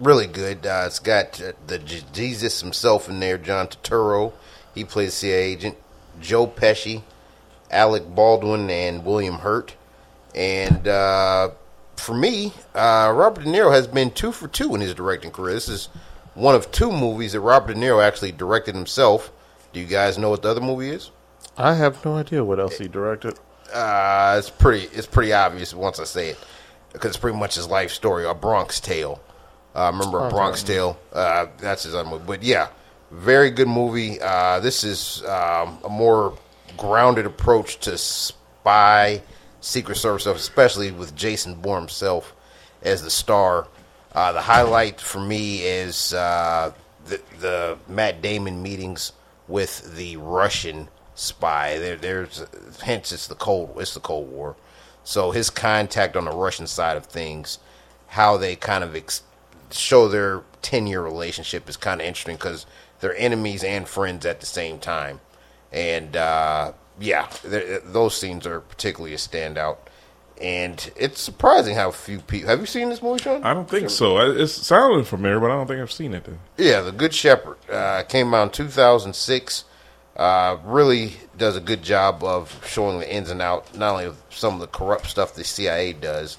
really 0.00 0.26
good. 0.26 0.66
Uh, 0.66 0.84
it's 0.86 0.98
got 0.98 1.40
uh, 1.40 1.52
the 1.66 1.78
J- 1.78 2.02
Jesus 2.12 2.60
himself 2.60 3.08
in 3.08 3.20
there, 3.20 3.38
John 3.38 3.68
Turturro. 3.68 4.32
He 4.74 4.84
plays 4.84 5.14
CIA 5.14 5.52
agent. 5.52 5.76
Joe 6.20 6.46
Pesci, 6.46 7.02
Alec 7.70 8.14
Baldwin, 8.14 8.68
and 8.70 9.04
William 9.04 9.36
Hurt. 9.36 9.74
And 10.34 10.86
uh, 10.86 11.50
for 11.96 12.14
me, 12.14 12.52
uh, 12.74 13.12
Robert 13.14 13.44
De 13.44 13.50
Niro 13.50 13.72
has 13.72 13.86
been 13.86 14.10
two 14.10 14.32
for 14.32 14.48
two 14.48 14.74
in 14.74 14.80
his 14.80 14.94
directing 14.94 15.30
career. 15.30 15.54
This 15.54 15.68
is 15.68 15.88
one 16.34 16.54
of 16.54 16.70
two 16.70 16.90
movies 16.90 17.32
that 17.32 17.40
Robert 17.40 17.74
De 17.74 17.80
Niro 17.80 18.02
actually 18.02 18.32
directed 18.32 18.74
himself. 18.74 19.30
Do 19.72 19.80
you 19.80 19.86
guys 19.86 20.18
know 20.18 20.30
what 20.30 20.42
the 20.42 20.50
other 20.50 20.60
movie 20.60 20.90
is? 20.90 21.10
I 21.56 21.74
have 21.74 22.04
no 22.04 22.16
idea 22.16 22.44
what 22.44 22.60
else 22.60 22.78
he 22.78 22.88
directed. 22.88 23.38
Uh, 23.72 24.36
it's 24.38 24.50
pretty. 24.50 24.86
It's 24.94 25.06
pretty 25.06 25.32
obvious 25.32 25.74
once 25.74 25.98
I 25.98 26.04
say 26.04 26.30
it, 26.30 26.38
because 26.92 27.10
it's 27.10 27.16
pretty 27.16 27.38
much 27.38 27.54
his 27.54 27.68
life 27.68 27.90
story. 27.90 28.26
A 28.26 28.34
Bronx 28.34 28.80
Tale. 28.80 29.20
Uh, 29.74 29.90
remember 29.92 30.26
a 30.26 30.28
Bronx 30.28 30.62
Tale? 30.62 30.98
Uh, 31.12 31.46
that's 31.58 31.84
his 31.84 31.94
other 31.94 32.08
movie. 32.08 32.24
But 32.26 32.42
yeah, 32.42 32.68
very 33.10 33.50
good 33.50 33.68
movie. 33.68 34.20
Uh, 34.20 34.60
this 34.60 34.84
is 34.84 35.22
um, 35.24 35.78
a 35.84 35.88
more 35.88 36.36
grounded 36.76 37.24
approach 37.24 37.78
to 37.80 37.96
spy, 37.96 39.22
Secret 39.60 39.96
Service 39.96 40.22
stuff, 40.22 40.36
especially 40.36 40.90
with 40.90 41.14
Jason 41.16 41.54
Bourne 41.54 41.82
himself 41.82 42.34
as 42.82 43.02
the 43.02 43.10
star. 43.10 43.66
Uh, 44.14 44.32
the 44.32 44.42
highlight 44.42 45.00
for 45.00 45.20
me 45.20 45.62
is 45.62 46.12
uh, 46.12 46.72
the, 47.06 47.20
the 47.40 47.78
Matt 47.88 48.20
Damon 48.20 48.62
meetings 48.62 49.12
with 49.52 49.94
the 49.96 50.16
Russian 50.16 50.88
spy. 51.14 51.78
There, 51.78 51.96
there's 51.96 52.44
hence 52.82 53.12
it's 53.12 53.26
the 53.26 53.34
cold 53.34 53.74
it's 53.76 53.94
the 53.94 54.00
Cold 54.00 54.30
War. 54.30 54.56
So 55.04 55.30
his 55.30 55.50
contact 55.50 56.16
on 56.16 56.24
the 56.24 56.32
Russian 56.32 56.66
side 56.66 56.96
of 56.96 57.06
things, 57.06 57.58
how 58.08 58.36
they 58.36 58.56
kind 58.56 58.82
of 58.82 58.96
ex- 58.96 59.22
show 59.70 60.08
their 60.08 60.42
ten 60.62 60.86
year 60.86 61.02
relationship 61.02 61.68
is 61.68 61.76
kind 61.76 62.00
of 62.00 62.06
interesting 62.06 62.36
because 62.36 62.66
they're 63.00 63.16
enemies 63.16 63.62
and 63.62 63.86
friends 63.86 64.24
at 64.24 64.40
the 64.40 64.46
same 64.46 64.78
time. 64.78 65.20
And 65.70 66.16
uh, 66.16 66.72
yeah, 66.98 67.28
those 67.44 68.16
scenes 68.16 68.46
are 68.46 68.60
particularly 68.60 69.14
a 69.14 69.18
standout. 69.18 69.78
And 70.42 70.90
it's 70.96 71.20
surprising 71.20 71.76
how 71.76 71.92
few 71.92 72.18
people 72.18 72.48
have 72.48 72.58
you 72.58 72.66
seen 72.66 72.88
this 72.88 73.00
movie, 73.00 73.22
Sean? 73.22 73.44
I 73.44 73.54
don't 73.54 73.68
think 73.68 73.90
so. 73.90 74.18
It's 74.18 74.52
sounding 74.52 75.04
familiar, 75.04 75.38
but 75.38 75.52
I 75.52 75.54
don't 75.54 75.68
think 75.68 75.80
I've 75.80 75.92
seen 75.92 76.14
it. 76.14 76.24
Though. 76.24 76.38
Yeah, 76.56 76.80
The 76.80 76.90
Good 76.90 77.14
Shepherd 77.14 77.58
uh, 77.70 78.02
came 78.02 78.34
out 78.34 78.42
in 78.42 78.50
2006. 78.50 79.64
Uh, 80.16 80.58
really 80.64 81.14
does 81.38 81.56
a 81.56 81.60
good 81.60 81.82
job 81.82 82.24
of 82.24 82.60
showing 82.66 82.98
the 82.98 83.14
ins 83.14 83.30
and 83.30 83.40
out, 83.40 83.74
not 83.76 83.92
only 83.92 84.04
of 84.04 84.20
some 84.30 84.54
of 84.54 84.60
the 84.60 84.66
corrupt 84.66 85.06
stuff 85.06 85.34
the 85.34 85.44
CIA 85.44 85.92
does, 85.92 86.38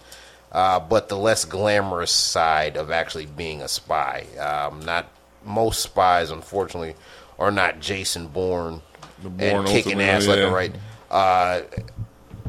uh, 0.51 0.79
but 0.79 1.09
the 1.09 1.17
less 1.17 1.45
glamorous 1.45 2.11
side 2.11 2.77
of 2.77 2.91
actually 2.91 3.25
being 3.25 3.61
a 3.61 3.67
spy. 3.67 4.25
Um, 4.37 4.81
not 4.81 5.07
most 5.45 5.81
spies, 5.81 6.29
unfortunately, 6.29 6.95
are 7.39 7.51
not 7.51 7.79
Jason 7.79 8.27
Bourne 8.27 8.81
Bourne 9.23 9.39
and 9.41 9.67
kicking 9.67 10.01
ass 10.01 10.27
yeah. 10.27 10.33
and 10.33 10.53
right. 10.53 10.75
Uh, 11.09 11.61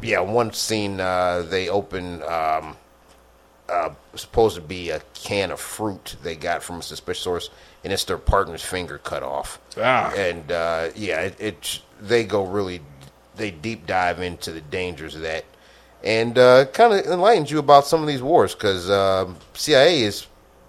yeah, 0.03 0.21
one 0.21 0.53
scene 0.53 1.01
uh, 1.01 1.43
they 1.49 1.69
open. 1.69 2.23
Um, 2.23 2.77
uh, 3.67 3.91
supposed 4.15 4.57
to 4.57 4.61
be 4.61 4.91
a 4.91 5.01
can 5.15 5.51
of 5.51 5.59
fruit 5.59 6.17
they 6.23 6.37
got 6.37 6.63
from 6.63 6.81
a 6.81 6.83
suspicious 6.83 7.23
source, 7.23 7.51
and 7.83 7.93
it's 7.93 8.05
their 8.05 8.19
partner's 8.19 8.63
finger 8.63 8.99
cut 8.99 9.23
off. 9.23 9.59
Ah. 9.79 10.13
And 10.15 10.53
uh, 10.53 10.91
yeah, 10.95 11.21
it, 11.23 11.41
it 11.41 11.81
they 12.01 12.25
go 12.25 12.45
really 12.45 12.83
they 13.37 13.51
deep 13.51 13.87
dive 13.87 14.21
into 14.21 14.53
the 14.53 14.61
dangers 14.61 15.15
of 15.15 15.23
that, 15.23 15.45
and 16.03 16.37
uh, 16.37 16.67
kind 16.67 16.93
of 16.93 17.07
enlightens 17.07 17.51
you 17.51 17.59
about 17.59 17.87
some 17.87 18.03
of 18.03 18.07
these 18.07 18.23
wars 18.23 18.55
because 18.55 18.91
um, 18.91 19.37
CIA 19.55 20.03
is 20.03 20.27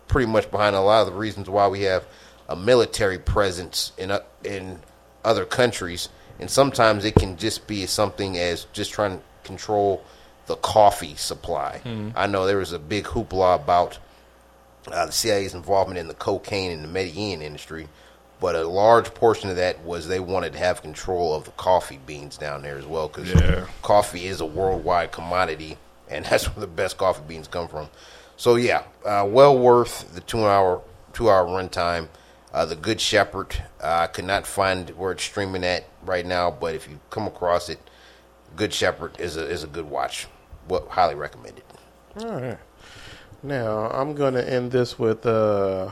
pretty 0.08 0.32
much 0.32 0.50
behind 0.50 0.76
a 0.76 0.82
lot 0.82 1.02
of 1.02 1.08
the 1.08 1.20
reasons 1.20 1.50
why 1.50 1.68
we 1.68 1.82
have 1.82 2.06
a 2.48 2.56
military 2.56 3.20
presence 3.20 3.92
in 3.98 4.12
uh, 4.12 4.22
in 4.44 4.80
other 5.24 5.46
countries, 5.46 6.10
and 6.40 6.50
sometimes 6.50 7.06
it 7.06 7.16
can 7.16 7.38
just 7.38 7.68
be 7.68 7.86
something 7.86 8.38
as 8.38 8.66
just 8.74 8.92
trying 8.92 9.18
to 9.18 9.24
control 9.44 10.04
the 10.48 10.56
coffee 10.58 11.16
supply. 11.16 11.82
I 12.16 12.28
know 12.28 12.46
there 12.46 12.58
was 12.58 12.72
a 12.74 12.80
big 12.80 13.06
hoopla 13.06 13.56
about 13.56 13.98
uh, 14.92 15.08
the 15.08 15.12
CIA's 15.12 15.54
involvement 15.56 15.98
in 15.98 16.08
the 16.08 16.14
cocaine 16.14 16.72
and 16.72 16.84
the 16.84 16.88
Medellin 16.88 17.42
industry, 17.42 17.88
but 18.40 18.56
a 18.56 18.68
large 18.68 19.14
portion 19.16 19.50
of 19.50 19.56
that 19.56 19.82
was 19.84 20.08
they 20.08 20.20
wanted 20.20 20.54
to 20.54 20.60
have 20.60 20.82
control 20.84 21.34
of 21.34 21.46
the 21.46 21.52
coffee 21.52 22.00
beans 22.06 22.38
down 22.38 22.62
there 22.62 22.78
as 22.78 22.86
well 22.86 23.08
because 23.08 23.32
Yeah. 23.34 23.66
coffee 23.82 24.28
is 24.28 24.42
a 24.42 24.46
worldwide 24.46 25.12
commodity, 25.12 25.78
and 26.10 26.26
that's 26.30 26.46
where 26.46 26.62
the 26.62 26.68
best 26.68 26.98
coffee 26.98 27.24
beans 27.28 27.48
come 27.48 27.68
from. 27.68 27.90
So 28.38 28.56
yeah, 28.56 28.84
uh, 29.06 29.26
well 29.28 29.58
worth 29.58 30.14
the 30.14 30.22
two 30.22 30.46
hour 30.46 30.82
two 31.14 31.30
hour 31.30 31.46
runtime. 31.48 32.10
Uh, 32.56 32.64
the 32.64 32.76
Good 32.78 33.02
Shepherd. 33.02 33.54
Uh, 33.84 34.04
I 34.04 34.08
could 34.08 34.24
not 34.24 34.48
find 34.48 34.90
where 34.92 35.12
it's 35.12 35.26
streaming 35.26 35.66
at 35.66 35.84
right 36.06 36.26
now, 36.26 36.50
but 36.50 36.74
if 36.74 36.90
you 36.90 37.02
come 37.10 37.28
across 37.28 37.68
it, 37.68 37.80
Good 38.56 38.74
Shepherd 38.74 39.20
is 39.20 39.36
a 39.36 39.46
is 39.46 39.66
a 39.66 39.68
good 39.68 39.90
watch. 39.90 40.28
What 40.70 40.88
highly 40.88 41.16
recommended. 41.16 41.66
All 42.18 42.40
right. 42.40 42.58
Now 43.44 43.90
I'm 43.90 44.16
gonna 44.16 44.40
end 44.40 44.72
this 44.72 44.98
with 44.98 45.26
uh, 45.26 45.92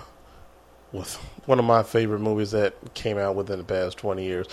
with 0.94 1.16
one 1.48 1.60
of 1.60 1.66
my 1.66 1.84
favorite 1.84 2.20
movies 2.20 2.52
that 2.52 2.94
came 2.94 3.18
out 3.18 3.36
within 3.36 3.58
the 3.58 3.66
past 3.66 3.98
20 3.98 4.24
years. 4.24 4.48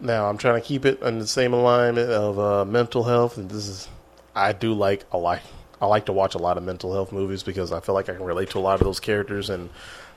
Now 0.00 0.28
I'm 0.28 0.38
trying 0.38 0.60
to 0.60 0.66
keep 0.66 0.84
it 0.84 1.00
in 1.00 1.20
the 1.20 1.28
same 1.28 1.52
alignment 1.52 2.10
of 2.10 2.40
uh, 2.40 2.64
mental 2.64 3.04
health, 3.04 3.38
and 3.38 3.48
this 3.48 3.68
is 3.68 3.88
I 4.34 4.52
do 4.52 4.74
like 4.74 5.04
a 5.12 5.16
lot. 5.16 5.38
I 5.80 5.86
like 5.86 6.06
to 6.06 6.12
watch 6.12 6.34
a 6.34 6.38
lot 6.38 6.58
of 6.58 6.64
mental 6.64 6.92
health 6.92 7.12
movies 7.12 7.44
because 7.44 7.70
I 7.70 7.78
feel 7.78 7.94
like 7.94 8.08
I 8.08 8.14
can 8.14 8.24
relate 8.24 8.50
to 8.50 8.58
a 8.58 8.60
lot 8.60 8.80
of 8.80 8.84
those 8.84 8.98
characters 8.98 9.48
and 9.48 9.70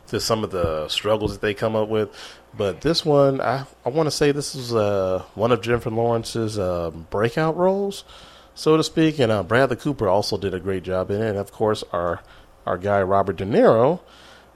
to 0.07 0.19
some 0.19 0.43
of 0.43 0.51
the 0.51 0.87
struggles 0.87 1.33
that 1.33 1.41
they 1.41 1.53
come 1.53 1.75
up 1.75 1.89
with. 1.89 2.09
But 2.57 2.81
this 2.81 3.03
one, 3.05 3.41
I 3.41 3.65
I 3.85 3.89
want 3.89 4.07
to 4.07 4.11
say 4.11 4.31
this 4.31 4.55
is 4.55 4.73
uh, 4.73 5.23
one 5.33 5.51
of 5.51 5.61
Jennifer 5.61 5.89
Lawrence's 5.89 6.57
uh, 6.57 6.91
breakout 6.91 7.57
roles, 7.57 8.03
so 8.53 8.77
to 8.77 8.83
speak. 8.83 9.19
And 9.19 9.31
uh, 9.31 9.43
Bradley 9.43 9.75
Cooper 9.75 10.07
also 10.07 10.37
did 10.37 10.53
a 10.53 10.59
great 10.59 10.83
job 10.83 11.11
in 11.11 11.21
it. 11.21 11.29
And 11.29 11.37
of 11.37 11.51
course, 11.51 11.83
our 11.91 12.21
our 12.65 12.77
guy 12.77 13.01
Robert 13.01 13.37
De 13.37 13.45
Niro 13.45 13.99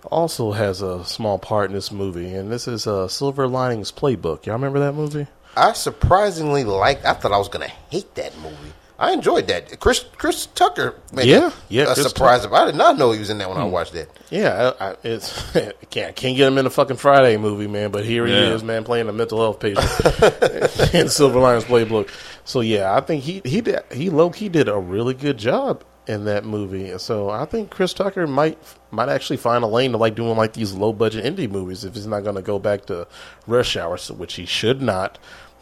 also 0.06 0.54
has 0.54 0.82
a 0.82 1.04
small 1.04 1.38
part 1.38 1.70
in 1.70 1.76
this 1.76 1.92
movie. 1.92 2.34
And 2.34 2.52
this 2.52 2.68
is 2.68 2.88
uh, 2.88 3.08
Silver 3.08 3.48
Linings 3.48 3.92
Playbook. 3.92 4.46
Y'all 4.46 4.56
remember 4.56 4.80
that 4.80 4.94
movie? 4.94 5.28
I 5.58 5.74
surprisingly 5.74 6.64
liked. 6.64 7.06
I 7.06 7.14
thought 7.14 7.34
I 7.34 7.38
was 7.38 7.50
gonna 7.50 7.68
hate 7.68 8.16
that 8.16 8.38
movie. 8.38 8.74
I 9.00 9.14
enjoyed 9.14 9.48
that. 9.48 9.80
Chris 9.80 10.06
Chris 10.18 10.48
Tucker 10.48 10.96
made 11.14 11.26
Yeah, 11.26 11.48
a, 11.48 11.54
yeah, 11.70 11.84
a 11.84 11.94
Chris 11.94 12.04
surprise. 12.04 12.46
I 12.46 12.66
did 12.66 12.76
not 12.76 12.98
know 12.98 13.12
he 13.12 13.20
was 13.20 13.30
in 13.30 13.38
that 13.38 13.48
when 13.48 13.58
I 13.58 13.64
hmm. 13.64 13.72
watched 13.72 13.94
that. 13.94 14.10
Yeah, 14.30 14.74
I, 14.78 14.90
I, 14.90 14.96
it's 15.04 15.52
can't 15.90 16.16
can't 16.16 16.36
get 16.36 16.48
him 16.48 16.58
in 16.58 16.66
a 16.66 16.70
fucking 16.70 16.98
Friday 16.98 17.38
movie, 17.38 17.68
man. 17.68 17.92
But 17.92 18.04
here 18.04 18.28
he 18.28 18.34
is, 18.34 18.62
man, 18.62 18.84
playing 18.84 19.08
a 19.08 19.14
mental 19.14 19.40
health 19.40 19.60
patient 19.62 20.94
in 20.94 21.08
Silver 21.08 21.40
Linings 21.40 21.64
Playbook. 21.64 22.10
So 22.44 22.60
yeah, 22.60 22.94
I 22.94 23.00
think 23.00 23.24
he 23.24 23.42
he 23.46 23.62
did 23.62 23.80
he 23.92 24.10
low 24.10 24.30
key 24.30 24.50
did 24.50 24.68
a 24.68 24.78
really 24.78 25.14
good 25.14 25.38
job 25.38 25.86
in 26.10 26.26
that 26.26 26.44
movie. 26.44 26.98
So 26.98 27.30
I 27.30 27.46
think 27.46 27.70
Chris 27.70 27.94
Tucker 27.94 28.28
might 28.28 28.58
might 28.92 29.08
actually 29.08 29.38
find 29.38 29.64
a 29.64 29.68
lane 29.68 29.92
to 29.92 29.98
like 29.98 30.16
doing 30.16 30.36
like 30.36 30.54
these 30.54 30.74
low 30.74 30.92
budget 30.92 31.24
indie 31.24 31.50
movies 31.50 31.86
if 31.86 31.94
he's 31.94 32.08
not 32.08 32.24
going 32.24 32.36
to 32.36 32.42
go 32.42 32.60
back 32.60 32.86
to 32.88 33.08
Rush 33.48 33.78
Hour, 33.78 33.98
which 33.98 34.34
he 34.34 34.46
should 34.46 34.82
not. 34.82 35.20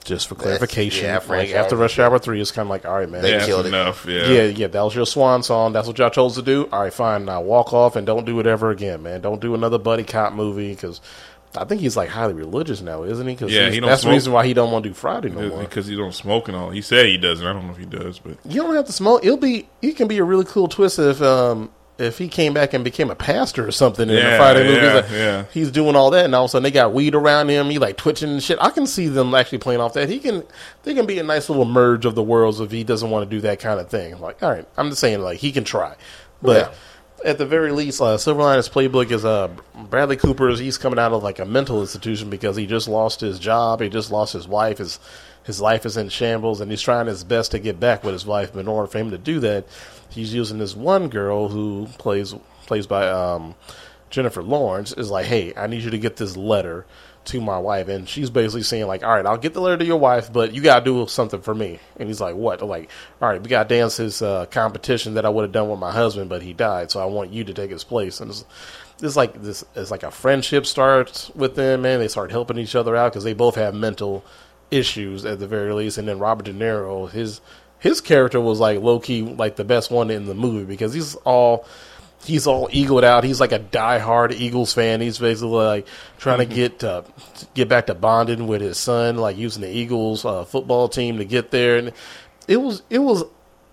Just 0.08 0.28
for 0.28 0.36
clarification, 0.36 1.06
yeah, 1.06 1.16
like 1.16 1.24
franchise 1.24 1.54
after 1.56 1.76
Rush 1.76 1.98
good. 1.98 2.04
Hour 2.04 2.18
three, 2.18 2.40
it's 2.42 2.52
kind 2.52 2.66
of 2.66 2.70
like, 2.70 2.86
all 2.86 2.94
right, 2.96 3.10
man, 3.10 3.22
They 3.22 3.32
Yeah, 3.32 3.38
that's 3.38 3.48
killed 3.50 3.66
it. 3.66 3.70
enough. 3.70 4.06
Yeah. 4.08 4.28
yeah, 4.28 4.44
yeah, 4.44 4.68
that 4.68 4.82
was 4.82 4.96
your 4.96 5.06
swan 5.06 5.44
song. 5.44 5.74
That's 5.74 5.88
what 5.88 6.00
y'all 6.00 6.10
chose 6.10 6.36
to 6.36 6.42
do. 6.42 6.68
All 6.72 6.80
right, 6.82 6.94
fine. 6.94 7.26
Now 7.26 7.42
walk 7.42 7.74
off 7.74 7.96
and 7.96 8.08
don't 8.08 8.26
do 8.26 8.40
it 8.40 8.48
ever 8.48 8.72
again, 8.72 9.04
man. 9.04 9.22
Don't 9.22 9.42
do 9.42 9.54
another 9.54 9.78
buddy 9.78 10.04
cop 10.06 10.32
movie 10.34 10.70
because 10.74 11.02
I 11.58 11.64
think 11.66 11.82
he's 11.82 11.98
like 11.98 12.10
highly 12.10 12.34
religious 12.34 12.82
now, 12.82 13.04
isn't 13.04 13.28
he? 13.28 13.36
Cause 13.36 13.52
Yeah, 13.52 13.64
he's- 13.64 13.74
he 13.74 13.80
don't 13.82 13.90
that's 13.90 14.02
smoke. 14.04 14.12
the 14.12 14.16
reason 14.16 14.34
why 14.34 14.46
he 14.46 14.54
don't 14.54 14.72
want 14.72 14.84
to 14.84 14.90
do 14.90 14.94
Friday 14.94 15.30
no 15.30 15.50
more. 15.50 15.60
because 15.60 15.88
he 15.88 15.96
don't 15.96 16.14
smoke 16.16 16.48
and 16.48 16.56
all. 16.56 16.70
He 16.70 16.82
said 16.82 17.06
he 17.08 17.18
doesn't. 17.18 17.46
I 17.46 17.52
don't 17.54 17.66
know 17.66 17.72
if 17.74 17.78
he 17.78 17.86
does, 17.86 18.20
but 18.20 18.38
You 18.46 18.62
don't 18.64 18.76
have 18.76 18.86
to 18.86 18.92
smoke. 18.94 19.26
It'll 19.26 19.38
be. 19.38 19.68
It 19.82 19.98
can 19.98 20.08
be 20.08 20.20
a 20.20 20.24
really 20.24 20.46
cool 20.46 20.68
twist 20.68 21.00
if 21.00 21.22
um 21.22 21.70
if 22.00 22.18
he 22.18 22.28
came 22.28 22.54
back 22.54 22.74
and 22.74 22.84
became 22.84 23.10
a 23.10 23.16
pastor 23.16 23.68
or 23.68 23.72
something 23.72 24.08
in 24.10 24.16
the 24.16 24.22
Yeah, 24.22 24.38
Friday 24.38 24.64
movie. 24.64 24.86
yeah, 24.86 24.94
Like, 24.94 25.10
yeah. 25.12 25.46
He's 25.54 25.72
doing 25.72 25.96
all 25.96 26.12
that, 26.12 26.26
and 26.26 26.36
all 26.36 26.46
of 26.46 26.50
a 26.50 26.52
sudden 26.52 26.64
they 26.64 26.72
got 26.72 26.94
weed 26.94 27.16
around 27.16 27.50
him. 27.50 27.70
He 27.70 27.80
like 27.80 27.98
twitching 27.98 28.30
and 28.30 28.44
shit. 28.44 28.58
I 28.62 28.70
can 28.70 28.86
see 28.88 29.08
them 29.08 29.34
actually 29.34 29.58
playing 29.60 29.82
off 29.82 29.94
that. 29.94 30.10
He 30.10 30.20
can. 30.20 30.44
They 30.84 30.94
can 30.94 31.06
be 31.06 31.18
a 31.20 31.24
nice 31.24 31.50
little 31.50 31.66
merge 31.66 32.06
of 32.06 32.16
the 32.16 32.24
worlds 32.24 32.60
if 32.60 32.72
he 32.72 32.84
doesn't 32.84 33.10
want 33.10 33.30
to 33.30 33.36
do 33.36 33.42
that 33.42 33.60
kind 33.60 33.80
of 33.80 33.90
thing. 33.90 34.20
Like, 34.20 34.42
all 34.44 34.50
right, 34.52 34.66
I'm 34.78 34.90
just 34.90 35.02
saying, 35.02 35.22
like 35.22 35.40
he 35.40 35.52
can 35.52 35.64
try, 35.64 35.96
but. 36.42 36.74
At 37.26 37.40
the 37.40 37.48
very 37.48 37.72
least, 37.72 38.00
uh, 38.00 38.16
Silver 38.20 38.44
Linings 38.44 38.70
Playbook 38.70 39.10
is 39.10 39.26
uh, 39.26 39.48
Bradley 39.90 40.18
Cooper's. 40.18 40.60
He's 40.60 40.78
coming 40.78 41.00
out 41.00 41.14
of 41.14 41.24
like 41.24 41.40
a 41.40 41.46
mental 41.46 41.82
institution 41.82 42.30
because 42.30 42.56
he 42.56 42.68
just 42.68 42.88
lost 42.88 43.22
his 43.22 43.40
job. 43.40 43.82
He 43.82 43.90
just 43.90 44.12
lost 44.12 44.34
his 44.34 44.48
wife. 44.48 44.78
His 44.78 45.00
his 45.48 45.62
life 45.62 45.86
is 45.86 45.96
in 45.96 46.10
shambles, 46.10 46.60
and 46.60 46.70
he's 46.70 46.82
trying 46.82 47.08
his 47.08 47.24
best 47.24 47.52
to 47.52 47.60
get 47.60 47.80
back 47.80 48.04
with 48.04 48.12
his 48.12 48.26
wife. 48.26 48.52
But 48.54 48.60
in 48.60 48.68
order 48.68 48.88
for 48.88 49.00
him 49.00 49.12
to 49.12 49.18
do 49.18 49.40
that, 49.40 49.66
he's 50.10 50.34
using 50.34 50.60
this 50.60 50.76
one 50.76 51.08
girl 51.08 51.48
who 51.48 51.88
plays 51.98 52.36
plays 52.66 52.86
by 52.86 53.08
um, 53.08 53.56
Jennifer 54.10 54.44
Lawrence. 54.44 54.92
Is 54.92 55.10
like, 55.10 55.26
hey, 55.26 55.54
I 55.56 55.68
need 55.68 55.84
you 55.84 55.92
to 55.92 55.98
get 55.98 56.18
this 56.18 56.36
letter 56.36 56.86
to 57.26 57.40
my 57.40 57.58
wife, 57.58 57.88
and 57.88 58.10
she's 58.10 58.30
basically 58.30 58.64
saying 58.64 58.88
like, 58.88 59.04
all 59.04 59.16
right, 59.16 59.26
I'll 59.26 59.38
get 59.38 59.54
the 59.54 59.62
letter 59.62 59.78
to 59.78 59.86
your 59.86 59.98
wife, 59.98 60.32
but 60.32 60.54
you 60.54 60.62
gotta 60.62 60.84
do 60.84 61.08
something 61.08 61.42
for 61.42 61.56
me. 61.56 61.80
And 61.96 62.10
he's 62.10 62.20
like, 62.20 62.36
what? 62.36 62.62
Like, 62.62 62.90
all 63.22 63.30
right, 63.30 63.42
we 63.42 63.48
gotta 63.48 63.70
dance 63.70 63.96
his 63.96 64.22
uh, 64.22 64.48
competition 64.48 65.14
that 65.14 65.26
I 65.26 65.30
would 65.30 65.44
have 65.44 65.52
done 65.54 65.70
with 65.70 65.80
my 65.80 65.94
husband, 65.94 66.30
but 66.30 66.42
he 66.42 66.52
died, 66.52 66.92
so 66.92 67.00
I 67.00 67.06
want 67.06 67.32
you 67.32 67.46
to 67.46 67.54
take 67.54 67.72
his 67.72 67.86
place. 67.86 68.20
And 68.20 68.32
it's, 68.32 68.46
it's 69.02 69.16
like 69.16 69.42
this. 69.42 69.64
It's 69.76 69.92
like 69.92 70.04
a 70.04 70.12
friendship 70.12 70.66
starts 70.66 71.30
with 71.36 71.56
them, 71.56 71.84
man. 71.84 72.00
They 72.00 72.10
start 72.10 72.32
helping 72.32 72.58
each 72.58 72.76
other 72.76 72.98
out 72.98 73.14
because 73.14 73.24
they 73.24 73.34
both 73.34 73.56
have 73.56 73.74
mental 73.74 74.26
issues 74.72 75.26
at 75.26 75.40
the 75.40 75.48
very 75.48 75.74
least. 75.74 75.98
And 75.98 76.08
then 76.08 76.20
Robert 76.20 76.46
De 76.46 76.54
Niro, 76.54 77.10
his 77.10 77.42
his 77.80 78.02
character 78.02 78.42
was 78.42 78.60
like 78.60 78.82
low 78.82 79.00
key 79.00 79.22
like 79.22 79.56
the 79.56 79.64
best 79.64 79.92
one 79.92 80.10
in 80.10 80.26
the 80.26 80.34
movie 80.34 80.66
because 80.66 80.94
he's 80.94 81.16
all 81.16 81.66
he's 82.24 82.48
all 82.48 82.68
egoed 82.70 83.04
out. 83.04 83.24
He's 83.24 83.40
like 83.40 83.52
a 83.52 83.60
diehard 83.60 84.34
Eagles 84.34 84.74
fan. 84.74 85.02
He's 85.02 85.20
basically 85.20 85.66
like 85.66 85.88
trying 86.18 86.40
to 86.40 86.46
get 86.46 86.84
uh, 86.84 87.04
get 87.54 87.70
back 87.70 87.88
to 87.88 87.96
bonding 87.96 88.48
with 88.48 88.62
his 88.62 88.78
son, 88.78 89.18
like 89.18 89.38
using 89.38 89.62
the 89.62 89.70
Eagles 89.70 90.26
uh, 90.26 90.44
football 90.44 90.90
team 90.90 91.18
to 91.18 91.26
get 91.26 91.52
there. 91.52 91.78
And 91.78 91.94
it 92.48 92.58
was 92.58 92.84
it 92.90 93.00
was 93.00 93.24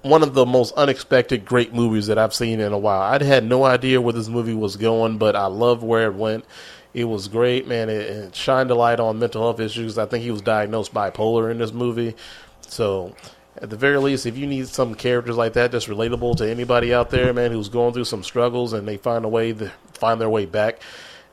one 0.03 0.23
of 0.23 0.35
the 0.35 0.45
most 0.45 0.75
unexpected 0.75 1.47
great 1.47 1.73
movies 1.73 2.09
that 2.09 2.19
I've 2.19 2.35
seen 2.35 2.61
in 2.61 2.73
a 2.73 2.79
while. 2.79 3.01
I'd 3.01 3.23
had 3.23 3.45
no 3.45 3.65
idea 3.65 4.01
where 4.01 4.13
this 4.13 4.29
movie 4.29 4.55
was 4.55 4.77
going, 4.77 5.17
but 5.17 5.35
I 5.35 5.47
loved 5.47 5.83
where 5.83 6.07
it 6.07 6.15
went. 6.15 6.45
It 6.95 7.05
was 7.05 7.27
great, 7.29 7.67
man. 7.67 7.91
It, 7.91 8.03
it 8.03 8.37
shined 8.37 8.71
a 8.71 8.75
light 8.75 9.01
on 9.01 9.19
mental 9.19 9.43
health 9.43 9.61
issues. 9.61 9.99
I 9.99 10.07
think 10.07 10.23
he 10.23 10.31
was 10.31 10.41
diagnosed 10.41 10.95
bipolar 10.95 11.51
in 11.51 11.59
this 11.59 11.73
movie. 11.73 12.15
So, 12.69 13.15
at 13.59 13.69
the 13.69 13.77
very 13.77 13.99
least, 13.99 14.27
if 14.27 14.39
you 14.39 14.47
need 14.47 14.69
some 14.69 14.95
characters 14.95 15.37
like 15.37 15.55
that 15.55 15.73
that's 15.73 15.87
relatable 15.87 16.37
to 16.37 16.49
anybody 16.49 16.95
out 16.95 17.11
there, 17.11 17.33
man, 17.33 17.51
who's 17.51 17.69
going 17.69 17.93
through 17.93 18.05
some 18.05 18.23
struggles 18.23 18.73
and 18.73 18.87
they 18.87 18.97
find 18.97 19.25
a 19.25 19.29
way 19.29 19.53
to 19.53 19.71
find 19.93 20.21
their 20.21 20.31
way 20.31 20.47
back 20.47 20.81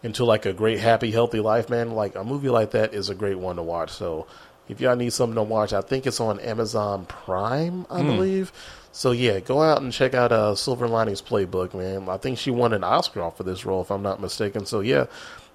into 0.04 0.26
like 0.26 0.48
a 0.48 0.54
great, 0.54 0.80
happy, 0.80 1.12
healthy 1.12 1.40
life, 1.40 1.70
man, 1.70 1.92
like 1.92 2.16
a 2.16 2.24
movie 2.24 2.50
like 2.50 2.72
that 2.72 2.94
is 2.96 3.10
a 3.10 3.16
great 3.16 3.38
one 3.38 3.58
to 3.58 3.64
watch. 3.64 3.92
So, 3.92 4.26
if 4.68 4.80
y'all 4.82 4.96
need 4.96 5.14
something 5.14 5.36
to 5.36 5.44
watch, 5.44 5.74
I 5.74 5.82
think 5.82 6.08
it's 6.08 6.20
on 6.20 6.40
Amazon 6.40 7.06
Prime, 7.06 7.86
I 7.90 8.02
believe. 8.02 8.52
So 8.94 9.12
yeah, 9.12 9.40
go 9.40 9.62
out 9.62 9.82
and 9.82 9.92
check 9.92 10.14
out 10.14 10.32
uh, 10.32 10.56
Silver 10.56 10.88
Linings 10.88 11.22
Playbook, 11.22 11.74
man. 11.74 12.10
I 12.10 12.18
think 12.18 12.38
she 12.38 12.52
won 12.52 12.74
an 12.74 12.84
Oscar 12.84 13.22
off 13.22 13.38
for 13.38 13.44
this 13.44 13.66
role, 13.66 13.82
if 13.82 13.92
I'm 13.92 14.02
not 14.02 14.20
mistaken. 14.20 14.66
So 14.66 14.82
yeah, 14.82 15.06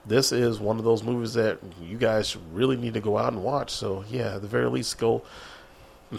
this 0.06 0.32
is 0.32 0.58
one 0.60 0.78
of 0.78 0.84
those 0.84 1.02
movies 1.02 1.34
that 1.34 1.58
you 1.82 1.96
guys 1.98 2.36
really 2.52 2.76
need 2.76 2.94
to 2.94 3.00
go 3.00 3.18
out 3.18 3.32
and 3.32 3.42
watch. 3.42 3.70
So 3.70 4.04
yeah, 4.08 4.36
at 4.36 4.42
the 4.42 4.48
very 4.48 4.68
least, 4.70 4.98
go 4.98 5.22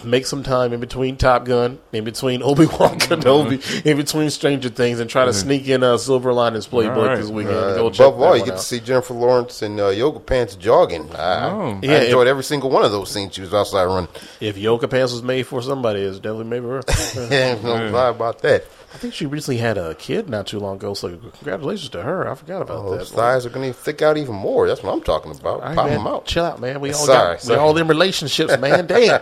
make 0.03 0.25
some 0.25 0.43
time 0.43 0.73
in 0.73 0.81
between 0.81 1.15
Top 1.15 1.45
Gun, 1.45 1.79
in 1.93 2.03
between 2.03 2.43
Obi 2.43 2.65
Wan 2.65 2.99
Kenobi, 2.99 3.85
in 3.85 3.95
between 3.95 4.29
Stranger 4.29 4.67
Things, 4.67 4.99
and 4.99 5.09
try 5.09 5.23
to 5.23 5.31
sneak 5.33 5.65
in 5.69 5.81
a 5.81 5.97
Silver 5.97 6.33
Linings 6.33 6.67
Playbook 6.67 6.97
All 6.97 7.05
right. 7.05 7.15
this 7.15 7.29
weekend. 7.29 7.55
Uh, 7.55 7.75
go 7.75 7.89
check 7.89 8.07
above 8.07 8.21
all, 8.21 8.35
you 8.37 8.43
get 8.43 8.55
out. 8.55 8.59
to 8.59 8.65
see 8.65 8.81
Jennifer 8.81 9.13
Lawrence 9.13 9.61
in 9.61 9.79
uh, 9.79 9.87
yoga 9.87 10.19
pants 10.19 10.55
jogging. 10.57 11.09
I, 11.15 11.49
Oh. 11.49 11.79
I 11.81 11.85
Yeah, 11.85 12.01
enjoyed 12.01 12.27
every 12.27 12.43
single 12.43 12.69
one 12.69 12.83
of 12.83 12.91
those 12.91 13.09
scenes 13.09 13.35
she 13.35 13.41
was 13.41 13.53
outside 13.53 13.85
running. 13.85 14.09
If 14.41 14.57
Yoga 14.57 14.89
Pants 14.89 15.13
was 15.13 15.23
made 15.23 15.47
for 15.47 15.61
somebody, 15.61 16.01
it's 16.01 16.19
definitely 16.19 16.45
made 16.59 16.61
for 16.63 16.81
her. 16.81 17.27
Yeah, 17.33 17.57
no 17.63 17.89
lie 17.89 18.09
about 18.09 18.39
that. 18.41 18.65
I 18.97 18.99
think 18.99 19.13
she 19.13 19.27
recently 19.27 19.57
had 19.57 19.77
a 19.77 19.93
kid 19.93 20.27
not 20.27 20.47
too 20.47 20.57
long 20.57 20.77
ago, 20.77 20.95
so 20.95 21.15
congratulations 21.17 21.89
to 21.89 22.01
her. 22.01 22.27
I 22.27 22.33
forgot 22.33 22.63
about 22.63 22.77
Oh, 22.77 22.89
that. 22.89 22.97
those 22.97 23.11
thighs 23.11 23.45
are 23.45 23.51
going 23.51 23.71
to 23.71 23.77
thick 23.77 24.01
out 24.01 24.17
even 24.17 24.33
more. 24.33 24.67
That's 24.67 24.81
what 24.81 24.91
I'm 24.91 25.01
talking 25.03 25.29
about. 25.29 25.61
All 25.61 25.67
right, 25.67 25.75
Pop 25.75 25.85
man, 25.85 25.97
them 25.99 26.07
out. 26.07 26.25
Chill 26.25 26.43
out, 26.43 26.59
man. 26.59 26.79
We 26.81 26.93
all 26.93 27.05
Sorry, 27.05 27.35
got, 27.35 27.41
sorry. 27.43 27.59
we 27.59 27.63
all 27.63 27.77
in 27.77 27.87
relationships, 27.87 28.57
man. 28.57 28.87
Damn, 28.87 29.21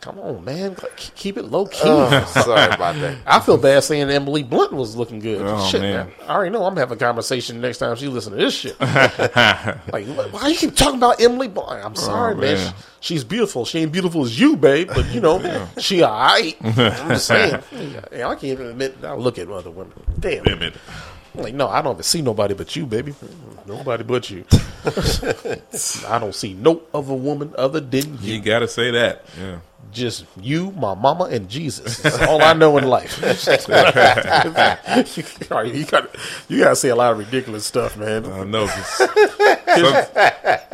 come 0.00 0.18
on, 0.18 0.44
man. 0.44 0.76
Keep 1.14 1.36
it 1.36 1.44
low 1.44 1.66
key. 1.66 1.82
Oh, 1.84 2.24
sorry 2.24 2.74
about 2.74 2.96
that. 2.96 3.18
I 3.28 3.38
feel 3.38 3.58
bad 3.58 3.84
saying 3.84 4.10
Emily 4.10 4.42
Blunt 4.42 4.72
was 4.72 4.96
looking 4.96 5.20
good. 5.20 5.40
Oh, 5.40 5.64
shit, 5.68 5.82
man. 5.82 6.10
I 6.26 6.34
already 6.34 6.50
know 6.50 6.64
I'm 6.64 6.76
having 6.76 6.96
a 6.96 6.98
conversation 6.98 7.60
next 7.60 7.78
time 7.78 7.94
she 7.94 8.08
listen 8.08 8.32
to 8.32 8.38
this 8.38 8.54
shit. 8.54 8.80
like, 8.80 10.04
why 10.32 10.48
you 10.48 10.56
keep 10.56 10.74
talking 10.74 10.98
about 10.98 11.20
Emily 11.20 11.46
Blunt? 11.46 11.84
I'm 11.84 11.92
oh, 11.92 11.94
sorry, 11.94 12.34
man. 12.34 12.56
man. 12.56 12.74
She- 13.06 13.14
she's 13.14 13.24
beautiful. 13.24 13.64
She 13.64 13.78
ain't 13.80 13.92
beautiful 13.92 14.24
as 14.24 14.38
you, 14.38 14.56
babe, 14.56 14.88
but 14.94 15.06
you 15.14 15.20
know, 15.20 15.68
she 15.78 16.02
alright. 16.02 16.56
I'm 16.64 16.74
just 17.10 17.26
saying. 17.26 17.62
Yeah, 18.12 18.28
I 18.28 18.34
can't 18.34 18.44
even 18.44 18.66
admit 18.66 18.96
I 19.04 19.14
look 19.14 19.38
at 19.38 19.48
other 19.50 19.70
women. 19.70 19.92
Damn. 20.18 20.44
Damn 20.44 20.62
it. 20.62 20.74
I'm 21.34 21.42
like, 21.42 21.54
no, 21.54 21.68
I 21.68 21.82
don't 21.82 21.92
even 21.94 22.02
see 22.02 22.22
nobody 22.22 22.54
but 22.54 22.74
you, 22.74 22.86
baby. 22.86 23.14
Nobody 23.66 24.02
but 24.04 24.30
you. 24.30 24.44
I 26.06 26.18
don't 26.18 26.34
see 26.34 26.54
no 26.54 26.82
other 26.94 27.12
woman 27.14 27.54
other 27.58 27.80
than 27.80 28.18
you. 28.22 28.34
You 28.34 28.40
gotta 28.40 28.66
say 28.68 28.90
that. 28.92 29.24
Yeah. 29.38 29.58
Just 29.96 30.24
you, 30.40 30.70
my 30.72 30.94
mama, 30.94 31.24
and 31.24 31.48
Jesus. 31.48 31.98
That's 31.98 32.20
all 32.22 32.42
I 32.42 32.52
know 32.52 32.76
in 32.76 32.86
life. 32.86 33.20
You 35.74 35.84
got 35.84 36.14
you 36.48 36.60
got 36.60 36.70
to 36.70 36.76
say 36.76 36.90
a 36.90 36.96
lot 36.96 37.12
of 37.12 37.18
ridiculous 37.18 37.66
stuff, 37.66 37.96
man. 37.96 38.26
I 38.26 38.44
know. 38.44 38.66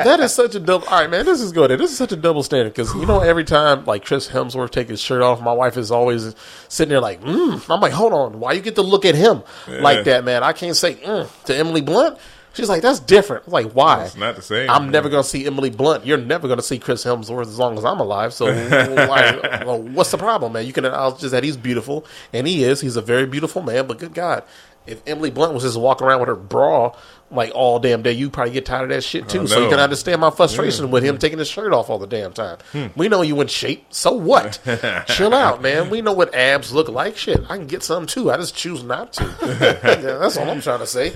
That 0.05 0.21
is 0.21 0.35
such 0.35 0.55
a 0.55 0.61
double. 0.61 0.87
All 0.89 1.01
right, 1.01 1.11
man, 1.11 1.25
this 1.25 1.41
is 1.41 1.53
good. 1.53 1.71
This 1.71 1.91
is 1.91 1.97
such 1.97 2.13
a 2.13 2.17
double 2.17 2.43
standard 2.43 2.75
because 2.75 2.95
you 2.95 3.07
know 3.07 3.21
every 3.21 3.45
time 3.45 3.85
like 3.85 4.05
Chris 4.05 4.29
Hemsworth 4.29 4.71
take 4.71 4.89
his 4.89 5.01
shirt 5.01 5.23
off, 5.23 5.41
my 5.41 5.53
wife 5.53 5.77
is 5.77 5.91
always 5.91 6.35
sitting 6.69 6.91
there 6.91 7.01
like, 7.01 7.21
mm. 7.23 7.63
I'm 7.71 7.81
like, 7.81 7.93
hold 7.93 8.13
on, 8.13 8.41
why 8.41 8.53
you 8.53 8.61
get 8.61 8.75
to 8.77 8.83
look 8.83 9.05
at 9.05 9.15
him 9.15 9.43
like 9.69 10.05
that, 10.05 10.25
man? 10.25 10.43
I 10.43 10.53
can't 10.53 10.77
say 10.77 10.95
mm, 10.95 11.45
to 11.45 11.57
Emily 11.57 11.81
Blunt. 11.81 12.19
She's 12.55 12.69
like, 12.69 12.83
that's 12.83 13.01
different. 13.01 13.45
I'm 13.47 13.53
like, 13.53 13.73
why? 13.73 14.05
It's 14.05 14.17
not 14.17 14.37
the 14.37 14.43
same, 14.43 14.69
I'm 14.69 14.83
man. 14.83 14.93
never 14.93 15.09
gonna 15.09 15.25
see 15.25 15.47
Emily 15.47 15.71
Blunt. 15.71 16.05
You're 16.05 16.19
never 16.19 16.49
gonna 16.49 16.63
see 16.63 16.79
Chris 16.79 17.05
Hemsworth 17.05 17.47
as 17.47 17.59
long 17.59 17.79
as 17.79 17.85
I'm 17.85 17.99
alive. 18.01 18.35
So 18.35 18.47
well, 19.67 19.81
what's 19.83 20.11
the 20.11 20.19
problem, 20.19 20.53
man? 20.53 20.67
You 20.67 20.73
can 20.73 20.85
acknowledge 20.85 21.21
just 21.21 21.33
that 21.33 21.45
he's 21.45 21.57
beautiful, 21.57 22.05
and 22.33 22.47
he 22.47 22.65
is. 22.65 22.81
He's 22.81 22.97
a 22.97 23.03
very 23.03 23.27
beautiful 23.27 23.63
man. 23.63 23.87
But 23.87 23.99
good 23.99 24.15
God, 24.15 24.45
if 24.87 25.01
Emily 25.07 25.31
Blunt 25.31 25.55
was 25.55 25.63
just 25.63 25.79
walking 25.79 26.07
around 26.07 26.21
with 26.21 26.29
her 26.29 26.35
bra 26.37 26.95
like 27.31 27.51
all 27.55 27.79
damn 27.79 28.03
day, 28.03 28.13
you 28.13 28.29
probably 28.29 28.53
get 28.53 28.67
tired 28.67 28.83
of 28.85 28.89
that 28.91 29.03
shit 29.03 29.27
too. 29.29 29.47
So 29.47 29.63
you 29.63 29.71
can 29.71 29.79
understand 29.79 30.21
my 30.21 30.31
frustration 30.31 30.91
with 30.91 31.03
him 31.03 31.17
taking 31.17 31.39
his 31.39 31.49
shirt 31.49 31.73
off 31.73 31.89
all 31.89 31.99
the 31.99 32.07
damn 32.07 32.33
time. 32.35 32.59
Hmm. 32.73 32.87
We 32.95 33.09
know 33.09 33.23
you 33.23 33.41
in 33.41 33.47
shape. 33.47 33.87
So 33.91 34.13
what? 34.13 34.59
Chill 35.09 35.33
out, 35.33 35.63
man. 35.63 35.89
We 35.89 36.03
know 36.03 36.13
what 36.13 36.35
abs 36.35 36.73
look 36.75 36.89
like. 36.89 37.17
Shit, 37.17 37.41
I 37.49 37.57
can 37.57 37.67
get 37.67 37.83
some 37.83 38.07
too. 38.07 38.31
I 38.31 38.37
just 38.37 38.55
choose 38.55 38.83
not 38.83 39.15
to. 39.15 39.25
Yeah, 40.03 40.19
that's 40.19 40.37
all 40.37 40.51
I'm 40.51 40.61
trying 40.61 40.81
to 40.81 40.87
say. 40.87 41.13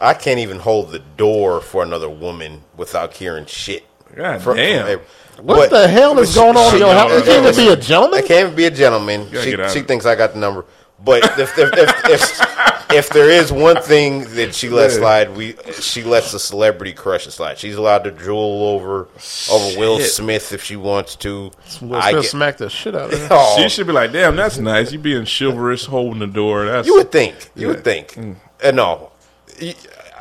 I 0.00 0.12
can't 0.14 0.40
even 0.40 0.58
hold 0.58 0.90
the 0.90 0.98
door 0.98 1.60
for 1.60 1.82
another 1.82 2.10
woman 2.10 2.62
without 2.76 3.14
hearing 3.14 3.46
shit. 3.46 3.84
God 4.14 4.42
From- 4.42 4.56
damn. 4.56 4.98
from- 5.36 5.46
What 5.46 5.70
but- 5.70 5.82
the 5.82 5.88
hell 5.88 6.18
is 6.18 6.34
going 6.34 6.56
on 6.56 6.66
in 6.66 6.70
she- 6.72 6.78
your 6.78 6.92
house? 6.92 7.08
no, 7.10 7.16
You 7.16 7.22
can't 7.22 7.46
even 7.46 7.56
be 7.66 7.72
a 7.72 7.76
gentleman. 7.76 8.18
I 8.18 8.26
can't 8.26 8.54
be 8.56 8.64
a 8.66 8.70
gentleman. 8.70 9.30
She, 9.32 9.56
she 9.72 9.80
thinks 9.82 10.04
I 10.04 10.16
got 10.16 10.34
the 10.34 10.38
number. 10.38 10.66
But 11.02 11.24
if 11.38 11.58
if, 11.58 11.70
if, 11.74 12.04
if, 12.10 12.90
if 12.92 13.08
there 13.10 13.30
is 13.30 13.50
one 13.50 13.80
thing 13.80 14.24
that 14.34 14.54
she 14.54 14.68
lets 14.68 14.96
slide, 14.96 15.34
we 15.36 15.54
she 15.80 16.02
lets 16.02 16.32
the 16.32 16.38
celebrity 16.38 16.92
crush 16.92 17.24
slide. 17.24 17.58
She's 17.58 17.76
allowed 17.76 18.04
to 18.04 18.10
drool 18.10 18.64
over 18.64 19.08
over 19.50 19.78
Will 19.78 19.98
Shit. 19.98 20.10
Smith 20.10 20.52
if 20.52 20.62
she 20.62 20.76
wants 20.76 21.16
to. 21.16 21.52
Will 21.80 21.94
I 21.96 22.10
Smith 22.10 22.22
get- 22.24 22.30
smacked 22.30 22.58
the 22.58 22.68
shit 22.68 22.94
out 22.94 23.12
of 23.12 23.18
her. 23.18 23.28
Oh, 23.30 23.56
She 23.62 23.68
should 23.70 23.86
be 23.86 23.92
like, 23.94 24.12
damn, 24.12 24.36
that's 24.36 24.58
nice. 24.58 24.92
You 24.92 24.98
being 24.98 25.24
chivalrous, 25.26 25.86
holding 25.86 26.20
the 26.20 26.26
door. 26.26 26.66
That's 26.66 26.86
you 26.86 26.94
would 26.96 27.10
think. 27.10 27.34
You 27.54 27.68
Yeah. 27.68 27.74
would 27.74 27.84
think. 27.84 28.18
Uh, 28.62 28.70
no, 28.72 29.10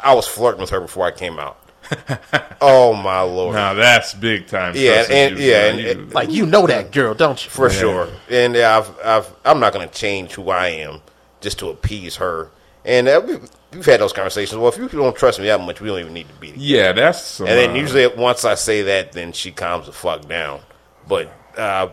I 0.01 0.13
was 0.13 0.27
flirting 0.27 0.61
with 0.61 0.69
her 0.69 0.79
before 0.79 1.05
I 1.05 1.11
came 1.11 1.39
out. 1.39 1.57
oh 2.61 2.93
my 2.93 3.21
lord! 3.21 3.55
Now 3.55 3.73
that's 3.73 4.13
big 4.13 4.47
time. 4.47 4.73
Yeah, 4.75 5.05
and- 5.09 5.33
issues, 5.35 5.45
yeah, 5.45 5.65
and- 5.65 5.79
You- 5.79 5.89
and- 5.91 6.13
Like 6.13 6.29
you 6.31 6.45
know 6.45 6.67
that 6.67 6.91
girl, 6.91 7.13
don't 7.13 7.43
you? 7.43 7.49
for 7.51 7.69
sure. 7.69 8.07
And 8.29 8.55
yeah, 8.55 8.77
I've, 8.77 8.99
I've, 9.05 9.33
I'm 9.45 9.59
not 9.59 9.73
going 9.73 9.87
to 9.87 9.93
change 9.93 10.33
who 10.33 10.49
I 10.49 10.67
am 10.69 11.01
just 11.41 11.59
to 11.59 11.69
appease 11.69 12.17
her. 12.17 12.49
And 12.85 13.07
uh, 13.07 13.21
we've, 13.25 13.49
we've 13.73 13.85
had 13.85 13.99
those 13.99 14.13
conversations. 14.13 14.57
Well, 14.57 14.69
if 14.71 14.77
you 14.77 14.87
don't 14.87 15.15
trust 15.15 15.39
me 15.39 15.45
that 15.47 15.59
much, 15.61 15.81
we 15.81 15.89
don't 15.89 15.99
even 15.99 16.13
need 16.13 16.27
to 16.29 16.33
be 16.35 16.47
together. 16.51 16.65
yeah, 16.65 16.91
that's. 16.93 17.21
Some, 17.21 17.47
And 17.47 17.57
then 17.57 17.69
uh, 17.71 17.73
usually 17.75 18.07
once 18.07 18.45
I 18.45 18.55
say 18.55 18.83
that, 18.83 19.11
then 19.11 19.31
she 19.33 19.51
calms 19.51 19.85
the 19.87 19.91
fuck 19.91 20.27
down. 20.27 20.61
But 21.07 21.31
uh, 21.57 21.89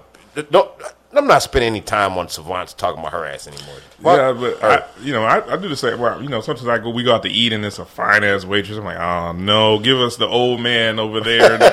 don't. 0.50 0.70
I'm 1.18 1.26
not 1.26 1.42
spending 1.42 1.68
any 1.68 1.80
time 1.80 2.16
on 2.18 2.28
Savant's 2.28 2.72
talking 2.74 3.00
about 3.00 3.12
her 3.12 3.24
ass 3.26 3.46
anymore. 3.46 3.76
Fuck 4.02 4.16
Yeah, 4.18 4.32
but 4.32 4.58
her. 4.60 4.68
I, 4.84 5.02
you 5.04 5.12
know, 5.12 5.24
I, 5.24 5.52
I 5.52 5.56
do 5.56 5.68
the 5.68 5.76
same. 5.76 5.98
Well, 5.98 6.22
you 6.22 6.28
know, 6.28 6.40
sometimes 6.40 6.68
I 6.68 6.78
go, 6.78 6.90
we 6.90 7.02
go 7.02 7.14
out 7.14 7.22
to 7.24 7.28
eat, 7.30 7.52
and 7.52 7.64
it's 7.64 7.78
a 7.78 7.84
fine 7.84 8.24
ass 8.24 8.44
waitress. 8.44 8.78
I'm 8.78 8.84
like, 8.84 8.98
oh 8.98 9.32
no, 9.32 9.78
give 9.78 9.98
us 9.98 10.16
the 10.16 10.26
old 10.26 10.60
man 10.60 10.98
over 10.98 11.20
there 11.20 11.54
in 11.54 11.60
the 11.60 11.70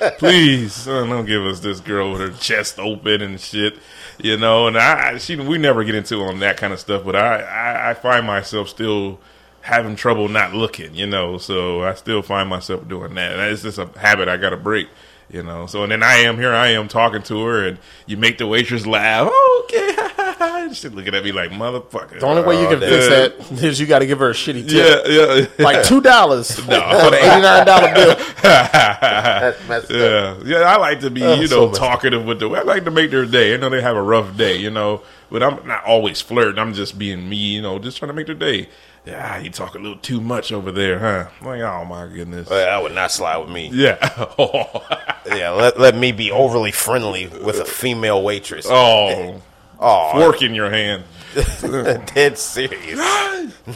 corner, 0.00 0.10
please. 0.18 0.86
Uh, 0.88 1.04
don't 1.06 1.26
give 1.26 1.44
us 1.46 1.60
this 1.60 1.80
girl 1.80 2.12
with 2.12 2.20
her 2.20 2.30
chest 2.30 2.78
open 2.78 3.22
and 3.22 3.40
shit. 3.40 3.78
You 4.18 4.36
know, 4.36 4.66
and 4.66 4.76
I, 4.78 5.12
I- 5.12 5.18
she, 5.18 5.36
we 5.36 5.58
never 5.58 5.84
get 5.84 5.94
into 5.94 6.20
on 6.22 6.40
that 6.40 6.56
kind 6.56 6.72
of 6.72 6.80
stuff. 6.80 7.04
But 7.04 7.16
I, 7.16 7.40
I, 7.42 7.90
I 7.90 7.94
find 7.94 8.26
myself 8.26 8.68
still 8.68 9.18
having 9.62 9.96
trouble 9.96 10.28
not 10.28 10.54
looking. 10.54 10.94
You 10.94 11.06
know, 11.06 11.38
so 11.38 11.82
I 11.82 11.94
still 11.94 12.22
find 12.22 12.48
myself 12.48 12.86
doing 12.88 13.14
that. 13.14 13.32
And 13.32 13.40
it's 13.52 13.62
just 13.62 13.78
a 13.78 13.86
habit 13.98 14.28
I 14.28 14.36
got 14.36 14.50
to 14.50 14.56
break. 14.56 14.88
You 15.28 15.42
know, 15.42 15.66
so 15.66 15.82
and 15.82 15.90
then 15.90 16.04
I 16.04 16.18
am 16.18 16.36
here. 16.38 16.52
I 16.54 16.68
am 16.68 16.86
talking 16.86 17.20
to 17.24 17.44
her, 17.46 17.66
and 17.66 17.78
you 18.06 18.16
make 18.16 18.38
the 18.38 18.46
waitress 18.46 18.86
laugh. 18.86 19.28
Oh, 19.28 19.64
okay, 19.64 20.34
and 20.64 20.76
she 20.76 20.88
looking 20.88 21.16
at 21.16 21.24
me 21.24 21.32
like 21.32 21.50
motherfucker. 21.50 22.20
The 22.20 22.26
only 22.26 22.42
way 22.42 22.60
you 22.62 22.68
can 22.68 22.76
Oh, 22.76 22.88
fix 22.88 23.04
yeah. 23.10 23.10
that 23.56 23.64
is 23.64 23.80
you 23.80 23.86
got 23.86 23.98
to 23.98 24.06
give 24.06 24.20
her 24.20 24.30
a 24.30 24.34
shitty 24.34 24.68
tip, 24.68 25.04
Yeah, 25.08 25.40
yeah, 25.58 25.64
like 25.64 25.84
two 25.84 26.00
dollars 26.00 26.52
for 26.60 26.62
the 26.66 27.18
eighty 27.18 27.42
nine 27.42 27.66
dollar 27.66 27.92
bill. 27.92 28.16
That's 28.42 29.68
messed 29.68 29.90
up. 29.90 29.96
yeah, 29.96 30.36
yeah. 30.44 30.58
I 30.58 30.76
like 30.76 31.00
to 31.00 31.10
be, 31.10 31.24
oh, 31.24 31.34
you 31.34 31.48
know, 31.48 31.68
much. 31.68 31.76
talkative 31.78 32.24
with 32.24 32.38
the. 32.38 32.48
I 32.48 32.62
like 32.62 32.84
to 32.84 32.90
make 32.92 33.10
their 33.10 33.26
day. 33.26 33.54
I 33.54 33.56
know 33.56 33.68
they 33.68 33.82
have 33.82 33.96
a 33.96 34.02
rough 34.02 34.36
day, 34.36 34.56
you 34.58 34.70
know, 34.70 35.02
but 35.30 35.42
I'm 35.42 35.66
not 35.66 35.84
always 35.84 36.20
flirting. 36.20 36.58
I'm 36.60 36.72
just 36.72 36.98
being 36.98 37.28
me, 37.28 37.36
you 37.36 37.62
know, 37.62 37.78
just 37.80 37.98
trying 37.98 38.08
to 38.10 38.14
make 38.14 38.26
their 38.26 38.34
day. 38.36 38.68
Yeah, 39.06 39.38
you 39.38 39.50
talk 39.50 39.76
a 39.76 39.78
little 39.78 39.98
too 39.98 40.20
much 40.20 40.50
over 40.50 40.72
there, 40.72 40.98
huh? 40.98 41.28
Like, 41.40 41.60
oh 41.60 41.84
my 41.84 42.08
goodness. 42.08 42.50
Well, 42.50 42.58
that 42.58 42.82
would 42.82 42.94
not 42.94 43.12
slide 43.12 43.36
with 43.38 43.50
me. 43.50 43.70
Yeah. 43.72 43.96
Yeah, 45.28 45.50
let, 45.50 45.78
let 45.78 45.96
me 45.96 46.12
be 46.12 46.30
overly 46.30 46.70
friendly 46.70 47.26
with 47.26 47.58
a 47.58 47.64
female 47.64 48.22
waitress. 48.22 48.64
oh, 48.70 49.42
oh 49.80 50.12
fork 50.12 50.40
in 50.40 50.54
your 50.54 50.70
hand. 50.70 51.02
dead 52.14 52.38
serious. 52.38 52.98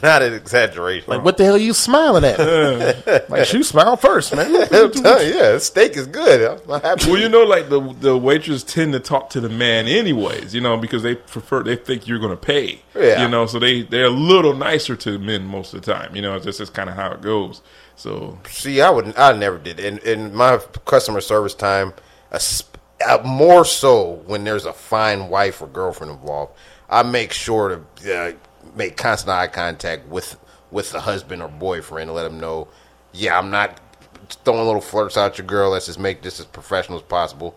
Not 0.02 0.22
an 0.22 0.34
exaggeration. 0.34 1.10
Like 1.10 1.24
what 1.24 1.36
the 1.36 1.44
hell 1.44 1.54
are 1.54 1.58
you 1.58 1.72
smiling 1.74 2.24
at? 2.24 3.28
like 3.28 3.52
you 3.52 3.62
smile 3.62 3.96
first, 3.96 4.34
man. 4.34 4.50
You, 4.70 4.90
yeah, 5.04 5.58
steak 5.58 5.96
is 5.96 6.06
good. 6.06 6.60
I'm. 6.68 6.80
Well, 7.06 7.18
you 7.18 7.28
know, 7.28 7.42
like 7.44 7.68
the 7.68 7.80
the 8.00 8.16
waiters 8.16 8.64
tend 8.64 8.92
to 8.94 9.00
talk 9.00 9.30
to 9.30 9.40
the 9.40 9.48
man 9.48 9.86
anyways, 9.88 10.54
you 10.54 10.60
know, 10.60 10.76
because 10.76 11.02
they 11.02 11.14
prefer 11.14 11.62
they 11.62 11.76
think 11.76 12.06
you're 12.08 12.18
going 12.18 12.30
to 12.30 12.36
pay, 12.36 12.82
Yeah. 12.94 13.22
you 13.22 13.28
know, 13.28 13.46
so 13.46 13.58
they 13.58 13.82
they're 13.82 14.06
a 14.06 14.10
little 14.10 14.54
nicer 14.54 14.96
to 14.96 15.18
men 15.18 15.44
most 15.44 15.74
of 15.74 15.82
the 15.82 15.92
time, 15.92 16.14
you 16.16 16.22
know. 16.22 16.34
It's 16.36 16.44
just 16.46 16.58
that's 16.58 16.70
kind 16.70 16.88
of 16.88 16.96
how 16.96 17.10
it 17.12 17.20
goes. 17.20 17.60
So 17.96 18.38
See, 18.48 18.80
I 18.80 18.88
would, 18.90 19.16
I 19.18 19.36
never 19.36 19.58
did. 19.58 19.78
In, 19.78 19.98
in 19.98 20.34
my 20.34 20.58
customer 20.86 21.20
service 21.20 21.54
time, 21.54 21.92
a 22.30 22.40
sp- 22.40 22.78
uh, 23.06 23.18
more 23.24 23.64
so 23.64 24.22
when 24.26 24.44
there's 24.44 24.64
a 24.66 24.72
fine 24.72 25.28
wife 25.28 25.60
or 25.62 25.66
girlfriend 25.66 26.12
involved, 26.12 26.52
I 26.90 27.02
make 27.04 27.32
sure 27.32 27.84
to 28.02 28.14
uh, 28.14 28.32
make 28.74 28.96
constant 28.96 29.30
eye 29.30 29.46
contact 29.46 30.08
with 30.08 30.38
with 30.70 30.92
the 30.92 31.00
husband 31.00 31.42
or 31.42 31.48
boyfriend 31.48 32.08
to 32.08 32.12
let 32.12 32.24
them 32.24 32.38
know, 32.38 32.68
yeah, 33.12 33.38
I'm 33.38 33.50
not 33.50 33.80
throwing 34.44 34.64
little 34.64 34.80
flirts 34.80 35.16
out 35.16 35.38
your 35.38 35.46
girl. 35.46 35.70
Let's 35.70 35.86
just 35.86 35.98
make 35.98 36.22
this 36.22 36.38
as 36.38 36.46
professional 36.46 36.98
as 36.98 37.02
possible. 37.04 37.56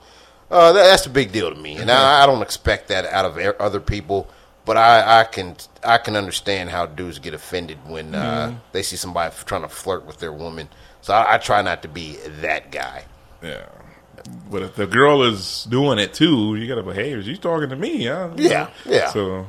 Uh, 0.50 0.72
that, 0.74 0.84
that's 0.84 1.06
a 1.06 1.10
big 1.10 1.32
deal 1.32 1.50
to 1.54 1.60
me, 1.60 1.78
and 1.78 1.90
I, 1.90 2.24
I 2.24 2.26
don't 2.26 2.42
expect 2.42 2.88
that 2.90 3.06
out 3.06 3.26
of 3.26 3.38
other 3.60 3.80
people. 3.80 4.28
But 4.66 4.78
I, 4.78 5.22
I 5.22 5.24
can 5.26 5.58
I 5.84 5.98
can 5.98 6.16
understand 6.16 6.70
how 6.70 6.86
dudes 6.86 7.20
get 7.20 7.34
offended 7.34 7.80
when 7.86 8.16
uh, 8.16 8.56
they 8.72 8.82
see 8.82 8.96
somebody 8.96 9.34
trying 9.46 9.64
to 9.64 9.68
flirt 9.68 10.06
with 10.06 10.20
their 10.20 10.32
woman. 10.32 10.70
So 11.02 11.14
I, 11.14 11.36
I 11.36 11.38
try 11.38 11.62
not 11.62 11.82
to 11.82 11.90
be 11.90 12.18
that 12.42 12.72
guy. 12.72 13.04
yeah, 13.42 13.66
but 14.50 14.62
if 14.62 14.76
the 14.76 14.88
girl 14.88 15.24
is 15.24 15.66
doing 15.70 16.00
it 16.00 16.14
too, 16.14 16.56
you 16.56 16.68
got 16.68 16.76
to 16.76 16.84
behave. 16.84 17.24
She's 17.26 17.40
talking 17.40 17.70
to 17.70 17.76
me, 17.76 18.06
huh? 18.06 18.32
Yeah, 18.36 18.70
yeah. 18.86 19.10
So 19.10 19.48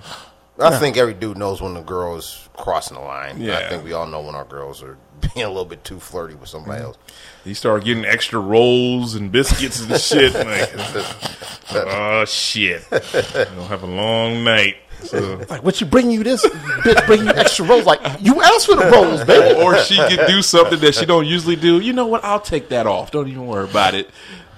I 0.58 0.78
think 0.78 0.96
every 0.96 1.14
dude 1.14 1.36
knows 1.36 1.60
when 1.60 1.74
the 1.74 1.82
girl 1.82 2.16
is 2.16 2.48
crossing 2.54 2.96
the 2.96 3.02
line. 3.02 3.48
I 3.50 3.68
think 3.68 3.84
we 3.84 3.92
all 3.92 4.06
know 4.06 4.20
when 4.20 4.34
our 4.34 4.44
girls 4.44 4.82
are 4.82 4.96
being 5.34 5.44
a 5.44 5.48
little 5.48 5.64
bit 5.64 5.84
too 5.84 6.00
flirty 6.00 6.34
with 6.34 6.48
somebody 6.48 6.78
mm-hmm. 6.78 6.86
else. 6.86 6.98
you 7.44 7.54
start 7.54 7.84
getting 7.84 8.04
extra 8.04 8.38
rolls 8.38 9.14
and 9.14 9.30
biscuits 9.32 9.80
and 9.80 10.00
shit. 10.00 10.34
Like, 11.74 11.86
oh 11.86 12.24
shit, 12.26 12.84
I 12.92 12.98
gonna 13.32 13.64
have 13.64 13.82
a 13.82 13.86
long 13.86 14.44
night. 14.44 14.76
So. 15.02 15.44
Like 15.48 15.64
what 15.64 15.80
you 15.80 15.86
bring 15.86 16.10
you 16.10 16.22
this 16.22 16.44
bitch 16.44 17.06
bring 17.06 17.24
you 17.24 17.30
extra 17.30 17.66
rolls? 17.66 17.84
Like 17.84 18.00
you 18.20 18.42
asked 18.42 18.66
for 18.66 18.76
the 18.76 18.84
rolls, 18.90 19.24
baby. 19.24 19.60
or 19.60 19.78
she 19.78 19.96
could 19.96 20.26
do 20.26 20.42
something 20.42 20.78
that 20.80 20.94
she 20.94 21.06
don't 21.06 21.26
usually 21.26 21.56
do. 21.56 21.80
You 21.80 21.94
know 21.94 22.06
what? 22.06 22.22
I'll 22.22 22.40
take 22.40 22.68
that 22.68 22.86
off. 22.86 23.10
Don't 23.10 23.28
even 23.28 23.46
worry 23.46 23.64
about 23.64 23.94
it. 23.94 24.10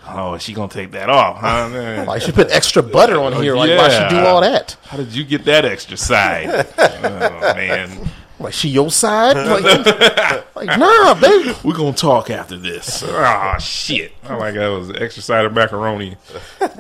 Oh, 0.08 0.38
she 0.38 0.52
gonna 0.52 0.68
take 0.68 0.92
that 0.92 1.10
off, 1.10 1.38
huh? 1.38 1.68
Man? 1.72 2.06
Like 2.06 2.22
she 2.22 2.32
put 2.32 2.50
extra 2.50 2.82
butter 2.82 3.18
on 3.20 3.32
here. 3.34 3.56
Like 3.56 3.70
why 3.70 3.88
she 3.88 4.14
do 4.14 4.20
all 4.20 4.40
that? 4.40 4.76
How 4.84 4.96
did 4.96 5.14
you 5.14 5.24
get 5.24 5.44
that 5.46 5.64
extra 5.64 5.96
side? 5.96 6.66
oh 6.78 7.54
man, 7.54 8.08
Like 8.38 8.52
she 8.52 8.68
your 8.68 8.90
side? 8.90 9.34
Like, 9.34 10.44
like 10.56 10.78
nah, 10.78 11.14
baby. 11.14 11.54
we're 11.64 11.74
gonna 11.74 11.94
talk 11.96 12.28
after 12.28 12.56
this. 12.58 13.02
Oh 13.02 13.56
shit! 13.58 14.12
I 14.24 14.36
like 14.36 14.54
that 14.54 14.68
was 14.68 14.90
extra 14.90 15.22
side 15.22 15.46
of 15.46 15.54
macaroni. 15.54 16.16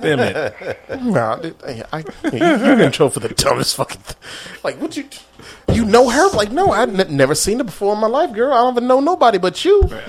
Damn 0.02 0.20
it! 0.20 0.78
Nah, 1.02 1.36
dude, 1.36 1.56
I, 1.66 1.82
I, 1.94 1.98
you- 2.30 2.38
you're 2.38 2.80
in 2.82 2.92
trouble 2.92 3.10
for 3.12 3.20
the 3.20 3.30
dumbest 3.30 3.74
fucking. 3.76 4.02
Th- 4.02 4.16
like 4.64 4.78
what 4.82 4.98
you? 4.98 5.08
You 5.72 5.86
know 5.86 6.10
her? 6.10 6.28
Like 6.36 6.52
no, 6.52 6.72
I've 6.72 6.98
n- 7.00 7.16
never 7.16 7.34
seen 7.34 7.56
her 7.58 7.64
before 7.64 7.94
in 7.94 8.00
my 8.00 8.06
life, 8.06 8.34
girl. 8.34 8.52
I 8.52 8.56
don't 8.56 8.74
even 8.74 8.86
know 8.86 9.00
nobody 9.00 9.38
but 9.38 9.64
you. 9.64 9.88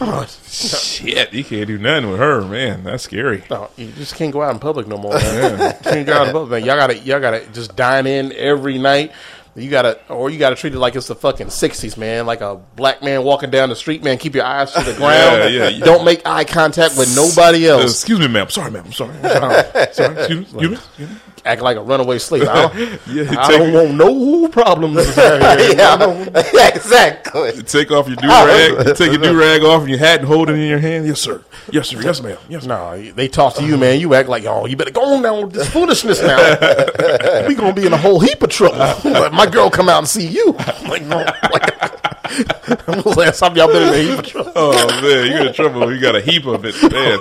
Oh, 0.00 0.26
Shit, 0.48 1.32
you 1.34 1.44
can't 1.44 1.66
do 1.66 1.76
nothing 1.78 2.10
with 2.10 2.18
her, 2.18 2.40
man. 2.42 2.82
That's 2.84 3.04
scary. 3.04 3.44
no, 3.50 3.68
you 3.76 3.88
just 3.92 4.14
can't 4.14 4.32
go 4.32 4.42
out 4.42 4.52
in 4.52 4.58
public 4.58 4.86
no 4.88 4.96
more. 4.96 5.12
Man. 5.12 5.76
can't 5.82 6.06
go 6.06 6.14
out 6.14 6.26
in 6.28 6.32
public, 6.32 6.50
man. 6.50 6.64
Y'all 6.64 6.76
gotta, 6.76 6.98
y'all 6.98 7.20
gotta 7.20 7.46
just 7.52 7.76
dine 7.76 8.06
in 8.06 8.32
every 8.32 8.78
night. 8.78 9.12
You 9.56 9.70
gotta, 9.70 9.98
or 10.10 10.28
you 10.28 10.38
gotta 10.38 10.54
treat 10.56 10.74
it 10.74 10.78
like 10.78 10.94
it's 10.96 11.06
the 11.06 11.14
fucking 11.14 11.48
sixties, 11.50 11.96
man. 11.96 12.26
Like 12.26 12.42
a 12.42 12.56
black 12.76 13.02
man 13.02 13.22
walking 13.24 13.50
down 13.50 13.70
the 13.70 13.76
street, 13.76 14.04
man. 14.04 14.18
Keep 14.18 14.34
your 14.34 14.44
eyes 14.44 14.72
to 14.72 14.82
the 14.82 14.92
ground. 14.96 15.52
yeah, 15.54 15.68
yeah. 15.68 15.84
Don't 15.84 16.04
make 16.04 16.26
eye 16.26 16.44
contact 16.44 16.98
with 16.98 17.14
nobody 17.16 17.68
Uh, 17.68 17.78
else. 17.78 17.92
excuse 17.92 18.20
me, 18.20 18.28
ma'am. 18.28 18.50
Sorry, 18.50 18.70
ma'am. 18.70 18.84
I'm 18.86 18.92
sorry. 18.92 19.14
I'm 19.22 19.22
sorry. 19.22 19.92
sorry. 19.94 20.14
Excuse 20.18 20.52
me. 20.52 20.64
Excuse 20.66 20.70
me. 20.70 20.76
Excuse 20.76 21.10
me. 21.10 21.16
Act 21.46 21.62
like 21.62 21.76
a 21.76 21.80
runaway 21.80 22.18
slave. 22.18 22.48
I 22.48 22.62
don't, 22.66 23.00
Yeah, 23.06 23.40
I 23.40 23.56
don't 23.56 23.72
want 23.72 23.94
no 23.94 24.48
problems. 24.48 24.98
out 25.16 25.58
here. 25.60 25.76
I 25.80 25.96
don't- 25.98 26.34
yeah, 26.52 26.68
exactly. 26.74 27.62
Take 27.62 27.92
off 27.92 28.08
your 28.08 28.16
do 28.16 28.26
oh. 28.28 28.76
rag. 28.76 28.96
Take 28.96 29.12
your 29.12 29.22
do 29.22 29.38
rag 29.38 29.62
off 29.62 29.82
and 29.82 29.90
your 29.90 29.98
hat 29.98 30.20
and 30.20 30.28
hold 30.28 30.50
it 30.50 30.54
in 30.54 30.68
your 30.68 30.80
hand. 30.80 31.06
Yes, 31.06 31.20
sir. 31.20 31.42
Yes, 31.70 31.88
sir. 31.88 32.02
Yes, 32.02 32.20
ma'am. 32.20 32.36
Yes. 32.48 32.66
No, 32.66 33.00
they 33.12 33.28
talk 33.28 33.54
to 33.54 33.62
you, 33.62 33.74
uh-huh. 33.74 33.80
man. 33.80 34.00
You 34.00 34.14
act 34.14 34.28
like, 34.28 34.44
oh, 34.44 34.66
you 34.66 34.76
better 34.76 34.90
go 34.90 35.14
on 35.14 35.22
down 35.22 35.44
with 35.44 35.52
this 35.52 35.70
foolishness 35.70 36.20
now. 36.20 37.46
we 37.46 37.54
gonna 37.54 37.72
be 37.72 37.86
in 37.86 37.92
a 37.92 37.96
whole 37.96 38.18
heap 38.18 38.42
of 38.42 38.50
trouble. 38.50 38.82
Uh-huh. 38.82 39.12
But 39.12 39.32
my 39.32 39.46
girl 39.46 39.70
come 39.70 39.88
out 39.88 39.98
and 39.98 40.08
see 40.08 40.26
you. 40.26 40.48
I'm 40.58 40.68
uh-huh. 40.68 40.88
like, 40.88 41.02
no. 41.02 41.18
Like, 41.52 41.95
when 42.28 43.02
was 43.02 43.04
the 43.04 43.14
last 43.16 43.40
time 43.40 43.56
y'all 43.56 43.68
been 43.68 43.82
in 43.88 43.94
a 43.94 44.02
heap 44.02 44.18
of 44.18 44.26
trouble? 44.26 44.52
Oh 44.56 45.02
man, 45.02 45.26
you're 45.30 45.46
in 45.46 45.52
trouble. 45.52 45.92
You 45.94 46.00
got 46.00 46.16
a 46.16 46.20
heap 46.20 46.46
of 46.46 46.64
it, 46.64 46.74
man. 46.92 47.18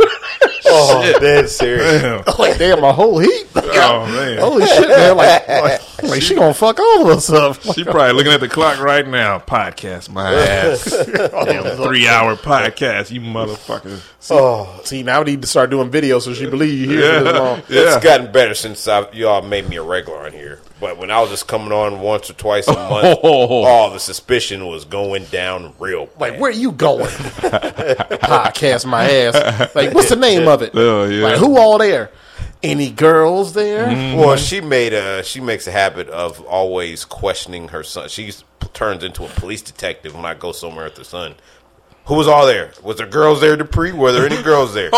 Oh, 0.67 1.19
dead 1.19 1.47
serious. 1.49 2.01
Damn. 2.01 2.23
Like, 2.39 2.57
damn, 2.57 2.83
a 2.83 2.91
whole 2.91 3.19
heap. 3.19 3.47
Oh 3.55 4.05
man. 4.07 4.39
Holy 4.39 4.65
shit, 4.65 4.89
man! 4.89 5.15
Like, 5.15 5.47
like, 5.47 6.03
like, 6.03 6.21
she 6.21 6.35
gonna 6.35 6.53
fuck 6.53 6.79
all 6.79 7.03
of 7.09 7.17
us 7.17 7.29
up. 7.29 7.61
She 7.61 7.83
probably 7.83 8.13
looking 8.13 8.31
at 8.33 8.39
the 8.39 8.49
clock 8.49 8.79
right 8.79 9.07
now. 9.07 9.39
Podcast 9.39 10.09
my 10.09 10.33
ass. 10.33 10.91
Oh, 11.37 11.85
Three 11.85 12.07
hour 12.07 12.35
podcast, 12.35 13.11
you 13.11 13.21
motherfucker. 13.21 14.01
Oh, 14.31 14.81
see, 14.83 15.03
now 15.03 15.19
we 15.19 15.31
need 15.31 15.41
to 15.41 15.47
start 15.47 15.69
doing 15.69 15.89
videos 15.91 16.21
so 16.23 16.33
she 16.33 16.45
believe 16.47 16.79
you 16.79 16.97
here 16.97 17.21
long. 17.21 17.59
Yeah. 17.69 17.95
It's 17.95 18.03
gotten 18.03 18.31
better 18.31 18.53
since 18.53 18.87
I, 18.87 19.09
y'all 19.11 19.41
made 19.41 19.67
me 19.69 19.75
a 19.77 19.83
regular 19.83 20.25
on 20.25 20.31
here. 20.31 20.59
But 20.79 20.97
when 20.97 21.09
I 21.09 21.21
was 21.21 21.29
just 21.29 21.47
coming 21.47 21.71
on 21.71 22.01
once 22.01 22.29
or 22.29 22.33
twice 22.33 22.67
a 22.67 22.73
month, 22.89 23.19
oh, 23.23 23.91
the 23.93 23.99
suspicion 23.99 24.67
was 24.67 24.83
going 24.85 25.23
down 25.25 25.73
real. 25.79 26.07
Bad. 26.07 26.19
Like, 26.19 26.39
where 26.39 26.49
are 26.51 26.53
you 26.53 26.71
going? 26.73 27.05
Podcast 27.09 28.85
my 28.85 29.09
ass. 29.09 29.73
Like, 29.75 29.93
what's 29.93 30.09
the 30.09 30.15
name 30.15 30.47
of 30.47 30.61
it? 30.61 30.71
Oh, 30.85 31.05
yeah. 31.05 31.23
Like, 31.23 31.37
who 31.37 31.57
all 31.57 31.77
there? 31.77 32.11
Any 32.61 32.91
girls 32.91 33.53
there? 33.53 33.87
Well, 34.17 34.35
she 34.37 34.59
made 34.59 34.93
a 34.93 35.23
she 35.23 35.39
makes 35.39 35.67
a 35.67 35.71
habit 35.71 36.09
of 36.09 36.41
always 36.45 37.05
questioning 37.05 37.69
her 37.69 37.83
son. 37.83 38.09
She 38.09 38.31
turns 38.73 39.03
into 39.03 39.23
a 39.23 39.27
police 39.29 39.61
detective 39.61 40.15
when 40.15 40.25
I 40.25 40.33
go 40.33 40.51
somewhere 40.51 40.85
with 40.85 40.97
her 40.97 41.03
son. 41.03 41.35
Who 42.05 42.15
was 42.15 42.27
all 42.27 42.45
there? 42.45 42.71
Was 42.83 42.97
there 42.97 43.07
girls 43.07 43.39
there, 43.41 43.55
Dupree? 43.55 43.91
Were 43.91 44.11
there 44.11 44.25
any 44.25 44.41
girls 44.43 44.73
there? 44.73 44.89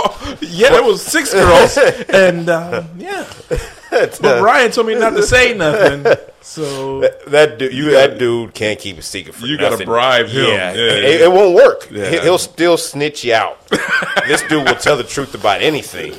Yeah, 0.42 0.72
there 0.72 0.84
was 0.84 1.02
six 1.06 1.34
girls, 1.34 1.78
and 2.10 2.50
uh, 2.50 2.84
yeah. 2.98 3.26
But 4.22 4.42
Ryan 4.44 4.72
told 4.72 4.88
me 4.88 4.96
not 4.96 5.12
to 5.12 5.24
say 5.24 5.54
nothing, 5.56 6.06
so 6.42 7.02
That 7.28 7.58
dude, 7.58 7.74
you, 7.74 7.92
that 7.92 8.18
dude 8.18 8.54
can't 8.54 8.80
keep 8.80 8.98
a 8.98 9.02
secret 9.02 9.36
for 9.36 9.46
You 9.46 9.54
You 9.54 9.58
gotta 9.58 9.86
bribe 9.86 10.28
him. 10.28 10.46
Yeah, 10.46 10.74
Yeah, 10.74 10.92
it, 10.92 11.20
yeah. 11.20 11.26
it 11.26 11.32
won't 11.32 11.56
work. 11.56 11.88
He'll 11.90 12.38
still 12.38 12.78
snitch 12.78 13.24
you 13.24 13.34
out. 13.34 13.66
this 14.28 14.42
dude 14.44 14.66
will 14.66 14.76
tell 14.76 14.98
the 14.98 15.04
truth 15.04 15.36
about 15.36 15.62
anything. 15.62 16.14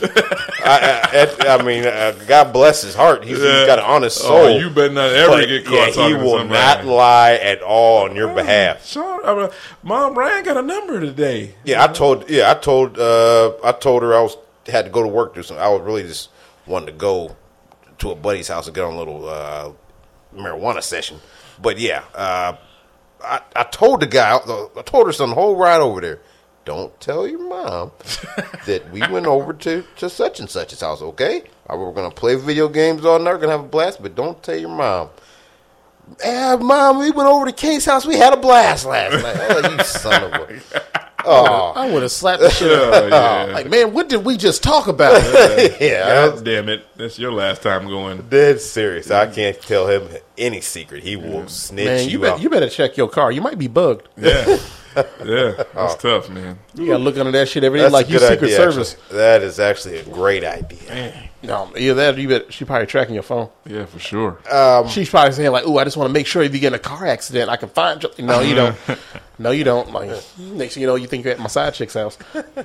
I, 0.65 1.29
I, 1.41 1.57
I 1.57 1.63
mean, 1.63 1.87
uh, 1.87 2.13
God 2.27 2.53
bless 2.53 2.83
his 2.83 2.95
heart. 2.95 3.25
He's, 3.25 3.39
he's 3.39 3.67
got 3.67 3.79
an 3.79 3.85
honest 3.85 4.19
soul. 4.19 4.37
oh, 4.37 4.59
you 4.59 4.71
better 4.71 4.93
not 4.93 5.11
ever 5.11 5.31
but, 5.31 5.47
get 5.47 5.65
caught 5.65 5.97
yeah, 5.97 6.09
he 6.09 6.15
to 6.15 6.19
will 6.19 6.45
not 6.45 6.85
lie 6.85 7.35
at 7.35 7.63
all 7.63 8.05
on 8.05 8.17
your 8.17 8.35
behalf. 8.35 8.87
Sean, 8.87 9.25
I 9.25 9.35
mean, 9.35 9.51
Mom, 9.83 10.15
Ryan 10.15 10.45
got 10.45 10.57
a 10.57 10.63
number 10.63 11.01
today. 11.01 11.55
Yeah, 11.65 11.83
I 11.83 11.89
told. 11.89 12.29
Yeah, 12.29 12.51
I 12.51 12.55
told. 12.55 12.99
Uh, 12.99 13.53
I 13.65 13.73
told 13.73 14.03
her 14.03 14.15
I 14.15 14.21
was 14.21 14.37
had 14.67 14.85
to 14.85 14.91
go 14.91 15.03
to 15.03 15.09
work. 15.09 15.35
Do 15.35 15.43
something. 15.43 15.65
I 15.65 15.69
was 15.69 15.83
really 15.83 16.03
just 16.03 16.31
wanting 16.67 16.87
to 16.87 16.93
go 16.93 17.37
to 17.99 18.11
a 18.11 18.15
buddy's 18.15 18.49
house 18.49 18.67
and 18.67 18.75
get 18.75 18.85
on 18.85 18.95
a 18.95 18.99
little 18.99 19.29
uh, 19.29 19.73
marijuana 20.35 20.83
session. 20.83 21.19
But 21.61 21.79
yeah, 21.79 22.05
uh, 22.15 22.57
I, 23.23 23.41
I 23.57 23.65
told 23.65 24.01
the 24.01 24.07
guy. 24.07 24.37
I 24.37 24.83
told 24.83 25.07
her 25.07 25.13
some 25.13 25.33
whole 25.33 25.57
ride 25.57 25.81
over 25.81 26.01
there. 26.01 26.21
Don't 26.65 26.99
tell 27.01 27.27
your 27.27 27.49
mom 27.49 27.93
that 28.67 28.91
we 28.93 29.01
went 29.01 29.27
over 29.27 29.53
to, 29.55 29.85
to 29.97 30.11
such 30.11 30.39
and 30.39 30.49
such's 30.51 30.81
house. 30.81 31.01
Okay, 31.01 31.45
Uh, 31.69 31.77
we're 31.77 31.93
gonna 31.93 32.11
play 32.11 32.35
video 32.35 32.69
games 32.69 33.05
all 33.05 33.19
night. 33.19 33.33
We're 33.33 33.39
gonna 33.39 33.53
have 33.53 33.65
a 33.65 33.69
blast. 33.69 34.03
But 34.03 34.15
don't 34.15 34.41
tell 34.43 34.57
your 34.57 34.69
mom. 34.69 35.09
Yeah, 36.25 36.57
mom, 36.57 36.99
we 36.99 37.11
went 37.11 37.29
over 37.29 37.47
to 37.47 37.53
King's 37.53 37.85
house. 37.85 38.07
We 38.07 38.17
had 38.17 38.33
a 38.33 38.37
blast 38.39 38.87
last 38.87 39.23
night. 39.23 39.37
Oh, 39.39 39.71
you 39.77 39.85
son 39.85 40.25
of 40.25 40.33
a. 40.33 40.83
Oh, 41.25 41.73
I 41.75 41.91
would 41.93 42.03
have 42.03 42.13
slapped 42.13 42.43
the 42.43 42.51
shit 42.51 42.71
out 42.71 43.05
of 43.05 43.11
yeah. 43.11 43.53
Like, 43.53 43.69
man, 43.69 43.93
what 43.93 44.09
did 44.09 44.25
we 44.25 44.37
just 44.37 44.63
talk 44.63 44.87
about? 44.87 45.21
yeah. 45.81 46.29
God 46.31 46.45
damn 46.45 46.69
it! 46.69 46.85
That's 46.97 47.19
your 47.19 47.33
last 47.33 47.63
time 47.63 47.89
going. 47.89 48.23
dead 48.29 48.61
serious. 48.61 49.11
I 49.11 49.27
can't 49.27 49.61
tell 49.61 49.89
him 49.89 50.09
any 50.37 50.61
secret. 50.61 51.03
He 51.03 51.17
will 51.17 51.49
snitch 51.49 51.87
man, 51.87 52.05
you, 52.05 52.11
you, 52.13 52.19
bet, 52.21 52.33
out. 52.35 52.41
you 52.41 52.51
better 52.51 52.69
check 52.69 52.97
your 52.97 53.09
car. 53.09 53.33
You 53.33 53.41
might 53.41 53.59
be 53.59 53.67
bugged. 53.67 54.09
Yeah, 54.17 54.59
yeah, 55.25 55.65
that's 55.75 55.97
tough, 55.97 56.31
man. 56.31 56.59
You 56.75 56.87
gotta 56.87 57.03
look 57.03 57.19
under 57.19 57.33
that 57.33 57.49
shit 57.49 57.65
every 57.65 57.81
day 57.81 57.85
That's 57.85 57.93
like 57.93 58.09
a 58.09 58.13
you 58.13 58.19
good 58.19 58.29
Secret 58.31 58.47
idea, 58.47 58.57
Service. 58.57 58.95
actually. 58.95 59.17
That 59.19 59.43
is 59.43 59.61
actually 59.61 59.99
a 59.99 60.05
great 60.05 60.45
idea. 60.45 61.28
No, 61.41 61.71
either 61.77 61.95
that 61.95 62.17
or 62.17 62.21
you 62.21 62.29
bet 62.29 62.53
she 62.53 62.65
probably 62.65 62.87
tracking 62.89 63.15
your 63.15 63.23
phone. 63.23 63.49
Yeah, 63.65 63.85
for 63.87 64.01
sure. 64.01 64.41
Um, 64.51 64.89
She's 64.89 65.09
probably 65.09 65.33
saying 65.33 65.53
like, 65.53 65.65
"Ooh, 65.67 65.79
I 65.79 65.85
just 65.85 65.97
want 65.97 66.09
to 66.09 66.13
make 66.13 66.27
sure 66.27 66.43
if 66.43 66.53
you 66.53 66.59
get 66.59 66.69
in 66.69 66.75
a 66.75 66.79
car 66.81 67.07
accident, 67.07 67.49
I 67.49 67.57
can 67.57 67.69
find 67.69 68.03
you." 68.03 68.11
No, 68.25 68.41
you 68.41 68.55
don't. 68.55 68.77
No, 69.41 69.53
you 69.53 69.63
don't. 69.63 69.93
Like 69.93 70.11
next 70.37 70.75
thing 70.75 70.81
you 70.81 70.89
know, 70.89 70.97
you 70.97 71.07
think 71.07 71.23
you're 71.23 71.33
at 71.33 71.39
my 71.39 71.47
side 71.47 71.73
chick's 71.73 71.95
house. 71.95 72.19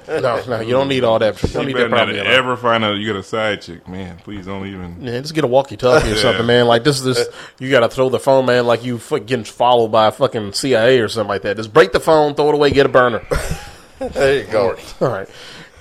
No, 0.07 0.43
no, 0.47 0.59
you 0.59 0.71
don't 0.71 0.87
need 0.87 1.03
all 1.03 1.19
that. 1.19 1.39
You 1.43 1.49
don't 1.49 1.61
you 1.61 1.67
need 1.67 1.73
better 1.73 1.83
that 1.89 1.89
not 1.91 1.97
problem. 1.97 2.09
in 2.09 2.15
your 2.15 2.25
life. 2.25 2.33
ever 2.39 2.57
find 2.57 2.83
out 2.83 2.93
you 2.97 3.05
got 3.13 3.19
a 3.19 3.21
side 3.21 3.61
chick, 3.61 3.87
man. 3.87 4.17
Please 4.23 4.47
don't 4.47 4.65
even. 4.65 4.97
Yeah, 4.99 5.19
just 5.19 5.35
get 5.35 5.43
a 5.43 5.47
walkie-talkie 5.47 6.11
or 6.11 6.15
something, 6.15 6.47
man. 6.47 6.65
Like 6.65 6.83
this 6.83 6.97
is 6.97 7.03
this. 7.03 7.27
You 7.59 7.69
got 7.69 7.81
to 7.81 7.89
throw 7.89 8.09
the 8.09 8.19
phone, 8.19 8.47
man. 8.47 8.65
Like 8.65 8.83
you 8.83 8.97
fuck- 8.97 9.27
getting 9.27 9.45
followed 9.45 9.89
by 9.89 10.07
a 10.07 10.11
fucking 10.11 10.53
CIA 10.53 10.97
or 10.99 11.09
something 11.09 11.29
like 11.29 11.43
that. 11.43 11.57
Just 11.57 11.71
break 11.71 11.91
the 11.91 11.99
phone, 11.99 12.33
throw 12.33 12.49
it 12.49 12.55
away, 12.55 12.71
get 12.71 12.87
a 12.87 12.89
burner. 12.89 13.21
There 13.99 14.39
you 14.43 14.51
go. 14.51 14.75
All 14.99 15.07
right. 15.09 15.29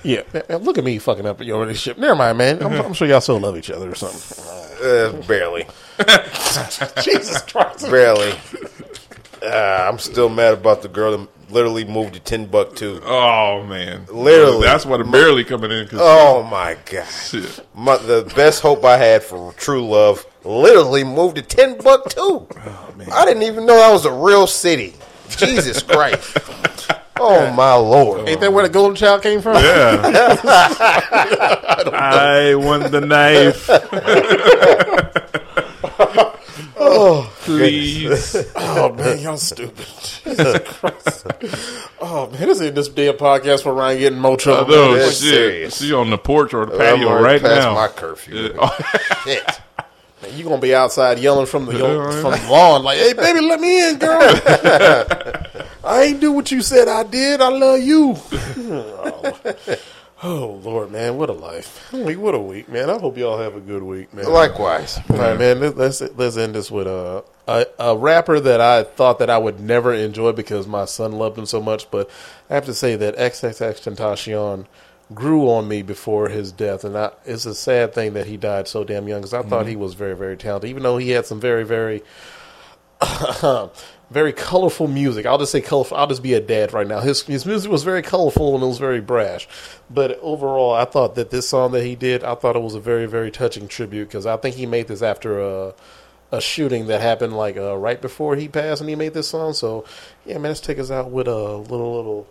Yeah, 0.03 0.23
man, 0.33 0.43
look 0.63 0.77
at 0.77 0.83
me 0.83 0.97
fucking 0.99 1.25
up 1.25 1.41
your 1.41 1.61
relationship. 1.61 1.97
Never 1.97 2.15
mind, 2.15 2.37
man. 2.37 2.61
I'm, 2.61 2.73
I'm 2.73 2.93
sure 2.93 3.07
y'all 3.07 3.21
still 3.21 3.39
love 3.39 3.57
each 3.57 3.69
other 3.71 3.89
or 3.91 3.95
something. 3.95 4.45
Uh, 4.85 5.13
barely. 5.27 5.65
Jesus 7.01 7.41
Christ. 7.43 7.89
Barely. 7.89 8.33
Uh, 9.41 9.87
I'm 9.89 9.99
still 9.99 10.29
mad 10.29 10.53
about 10.53 10.81
the 10.81 10.89
girl 10.89 11.17
that 11.17 11.27
literally 11.51 11.85
moved 11.85 12.13
to 12.15 12.19
Ten 12.19 12.45
Buck 12.45 12.75
Timbuktu. 12.75 13.05
Oh 13.05 13.63
man, 13.63 14.05
Literally. 14.11 14.65
That's 14.65 14.85
why 14.85 14.97
the 14.97 15.03
barely 15.03 15.43
coming 15.43 15.71
in. 15.71 15.87
Cause 15.87 15.99
Oh 16.01 16.43
my 16.43 16.77
god. 16.89 17.05
shit. 17.05 17.59
My, 17.75 17.97
the 17.97 18.31
best 18.35 18.61
hope 18.61 18.83
I 18.83 18.97
had 18.97 19.23
for 19.23 19.53
true 19.53 19.87
love 19.87 20.25
literally 20.43 21.03
moved 21.03 21.35
to 21.37 21.41
ten 21.41 21.75
Timbuktu. 21.75 22.19
Oh, 22.19 22.93
I 23.11 23.25
didn't 23.25 23.43
even 23.43 23.65
know 23.65 23.75
that 23.75 23.91
was 23.91 24.05
a 24.05 24.11
real 24.11 24.47
city. 24.47 24.95
Jesus 25.29 25.81
Christ. 25.81 26.37
Oh 27.19 27.51
my 27.53 27.75
lord. 27.75 28.27
Ain't 28.27 28.41
that 28.41 28.51
where 28.51 28.67
the 28.67 28.73
golden 28.73 28.95
child 28.95 29.21
came 29.21 29.39
from? 29.41 29.55
Yeah. 29.63 30.01
I 31.93 32.55
want 32.55 32.91
the 32.91 33.01
knife. 33.01 33.69
oh, 36.79 37.31
please. 37.41 38.35
Oh 38.55 38.91
man, 38.93 39.19
y'all 39.19 39.37
stupid. 39.37 39.85
Jesus 40.25 40.59
Christ. 40.65 41.27
Oh 42.01 42.29
man, 42.31 42.47
this 42.47 42.61
ain't 42.61 42.75
this 42.75 42.87
damn 42.89 43.15
podcast 43.15 43.65
where 43.65 43.73
Ryan 43.75 43.99
getting 43.99 44.19
more 44.19 44.37
trouble. 44.37 44.73
No, 44.75 44.95
that's 44.95 45.19
shit. 45.19 45.29
serious. 45.29 45.75
See 45.75 45.87
you 45.89 45.97
on 45.97 46.09
the 46.09 46.17
porch 46.17 46.53
or 46.53 46.65
the 46.65 46.73
I'm 46.73 46.79
patio 46.99 47.21
right 47.21 47.41
past 47.41 47.67
now. 47.67 47.75
my 47.75 47.87
curfew. 47.89 48.57
Shit. 49.23 49.61
You 50.31 50.43
gonna 50.43 50.57
be 50.61 50.73
outside 50.75 51.19
yelling 51.19 51.45
from 51.45 51.65
the 51.65 51.71
from 51.73 52.31
the 52.31 52.47
lawn 52.49 52.83
like, 52.83 52.97
"Hey, 52.97 53.13
baby, 53.13 53.41
let 53.41 53.59
me 53.59 53.89
in, 53.89 53.97
girl." 53.97 54.19
I 55.85 56.03
ain't 56.03 56.21
do 56.21 56.31
what 56.31 56.51
you 56.51 56.61
said 56.61 56.87
I 56.87 57.03
did. 57.03 57.41
I 57.41 57.49
love 57.49 57.81
you. 57.81 58.15
oh. 58.31 59.39
Oh, 60.25 60.61
Lord, 60.63 60.89
man, 60.89 61.17
what 61.17 61.29
a 61.29 61.33
life! 61.33 61.91
Week, 61.91 62.17
what 62.17 62.33
a 62.33 62.39
week, 62.39 62.69
man. 62.69 62.89
I 62.89 62.97
hope 62.97 63.17
y'all 63.17 63.37
have 63.39 63.57
a 63.57 63.59
good 63.59 63.83
week, 63.83 64.13
man. 64.13 64.23
Likewise. 64.31 64.97
All 65.09 65.17
right, 65.17 65.37
man. 65.37 65.59
let- 65.59 65.75
Let's 65.75 65.99
let's 66.15 66.37
end 66.37 66.55
this 66.55 66.71
with 66.71 66.87
a, 66.87 67.25
a 67.45 67.65
a 67.77 67.97
rapper 67.97 68.39
that 68.39 68.61
I 68.61 68.83
thought 68.83 69.19
that 69.19 69.29
I 69.29 69.37
would 69.37 69.59
never 69.59 69.93
enjoy 69.93 70.31
because 70.31 70.65
my 70.65 70.85
son 70.85 71.11
loved 71.11 71.37
him 71.37 71.45
so 71.45 71.61
much. 71.61 71.91
But 71.91 72.09
I 72.49 72.53
have 72.55 72.63
to 72.67 72.73
say 72.73 72.95
that 72.95 73.17
XXX 73.17 73.81
Tentacion 73.95 74.65
grew 75.13 75.49
on 75.49 75.67
me 75.67 75.81
before 75.81 76.29
his 76.29 76.51
death, 76.51 76.83
and 76.83 76.97
I, 76.97 77.11
it's 77.25 77.45
a 77.45 77.55
sad 77.55 77.93
thing 77.93 78.13
that 78.13 78.27
he 78.27 78.37
died 78.37 78.67
so 78.67 78.83
damn 78.83 79.07
young 79.07 79.21
because 79.21 79.33
I 79.33 79.41
thought 79.41 79.67
he 79.67 79.75
was 79.75 79.93
very 79.93 80.15
very 80.15 80.37
talented, 80.37 80.69
even 80.69 80.83
though 80.83 80.97
he 80.97 81.09
had 81.09 81.25
some 81.25 81.39
very 81.39 81.63
very 81.63 82.03
very 84.09 84.33
colorful 84.33 84.87
music. 84.87 85.25
I'll 85.25 85.37
just 85.37 85.51
say 85.51 85.61
colorful. 85.61 85.97
I'll 85.97 86.07
just 86.07 86.23
be 86.23 86.33
a 86.33 86.39
dad 86.39 86.73
right 86.73 86.87
now. 86.87 86.99
His 86.99 87.21
his 87.23 87.45
music 87.45 87.71
was 87.71 87.83
very 87.83 88.01
colorful 88.01 88.55
and 88.55 88.63
it 88.63 88.67
was 88.67 88.77
very 88.77 89.01
brash. 89.01 89.47
But 89.89 90.19
overall, 90.21 90.73
I 90.73 90.85
thought 90.85 91.15
that 91.15 91.29
this 91.29 91.49
song 91.49 91.71
that 91.73 91.83
he 91.83 91.95
did, 91.95 92.23
I 92.23 92.35
thought 92.35 92.55
it 92.55 92.61
was 92.61 92.75
a 92.75 92.79
very 92.79 93.05
very 93.05 93.31
touching 93.31 93.67
tribute 93.67 94.05
because 94.07 94.25
I 94.25 94.37
think 94.37 94.55
he 94.55 94.65
made 94.65 94.87
this 94.87 95.01
after 95.01 95.39
a 95.39 95.73
a 96.31 96.41
shooting 96.41 96.87
that 96.87 96.99
happened 96.99 97.37
like 97.37 97.57
uh, 97.57 97.77
right 97.77 98.01
before 98.01 98.35
he 98.35 98.47
passed, 98.47 98.81
and 98.81 98.89
he 98.89 98.95
made 98.95 99.13
this 99.13 99.29
song. 99.29 99.53
So 99.53 99.85
yeah, 100.25 100.35
man, 100.35 100.49
let's 100.49 100.59
take 100.59 100.79
us 100.79 100.91
out 100.91 101.11
with 101.11 101.27
a 101.27 101.57
little 101.57 101.95
little 101.95 102.27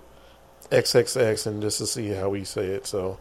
XXX 0.73 1.47
and 1.47 1.62
just 1.62 1.78
to 1.78 1.86
see 1.86 2.09
how 2.09 2.28
we 2.31 2.44
say 2.44 2.67
it. 2.67 2.86
So 2.86 3.18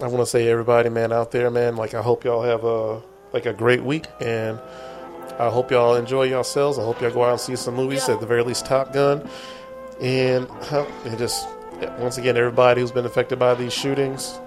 I 0.00 0.06
want 0.06 0.18
to 0.20 0.26
say 0.26 0.48
everybody, 0.48 0.88
man, 0.90 1.12
out 1.12 1.30
there, 1.32 1.50
man, 1.50 1.76
like 1.76 1.94
I 1.94 2.02
hope 2.02 2.24
y'all 2.24 2.42
have 2.42 2.64
a 2.64 3.02
like 3.32 3.46
a 3.46 3.52
great 3.52 3.82
week 3.82 4.06
and. 4.20 4.60
I 5.36 5.48
hope 5.50 5.72
y'all 5.72 5.96
enjoy 5.96 6.24
yourselves. 6.24 6.78
I 6.78 6.82
hope 6.84 7.00
y'all 7.00 7.10
go 7.10 7.24
out 7.24 7.30
and 7.32 7.40
see 7.40 7.56
some 7.56 7.74
movies, 7.74 8.08
at 8.08 8.20
the 8.20 8.26
very 8.26 8.44
least, 8.44 8.66
Top 8.66 8.92
Gun. 8.92 9.28
And, 10.00 10.46
uh, 10.70 10.86
and 11.04 11.18
just, 11.18 11.48
once 11.98 12.18
again, 12.18 12.36
everybody 12.36 12.80
who's 12.80 12.92
been 12.92 13.04
affected 13.04 13.40
by 13.40 13.56
these 13.56 13.72
shootings, 13.72 14.38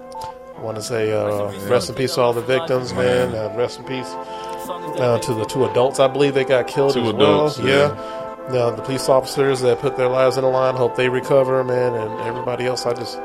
I 0.56 0.60
want 0.62 0.76
to 0.78 0.82
say 0.82 1.12
uh, 1.12 1.50
rest 1.68 1.90
in 1.90 1.94
peace 1.94 2.14
to 2.14 2.22
all 2.22 2.32
the 2.32 2.40
victims, 2.40 2.94
man. 2.94 3.34
Uh, 3.34 3.54
rest 3.54 3.80
in 3.80 3.84
peace 3.84 4.06
uh, 4.08 5.18
to 5.22 5.34
the 5.34 5.44
two 5.44 5.66
adults 5.66 6.00
I 6.00 6.08
believe 6.08 6.32
they 6.32 6.44
got 6.44 6.66
killed 6.68 6.94
Two 6.94 7.02
as 7.02 7.08
adults, 7.10 7.58
well. 7.58 7.66
yeah. 7.68 8.27
Uh, 8.48 8.70
the 8.70 8.82
police 8.82 9.08
officers 9.08 9.60
that 9.60 9.78
put 9.80 9.96
their 9.96 10.08
lives 10.08 10.36
in 10.38 10.42
the 10.42 10.48
line, 10.48 10.74
hope 10.74 10.96
they 10.96 11.08
recover, 11.08 11.62
man. 11.64 11.94
And 11.94 12.20
everybody 12.22 12.64
else, 12.66 12.86
I 12.86 12.94
just 12.94 13.18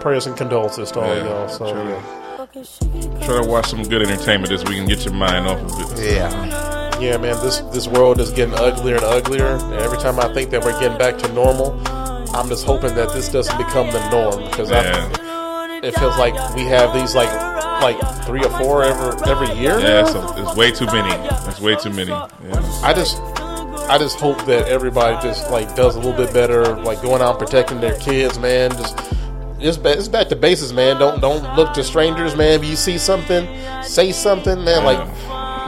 prayers 0.00 0.26
and 0.26 0.36
condolences 0.36 0.90
to 0.92 1.00
all 1.00 1.06
Yeah, 1.06 1.20
of 1.20 1.26
y'all. 1.26 1.48
So, 1.48 1.66
sure. 1.68 1.84
yeah. 1.84 3.24
Try 3.26 3.42
to 3.42 3.48
watch 3.48 3.66
some 3.68 3.82
good 3.82 4.02
entertainment 4.02 4.48
this 4.50 4.64
week 4.64 4.78
and 4.78 4.88
get 4.88 5.04
your 5.04 5.14
mind 5.14 5.46
off 5.46 5.58
of 5.60 5.98
it. 5.98 6.14
Yeah. 6.14 6.98
Yeah, 7.00 7.16
man, 7.16 7.34
this 7.44 7.60
this 7.72 7.88
world 7.88 8.20
is 8.20 8.30
getting 8.30 8.54
uglier 8.54 8.96
and 8.96 9.04
uglier. 9.04 9.46
And 9.46 9.74
every 9.74 9.98
time 9.98 10.18
I 10.20 10.32
think 10.32 10.50
that 10.50 10.62
we're 10.64 10.78
getting 10.78 10.98
back 10.98 11.18
to 11.18 11.32
normal, 11.32 11.72
I'm 12.34 12.48
just 12.48 12.64
hoping 12.64 12.94
that 12.94 13.12
this 13.12 13.28
doesn't 13.28 13.56
become 13.58 13.90
the 13.90 14.08
norm 14.10 14.44
because 14.50 14.70
Yeah. 14.70 15.10
it 15.82 15.92
feels 15.98 16.16
like 16.18 16.34
we 16.54 16.62
have 16.64 16.94
these 16.94 17.14
like 17.14 17.30
like 17.82 17.98
three 18.24 18.44
or 18.44 18.50
four 18.58 18.84
every 18.84 19.30
every 19.30 19.48
year. 19.58 19.78
Yeah, 19.80 20.02
now. 20.02 20.06
so 20.06 20.34
it's 20.36 20.56
way 20.56 20.70
too 20.70 20.86
many. 20.86 21.10
It's 21.48 21.60
way 21.60 21.74
too 21.76 21.90
many. 21.90 22.10
Yeah. 22.10 22.80
I 22.84 22.92
just 22.92 23.16
I 23.88 23.98
just 23.98 24.18
hope 24.18 24.44
that 24.46 24.68
everybody 24.68 25.20
just 25.26 25.50
like 25.50 25.74
does 25.76 25.96
a 25.96 26.00
little 26.00 26.16
bit 26.16 26.32
better, 26.32 26.64
like 26.82 27.02
going 27.02 27.20
out 27.22 27.38
protecting 27.38 27.80
their 27.80 27.96
kids, 27.98 28.38
man. 28.38 28.70
Just 28.72 28.98
it's, 29.60 29.76
ba- 29.76 29.92
it's 29.96 30.08
back 30.08 30.28
to 30.28 30.36
basis, 30.36 30.72
man. 30.72 30.98
Don't 30.98 31.20
don't 31.20 31.56
look 31.56 31.72
to 31.74 31.84
strangers, 31.84 32.34
man. 32.34 32.60
If 32.60 32.64
you 32.68 32.76
see 32.76 32.98
something, 32.98 33.46
say 33.82 34.12
something, 34.12 34.64
man. 34.64 34.84
Like 34.84 34.98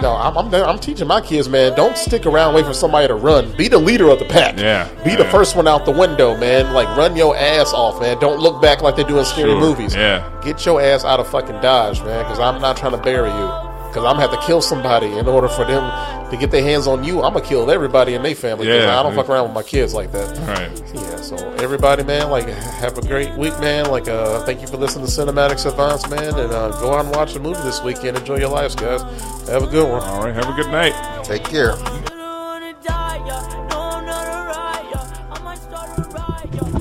no, 0.02 0.17
I'm, 0.17 0.36
I'm 0.36 0.52
I'm 0.55 0.78
teaching 0.78 1.07
my 1.07 1.20
kids, 1.20 1.49
man. 1.49 1.75
Don't 1.76 1.97
stick 1.97 2.26
around 2.26 2.55
wait 2.55 2.65
for 2.67 2.75
somebody 2.75 3.07
to 3.09 3.15
run. 3.15 3.55
Be 3.57 3.68
the 3.68 3.78
leader 3.78 4.09
of 4.09 4.18
the 4.18 4.25
pack. 4.25 4.59
Yeah, 4.59 4.89
Be 5.05 5.15
the 5.15 5.25
first 5.26 5.55
one 5.55 5.68
out 5.68 5.84
the 5.84 5.93
window, 5.93 6.36
man. 6.36 6.73
Like 6.73 6.89
run 6.97 7.15
your 7.17 7.36
ass 7.36 7.73
off, 7.73 8.01
man. 8.01 8.18
Don't 8.20 8.41
look 8.41 8.60
back 8.62 8.83
like 8.83 8.97
they 8.97 9.05
do 9.05 9.18
in 9.18 9.25
scary 9.25 9.51
Sure, 9.51 9.60
movies. 9.60 9.94
yeah. 9.94 10.28
Get 10.43 10.65
your 10.67 10.81
ass 10.81 11.05
out 11.05 11.20
of 11.20 11.28
fucking 11.28 11.60
Dodge, 11.60 12.01
man. 12.02 12.25
Because 12.25 12.41
I'm 12.41 12.60
not 12.60 12.76
trying 12.76 12.93
to 12.93 12.99
bury 12.99 13.31
you. 13.31 13.64
Because 13.94 14.06
I'm 14.06 14.16
gonna 14.16 14.28
have 14.28 14.40
to 14.40 14.44
kill 14.44 14.60
somebody 14.60 15.06
in 15.06 15.28
order 15.28 15.47
for 15.47 15.64
them 15.64 16.28
to 16.28 16.36
get 16.36 16.50
their 16.50 16.64
hands 16.64 16.89
on 16.89 17.05
you. 17.05 17.23
I'm 17.23 17.32
gonna 17.32 17.47
kill 17.47 17.70
everybody 17.70 18.14
in 18.14 18.24
their 18.24 18.34
family. 18.34 18.66
Yeah. 18.66 18.98
I 18.98 19.05
don't 19.05 19.14
fuck 19.14 19.28
around 19.28 19.44
with 19.44 19.55
my 19.55 19.62
kids 19.62 19.94
like 19.94 20.10
that. 20.10 20.36
Right. 20.48 20.82
Yeah, 20.92 21.16
so 21.18 21.36
everybody, 21.58 22.02
man, 22.02 22.28
like 22.28 22.48
have 22.48 22.98
a 22.98 23.02
great 23.02 23.32
week, 23.36 23.56
man. 23.60 23.89
Like, 23.89 24.08
uh, 24.08 24.44
thank 24.44 24.60
you 24.60 24.66
for 24.66 24.78
listening 24.78 25.06
to 25.06 25.12
Cinematics 25.12 25.64
Advance, 25.64 26.10
man, 26.10 26.36
and 26.36 26.52
uh, 26.52 26.70
go 26.81 26.92
out 26.92 27.05
and 27.05 27.14
watch 27.14 27.34
the 27.34 27.39
movie 27.39 27.62
this 27.62 27.84
weekend. 27.84 28.16
Enjoy 28.16 28.36
your 28.36 28.48
lives, 28.48 28.74
guys. 28.74 29.02
Have 29.48 29.62
a 29.62 29.68
good 29.68 29.89
one. 29.89 30.02
All 30.02 30.24
right. 30.24 30.34
Have 30.34 30.48
a 30.48 30.60
good 30.60 30.73
night. 30.73 31.24
Take 31.24 31.44
care. 31.44 31.76